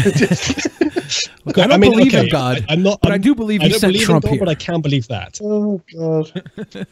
Look, 1.45 1.59
I 1.59 1.67
don't 1.67 1.81
believe 1.81 2.15
in 2.15 2.29
God, 2.29 2.65
I, 2.69 2.73
am 2.75 2.83
not. 2.83 3.01
but 3.03 3.11
I 3.11 3.15
I'm- 3.15 3.21
do 3.21 3.35
believe 3.35 3.61
I 3.61 3.65
he 3.65 3.71
don't 3.71 3.81
sent 3.81 3.93
believe 3.93 4.07
Trump 4.07 4.25
in 4.25 4.31
God, 4.31 4.35
here. 4.35 4.41
but 4.41 4.49
I 4.49 4.55
can't 4.55 4.83
believe 4.83 5.07
that. 5.09 5.39
oh, 5.43 5.83
God. 5.95 6.87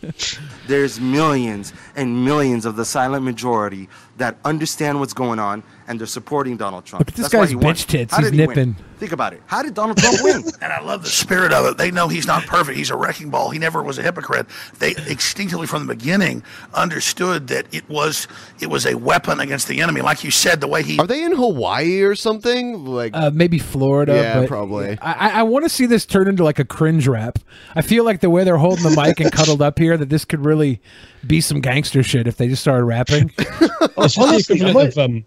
there's 0.66 1.00
millions 1.00 1.72
and 1.96 2.24
millions 2.26 2.66
of 2.66 2.76
the 2.76 2.84
silent 2.84 3.24
majority 3.24 3.88
that 4.18 4.36
understand 4.44 5.00
what's 5.00 5.14
going 5.14 5.38
on 5.38 5.62
and 5.88 5.98
they're 5.98 6.06
supporting 6.06 6.56
Donald 6.56 6.84
Trump. 6.84 7.00
Look 7.00 7.08
at 7.08 7.14
this 7.14 7.24
That's 7.30 7.34
guy's 7.34 7.50
he 7.50 7.56
won. 7.56 7.74
bitch 7.74 7.86
tits. 7.86 8.12
How 8.14 8.18
He's 8.22 8.30
did 8.30 8.38
he 8.40 8.46
win? 8.46 8.56
nipping. 8.56 8.76
Think 8.98 9.12
about 9.12 9.32
it. 9.32 9.42
How 9.46 9.62
did 9.62 9.74
Donald 9.74 9.96
Trump 9.98 10.18
win? 10.22 10.42
And 10.60 10.72
I 10.72 10.80
love 10.80 11.02
the 11.04 11.08
spirit 11.08 11.52
of 11.52 11.64
it. 11.66 11.78
They 11.78 11.90
know 11.92 12.08
he's 12.08 12.26
not 12.26 12.44
perfect. 12.46 12.76
He's 12.76 12.90
a 12.90 12.96
wrecking 12.96 13.30
ball. 13.30 13.50
He 13.50 13.58
never 13.58 13.80
was 13.82 13.96
a 13.98 14.02
hypocrite. 14.02 14.46
They 14.80 14.90
instinctively 15.08 15.66
from 15.68 15.86
the 15.86 15.94
beginning 15.94 16.42
understood 16.74 17.48
that 17.48 17.66
it 17.72 17.88
was 17.88 18.26
it 18.60 18.66
was 18.68 18.86
a 18.86 18.96
weapon 18.96 19.40
against 19.40 19.68
the 19.68 19.80
enemy. 19.80 20.00
Like 20.00 20.24
you 20.24 20.30
said, 20.30 20.60
the 20.60 20.66
way 20.68 20.82
he 20.82 20.98
Are 20.98 21.06
they 21.06 21.22
in 21.24 21.32
Hawaii 21.32 22.00
or 22.02 22.14
something? 22.14 22.84
Like, 22.84 23.12
Uh, 23.14 23.30
maybe 23.32 23.58
Florida. 23.58 24.14
Yeah, 24.14 24.40
but 24.40 24.48
probably. 24.48 24.98
I, 25.00 25.12
I- 25.12 25.38
I 25.38 25.42
want 25.44 25.64
to 25.64 25.68
see 25.68 25.86
this 25.86 26.04
turn 26.04 26.26
into 26.28 26.42
like 26.42 26.58
a 26.58 26.64
cringe 26.64 27.06
rap. 27.06 27.38
I 27.76 27.82
feel 27.82 28.04
like 28.04 28.20
the 28.20 28.30
way 28.30 28.42
they're 28.44 28.56
holding 28.56 28.82
the 28.82 29.00
mic 29.00 29.20
and 29.20 29.30
cuddled 29.30 29.62
up 29.62 29.78
here, 29.78 29.96
that 29.96 30.08
this 30.08 30.24
could 30.24 30.44
really 30.44 30.80
be 31.26 31.40
some 31.40 31.60
gangster 31.60 32.02
shit 32.02 32.26
if 32.26 32.36
they 32.36 32.48
just 32.48 32.62
started 32.62 32.84
rapping. 32.84 33.30
It's 33.38 34.14
just 34.14 34.16
the 34.16 34.22
Honestly, 34.22 35.26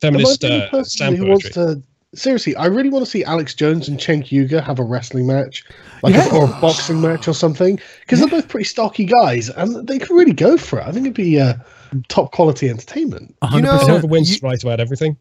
feminist 0.00 0.44
Am 0.44 0.52
I 0.52 0.56
the 0.56 0.64
uh, 0.64 0.70
person 0.70 1.14
who 1.16 1.26
wants 1.26 1.50
to 1.50 1.82
seriously? 2.14 2.56
I 2.56 2.66
really 2.66 2.90
want 2.90 3.04
to 3.04 3.10
see 3.10 3.24
Alex 3.24 3.54
Jones 3.54 3.88
and 3.88 3.98
Cenk 3.98 4.28
Uygur 4.28 4.62
have 4.62 4.78
a 4.78 4.84
wrestling 4.84 5.26
match, 5.26 5.64
like 6.02 6.14
a, 6.14 6.34
or 6.34 6.44
a 6.44 6.60
boxing 6.60 7.00
match 7.00 7.28
or 7.28 7.34
something, 7.34 7.78
because 8.00 8.20
they're 8.20 8.28
both 8.28 8.48
pretty 8.48 8.64
stocky 8.64 9.04
guys 9.04 9.50
and 9.50 9.86
they 9.86 9.98
could 9.98 10.10
really 10.10 10.32
go 10.32 10.56
for 10.56 10.78
it. 10.78 10.86
I 10.86 10.92
think 10.92 11.06
it'd 11.06 11.14
be 11.14 11.38
uh, 11.40 11.54
top 12.08 12.32
quality 12.32 12.68
entertainment. 12.68 13.34
You 13.52 13.60
know, 13.60 13.78
Whoever 13.78 14.06
wins 14.06 14.42
right 14.42 14.62
about 14.62 14.80
everything. 14.80 15.16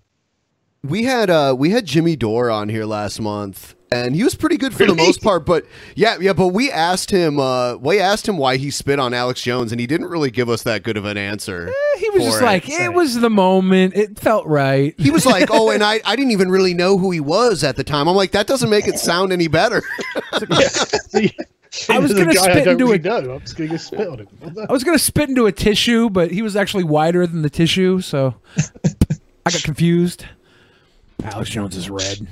we 0.83 1.03
had 1.03 1.29
uh 1.29 1.55
we 1.57 1.71
had 1.71 1.85
Jimmy 1.85 2.15
Dore 2.15 2.49
on 2.49 2.69
here 2.69 2.85
last 2.85 3.19
month, 3.19 3.75
and 3.91 4.15
he 4.15 4.23
was 4.23 4.35
pretty 4.35 4.57
good 4.57 4.73
for 4.73 4.85
the 4.85 4.95
most 4.95 5.21
part. 5.21 5.45
But 5.45 5.65
yeah, 5.95 6.17
yeah. 6.19 6.33
But 6.33 6.49
we 6.49 6.71
asked 6.71 7.11
him, 7.11 7.39
uh, 7.39 7.75
we 7.75 7.99
asked 7.99 8.27
him 8.27 8.37
why 8.37 8.57
he 8.57 8.69
spit 8.71 8.99
on 8.99 9.13
Alex 9.13 9.41
Jones, 9.41 9.71
and 9.71 9.79
he 9.79 9.87
didn't 9.87 10.07
really 10.07 10.31
give 10.31 10.49
us 10.49 10.63
that 10.63 10.83
good 10.83 10.97
of 10.97 11.05
an 11.05 11.17
answer. 11.17 11.71
he 11.97 12.09
was 12.09 12.23
just 12.23 12.41
it. 12.41 12.45
like, 12.45 12.69
it 12.69 12.93
was 12.93 13.15
the 13.15 13.29
moment. 13.29 13.95
It 13.95 14.19
felt 14.19 14.45
right. 14.45 14.93
He 14.97 15.11
was 15.11 15.25
like, 15.25 15.49
"Oh, 15.51 15.69
and 15.71 15.83
I, 15.83 16.01
I 16.05 16.15
didn't 16.15 16.31
even 16.31 16.49
really 16.49 16.73
know 16.73 16.97
who 16.97 17.11
he 17.11 17.19
was 17.19 17.63
at 17.63 17.75
the 17.75 17.83
time." 17.83 18.07
I'm 18.07 18.15
like, 18.15 18.31
that 18.31 18.47
doesn't 18.47 18.69
make 18.69 18.87
it 18.87 18.99
sound 18.99 19.31
any 19.31 19.47
better. 19.47 19.81
I 21.89 21.99
was 21.99 22.13
gonna 22.13 22.33
spit 22.33 22.67
into 22.67 22.85
really 22.85 22.95
it. 22.95 23.03
know. 23.03 23.33
I'm 23.33 23.41
just 23.41 23.57
gonna 23.57 23.77
spit 23.77 24.07
on 24.07 24.19
him. 24.19 24.27
I 24.69 24.71
was 24.71 24.83
gonna 24.83 24.99
spit 24.99 25.29
into 25.29 25.45
a 25.45 25.51
tissue, 25.51 26.09
but 26.09 26.31
he 26.31 26.41
was 26.41 26.55
actually 26.55 26.83
wider 26.83 27.27
than 27.27 27.41
the 27.41 27.49
tissue, 27.49 28.01
so 28.01 28.35
I 29.45 29.51
got 29.51 29.63
confused. 29.63 30.25
Alex 31.23 31.49
Jones 31.49 31.75
is 31.75 31.89
red. 31.89 32.27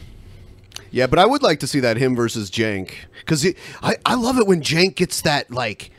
Yeah, 0.91 1.07
but 1.07 1.19
I 1.19 1.25
would 1.25 1.43
like 1.43 1.59
to 1.59 1.67
see 1.67 1.79
that 1.81 1.97
him 1.97 2.15
versus 2.15 2.49
Cenk 2.49 2.91
because 3.19 3.45
I 3.81 3.95
I 4.05 4.15
love 4.15 4.37
it 4.37 4.47
when 4.47 4.61
Cenk 4.61 4.95
gets 4.95 5.21
that 5.21 5.51
like 5.51 5.91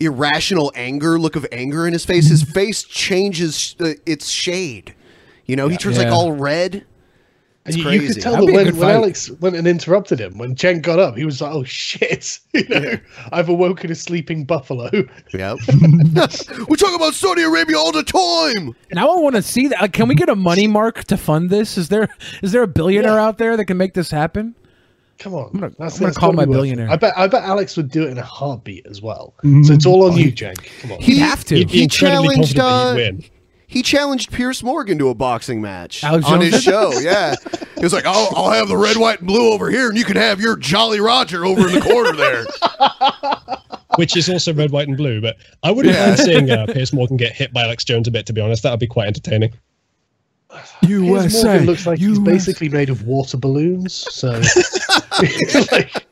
irrational 0.00 0.72
anger 0.74 1.18
look 1.18 1.36
of 1.36 1.46
anger 1.52 1.86
in 1.86 1.92
his 1.92 2.04
face. 2.04 2.28
His 2.28 2.42
face 2.54 2.82
changes 2.82 3.76
uh, 3.80 3.94
its 4.06 4.28
shade. 4.28 4.94
You 5.46 5.56
know, 5.56 5.68
he 5.68 5.76
turns 5.76 5.98
like 5.98 6.08
all 6.08 6.32
red. 6.32 6.86
And 7.64 7.76
It's 7.76 7.84
you, 7.84 7.90
you 7.90 8.08
could 8.12 8.20
tell 8.20 8.44
that 8.44 8.52
when, 8.52 8.76
when 8.76 8.90
Alex 8.90 9.30
went 9.30 9.54
and 9.54 9.68
interrupted 9.68 10.20
him, 10.20 10.36
when 10.36 10.56
Cenk 10.56 10.82
got 10.82 10.98
up, 10.98 11.16
he 11.16 11.24
was 11.24 11.40
like, 11.40 11.54
"Oh 11.54 11.62
shit! 11.62 12.40
You 12.52 12.68
know, 12.68 12.94
I've 13.30 13.48
awoken 13.48 13.90
a 13.92 13.94
sleeping 13.94 14.44
buffalo." 14.44 14.90
Yep. 15.32 15.58
we 16.68 16.76
talk 16.76 16.94
about 16.96 17.14
Saudi 17.14 17.42
Arabia 17.42 17.78
all 17.78 17.92
the 17.92 18.02
time. 18.02 18.74
Now 18.92 19.16
I 19.16 19.20
want 19.20 19.36
to 19.36 19.42
see 19.42 19.68
that. 19.68 19.80
Like, 19.80 19.92
can 19.92 20.08
we 20.08 20.14
get 20.16 20.28
a 20.28 20.34
money 20.34 20.66
mark 20.66 21.04
to 21.04 21.16
fund 21.16 21.50
this? 21.50 21.78
Is 21.78 21.88
there 21.88 22.08
is 22.42 22.50
there 22.50 22.62
a 22.64 22.68
billionaire 22.68 23.18
out 23.18 23.38
there 23.38 23.56
that 23.56 23.66
can 23.66 23.76
make 23.76 23.94
this 23.94 24.10
happen? 24.10 24.56
Come 25.18 25.34
on, 25.34 25.50
I'm 25.54 25.60
gonna, 25.60 25.72
That's, 25.78 25.94
I'm 25.96 26.00
gonna 26.00 26.06
that's 26.08 26.18
call 26.18 26.32
my 26.32 26.44
be 26.44 26.48
worth 26.50 26.56
it. 26.56 26.58
billionaire. 26.58 26.90
I 26.90 26.96
bet 26.96 27.16
I 27.16 27.28
bet 27.28 27.44
Alex 27.44 27.76
would 27.76 27.90
do 27.92 28.02
it 28.02 28.10
in 28.10 28.18
a 28.18 28.22
heartbeat 28.24 28.86
as 28.86 29.00
well. 29.00 29.34
So 29.62 29.72
it's 29.72 29.86
all 29.86 30.10
on 30.10 30.16
you, 30.18 30.32
Jen. 30.32 30.56
Come 30.80 30.92
on. 30.92 31.00
He'd 31.00 31.18
have 31.18 31.44
to. 31.44 31.54
He'd 31.58 31.70
be 31.70 31.78
He 31.82 31.86
challenged, 31.86 32.56
confident 32.56 32.60
uh, 32.60 32.94
he'd 32.96 33.12
win. 33.20 33.24
He 33.72 33.82
challenged 33.82 34.30
Piers 34.30 34.62
Morgan 34.62 34.98
to 34.98 35.08
a 35.08 35.14
boxing 35.14 35.62
match 35.62 36.04
Alex 36.04 36.26
on 36.26 36.40
Jones 36.40 36.52
his 36.52 36.62
show. 36.62 36.92
Yeah, 37.00 37.34
he 37.76 37.82
was 37.82 37.94
like, 37.94 38.04
"I'll, 38.04 38.28
I'll 38.36 38.50
have 38.50 38.68
the 38.68 38.76
red, 38.76 38.98
white, 38.98 39.20
and 39.20 39.26
blue 39.28 39.50
over 39.50 39.70
here, 39.70 39.88
and 39.88 39.96
you 39.96 40.04
can 40.04 40.16
have 40.16 40.40
your 40.42 40.56
Jolly 40.56 41.00
Roger 41.00 41.46
over 41.46 41.66
in 41.68 41.74
the 41.74 41.80
corner 41.80 42.12
there." 42.12 42.44
which 43.96 44.14
is 44.14 44.28
also 44.28 44.52
red, 44.52 44.72
white, 44.72 44.88
and 44.88 44.96
blue. 44.98 45.22
But 45.22 45.36
I 45.62 45.70
wouldn't 45.70 45.94
Yeah. 45.94 46.06
mind 46.08 46.18
seeing 46.18 46.50
uh, 46.50 46.66
Piers 46.66 46.92
Morgan 46.92 47.16
get 47.16 47.32
hit 47.32 47.52
by 47.54 47.62
Alex 47.62 47.82
Jones 47.84 48.06
a 48.08 48.10
bit. 48.10 48.26
To 48.26 48.34
be 48.34 48.42
honest, 48.42 48.62
that 48.64 48.70
would 48.72 48.80
be 48.80 48.86
quite 48.86 49.06
entertaining. 49.06 49.52
Piers 50.82 51.42
Morgan 51.42 51.64
looks 51.64 51.86
like 51.86 51.98
he's 51.98 52.18
basically 52.18 52.68
made 52.68 52.90
of 52.90 53.06
water 53.06 53.38
balloons. 53.38 53.94
So, 53.94 54.32
like, 55.72 56.06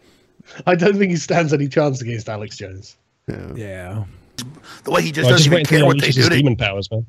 I 0.67 0.75
don't 0.75 0.97
think 0.97 1.11
he 1.11 1.17
stands 1.17 1.53
any 1.53 1.69
chance 1.69 2.01
against 2.01 2.27
Alex 2.29 2.57
Jones. 2.57 2.97
Yeah. 3.29 3.53
yeah. 3.55 4.05
The 4.85 4.91
way 4.91 5.03
he 5.03 5.13
just 5.13 5.27
Well, 5.27 5.33
doesn't 5.35 5.53
just 5.53 5.55
even 5.55 5.67
care 5.67 5.85
what 5.85 6.01
they 6.01 6.11
do 6.11 6.21
his 6.21 6.29
to 6.31 6.35
demon 6.35 6.57
powers, 6.57 6.91
man. 6.91 7.05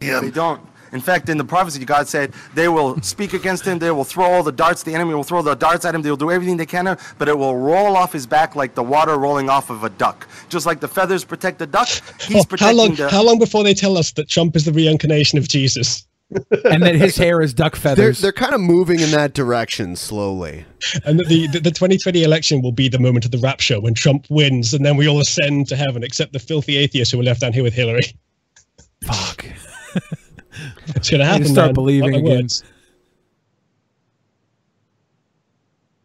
Yeah. 0.00 0.20
They 0.20 0.30
don't. 0.30 0.60
In 0.92 1.00
fact, 1.00 1.28
in 1.28 1.36
the 1.36 1.44
prophecy, 1.44 1.84
God 1.84 2.08
said 2.08 2.32
they 2.54 2.68
will 2.68 2.98
speak 3.02 3.34
against 3.34 3.66
him. 3.66 3.78
They 3.78 3.90
will 3.90 4.04
throw 4.04 4.24
all 4.24 4.42
the 4.42 4.52
darts. 4.52 4.82
The 4.82 4.94
enemy 4.94 5.12
will 5.12 5.22
throw 5.24 5.42
the 5.42 5.54
darts 5.54 5.84
at 5.84 5.94
him. 5.94 6.00
They 6.00 6.08
will 6.08 6.16
do 6.16 6.30
everything 6.30 6.56
they 6.56 6.64
can, 6.66 6.96
but 7.18 7.28
it 7.28 7.36
will 7.36 7.56
roll 7.56 7.94
off 7.96 8.12
his 8.12 8.26
back 8.26 8.56
like 8.56 8.74
the 8.74 8.82
water 8.82 9.18
rolling 9.18 9.50
off 9.50 9.68
of 9.68 9.84
a 9.84 9.90
duck. 9.90 10.26
Just 10.48 10.64
like 10.64 10.80
the 10.80 10.88
feathers 10.88 11.24
protect 11.24 11.58
the 11.58 11.66
duck, 11.66 11.88
he's 12.20 12.46
Oh, 12.50 12.56
how 12.58 12.72
long? 12.72 12.94
the. 12.94 13.10
How 13.10 13.22
long 13.22 13.38
before 13.38 13.64
they 13.64 13.74
tell 13.74 13.98
us 13.98 14.12
that 14.12 14.28
Trump 14.30 14.56
is 14.56 14.64
the 14.64 14.72
reincarnation 14.72 15.36
of 15.38 15.46
Jesus? 15.48 16.06
and 16.64 16.82
that 16.82 16.94
his 16.94 17.16
hair 17.16 17.40
is 17.42 17.52
duck 17.52 17.72
They're 17.74 17.80
feathers. 17.96 18.20
they're 18.20 18.32
kind 18.32 18.54
of 18.54 18.60
moving 18.60 19.00
in 19.00 19.10
that 19.12 19.32
direction 19.34 19.96
slowly. 19.96 20.64
And 21.04 21.18
the, 21.20 21.48
the 21.48 21.58
the 21.60 21.70
2020 21.70 22.22
election 22.22 22.62
will 22.62 22.72
be 22.72 22.88
the 22.88 22.98
moment 22.98 23.24
of 23.26 23.30
the 23.30 23.38
rapture 23.38 23.80
when 23.80 23.94
Trump 23.94 24.26
wins, 24.30 24.72
and 24.74 24.86
then 24.86 24.96
we 24.96 25.06
all 25.08 25.20
ascend 25.20 25.68
to 25.68 25.76
heaven, 25.76 26.02
except 26.02 26.32
the 26.32 26.38
filthy 26.38 26.76
atheists 26.76 27.12
who 27.12 27.18
were 27.18 27.24
left 27.24 27.40
down 27.42 27.52
here 27.52 27.62
with 27.62 27.74
Hillary. 27.74 28.02
Fuck. 29.04 29.44
It's 30.96 31.10
gonna 31.10 31.24
I 31.24 31.26
need 31.26 31.30
happen. 31.32 31.42
to 31.44 31.48
start 31.48 31.66
man. 31.68 31.74
believing 31.74 32.10
Mark 32.12 32.24
again. 32.24 32.46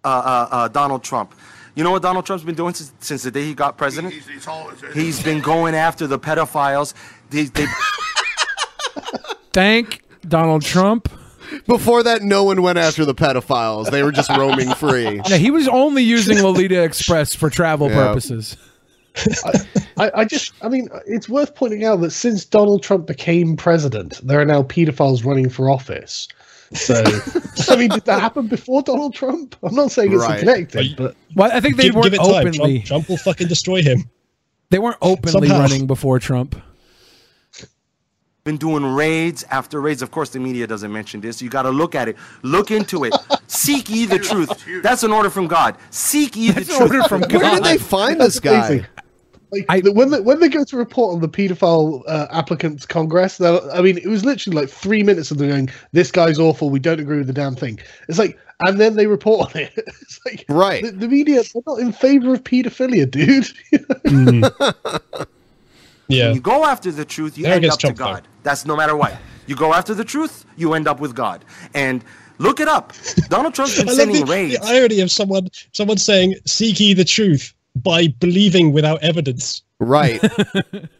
uh, 0.03 0.07
uh, 0.07 0.47
uh, 0.51 0.67
Donald 0.67 1.03
Trump. 1.03 1.33
You 1.75 1.83
know 1.83 1.91
what 1.91 2.01
Donald 2.03 2.25
Trump's 2.25 2.43
been 2.43 2.55
doing 2.55 2.73
since, 2.73 2.93
since 2.99 3.23
the 3.23 3.31
day 3.31 3.45
he 3.45 3.53
got 3.55 3.77
president? 3.77 4.13
He's, 4.13 4.27
he's 4.27 4.47
always, 4.47 4.79
He's 4.93 5.23
been 5.23 5.41
going 5.41 5.73
after 5.73 6.05
the 6.05 6.19
pedophiles. 6.19 6.93
They, 7.31 7.43
they, 7.45 7.65
Thank 9.53 10.03
Donald 10.27 10.61
Trump. 10.61 11.09
Before 11.67 12.03
that, 12.03 12.21
no 12.21 12.43
one 12.43 12.61
went 12.61 12.77
after 12.77 13.05
the 13.05 13.15
pedophiles. 13.15 13.89
They 13.91 14.03
were 14.03 14.11
just 14.11 14.29
roaming 14.29 14.73
free. 14.75 15.21
Yeah, 15.27 15.37
he 15.37 15.51
was 15.51 15.67
only 15.67 16.03
using 16.03 16.37
Lolita 16.43 16.83
Express 16.83 17.33
for 17.35 17.49
travel 17.49 17.89
Yeah. 17.89 17.95
purposes. 18.07 18.55
I, 19.97 20.11
I 20.15 20.25
just, 20.25 20.53
I 20.61 20.69
mean, 20.69 20.89
it's 21.05 21.29
worth 21.29 21.53
pointing 21.55 21.83
out 21.85 22.01
that 22.01 22.11
since 22.11 22.45
Donald 22.45 22.81
Trump 22.83 23.05
became 23.07 23.55
president, 23.55 24.19
there 24.25 24.39
are 24.39 24.45
now 24.45 24.63
pedophiles 24.63 25.23
running 25.25 25.49
for 25.49 25.69
office. 25.69 26.27
So, 26.73 26.95
I 27.69 27.75
mean, 27.75 27.89
did 27.91 28.05
that 28.05 28.19
happen 28.21 28.47
before 28.47 28.81
Donald 28.81 29.13
Trump? 29.13 29.55
I'm 29.61 29.75
not 29.75 29.91
saying 29.91 30.11
it's 30.13 30.23
Right. 30.23 30.39
connected, 30.39 30.95
but 30.97 31.15
Well, 31.35 31.51
I 31.51 31.59
think 31.59 31.77
they 31.77 31.83
give, 31.83 31.95
weren't 31.95 32.05
give 32.05 32.13
it 32.15 32.17
time. 32.17 32.47
openly. 32.47 32.77
Trump, 32.79 32.85
Trump 33.05 33.09
will 33.09 33.17
fucking 33.17 33.47
destroy 33.47 33.83
him. 33.83 34.09
They 34.71 34.79
weren't 34.79 34.97
openly 35.01 35.47
Somehow. 35.49 35.59
running 35.61 35.85
before 35.85 36.17
Trump. 36.17 36.55
been 38.43 38.57
doing 38.57 38.83
raids 38.83 39.43
after 39.51 39.79
raids. 39.79 40.01
Of 40.01 40.09
course, 40.11 40.29
the 40.31 40.39
media 40.39 40.65
doesn't 40.67 40.91
mention 40.91 41.21
this. 41.21 41.41
You 41.41 41.49
got 41.49 41.61
to 41.61 41.69
look 41.69 41.93
at 41.95 42.09
it. 42.09 42.17
Look 42.41 42.71
into 42.71 43.03
it. 43.05 43.13
Seek 43.47 43.87
ye 43.89 44.05
the 44.07 44.17
truth. 44.29 44.65
That's 44.81 45.03
an 45.03 45.11
order 45.11 45.29
from 45.29 45.47
God. 45.47 45.77
Seek 45.91 46.35
ye 46.35 46.47
the 46.47 46.53
That's 46.55 46.67
truth. 46.75 46.81
order 46.81 47.03
from 47.03 47.21
Where 47.21 47.51
did 47.55 47.63
they 47.63 47.77
find 47.77 48.19
this 48.19 48.39
guy? 48.39 48.85
Amazing. 49.53 49.85
Like 49.85 49.95
when 49.95 50.09
they, 50.11 50.19
when 50.21 50.39
they 50.39 50.49
go 50.49 50.63
to 50.63 50.77
report 50.77 51.15
on 51.15 51.21
the 51.21 51.29
paedophile 51.29 52.03
uh, 52.07 52.27
applicants 52.31 52.85
congress, 52.85 53.37
they'll- 53.37 53.69
I 53.73 53.81
mean, 53.81 53.97
it 53.97 54.07
was 54.07 54.23
literally 54.25 54.59
like 54.61 54.69
three 54.69 55.03
minutes 55.03 55.31
of 55.31 55.37
them 55.37 55.49
going, 55.49 55.69
"This 55.91 56.11
guy's 56.11 56.39
awful. 56.39 56.69
We 56.69 56.79
don't 56.79 56.99
agree 56.99 57.17
with 57.17 57.27
the 57.27 57.33
damn 57.33 57.55
thing." 57.55 57.79
It's 58.09 58.17
like, 58.19 58.37
and 58.61 58.79
then 58.79 58.95
they 58.95 59.07
report 59.07 59.55
on 59.55 59.61
it. 59.61 59.73
It's 60.01 60.19
like, 60.25 60.45
right? 60.49 60.83
The, 60.83 60.91
the 60.91 61.07
media 61.07 61.41
they're 61.53 61.61
not 61.67 61.79
in 61.79 61.91
favor 61.91 62.33
of 62.33 62.43
paedophilia, 62.43 63.09
dude. 63.09 63.47
Yeah. 66.09 66.33
You 66.33 66.41
go 66.41 66.65
after 66.65 66.91
the 66.91 67.05
truth, 67.05 67.37
you 67.37 67.45
There 67.45 67.53
end 67.53 67.61
gets 67.63 67.75
up 67.75 67.79
to 67.79 67.85
Trump, 67.87 67.97
though. 67.97 68.03
God. 68.05 68.27
That's 68.43 68.65
no 68.65 68.75
matter 68.75 68.95
what. 68.95 69.15
You 69.47 69.55
go 69.55 69.73
after 69.73 69.93
the 69.93 70.03
truth, 70.03 70.45
you 70.57 70.73
end 70.73 70.87
up 70.87 70.99
with 70.99 71.15
God. 71.15 71.45
And 71.73 72.03
look 72.39 72.59
it 72.59 72.67
up. 72.67 72.93
Donald 73.29 73.53
Trump's 73.55 73.77
been 73.77 73.87
I 73.87 73.91
love 73.91 73.97
sending 73.99 74.25
the, 74.25 74.31
raids. 74.31 74.59
the 74.59 74.65
irony 74.65 74.99
of 74.99 75.09
someone 75.11 75.47
someone 75.71 75.97
saying 75.97 76.35
"Seek 76.45 76.79
ye 76.79 76.93
the 76.93 77.05
truth" 77.05 77.53
by 77.75 78.07
believing 78.07 78.71
without 78.71 79.03
evidence. 79.03 79.63
Right. 79.79 80.21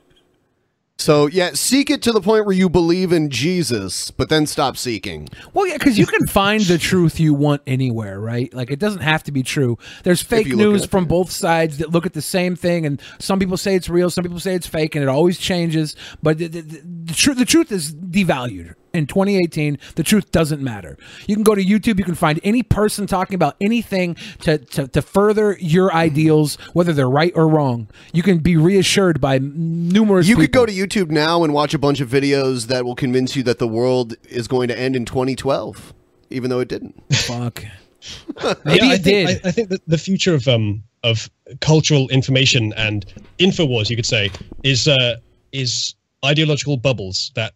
so 0.98 1.28
yeah, 1.28 1.52
seek 1.54 1.90
it 1.90 2.02
to 2.04 2.12
the 2.12 2.22
point 2.22 2.46
where 2.46 2.56
you 2.56 2.70
believe 2.70 3.12
in 3.12 3.30
Jesus, 3.30 4.12
but 4.12 4.30
then 4.30 4.46
stop 4.46 4.78
seeking. 4.78 5.30
Well, 5.54 5.68
yeah, 5.68 5.78
because 5.78 5.98
you 5.98 6.06
can 6.06 6.28
find 6.28 6.62
the 6.62 6.78
truth 6.78 7.20
you 7.20 7.34
want 7.34 7.62
anywhere, 7.68 8.20
right? 8.20 8.54
Like 8.54 8.72
it 8.72 8.80
doesn't 8.80 9.02
have 9.02 9.24
to 9.24 9.32
be 9.32 9.44
true. 9.44 9.78
There's 10.04 10.22
fake 10.22 10.48
news 10.48 10.84
at 10.84 10.90
from 10.90 11.06
both 11.06 11.32
sides 11.32 11.78
that 11.78 11.92
look 11.92 12.06
at 12.06 12.14
the 12.14 12.22
same 12.22 12.56
thing, 12.56 12.86
and 12.86 13.02
some 13.20 13.40
people 13.40 13.58
say 13.58 13.76
it's 13.76 13.90
real, 13.90 14.10
some 14.10 14.24
people 14.24 14.40
say 14.40 14.56
it's 14.56 14.68
fake, 14.68 14.96
and 14.96 15.04
it 15.04 15.10
always 15.10 15.38
changes. 15.38 15.96
But 16.22 16.38
the, 16.38 16.48
the, 16.48 16.62
the, 16.62 16.82
the, 17.06 17.14
truth, 17.14 17.38
the 17.38 17.46
truth 17.46 17.72
is 17.72 17.94
devalued. 17.94 18.76
In 18.94 19.08
2018, 19.08 19.80
the 19.96 20.04
truth 20.04 20.32
doesn't 20.32 20.62
matter. 20.62 21.00
You 21.26 21.34
can 21.36 21.44
go 21.44 21.56
to 21.56 21.64
YouTube, 21.66 21.98
you 21.98 22.06
can 22.06 22.14
find 22.14 22.40
any 22.44 22.62
person 22.62 23.08
talking 23.08 23.34
about 23.34 23.56
anything 23.60 24.14
to, 24.42 24.60
to, 24.60 24.88
to 24.88 25.02
further 25.02 25.58
your 25.60 25.92
ideals, 25.92 26.58
whether 26.74 26.94
they're 26.94 27.10
right 27.10 27.32
or 27.34 27.48
wrong. 27.48 27.88
You 28.14 28.22
can 28.22 28.38
be 28.38 28.56
reassured 28.56 29.20
by 29.20 29.40
numerous 29.40 30.28
You 30.28 30.36
people. 30.36 30.44
could 30.44 30.52
go 30.52 30.66
to 30.68 30.72
YouTube 30.72 31.10
now 31.10 31.44
and 31.44 31.56
watch 31.56 31.74
a 31.74 31.80
bunch 31.80 32.02
of 32.02 32.10
videos 32.10 32.68
that 32.68 32.86
will 32.86 32.94
convince 32.94 33.36
you 33.36 33.42
that 33.42 33.58
the 33.58 33.68
world 33.68 34.14
is 34.30 34.48
going 34.48 34.68
to 34.68 34.78
end 34.78 34.96
in 34.96 35.06
2012, 35.06 35.92
even 36.30 36.52
though 36.52 36.60
it 36.60 36.68
didn't. 36.68 36.94
Fuck. 37.16 37.66
Maybe 38.64 38.92
I 38.92 38.98
think, 39.00 39.28
I, 39.44 39.48
I 39.48 39.52
think 39.52 39.70
that 39.70 39.82
the 39.88 39.98
future 39.98 40.36
of 40.36 40.48
um 40.48 40.84
of 41.04 41.32
cultural 41.62 42.10
information 42.10 42.74
and 42.78 43.06
infowars, 43.40 43.90
you 43.90 43.96
could 43.96 44.06
say, 44.06 44.30
is 44.62 44.88
uh 44.88 45.16
is 45.52 45.96
ideological 46.24 46.78
bubbles 46.78 47.32
that 47.36 47.54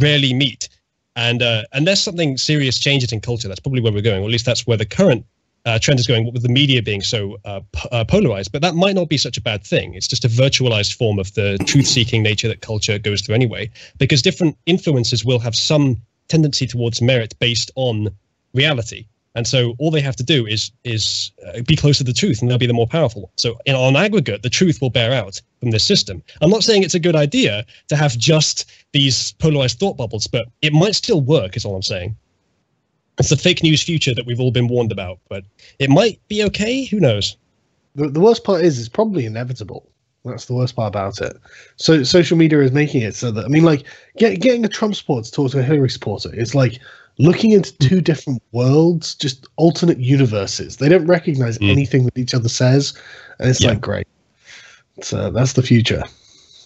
rarely 0.00 0.32
meet. 0.34 0.68
And 1.16 1.42
uh, 1.42 1.64
unless 1.72 2.02
something 2.02 2.36
serious 2.36 2.78
changes 2.78 3.12
in 3.12 3.20
culture, 3.20 3.48
that's 3.48 3.60
probably 3.60 3.80
where 3.80 3.92
we're 3.92 4.02
going. 4.02 4.22
Or 4.22 4.26
at 4.26 4.30
least 4.30 4.46
that's 4.46 4.66
where 4.66 4.76
the 4.76 4.86
current 4.86 5.26
uh, 5.64 5.78
trend 5.78 5.98
is 5.98 6.06
going, 6.06 6.32
with 6.32 6.42
the 6.42 6.48
media 6.48 6.80
being 6.80 7.02
so 7.02 7.36
uh, 7.44 7.60
p- 7.72 7.88
uh, 7.90 8.04
polarized. 8.04 8.52
But 8.52 8.62
that 8.62 8.74
might 8.74 8.94
not 8.94 9.08
be 9.08 9.18
such 9.18 9.36
a 9.36 9.40
bad 9.40 9.64
thing. 9.64 9.94
It's 9.94 10.06
just 10.06 10.24
a 10.24 10.28
virtualized 10.28 10.94
form 10.94 11.18
of 11.18 11.34
the 11.34 11.58
truth-seeking 11.66 12.22
nature 12.22 12.48
that 12.48 12.60
culture 12.60 12.98
goes 12.98 13.20
through 13.20 13.34
anyway. 13.34 13.70
Because 13.98 14.22
different 14.22 14.56
influences 14.66 15.24
will 15.24 15.40
have 15.40 15.56
some 15.56 16.00
tendency 16.28 16.66
towards 16.66 17.02
merit 17.02 17.34
based 17.40 17.70
on 17.74 18.08
reality. 18.54 19.06
And 19.34 19.46
so 19.46 19.74
all 19.78 19.90
they 19.90 20.00
have 20.00 20.16
to 20.16 20.24
do 20.24 20.46
is 20.46 20.72
is 20.84 21.30
uh, 21.46 21.62
be 21.66 21.76
close 21.76 21.98
to 21.98 22.04
the 22.04 22.12
truth, 22.12 22.40
and 22.40 22.50
they'll 22.50 22.58
be 22.58 22.66
the 22.66 22.72
more 22.72 22.86
powerful. 22.86 23.30
So 23.36 23.58
in, 23.66 23.74
on 23.74 23.96
aggregate, 23.96 24.42
the 24.42 24.50
truth 24.50 24.80
will 24.80 24.90
bear 24.90 25.12
out 25.12 25.40
from 25.60 25.70
this 25.70 25.84
system. 25.84 26.22
I'm 26.40 26.50
not 26.50 26.64
saying 26.64 26.82
it's 26.82 26.94
a 26.94 27.00
good 27.00 27.16
idea 27.16 27.64
to 27.88 27.96
have 27.96 28.16
just 28.18 28.70
these 28.92 29.32
polarized 29.32 29.78
thought 29.78 29.96
bubbles, 29.96 30.26
but 30.26 30.46
it 30.62 30.72
might 30.72 30.94
still 30.94 31.20
work. 31.20 31.56
Is 31.56 31.64
all 31.64 31.76
I'm 31.76 31.82
saying. 31.82 32.16
It's 33.18 33.30
the 33.30 33.36
fake 33.36 33.64
news 33.64 33.82
future 33.82 34.14
that 34.14 34.26
we've 34.26 34.40
all 34.40 34.52
been 34.52 34.68
warned 34.68 34.92
about, 34.92 35.18
but 35.28 35.44
it 35.80 35.90
might 35.90 36.20
be 36.28 36.44
okay. 36.44 36.84
Who 36.84 37.00
knows? 37.00 37.36
The, 37.96 38.08
the 38.08 38.20
worst 38.20 38.44
part 38.44 38.62
is 38.62 38.78
it's 38.78 38.88
probably 38.88 39.26
inevitable. 39.26 39.90
That's 40.24 40.46
the 40.46 40.54
worst 40.54 40.76
part 40.76 40.88
about 40.88 41.20
it. 41.20 41.36
So 41.76 42.02
social 42.02 42.36
media 42.36 42.60
is 42.60 42.72
making 42.72 43.02
it 43.02 43.14
so 43.14 43.30
that 43.32 43.44
I 43.44 43.48
mean, 43.48 43.64
like 43.64 43.84
get, 44.16 44.40
getting 44.40 44.64
a 44.64 44.68
Trump 44.68 44.94
supporter 44.94 45.24
to 45.24 45.32
talk 45.32 45.50
to 45.52 45.58
a 45.58 45.62
Hillary 45.62 45.90
supporter 45.90 46.34
is 46.34 46.54
like 46.54 46.80
looking 47.18 47.50
into 47.52 47.76
two 47.78 48.00
different 48.00 48.42
worlds, 48.52 49.14
just 49.14 49.46
alternate 49.56 49.98
universes. 49.98 50.76
They 50.76 50.88
don't 50.88 51.06
recognize 51.06 51.58
anything 51.60 52.04
that 52.04 52.16
each 52.18 52.34
other 52.34 52.48
says, 52.48 52.94
and 53.38 53.48
it's 53.50 53.62
like 53.62 53.80
great. 53.80 54.06
So 55.02 55.30
that's 55.30 55.52
the 55.54 55.62
future. 55.62 56.02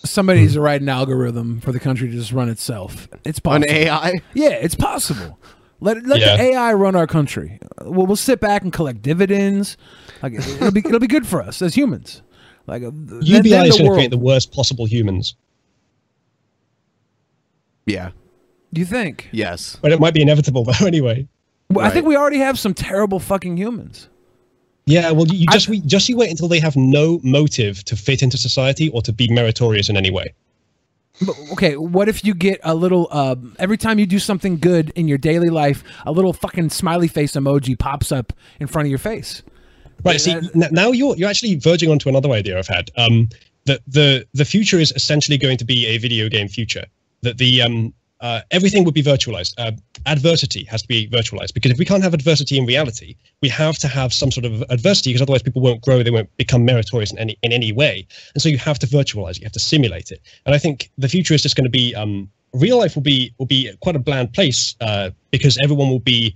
somebody 0.05 0.41
needs 0.41 0.55
to 0.55 0.61
write 0.61 0.81
an 0.83 0.89
algorithm 0.89 1.61
for 1.61 1.71
the 1.73 1.79
country 1.81 2.09
to 2.11 2.15
just 2.15 2.33
run 2.33 2.49
itself. 2.49 3.09
It's 3.25 3.39
possible. 3.39 3.71
AI? 3.71 4.21
Yeah, 4.35 4.49
it's 4.51 4.75
possible. 4.75 5.39
Let 5.81 6.05
let 6.07 6.21
Yeah. 6.21 6.37
the 6.37 6.43
AI 6.45 6.73
run 6.75 6.95
our 6.97 7.07
country. 7.07 7.59
We'll, 7.83 8.07
we'll 8.07 8.17
sit 8.17 8.41
back 8.41 8.63
and 8.63 8.73
collect 8.73 9.03
dividends. 9.03 9.77
Like 10.23 10.35
it'll 10.35 10.71
be 10.71 10.81
it'll 10.81 10.99
be 11.01 11.07
good 11.09 11.27
for 11.27 11.43
us 11.43 11.61
as 11.63 11.75
humans. 11.75 12.23
Like 12.67 12.83
uh, 12.85 12.91
then- 12.95 13.21
UBI 13.23 13.49
then 13.51 13.67
is 13.67 13.77
the 13.77 13.79
going 13.83 13.91
to 13.91 13.97
create 13.97 14.11
the 14.11 14.19
worst 14.19 14.53
possible 14.53 14.87
humans, 14.87 15.35
Yeah. 17.87 18.11
Do 18.73 18.81
you 18.81 18.87
think? 18.87 19.29
Yes. 19.33 19.79
but 19.83 19.93
it 19.93 20.01
might 20.01 20.15
be 20.15 20.23
inevitable 20.23 20.65
though. 20.81 20.87
Anyway. 20.87 21.29
Well, 21.71 21.87
I 21.87 21.91
think 21.91 22.07
we 22.07 22.17
already 22.17 22.39
have 22.39 22.59
some 22.59 22.75
terrible 22.75 23.19
fucking 23.19 23.57
humans. 23.57 24.09
Yeah, 24.85 25.13
well, 25.13 25.27
you, 25.27 25.39
you 25.39 25.47
just 25.47 25.69
we 25.69 25.81
just 25.81 26.09
you 26.09 26.17
wait 26.17 26.31
until 26.31 26.49
they 26.49 26.59
have 26.59 26.77
no 26.77 27.21
motive 27.23 27.85
to 27.85 27.97
fit 27.97 28.23
into 28.23 28.37
society 28.37 28.91
or 28.91 29.01
to 29.03 29.13
be 29.13 29.33
meritorious 29.33 29.89
in 29.89 29.97
any 29.97 30.11
way. 30.11 30.35
But, 31.25 31.37
okay, 31.53 31.77
what 31.77 32.09
if 32.09 32.25
you 32.25 32.35
get 32.35 32.61
a 32.65 32.75
little 32.75 33.07
uh, 33.11 33.37
every 33.59 33.77
time 33.77 33.99
you 33.99 34.07
do 34.07 34.19
something 34.19 34.59
good 34.59 34.91
in 34.97 35.07
your 35.09 35.19
daily 35.19 35.51
life, 35.51 35.85
a 36.05 36.11
little 36.13 36.33
fucking 36.33 36.71
smiley 36.71 37.07
face 37.07 37.33
emoji 37.33 37.79
pops 37.79 38.11
up 38.11 38.33
in 38.59 38.67
front 38.67 38.87
of 38.87 38.91
your 38.91 38.99
face. 38.99 39.43
Right. 40.05 40.21
See, 40.21 40.33
n- 40.33 40.51
now 40.55 40.91
you're 40.91 41.17
you're 41.17 41.31
actually 41.31 41.57
verging 41.57 41.91
onto 41.91 42.09
another 42.09 42.31
idea 42.31 42.59
I've 42.59 42.67
had. 42.67 42.91
Um, 42.97 43.29
that 43.67 43.81
the 43.87 44.27
the 44.35 44.45
future 44.45 44.79
is 44.81 44.93
essentially 44.97 45.39
going 45.39 45.59
to 45.59 45.65
be 45.65 45.87
a 45.87 45.99
video 45.99 46.29
game 46.29 46.49
future. 46.49 46.87
That 47.21 47.39
the 47.39 47.63
um 47.63 47.95
uh, 48.23 48.41
everything 48.53 48.85
would 48.85 48.95
be 48.95 49.03
virtualized. 49.03 49.53
Uh, 49.59 49.73
adversity 50.07 50.63
has 50.65 50.81
to 50.83 50.89
be 50.89 51.09
virtualized 51.09 51.53
because 51.53 51.73
if 51.73 51.79
we 51.79 51.85
can't 51.85 52.05
have 52.05 52.15
adversity 52.15 52.57
in 52.57 52.65
reality, 52.65 53.17
we 53.43 53.49
have 53.49 53.77
to 53.79 53.89
have 53.89 54.15
some 54.15 54.31
sort 54.31 54.47
of 54.47 54.63
adversity 54.71 55.11
because 55.11 55.23
otherwise 55.23 55.43
people 55.43 55.61
won't 55.61 55.83
grow, 55.83 56.03
they 56.03 56.11
won't 56.11 56.35
become 56.37 56.65
meritorious 56.65 57.13
in 57.13 57.19
any 57.19 57.37
in 57.43 57.53
any 57.53 57.73
way. 57.73 58.07
And 58.35 58.41
so 58.41 58.49
you 58.49 58.59
have 58.59 58.79
to 58.79 58.87
virtualize, 58.87 59.39
you 59.39 59.45
have 59.45 59.53
to 59.53 59.59
simulate 59.59 60.13
it. 60.13 60.23
And 60.47 60.55
I 60.55 60.59
think 60.59 60.91
the 60.97 61.09
future 61.09 61.35
is 61.35 61.43
just 61.43 61.57
going 61.57 61.65
to 61.65 61.71
be 61.71 61.95
um, 61.97 62.31
real 62.55 62.79
life 62.79 62.95
will 62.95 63.03
be 63.03 63.35
will 63.39 63.47
be 63.47 63.71
quite 63.81 63.97
a 63.97 63.99
bland 63.99 64.33
place 64.33 64.77
uh, 64.81 65.11
because 65.33 65.59
everyone 65.65 65.91
will 65.91 65.99
be 65.99 66.35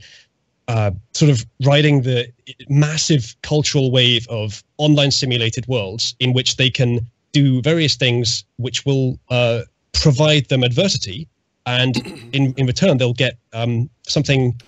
uh, 0.67 0.91
sort 1.13 1.31
of 1.31 1.47
riding 1.65 2.03
the 2.03 2.27
massive 2.69 3.37
cultural 3.43 3.93
wave 3.93 4.27
of 4.29 4.65
online 4.79 5.13
simulated 5.13 5.65
worlds 5.69 6.17
in 6.19 6.33
which 6.33 6.57
they 6.57 6.69
can 6.69 7.07
do 7.31 7.63
various 7.63 7.95
things 7.95 8.45
which 8.57 8.85
will 8.85 9.21
uh, 9.31 9.61
provide 9.93 10.49
them 10.49 10.65
adversity 10.65 11.29
and 11.67 11.97
in, 12.33 12.55
in 12.57 12.67
return 12.67 12.99
they'll 12.99 13.13
get 13.13 13.39
um, 13.53 13.91
something 14.07 14.59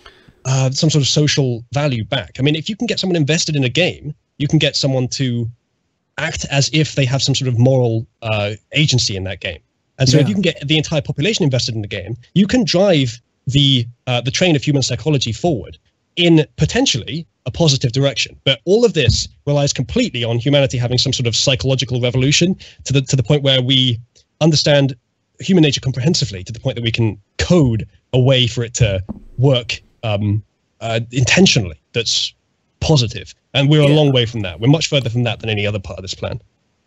uh, 0.45 0.71
some 0.71 0.91
sort 0.91 1.03
of 1.03 1.09
social 1.09 1.65
value 1.73 2.05
back. 2.05 2.33
I 2.39 2.43
mean 2.43 2.55
if 2.55 2.69
you 2.69 2.77
can 2.77 2.87
get 2.87 2.99
someone 2.99 3.17
invested 3.17 3.57
in 3.57 3.65
a 3.65 3.69
game 3.69 4.15
you 4.39 4.49
can 4.49 4.59
get 4.59 4.77
someone 4.77 5.09
to 5.09 5.49
act 6.19 6.45
as 6.51 6.71
if 6.73 6.95
they 6.95 7.05
have 7.05 7.23
some 7.23 7.35
sort 7.35 7.49
of 7.49 7.59
moral 7.59 8.07
uh, 8.23 8.53
agency 8.73 9.17
in 9.17 9.25
that 9.25 9.41
game. 9.41 9.61
And 10.01 10.09
so 10.09 10.19
if 10.19 10.29
you 10.29 10.35
can 10.35 10.43
get 10.43 10.67
the 10.67 10.77
entire 10.77 11.03
population 11.03 11.45
invested 11.45 11.75
in 11.75 11.83
the 11.83 11.89
game 11.89 12.17
you 12.35 12.47
can 12.47 12.65
drive 12.65 13.21
the 13.47 13.87
uh, 14.07 14.21
the 14.21 14.31
train 14.31 14.55
of 14.57 14.63
human 14.63 14.83
psychology 14.83 15.33
forward 15.33 15.79
in 16.17 16.45
potentially 16.57 17.27
a 17.47 17.51
positive 17.51 17.93
direction. 17.93 18.39
But 18.45 18.61
all 18.67 18.85
of 18.85 18.93
this 18.93 19.29
relies 19.47 19.73
completely 19.73 20.23
on 20.25 20.39
humanity 20.39 20.77
having 20.77 20.99
some 20.99 21.13
sort 21.13 21.27
of 21.27 21.35
psychological 21.35 22.01
revolution 22.01 22.57
to 22.85 22.93
the 22.93 23.01
to 23.03 23.17
the 23.17 23.23
point 23.23 23.43
where 23.43 23.63
we 23.63 23.99
understand 24.41 24.95
human 25.41 25.63
nature 25.63 25.81
comprehensively 25.81 26.43
to 26.45 26.53
the 26.53 26.61
point 26.61 26.77
that 26.77 26.83
we 26.83 26.93
can 26.93 27.21
code 27.39 27.87
a 28.13 28.19
way 28.19 28.47
for 28.47 28.63
it 28.63 28.75
to 28.75 29.03
work 29.37 29.81
um, 30.03 30.43
uh, 30.81 31.01
intentionally 31.13 31.81
that's 31.93 32.35
positive. 32.81 33.35
And 33.55 33.69
we're 33.69 33.83
a 33.83 33.89
long 33.89 34.13
way 34.13 34.27
from 34.27 34.41
that. 34.41 34.61
We're 34.61 34.69
much 34.69 34.89
further 34.89 35.11
from 35.11 35.25
that 35.25 35.41
than 35.41 35.51
any 35.51 35.67
other 35.67 35.79
part 35.79 35.99
of 35.99 36.03
this 36.03 36.15
plan. 36.15 36.41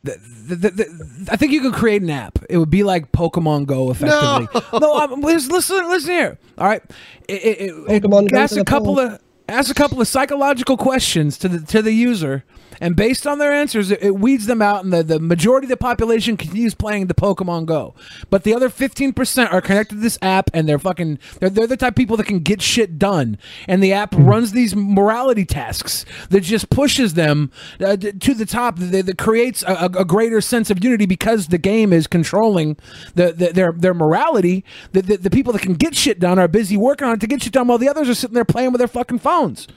The, 0.04 0.18
the, 0.48 0.70
the, 0.70 1.28
I 1.32 1.36
think 1.36 1.52
you 1.52 1.62
could 1.62 1.74
create 1.74 2.02
an 2.02 2.10
app. 2.10 2.40
It 2.50 2.58
would 2.58 2.72
be 2.72 2.84
like 2.84 3.12
Pokemon 3.12 3.68
Go, 3.68 3.92
effectively. 3.92 4.48
No, 4.80 4.98
um, 4.98 5.22
listen, 5.22 5.52
listen, 5.52 5.88
listen 5.90 6.12
here. 6.12 6.40
All 6.58 6.68
right, 6.68 6.82
it, 7.28 7.34
it, 7.44 8.04
it, 8.04 8.34
asks 8.34 8.58
a 8.58 8.66
couple 8.66 9.00
of 9.00 9.20
asks 9.48 9.70
a 9.70 9.76
couple 9.76 10.02
of 10.02 10.08
psychological 10.08 10.76
questions 10.76 11.38
to 11.38 11.48
the 11.48 11.60
to 11.68 11.84
the 11.84 11.92
user, 11.92 12.44
and 12.82 12.98
based 12.98 13.26
on 13.26 13.40
their 13.40 13.54
answers, 13.54 13.92
it, 13.92 14.04
it 14.04 14.16
weeds 14.16 14.48
them 14.48 14.62
out, 14.62 14.84
and 14.84 14.92
the, 14.92 15.04
the 15.04 15.20
majority 15.22 15.66
of 15.66 15.70
the 15.70 15.78
population 15.78 16.36
continues 16.36 16.74
playing 16.74 17.08
the 17.08 17.14
Pokemon 17.14 17.68
Go. 17.68 17.96
But 18.30 18.44
the 18.44 18.54
other 18.54 18.68
fifteen 18.68 19.14
percent 19.14 19.54
are 19.54 19.62
connected 19.62 19.96
to 19.96 20.02
this 20.02 20.18
app, 20.22 20.50
and 20.54 20.68
they're 20.68 20.80
fucking 20.80 21.20
they're, 21.40 21.50
they're 21.50 21.68
the 21.68 21.78
type 21.78 21.94
of 21.94 21.96
people 21.96 22.18
that 22.18 22.26
can 22.26 22.40
get 22.40 22.62
shit 22.62 23.00
done, 23.00 23.38
and 23.70 23.82
the 23.82 23.94
app 23.94 24.14
runs 24.18 24.52
these 24.52 24.76
morality 24.76 25.46
tasks 25.46 26.04
that 26.32 26.42
just 26.42 26.70
pushes 26.70 27.14
them 27.14 27.52
uh, 27.80 27.96
to 27.96 28.34
the 28.34 28.46
top. 28.46 28.80
That, 28.80 29.06
that 29.06 29.18
creates 29.18 29.64
a, 29.64 29.74
a- 29.74 30.02
a 30.02 30.06
greater 30.06 30.42
sense 30.42 30.70
of 30.72 30.84
unity 30.84 31.06
because 31.06 31.48
the 31.48 31.60
game 31.60 31.94
is 31.94 32.08
controlling 32.08 32.76
the, 33.14 33.32
the 33.32 33.54
their 33.54 33.72
their 33.72 33.94
morality. 33.94 34.66
The, 34.94 35.04
the 35.04 35.18
the 35.18 35.30
people 35.30 35.54
that 35.54 35.62
can 35.62 35.76
get 35.76 35.96
shit 35.96 36.20
done 36.20 36.40
are 36.40 36.48
busy 36.48 36.78
working 36.78 37.08
on 37.08 37.14
it 37.14 37.20
to 37.22 37.28
get 37.28 37.44
shit 37.44 37.54
done, 37.54 37.68
while 37.68 37.78
the 37.78 37.88
others 37.90 38.10
are 38.10 38.16
sitting 38.16 38.34
there 38.34 38.44
playing 38.46 38.72
with 38.72 38.80
their 38.80 38.88
fucking 38.88 39.20
phones. 39.20 39.68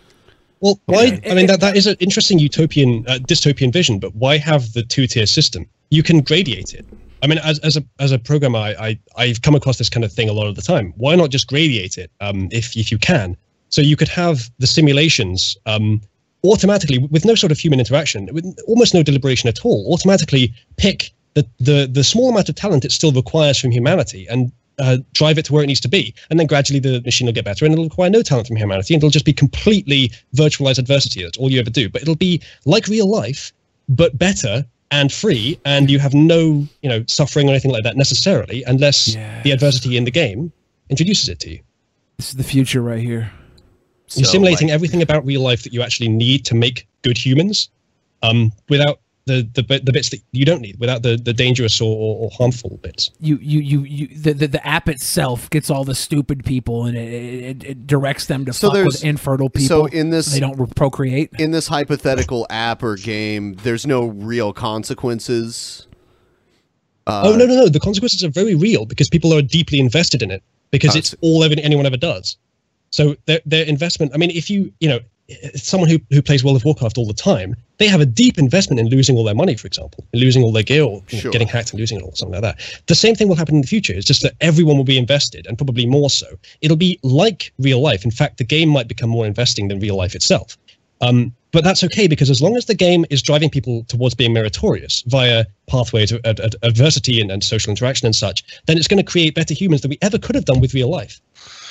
Well, 0.64 0.80
why? 0.86 1.20
I 1.30 1.34
mean, 1.34 1.46
that, 1.48 1.60
that 1.60 1.76
is 1.76 1.86
an 1.86 1.96
interesting 2.00 2.38
utopian, 2.38 3.04
uh, 3.06 3.18
dystopian 3.18 3.70
vision, 3.70 3.98
but 3.98 4.14
why 4.14 4.38
have 4.38 4.72
the 4.72 4.82
two 4.82 5.06
tier 5.06 5.26
system? 5.26 5.66
You 5.90 6.02
can 6.02 6.22
gradiate 6.22 6.72
it. 6.72 6.86
I 7.22 7.26
mean, 7.26 7.36
as, 7.44 7.58
as 7.58 7.76
a 7.76 7.84
as 7.98 8.12
a 8.12 8.18
programmer, 8.18 8.60
I, 8.60 8.70
I 8.80 8.98
I've 9.18 9.42
come 9.42 9.54
across 9.54 9.76
this 9.76 9.90
kind 9.90 10.04
of 10.04 10.10
thing 10.10 10.30
a 10.30 10.32
lot 10.32 10.46
of 10.46 10.54
the 10.56 10.62
time. 10.62 10.94
Why 10.96 11.16
not 11.16 11.28
just 11.28 11.50
gradiate 11.50 11.98
it, 11.98 12.10
um, 12.22 12.48
if 12.50 12.74
if 12.78 12.90
you 12.90 12.96
can? 12.96 13.36
So 13.68 13.82
you 13.82 13.94
could 13.94 14.08
have 14.08 14.50
the 14.58 14.66
simulations 14.66 15.54
um, 15.66 16.00
automatically 16.44 16.96
with 16.96 17.26
no 17.26 17.34
sort 17.34 17.52
of 17.52 17.58
human 17.58 17.78
interaction, 17.78 18.30
with 18.32 18.58
almost 18.66 18.94
no 18.94 19.02
deliberation 19.02 19.50
at 19.50 19.66
all. 19.66 19.92
Automatically 19.92 20.54
pick 20.78 21.10
the 21.34 21.46
the 21.60 21.86
the 21.92 22.04
small 22.04 22.30
amount 22.30 22.48
of 22.48 22.54
talent 22.54 22.86
it 22.86 22.92
still 22.92 23.12
requires 23.12 23.58
from 23.58 23.70
humanity 23.70 24.26
and 24.30 24.50
uh, 24.78 24.98
drive 25.12 25.38
it 25.38 25.44
to 25.46 25.52
where 25.52 25.62
it 25.62 25.66
needs 25.66 25.80
to 25.80 25.88
be. 25.88 26.14
And 26.30 26.38
then 26.38 26.46
gradually 26.46 26.80
the 26.80 27.00
machine 27.02 27.26
will 27.26 27.32
get 27.32 27.44
better 27.44 27.64
and 27.64 27.72
it'll 27.72 27.84
require 27.84 28.10
no 28.10 28.22
talent 28.22 28.48
from 28.48 28.56
humanity 28.56 28.94
and 28.94 29.00
it'll 29.02 29.10
just 29.10 29.24
be 29.24 29.32
completely 29.32 30.12
virtualized 30.34 30.78
adversity. 30.78 31.22
That's 31.22 31.38
all 31.38 31.50
you 31.50 31.60
ever 31.60 31.70
do. 31.70 31.88
But 31.88 32.02
it'll 32.02 32.16
be 32.16 32.42
like 32.64 32.86
real 32.88 33.08
life, 33.08 33.52
but 33.88 34.18
better 34.18 34.64
and 34.90 35.12
free. 35.12 35.58
And 35.64 35.90
you 35.90 35.98
have 35.98 36.14
no, 36.14 36.66
you 36.82 36.88
know, 36.88 37.04
suffering 37.08 37.48
or 37.48 37.50
anything 37.50 37.72
like 37.72 37.84
that 37.84 37.96
necessarily 37.96 38.62
unless 38.66 39.14
the 39.42 39.50
adversity 39.50 39.96
in 39.96 40.04
the 40.04 40.10
game 40.10 40.52
introduces 40.90 41.28
it 41.28 41.40
to 41.40 41.50
you. 41.50 41.60
This 42.16 42.30
is 42.30 42.36
the 42.36 42.44
future 42.44 42.82
right 42.82 43.00
here. 43.00 43.30
You're 44.14 44.26
simulating 44.26 44.70
everything 44.70 45.02
about 45.02 45.24
real 45.24 45.40
life 45.40 45.62
that 45.64 45.72
you 45.72 45.82
actually 45.82 46.08
need 46.08 46.44
to 46.46 46.54
make 46.54 46.86
good 47.02 47.18
humans 47.18 47.70
um, 48.22 48.52
without 48.68 49.00
the, 49.26 49.48
the, 49.54 49.62
bit- 49.62 49.86
the 49.86 49.92
bits 49.92 50.10
that 50.10 50.20
you 50.32 50.44
don't 50.44 50.60
need, 50.60 50.78
without 50.78 51.02
the, 51.02 51.16
the 51.16 51.32
dangerous 51.32 51.80
or, 51.80 51.96
or, 51.96 52.24
or 52.24 52.30
harmful 52.36 52.78
bits. 52.82 53.10
You 53.20 53.36
you 53.38 53.60
you, 53.60 53.80
you 53.80 54.06
the, 54.08 54.34
the 54.34 54.46
the 54.48 54.66
app 54.66 54.88
itself 54.88 55.48
gets 55.50 55.70
all 55.70 55.84
the 55.84 55.94
stupid 55.94 56.44
people 56.44 56.84
and 56.84 56.96
it, 56.96 57.12
it, 57.62 57.64
it 57.64 57.86
directs 57.86 58.26
them 58.26 58.44
to 58.44 58.52
So 58.52 58.68
fuck 58.68 58.74
there's 58.74 58.86
with 58.86 59.04
infertile 59.04 59.48
people. 59.48 59.68
So 59.68 59.86
in 59.86 60.10
this, 60.10 60.26
they 60.32 60.40
don't 60.40 60.74
procreate. 60.76 61.30
In 61.38 61.52
this 61.52 61.68
hypothetical 61.68 62.46
app 62.50 62.82
or 62.82 62.96
game, 62.96 63.54
there's 63.62 63.86
no 63.86 64.06
real 64.06 64.52
consequences. 64.52 65.86
Uh, 67.06 67.22
oh 67.26 67.36
no 67.36 67.46
no 67.46 67.54
no! 67.54 67.68
The 67.68 67.80
consequences 67.80 68.24
are 68.24 68.30
very 68.30 68.54
real 68.54 68.86
because 68.86 69.08
people 69.08 69.32
are 69.34 69.42
deeply 69.42 69.78
invested 69.78 70.22
in 70.22 70.30
it 70.30 70.42
because 70.70 70.94
Oh, 70.96 70.98
it's 70.98 71.14
all 71.20 71.44
ever, 71.44 71.54
anyone 71.58 71.86
ever 71.86 71.96
does. 71.98 72.36
So 72.90 73.16
their 73.26 73.40
their 73.44 73.64
investment. 73.66 74.12
I 74.14 74.18
mean, 74.18 74.30
if 74.30 74.48
you 74.48 74.72
you 74.80 74.88
know 74.88 75.00
someone 75.54 75.88
who 75.88 75.98
who 76.10 76.20
plays 76.20 76.44
World 76.44 76.56
of 76.56 76.64
Warcraft 76.64 76.98
all 76.98 77.06
the 77.06 77.14
time, 77.14 77.56
they 77.78 77.86
have 77.88 78.00
a 78.00 78.06
deep 78.06 78.38
investment 78.38 78.78
in 78.78 78.88
losing 78.88 79.16
all 79.16 79.24
their 79.24 79.34
money, 79.34 79.56
for 79.56 79.66
example, 79.66 80.04
in 80.12 80.20
losing 80.20 80.42
all 80.42 80.52
their 80.52 80.62
gear 80.62 80.82
or 80.82 81.02
you 81.08 81.22
know, 81.22 81.30
getting 81.30 81.48
hacked 81.48 81.70
and 81.70 81.80
losing 81.80 81.98
it 81.98 82.02
all, 82.02 82.14
something 82.14 82.40
like 82.40 82.56
that. 82.56 82.82
The 82.86 82.94
same 82.94 83.14
thing 83.14 83.28
will 83.28 83.36
happen 83.36 83.54
in 83.54 83.60
the 83.62 83.66
future. 83.66 83.92
It's 83.92 84.06
just 84.06 84.22
that 84.22 84.34
everyone 84.40 84.76
will 84.76 84.84
be 84.84 84.98
invested, 84.98 85.46
and 85.46 85.56
probably 85.56 85.86
more 85.86 86.10
so. 86.10 86.26
It'll 86.60 86.76
be 86.76 86.98
like 87.02 87.52
real 87.58 87.80
life. 87.80 88.04
In 88.04 88.10
fact, 88.10 88.38
the 88.38 88.44
game 88.44 88.68
might 88.68 88.88
become 88.88 89.10
more 89.10 89.26
investing 89.26 89.68
than 89.68 89.80
real 89.80 89.96
life 89.96 90.14
itself. 90.14 90.56
Um, 91.00 91.34
but 91.52 91.62
that's 91.62 91.84
okay 91.84 92.08
because 92.08 92.30
as 92.30 92.42
long 92.42 92.56
as 92.56 92.66
the 92.66 92.74
game 92.74 93.04
is 93.10 93.22
driving 93.22 93.48
people 93.48 93.84
towards 93.84 94.14
being 94.14 94.32
meritorious 94.32 95.04
via 95.06 95.44
pathways 95.68 96.10
of 96.10 96.20
ad- 96.24 96.40
ad- 96.40 96.56
adversity 96.62 97.20
and, 97.20 97.30
and 97.30 97.44
social 97.44 97.70
interaction 97.70 98.06
and 98.06 98.16
such, 98.16 98.42
then 98.66 98.76
it's 98.76 98.88
going 98.88 99.04
to 99.04 99.08
create 99.08 99.34
better 99.34 99.54
humans 99.54 99.82
than 99.82 99.90
we 99.90 99.98
ever 100.02 100.18
could 100.18 100.34
have 100.34 100.46
done 100.46 100.60
with 100.60 100.74
real 100.74 100.88
life. 100.90 101.20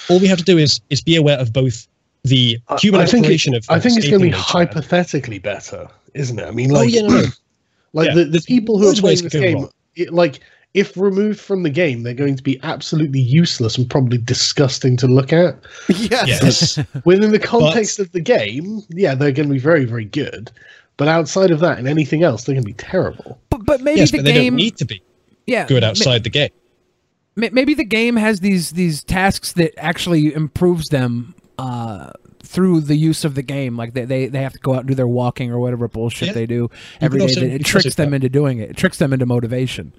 All 0.10 0.20
we 0.20 0.28
have 0.28 0.38
to 0.38 0.44
do 0.44 0.58
is 0.58 0.80
is 0.90 1.02
be 1.02 1.16
aware 1.16 1.38
of 1.38 1.52
both 1.52 1.88
the 2.24 2.58
human 2.80 3.02
I 3.02 3.06
think, 3.06 3.26
exploration 3.26 3.54
it, 3.54 3.58
of. 3.58 3.66
I 3.70 3.80
think 3.80 3.98
it's 3.98 4.08
going 4.10 4.20
to 4.22 4.26
be 4.26 4.30
escaping 4.30 4.32
nature. 4.32 4.74
hypothetically 4.74 5.40
better, 5.40 5.88
isn't 6.14 6.40
it? 6.40 6.46
I 6.48 6.52
mean, 6.52 6.72
Oh, 6.72 6.76
like, 6.76 6.92
yeah, 6.92 7.02
no, 7.02 7.08
no. 7.22 7.24
like 7.94 8.08
Yeah. 8.10 8.16
the, 8.16 8.26
the 8.26 8.42
people 8.42 8.78
who 8.78 8.84
are 8.86 8.88
Loads 8.88 9.00
of 9.00 9.04
playing 9.04 9.18
to 9.18 9.24
this 9.24 9.34
game, 9.34 9.68
it, 9.96 10.14
like, 10.14 10.40
if 10.74 10.98
removed 10.98 11.40
from 11.40 11.62
the 11.64 11.70
game, 11.70 12.02
they're 12.02 12.14
going 12.16 12.36
to 12.36 12.42
be 12.42 12.60
absolutely 12.64 13.20
useless 13.20 13.78
and 13.78 13.88
probably 13.90 14.18
disgusting 14.18 14.98
to 14.98 15.08
look 15.08 15.32
at. 15.34 15.56
Yes. 15.90 16.28
Yes. 16.78 16.80
Within 17.06 17.32
the 17.32 17.40
context 17.40 18.00
of 18.00 18.12
the 18.12 18.22
game, 18.22 18.82
yeah, 18.90 19.14
they're 19.16 19.32
going 19.32 19.50
to 19.50 19.54
be 19.54 19.60
very, 19.60 19.86
very 19.86 20.06
good. 20.06 20.50
But 20.98 21.08
outside 21.10 21.52
of 21.52 21.60
that 21.60 21.78
and 21.78 21.88
anything 21.88 22.24
else, 22.24 22.44
they're 22.46 22.54
going 22.56 22.64
to 22.64 22.68
be 22.68 22.74
terrible. 22.74 23.40
But 23.50 23.66
but 23.66 23.82
maybe 23.82 24.00
yes, 24.00 24.12
the 24.12 24.18
but 24.20 24.26
they 24.26 24.34
game 24.34 24.54
don't 24.54 24.58
need 24.58 24.78
to 24.78 24.86
be 24.86 25.02
yeah 25.48 25.66
good 25.68 25.82
ma- 25.84 25.90
outside 25.90 26.24
the 26.24 26.30
game. 26.30 26.52
ma- 27.36 27.50
Maybe 27.52 27.74
the 27.74 27.84
game 27.84 28.16
has 28.16 28.40
these 28.42 28.72
these 28.72 29.04
tasks 29.04 29.54
that 29.54 29.74
actually 29.78 30.34
improves 30.34 30.90
them 30.90 31.34
uh, 31.58 32.12
through 32.42 32.82
the 32.82 32.96
use 32.96 33.24
of 33.26 33.36
the 33.36 33.42
game. 33.42 33.78
Like 33.78 33.94
they, 33.94 34.06
they, 34.06 34.28
they 34.28 34.42
have 34.42 34.54
to 34.54 34.60
go 34.60 34.74
out 34.74 34.80
and 34.80 34.88
do 34.88 34.96
their 34.96 35.08
walking 35.08 35.52
or 35.52 35.60
whatever 35.60 35.88
bullshit 35.88 36.28
Yeah. 36.30 36.34
they 36.34 36.46
do 36.46 36.70
every 37.02 37.20
day. 37.20 37.24
also- 37.26 37.42
It 37.42 37.66
tricks 37.66 37.96
them 37.96 38.14
into 38.14 38.30
doing 38.30 38.60
it. 38.60 38.72
It 38.72 38.78
tricks 38.78 38.98
them 38.98 39.14
into 39.14 39.26
motivation. 39.26 39.94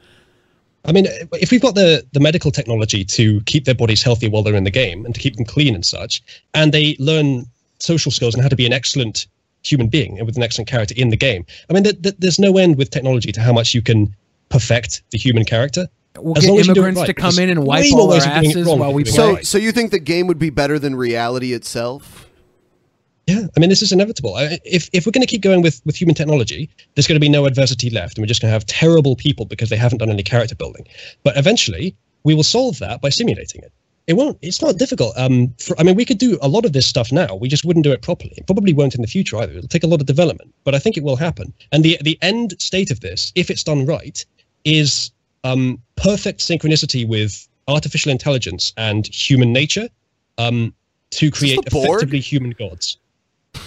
I 0.86 0.93
mean, 0.93 1.06
if 1.32 1.51
we've 1.51 1.62
got 1.62 1.74
the 1.74 2.05
the 2.12 2.20
medical 2.20 2.51
technology 2.51 3.05
to 3.06 3.40
keep 3.47 3.64
their 3.64 3.74
bodies 3.74 4.02
healthy 4.02 4.28
while 4.28 4.43
they're 4.43 4.55
in 4.55 4.64
the 4.64 4.70
game 4.70 5.06
and 5.06 5.14
to 5.14 5.20
keep 5.20 5.36
them 5.36 5.47
clean 5.47 5.74
and 5.74 5.85
such, 5.85 6.22
and 6.52 6.74
they 6.74 6.94
learn 6.98 7.47
social 7.78 8.12
skills 8.12 8.35
and 8.35 8.43
how 8.43 8.48
to 8.51 8.56
be 8.56 8.66
an 8.66 8.72
excellent 8.74 9.26
human 9.62 9.89
being 9.89 10.18
and 10.18 10.26
with 10.26 10.36
an 10.36 10.43
excellent 10.43 10.68
character 10.68 10.94
in 10.98 11.09
the 11.09 11.16
game. 11.16 11.47
I 11.70 11.72
mean, 11.72 11.85
th- 11.85 12.02
th- 12.02 12.14
there's 12.18 12.39
no 12.39 12.59
end 12.59 12.76
with 12.76 12.90
technology 12.90 13.32
to 13.32 13.40
how 13.40 13.52
much 13.55 13.72
you 13.72 13.81
can 13.81 14.14
perfect 14.51 15.02
the 15.10 15.16
human 15.16 15.47
character. 15.47 15.89
We'll 16.24 16.38
As 16.38 16.44
get 16.44 16.51
long 16.51 16.59
as 16.60 16.66
you 16.68 16.72
do 16.74 16.80
it 16.80 16.84
immigrants 16.84 17.01
right, 17.01 17.06
to 17.09 17.14
come 17.14 17.28
because 17.28 17.38
in 17.38 17.51
and 17.51 17.64
wipe 17.64 17.92
all 17.92 18.02
our 18.05 18.09
ways 18.09 18.24
of 18.24 18.32
doing 18.32 18.44
it 18.44 18.48
asses 18.48 18.66
wrong 18.66 18.78
while 18.78 18.94
we 18.94 19.02
doing 19.02 19.14
it 19.14 19.16
So, 19.16 19.42
so 19.42 19.59
you 19.59 19.72
think 19.72 19.90
the 19.90 19.98
game 19.98 20.26
would 20.26 20.38
be 20.38 20.48
better 20.48 20.78
than 20.78 20.96
reality 20.96 21.52
itself? 21.52 22.26
Yeah, 23.26 23.46
I 23.55 23.60
mean, 23.60 23.68
this 23.68 23.82
is 23.82 23.92
inevitable. 23.92 24.34
I- 24.34 24.59
If 24.64 24.88
if 24.94 25.05
we're 25.05 25.12
going 25.12 25.26
to 25.26 25.30
keep 25.30 25.42
going 25.42 25.60
with 25.60 25.82
with 25.84 25.96
human 26.01 26.14
technology, 26.14 26.70
there's 26.94 27.06
going 27.06 27.16
to 27.16 27.20
be 27.20 27.28
no 27.28 27.44
adversity 27.44 27.90
left, 27.90 28.16
and 28.16 28.22
we're 28.22 28.28
just 28.28 28.40
going 28.40 28.48
to 28.48 28.52
have 28.52 28.64
terrible 28.64 29.16
people 29.16 29.44
because 29.44 29.68
they 29.68 29.76
haven't 29.76 29.98
done 29.98 30.10
any 30.10 30.22
character 30.22 30.55
building. 30.55 30.86
But 31.24 31.36
eventually, 31.36 31.94
we 32.24 32.34
will 32.34 32.42
solve 32.42 32.78
that 32.78 33.02
by 33.02 33.10
simulating 33.10 33.62
it. 33.62 33.72
It 34.06 34.14
won't. 34.14 34.38
It's 34.42 34.60
not 34.60 34.76
difficult. 34.76 35.14
Um, 35.16 35.55
for, 35.59 35.78
I 35.80 35.82
mean, 35.82 35.94
we 35.94 36.05
could 36.05 36.18
do 36.18 36.38
a 36.42 36.48
lot 36.48 36.66
of 36.66 36.72
this 36.74 36.86
stuff 36.86 37.10
now. 37.12 37.34
We 37.34 37.48
just 37.48 37.64
wouldn't 37.64 37.84
do 37.84 37.92
it 37.92 38.02
properly. 38.02 38.34
It 38.36 38.46
probably 38.46 38.74
won't 38.74 38.94
in 38.94 39.01
the 39.01 39.06
future 39.09 39.38
either. 39.38 39.55
It'll 39.56 39.68
take 39.68 39.84
a 39.84 39.86
lot 39.86 40.01
of 40.01 40.06
development, 40.06 40.55
but 40.64 40.74
I 40.74 40.78
think 40.78 40.96
it 40.98 41.02
will 41.02 41.16
happen. 41.16 41.52
And 41.72 41.82
the 41.84 41.98
the 42.02 42.18
end 42.20 42.55
state 42.59 42.90
of 42.90 43.01
this, 43.01 43.32
if 43.34 43.51
it's 43.51 43.64
done 43.64 43.86
right, 43.86 44.24
is 44.64 45.10
um, 45.44 45.78
perfect 45.96 46.40
synchronicity 46.40 47.06
with 47.06 47.46
artificial 47.68 48.10
intelligence 48.10 48.72
and 48.76 49.06
human 49.06 49.52
nature 49.52 49.88
um, 50.38 50.74
to 51.10 51.30
create 51.30 51.58
effectively 51.66 52.20
human 52.20 52.50
gods. 52.50 52.98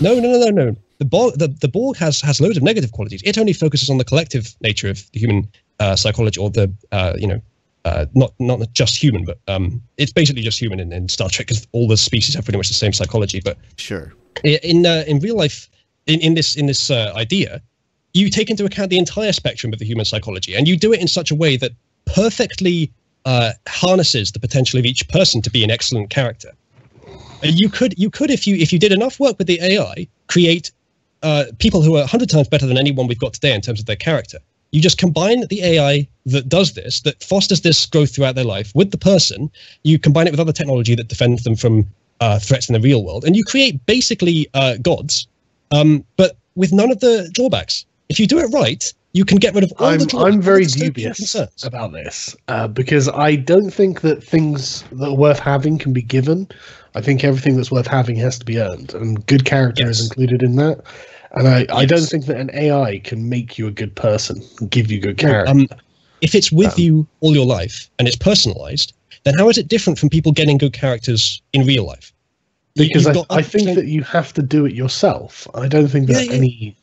No, 0.02 0.16
no, 0.20 0.32
no, 0.32 0.50
no, 0.50 0.66
no. 0.66 0.76
The 1.00 1.06
Borg, 1.06 1.36
the, 1.36 1.48
the 1.48 1.68
Borg 1.68 1.96
has 1.98 2.20
has 2.22 2.42
loads 2.42 2.58
of 2.58 2.64
negative 2.64 2.92
qualities. 2.92 3.22
It 3.24 3.38
only 3.38 3.54
focuses 3.54 3.90
on 3.90 3.98
the 3.98 4.04
collective 4.04 4.56
nature 4.62 4.90
of 4.90 5.10
the 5.12 5.20
human 5.20 5.48
uh, 5.80 5.96
psychology, 5.96 6.40
or 6.40 6.50
the 6.50 6.72
uh, 6.92 7.14
you 7.18 7.28
know, 7.28 7.40
uh, 7.86 8.08
not 8.16 8.34
not 8.40 8.60
just 8.74 8.96
human, 8.96 9.24
but 9.24 9.38
um, 9.48 9.82
it's 9.98 10.12
basically 10.12 10.42
just 10.42 10.60
human 10.60 10.80
in, 10.80 10.92
in 10.92 11.08
Star 11.08 11.30
Trek 11.30 11.48
because 11.48 11.68
all 11.72 11.88
the 11.88 11.98
species 11.98 12.36
have 12.36 12.46
pretty 12.46 12.58
much 12.58 12.68
the 12.68 12.74
same 12.74 12.94
psychology. 12.94 13.42
But 13.44 13.58
sure, 13.78 14.14
in 14.44 14.86
uh, 14.86 15.04
in 15.08 15.20
real 15.20 15.36
life, 15.36 15.70
in, 16.08 16.20
in 16.20 16.34
this 16.34 16.56
in 16.56 16.66
this 16.66 16.90
uh, 16.90 17.14
idea, 17.16 17.62
you 18.18 18.30
take 18.30 18.50
into 18.50 18.66
account 18.66 18.90
the 18.90 18.98
entire 18.98 19.34
spectrum 19.34 19.74
of 19.74 19.80
the 19.80 19.86
human 19.86 20.06
psychology, 20.06 20.56
and 20.56 20.68
you 20.68 20.78
do 20.78 20.94
it 20.94 21.00
in 21.00 21.08
such 21.08 21.32
a 21.32 21.36
way 21.36 21.58
that 21.58 21.72
perfectly 22.06 22.92
uh, 23.26 23.52
harnesses 23.68 24.32
the 24.32 24.40
potential 24.40 24.80
of 24.80 24.86
each 24.86 25.08
person 25.10 25.42
to 25.42 25.50
be 25.50 25.64
an 25.64 25.72
excellent 25.72 26.10
character. 26.10 26.52
And 27.44 27.60
you 27.60 27.70
could 27.70 27.98
you 27.98 28.10
could 28.10 28.32
if 28.32 28.48
you 28.48 28.56
if 28.56 28.74
you 28.74 28.80
did 28.80 28.92
enough 28.92 29.20
work 29.20 29.38
with 29.38 29.48
the 29.48 29.60
AI, 29.62 30.08
create 30.28 30.72
uh, 31.24 31.46
people 31.60 31.82
who 31.82 31.96
are 31.98 32.04
a 32.04 32.08
hundred 32.08 32.30
times 32.30 32.48
better 32.48 32.66
than 32.66 32.78
anyone 32.78 33.08
we've 33.08 33.20
got 33.20 33.34
today 33.34 33.54
in 33.54 33.62
terms 33.62 33.80
of 33.80 33.86
their 33.86 33.96
character. 33.96 34.40
You 34.72 34.82
just 34.82 34.98
combine 34.98 35.48
the 35.48 35.64
AI 35.64 36.08
that 36.26 36.50
does 36.50 36.74
this, 36.74 37.02
that 37.02 37.24
fosters 37.24 37.62
this 37.62 37.86
growth 37.86 38.14
throughout 38.14 38.36
their 38.36 38.44
life, 38.44 38.72
with 38.76 38.92
the 38.92 38.98
person. 38.98 39.50
You 39.84 39.98
combine 39.98 40.28
it 40.28 40.32
with 40.32 40.40
other 40.40 40.52
technology 40.52 40.94
that 40.96 41.08
defends 41.08 41.44
them 41.44 41.56
from 41.56 41.86
uh, 42.20 42.40
threats 42.40 42.68
in 42.68 42.74
the 42.74 42.80
real 42.80 43.04
world, 43.04 43.24
and 43.24 43.36
you 43.36 43.44
create 43.44 43.86
basically 43.86 44.48
uh, 44.54 44.78
gods, 44.78 45.28
um, 45.72 46.04
but 46.18 46.38
with 46.56 46.74
none 46.74 46.92
of 46.92 47.00
the 47.00 47.30
drawbacks. 47.34 47.86
If 48.10 48.20
you 48.20 48.28
do 48.28 48.40
it 48.40 48.48
right, 48.54 48.94
you 49.14 49.26
can 49.26 49.38
get 49.38 49.54
rid 49.54 49.64
of 49.64 49.74
all 49.80 49.88
I'm, 49.88 50.00
the 50.00 50.06
drawbacks. 50.06 50.36
I'm 50.36 50.42
very 50.42 50.64
all 50.64 50.70
the 50.70 50.72
dystopian 50.72 50.94
dubious 50.94 51.18
concerns. 51.18 51.64
about 51.64 51.92
this 51.92 52.36
uh, 52.48 52.68
because 52.68 53.10
I 53.10 53.36
don't 53.36 53.72
think 53.72 54.02
that 54.02 54.24
things 54.24 54.84
that 54.92 55.10
are 55.10 55.16
worth 55.16 55.40
having 55.40 55.78
can 55.78 55.94
be 55.94 56.02
given. 56.02 56.48
I 56.96 57.02
think 57.02 57.24
everything 57.24 57.58
that's 57.58 57.72
worth 57.72 57.88
having 57.88 58.16
has 58.18 58.40
to 58.40 58.46
be 58.46 58.60
earned, 58.60 58.94
and 58.94 59.26
good 59.26 59.46
character 59.46 59.88
is 59.88 60.04
included 60.04 60.42
in 60.42 60.56
that. 60.56 60.82
And 61.34 61.48
I, 61.48 61.66
I 61.72 61.86
don't 61.86 62.06
think 62.06 62.26
that 62.26 62.38
an 62.38 62.50
AI 62.54 63.00
can 63.00 63.30
make 63.30 63.58
you 63.58 63.68
a 63.68 63.72
good 63.72 63.96
person, 63.96 64.42
and 64.60 64.70
give 64.72 64.92
you 64.92 65.00
good 65.00 65.18
character. 65.18 65.52
um, 65.52 65.68
if 66.22 66.34
it's 66.34 66.52
with 66.52 66.74
Um, 66.74 66.84
you 66.84 67.08
all 67.20 67.34
your 67.36 67.46
life 67.46 67.90
and 68.00 68.08
it's 68.08 68.18
personalized, 68.18 68.94
then 69.24 69.36
how 69.38 69.50
is 69.50 69.58
it 69.58 69.68
different 69.68 70.00
from 70.00 70.10
people 70.10 70.32
getting 70.32 70.58
good 70.58 70.74
characters 70.74 71.42
in 71.54 71.66
real 71.66 71.86
life? 71.86 72.12
Because 72.76 73.08
I, 73.08 73.24
I 73.30 73.42
think 73.42 73.76
that 73.76 73.88
you 73.88 74.04
have 74.04 74.34
to 74.34 74.42
do 74.42 74.66
it 74.66 74.74
yourself. 74.74 75.48
I 75.54 75.68
don't 75.68 75.88
think 75.88 76.08
that 76.08 76.26
Yeah, 76.26 76.32
yeah. 76.32 76.38
any. 76.38 76.78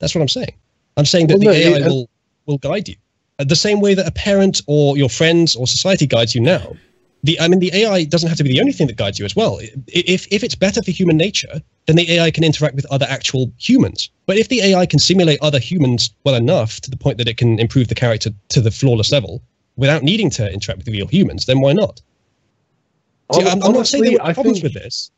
That's 0.00 0.14
what 0.14 0.22
I'm 0.22 0.28
saying. 0.28 0.54
I'm 0.96 1.04
saying 1.04 1.28
that 1.28 1.38
Well, 1.38 1.54
the 1.54 1.60
no, 1.70 1.76
AI 1.76 1.88
will 1.88 2.10
will 2.46 2.58
guide 2.58 2.88
you 2.88 2.96
Uh, 3.38 3.44
the 3.44 3.56
same 3.56 3.80
way 3.80 3.94
that 3.94 4.06
a 4.06 4.10
parent 4.10 4.60
or 4.66 4.98
your 4.98 5.08
friends 5.08 5.54
or 5.54 5.66
society 5.66 6.06
guides 6.06 6.34
you 6.34 6.40
now. 6.40 6.76
The 7.22 7.38
I 7.38 7.48
mean, 7.48 7.60
the 7.60 7.70
AI 7.74 8.04
doesn't 8.04 8.28
have 8.30 8.38
to 8.38 8.44
be 8.44 8.50
the 8.54 8.60
only 8.60 8.72
thing 8.72 8.86
that 8.88 8.96
guides 8.96 9.18
you 9.18 9.24
as 9.26 9.36
well. 9.36 9.60
If 9.86 10.26
if 10.36 10.42
it's 10.42 10.54
better 10.66 10.82
for 10.82 10.90
human 10.90 11.16
nature, 11.18 11.60
then 11.86 11.96
the 11.96 12.10
AI 12.14 12.30
can 12.30 12.44
interact 12.44 12.74
with 12.76 12.86
other 12.90 13.06
actual 13.08 13.52
humans. 13.58 14.10
But 14.26 14.36
if 14.38 14.48
the 14.48 14.60
AI 14.68 14.86
can 14.86 14.98
simulate 14.98 15.38
other 15.42 15.58
humans 15.58 16.10
well 16.24 16.34
enough 16.34 16.80
to 16.80 16.90
the 16.90 16.96
point 16.96 17.18
that 17.18 17.28
it 17.28 17.36
can 17.36 17.58
improve 17.58 17.88
the 17.88 17.94
character 17.94 18.30
to 18.54 18.60
the 18.60 18.70
flawless 18.70 19.12
level 19.12 19.42
without 19.76 20.02
needing 20.02 20.30
to 20.30 20.50
interact 20.50 20.78
with 20.78 20.88
real 20.88 21.06
humans, 21.06 21.44
then 21.44 21.60
why 21.60 21.72
not? 21.74 22.00
See, 23.34 23.42
I'm, 23.42 23.62
I'm 23.62 23.72
not 23.72 23.86
saying 23.86 24.04
there 24.04 24.12
Honestly, 24.12 24.16
were 24.16 24.22
I 24.30 24.32
problems 24.32 24.60
think- 24.60 24.74
with 24.74 24.82
this. 24.82 25.10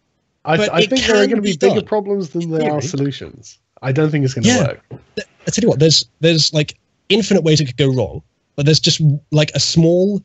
I, 0.44 0.54
I 0.54 0.86
think 0.86 1.06
there 1.06 1.22
are 1.22 1.26
going 1.32 1.36
to 1.36 1.42
be, 1.42 1.52
be 1.52 1.68
bigger 1.68 1.82
problems 1.82 2.30
than 2.30 2.50
there 2.50 2.68
are 2.72 2.82
solutions. 2.82 3.59
I 3.82 3.92
don't 3.92 4.10
think 4.10 4.24
it's 4.24 4.34
going 4.34 4.44
to 4.44 4.48
Yeah. 4.48 4.66
work. 4.68 4.80
I 5.18 5.50
tell 5.50 5.62
you 5.62 5.68
what, 5.68 5.80
there's 5.80 6.04
there's 6.20 6.52
like 6.52 6.78
infinite 7.09 7.42
ways 7.42 7.60
it 7.60 7.66
could 7.66 7.76
go 7.76 7.88
wrong, 7.92 8.22
but 8.56 8.64
there's 8.64 8.80
just 8.80 9.00
like 9.32 9.50
a 9.54 9.60
small 9.60 10.22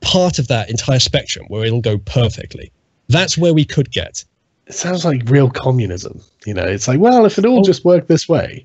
part 0.00 0.38
of 0.38 0.48
that 0.48 0.70
entire 0.70 1.00
spectrum 1.00 1.46
where 1.48 1.64
it'll 1.64 1.80
go 1.80 1.98
perfectly. 1.98 2.72
That's 3.08 3.36
where 3.36 3.52
we 3.52 3.64
could 3.64 3.90
get. 3.90 4.24
It 4.66 4.74
sounds 4.74 5.04
like 5.04 5.28
real 5.28 5.50
communism. 5.50 6.20
You 6.46 6.54
know, 6.54 6.62
it's 6.64 6.86
like, 6.86 7.00
well, 7.00 7.26
if 7.26 7.38
it 7.38 7.44
all 7.44 7.62
just 7.62 7.84
worked 7.84 8.06
this 8.08 8.28
way. 8.28 8.64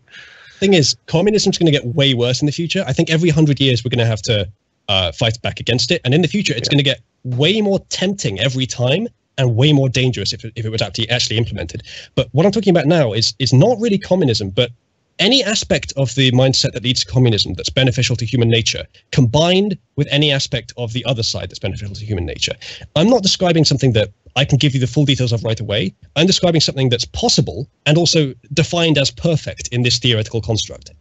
Thing 0.59 0.73
is, 0.75 0.95
communism's 1.07 1.57
going 1.57 1.65
to 1.65 1.71
get 1.71 1.85
way 1.95 2.13
worse 2.13 2.41
in 2.41 2.45
the 2.45 2.51
future. 2.51 2.85
I 2.87 2.93
think 2.93 3.09
every 3.09 3.29
hundred 3.29 3.59
years 3.59 3.83
we're 3.83 3.89
going 3.89 3.99
to 3.99 4.05
have 4.05 4.21
to 4.21 4.47
uh, 4.87 5.11
fight 5.11 5.41
back 5.41 5.59
against 5.59 5.89
it, 5.91 5.99
and 6.05 6.13
in 6.13 6.21
the 6.21 6.27
future 6.27 6.53
it's 6.55 6.69
going 6.69 6.77
to 6.77 6.83
get 6.83 7.01
way 7.23 7.59
more 7.59 7.79
tempting 7.89 8.39
every 8.39 8.67
time 8.67 9.07
and 9.37 9.55
way 9.55 9.73
more 9.73 9.89
dangerous 9.89 10.33
if, 10.33 10.43
if 10.43 10.65
it 10.65 10.69
was 10.69 10.81
actually 10.81 11.09
actually 11.09 11.37
implemented. 11.37 11.83
But 12.15 12.29
what 12.31 12.45
I'm 12.45 12.51
talking 12.51 12.71
about 12.71 12.85
now 12.85 13.13
is 13.13 13.33
is 13.39 13.53
not 13.53 13.79
really 13.79 13.97
communism, 13.97 14.49
but 14.49 14.71
any 15.19 15.43
aspect 15.43 15.93
of 15.95 16.13
the 16.15 16.31
mindset 16.31 16.73
that 16.73 16.83
leads 16.83 17.05
to 17.05 17.11
communism 17.11 17.53
that's 17.53 17.69
beneficial 17.69 18.15
to 18.17 18.25
human 18.25 18.49
nature 18.49 18.85
combined 19.11 19.77
with 19.95 20.07
any 20.11 20.31
aspect 20.31 20.73
of 20.77 20.91
the 20.93 21.05
other 21.05 21.23
side 21.23 21.49
that's 21.49 21.59
beneficial 21.59 21.95
to 21.95 22.05
human 22.05 22.25
nature. 22.25 22.53
I'm 22.95 23.09
not 23.09 23.23
describing 23.23 23.63
something 23.63 23.93
that 23.93 24.09
I 24.35 24.43
can 24.43 24.57
give 24.57 24.73
you 24.73 24.81
the 24.81 24.87
full 24.87 25.05
details 25.05 25.31
of 25.31 25.43
right 25.43 25.59
away. 25.59 25.93
I'm 26.17 26.27
describing 26.27 26.59
something 26.59 26.89
that's 26.89 27.05
possible 27.05 27.69
and 27.85 27.97
also 27.97 28.33
defined 28.53 28.97
as 28.97 29.09
perfect 29.09 29.69
in 29.69 29.83
this 29.83 29.97
theoretical 29.97 30.41
construct. 30.41 30.91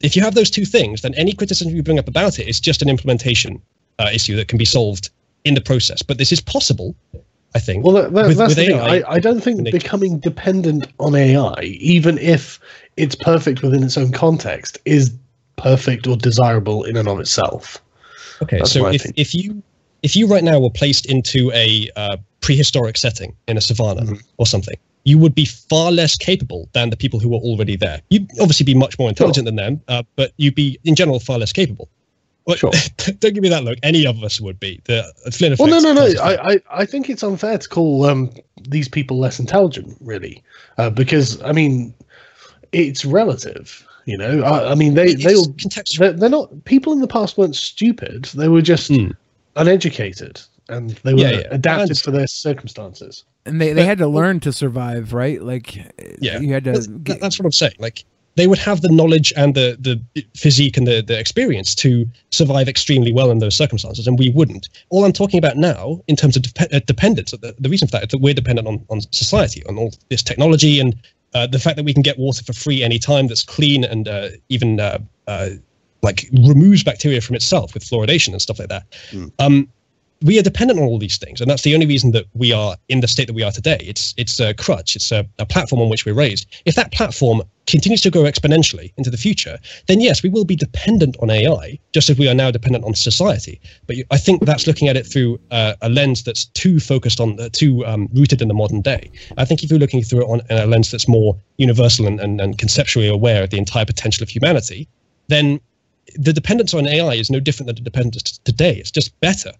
If 0.00 0.14
you 0.14 0.22
have 0.22 0.34
those 0.34 0.50
two 0.50 0.64
things, 0.64 1.02
then 1.02 1.14
any 1.14 1.32
criticism 1.32 1.74
you 1.74 1.82
bring 1.82 1.98
up 1.98 2.06
about 2.06 2.38
it 2.38 2.48
is 2.48 2.60
just 2.60 2.82
an 2.82 2.88
implementation 2.88 3.60
uh, 3.98 4.10
issue 4.12 4.36
that 4.36 4.46
can 4.46 4.58
be 4.58 4.64
solved 4.64 5.10
in 5.44 5.54
the 5.54 5.60
process. 5.60 6.02
But 6.02 6.18
this 6.18 6.32
is 6.32 6.40
possible, 6.40 6.94
I 7.56 7.58
think. 7.58 7.84
Well, 7.84 7.94
that, 7.94 8.12
that, 8.12 8.26
with- 8.28 8.36
that's 8.36 8.50
with 8.54 8.56
the 8.58 8.66
thing. 8.66 8.80
I, 8.80 9.02
I 9.16 9.18
don't 9.18 9.40
think 9.42 9.64
becoming 9.72 10.18
dependent 10.20 10.86
on 10.98 11.14
AI, 11.14 11.54
even 11.62 12.18
if 12.18 12.60
it's 12.96 13.14
perfect 13.16 13.62
within 13.62 13.82
its 13.82 13.96
own 13.96 14.12
context, 14.12 14.78
is 14.84 15.12
perfect 15.56 16.06
or 16.06 16.16
desirable 16.16 16.84
in 16.84 16.96
and 16.96 17.08
of 17.08 17.18
itself. 17.18 17.82
Okay, 18.42 18.58
That's 18.58 18.72
so 18.72 18.86
if, 18.88 19.00
opinion. 19.02 19.14
if 19.16 19.34
you 19.34 19.62
if 20.02 20.14
you 20.14 20.26
right 20.26 20.44
now 20.44 20.60
were 20.60 20.70
placed 20.70 21.06
into 21.06 21.50
a 21.54 21.88
uh, 21.96 22.16
prehistoric 22.42 22.96
setting 22.98 23.34
in 23.48 23.56
a 23.56 23.60
savanna 23.60 24.02
Mm-hmm. 24.02 24.14
or 24.36 24.46
something, 24.46 24.76
you 25.04 25.16
would 25.18 25.34
be 25.34 25.46
far 25.46 25.90
less 25.90 26.14
capable 26.16 26.68
than 26.74 26.90
the 26.90 26.96
people 26.96 27.18
who 27.20 27.30
were 27.30 27.38
already 27.48 27.76
there. 27.76 28.02
You'd 28.10 28.28
obviously 28.38 28.64
be 28.64 28.74
much 28.74 28.98
more 28.98 29.08
intelligent 29.08 29.46
than 29.46 29.56
them, 29.56 29.80
uh, 29.88 30.02
but 30.16 30.32
you'd 30.36 30.54
be 30.54 30.78
in 30.84 30.94
general 30.94 31.18
far 31.20 31.38
less 31.38 31.52
capable. 31.52 31.88
Well, 32.46 32.56
don't 32.96 33.34
give 33.34 33.42
me 33.42 33.48
that 33.48 33.64
look. 33.64 33.78
Any 33.82 34.06
of 34.06 34.22
us 34.22 34.40
would 34.40 34.60
be. 34.60 34.80
The 34.84 35.12
Flynn 35.32 35.56
Well, 35.58 35.68
no, 35.68 35.80
no, 35.80 35.92
no. 35.92 36.22
I, 36.22 36.52
I, 36.52 36.60
I 36.70 36.84
think 36.86 37.10
it's 37.10 37.22
unfair 37.22 37.58
to 37.58 37.68
call 37.68 38.04
um, 38.04 38.30
these 38.68 38.88
people 38.88 39.18
less 39.18 39.40
intelligent, 39.40 39.96
really, 40.00 40.42
uh, 40.78 40.90
because 40.90 41.42
I 41.42 41.52
mean, 41.52 41.92
it's 42.72 43.04
relative. 43.04 43.84
You 44.04 44.16
know, 44.16 44.42
I, 44.42 44.70
I 44.70 44.74
mean, 44.76 44.94
they 44.94 45.14
they'll 45.14 45.52
they're, 45.98 46.12
they're 46.12 46.28
not. 46.28 46.64
People 46.64 46.92
in 46.92 47.00
the 47.00 47.08
past 47.08 47.36
weren't 47.36 47.56
stupid. 47.56 48.26
They 48.26 48.46
were 48.48 48.62
just 48.62 48.92
uneducated, 49.56 50.40
and 50.68 50.90
they 50.90 51.14
were. 51.14 51.20
Yeah, 51.20 51.30
yeah. 51.30 51.48
adapted 51.50 51.98
for 51.98 52.12
their 52.12 52.28
circumstances. 52.28 53.24
And 53.44 53.60
they, 53.60 53.72
they 53.72 53.84
had 53.84 53.98
to 53.98 54.08
learn 54.08 54.40
to 54.40 54.52
survive, 54.52 55.12
right? 55.12 55.40
Like, 55.40 55.76
yeah 56.20 56.38
you 56.40 56.52
had 56.52 56.64
to. 56.64 56.72
that's, 56.72 56.86
that- 56.88 57.20
that's 57.20 57.38
what 57.38 57.46
i'm 57.46 57.52
saying 57.52 57.74
like 57.78 58.04
they 58.36 58.46
would 58.46 58.58
have 58.58 58.80
the 58.82 58.90
knowledge 58.90 59.32
and 59.36 59.54
the 59.54 59.76
the 59.80 60.24
physique 60.34 60.76
and 60.76 60.86
the, 60.86 61.02
the 61.02 61.18
experience 61.18 61.74
to 61.74 62.06
survive 62.30 62.68
extremely 62.68 63.12
well 63.12 63.30
in 63.30 63.38
those 63.38 63.54
circumstances 63.54 64.06
and 64.06 64.18
we 64.18 64.30
wouldn't. 64.30 64.68
All 64.90 65.04
i'm 65.04 65.12
talking 65.12 65.38
about 65.38 65.56
now 65.56 66.00
in 66.06 66.16
terms 66.16 66.36
of 66.36 66.42
dep- 66.42 66.72
uh, 66.72 66.80
dependence 66.86 67.32
the, 67.32 67.54
the 67.58 67.68
reason 67.68 67.88
for 67.88 67.92
that 67.92 68.04
is 68.04 68.08
that 68.08 68.18
we're 68.18 68.34
dependent 68.34 68.68
on, 68.68 68.84
on 68.88 69.00
society 69.12 69.64
on 69.66 69.76
all 69.76 69.92
this 70.10 70.22
technology 70.22 70.80
and 70.80 70.94
uh, 71.34 71.46
the 71.46 71.58
fact 71.58 71.76
that 71.76 71.84
we 71.84 71.92
can 71.92 72.02
get 72.02 72.18
water 72.18 72.42
for 72.42 72.52
free 72.52 72.82
anytime 72.82 73.26
that's 73.26 73.42
clean 73.42 73.84
and 73.84 74.08
uh, 74.08 74.28
even 74.48 74.80
uh, 74.80 74.98
uh, 75.26 75.50
like 76.02 76.28
removes 76.32 76.82
bacteria 76.82 77.20
from 77.20 77.36
itself 77.36 77.74
with 77.74 77.84
fluoridation 77.84 78.28
and 78.28 78.40
stuff 78.40 78.58
like 78.58 78.68
that. 78.68 78.84
Um, 79.38 79.68
we 80.22 80.38
are 80.38 80.42
dependent 80.42 80.80
on 80.80 80.86
all 80.86 80.98
these 80.98 81.18
things, 81.18 81.40
and 81.40 81.50
that's 81.50 81.62
the 81.62 81.74
only 81.74 81.86
reason 81.86 82.12
that 82.12 82.24
we 82.34 82.52
are 82.52 82.76
in 82.88 83.00
the 83.00 83.08
state 83.08 83.26
that 83.26 83.34
we 83.34 83.42
are 83.42 83.52
today. 83.52 83.78
It's 83.80 84.14
it's 84.16 84.40
a 84.40 84.54
crutch, 84.54 84.96
it's 84.96 85.12
a, 85.12 85.26
a 85.38 85.46
platform 85.46 85.82
on 85.82 85.88
which 85.88 86.06
we're 86.06 86.14
raised. 86.14 86.46
If 86.64 86.74
that 86.76 86.92
platform 86.92 87.42
continues 87.66 88.00
to 88.02 88.10
grow 88.10 88.22
exponentially 88.22 88.92
into 88.96 89.10
the 89.10 89.16
future, 89.16 89.58
then 89.88 90.00
yes, 90.00 90.22
we 90.22 90.28
will 90.28 90.44
be 90.44 90.56
dependent 90.56 91.16
on 91.20 91.30
AI, 91.30 91.78
just 91.92 92.08
as 92.08 92.16
we 92.16 92.28
are 92.28 92.34
now 92.34 92.50
dependent 92.50 92.84
on 92.84 92.94
society. 92.94 93.60
But 93.86 93.96
you- 93.96 94.04
I 94.10 94.18
think 94.18 94.44
that's 94.46 94.66
looking 94.66 94.88
at 94.88 94.96
it 94.96 95.04
through 95.04 95.38
uh, 95.50 95.74
a 95.82 95.88
lens 95.88 96.22
that's 96.22 96.44
too 96.46 96.78
focused 96.78 97.20
on, 97.20 97.38
uh, 97.40 97.48
too 97.52 97.84
um, 97.84 98.08
rooted 98.14 98.40
in 98.40 98.48
the 98.48 98.54
modern 98.54 98.82
day. 98.82 99.10
I 99.36 99.44
think 99.44 99.64
if 99.64 99.70
you're 99.70 99.80
looking 99.80 100.02
through 100.02 100.22
it 100.22 100.28
on 100.28 100.42
a 100.48 100.66
lens 100.66 100.92
that's 100.92 101.08
more 101.08 101.36
universal 101.58 102.06
and, 102.06 102.20
and, 102.20 102.40
and 102.40 102.56
conceptually 102.56 103.08
aware 103.08 103.42
of 103.42 103.50
the 103.50 103.58
entire 103.58 103.84
potential 103.84 104.22
of 104.22 104.28
humanity, 104.28 104.86
then 105.26 105.60
the 106.14 106.32
dependence 106.32 106.72
on 106.72 106.86
AI 106.86 107.14
is 107.14 107.30
no 107.30 107.40
different 107.40 107.66
than 107.66 107.74
the 107.76 107.82
dependence 107.82 108.38
today. 108.44 108.76
It's 108.76 108.92
just 108.92 109.18
better. 109.20 109.50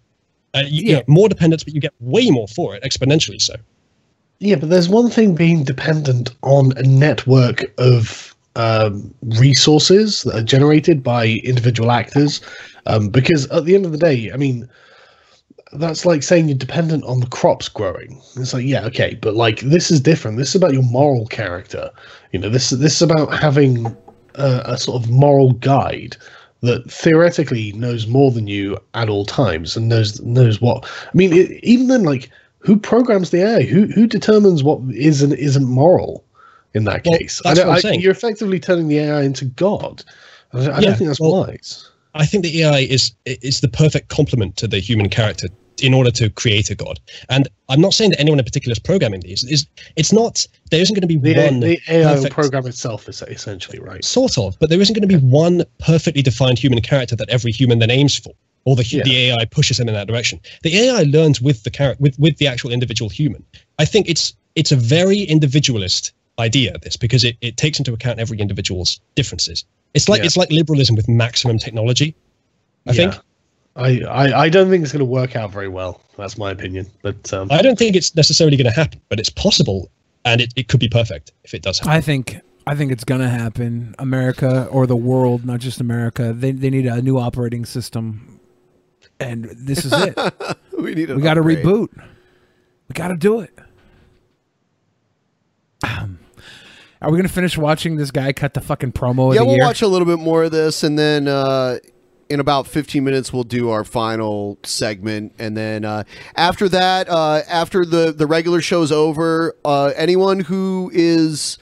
Uh, 0.57 0.63
you, 0.67 0.89
you 0.89 0.93
know, 0.95 1.03
more 1.07 1.29
dependence, 1.29 1.63
but 1.63 1.73
you 1.73 1.81
get 1.81 1.93
way 1.99 2.29
more 2.29 2.47
for 2.47 2.75
it, 2.75 2.83
exponentially 2.83 3.41
so. 3.41 3.55
Yeah, 4.39 4.55
but 4.55 4.69
there's 4.69 4.89
one 4.89 5.09
thing 5.09 5.35
being 5.35 5.63
dependent 5.63 6.33
on 6.43 6.77
a 6.77 6.83
network 6.83 7.63
of 7.79 8.35
um, 8.55 9.13
resources 9.39 10.23
that 10.23 10.35
are 10.35 10.43
generated 10.43 11.03
by 11.03 11.39
individual 11.43 11.91
actors, 11.91 12.41
um, 12.85 13.09
because 13.09 13.47
at 13.51 13.65
the 13.65 13.75
end 13.75 13.85
of 13.85 13.91
the 13.91 13.97
day, 13.97 14.31
I 14.31 14.37
mean, 14.37 14.69
that's 15.73 16.05
like 16.05 16.23
saying 16.23 16.47
you're 16.47 16.57
dependent 16.57 17.03
on 17.03 17.19
the 17.19 17.27
crops 17.27 17.67
growing. 17.67 18.21
It's 18.35 18.53
like, 18.53 18.65
yeah, 18.65 18.85
okay, 18.85 19.17
but 19.21 19.35
like 19.35 19.59
this 19.61 19.91
is 19.91 19.99
different. 19.99 20.37
This 20.37 20.49
is 20.49 20.55
about 20.55 20.73
your 20.73 20.83
moral 20.83 21.27
character. 21.27 21.89
You 22.31 22.39
know, 22.39 22.49
this 22.49 22.69
this 22.69 22.95
is 22.95 23.01
about 23.01 23.33
having 23.33 23.85
a, 24.35 24.61
a 24.65 24.77
sort 24.77 25.03
of 25.03 25.09
moral 25.09 25.53
guide 25.53 26.17
that 26.61 26.89
theoretically 26.91 27.71
knows 27.73 28.07
more 28.07 28.31
than 28.31 28.47
you 28.47 28.77
at 28.93 29.09
all 29.09 29.25
times 29.25 29.77
and 29.77 29.87
knows 29.89 30.19
knows 30.21 30.59
what. 30.61 30.85
I 31.05 31.15
mean, 31.15 31.33
it, 31.33 31.63
even 31.63 31.87
then, 31.87 32.03
like 32.03 32.29
who 32.59 32.77
programs 32.77 33.29
the 33.29 33.43
AI? 33.43 33.63
Who 33.63 33.85
who 33.87 34.07
determines 34.07 34.63
what 34.63 34.79
is 34.91 35.21
and 35.21 35.33
isn't 35.33 35.65
moral 35.65 36.23
in 36.73 36.83
that 36.85 37.05
Well, 37.05 37.17
case? 37.19 37.41
I 37.45 37.53
don't- 37.53 37.67
what 37.67 37.73
I'm 37.73 37.77
I- 37.77 37.81
saying. 37.81 38.01
You're 38.01 38.11
effectively 38.11 38.59
turning 38.59 38.87
the 38.87 38.99
AI 38.99 39.21
into 39.23 39.45
God. 39.45 40.03
I 40.53 40.57
don't, 40.59 40.69
I 40.69 40.79
Yeah, 40.79 40.81
don't 40.89 40.97
think 40.97 41.07
that's 41.09 41.19
well, 41.19 41.45
wise. 41.47 41.89
I 42.15 42.25
think 42.25 42.43
the 42.43 42.63
AI 42.63 42.79
is 42.79 43.11
is 43.25 43.61
the 43.61 43.67
perfect 43.67 44.09
complement 44.09 44.55
to 44.57 44.67
the 44.67 44.79
human 44.79 45.09
character 45.09 45.47
in 45.81 45.93
order 45.93 46.11
to 46.11 46.29
create 46.29 46.69
a 46.69 46.75
god. 46.75 46.99
And 47.29 47.47
I'm 47.69 47.81
not 47.81 47.93
saying 47.93 48.11
that 48.11 48.19
anyone 48.19 48.39
in 48.39 48.45
particular 48.45 48.71
is 48.71 48.79
programming 48.79 49.21
these. 49.21 49.43
Is 49.43 49.67
it's 49.95 50.11
not 50.13 50.45
there 50.71 50.81
isn't 50.81 50.93
going 50.93 51.01
to 51.01 51.07
be 51.07 51.17
The, 51.17 51.35
one 51.43 51.59
the 51.59 51.79
AI 51.89 52.15
perfect- 52.15 52.33
program 52.33 52.65
itself, 52.67 53.07
is 53.09 53.21
essentially 53.21 53.79
right. 53.79 54.03
sort 54.03 54.37
of, 54.37 54.57
but 54.59 54.69
there 54.69 54.81
isn't 54.81 54.93
going 54.93 55.07
to 55.07 55.19
be 55.19 55.23
one 55.25 55.63
perfectly 55.79 56.21
defined 56.21 56.59
human 56.59 56.81
character 56.81 57.15
that 57.15 57.29
every 57.29 57.51
human 57.51 57.79
then 57.79 57.91
aims 57.91 58.17
for, 58.17 58.33
or 58.65 58.75
the 58.75 58.83
hu- 58.83 59.03
the 59.03 59.29
AI 59.31 59.45
pushes 59.45 59.77
them 59.77 59.87
in 59.87 59.93
that 59.93 60.07
direction. 60.07 60.39
The 60.63 60.77
AI 60.77 61.03
learns 61.03 61.41
with 61.41 61.63
the 61.63 61.69
character 61.71 62.01
with 62.01 62.17
with 62.19 62.37
the 62.37 62.47
actual 62.47 62.71
individual 62.71 63.09
human. 63.09 63.43
I 63.79 63.85
think 63.85 64.09
it's 64.09 64.33
it's 64.55 64.71
a 64.71 64.75
very 64.75 65.21
individualist 65.21 66.13
idea 66.39 66.77
this 66.83 66.95
because 66.97 67.23
it, 67.23 67.35
it 67.41 67.57
takes 67.57 67.79
into 67.79 67.93
account 67.93 68.19
every 68.19 68.39
individual's 68.39 68.99
differences. 69.15 69.65
It's 69.93 70.07
like 70.09 70.19
Yeah. 70.19 70.25
it's 70.27 70.37
like 70.37 70.51
liberalism 70.51 70.95
with 70.95 71.07
maximum 71.07 71.57
technology. 71.57 72.15
I 72.85 72.93
think. 72.93 73.15
I, 73.77 74.01
I, 74.01 74.41
I 74.43 74.49
don't 74.49 74.69
think 74.69 74.83
it's 74.83 74.91
going 74.91 74.99
to 74.99 75.05
work 75.05 75.35
out 75.35 75.51
very 75.51 75.67
well. 75.67 76.01
That's 76.17 76.37
my 76.37 76.51
opinion. 76.51 76.87
But 77.03 77.31
um, 77.31 77.47
I 77.51 77.61
don't 77.61 77.77
think 77.77 77.95
it's 77.95 78.15
necessarily 78.15 78.57
going 78.57 78.65
to 78.65 78.75
happen, 78.75 78.99
but 79.09 79.19
it's 79.19 79.29
possible, 79.29 79.91
and 80.25 80.41
it, 80.41 80.51
it 80.55 80.67
could 80.67 80.79
be 80.79 80.89
perfect 80.89 81.31
if 81.43 81.53
it 81.53 81.61
does 81.61 81.79
happen. 81.79 81.93
I 81.93 82.01
think 82.01 82.41
I 82.67 82.75
think 82.75 82.91
it's 82.91 83.05
gonna 83.05 83.29
happen. 83.29 83.95
America 83.97 84.67
or 84.69 84.85
the 84.85 84.95
world, 84.95 85.45
not 85.45 85.61
just 85.61 85.79
America. 85.79 86.33
They 86.33 86.51
they 86.51 86.69
need 86.69 86.85
a 86.85 87.01
new 87.01 87.17
operating 87.17 87.63
system, 87.65 88.41
and 89.21 89.45
this 89.45 89.85
is 89.85 89.93
it. 89.93 90.17
we 90.77 90.93
need. 90.93 91.09
we 91.09 91.21
got 91.21 91.35
to 91.35 91.41
reboot. 91.41 91.89
We 92.89 92.93
got 92.93 93.07
to 93.07 93.15
do 93.15 93.39
it. 93.39 93.57
Um, 95.83 96.19
Are 97.01 97.09
we 97.09 97.17
gonna 97.17 97.29
finish 97.29 97.57
watching 97.57 97.95
this 97.95 98.11
guy 98.11 98.33
cut 98.33 98.53
the 98.53 98.61
fucking 98.61 98.91
promo 98.91 99.29
of 99.29 99.35
yeah, 99.35 99.41
the 99.41 99.45
we'll 99.45 99.55
year? 99.55 99.63
watch 99.63 99.81
a 99.81 99.87
little 99.87 100.07
bit 100.07 100.19
more 100.19 100.43
of 100.43 100.51
this, 100.51 100.83
and 100.83 100.99
then 100.99 101.29
uh, 101.29 101.77
in 102.29 102.39
about 102.39 102.67
15 102.67 103.03
minutes, 103.03 103.31
we'll 103.31 103.43
do 103.43 103.69
our 103.69 103.83
final 103.83 104.57
segment, 104.63 105.33
and 105.39 105.55
then 105.55 105.85
uh, 105.85 106.03
after 106.35 106.67
that, 106.69 107.09
uh, 107.09 107.41
after 107.47 107.85
the 107.85 108.11
the 108.11 108.27
regular 108.27 108.61
show's 108.61 108.91
over, 108.91 109.55
uh, 109.63 109.93
anyone 109.95 110.41
who 110.41 110.91
is 110.93 111.57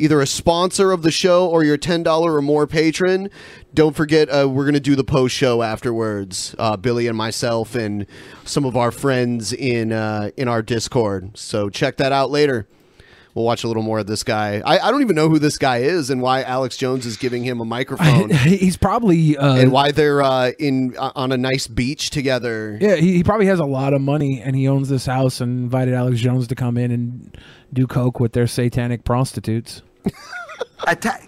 either 0.00 0.20
a 0.20 0.26
sponsor 0.26 0.92
of 0.92 1.02
the 1.02 1.10
show 1.10 1.46
or 1.46 1.62
your 1.62 1.76
$10 1.76 2.06
or 2.24 2.40
more 2.40 2.66
patron 2.66 3.28
don't 3.74 3.94
forget 3.94 4.28
uh, 4.28 4.48
we're 4.48 4.64
going 4.64 4.74
to 4.74 4.80
do 4.80 4.96
the 4.96 5.04
post 5.04 5.34
show 5.34 5.62
afterwards. 5.62 6.54
Uh, 6.58 6.76
billy 6.76 7.06
and 7.06 7.16
myself 7.16 7.74
and 7.74 8.06
some 8.44 8.64
of 8.64 8.76
our 8.76 8.90
friends 8.90 9.52
in 9.52 9.92
uh, 9.92 10.30
in 10.36 10.48
our 10.48 10.62
discord. 10.62 11.36
So 11.36 11.68
check 11.68 11.96
that 11.98 12.12
out 12.12 12.30
later 12.30 12.66
We'll 13.34 13.44
watch 13.44 13.62
a 13.62 13.68
little 13.68 13.82
more 13.82 14.00
of 14.00 14.06
this 14.06 14.24
guy. 14.24 14.60
I, 14.64 14.78
I 14.78 14.90
don't 14.90 15.02
even 15.02 15.14
know 15.14 15.28
who 15.28 15.38
this 15.38 15.56
guy 15.56 15.78
is 15.78 16.10
and 16.10 16.20
why 16.20 16.42
Alex 16.42 16.76
Jones 16.76 17.06
is 17.06 17.16
giving 17.16 17.44
him 17.44 17.60
a 17.60 17.64
microphone 17.64 18.30
He's 18.30 18.76
probably 18.76 19.36
uh, 19.36 19.54
and 19.54 19.70
why 19.70 19.92
they're 19.92 20.20
uh, 20.20 20.50
in 20.58 20.96
uh, 20.98 21.12
on 21.14 21.30
a 21.30 21.36
nice 21.36 21.66
beach 21.66 22.10
together. 22.10 22.76
Yeah, 22.80 22.96
he, 22.96 23.14
he 23.14 23.24
probably 23.24 23.46
has 23.46 23.60
a 23.60 23.64
lot 23.64 23.94
of 23.94 24.00
money 24.00 24.40
and 24.40 24.56
he 24.56 24.66
owns 24.66 24.88
this 24.88 25.06
house 25.06 25.40
and 25.40 25.64
invited 25.64 25.94
Alex 25.94 26.20
Jones 26.20 26.48
to 26.48 26.54
come 26.54 26.76
in 26.76 26.90
and 26.90 27.38
do 27.72 27.86
coke 27.86 28.18
with 28.18 28.32
their 28.32 28.46
satanic 28.46 29.04
prostitutes. 29.04 29.82
atta- 30.86 31.22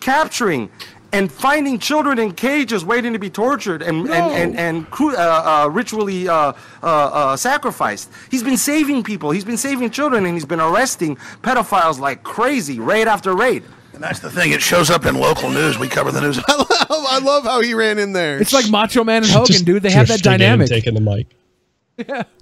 capturing 0.00 0.70
and 1.16 1.32
finding 1.32 1.78
children 1.78 2.18
in 2.18 2.32
cages 2.32 2.84
waiting 2.84 3.12
to 3.12 3.18
be 3.18 3.30
tortured 3.30 3.82
and 3.82 4.08
and 4.08 4.32
and, 4.40 4.56
and 4.56 4.90
cru- 4.90 5.16
uh, 5.16 5.64
uh, 5.64 5.68
ritually 5.68 6.28
uh, 6.28 6.34
uh, 6.34 6.52
uh, 6.82 7.36
sacrificed. 7.36 8.10
He's 8.30 8.42
been 8.42 8.56
saving 8.58 9.02
people. 9.02 9.30
He's 9.30 9.44
been 9.44 9.56
saving 9.56 9.90
children, 9.90 10.26
and 10.26 10.34
he's 10.34 10.44
been 10.44 10.60
arresting 10.60 11.16
pedophiles 11.42 11.98
like 11.98 12.22
crazy, 12.22 12.80
raid 12.80 13.08
after 13.08 13.34
raid. 13.34 13.62
And 13.94 14.02
that's 14.04 14.20
the 14.20 14.30
thing. 14.30 14.52
It 14.52 14.60
shows 14.60 14.90
up 14.90 15.06
in 15.06 15.14
local 15.18 15.48
news. 15.48 15.78
We 15.78 15.88
cover 15.88 16.12
the 16.12 16.20
news. 16.20 16.38
I 16.48 17.18
love 17.22 17.44
how 17.44 17.62
he 17.62 17.72
ran 17.72 17.98
in 17.98 18.12
there. 18.12 18.38
It's 18.38 18.52
like 18.52 18.68
Macho 18.70 19.02
Man 19.04 19.22
and 19.22 19.32
Hogan, 19.32 19.64
dude. 19.64 19.82
They 19.82 19.90
have 19.90 20.08
that 20.08 20.22
dynamic. 20.22 20.68
Taking 20.68 20.94
the 20.94 21.00
mic. 21.00 21.28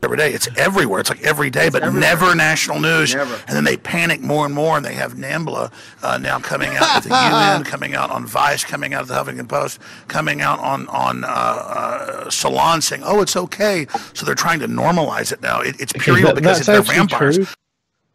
Every 0.03 0.17
day. 0.17 0.33
It's 0.33 0.49
everywhere. 0.57 1.01
It's 1.01 1.11
like 1.11 1.23
every 1.23 1.49
day, 1.49 1.69
but 1.71 1.93
never 1.95 2.35
national 2.35 2.81
news. 2.81 3.15
And 3.15 3.31
then 3.49 3.65
they 3.65 3.77
panic 3.77 4.21
more 4.21 4.45
and 4.47 4.55
more, 4.55 4.77
and 4.77 4.85
they 4.85 4.95
have 4.95 5.15
NAMBLA 5.15 5.73
uh, 6.03 6.19
now 6.19 6.39
coming 6.41 6.71
out 6.77 6.97
with 6.97 7.05
the 7.05 7.11
UN, 7.55 7.63
coming 7.65 7.95
out 7.95 8.11
on 8.11 8.27
Vice, 8.27 8.65
coming 8.65 8.95
out 8.95 9.03
of 9.03 9.09
the 9.09 9.15
Huffington 9.15 9.49
Post, 9.49 9.79
coming 10.09 10.41
out 10.41 10.59
on 10.59 10.89
on 10.89 11.23
uh, 11.25 11.29
uh, 11.29 12.31
Salon 12.31 12.83
saying, 12.83 13.03
"Oh, 13.05 13.21
it's 13.23 13.37
okay." 13.37 13.87
So 14.13 14.27
they're 14.27 14.35
trying 14.35 14.59
to 14.61 14.67
normalize 14.67 15.31
it 15.33 15.41
now. 15.41 15.61
It, 15.61 15.81
it's 15.81 15.93
pure 15.93 16.19
evil 16.19 16.31
That- 16.31 16.35
because 16.37 16.57
that's 16.59 16.67
they're 16.67 16.79
actually 16.81 16.97
vampires. 16.97 17.37
true. 17.37 17.47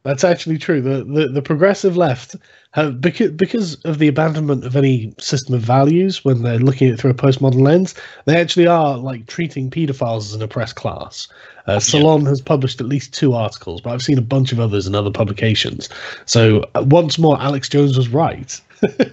That's 0.04 0.24
actually 0.24 0.58
true. 0.58 0.82
The, 0.82 1.04
the 1.04 1.28
the 1.30 1.42
progressive 1.42 1.96
left 1.98 2.36
have 2.72 3.02
because 3.02 3.32
because 3.32 3.76
of 3.84 3.98
the 3.98 4.08
abandonment 4.08 4.64
of 4.64 4.76
any 4.76 5.14
system 5.20 5.56
of 5.56 5.62
values 5.62 6.24
when 6.24 6.44
they're 6.44 6.60
looking 6.60 6.88
at 6.88 6.94
it 6.94 7.00
through 7.00 7.12
a 7.12 7.16
postmodern 7.16 7.62
lens, 7.62 7.96
they 8.26 8.40
actually 8.40 8.68
are 8.68 8.98
like 8.98 9.26
treating 9.26 9.72
paedophiles 9.72 10.20
as 10.20 10.34
an 10.36 10.42
oppressed 10.42 10.76
class. 10.76 11.28
Uh, 11.68 11.80
Salon 11.80 12.26
has 12.26 12.42
published 12.42 12.82
at 12.82 12.88
least 12.88 13.14
two 13.14 13.34
articles, 13.34 13.82
but 13.82 13.92
I've 13.92 14.02
seen 14.02 14.18
a 14.18 14.24
bunch 14.24 14.52
of 14.52 14.60
others 14.60 14.88
in 14.88 14.96
other 14.96 15.12
publications. 15.12 15.90
So 16.26 16.66
uh, 16.74 16.84
once 16.88 17.20
more, 17.20 17.40
Alex 17.40 17.70
Jones 17.70 17.96
was 17.98 18.10
right. 18.10 18.60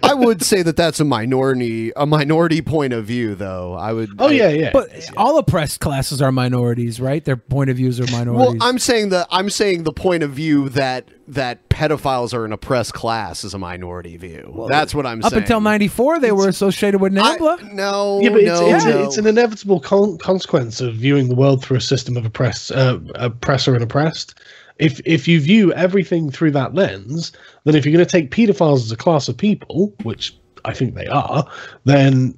I 0.03 0.15
would 0.15 0.43
say 0.43 0.63
that 0.63 0.77
that's 0.77 1.01
a 1.01 1.05
minority 1.05 1.93
a 1.97 2.07
minority 2.07 2.63
point 2.63 2.93
of 2.93 3.05
view, 3.07 3.35
though. 3.35 3.75
I 3.75 3.93
would. 3.93 4.11
Oh, 4.19 4.29
I- 4.29 4.33
yeah, 4.33 4.49
yeah. 4.51 4.71
But 4.73 4.91
all 5.17 5.39
oppressed 5.39 5.81
classes 5.81 6.23
are 6.23 6.31
minorities, 6.33 7.01
right? 7.01 7.25
Their 7.25 7.37
point 7.37 7.71
of 7.71 7.77
views 7.77 7.99
are 8.01 8.07
minorities. 8.13 8.61
Well, 8.61 8.69
I'm 8.69 8.79
saying 8.79 9.09
the 9.11 9.27
I'm 9.31 9.51
saying 9.51 9.83
the 9.85 9.93
point 9.93 10.23
of 10.23 10.31
view 10.31 10.69
that 10.71 11.09
that 11.29 11.69
pedophiles 11.69 12.33
are 12.33 12.45
an 12.45 12.53
oppressed 12.53 12.95
class 12.95 13.43
is 13.43 13.53
a 13.53 13.59
minority 13.59 14.17
view. 14.17 14.49
Well, 14.55 14.69
That's 14.69 14.95
what 14.95 15.07
I'm 15.07 15.25
Up 15.25 15.31
saying. 15.31 15.43
Up 15.43 15.47
until 15.47 15.61
'94, 15.61 16.21
they 16.21 16.31
were 16.31 16.49
associated 16.49 17.01
with 17.01 17.13
NAMBLA. 17.13 17.73
no, 17.73 18.21
yeah, 18.23 18.29
but 18.29 18.41
it's, 18.43 18.61
no, 18.61 18.75
it's, 18.77 18.85
no. 18.85 19.03
it's 19.05 19.19
an 19.19 19.27
inevitable 19.27 19.81
con- 19.81 20.19
consequence 20.19 20.81
of 20.81 20.95
viewing 20.95 21.29
the 21.29 21.35
world 21.35 21.65
through 21.65 21.79
a 21.79 21.81
system 21.81 22.17
of 22.17 22.25
oppressed, 22.25 22.71
uh, 22.71 23.01
oppressor 23.17 23.75
and 23.75 23.83
oppressed. 23.83 24.37
If 24.78 25.01
if 25.05 25.27
you 25.27 25.40
view 25.40 25.73
everything 25.73 26.31
through 26.31 26.51
that 26.53 26.74
lens, 26.74 27.32
then 27.65 27.74
if 27.74 27.85
you're 27.85 27.94
going 27.94 28.05
to 28.05 28.11
take 28.11 28.31
pedophiles 28.31 28.85
as 28.85 28.93
a 28.93 28.97
class 28.97 29.28
of 29.28 29.36
people, 29.36 29.94
which 30.03 30.36
I 30.65 30.74
think 30.74 30.94
they 30.94 31.07
are, 31.07 31.47
then 31.85 32.36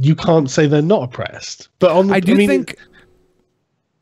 you 0.00 0.14
can't 0.14 0.50
say 0.50 0.66
they're 0.66 0.82
not 0.82 1.02
oppressed. 1.02 1.68
But 1.78 1.90
on 1.90 2.08
the, 2.08 2.14
I 2.14 2.20
do 2.20 2.34
mean, 2.34 2.48
think 2.48 2.78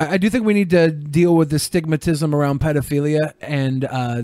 I 0.01 0.15
I 0.15 0.17
do 0.19 0.29
think 0.29 0.45
we 0.45 0.55
need 0.55 0.71
to 0.71 0.91
deal 0.91 1.35
with 1.37 1.51
the 1.51 1.57
stigmatism 1.57 2.35
around 2.35 2.61
pedophilia 2.61 3.33
and 3.41 3.85
uh, 3.85 4.23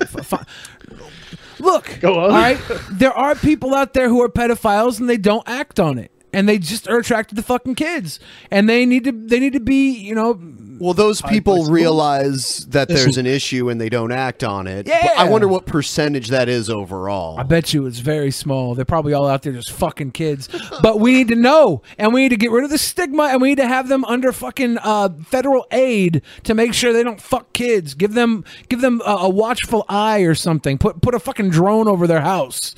f- 0.00 0.32
f- 0.32 1.58
look. 1.58 1.98
Go 2.00 2.14
on. 2.18 2.24
All 2.24 2.28
right, 2.30 2.58
there 2.92 3.12
are 3.12 3.34
people 3.34 3.74
out 3.74 3.92
there 3.92 4.08
who 4.08 4.22
are 4.22 4.28
pedophiles 4.28 5.00
and 5.00 5.08
they 5.08 5.16
don't 5.16 5.46
act 5.48 5.80
on 5.80 5.98
it, 5.98 6.10
and 6.32 6.48
they 6.48 6.58
just 6.58 6.88
are 6.88 6.98
attracted 6.98 7.34
to 7.36 7.42
fucking 7.42 7.74
kids, 7.74 8.20
and 8.50 8.68
they 8.68 8.86
need 8.86 9.04
to 9.04 9.12
they 9.12 9.38
need 9.40 9.52
to 9.52 9.60
be 9.60 9.90
you 9.90 10.14
know. 10.14 10.40
Well, 10.80 10.94
those 10.94 11.20
people 11.20 11.66
realize 11.66 12.66
that 12.70 12.88
there's 12.88 13.18
an 13.18 13.26
issue 13.26 13.68
and 13.68 13.78
they 13.78 13.90
don't 13.90 14.12
act 14.12 14.42
on 14.42 14.66
it. 14.66 14.86
Yeah. 14.86 15.02
But 15.02 15.18
I 15.18 15.24
wonder 15.28 15.46
what 15.46 15.66
percentage 15.66 16.28
that 16.28 16.48
is 16.48 16.70
overall. 16.70 17.38
I 17.38 17.42
bet 17.42 17.74
you 17.74 17.86
it's 17.86 17.98
very 17.98 18.30
small. 18.30 18.74
They're 18.74 18.86
probably 18.86 19.12
all 19.12 19.28
out 19.28 19.42
there 19.42 19.52
just 19.52 19.70
fucking 19.72 20.12
kids. 20.12 20.48
But 20.82 20.98
we 20.98 21.12
need 21.12 21.28
to 21.28 21.34
know, 21.36 21.82
and 21.98 22.14
we 22.14 22.22
need 22.22 22.30
to 22.30 22.38
get 22.38 22.50
rid 22.50 22.64
of 22.64 22.70
the 22.70 22.78
stigma, 22.78 23.24
and 23.24 23.42
we 23.42 23.50
need 23.50 23.58
to 23.58 23.66
have 23.66 23.88
them 23.88 24.02
under 24.06 24.32
fucking 24.32 24.78
uh, 24.78 25.10
federal 25.26 25.66
aid 25.72 26.22
to 26.44 26.54
make 26.54 26.72
sure 26.72 26.94
they 26.94 27.02
don't 27.02 27.20
fuck 27.20 27.52
kids. 27.52 27.92
Give 27.92 28.14
them, 28.14 28.44
give 28.70 28.80
them 28.80 29.02
a, 29.04 29.10
a 29.10 29.28
watchful 29.28 29.84
eye 29.90 30.20
or 30.20 30.34
something. 30.34 30.78
Put 30.78 31.02
put 31.02 31.14
a 31.14 31.18
fucking 31.18 31.50
drone 31.50 31.86
over 31.86 32.06
their 32.06 32.22
house. 32.22 32.74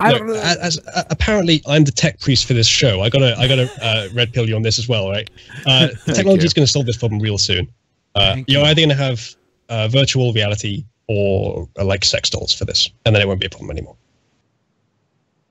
I 0.00 0.12
Look, 0.12 0.18
don't 0.18 0.36
as, 0.36 0.78
as- 0.78 1.06
apparently, 1.10 1.62
I'm 1.66 1.84
the 1.84 1.90
tech 1.90 2.20
priest 2.20 2.46
for 2.46 2.54
this 2.54 2.66
show. 2.66 3.00
I 3.00 3.08
gotta, 3.08 3.36
I 3.38 3.48
gotta 3.48 3.68
uh, 3.82 4.08
red 4.14 4.32
pill 4.32 4.48
you 4.48 4.54
on 4.54 4.62
this 4.62 4.78
as 4.78 4.88
well, 4.88 5.10
right? 5.10 5.28
Uh, 5.66 5.88
technology 6.06 6.46
is 6.46 6.54
going 6.54 6.66
to 6.66 6.70
solve 6.70 6.86
this 6.86 6.96
problem 6.96 7.20
real 7.20 7.38
soon. 7.38 7.68
Uh, 8.14 8.36
you're 8.46 8.64
either 8.64 8.80
going 8.80 8.88
to 8.88 8.94
have 8.94 9.34
uh, 9.68 9.88
virtual 9.88 10.32
reality 10.32 10.84
or 11.08 11.68
uh, 11.78 11.84
like 11.84 12.04
sex 12.04 12.30
dolls 12.30 12.54
for 12.54 12.64
this, 12.64 12.90
and 13.04 13.14
then 13.14 13.22
it 13.22 13.28
won't 13.28 13.40
be 13.40 13.46
a 13.46 13.50
problem 13.50 13.70
anymore. 13.70 13.96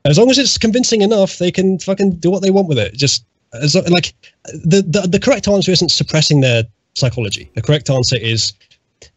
As 0.05 0.17
long 0.17 0.29
as 0.29 0.37
it's 0.37 0.57
convincing 0.57 1.01
enough, 1.01 1.37
they 1.37 1.51
can 1.51 1.79
fucking 1.79 2.15
do 2.17 2.31
what 2.31 2.41
they 2.41 2.51
want 2.51 2.67
with 2.67 2.79
it. 2.79 2.93
Just 2.93 3.25
as 3.53 3.75
like 3.75 4.13
the 4.45 4.81
the, 4.81 5.07
the 5.07 5.19
correct 5.19 5.47
answer 5.47 5.71
isn't 5.71 5.89
suppressing 5.89 6.41
their 6.41 6.63
psychology. 6.93 7.49
The 7.55 7.61
correct 7.61 7.89
answer 7.89 8.15
is 8.15 8.53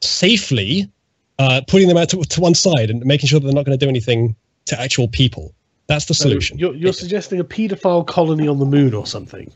safely 0.00 0.90
uh, 1.38 1.62
putting 1.66 1.88
them 1.88 1.96
out 1.96 2.08
to, 2.10 2.22
to 2.22 2.40
one 2.40 2.54
side 2.54 2.90
and 2.90 3.04
making 3.04 3.28
sure 3.28 3.40
that 3.40 3.46
they're 3.46 3.54
not 3.54 3.64
going 3.64 3.78
to 3.78 3.84
do 3.84 3.88
anything 3.88 4.36
to 4.70 4.80
actual 4.80 5.08
people. 5.08 5.54
That's 5.86 6.04
the 6.06 6.14
so 6.14 6.22
solution. 6.22 6.58
You're, 6.58 6.74
you're 6.74 6.92
suggesting 6.92 7.40
a 7.40 7.44
paedophile 7.44 8.06
colony 8.06 8.46
on 8.48 8.58
the 8.58 8.64
moon 8.64 8.94
or 8.94 9.06
something. 9.06 9.52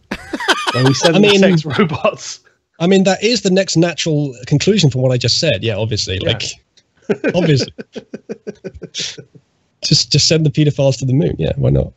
Are 0.74 0.84
we 0.84 0.92
sending 0.94 1.38
sex 1.38 1.64
robots? 1.64 2.40
I 2.80 2.88
mean, 2.88 3.04
that 3.04 3.22
is 3.22 3.42
the 3.42 3.50
next 3.50 3.76
natural 3.76 4.34
conclusion 4.46 4.90
from 4.90 5.00
what 5.02 5.12
I 5.12 5.16
just 5.16 5.38
said. 5.38 5.62
Yeah, 5.62 5.76
obviously, 5.76 6.18
Yeah. 6.20 6.32
like, 6.32 6.42
obviously, 7.34 7.72
just 8.92 10.10
just 10.10 10.26
send 10.28 10.44
the 10.44 10.50
pedophiles 10.50 10.98
to 10.98 11.04
the 11.04 11.12
moon. 11.12 11.36
Yeah, 11.38 11.52
why 11.56 11.70
not? 11.70 11.92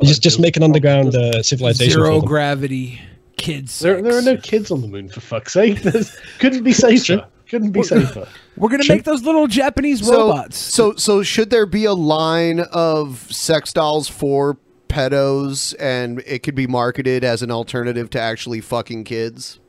You 0.00 0.08
just 0.08 0.22
just 0.22 0.40
make 0.40 0.56
an 0.56 0.62
underground 0.62 1.14
uh, 1.14 1.42
civilization. 1.42 1.92
Zero 1.92 2.14
for 2.14 2.20
them. 2.20 2.28
gravity 2.28 3.00
kids. 3.36 3.78
There, 3.80 4.00
there 4.00 4.16
are 4.16 4.22
no 4.22 4.36
kids 4.38 4.70
on 4.70 4.80
the 4.80 4.88
moon 4.88 5.08
for 5.08 5.20
fuck's 5.20 5.52
sake. 5.52 5.82
There's, 5.82 6.16
couldn't 6.38 6.62
be 6.64 6.72
safer. 6.72 7.26
Couldn't 7.48 7.70
be 7.72 7.82
safer. 7.82 8.26
We're 8.56 8.68
gonna 8.70 8.84
make 8.88 9.04
those 9.04 9.22
little 9.22 9.46
Japanese 9.46 10.04
So, 10.04 10.28
robots. 10.30 10.56
so, 10.58 10.94
so 10.96 11.22
should 11.22 11.50
there 11.50 11.66
be 11.66 11.84
a 11.84 11.92
line 11.94 12.60
of 12.72 13.30
sex 13.32 13.72
dolls 13.72 14.08
for 14.08 14.56
pedos, 14.88 15.74
and 15.78 16.22
it 16.26 16.42
could 16.42 16.54
be 16.54 16.66
marketed 16.66 17.22
as 17.24 17.42
an 17.42 17.50
alternative 17.50 18.10
to 18.10 18.20
actually 18.20 18.60
fucking 18.60 19.04
kids? 19.04 19.60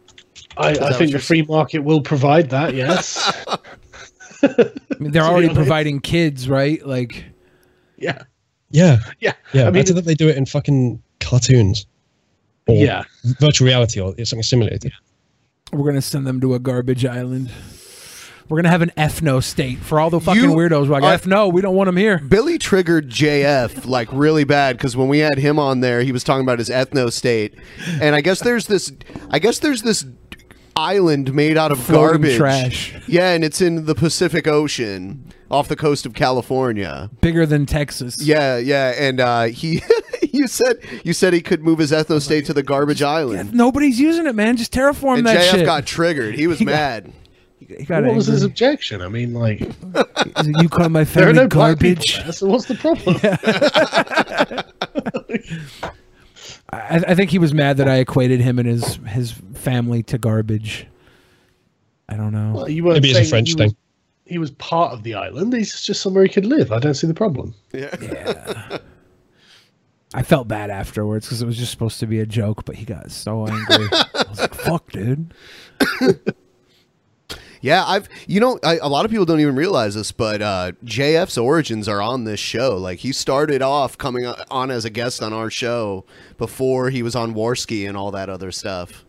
I, 0.58 0.70
I 0.72 0.94
think 0.94 1.12
the 1.12 1.20
free 1.20 1.44
market 1.44 1.80
will 1.80 2.02
provide 2.02 2.50
that. 2.50 2.74
Yes. 2.74 3.32
I 4.44 4.70
mean, 5.00 5.12
they're 5.12 5.24
already 5.24 5.54
providing 5.54 6.00
kids, 6.00 6.48
right? 6.50 6.84
Like, 6.86 7.26
yeah, 7.98 8.24
Yeah, 8.72 8.98
yeah, 9.20 9.34
yeah. 9.54 9.64
I 9.64 9.66
mean, 9.66 9.74
better 9.74 9.94
that 9.94 10.06
they 10.06 10.16
do 10.16 10.28
it 10.30 10.38
in 10.38 10.46
fucking 10.46 11.02
cartoons. 11.20 11.86
Or 12.68 12.76
Yeah. 12.76 13.04
virtual 13.40 13.66
reality 13.68 14.00
or 14.00 14.14
something 14.26 14.44
similar. 14.44 14.72
We're 15.72 15.88
gonna 15.88 16.02
send 16.02 16.26
them 16.28 16.40
to 16.42 16.54
a 16.54 16.60
garbage 16.60 17.06
island. 17.06 17.52
We're 18.50 18.58
gonna 18.60 18.70
have 18.70 18.82
an 18.82 18.92
ethno 18.98 19.44
state 19.44 19.80
for 19.80 20.00
all 20.00 20.10
the 20.10 20.22
fucking 20.22 20.42
You 20.42 20.52
weirdos. 20.52 20.84
We're 20.88 20.94
like, 20.94 21.04
are- 21.04 21.14
F 21.14 21.28
no, 21.28 21.50
we 21.50 21.62
don't 21.62 21.76
want 21.76 21.88
them 21.88 21.98
here. 21.98 22.20
Billy 22.20 22.58
triggered 22.58 23.10
JF 23.10 23.86
like 23.86 24.08
really 24.14 24.46
bad 24.46 24.78
because 24.78 24.96
when 24.96 25.10
we 25.10 25.20
had 25.20 25.38
him 25.38 25.60
on 25.60 25.82
there, 25.82 26.02
he 26.02 26.12
was 26.14 26.24
talking 26.24 26.44
about 26.44 26.60
his 26.60 26.70
ethno 26.70 27.12
state, 27.12 27.54
and 28.02 28.16
I 28.16 28.22
guess 28.22 28.40
there's 28.42 28.68
this, 28.68 28.92
I 29.30 29.40
guess 29.40 29.60
there's 29.60 29.82
this 29.82 30.06
island 30.76 31.34
made 31.34 31.58
out 31.58 31.72
of 31.72 31.80
Floating 31.80 32.22
garbage 32.22 32.38
trash. 32.38 32.96
Yeah, 33.08 33.32
and 33.34 33.44
it's 33.44 33.62
in 33.62 33.86
the 33.86 33.96
Pacific 33.96 34.48
Ocean 34.48 35.34
off 35.50 35.68
the 35.68 35.76
coast 35.76 36.06
of 36.06 36.14
California. 36.14 37.10
Bigger 37.22 37.46
than 37.46 37.66
Texas. 37.66 38.22
Yeah, 38.22 38.58
yeah, 38.58 38.94
and 38.98 39.20
uh, 39.20 39.44
he, 39.46 39.82
you 40.34 40.48
said 40.48 40.78
you 41.04 41.14
said 41.14 41.34
he 41.34 41.42
could 41.42 41.64
move 41.64 41.80
his 41.80 41.92
ethno 41.92 42.22
state 42.22 42.46
to 42.46 42.54
the 42.54 42.64
garbage 42.64 43.02
island, 43.02 43.54
Nobody's 43.54 44.00
using 44.00 44.28
it, 44.28 44.36
man. 44.36 44.58
Just 44.58 44.74
terraform 44.74 45.20
and 45.20 45.28
that 45.28 45.38
JF 45.48 45.52
shit. 45.52 45.66
got 45.66 45.86
triggered. 45.86 46.36
He 46.36 46.48
was 46.48 46.60
He 46.60 46.66
got- 46.66 46.72
mad. 46.72 47.14
He 47.60 47.84
got 47.86 48.04
what 48.04 48.16
was 48.16 48.28
his 48.28 48.44
objection? 48.44 49.02
I 49.02 49.08
mean, 49.10 49.34
like, 49.34 49.60
you 49.60 50.70
call 50.70 50.88
my 50.90 51.04
family 51.06 51.34
no 51.34 51.48
garbage? 51.48 52.24
so 52.34 52.48
what's 52.48 52.66
the 52.66 52.76
problem? 52.76 53.18
I, 56.72 57.04
I 57.08 57.16
think 57.16 57.32
he 57.32 57.40
was 57.40 57.54
mad 57.54 57.78
that 57.78 57.88
I 57.88 57.96
equated 57.96 58.42
him 58.42 58.60
and 58.60 58.68
his 58.68 58.96
his 59.08 59.32
family 59.54 60.04
to 60.04 60.18
garbage. 60.18 60.86
I 62.10 62.16
don't 62.16 62.32
know. 62.32 62.54
Well, 62.56 62.70
you 62.70 62.84
Maybe 62.84 63.10
it's 63.10 63.20
a 63.20 63.26
French 63.26 63.50
he 63.50 63.56
thing. 63.56 63.66
Was, 63.68 63.76
he 64.26 64.38
was 64.38 64.52
part 64.52 64.94
of 64.94 65.04
the 65.04 65.16
island. 65.16 65.54
He's 65.54 65.82
just 65.82 66.02
somewhere 66.02 66.24
he 66.24 66.30
could 66.30 66.46
live. 66.46 66.72
I 66.72 66.80
don't 66.80 66.94
see 66.94 67.08
the 67.08 67.14
problem. 67.14 67.54
Yeah. 67.74 68.78
I 70.14 70.24
felt 70.24 70.48
bad 70.48 70.70
afterwards 70.70 71.26
because 71.26 71.42
it 71.42 71.46
was 71.46 71.58
just 71.58 71.72
supposed 71.72 72.00
to 72.00 72.08
be 72.08 72.20
a 72.20 72.26
joke, 72.26 72.64
but 72.66 72.76
he 72.76 72.86
got 72.86 73.12
so 73.12 73.46
angry. 73.48 73.90
I 73.92 74.26
was 74.30 74.40
like, 74.40 74.54
"Fuck, 74.56 74.92
dude." 74.92 75.34
Yeah, 77.60 77.84
I've 77.86 78.08
you 78.28 78.40
know 78.40 78.60
I, 78.64 78.78
a 78.78 78.88
lot 78.88 79.04
of 79.06 79.12
people 79.12 79.26
don't 79.26 79.40
even 79.40 79.56
realize 79.56 79.96
this, 79.96 80.12
but 80.12 80.42
uh, 80.42 80.72
JF's 80.86 81.38
origins 81.38 81.88
are 81.88 82.02
on 82.02 82.24
this 82.24 82.40
show. 82.40 82.78
Like 82.78 83.00
he 83.00 83.12
started 83.12 83.62
off 83.62 83.98
coming 83.98 84.26
o- 84.26 84.36
on 84.52 84.70
as 84.72 84.86
a 84.86 84.90
guest 84.90 85.24
on 85.24 85.34
our 85.34 85.50
show 85.50 86.06
before 86.38 86.90
he 86.92 87.02
was 87.02 87.16
on 87.16 87.34
Warski 87.34 87.88
and 87.88 87.98
all 87.98 88.12
that 88.12 88.30
other 88.30 88.52
stuff. 88.52 89.06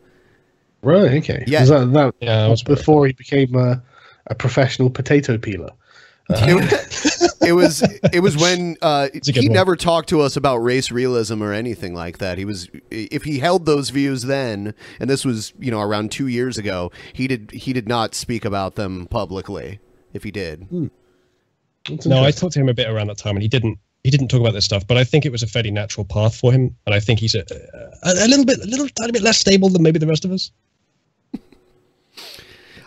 Right. 0.83 1.19
Okay. 1.23 1.45
Yeah. 1.47 1.65
That, 1.65 1.93
that 1.93 2.15
Yeah, 2.21 2.47
I 2.47 2.49
was 2.49 2.63
before 2.63 3.07
he 3.07 3.13
became 3.13 3.55
a, 3.55 3.83
a 4.29 4.35
professional 4.35 4.89
potato 4.91 5.37
peeler. 5.37 5.71
It, 6.31 6.55
was- 6.55 7.35
it 7.41 7.53
was 7.53 7.83
it 8.13 8.21
was 8.21 8.37
when 8.37 8.77
uh, 8.83 9.09
he 9.25 9.49
one. 9.49 9.55
never 9.55 9.77
talked 9.77 10.11
to 10.11 10.21
us 10.21 10.37
about 10.37 10.59
race 10.59 10.91
realism 10.91 11.43
or 11.43 11.53
anything 11.53 11.95
like 11.95 12.19
that. 12.19 12.37
He 12.39 12.45
was 12.45 12.69
if 12.91 13.25
he 13.25 13.39
held 13.39 13.65
those 13.65 13.89
views 13.91 14.23
then, 14.25 14.75
and 15.01 15.09
this 15.09 15.25
was 15.25 15.55
you 15.59 15.71
know 15.71 15.81
around 15.81 16.13
two 16.13 16.27
years 16.27 16.59
ago, 16.59 16.93
he 17.15 17.27
did 17.27 17.51
he 17.53 17.73
did 17.73 17.89
not 17.89 18.15
speak 18.15 18.45
about 18.45 18.75
them 18.75 19.07
publicly. 19.07 19.81
If 20.13 20.23
he 20.25 20.31
did, 20.31 20.67
No, 20.71 22.25
I 22.25 22.31
talked 22.31 22.55
to 22.55 22.61
him 22.61 22.69
a 22.69 22.75
bit 22.75 22.89
around 22.89 23.07
that 23.09 23.19
time, 23.19 23.37
and 23.37 23.43
he 23.43 23.49
didn't. 23.49 23.79
He 24.05 24.11
didn't 24.11 24.29
talk 24.29 24.41
about 24.41 24.53
this 24.53 24.65
stuff, 24.65 24.87
but 24.87 24.97
I 24.97 25.05
think 25.05 25.27
it 25.27 25.33
was 25.33 25.43
a 25.43 25.47
fairly 25.47 25.71
natural 25.71 26.05
path 26.05 26.35
for 26.37 26.53
him, 26.53 26.75
and 26.87 26.95
I 26.95 27.01
think 27.01 27.19
he's 27.19 27.35
a, 27.35 27.45
a, 28.05 28.13
a 28.25 28.29
little 28.29 28.45
bit, 28.45 28.59
a 28.63 28.67
little 28.67 28.89
tiny 28.91 29.13
bit 29.13 29.23
less 29.23 29.39
stable 29.39 29.69
than 29.71 29.83
maybe 29.83 29.99
the 29.99 30.07
rest 30.07 30.25
of 30.25 30.31
us. 30.33 30.51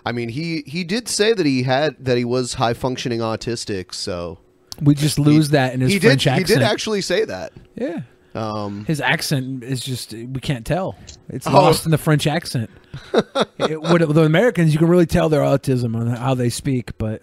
I 0.05 0.11
mean 0.11 0.29
he 0.29 0.63
he 0.65 0.83
did 0.83 1.07
say 1.07 1.33
that 1.33 1.45
he 1.45 1.63
had 1.63 1.95
that 2.03 2.17
he 2.17 2.25
was 2.25 2.55
high 2.55 2.73
functioning 2.73 3.19
autistic. 3.19 3.93
So 3.93 4.39
We 4.81 4.95
just 4.95 5.19
lose 5.19 5.49
that 5.49 5.73
in 5.73 5.81
his 5.81 5.93
he 5.93 5.99
French 5.99 6.23
did 6.23 6.29
accent. 6.31 6.47
he 6.47 6.53
did 6.55 6.63
actually 6.63 7.01
say 7.01 7.25
that. 7.25 7.53
Yeah. 7.75 8.01
Um, 8.33 8.85
His 8.85 9.01
accent 9.01 9.61
is 9.63 9.81
just 9.81 10.13
we 10.13 10.39
can't 10.39 10.65
tell. 10.65 10.95
It's 11.27 11.45
Oh. 11.45 11.51
lost 11.51 11.83
in 11.85 11.91
the 11.91 11.97
French 11.97 12.27
accent. 12.27 12.69
it, 13.59 13.81
what, 13.81 13.99
the 13.99 14.23
Americans, 14.23 14.71
you 14.71 14.79
can 14.79 14.87
really 14.87 15.05
tell 15.05 15.27
their 15.27 15.41
autism 15.41 15.97
on 15.97 16.07
how 16.07 16.33
they 16.33 16.49
speak, 16.49 16.97
but 16.97 17.21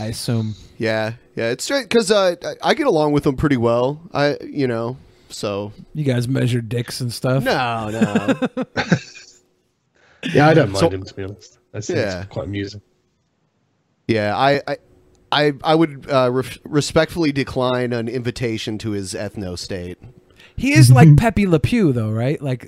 I 0.00 0.06
assume. 0.06 0.54
Yeah, 0.78 1.14
yeah, 1.36 1.50
it's 1.50 1.64
straight 1.64 1.88
because 1.88 2.10
uh, 2.10 2.36
I 2.42 2.70
I 2.70 2.74
get 2.74 2.86
along 2.86 3.12
with 3.12 3.24
them 3.24 3.36
pretty 3.36 3.56
well. 3.56 4.00
I, 4.14 4.38
you 4.42 4.66
know, 4.68 4.96
so 5.28 5.72
You 5.92 6.04
guys 6.04 6.28
measure 6.28 6.60
dicks 6.60 7.00
and 7.00 7.12
stuff. 7.12 7.42
no, 7.44 7.90
no. 7.90 8.74
Yeah, 10.32 10.48
I 10.48 10.54
don't 10.54 10.70
mind 10.72 10.78
So- 10.80 10.90
him 10.90 11.02
to 11.04 11.14
be 11.14 11.24
honest. 11.24 11.58
I 11.74 11.80
think 11.80 11.98
Yeah. 11.98 12.20
it's 12.22 12.32
quite 12.32 12.46
amusing. 12.46 12.80
yeah, 14.06 14.36
I, 14.36 14.60
I, 14.66 14.76
I, 15.30 15.52
I 15.62 15.74
would 15.74 16.06
uh, 16.10 16.30
re- 16.32 16.44
respectfully 16.64 17.30
decline 17.32 17.92
an 17.92 18.08
invitation 18.08 18.78
to 18.78 18.92
his 18.92 19.12
ethno 19.14 19.58
state. 19.58 19.98
He 20.56 20.72
is 20.72 20.90
like 20.90 21.14
Pepe 21.18 21.46
Le 21.46 21.60
Pew, 21.60 21.92
though, 21.92 22.10
right? 22.10 22.40
Like, 22.40 22.66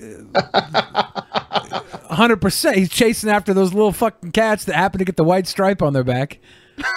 hundred 2.09 2.37
percent. 2.37 2.77
He's 2.77 2.89
chasing 2.89 3.29
after 3.29 3.53
those 3.53 3.73
little 3.73 3.91
fucking 3.91 4.31
cats 4.31 4.65
that 4.65 4.75
happen 4.75 4.99
to 4.99 5.05
get 5.05 5.17
the 5.17 5.23
white 5.23 5.47
stripe 5.47 5.81
on 5.81 5.93
their 5.93 6.03
back. 6.03 6.39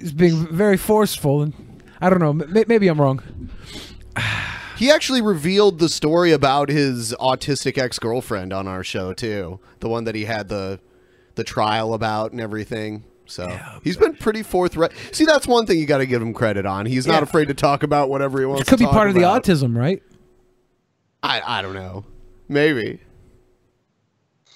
He's 0.00 0.12
being 0.12 0.46
very 0.48 0.76
forceful, 0.76 1.42
and 1.42 1.54
I 2.00 2.10
don't 2.10 2.20
know. 2.20 2.30
m- 2.30 2.64
Maybe 2.68 2.88
I'm 2.88 3.00
wrong. 3.00 3.20
He 4.78 4.90
actually 4.90 5.20
revealed 5.20 5.78
the 5.80 5.88
story 5.88 6.30
about 6.32 6.68
his 6.68 7.14
autistic 7.20 7.76
ex 7.78 7.98
girlfriend 7.98 8.52
on 8.52 8.68
our 8.68 8.84
show 8.84 9.12
too, 9.12 9.58
the 9.80 9.88
one 9.88 10.04
that 10.04 10.14
he 10.14 10.24
had 10.24 10.48
the, 10.48 10.78
the 11.34 11.44
trial 11.44 11.94
about 11.94 12.30
and 12.32 12.40
everything. 12.40 13.04
So 13.26 13.48
he's 13.84 13.96
been 13.96 14.14
pretty 14.14 14.42
forthright. 14.42 14.92
See, 15.12 15.24
that's 15.26 15.46
one 15.46 15.66
thing 15.66 15.78
you 15.78 15.86
got 15.86 15.98
to 15.98 16.06
give 16.06 16.22
him 16.22 16.32
credit 16.32 16.64
on. 16.64 16.86
He's 16.86 17.06
not 17.06 17.16
Yeah. 17.16 17.22
afraid 17.24 17.48
to 17.48 17.54
talk 17.54 17.82
about 17.82 18.08
whatever 18.08 18.38
he 18.38 18.46
wants. 18.46 18.62
It 18.62 18.66
could 18.68 18.78
to 18.78 18.82
be 18.82 18.86
talk 18.86 18.94
part 18.94 19.08
of 19.08 19.14
the 19.14 19.22
autism, 19.22 19.76
right? 19.76 20.02
I 21.22 21.42
I 21.44 21.62
don't 21.62 21.74
know. 21.74 22.04
Maybe. 22.48 23.00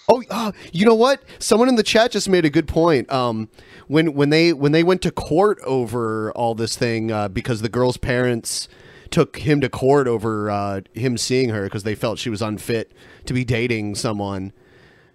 Oh, 0.09 0.23
uh, 0.31 0.53
you 0.73 0.85
know 0.87 0.95
what? 0.95 1.23
Someone 1.39 1.69
in 1.69 1.77
the 1.77 1.83
chat 1.83 2.13
just 2.13 2.29
made 2.29 2.45
a 2.45 2.51
good 2.51 2.67
point. 2.67 3.11
Um, 3.13 3.49
when 3.89 4.15
when 4.15 4.31
they 4.31 4.53
when 4.53 4.73
they 4.73 4.83
went 4.83 5.03
to 5.03 5.11
court 5.11 5.59
over 5.65 6.33
all 6.33 6.55
this 6.55 6.77
thing 6.77 7.11
uh, 7.13 7.29
because 7.29 7.61
the 7.63 7.69
girl's 7.69 7.97
parents 7.97 8.69
took 9.13 9.39
him 9.39 9.61
to 9.61 9.69
court 9.69 10.09
over 10.09 10.51
uh, 10.51 10.81
him 10.95 11.17
seeing 11.17 11.51
her 11.51 11.65
because 11.65 11.85
they 11.85 11.95
felt 11.95 12.19
she 12.19 12.31
was 12.31 12.43
unfit 12.43 12.93
to 13.27 13.35
be 13.35 13.45
dating 13.45 13.95
someone 13.95 14.53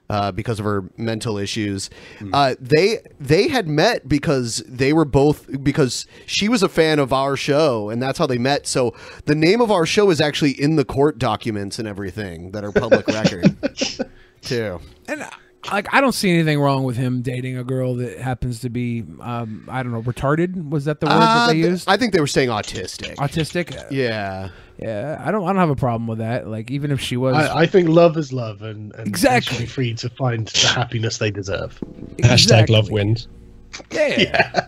uh, 0.09 0.31
because 0.31 0.59
of 0.59 0.65
her 0.65 0.85
mental 0.95 1.37
issues. 1.37 1.89
Uh, 2.31 2.55
they 2.59 2.99
they 3.19 3.49
had 3.49 3.67
met 3.67 4.07
because 4.07 4.63
they 4.67 4.93
were 4.93 5.05
both 5.05 5.63
because 5.63 6.05
she 6.25 6.47
was 6.47 6.63
a 6.63 6.69
fan 6.69 6.99
of 6.99 7.11
our 7.11 7.35
show 7.35 7.89
and 7.89 8.01
that's 8.01 8.17
how 8.17 8.25
they 8.25 8.37
met. 8.37 8.67
So 8.67 8.95
the 9.25 9.35
name 9.35 9.59
of 9.59 9.71
our 9.71 9.85
show 9.85 10.09
is 10.09 10.21
actually 10.21 10.51
in 10.51 10.75
the 10.75 10.85
court 10.85 11.17
documents 11.19 11.79
and 11.79 11.87
everything 11.87 12.51
that 12.51 12.63
are 12.63 12.71
public 12.71 13.07
record 13.07 13.55
too. 14.41 14.79
And 15.07 15.23
uh, 15.23 15.29
like, 15.71 15.87
I 15.93 16.01
don't 16.01 16.11
see 16.13 16.29
anything 16.31 16.59
wrong 16.59 16.83
with 16.83 16.97
him 16.97 17.21
dating 17.21 17.57
a 17.57 17.63
girl 17.63 17.95
that 17.95 18.19
happens 18.19 18.59
to 18.61 18.69
be, 18.69 19.03
um, 19.21 19.65
I 19.69 19.83
don't 19.83 19.91
know, 19.91 20.01
retarded. 20.01 20.69
Was 20.69 20.85
that 20.85 20.99
the 20.99 21.05
word 21.07 21.13
that 21.13 21.43
Uh, 21.43 21.47
they 21.47 21.57
used? 21.57 21.87
I 21.89 21.97
think 21.97 22.13
they 22.13 22.19
were 22.19 22.27
saying 22.27 22.49
autistic. 22.49 23.15
Autistic. 23.15 23.85
Yeah. 23.91 24.49
Yeah, 24.79 25.19
I 25.25 25.31
don't. 25.31 25.43
I 25.43 25.47
don't 25.47 25.55
have 25.59 25.71
a 25.71 25.75
problem 25.75 26.05
with 26.05 26.19
that. 26.19 26.47
Like, 26.47 26.69
even 26.69 26.91
if 26.91 27.01
she 27.01 27.17
was, 27.17 27.35
I, 27.35 27.61
I 27.61 27.65
think 27.65 27.89
love 27.89 28.15
is 28.15 28.31
love, 28.31 28.61
and, 28.61 28.93
and 28.93 29.07
Exactly. 29.07 29.49
they 29.49 29.55
should 29.61 29.63
be 29.63 29.71
free 29.73 29.93
to 29.95 30.07
find 30.09 30.47
the 30.47 30.67
happiness 30.67 31.17
they 31.17 31.31
deserve. 31.31 31.79
Hashtag 32.17 32.69
love 32.69 32.91
wins. 32.91 33.27
Yeah. 33.91 34.67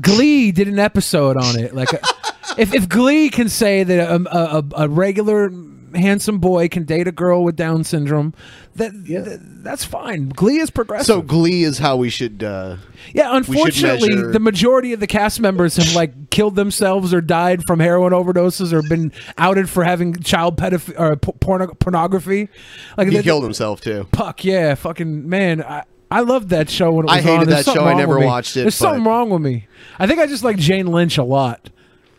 Glee 0.00 0.50
did 0.52 0.66
an 0.68 0.78
episode 0.80 1.36
on 1.36 1.56
it. 1.58 1.72
Like, 1.74 1.88
if 2.58 2.74
if 2.74 2.88
Glee 2.88 3.28
can 3.30 3.48
say 3.48 3.84
that 3.84 4.10
a, 4.10 4.14
a, 4.16 4.58
a- 4.58 4.84
a 4.84 4.88
regular 4.88 5.50
handsome 5.94 6.38
boy 6.38 6.68
can 6.68 6.84
date 6.84 7.06
a 7.08 7.12
girl 7.12 7.44
with 7.44 7.56
Down 7.56 7.84
syndrome, 7.84 8.34
that, 8.76 8.92
that 9.06 9.40
that's 9.64 9.84
fine. 9.84 10.28
Glee 10.30 10.58
is 10.58 10.70
progressive. 10.70 11.06
So 11.06 11.22
Glee 11.22 11.62
is 11.64 11.78
how 11.78 11.96
we 11.96 12.10
should. 12.10 12.42
Uh, 12.42 12.76
Yeah, 13.12 13.28
should 13.28 13.36
unfortunately, 13.48 14.08
measure- 14.14 14.32
the 14.32 14.40
majority 14.40 14.92
of 14.92 15.00
the 15.00 15.06
cast 15.06 15.40
members 15.40 15.76
have 15.76 15.94
like 15.94 16.30
killed 16.30 16.56
themselves 16.56 17.14
or 17.14 17.20
died 17.20 17.62
from 17.64 17.80
heroin 17.80 18.12
overdoses 18.12 18.72
or 18.72 18.82
been 18.88 19.12
outed 19.38 19.70
for 19.70 19.84
having 19.84 20.14
child 20.16 20.56
pedoph- 20.58 20.98
or 20.98 21.16
p- 21.16 21.32
porno- 21.40 21.74
pornography. 21.74 22.48
Like 22.96 23.08
he 23.08 23.22
killed 23.22 23.44
himself 23.44 23.80
too. 23.80 24.06
Puck, 24.12 24.44
yeah, 24.44 24.74
fucking 24.74 25.28
man. 25.28 25.62
I, 25.62 25.84
I 26.10 26.20
loved 26.20 26.50
that 26.50 26.70
show 26.70 26.92
when 26.92 27.06
it 27.06 27.10
was 27.10 27.16
I 27.18 27.20
hated 27.22 27.40
on. 27.40 27.46
That 27.48 27.64
show. 27.64 27.84
I 27.84 27.94
never 27.94 28.18
watched 28.20 28.56
it, 28.56 28.60
There's 28.62 28.78
but- 28.78 28.84
something 28.86 29.04
wrong 29.04 29.30
with 29.30 29.42
me. 29.42 29.66
I 29.98 30.06
think 30.06 30.20
I 30.20 30.26
just 30.26 30.44
like 30.44 30.56
Jane 30.58 30.86
Lynch 30.86 31.18
a 31.18 31.24
lot. 31.24 31.70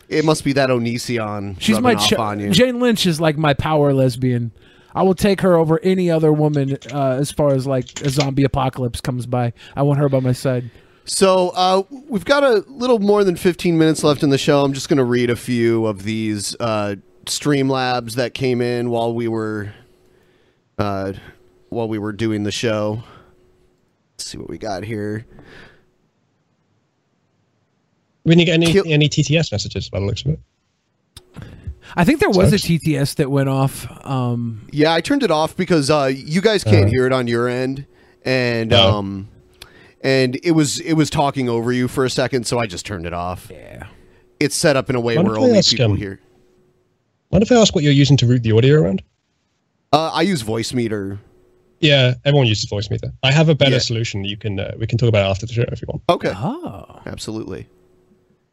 It 0.08 0.26
must 0.26 0.44
be 0.44 0.54
that 0.54 0.70
Onision. 0.70 1.60
She's 1.60 1.80
my 1.80 1.96
off 1.96 2.20
on 2.20 2.40
you. 2.40 2.52
Jane 2.52 2.80
Lynch 2.80 3.06
is 3.06 3.20
like 3.20 3.38
my 3.38 3.54
power 3.54 3.94
lesbian. 3.94 4.52
I 4.94 5.04
will 5.04 5.16
take 5.16 5.42
her 5.42 5.56
over 5.58 5.80
any 5.84 6.10
other 6.10 6.32
woman 6.32 6.78
uh, 6.92 7.18
as 7.20 7.32
far 7.32 7.54
as 7.54 7.68
like 7.68 8.02
a 8.02 8.10
zombie 8.10 8.44
apocalypse 8.44 9.02
comes 9.02 9.26
by. 9.26 9.52
I 9.76 9.82
want 9.82 10.00
her 10.00 10.08
by 10.08 10.22
my 10.22 10.32
side. 10.32 10.72
So 11.04 11.50
uh, 11.50 11.84
we've 12.08 12.26
got 12.26 12.44
a 12.44 12.64
little 12.68 13.00
more 13.00 13.24
than 13.24 13.36
15 13.36 13.78
minutes 13.78 14.04
left 14.04 14.24
in 14.24 14.30
the 14.30 14.38
show. 14.38 14.64
I'm 14.64 14.74
just 14.74 14.90
going 14.90 14.98
to 14.98 15.04
read 15.04 15.30
a 15.30 15.36
few 15.36 15.86
of 15.86 16.04
these 16.04 16.56
uh, 16.60 16.96
Streamlabs 17.26 18.14
that 18.14 18.34
came 18.34 18.62
in 18.62 18.90
while 18.90 19.14
we 19.14 19.28
were 19.28 19.74
uh, 20.78 21.14
while 21.70 21.88
we 21.88 22.00
were 22.00 22.14
doing 22.14 22.44
the 22.44 22.52
show. 22.52 23.04
Let's 24.14 24.26
see 24.26 24.38
what 24.38 24.50
we 24.50 24.58
got 24.58 24.84
here. 24.84 25.26
We 28.26 28.36
didn't 28.36 28.46
get 28.64 28.76
any 28.84 28.92
any 28.94 29.08
TTS 29.10 29.52
messages 29.52 29.90
by 29.90 30.00
the 30.00 30.06
looks 30.06 30.24
of 30.26 30.32
it. 30.32 30.40
I 31.96 32.04
think 32.04 32.20
there 32.20 32.30
was 32.30 32.52
a 32.52 32.58
TTS 32.58 33.16
that 33.16 33.30
went 33.30 33.48
off. 33.48 33.88
Um, 34.06 34.68
Yeah, 34.72 34.94
I 34.94 35.02
turned 35.02 35.24
it 35.24 35.32
off 35.32 35.56
because 35.56 35.90
uh, 35.90 36.12
you 36.14 36.42
guys 36.42 36.64
can't 36.64 36.88
Uh. 36.88 36.90
hear 36.90 37.06
it 37.06 37.14
on 37.14 37.28
your 37.28 37.48
end, 37.48 37.86
and 38.26 38.74
Oh. 38.74 38.98
um, 39.00 39.30
and 40.02 40.38
it 40.44 40.52
was 40.52 40.80
it 40.80 40.94
was 40.94 41.10
talking 41.10 41.48
over 41.48 41.72
you 41.72 41.88
for 41.88 42.04
a 42.04 42.10
second, 42.10 42.46
so 42.48 42.58
I 42.60 42.66
just 42.66 42.86
turned 42.86 43.06
it 43.06 43.14
off. 43.14 43.50
Yeah, 43.52 43.88
it's 44.40 44.56
set 44.56 44.76
up 44.76 44.90
in 44.90 44.96
a 44.96 45.00
way 45.00 45.16
where 45.18 45.34
if 45.34 45.40
I 45.40 45.42
only 45.44 45.58
ask, 45.60 45.70
people 45.72 45.92
um, 45.92 45.98
hear. 45.98 46.20
Mind 47.32 47.44
if 47.44 47.52
I 47.52 47.56
ask 47.56 47.74
what 47.76 47.84
you're 47.84 47.94
using 47.94 48.18
to 48.18 48.26
route 48.28 48.44
the 48.44 48.52
audio 48.52 48.82
around? 48.82 49.04
Uh, 49.94 50.10
I 50.14 50.22
use 50.24 50.42
Voicemeeter. 50.44 51.20
Yeah, 51.80 52.16
everyone 52.26 52.48
uses 52.48 52.70
Voicemeeter. 52.70 53.12
I 53.24 53.32
have 53.32 53.50
a 53.50 53.56
better 53.56 53.74
Yeah. 53.74 53.78
solution. 53.80 54.24
You 54.26 54.38
can 54.38 54.60
uh, 54.60 54.74
we 54.80 54.88
can 54.88 54.98
talk 54.98 55.10
about 55.10 55.26
it 55.28 55.30
after 55.30 55.46
the 55.46 55.54
show 55.54 55.64
if 55.72 55.82
you 55.82 55.88
want. 55.88 56.02
Okay. 56.10 56.32
Oh, 56.36 57.00
absolutely. 57.06 57.68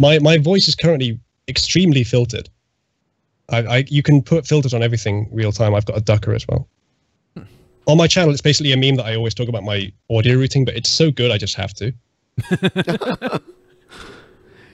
My 0.02 0.18
my 0.18 0.36
voice 0.36 0.66
is 0.66 0.74
currently 0.74 1.20
extremely 1.46 2.02
filtered. 2.02 2.50
I, 3.48 3.58
I 3.58 3.84
you 3.88 4.02
can 4.02 4.20
put 4.20 4.46
filters 4.46 4.74
on 4.74 4.82
everything 4.82 5.28
real 5.32 5.52
time. 5.52 5.76
I've 5.76 5.86
got 5.86 5.96
a 5.96 6.00
ducker 6.00 6.34
as 6.34 6.44
well. 6.48 6.68
On 7.86 7.96
my 7.96 8.08
channel, 8.08 8.32
it's 8.32 8.40
basically 8.40 8.72
a 8.72 8.76
meme 8.76 8.96
that 8.96 9.06
I 9.06 9.14
always 9.14 9.34
talk 9.34 9.48
about 9.48 9.62
my 9.62 9.92
audio 10.10 10.36
routing, 10.38 10.64
but 10.64 10.76
it's 10.76 10.90
so 10.90 11.10
good 11.10 11.30
I 11.30 11.38
just 11.38 11.54
have 11.56 11.72
to. 11.74 11.92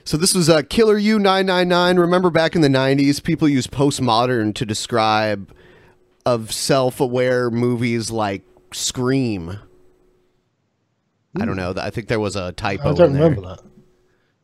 So 0.05 0.17
this 0.17 0.33
was 0.33 0.49
uh, 0.49 0.63
Killer 0.67 0.97
U 0.97 1.19
nine 1.19 1.45
nine 1.45 1.67
nine. 1.67 1.99
Remember 1.99 2.31
back 2.31 2.55
in 2.55 2.61
the 2.61 2.69
nineties, 2.69 3.19
people 3.19 3.47
used 3.47 3.69
postmodern 3.69 4.55
to 4.55 4.65
describe 4.65 5.53
of 6.25 6.51
self 6.51 6.99
aware 6.99 7.51
movies 7.51 8.09
like 8.09 8.41
Scream. 8.73 9.59
I 11.39 11.45
don't 11.45 11.55
know. 11.55 11.75
I 11.77 11.91
think 11.91 12.07
there 12.07 12.19
was 12.19 12.35
a 12.35 12.53
typo. 12.53 12.89
I 12.89 12.93
don't 12.95 13.11
in 13.11 13.13
there. 13.13 13.29
remember 13.29 13.49
that. 13.49 13.68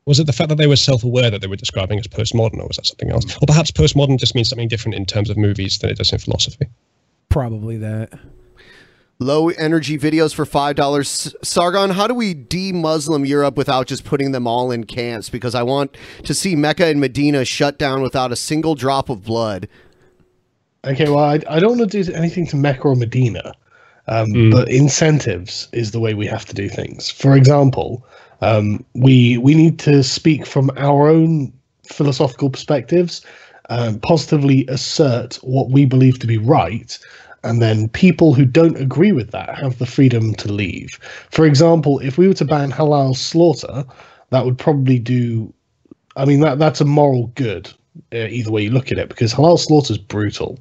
Was 0.06 0.20
it 0.20 0.28
the 0.28 0.34
fact 0.34 0.50
that 0.50 0.58
they 0.58 0.68
were 0.68 0.76
self-aware 0.76 1.32
that 1.32 1.42
they 1.42 1.48
were 1.48 1.56
describing 1.56 2.00
as 2.00 2.08
postmodern, 2.08 2.60
or 2.60 2.68
was 2.68 2.78
that 2.78 2.86
something 2.86 3.10
else? 3.10 3.26
Or 3.38 3.48
perhaps 3.48 3.72
postmodern 3.72 4.20
just 4.20 4.36
means 4.36 4.50
something 4.50 4.68
different 4.68 4.96
in 4.96 5.06
terms 5.06 5.30
of 5.32 5.38
movies 5.38 5.80
than 5.80 5.90
it 5.90 5.98
does 5.98 6.12
in 6.14 6.20
philosophy. 6.20 6.68
probably 7.30 7.78
that. 7.78 8.14
Low 9.18 9.50
energy 9.50 9.98
videos 9.98 10.36
for 10.36 10.46
five 10.46 10.76
dollars. 10.76 11.34
Sargon, 11.42 11.90
how 11.92 12.06
do 12.06 12.14
we 12.14 12.34
de-Muslim 12.34 13.26
Europe 13.26 13.56
without 13.56 13.88
just 13.88 14.04
putting 14.04 14.32
them 14.34 14.46
all 14.46 14.72
in 14.72 14.84
camps? 14.84 15.30
Because 15.30 15.56
I 15.56 15.64
want 15.64 15.96
to 16.26 16.34
see 16.34 16.56
Mecca 16.56 16.86
and 16.86 17.00
Medina 17.00 17.46
shut 17.46 17.80
down 17.80 18.02
without 18.02 18.32
a 18.34 18.36
single 18.36 18.76
drop 18.76 19.10
of 19.10 19.24
blood. 19.24 19.70
Okay, 20.86 21.06
well, 21.10 21.20
I, 21.24 21.40
I 21.50 21.60
don't 21.60 21.78
want 21.80 21.90
to 21.90 22.04
do 22.04 22.14
anything 22.14 22.46
to 22.48 22.58
Mecca 22.58 22.82
or 22.90 22.96
Medina, 22.96 23.54
um, 24.08 24.32
Hmm. 24.32 24.50
but 24.52 24.70
incentives 24.70 25.68
is 25.72 25.92
the 25.92 26.00
way 26.02 26.14
we 26.14 26.28
have 26.28 26.46
to 26.46 26.54
do 26.54 26.68
things. 26.70 27.10
For 27.10 27.36
example, 27.38 28.06
um, 28.42 28.86
we 28.94 29.38
we 29.38 29.54
need 29.54 29.80
to 29.80 30.04
speak 30.04 30.46
from 30.46 30.72
our 30.78 31.08
own 31.08 31.54
philosophical 31.88 32.50
perspectives, 32.50 33.26
um, 33.70 34.00
positively 34.00 34.66
assert 34.68 35.36
what 35.44 35.70
we 35.70 35.86
believe 35.86 36.20
to 36.20 36.28
be 36.28 36.38
right, 36.38 36.98
and 37.44 37.62
then 37.62 37.90
people 37.90 38.34
who 38.34 38.46
don't 38.46 38.78
agree 38.78 39.12
with 39.12 39.32
that 39.32 39.58
have 39.58 39.78
the 39.78 39.86
freedom 39.86 40.34
to 40.36 40.52
leave. 40.52 41.00
For 41.32 41.46
example, 41.46 42.00
if 42.00 42.18
we 42.18 42.28
were 42.28 42.34
to 42.36 42.46
ban 42.46 42.72
halal 42.72 43.16
slaughter, 43.16 43.86
that 44.32 44.46
would 44.46 44.58
probably 44.58 45.00
do. 45.00 45.54
I 46.16 46.26
mean, 46.26 46.40
that 46.42 46.60
that's 46.60 46.82
a 46.82 46.86
moral 46.86 47.28
good 47.36 47.72
uh, 48.14 48.28
either 48.28 48.52
way 48.52 48.64
you 48.64 48.70
look 48.72 48.92
at 48.92 48.98
it 48.98 49.10
because 49.10 49.34
halal 49.34 49.60
slaughter 49.60 49.94
is 49.94 49.98
brutal. 49.98 50.60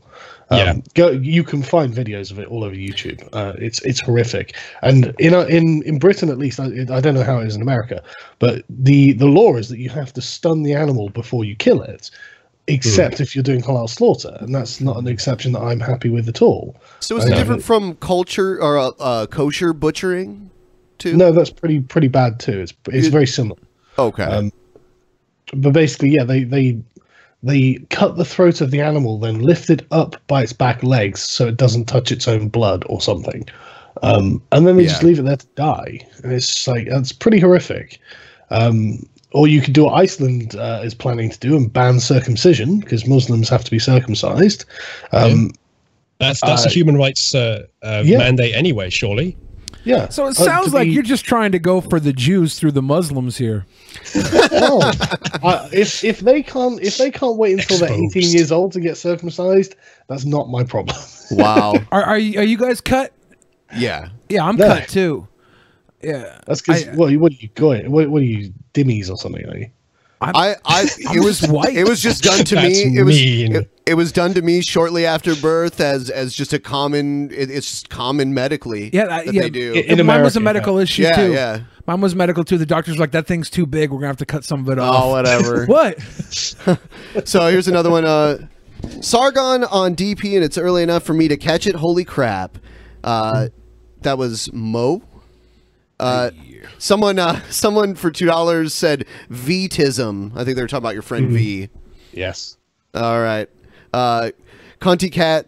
Um, 0.50 0.58
Yeah. 0.58 0.74
go. 0.94 1.10
You 1.10 1.42
can 1.42 1.62
find 1.62 1.92
videos 1.94 2.30
of 2.30 2.38
it 2.38 2.48
all 2.48 2.64
over 2.64 2.74
YouTube. 2.74 3.26
Uh, 3.32 3.54
it's 3.58 3.80
it's 3.82 4.00
horrific. 4.00 4.54
And 4.82 5.14
in 5.18 5.34
uh, 5.34 5.42
in 5.42 5.82
in 5.84 5.98
Britain, 5.98 6.28
at 6.28 6.38
least, 6.38 6.60
I, 6.60 6.66
I 6.66 7.00
don't 7.00 7.14
know 7.14 7.22
how 7.22 7.38
it 7.38 7.46
is 7.46 7.56
in 7.56 7.62
America, 7.62 8.02
but 8.38 8.64
the 8.68 9.12
the 9.14 9.26
law 9.26 9.56
is 9.56 9.68
that 9.68 9.78
you 9.78 9.88
have 9.90 10.12
to 10.14 10.20
stun 10.20 10.62
the 10.62 10.74
animal 10.74 11.08
before 11.08 11.44
you 11.44 11.56
kill 11.56 11.82
it, 11.82 12.10
except 12.66 13.20
if 13.20 13.34
you're 13.34 13.42
doing 13.42 13.62
halal 13.62 13.88
slaughter, 13.88 14.36
and 14.40 14.54
that's 14.54 14.80
not 14.80 14.98
an 14.98 15.08
exception 15.08 15.52
that 15.52 15.62
I'm 15.62 15.80
happy 15.80 16.10
with 16.10 16.28
at 16.28 16.42
all. 16.42 16.76
So 17.00 17.16
is 17.16 17.24
it 17.24 17.32
Uh, 17.32 17.36
different 17.36 17.62
from 17.62 17.94
culture 17.96 18.60
or 18.62 18.78
uh, 18.78 18.88
uh, 19.00 19.26
kosher 19.26 19.72
butchering? 19.72 20.50
Too? 20.98 21.16
No, 21.16 21.32
that's 21.32 21.50
pretty 21.50 21.80
pretty 21.80 22.08
bad 22.08 22.38
too. 22.38 22.60
It's 22.60 22.74
it's 22.88 23.08
very 23.08 23.26
similar. 23.26 23.58
Okay. 23.98 24.24
Um, 24.24 24.52
but 25.54 25.72
basically, 25.72 26.10
yeah, 26.10 26.24
they 26.24 26.44
they 26.44 26.78
they 27.44 27.74
cut 27.90 28.16
the 28.16 28.24
throat 28.24 28.60
of 28.60 28.70
the 28.70 28.80
animal, 28.80 29.18
then 29.18 29.40
lift 29.40 29.70
it 29.70 29.86
up 29.90 30.16
by 30.26 30.42
its 30.42 30.52
back 30.52 30.82
legs 30.82 31.20
so 31.20 31.46
it 31.46 31.56
doesn't 31.56 31.84
touch 31.86 32.10
its 32.10 32.26
own 32.26 32.48
blood 32.48 32.84
or 32.88 33.00
something, 33.00 33.46
um, 34.02 34.42
and 34.52 34.66
then 34.66 34.76
they 34.76 34.84
just 34.86 35.02
leave 35.02 35.18
it 35.18 35.22
there 35.24 35.36
to 35.36 35.46
die. 35.54 36.00
And 36.22 36.32
it's 36.32 36.66
like 36.66 36.88
that's 36.88 37.12
pretty 37.12 37.38
horrific. 37.38 38.00
Um, 38.50 39.06
or 39.32 39.48
you 39.48 39.60
could 39.60 39.74
do 39.74 39.84
what 39.84 39.94
Iceland 39.94 40.54
uh, 40.54 40.80
is 40.84 40.94
planning 40.94 41.28
to 41.30 41.38
do 41.38 41.56
and 41.56 41.72
ban 41.72 41.98
circumcision 41.98 42.80
because 42.80 43.06
Muslims 43.06 43.48
have 43.48 43.64
to 43.64 43.70
be 43.70 43.78
circumcised. 43.80 44.64
Um, 45.12 45.50
That's 46.20 46.40
that's 46.40 46.64
a 46.64 46.68
uh, 46.68 46.70
human 46.70 46.96
rights 46.96 47.34
uh, 47.34 47.66
uh, 47.82 48.02
yeah. 48.06 48.18
mandate 48.18 48.54
anyway, 48.54 48.90
surely. 48.90 49.36
Yeah. 49.82 50.08
So 50.08 50.26
it 50.26 50.38
Uh, 50.38 50.44
sounds 50.44 50.68
to 50.70 50.76
like 50.76 50.86
be- 50.86 50.92
you're 50.92 51.02
just 51.02 51.24
trying 51.24 51.50
to 51.52 51.58
go 51.58 51.80
for 51.80 51.98
the 51.98 52.12
Jews 52.12 52.58
through 52.58 52.72
the 52.72 52.80
Muslims 52.82 53.38
here. 53.38 53.66
Well, 54.50 54.82
I, 55.42 55.68
if 55.72 56.04
if 56.04 56.20
they 56.20 56.42
can't 56.42 56.80
if 56.82 56.98
they 56.98 57.10
can't 57.10 57.36
wait 57.36 57.52
until 57.58 57.78
they're 57.78 57.92
18 57.92 58.30
years 58.30 58.52
old 58.52 58.72
to 58.72 58.80
get 58.80 58.96
circumcised, 58.96 59.76
that's 60.08 60.24
not 60.24 60.48
my 60.48 60.64
problem. 60.64 60.96
Wow. 61.30 61.74
Are 61.90 62.02
are 62.02 62.18
you, 62.18 62.38
are 62.38 62.44
you 62.44 62.58
guys 62.58 62.82
cut? 62.82 63.10
Yeah. 63.74 64.10
Yeah, 64.28 64.44
I'm 64.44 64.56
No. 64.56 64.66
cut 64.66 64.88
too. 64.88 65.26
Yeah. 66.02 66.38
That's 66.46 66.60
because 66.60 66.84
what, 66.96 67.16
what 67.16 67.32
are 67.32 67.36
you 67.36 67.48
going? 67.54 67.90
What, 67.90 68.10
what 68.10 68.20
are 68.20 68.26
you 68.26 68.52
dimmies 68.74 69.10
or 69.10 69.16
something? 69.16 69.42
Are 69.48 69.56
you? 69.56 69.70
I, 70.20 70.56
I, 70.66 70.80
I'm 71.08 71.16
it 71.16 71.24
was, 71.24 71.40
just 71.40 71.50
white. 71.50 71.74
it 71.74 71.88
was 71.88 72.02
just 72.02 72.22
done 72.22 72.44
to 72.44 72.56
me. 72.62 72.98
It 72.98 73.04
was, 73.04 73.16
mean. 73.16 73.56
it, 73.56 73.70
it 73.86 73.94
was 73.94 74.12
done 74.12 74.34
to 74.34 74.42
me 74.42 74.62
shortly 74.62 75.04
after 75.04 75.34
birth 75.36 75.80
as, 75.80 76.10
as 76.10 76.34
just 76.34 76.52
a 76.52 76.58
common. 76.58 77.30
It, 77.30 77.50
it's 77.50 77.70
just 77.70 77.90
common 77.90 78.34
medically. 78.34 78.90
Yeah, 78.92 79.04
I- 79.04 79.24
that 79.24 79.34
yeah. 79.34 79.42
they 79.42 79.50
do. 79.50 79.84
And 79.88 80.04
mine 80.06 80.22
was 80.22 80.36
a 80.36 80.40
medical 80.40 80.78
issue 80.78 81.02
yeah, 81.02 81.16
too. 81.16 81.32
Yeah, 81.32 81.60
Mine 81.86 82.00
was 82.00 82.14
medical 82.14 82.44
too. 82.44 82.56
The 82.56 82.66
doctor's 82.66 82.96
were 82.96 83.02
like, 83.02 83.10
that 83.10 83.26
thing's 83.26 83.50
too 83.50 83.66
big. 83.66 83.90
We're 83.90 83.98
gonna 83.98 84.08
have 84.08 84.16
to 84.18 84.26
cut 84.26 84.44
some 84.44 84.60
of 84.60 84.68
it 84.70 84.78
off. 84.78 85.04
Oh, 85.04 85.10
whatever. 85.10 85.66
what? 85.66 86.00
so 87.24 87.48
here's 87.48 87.68
another 87.68 87.90
one. 87.90 88.04
Uh, 88.04 88.46
Sargon 89.00 89.64
on 89.64 89.94
DP, 89.94 90.34
and 90.34 90.44
it's 90.44 90.56
early 90.56 90.82
enough 90.82 91.02
for 91.02 91.14
me 91.14 91.28
to 91.28 91.36
catch 91.36 91.66
it. 91.66 91.74
Holy 91.74 92.04
crap! 92.04 92.58
Uh, 93.02 93.48
that 94.00 94.16
was 94.16 94.50
Mo. 94.52 95.02
Uh, 96.00 96.30
someone, 96.78 97.18
uh, 97.18 97.40
someone 97.50 97.94
for 97.94 98.10
two 98.10 98.26
dollars 98.26 98.72
said 98.72 99.04
Vtism. 99.30 100.32
I 100.34 100.44
think 100.44 100.56
they 100.56 100.62
were 100.62 100.68
talking 100.68 100.82
about 100.82 100.94
your 100.94 101.02
friend 101.02 101.30
V. 101.30 101.68
Yes. 102.12 102.56
All 102.94 103.20
right. 103.20 103.48
Uh, 103.94 104.30
Conti 104.80 105.08
Cat. 105.08 105.46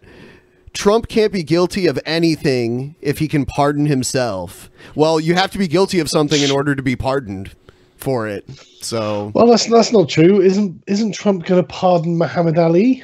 Trump 0.73 1.07
can't 1.07 1.33
be 1.33 1.41
guilty 1.43 1.87
of 1.87 1.99
anything 2.05 2.95
if 3.01 3.17
he 3.17 3.27
can 3.27 3.45
pardon 3.45 3.87
himself. 3.87 4.69
Well, 4.95 5.19
you 5.19 5.33
have 5.33 5.49
to 5.51 5.57
be 5.57 5.67
guilty 5.67 5.99
of 5.99 6.07
something 6.09 6.41
in 6.41 6.51
order 6.51 6.75
to 6.75 6.83
be 6.83 6.95
pardoned 6.95 7.51
for 7.97 8.27
it. 8.27 8.47
So 8.81 9.31
Well, 9.33 9.47
that's 9.47 9.65
that's 9.65 9.91
not 9.91 10.07
true. 10.07 10.39
Isn't 10.39 10.83
isn't 10.87 11.13
Trump 11.13 11.45
going 11.45 11.61
to 11.61 11.67
pardon 11.67 12.17
Muhammad 12.17 12.57
Ali? 12.59 13.03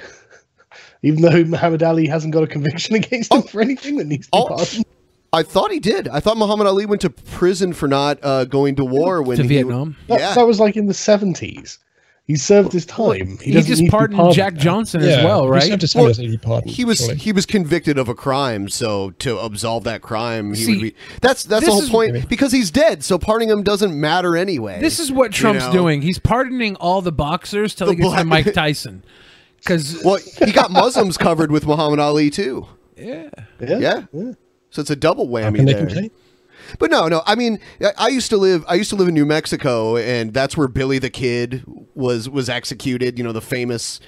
Even 1.01 1.21
though 1.23 1.43
Muhammad 1.45 1.81
Ali 1.83 2.05
hasn't 2.07 2.31
got 2.33 2.43
a 2.43 2.47
conviction 2.47 2.95
against 3.01 3.33
him 3.33 3.41
for 3.41 3.59
anything 3.59 3.97
that 3.97 4.05
needs 4.07 4.27
to 4.27 4.31
be 4.31 4.47
pardoned. 4.47 4.85
I 5.33 5.41
thought 5.41 5.71
he 5.71 5.79
did. 5.79 6.07
I 6.09 6.19
thought 6.19 6.37
Muhammad 6.37 6.67
Ali 6.67 6.85
went 6.85 7.01
to 7.01 7.09
prison 7.09 7.73
for 7.73 7.87
not 7.87 8.19
uh, 8.21 8.45
going 8.45 8.75
to 8.75 8.85
war 8.85 9.23
when 9.23 9.37
To 9.37 9.43
he- 9.43 9.49
Vietnam? 9.49 9.95
That, 10.07 10.19
Yeah. 10.19 10.35
that 10.35 10.45
was 10.45 10.59
like 10.59 10.77
in 10.77 10.85
the 10.85 10.93
seventies. 10.93 11.79
He 12.25 12.37
served 12.37 12.71
his 12.71 12.85
time. 12.85 13.37
He, 13.41 13.51
He 13.51 13.61
just 13.61 13.81
need 13.81 13.91
pardoned 13.91 14.15
pardoned 14.17 14.35
Jack 14.35 14.53
now. 14.53 14.59
Johnson 14.61 15.01
as 15.01 15.07
Yeah, 15.17 15.25
well, 15.25 15.43
he 15.43 15.49
right? 15.49 15.63
served 15.63 15.81
his 15.81 15.91
time 15.91 16.03
Well, 16.03 16.11
as 16.11 16.19
a 16.19 16.37
pardon, 16.37 16.69
he 16.69 16.85
was 16.85 16.99
surely. 16.99 17.15
he 17.15 17.33
was 17.33 17.45
convicted 17.45 17.97
of 17.97 18.07
a 18.07 18.15
crime, 18.15 18.69
so 18.69 19.09
to 19.19 19.37
absolve 19.39 19.83
that 19.83 20.01
crime, 20.01 20.53
he 20.53 20.63
See, 20.63 20.71
would 20.71 20.81
be. 20.81 20.95
That's 21.19 21.43
that's 21.43 21.65
the 21.65 21.71
whole 21.71 21.81
is- 21.81 21.89
point 21.89 22.29
because 22.29 22.53
he's 22.53 22.71
dead. 22.71 23.03
So 23.03 23.19
pardoning 23.19 23.49
him 23.49 23.61
doesn't 23.61 23.99
matter 23.99 24.37
anyway. 24.37 24.79
This 24.79 24.99
is 24.99 25.11
what 25.11 25.31
you 25.37 25.41
Trump's 25.41 25.65
know? 25.65 25.73
doing. 25.73 26.01
He's 26.01 26.17
pardoning 26.17 26.77
all 26.77 27.01
the 27.01 27.11
boxers 27.11 27.75
till 27.75 27.87
The 27.87 27.93
he 27.95 27.99
gets 28.01 28.15
to 28.15 28.23
Mike 28.23 28.53
Tyson. 28.53 29.03
Because 29.57 30.01
well, 30.05 30.19
he 30.45 30.51
got 30.53 30.71
Muslims 30.71 31.17
covered 31.17 31.51
with 31.51 31.65
Muhammad 31.65 31.99
Ali 31.99 32.29
too. 32.29 32.67
Yeah. 32.95 33.29
Yeah. 33.59 33.79
yeah. 34.13 34.31
So 34.69 34.79
it's 34.81 34.89
a 34.91 34.95
double 34.95 35.27
whammy 35.27 35.55
can 35.55 35.65
they 35.65 35.73
there. 35.73 35.85
complain? 35.87 36.11
But 36.79 36.91
no, 36.91 37.07
no. 37.07 37.21
I 37.25 37.35
mean, 37.35 37.59
I, 37.81 37.91
I 37.97 38.07
used 38.09 38.29
to 38.31 38.37
live. 38.37 38.63
I 38.67 38.75
used 38.75 38.89
to 38.91 38.95
live 38.95 39.07
in 39.07 39.13
New 39.13 39.25
Mexico, 39.25 39.97
and 39.97 40.33
that's 40.33 40.55
where 40.57 40.67
Billy 40.67 40.99
the 40.99 41.09
Kid 41.09 41.63
was 41.95 42.29
was 42.29 42.49
executed. 42.49 43.17
You 43.17 43.23
know, 43.23 43.31
the 43.31 43.41
famous 43.41 43.99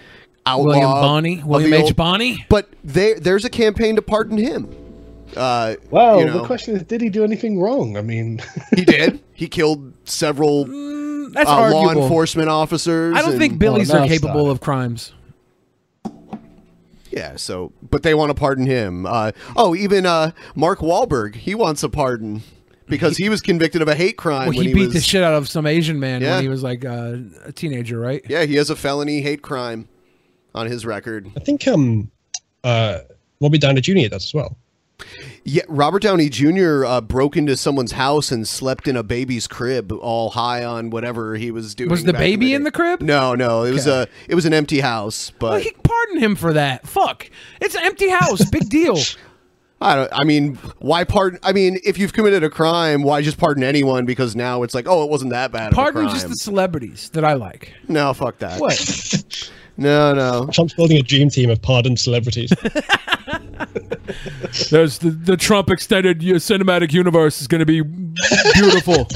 outlaw. 0.46 0.66
William 0.66 0.90
Bonney? 0.92 1.44
William 1.44 1.74
H. 1.74 1.84
old- 1.86 1.96
Bonney? 1.96 2.46
But 2.50 2.70
there, 2.84 3.20
there's 3.20 3.46
a 3.46 3.50
campaign 3.50 3.96
to 3.96 4.02
pardon 4.02 4.38
him. 4.38 4.70
Uh, 5.36 5.76
Well, 5.90 6.20
you 6.20 6.26
know, 6.26 6.34
the 6.40 6.46
question 6.46 6.76
is, 6.78 6.84
did 6.84 7.02
he 7.02 7.10
do 7.10 7.24
anything 7.24 7.60
wrong? 7.60 7.98
I 7.98 8.02
mean, 8.02 8.42
he 8.76 8.86
did. 8.86 9.20
He 9.34 9.48
killed 9.48 9.92
several 10.06 10.66
Mm, 10.66 11.34
that's 11.34 11.50
uh, 11.50 11.72
law 11.72 11.90
enforcement 11.92 12.48
officers. 12.50 13.16
I 13.18 13.22
don't 13.22 13.38
think 13.38 13.54
and- 13.54 13.60
Billies 13.60 13.92
are 13.92 14.08
capable 14.08 14.50
of 14.50 14.62
crimes. 14.62 15.12
Yeah, 17.16 17.38
so 17.38 17.72
but 17.90 18.04
they 18.04 18.14
want 18.14 18.30
to 18.30 18.34
pardon 18.34 18.66
him. 18.66 19.06
Uh, 19.06 19.32
oh, 19.56 19.74
even 19.74 20.06
uh, 20.06 20.32
Mark 20.54 20.80
Wahlberg, 20.80 21.36
he 21.36 21.56
wants 21.56 21.82
a 21.82 21.90
pardon 21.90 22.42
because 22.88 23.16
he 23.18 23.30
was 23.30 23.42
convicted 23.42 23.82
of 23.82 23.88
a 23.88 23.96
hate 23.96 24.18
crime 24.18 24.50
Well, 24.50 24.58
when 24.58 24.64
he 24.64 24.68
he, 24.68 24.74
beat 24.74 24.86
was. 24.88 24.94
the 24.96 25.02
shit 25.02 25.24
out 25.24 25.34
of 25.34 25.48
some 25.48 25.66
Asian 25.66 26.00
man 26.00 26.22
Yeah. 26.22 26.36
when 26.36 26.44
he 26.44 26.50
was 26.50 26.62
like 26.62 26.84
uh, 26.86 27.16
a 27.46 27.52
teenager, 27.52 28.00
right? 28.00 28.22
Yeah, 28.28 28.44
he 28.44 28.56
has 28.56 28.70
a 28.70 28.76
felony 28.76 29.22
hate 29.22 29.42
crime 29.42 29.88
on 30.54 30.68
his 30.68 30.86
record. 30.86 31.32
I 31.36 31.40
think 31.40 31.66
um, 31.68 32.12
uh, 32.66 33.00
Robbie 33.42 33.58
Downey 33.60 33.82
Jr. 33.82 34.10
does 34.10 34.26
as 34.26 34.34
well. 34.34 34.58
Yeah, 35.44 35.64
Robert 35.68 36.02
Downey 36.02 36.30
Jr. 36.30 36.86
Uh, 36.86 37.02
broke 37.02 37.36
into 37.38 37.56
someone's 37.58 37.92
house 37.94 38.32
and 38.32 38.48
slept 38.48 38.88
in 38.88 38.96
a 38.96 39.04
baby's 39.04 39.48
crib, 39.48 39.92
all 39.92 40.32
high 40.32 40.64
on 40.64 40.90
whatever 40.90 41.36
he 41.36 41.52
was 41.52 41.76
doing. 41.76 41.90
Was 41.90 42.04
the 42.04 42.14
baby 42.14 42.48
day. 42.48 42.54
in 42.54 42.64
the 42.64 42.72
crib? 42.72 43.02
No, 43.02 43.36
no, 43.36 43.64
it 43.64 43.72
was 43.72 43.88
a 43.88 44.08
it 44.28 44.36
was 44.36 44.46
an 44.46 44.54
empty 44.54 44.80
house. 44.80 45.32
But 45.38 45.52
Well, 45.52 45.60
he 45.60 45.72
pardoned 45.84 46.20
him 46.22 46.36
for 46.36 46.54
that. 46.54 46.88
Fuck, 46.88 47.30
it's 47.62 47.76
an 47.76 47.82
empty 47.84 48.10
house. 48.10 48.50
Big 48.50 48.70
deal. 48.70 48.98
I 49.82 49.96
don't. 49.96 50.10
I 50.14 50.24
mean, 50.24 50.56
why 50.80 51.04
pardon? 51.04 51.38
I 51.44 51.52
mean, 51.52 51.80
if 51.84 51.98
you've 51.98 52.14
committed 52.14 52.44
a 52.44 52.50
crime, 52.50 53.04
why 53.04 53.22
just 53.22 53.38
pardon 53.38 53.62
anyone? 53.64 54.06
Because 54.06 54.36
now 54.36 54.64
it's 54.64 54.74
like, 54.74 54.88
oh, 54.88 55.04
it 55.04 55.10
wasn't 55.10 55.32
that 55.32 55.52
bad. 55.52 55.74
Pardon 55.74 56.04
of 56.04 56.08
a 56.08 56.10
crime. 56.10 56.16
just 56.16 56.30
the 56.30 56.36
celebrities 56.38 57.10
that 57.10 57.26
I 57.26 57.34
like. 57.34 57.74
No, 57.90 58.14
fuck 58.14 58.38
that. 58.40 58.60
What? 58.60 59.52
no, 59.78 60.14
no. 60.14 60.48
Trump's 60.52 60.74
building 60.74 60.98
a 60.98 61.02
dream 61.04 61.30
team 61.30 61.50
of 61.50 61.62
pardoned 61.62 62.00
celebrities. 62.00 62.52
There's 64.70 65.00
the, 65.00 65.10
the 65.10 65.38
Trump 65.38 65.70
extended 65.70 66.20
cinematic 66.20 66.94
universe 66.94 67.42
is 67.42 67.48
going 67.48 67.60
to 67.60 67.66
be 67.66 67.82
beautiful. 68.54 69.08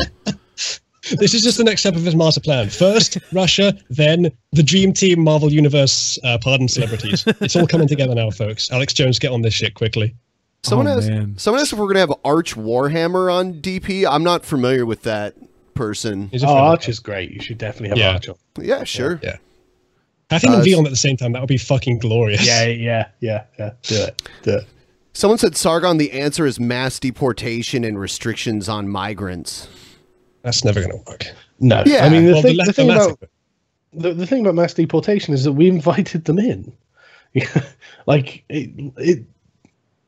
this 1.17 1.33
is 1.33 1.43
just 1.43 1.57
the 1.57 1.63
next 1.63 1.81
step 1.81 1.95
of 1.95 2.03
his 2.03 2.15
master 2.15 2.41
plan. 2.41 2.69
First, 2.69 3.17
Russia, 3.31 3.73
then 3.89 4.31
the 4.51 4.63
Dream 4.63 4.93
Team 4.93 5.21
Marvel 5.23 5.51
Universe 5.51 6.19
uh, 6.23 6.37
pardoned 6.41 6.71
celebrities. 6.71 7.23
It's 7.39 7.55
all 7.55 7.67
coming 7.67 7.87
together 7.87 8.15
now, 8.15 8.29
folks. 8.31 8.71
Alex 8.71 8.93
Jones, 8.93 9.19
get 9.19 9.31
on 9.31 9.41
this 9.41 9.53
shit 9.53 9.73
quickly. 9.75 10.15
Someone 10.63 10.87
Oh, 10.87 10.97
asked. 10.97 11.09
Someone 11.41 11.61
asked 11.61 11.71
if 11.71 11.79
we're 11.79 11.87
gonna 11.87 11.99
have 11.99 12.13
Arch 12.25 12.55
Warhammer 12.55 13.33
on 13.33 13.61
DP. 13.61 14.05
I'm 14.09 14.23
not 14.23 14.43
familiar 14.45 14.85
with 14.85 15.03
that 15.03 15.35
person. 15.73 16.29
oh, 16.43 16.47
Arch 16.47 16.89
is 16.89 16.99
great. 16.99 17.31
You 17.31 17.39
should 17.39 17.57
definitely 17.57 17.89
have 17.89 17.97
Yeah. 17.97 18.13
Arch 18.13 18.27
on. 18.29 18.35
Yeah, 18.59 18.83
sure. 18.83 19.21
Yeah. 19.23 19.37
Having 20.29 20.49
think 20.51 20.61
Uh, 20.61 20.63
be 20.63 20.73
on 20.75 20.85
at 20.85 20.89
the 20.91 20.95
same 20.95 21.17
time, 21.17 21.31
that 21.33 21.41
would 21.41 21.47
be 21.47 21.57
fucking 21.57 21.99
glorious. 21.99 22.45
Yeah, 22.45 22.65
yeah, 22.65 23.07
yeah, 23.19 23.43
yeah. 23.57 23.71
Do 23.83 23.95
it. 24.03 24.21
Do 24.43 24.57
it. 24.57 24.65
Someone 25.13 25.37
said 25.39 25.57
Sargon. 25.57 25.97
The 25.97 26.11
answer 26.11 26.45
is 26.45 26.59
mass 26.59 26.99
deportation 26.99 27.83
and 27.83 27.99
restrictions 27.99 28.69
on 28.69 28.87
migrants. 28.87 29.67
That's 30.43 30.63
never 30.63 30.79
going 30.81 30.91
to 30.91 31.09
work. 31.09 31.25
No, 31.59 31.83
Yeah. 31.85 32.05
I 32.05 32.09
mean 32.09 32.25
the 32.25 32.33
Well, 32.33 32.41
thing, 32.43 32.57
the 32.57 32.63
the 32.65 32.73
thing 32.73 32.89
about 32.91 33.19
the, 33.91 34.13
the 34.13 34.25
thing 34.27 34.41
about 34.41 34.55
mass 34.55 34.73
deportation 34.73 35.33
is 35.33 35.43
that 35.43 35.53
we 35.53 35.67
invited 35.67 36.25
them 36.25 36.39
in. 36.39 36.71
like, 38.07 38.43
it, 38.49 38.69
it, 38.97 39.23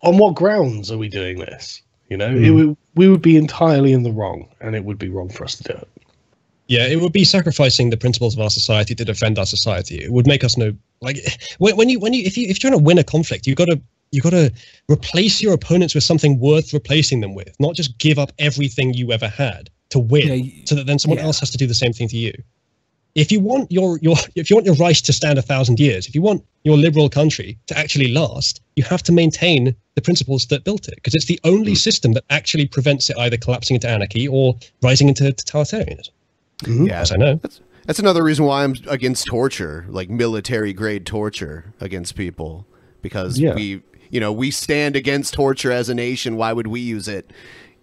on 0.02 0.18
what 0.18 0.36
grounds 0.36 0.92
are 0.92 0.98
we 0.98 1.10
doing 1.10 1.40
this? 1.40 1.82
You 2.10 2.18
know, 2.18 2.30
it 2.30 2.48
Hmm. 2.50 2.74
we 2.96 3.08
would 3.08 3.22
be 3.22 3.38
entirely 3.38 3.94
in 3.94 4.04
the 4.04 4.12
wrong, 4.12 4.48
and 4.60 4.76
it 4.76 4.84
would 4.86 4.98
be 4.98 5.10
wrong 5.10 5.30
for 5.30 5.44
us 5.46 5.56
to 5.56 5.64
do 5.64 5.74
it. 5.74 5.88
Yeah, 6.72 6.88
it 6.88 7.02
would 7.02 7.12
be 7.12 7.26
sacrificing 7.26 7.90
the 7.90 7.98
principles 7.98 8.34
of 8.34 8.40
our 8.40 8.50
society 8.50 8.96
to 8.96 9.04
defend 9.04 9.38
our 9.38 9.46
society. 9.46 10.02
It 10.02 10.14
would 10.14 10.26
make 10.26 10.42
us 10.46 10.56
know, 10.56 10.72
like, 11.02 11.18
when, 11.58 11.76
when 11.76 11.90
you 11.90 12.00
when 12.00 12.14
you 12.14 12.24
if 12.24 12.38
you 12.38 12.48
if 12.48 12.64
you're 12.64 12.72
trying 12.72 12.80
to 12.80 12.86
win 12.86 12.98
a 12.98 13.04
conflict, 13.04 13.46
you 13.46 13.56
got 13.56 13.66
to 13.66 13.82
you 14.14 14.22
got 14.22 14.30
to 14.30 14.54
replace 14.90 15.42
your 15.42 15.54
opponents 15.54 15.94
with 15.94 16.06
something 16.06 16.40
worth 16.40 16.74
replacing 16.74 17.20
them 17.20 17.36
with, 17.36 17.54
not 17.60 17.76
just 17.76 17.98
give 17.98 18.18
up 18.18 18.32
everything 18.40 18.94
you 18.94 19.12
ever 19.12 19.28
had 19.28 19.70
to 19.90 20.00
win, 20.00 20.50
so 20.66 20.76
that 20.76 20.86
then 20.86 20.98
someone 20.98 21.20
else 21.20 21.42
has 21.42 21.50
to 21.50 21.58
do 21.58 21.68
the 21.68 21.74
same 21.74 21.92
thing 21.92 22.08
to 22.08 22.18
you. 22.18 22.32
If 23.16 23.34
you 23.34 23.42
want 23.42 23.70
your 23.70 24.00
your 24.02 24.16
if 24.36 24.50
you 24.50 24.56
want 24.56 24.66
your 24.66 24.76
Reich 24.76 25.02
to 25.02 25.12
stand 25.12 25.38
a 25.38 25.42
thousand 25.42 25.78
years, 25.78 26.08
if 26.08 26.16
you 26.16 26.22
want 26.22 26.42
your 26.64 26.78
liberal 26.78 27.10
country 27.10 27.60
to 27.68 27.78
actually 27.78 28.14
last, 28.14 28.62
you 28.78 28.86
have 28.86 29.04
to 29.04 29.12
maintain 29.12 29.76
the 29.96 30.02
principles 30.02 30.46
that 30.46 30.64
built 30.64 30.88
it, 30.88 30.96
because 30.96 31.16
it's 31.16 31.26
the 31.26 31.42
only 31.44 31.74
hmm. 31.74 31.84
system 31.88 32.14
that 32.14 32.24
actually 32.30 32.66
prevents 32.66 33.10
it 33.10 33.18
either 33.18 33.36
collapsing 33.36 33.76
into 33.76 33.90
anarchy 33.90 34.26
or 34.26 34.58
rising 34.82 35.10
into 35.10 35.26
totalitarianism. 35.26 36.12
Mm-hmm. 36.64 36.86
Yeah, 36.86 37.00
Yes, 37.00 37.12
I 37.12 37.16
know. 37.18 37.36
That's, 37.36 37.62
that's 37.86 38.00
another 38.00 38.24
reason 38.24 38.46
why 38.46 38.64
I'm 38.64 38.76
against 38.88 39.26
torture, 39.28 39.86
like 39.90 40.10
military 40.10 40.74
grade 40.74 41.06
torture 41.06 41.74
against 41.80 42.16
people, 42.16 42.66
because 43.02 43.40
Yeah. 43.40 43.56
we, 43.56 43.82
you 44.10 44.20
know, 44.20 44.32
we 44.32 44.52
stand 44.52 44.96
against 44.96 45.34
torture 45.34 45.72
as 45.72 45.90
a 45.90 45.96
nation. 45.96 46.36
Why 46.36 46.54
would 46.54 46.68
we 46.68 46.80
use 46.80 47.08
it 47.08 47.32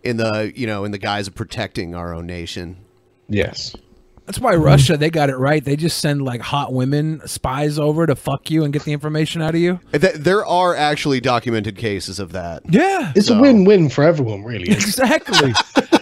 in 0.02 0.16
the, 0.18 0.52
you 0.54 0.66
know, 0.66 0.84
in 0.84 0.92
the 0.92 0.98
guise 0.98 1.26
of 1.26 1.34
protecting 1.34 1.94
our 1.94 2.14
own 2.14 2.26
nation? 2.26 2.76
Yes. 3.28 3.74
That's 4.28 4.40
why 4.40 4.56
Russia, 4.56 4.98
they 4.98 5.08
got 5.08 5.30
it 5.30 5.36
right. 5.38 5.64
They 5.64 5.74
just 5.74 5.98
send 6.02 6.20
like 6.20 6.42
hot 6.42 6.74
women 6.74 7.26
spies 7.26 7.78
over 7.78 8.06
to 8.06 8.14
fuck 8.14 8.50
you 8.50 8.62
and 8.62 8.74
get 8.74 8.82
the 8.82 8.92
information 8.92 9.40
out 9.40 9.54
of 9.54 9.60
you. 9.62 9.80
Th- 9.92 10.12
There 10.16 10.44
are 10.44 10.76
actually 10.76 11.18
documented 11.22 11.78
cases 11.78 12.18
of 12.18 12.32
that. 12.32 12.60
Yeah. 12.68 13.14
It's 13.16 13.30
a 13.30 13.40
win-win 13.40 13.88
for 13.88 14.04
everyone, 14.04 14.44
really. 14.44 14.68
Exactly. 14.72 15.52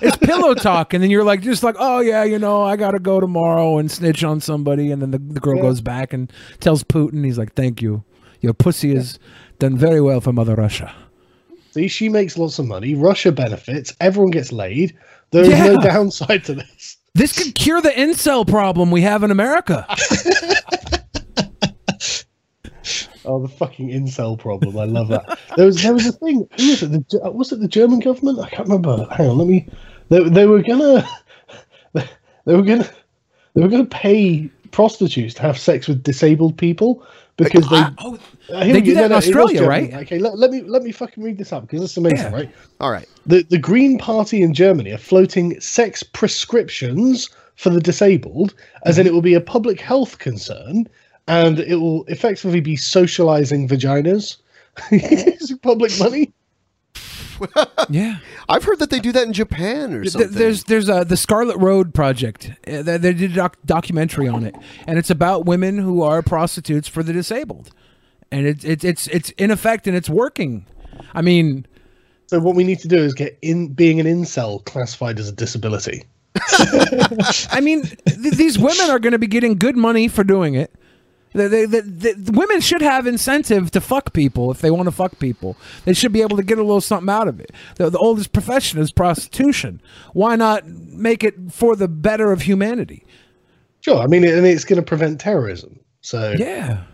it's 0.03 0.17
pillow 0.17 0.55
talk, 0.55 0.93
and 0.93 1.01
then 1.05 1.09
you're 1.11 1.23
like, 1.23 1.41
just 1.41 1.63
like, 1.63 1.77
oh 1.79 2.01
yeah, 2.01 2.25
you 2.25 2.41
know, 2.41 2.63
I 2.65 2.75
gotta 2.75 2.99
go 2.99 3.21
tomorrow 3.21 3.79
and 3.79 3.89
snitch 3.89 4.25
on 4.25 4.41
somebody, 4.41 4.91
and 4.91 5.01
then 5.01 5.13
the, 5.13 5.19
the 5.19 5.39
girl 5.39 5.57
Yeah. 5.59 5.63
goes 5.63 5.81
back 5.81 6.13
and 6.13 6.33
tells 6.59 6.83
Putin, 6.83 7.25
he's 7.25 7.39
like, 7.39 7.55
thank 7.55 7.81
you, 7.81 8.03
your 8.41 8.55
pussy 8.55 8.93
has 8.97 9.21
done 9.61 9.79
very 9.79 10.01
well 10.01 10.21
for 10.21 10.33
Mother 10.33 10.57
Russia. 10.57 10.93
See, 11.71 11.87
she 11.87 12.09
makes 12.09 12.37
lots 12.37 12.59
of 12.59 12.67
money. 12.67 12.97
Russia 12.97 13.31
benefits. 13.31 13.95
Everyone 14.01 14.33
gets 14.33 14.51
laid. 14.51 14.97
There 15.31 15.45
is 15.45 15.51
no 15.51 15.77
downside 15.81 16.43
to 16.47 16.55
this. 16.55 16.97
This 17.17 17.33
could 17.33 17.55
cure 17.55 17.81
the 17.81 17.89
incel 17.89 18.47
problem 18.47 18.91
we 18.91 19.01
have 19.01 19.23
in 19.23 19.31
America. 19.31 19.87
Oh, 23.29 23.43
the 23.43 23.49
fucking 23.49 23.89
incel 23.89 24.39
problem! 24.39 24.79
I 24.79 24.85
love 24.85 25.09
that. 25.09 25.41
There 25.57 25.67
was 25.67 25.83
there 25.83 25.93
was 25.93 26.07
a 26.07 26.13
thing. 26.13 26.47
Was 26.59 26.85
it? 26.85 26.93
The, 26.93 27.21
uh, 27.25 27.31
was 27.33 27.51
it 27.51 27.59
the 27.59 27.67
German 27.67 27.99
government? 27.99 28.39
I 28.39 28.49
can't 28.49 28.69
remember. 28.69 29.05
Hang 29.11 29.31
on, 29.31 29.39
let 29.39 29.49
me. 29.49 29.69
They, 30.11 30.29
they 30.29 30.47
were 30.47 30.63
gonna. 30.63 31.09
They 32.45 32.55
were 32.55 32.63
gonna. 32.63 32.89
They 33.55 33.63
were 33.63 33.69
gonna 33.69 33.85
pay 33.85 34.49
prostitutes 34.71 35.35
to 35.35 35.43
have 35.43 35.59
sex 35.59 35.89
with 35.89 36.05
disabled 36.05 36.57
people 36.57 37.05
because 37.37 37.69
they. 37.69 37.85
oh, 37.99 38.19
Uh, 38.49 38.65
they 38.65 38.81
do 38.81 38.95
that 38.95 39.07
in 39.07 39.13
it 39.13 39.17
Australia, 39.17 39.67
right? 39.67 39.93
Okay, 39.95 40.19
let, 40.19 40.39
let 40.39 40.51
me 40.51 40.63
let 40.63 40.83
me 40.83 40.93
fucking 40.93 41.23
read 41.23 41.37
this 41.37 41.53
up 41.53 41.63
because 41.63 41.83
it's 41.83 41.97
amazing, 41.97 42.33
right? 42.33 42.51
All 42.81 42.91
right. 42.91 43.09
The 43.27 43.43
the 43.43 43.59
Green 43.59 43.99
Party 43.99 44.43
in 44.43 44.55
Germany 44.55 44.93
are 44.93 44.99
floating 44.99 45.61
sex 45.61 46.03
prescriptions 46.03 47.29
for 47.57 47.71
the 47.71 47.81
disabled, 47.81 48.55
as 48.85 48.99
in 48.99 49.07
it 49.07 49.13
will 49.13 49.23
be 49.23 49.35
a 49.35 49.41
public 49.41 49.81
health 49.81 50.19
concern, 50.19 50.87
and 51.27 51.59
it 51.59 51.77
will 51.77 52.05
effectively 52.05 52.61
be 52.61 52.77
socializing 52.77 53.69
vaginas 53.69 54.37
using 54.91 55.59
public 55.59 55.93
money. 55.99 56.33
yeah. 57.91 58.19
I've 58.49 58.65
heard 58.65 58.79
that 58.79 58.91
they 58.91 58.99
do 59.01 59.13
that 59.13 59.27
in 59.27 59.33
Japan 59.33 59.93
or 59.95 60.05
something. 60.05 60.31
There's 60.33 60.65
there's 60.65 60.89
uh, 60.89 61.05
the 61.05 61.17
Scarlet 61.17 61.57
Road 61.59 61.95
project. 61.95 62.51
Uh, 62.67 62.83
They, 62.83 62.97
they 62.99 63.13
did 63.13 63.33
a 63.33 63.35
doc- 63.35 63.59
documentary 63.65 64.29
on 64.29 64.45
it, 64.45 64.55
and 64.87 64.99
it's 64.99 65.11
about 65.11 65.47
women 65.47 65.79
who 65.79 66.03
are 66.03 66.23
prostitutes 66.23 66.89
for 66.89 67.03
the 67.03 67.13
disabled, 67.13 67.71
and 68.31 68.47
it's 68.47 68.65
it's 68.65 68.85
it's 68.85 69.07
it's 69.09 69.31
in 69.31 69.51
effect 69.51 69.87
and 69.87 69.97
it's 69.97 70.09
working. 70.11 70.67
I 71.15 71.23
mean, 71.23 71.67
So 72.29 72.41
what 72.41 72.55
we 72.57 72.65
need 72.65 72.79
to 72.81 72.89
do 72.89 72.97
is 72.99 73.15
get 73.15 73.39
in 73.43 73.69
being 73.73 74.01
an 74.01 74.07
incel 74.07 74.65
classified 74.65 75.19
as 75.19 75.29
a 75.29 75.33
disability. 75.33 76.05
I 77.51 77.61
mean, 77.63 77.83
th- 78.07 78.35
these 78.35 78.59
women 78.59 78.91
are 78.91 78.99
going 78.99 79.13
to 79.13 79.19
be 79.19 79.27
getting 79.27 79.57
good 79.57 79.77
money 79.77 80.09
for 80.09 80.25
doing 80.25 80.55
it. 80.55 80.73
They, 81.37 81.49
they, 81.49 81.67
they, 81.67 81.81
they- 81.81 82.31
women 82.33 82.61
should 82.61 82.81
have 82.83 83.07
incentive 83.07 83.71
to 83.73 83.81
fuck 83.81 84.13
people 84.15 84.51
if 84.51 84.61
they 84.63 84.71
want 84.71 84.87
to 84.87 84.91
fuck 84.93 85.19
people. 85.19 85.57
They 85.85 85.93
should 85.93 86.13
be 86.13 86.23
able 86.23 86.37
to 86.39 86.43
get 86.43 86.59
a 86.59 86.63
little 86.63 86.81
something 86.81 87.11
out 87.11 87.29
of 87.29 87.39
it. 87.41 87.53
The, 87.77 87.91
the 87.91 87.99
oldest 87.99 88.33
profession 88.33 88.81
is 88.81 88.91
prostitution. 88.91 89.81
Why 90.15 90.37
not 90.37 90.67
make 90.67 91.23
it 91.23 91.35
for 91.53 91.77
the 91.77 91.89
better 91.89 92.33
of 92.33 92.43
humanity? 92.43 93.05
Sure, 93.83 93.99
I 94.01 94.07
mean, 94.07 94.25
and 94.25 94.47
it's 94.47 94.65
going 94.65 94.79
to 94.79 94.83
prevent 94.87 95.21
terrorism. 95.21 95.79
So 96.01 96.35
yeah. 96.39 96.85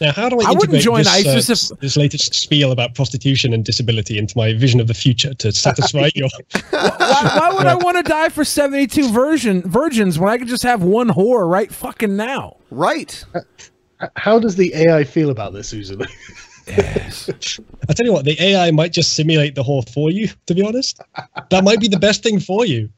Now, 0.00 0.12
how 0.12 0.28
do 0.28 0.38
I, 0.40 0.50
I 0.50 0.52
wouldn't 0.52 0.80
join 0.80 0.98
this, 1.02 1.08
uh, 1.26 1.30
ISIS 1.30 1.70
if- 1.72 1.80
this 1.80 1.96
latest 1.96 2.32
spiel 2.32 2.70
about 2.70 2.94
prostitution 2.94 3.52
and 3.52 3.64
disability 3.64 4.16
into 4.16 4.38
my 4.38 4.54
vision 4.54 4.78
of 4.78 4.86
the 4.86 4.94
future 4.94 5.34
to 5.34 5.50
satisfy 5.50 6.10
your? 6.14 6.28
why, 6.70 6.90
why 7.00 7.52
would 7.56 7.66
I 7.66 7.74
want 7.74 7.96
to 7.96 8.04
die 8.04 8.28
for 8.28 8.44
72 8.44 9.10
virgin 9.10 9.60
virgins 9.62 10.16
when 10.16 10.30
I 10.30 10.38
could 10.38 10.46
just 10.46 10.62
have 10.62 10.82
one 10.84 11.08
whore 11.08 11.50
right 11.50 11.72
fucking 11.74 12.14
now? 12.16 12.58
Right. 12.70 13.24
How 14.16 14.38
does 14.38 14.56
the 14.56 14.74
AI 14.74 15.04
feel 15.04 15.30
about 15.30 15.52
this, 15.52 15.68
Susan? 15.68 16.00
I 16.68 17.92
tell 17.94 18.06
you 18.06 18.12
what, 18.12 18.24
the 18.24 18.36
AI 18.40 18.70
might 18.70 18.92
just 18.92 19.14
simulate 19.14 19.54
the 19.54 19.62
whore 19.62 19.88
for 19.88 20.10
you. 20.10 20.28
To 20.46 20.54
be 20.54 20.62
honest, 20.62 21.00
that 21.50 21.64
might 21.64 21.80
be 21.80 21.88
the 21.88 21.98
best 21.98 22.22
thing 22.22 22.40
for 22.40 22.66
you. 22.66 22.90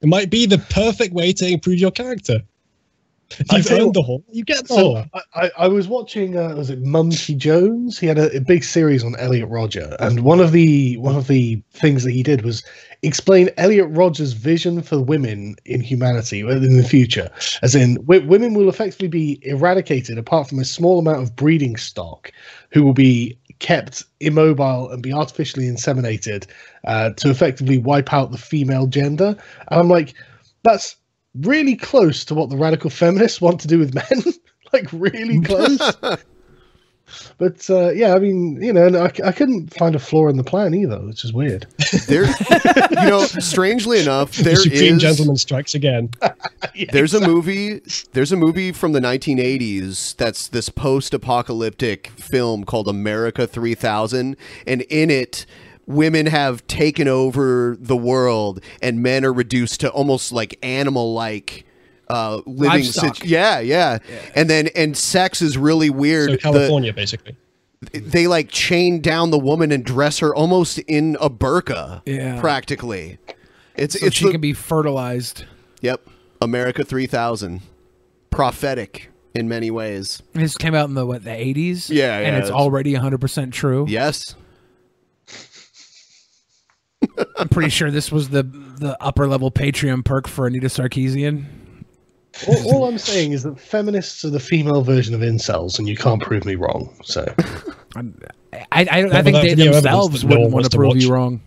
It 0.00 0.08
might 0.08 0.30
be 0.30 0.46
the 0.46 0.58
perfect 0.58 1.12
way 1.12 1.32
to 1.34 1.46
improve 1.46 1.78
your 1.78 1.90
character. 1.90 2.34
If 2.34 2.40
I 2.40 2.40
you've 2.40 2.42
tell 2.42 3.19
you 3.38 3.58
earned 3.70 3.94
the 3.94 4.00
what- 4.00 4.22
whore, 4.22 4.24
you 4.32 4.44
get 4.44 4.66
the 4.66 4.74
So 4.74 4.76
whore. 4.94 5.10
I, 5.14 5.20
I, 5.34 5.50
I 5.58 5.68
was 5.68 5.88
watching. 5.88 6.36
Uh, 6.36 6.54
was 6.56 6.70
it 6.70 6.82
Mumkey 6.82 7.36
Jones? 7.36 7.98
He 7.98 8.06
had 8.06 8.18
a, 8.18 8.34
a 8.36 8.40
big 8.40 8.64
series 8.64 9.04
on 9.04 9.16
Elliot 9.16 9.48
Rodger, 9.48 9.96
and 10.00 10.20
one 10.20 10.40
of 10.40 10.52
the 10.52 10.96
one 10.98 11.16
of 11.16 11.26
the 11.28 11.62
things 11.72 12.04
that 12.04 12.12
he 12.12 12.22
did 12.22 12.42
was 12.44 12.62
explain 13.02 13.48
Elliot 13.56 13.88
Rodger's 13.90 14.32
vision 14.34 14.82
for 14.82 15.00
women 15.00 15.56
in 15.64 15.80
humanity 15.80 16.42
uh, 16.44 16.48
in 16.50 16.76
the 16.76 16.84
future. 16.84 17.30
As 17.62 17.74
in, 17.74 17.94
w- 17.94 18.26
women 18.26 18.52
will 18.54 18.68
effectively 18.68 19.08
be 19.08 19.40
eradicated 19.42 20.18
apart 20.18 20.48
from 20.48 20.58
a 20.58 20.64
small 20.64 20.98
amount 20.98 21.22
of 21.22 21.34
breeding 21.34 21.76
stock, 21.76 22.30
who 22.72 22.82
will 22.82 22.92
be 22.94 23.38
kept 23.60 24.04
immobile 24.20 24.90
and 24.90 25.02
be 25.02 25.12
artificially 25.12 25.66
inseminated 25.66 26.46
uh, 26.86 27.10
to 27.10 27.30
effectively 27.30 27.78
wipe 27.78 28.12
out 28.12 28.32
the 28.32 28.38
female 28.38 28.86
gender. 28.86 29.36
And 29.68 29.80
I'm 29.80 29.88
like, 29.88 30.14
that's 30.62 30.96
really 31.34 31.76
close 31.76 32.24
to 32.26 32.34
what 32.34 32.50
the 32.50 32.56
radical 32.56 32.90
feminists 32.90 33.40
want 33.40 33.60
to 33.60 33.68
do 33.68 33.78
with 33.78 33.94
men. 33.94 34.04
like 34.72 34.88
really 34.92 35.40
close. 35.44 35.78
but 37.38 37.68
uh, 37.68 37.90
yeah, 37.90 38.14
I 38.14 38.18
mean, 38.20 38.62
you 38.62 38.72
know, 38.72 38.86
I, 38.96 39.10
I 39.24 39.32
couldn't 39.32 39.74
find 39.74 39.96
a 39.96 39.98
flaw 39.98 40.28
in 40.28 40.36
the 40.36 40.44
plan 40.44 40.74
either, 40.74 41.00
which 41.00 41.24
is 41.24 41.32
weird. 41.32 41.66
There, 42.06 42.24
you 42.24 43.08
know, 43.08 43.24
strangely 43.24 43.98
enough, 44.00 44.32
there 44.36 44.54
the 44.54 44.60
supreme 44.60 44.94
is- 44.96 45.02
gentleman 45.02 45.36
strikes 45.36 45.74
again. 45.74 46.10
there's 46.92 47.14
a 47.14 47.20
movie 47.20 47.80
there's 48.12 48.30
a 48.32 48.36
movie 48.36 48.70
from 48.70 48.92
the 48.92 49.00
1980s 49.00 50.14
that's 50.16 50.46
this 50.48 50.68
post-apocalyptic 50.68 52.08
film 52.10 52.64
called 52.64 52.86
America 52.86 53.46
3000 53.46 54.36
and 54.66 54.82
in 54.82 55.10
it 55.10 55.46
women 55.86 56.26
have 56.26 56.66
taken 56.66 57.08
over 57.08 57.76
the 57.80 57.96
world 57.96 58.60
and 58.82 59.02
men 59.02 59.24
are 59.24 59.32
reduced 59.32 59.80
to 59.80 59.90
almost 59.90 60.32
like 60.32 60.58
animal 60.62 61.12
like 61.14 61.64
uh 62.08 62.40
living 62.46 62.80
Livestock. 62.82 63.16
situ- 63.16 63.28
yeah, 63.28 63.60
yeah 63.60 63.98
and 64.34 64.48
then 64.50 64.68
and 64.76 64.96
sex 64.96 65.42
is 65.42 65.56
really 65.58 65.90
weird 65.90 66.28
So 66.28 66.32
The- 66.32 66.38
California, 66.38 66.92
basically. 66.92 67.36
they 67.92 68.26
like 68.26 68.50
chain 68.50 69.00
down 69.00 69.30
the 69.30 69.38
woman 69.38 69.72
and 69.72 69.84
dress 69.84 70.18
her 70.18 70.34
almost 70.34 70.78
in 70.80 71.16
a 71.20 71.30
burqa 71.30 72.02
Yeah. 72.04 72.40
practically 72.40 73.18
it's 73.76 73.98
so 73.98 74.06
it's 74.06 74.16
she 74.16 74.26
the- 74.26 74.32
can 74.32 74.40
be 74.40 74.52
fertilized. 74.52 75.44
Yep. 75.80 76.06
America 76.42 76.84
3000. 76.84 77.62
Prophetic 78.30 79.10
in 79.34 79.48
many 79.48 79.70
ways. 79.70 80.22
This 80.34 80.56
came 80.56 80.74
out 80.74 80.88
in 80.88 80.94
the 80.94 81.06
what 81.06 81.24
the 81.24 81.30
80s? 81.30 81.88
Yeah, 81.88 82.18
and 82.18 82.26
yeah, 82.28 82.38
it's 82.38 82.48
it's- 82.48 82.50
already 82.50 82.94
100% 82.94 83.52
true. 83.52 83.86
Yes. 83.88 84.34
I'm 87.36 87.48
pretty 87.48 87.70
sure 87.70 87.90
this 87.90 88.10
was 88.12 88.30
the 88.30 88.42
the 88.42 88.96
upper 89.00 89.26
level 89.26 89.50
Patreon 89.50 90.04
perk 90.04 90.26
for 90.28 90.46
Anita 90.46 90.66
Sarkeesian. 90.68 91.44
all, 92.48 92.74
all 92.74 92.84
I'm 92.88 92.98
saying 92.98 93.32
is 93.32 93.42
that 93.42 93.58
feminists 93.58 94.24
are 94.24 94.30
the 94.30 94.40
female 94.40 94.82
version 94.82 95.14
of 95.14 95.20
incels, 95.20 95.78
and 95.78 95.88
you 95.88 95.96
can't 95.96 96.22
prove 96.22 96.44
me 96.44 96.54
wrong. 96.54 96.94
So, 97.04 97.24
I 97.96 98.02
I, 98.72 98.86
I 98.90 99.02
Not 99.02 99.24
think 99.24 99.36
they 99.42 99.54
themselves 99.54 100.24
wouldn't 100.24 100.42
one 100.42 100.52
want 100.52 100.64
to 100.64 100.70
to 100.70 100.76
prove 100.76 100.88
watch. 100.94 101.02
you 101.02 101.12
wrong. 101.12 101.40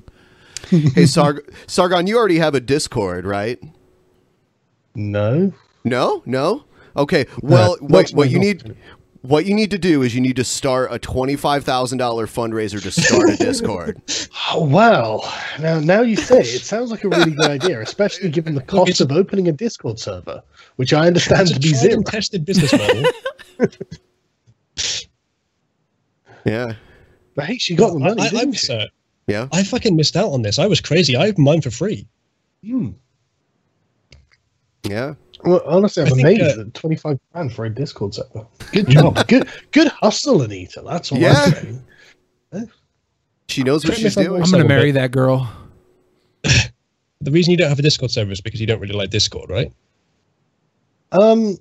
hey, 0.70 1.04
Sarg- 1.04 1.50
Sargon, 1.68 2.08
you 2.08 2.18
already 2.18 2.38
have 2.40 2.56
a 2.56 2.60
Discord, 2.62 3.26
right? 3.26 3.60
No. 4.96 5.54
No? 5.84 6.22
No? 6.26 6.64
Okay. 6.96 7.26
Well, 7.42 7.74
Uh, 7.74 7.78
what, 7.86 8.10
what 8.12 8.30
you 8.30 8.40
need 8.40 8.76
what 9.24 9.46
you 9.46 9.56
need 9.56 9.72
to 9.72 9.78
do 9.78 10.02
is 10.02 10.14
you 10.14 10.20
need 10.20 10.36
to 10.36 10.44
start 10.44 10.92
a 10.92 11.00
$25,000 11.00 11.64
fundraiser 11.64 12.82
to 12.82 12.92
start 12.92 13.30
a 13.30 13.38
Discord. 13.38 14.02
oh, 14.52 14.66
well, 14.70 15.34
now 15.62 15.80
now 15.80 16.02
you 16.02 16.18
say 16.18 16.42
it, 16.42 16.56
it 16.56 16.62
sounds 16.62 16.92
like 16.92 17.06
a 17.06 17.10
really 17.10 17.32
good 17.32 17.50
idea, 17.50 17.80
especially 17.82 18.30
given 18.30 18.54
the 18.54 18.62
cost 18.62 19.00
of 19.00 19.14
opening 19.14 19.48
a 19.48 19.54
Discord 19.54 19.98
server, 19.98 20.44
which 20.76 20.92
I 20.92 21.08
understand 21.08 21.48
to 21.48 21.60
be 21.60 21.70
zero. 21.70 21.94
and 21.94 22.06
tested 22.06 22.44
business 22.44 22.74
model. 22.74 23.04
yeah. 26.46 26.74
But 27.36 27.46
hey, 27.46 27.58
she 27.58 27.76
got 27.76 27.94
the 27.94 28.00
money. 28.00 28.22
I, 28.22 28.26
I, 28.26 28.30
didn't 28.30 28.50
was, 28.50 28.60
she? 28.60 28.74
uh, 28.74 28.88
yeah. 29.28 29.48
I 29.54 29.64
fucking 29.64 29.96
missed 29.96 30.18
out 30.18 30.34
on 30.34 30.42
this. 30.42 30.60
I 30.60 30.68
was 30.68 30.82
crazy. 30.82 31.16
I 31.16 31.28
have 31.28 31.38
mine 31.38 31.62
for 31.62 31.72
free. 31.72 32.06
Hmm. 32.62 32.90
Yeah. 34.84 35.14
Well, 35.46 35.62
honestly, 35.66 36.04
I'm 36.04 36.08
I 36.08 36.12
think, 36.12 36.40
amazed 36.40 36.58
uh, 36.58 36.62
at 36.62 36.74
25 36.74 37.20
grand 37.32 37.54
for 37.54 37.66
a 37.66 37.70
Discord 37.70 38.16
server. 38.16 38.46
Good 38.72 38.90
job. 38.90 39.28
good 39.28 39.48
good 39.72 39.88
hustle, 39.90 40.42
Anita. 40.42 40.82
That's 40.86 41.12
all 41.12 41.18
Yeah. 41.18 41.34
I'm 41.34 41.54
saying. 42.52 42.72
She 43.50 43.64
knows 43.64 43.86
what 43.86 43.98
she's 43.98 44.16
doing. 44.16 44.42
I'm 44.42 44.50
gonna 44.50 44.66
marry 44.66 44.92
that 44.92 45.12
girl. 45.12 45.52
The 47.22 47.32
reason 47.32 47.52
you 47.52 47.58
don't 47.58 47.70
have 47.70 47.80
a 47.80 47.84
Discord 47.84 48.12
server 48.12 48.32
is 48.32 48.42
because 48.42 48.60
you 48.60 48.68
don't 48.68 48.82
really 48.82 48.96
like 48.96 49.10
Discord, 49.10 49.50
right? 49.50 49.72
Um, 51.14 51.58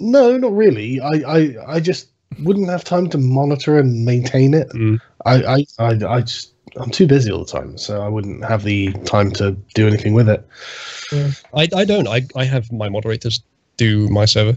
no, 0.00 0.38
not 0.38 0.52
really. 0.52 1.00
I, 1.00 1.10
I, 1.26 1.74
I 1.74 1.80
just 1.80 2.08
wouldn't 2.40 2.70
have 2.70 2.82
time 2.82 3.10
to 3.10 3.18
monitor 3.18 3.78
and 3.78 4.06
maintain 4.06 4.54
it. 4.54 4.68
I, 5.26 5.42
I, 5.42 5.66
I, 5.78 6.06
I 6.06 6.20
just, 6.22 6.54
I'm 6.78 6.90
too 6.90 7.06
busy 7.06 7.30
all 7.30 7.44
the 7.44 7.50
time, 7.50 7.76
so 7.78 8.02
I 8.02 8.08
wouldn't 8.08 8.44
have 8.44 8.62
the 8.64 8.92
time 9.04 9.30
to 9.32 9.52
do 9.74 9.86
anything 9.86 10.12
with 10.14 10.28
it. 10.28 10.46
I, 11.54 11.68
I 11.74 11.84
don't. 11.84 12.06
I, 12.08 12.22
I 12.36 12.44
have 12.44 12.70
my 12.72 12.88
moderators 12.88 13.40
do 13.76 14.08
my 14.08 14.24
server. 14.24 14.56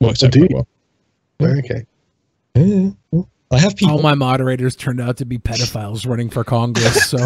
Works 0.00 0.22
Oh, 0.22 0.26
out 0.26 0.32
do 0.32 0.40
quite 0.46 0.50
you? 0.50 0.66
well. 1.40 1.58
Okay. 1.58 1.86
I 3.50 3.58
have 3.58 3.76
people. 3.76 3.96
All 3.96 4.02
my 4.02 4.14
moderators 4.14 4.76
turned 4.76 5.00
out 5.00 5.18
to 5.18 5.24
be 5.24 5.38
pedophiles 5.38 6.06
running 6.06 6.30
for 6.30 6.42
Congress, 6.44 7.06
so 7.08 7.18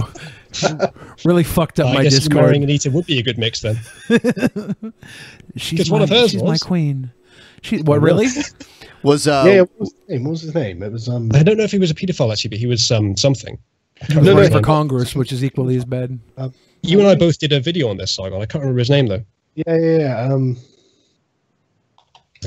really 1.24 1.44
fucked 1.44 1.78
up 1.78 1.86
I 1.88 1.94
my 1.94 2.02
guess 2.02 2.14
Discord. 2.14 2.44
marrying 2.46 2.64
Anita 2.64 2.90
would 2.90 3.06
be 3.06 3.18
a 3.18 3.22
good 3.22 3.38
mix 3.38 3.60
then. 3.60 3.78
She's 5.56 5.88
my, 5.90 5.94
one 5.94 6.02
of 6.02 6.08
hers 6.10 6.30
she's 6.30 6.42
my 6.42 6.58
queen. 6.58 7.10
She 7.62 7.78
what 7.82 8.00
really? 8.00 8.26
Was 9.02 9.28
uh 9.28 9.44
yeah, 9.46 9.52
yeah, 9.54 9.60
what 9.60 9.80
was 9.80 9.92
his 9.92 10.08
name? 10.08 10.24
What 10.24 10.30
was 10.30 10.40
his 10.42 10.54
name? 10.54 10.82
It 10.82 10.92
was 10.92 11.08
um. 11.08 11.30
I 11.32 11.42
don't 11.42 11.56
know 11.56 11.64
if 11.64 11.70
he 11.70 11.78
was 11.78 11.90
a 11.90 11.94
paedophile 11.94 12.32
actually, 12.32 12.50
but 12.50 12.58
he 12.58 12.66
was 12.66 12.90
um 12.90 13.16
something. 13.16 13.58
No, 14.14 14.20
no, 14.20 14.34
running 14.34 14.50
for 14.50 14.56
no. 14.58 14.62
Congress, 14.62 15.14
which 15.14 15.32
is 15.32 15.42
equally 15.42 15.76
as 15.76 15.84
bad. 15.84 16.18
You 16.82 16.98
and 17.00 17.08
I 17.08 17.14
both 17.14 17.38
did 17.38 17.52
a 17.52 17.60
video 17.60 17.88
on 17.88 17.96
this, 17.96 18.10
Sargon. 18.12 18.40
I 18.42 18.46
can't 18.46 18.62
remember 18.62 18.78
his 18.80 18.90
name 18.90 19.06
though. 19.06 19.24
Yeah, 19.54 19.76
yeah, 19.76 19.98
yeah. 19.98 20.20
Um, 20.34 20.56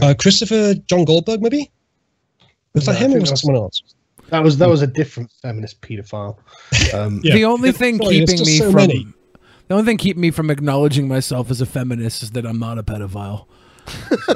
Uh, 0.02 0.14
Christopher 0.18 0.76
John 0.86 1.03
Goldberg, 1.06 1.42
maybe. 1.42 1.72
Was 2.76 2.86
No, 2.88 2.94
that 2.94 3.00
him 3.02 3.14
or 3.16 3.19
was 3.19 3.30
that 3.32 3.38
someone 3.38 3.61
else? 3.61 3.82
that 4.30 4.44
was 4.44 4.58
that 4.60 4.69
was 4.69 4.84
a 4.84 4.88
different 4.88 5.32
feminist 5.42 5.82
pedophile. 5.82 6.38
Um, 6.94 7.19
Yeah. 7.24 7.34
The 7.34 7.45
only 7.45 7.72
thing 7.72 7.98
Sorry, 7.98 8.19
keeping 8.19 8.40
me 8.42 8.58
so 8.60 8.66
from 8.66 8.76
many. 8.76 9.08
the 9.68 9.74
only 9.74 9.86
thing 9.86 9.98
keeping 9.98 10.22
me 10.22 10.30
from 10.32 10.52
acknowledging 10.52 11.08
myself 11.08 11.50
as 11.50 11.61
a 11.61 11.66
feminist 11.66 12.22
is 12.22 12.32
that 12.32 12.45
I'm 12.45 12.60
not 12.60 12.78
a 12.78 12.84
pedophile. 12.84 13.48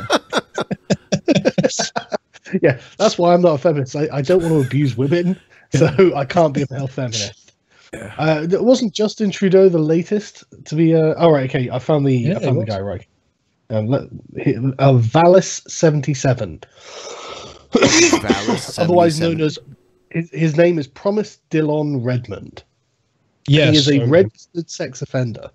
yeah, 2.62 2.80
that's 2.98 3.18
why 3.18 3.34
I'm 3.34 3.42
not 3.42 3.54
a 3.54 3.58
feminist. 3.58 3.96
I, 3.96 4.10
I 4.12 4.22
don't 4.22 4.42
want 4.42 4.54
to 4.54 4.62
abuse 4.68 4.98
women, 4.98 5.40
so 5.74 6.14
I 6.16 6.26
can't 6.26 6.54
be 6.54 6.64
a 6.64 6.68
male 6.70 6.88
feminist. 6.88 7.54
Uh, 7.94 8.48
it 8.50 8.64
wasn't 8.64 8.94
Justin 8.94 9.30
Trudeau 9.30 9.70
the 9.70 9.80
latest 9.80 10.44
to 10.66 10.76
be. 10.76 10.96
Uh, 10.96 11.14
all 11.14 11.32
right, 11.32 11.50
okay, 11.50 11.70
I 11.70 11.80
found 11.80 12.06
the 12.06 12.16
Yeah, 12.16 12.38
I 12.38 12.40
found 12.40 12.60
the 12.60 12.66
guy 12.66 12.80
right. 12.80 13.06
Um, 13.70 13.88
let, 13.88 14.04
uh, 14.04 14.94
Valis 14.94 15.70
seventy 15.70 16.14
seven, 16.14 16.62
otherwise 18.78 19.20
known 19.20 19.42
as 19.42 19.60
his, 20.10 20.30
his 20.32 20.58
name 20.58 20.80
is 20.80 20.88
Promise 20.88 21.40
Dillon 21.50 22.04
Redmond. 22.04 22.64
Yes. 23.48 23.72
he 23.72 23.78
is 23.78 23.90
a 23.90 24.06
registered 24.08 24.70
sex 24.70 25.02
offender. 25.02 25.50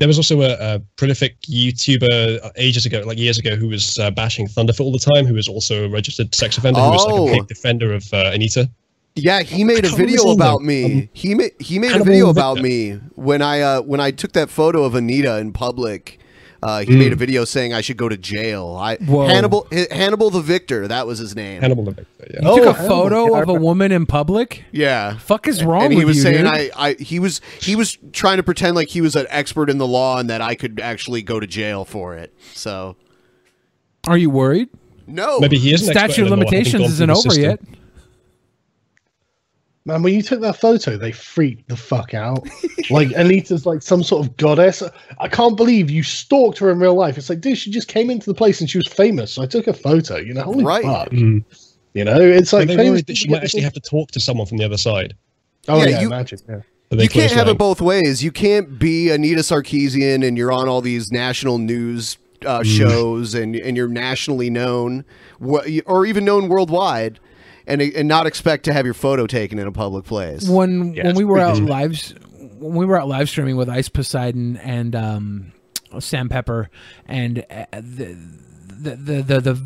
There 0.00 0.08
was 0.08 0.16
also 0.16 0.40
a, 0.40 0.56
a 0.58 0.80
prolific 0.96 1.38
YouTuber 1.42 2.42
uh, 2.42 2.50
ages 2.56 2.86
ago, 2.86 3.02
like 3.06 3.18
years 3.18 3.38
ago, 3.38 3.54
who 3.54 3.68
was 3.68 3.98
uh, 3.98 4.10
bashing 4.10 4.46
Thunderf00t 4.48 4.80
all 4.80 4.92
the 4.92 4.98
time, 4.98 5.26
who 5.26 5.34
was 5.34 5.46
also 5.46 5.84
a 5.84 5.88
registered 5.90 6.34
sex 6.34 6.56
offender, 6.56 6.80
who 6.80 6.90
was 6.90 7.04
like 7.04 7.14
Oh. 7.14 7.28
a 7.28 7.32
big 7.32 7.46
defender 7.48 7.92
of 7.92 8.04
uh, 8.14 8.30
Anita. 8.32 8.70
Yeah, 9.14 9.42
he 9.42 9.62
made 9.62 9.80
a 9.80 9.82
can't 9.82 9.92
remember 9.92 10.10
his 10.10 10.22
video 10.22 10.32
about 10.32 10.62
me. 10.62 10.84
Um, 10.84 11.08
he 11.12 11.34
made 11.34 11.52
he 11.58 11.78
made 11.78 11.92
a 11.94 12.02
video 12.02 12.30
about 12.30 12.58
me 12.62 12.92
when 13.14 13.42
I 13.42 13.60
uh 13.60 13.82
when 13.82 14.00
I 14.00 14.10
took 14.10 14.32
that 14.32 14.48
photo 14.48 14.84
of 14.84 14.94
Anita 14.94 15.36
in 15.38 15.52
public. 15.52 16.18
Uh, 16.62 16.80
he 16.82 16.94
made 16.94 17.10
a 17.12 17.16
video 17.16 17.44
saying 17.46 17.72
I 17.72 17.80
should 17.80 17.96
go 17.96 18.08
to 18.08 18.18
jail. 18.18 18.76
I 18.78 18.96
Whoa. 18.96 19.26
Hannibal 19.26 19.66
Hannibal 19.90 20.28
the 20.28 20.42
Victor. 20.42 20.86
That 20.88 21.06
was 21.06 21.18
his 21.18 21.34
name. 21.34 21.62
Hannibal 21.62 21.84
the 21.84 21.92
Victor. 21.92 22.26
You 22.34 22.40
took 22.40 22.66
a 22.66 22.74
photo 22.74 23.40
of 23.40 23.48
a 23.48 23.54
woman 23.54 23.92
in 23.92 24.04
public. 24.04 24.64
Yeah. 24.70 25.16
Fuck 25.18 25.48
is 25.48 25.64
wrong 25.64 25.84
and 25.84 25.92
he 25.94 25.98
with 26.00 26.08
was 26.08 26.16
you, 26.18 26.22
saying 26.22 26.44
dude? 26.44 26.46
I, 26.46 26.70
I 26.76 26.92
he 26.94 27.18
was 27.18 27.40
he 27.60 27.76
was 27.76 27.96
trying 28.12 28.36
to 28.36 28.42
pretend 28.42 28.76
like 28.76 28.88
he 28.88 29.00
was 29.00 29.16
an 29.16 29.26
expert 29.30 29.70
in 29.70 29.78
the 29.78 29.86
law 29.86 30.18
and 30.18 30.28
that 30.28 30.42
I 30.42 30.54
could 30.54 30.80
actually 30.80 31.22
go 31.22 31.40
to 31.40 31.46
jail 31.46 31.86
for 31.86 32.14
it. 32.14 32.34
So 32.52 32.96
Are 34.06 34.18
you 34.18 34.28
worried? 34.28 34.68
No. 35.06 35.40
Maybe 35.40 35.56
he 35.58 35.72
is 35.72 35.84
Statute 35.84 36.22
of 36.24 36.28
the 36.28 36.36
law, 36.36 36.36
having 36.36 36.38
limitations 36.40 36.84
isn't 36.92 37.10
over 37.10 37.20
system. 37.20 37.42
yet. 37.42 37.60
Man, 39.86 40.02
when 40.02 40.12
you 40.14 40.20
took 40.22 40.40
that 40.42 40.56
photo, 40.60 40.98
they 40.98 41.10
freaked 41.10 41.68
the 41.68 41.76
fuck 41.76 42.12
out. 42.12 42.46
like 42.90 43.12
Anita's 43.16 43.64
like 43.64 43.80
some 43.82 44.02
sort 44.02 44.26
of 44.26 44.36
goddess. 44.36 44.82
I 45.18 45.26
can't 45.28 45.56
believe 45.56 45.90
you 45.90 46.02
stalked 46.02 46.58
her 46.58 46.70
in 46.70 46.78
real 46.78 46.94
life. 46.94 47.16
It's 47.16 47.30
like, 47.30 47.40
dude, 47.40 47.56
she 47.56 47.70
just 47.70 47.88
came 47.88 48.10
into 48.10 48.26
the 48.26 48.34
place 48.34 48.60
and 48.60 48.68
she 48.68 48.76
was 48.78 48.86
famous. 48.86 49.32
So 49.32 49.42
I 49.42 49.46
took 49.46 49.66
a 49.66 49.72
photo. 49.72 50.16
You 50.18 50.34
know, 50.34 50.42
holy 50.42 50.64
Right. 50.64 50.84
fuck. 50.84 51.08
Mm. 51.10 51.44
You 51.94 52.04
know, 52.04 52.20
it's 52.20 52.52
like 52.52 52.68
they 52.68 52.76
famous 52.76 52.90
worried 52.90 53.06
that 53.06 53.16
she 53.16 53.28
might 53.30 53.42
actually 53.42 53.62
have 53.62 53.72
to 53.72 53.80
talk 53.80 54.10
to 54.12 54.20
someone 54.20 54.46
from 54.46 54.58
the 54.58 54.64
other 54.64 54.76
side? 54.76 55.14
Oh 55.66 55.78
Yeah, 55.78 55.86
yeah, 55.88 56.00
you- 56.02 56.06
imagine. 56.08 56.38
Yeah. 56.48 56.60
You 56.92 57.08
can't 57.08 57.30
have 57.32 57.46
lying? 57.46 57.54
it 57.54 57.58
both 57.58 57.80
ways. 57.80 58.22
You 58.22 58.32
can't 58.32 58.78
be 58.78 59.10
Anita 59.10 59.40
Sarkeesian 59.42 60.26
and 60.26 60.36
you're 60.36 60.52
on 60.52 60.68
all 60.68 60.80
these 60.80 61.10
national 61.12 61.58
news 61.58 62.18
uh, 62.44 62.60
Mm. 62.60 62.64
shows 62.78 63.34
and 63.34 63.54
and 63.56 63.76
you're 63.76 63.86
nationally 63.88 64.50
known, 64.50 65.04
wh- 65.44 65.78
or 65.86 66.04
even 66.06 66.24
known 66.24 66.48
worldwide, 66.48 67.20
and 67.66 67.80
and 67.82 68.08
not 68.08 68.26
expect 68.26 68.64
to 68.64 68.72
have 68.72 68.84
your 68.84 68.94
photo 68.94 69.26
taken 69.26 69.58
in 69.58 69.66
a 69.66 69.72
public 69.72 70.04
place. 70.04 70.48
when 70.48 70.94
Yeah, 70.94 71.06
when 71.06 71.16
we 71.16 71.24
were 71.24 71.38
out 71.38 71.54
good. 71.54 71.68
lives 71.68 72.14
when 72.58 72.74
we 72.74 72.86
were 72.86 73.00
out 73.00 73.08
live 73.08 73.28
streaming 73.28 73.56
with 73.56 73.68
Ice 73.68 73.88
Poseidon 73.88 74.56
and 74.58 74.94
um, 74.94 75.52
Sam 75.98 76.28
Pepper 76.28 76.70
and 77.06 77.44
uh, 77.50 77.66
the 77.72 78.16
the 78.80 78.96
the 78.96 79.22
the. 79.22 79.40
the 79.40 79.62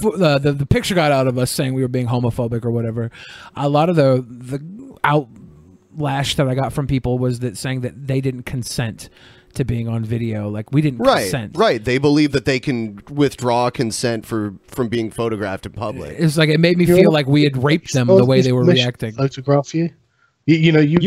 the, 0.00 0.38
the 0.38 0.52
the 0.52 0.66
picture 0.66 0.94
got 0.94 1.12
out 1.12 1.26
of 1.26 1.36
us 1.36 1.50
saying 1.50 1.74
we 1.74 1.82
were 1.82 1.88
being 1.88 2.06
homophobic 2.06 2.64
or 2.64 2.70
whatever. 2.70 3.10
A 3.56 3.68
lot 3.68 3.90
of 3.90 3.96
the 3.96 4.24
the 4.26 4.58
outlash 5.04 6.36
that 6.36 6.48
I 6.48 6.54
got 6.54 6.72
from 6.72 6.86
people 6.86 7.18
was 7.18 7.40
that 7.40 7.58
saying 7.58 7.82
that 7.82 8.06
they 8.06 8.20
didn't 8.20 8.44
consent 8.44 9.10
to 9.56 9.64
being 9.64 9.88
on 9.88 10.04
video. 10.04 10.48
Like 10.48 10.72
we 10.72 10.80
didn't 10.80 11.00
Right, 11.00 11.22
consent. 11.22 11.56
right. 11.56 11.84
They 11.84 11.98
believe 11.98 12.32
that 12.32 12.44
they 12.44 12.60
can 12.60 13.02
withdraw 13.10 13.70
consent 13.70 14.24
for 14.26 14.54
from 14.68 14.88
being 14.88 15.10
photographed 15.10 15.66
in 15.66 15.72
public. 15.72 16.16
It's 16.18 16.36
like 16.36 16.48
it 16.48 16.60
made 16.60 16.78
me 16.78 16.84
You 16.84 16.94
feel 16.94 17.04
know, 17.04 17.10
like 17.10 17.26
we 17.26 17.44
had 17.44 17.62
raped 17.62 17.92
them 17.92 18.06
the 18.06 18.24
way 18.24 18.40
they 18.40 18.52
were 18.52 18.64
reacting. 18.64 19.12
Photograph 19.12 19.74
you. 19.74 19.90
You, 20.46 20.56
you 20.56 20.72
know, 20.72 20.80
you 20.80 20.98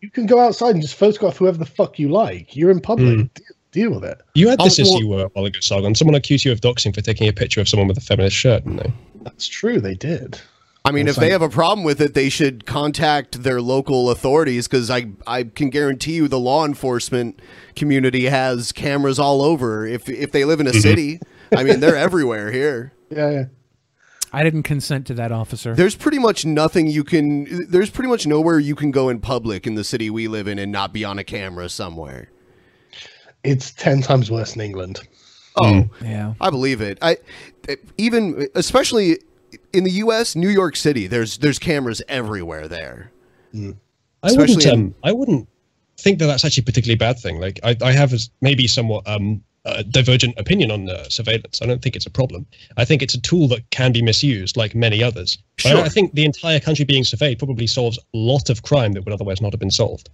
you, 0.00 0.10
can 0.10 0.26
go 0.26 0.40
outside 0.40 0.70
and 0.70 0.82
just 0.82 0.96
photograph 0.96 1.36
whoever 1.36 1.56
the 1.56 1.66
fuck 1.66 1.98
you 1.98 2.08
like. 2.08 2.56
You're 2.56 2.70
in 2.70 2.80
public. 2.80 3.16
Mm. 3.16 3.34
Deal, 3.34 3.46
deal 3.70 3.90
with 3.92 4.04
it. 4.04 4.20
You 4.34 4.48
had 4.48 4.58
this 4.58 4.78
well, 4.78 4.96
issue 4.96 5.14
uh, 5.14 5.24
a 5.24 5.28
while 5.28 5.44
ago, 5.44 5.60
Sargon. 5.60 5.94
Someone 5.94 6.16
accused 6.16 6.44
you 6.44 6.52
of 6.52 6.60
doxing 6.60 6.94
for 6.94 7.00
taking 7.00 7.28
a 7.28 7.32
picture 7.32 7.60
of 7.60 7.68
someone 7.68 7.86
with 7.88 7.96
a 7.98 8.00
feminist 8.00 8.36
shirt, 8.36 8.64
didn't 8.64 8.78
they? 8.78 8.92
That's 9.22 9.46
true. 9.46 9.80
They 9.80 9.94
did. 9.94 10.40
I 10.88 10.92
mean, 10.92 11.06
if 11.06 11.10
It's 11.12 11.18
they 11.18 11.30
have 11.30 11.42
a 11.42 11.48
problem 11.48 11.84
with 11.84 12.00
it, 12.00 12.14
they 12.14 12.28
should 12.28 12.64
contact 12.66 13.42
their 13.42 13.60
local 13.60 14.10
authorities 14.10 14.66
because 14.66 14.90
I 14.90 15.06
I 15.26 15.44
can 15.44 15.70
guarantee 15.70 16.14
you 16.14 16.28
the 16.28 16.38
law 16.38 16.64
enforcement 16.64 17.40
community 17.76 18.24
has 18.26 18.72
cameras 18.72 19.18
all 19.18 19.42
over. 19.42 19.86
If 19.86 20.08
if 20.08 20.32
they 20.32 20.44
live 20.44 20.60
in 20.60 20.66
a 20.66 20.72
Mhm. 20.72 20.82
city, 20.82 21.20
I 21.56 21.62
mean, 21.64 21.80
they're 21.80 21.96
everywhere 22.08 22.50
here. 22.52 22.92
Yeah, 23.10 23.30
yeah. 23.30 23.44
I 24.32 24.42
didn't 24.42 24.64
consent 24.64 25.06
to 25.06 25.14
that, 25.14 25.32
officer. 25.32 25.74
There's 25.74 25.94
pretty 25.96 26.18
much 26.18 26.44
nothing 26.44 26.86
you 26.86 27.02
can. 27.04 27.66
There's 27.70 27.88
pretty 27.90 28.08
much 28.10 28.26
nowhere 28.26 28.58
you 28.58 28.74
can 28.74 28.90
go 28.90 29.08
in 29.08 29.20
public 29.20 29.66
in 29.66 29.74
the 29.74 29.84
city 29.84 30.10
we 30.10 30.28
live 30.28 30.46
in 30.48 30.58
and 30.58 30.70
not 30.72 30.92
be 30.92 31.04
on 31.04 31.18
a 31.18 31.24
camera 31.24 31.68
somewhere. 31.68 32.28
It's 33.44 33.70
ten 33.72 34.02
times 34.02 34.30
worse 34.30 34.54
in 34.54 34.60
England. 34.62 35.00
Oh, 35.60 35.88
yeah. 36.02 36.34
I 36.40 36.50
believe 36.50 36.80
it. 36.80 36.98
I 37.02 37.16
even 37.96 38.48
especially 38.54 39.18
in 39.72 39.84
the 39.84 39.90
U.S., 39.92 40.34
New 40.36 40.48
York 40.48 40.76
City. 40.76 41.06
There's 41.06 41.38
there's 41.38 41.58
cameras 41.58 42.02
everywhere 42.08 42.68
there. 42.68 43.10
I 43.54 43.58
wouldn't. 43.58 43.76
Especially 44.22 44.64
in- 44.64 44.70
Um, 44.74 44.94
I 45.04 45.12
wouldn't 45.12 45.48
think 45.98 46.18
that 46.20 46.26
that's 46.26 46.44
actually 46.44 46.62
a 46.62 46.64
particularly 46.64 46.96
bad 46.96 47.18
thing. 47.18 47.40
Like, 47.40 47.58
I, 47.64 47.76
I 47.82 47.92
have 47.92 48.12
maybe 48.40 48.66
somewhat 48.68 49.06
um, 49.08 49.42
a 49.64 49.82
divergent 49.84 50.34
opinion 50.38 50.70
on 50.70 50.88
uh, 50.88 51.04
surveillance. 51.08 51.60
I 51.60 51.66
don't 51.66 51.82
think 51.82 51.96
it's 51.96 52.06
a 52.06 52.10
problem. 52.10 52.46
I 52.76 52.84
think 52.84 53.02
it's 53.02 53.14
a 53.14 53.20
tool 53.20 53.48
that 53.48 53.68
can 53.70 53.92
be 53.92 54.00
misused, 54.02 54.56
like 54.56 54.74
many 54.74 55.02
others. 55.02 55.38
But 55.62 55.70
Sure. 55.70 55.78
I, 55.78 55.82
I 55.84 55.88
think 55.88 56.14
the 56.14 56.24
entire 56.24 56.60
country 56.60 56.84
being 56.84 57.04
surveyed 57.04 57.38
probably 57.38 57.66
solves 57.66 57.98
a 57.98 58.02
lot 58.16 58.48
of 58.50 58.62
crime 58.62 58.92
that 58.92 59.04
would 59.04 59.12
otherwise 59.12 59.40
not 59.40 59.52
have 59.52 59.60
been 59.60 59.70
solved. 59.70 60.08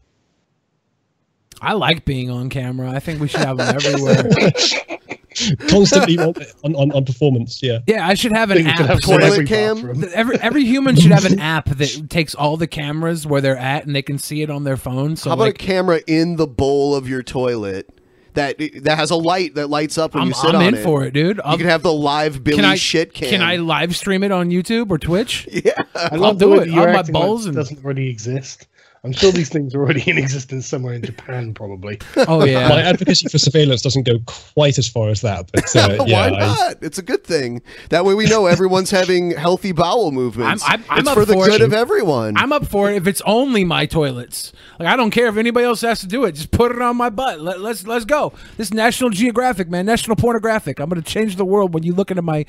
I 1.60 1.74
like 1.74 2.04
being 2.04 2.30
on 2.30 2.48
camera. 2.50 2.90
I 2.90 2.98
think 3.00 3.20
we 3.20 3.28
should 3.28 3.40
have 3.40 3.56
them 3.58 3.74
everywhere. 3.76 4.24
Constantly 5.68 6.18
on, 6.18 6.34
on, 6.64 6.74
on, 6.74 6.92
on 6.92 7.04
performance. 7.04 7.62
Yeah. 7.62 7.78
Yeah, 7.86 8.06
I 8.06 8.14
should 8.14 8.32
have 8.32 8.50
an 8.50 8.58
Think 8.58 8.68
you 8.68 8.74
could 8.74 8.84
app. 8.86 8.90
have 8.90 9.00
toilet 9.00 9.36
that- 9.36 9.46
cam? 9.46 10.00
that 10.00 10.12
Every 10.12 10.38
every 10.40 10.64
human 10.64 10.96
should 10.96 11.10
have 11.12 11.24
an 11.24 11.38
app 11.40 11.66
that 11.66 12.06
takes 12.10 12.34
all 12.34 12.56
the 12.56 12.66
cameras 12.66 13.26
where 13.26 13.40
they're 13.40 13.56
at 13.56 13.86
and 13.86 13.94
they 13.94 14.02
can 14.02 14.18
see 14.18 14.42
it 14.42 14.50
on 14.50 14.64
their 14.64 14.76
phone. 14.76 15.16
So 15.16 15.30
How 15.30 15.34
about 15.34 15.44
like, 15.44 15.54
a 15.54 15.58
camera 15.58 16.00
in 16.06 16.36
the 16.36 16.46
bowl 16.46 16.94
of 16.94 17.08
your 17.08 17.22
toilet 17.22 17.88
that 18.34 18.58
that 18.82 18.98
has 18.98 19.10
a 19.10 19.16
light 19.16 19.54
that 19.54 19.70
lights 19.70 19.96
up 19.96 20.14
when 20.14 20.22
I'm, 20.22 20.28
you 20.28 20.34
sit 20.34 20.50
I'm 20.50 20.56
on 20.56 20.62
in 20.64 20.74
it? 20.74 20.82
for 20.82 21.04
it, 21.04 21.12
dude. 21.14 21.36
You 21.48 21.56
can 21.56 21.66
have 21.66 21.82
the 21.84 21.92
live 21.92 22.42
Billy 22.42 22.56
can 22.56 22.64
I, 22.64 22.74
shit 22.74 23.14
cam. 23.14 23.30
Can 23.30 23.42
I 23.42 23.56
live 23.56 23.94
stream 23.94 24.22
it 24.24 24.32
on 24.32 24.50
YouTube 24.50 24.90
or 24.90 24.98
Twitch? 24.98 25.48
Yeah, 25.64 25.84
I 25.94 26.08
I'll 26.12 26.18
love 26.20 26.38
the 26.38 26.46
do 26.46 26.54
it. 26.54 26.58
that 26.60 26.68
you're 26.70 26.88
On 26.88 26.92
my 26.92 26.98
acting 26.98 27.14
like 27.14 27.22
balls 27.22 27.46
and 27.46 27.54
doesn't 27.54 27.84
already 27.84 28.08
exist. 28.08 28.66
I'm 29.04 29.12
sure 29.12 29.30
these 29.30 29.50
things 29.50 29.74
are 29.74 29.80
already 29.80 30.08
in 30.10 30.16
existence 30.16 30.66
somewhere 30.66 30.94
in 30.94 31.02
Japan, 31.02 31.52
probably. 31.52 32.00
Oh 32.16 32.44
yeah. 32.44 32.68
My 32.70 32.80
advocacy 32.80 33.28
for 33.28 33.36
surveillance 33.38 33.82
doesn't 33.82 34.04
go 34.04 34.18
quite 34.54 34.78
as 34.78 34.88
far 34.88 35.10
as 35.10 35.20
that, 35.20 35.50
but 35.52 35.76
uh, 35.76 36.04
yeah, 36.06 36.30
Why 36.30 36.36
I- 36.36 36.40
not? 36.46 36.76
It's 36.82 36.96
a 36.98 37.02
good 37.02 37.22
thing. 37.22 37.60
That 37.90 38.04
way 38.06 38.14
we 38.14 38.26
know 38.26 38.46
everyone's 38.46 38.90
having 38.90 39.32
healthy 39.32 39.72
bowel 39.72 40.10
movements. 40.10 40.64
I'm, 40.66 40.80
I'm, 40.80 40.84
I'm 40.90 40.98
it's 41.00 41.08
up 41.08 41.14
for 41.14 41.24
the 41.26 41.34
for 41.34 41.46
good 41.46 41.60
it. 41.60 41.64
of 41.64 41.72
everyone. 41.74 42.36
I'm 42.38 42.52
up 42.52 42.66
for 42.66 42.90
it 42.90 42.96
if 42.96 43.06
it's 43.06 43.20
only 43.26 43.62
my 43.64 43.84
toilets. 43.84 44.52
Like 44.78 44.88
I 44.88 44.96
don't 44.96 45.10
care 45.10 45.26
if 45.26 45.36
anybody 45.36 45.66
else 45.66 45.82
has 45.82 46.00
to 46.00 46.06
do 46.06 46.24
it. 46.24 46.32
Just 46.32 46.50
put 46.50 46.72
it 46.72 46.80
on 46.80 46.96
my 46.96 47.10
butt. 47.10 47.40
Let, 47.40 47.60
let's 47.60 47.86
let's 47.86 48.06
go. 48.06 48.32
This 48.56 48.68
is 48.68 48.74
National 48.74 49.10
Geographic, 49.10 49.68
man. 49.68 49.84
National 49.84 50.16
Pornographic. 50.16 50.80
I'm 50.80 50.88
gonna 50.88 51.02
change 51.02 51.36
the 51.36 51.44
world 51.44 51.74
when 51.74 51.82
you 51.82 51.92
look 51.94 52.10
into 52.10 52.22
my 52.22 52.46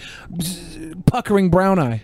puckering 1.06 1.50
brown 1.50 1.80
eye. 1.80 2.02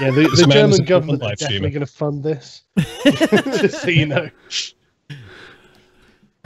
Yeah, 0.00 0.10
the, 0.10 0.22
the 0.28 0.46
German 0.50 0.84
government 0.84 1.22
live 1.22 1.32
is 1.34 1.38
definitely 1.40 1.56
streamer. 1.58 1.70
going 1.70 1.86
to 1.86 1.86
fund 1.86 2.22
this. 2.22 2.62
Just 2.78 3.82
so 3.82 3.88
you 3.88 4.06
know. 4.06 4.30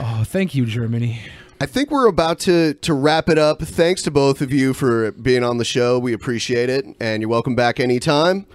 Oh, 0.01 0.23
thank 0.23 0.55
you, 0.55 0.65
Germany. 0.65 1.19
I 1.59 1.65
think 1.65 1.91
we're 1.91 2.07
about 2.07 2.39
to 2.41 2.73
to 2.75 2.93
wrap 2.93 3.27
it 3.27 3.37
up. 3.37 3.61
Thanks 3.61 4.01
to 4.03 4.11
both 4.11 4.41
of 4.41 4.53
you 4.53 4.73
for 4.73 5.11
being 5.11 5.43
on 5.43 5.57
the 5.57 5.65
show. 5.65 5.99
We 5.99 6.13
appreciate 6.13 6.69
it, 6.69 6.85
and 7.01 7.21
you're 7.21 7.29
welcome 7.29 7.53
back 7.53 7.81
anytime. 7.81 8.47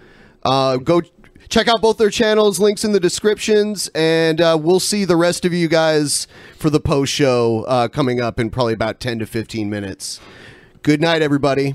Uh, 0.42 0.78
go 0.78 1.02
check 1.50 1.68
out 1.68 1.82
both 1.82 1.98
their 1.98 2.08
channels. 2.08 2.60
Links 2.60 2.82
in 2.82 2.92
the 2.92 3.00
descriptions, 3.00 3.88
and 3.94 4.40
uh, 4.40 4.56
we'll 4.58 4.80
see 4.80 5.04
the 5.04 5.16
rest 5.16 5.44
of 5.44 5.52
you 5.52 5.68
guys 5.68 6.26
for 6.58 6.70
the 6.70 6.80
post 6.80 7.12
show 7.12 7.64
uh, 7.68 7.88
coming 7.88 8.22
up 8.22 8.40
in 8.40 8.48
probably 8.48 8.72
about 8.72 8.98
ten 8.98 9.18
to 9.18 9.26
fifteen 9.26 9.68
minutes. 9.68 10.18
Good 10.80 11.02
night, 11.02 11.20
everybody. 11.20 11.74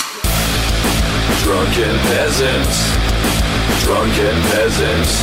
Drunken 1.43 1.95
peasants, 2.09 2.77
drunken 3.83 4.35
peasants, 4.51 5.13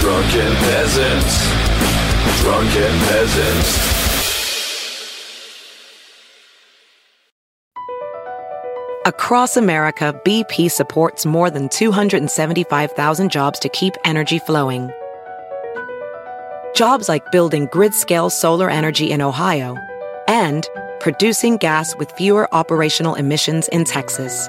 drunken 0.00 0.52
peasants, 0.66 1.34
drunken 2.42 2.92
peasants. 3.08 3.88
Across 9.06 9.56
America, 9.56 10.20
BP 10.24 10.70
supports 10.70 11.24
more 11.24 11.50
than 11.50 11.68
275,000 11.70 13.30
jobs 13.30 13.58
to 13.60 13.68
keep 13.70 13.94
energy 14.04 14.38
flowing. 14.38 14.90
Jobs 16.74 17.08
like 17.08 17.32
building 17.32 17.68
grid 17.72 17.94
scale 17.94 18.28
solar 18.28 18.68
energy 18.68 19.10
in 19.10 19.22
Ohio 19.22 19.76
and 20.28 20.68
producing 21.00 21.56
gas 21.56 21.96
with 21.96 22.12
fewer 22.12 22.52
operational 22.54 23.14
emissions 23.14 23.66
in 23.68 23.84
Texas. 23.84 24.48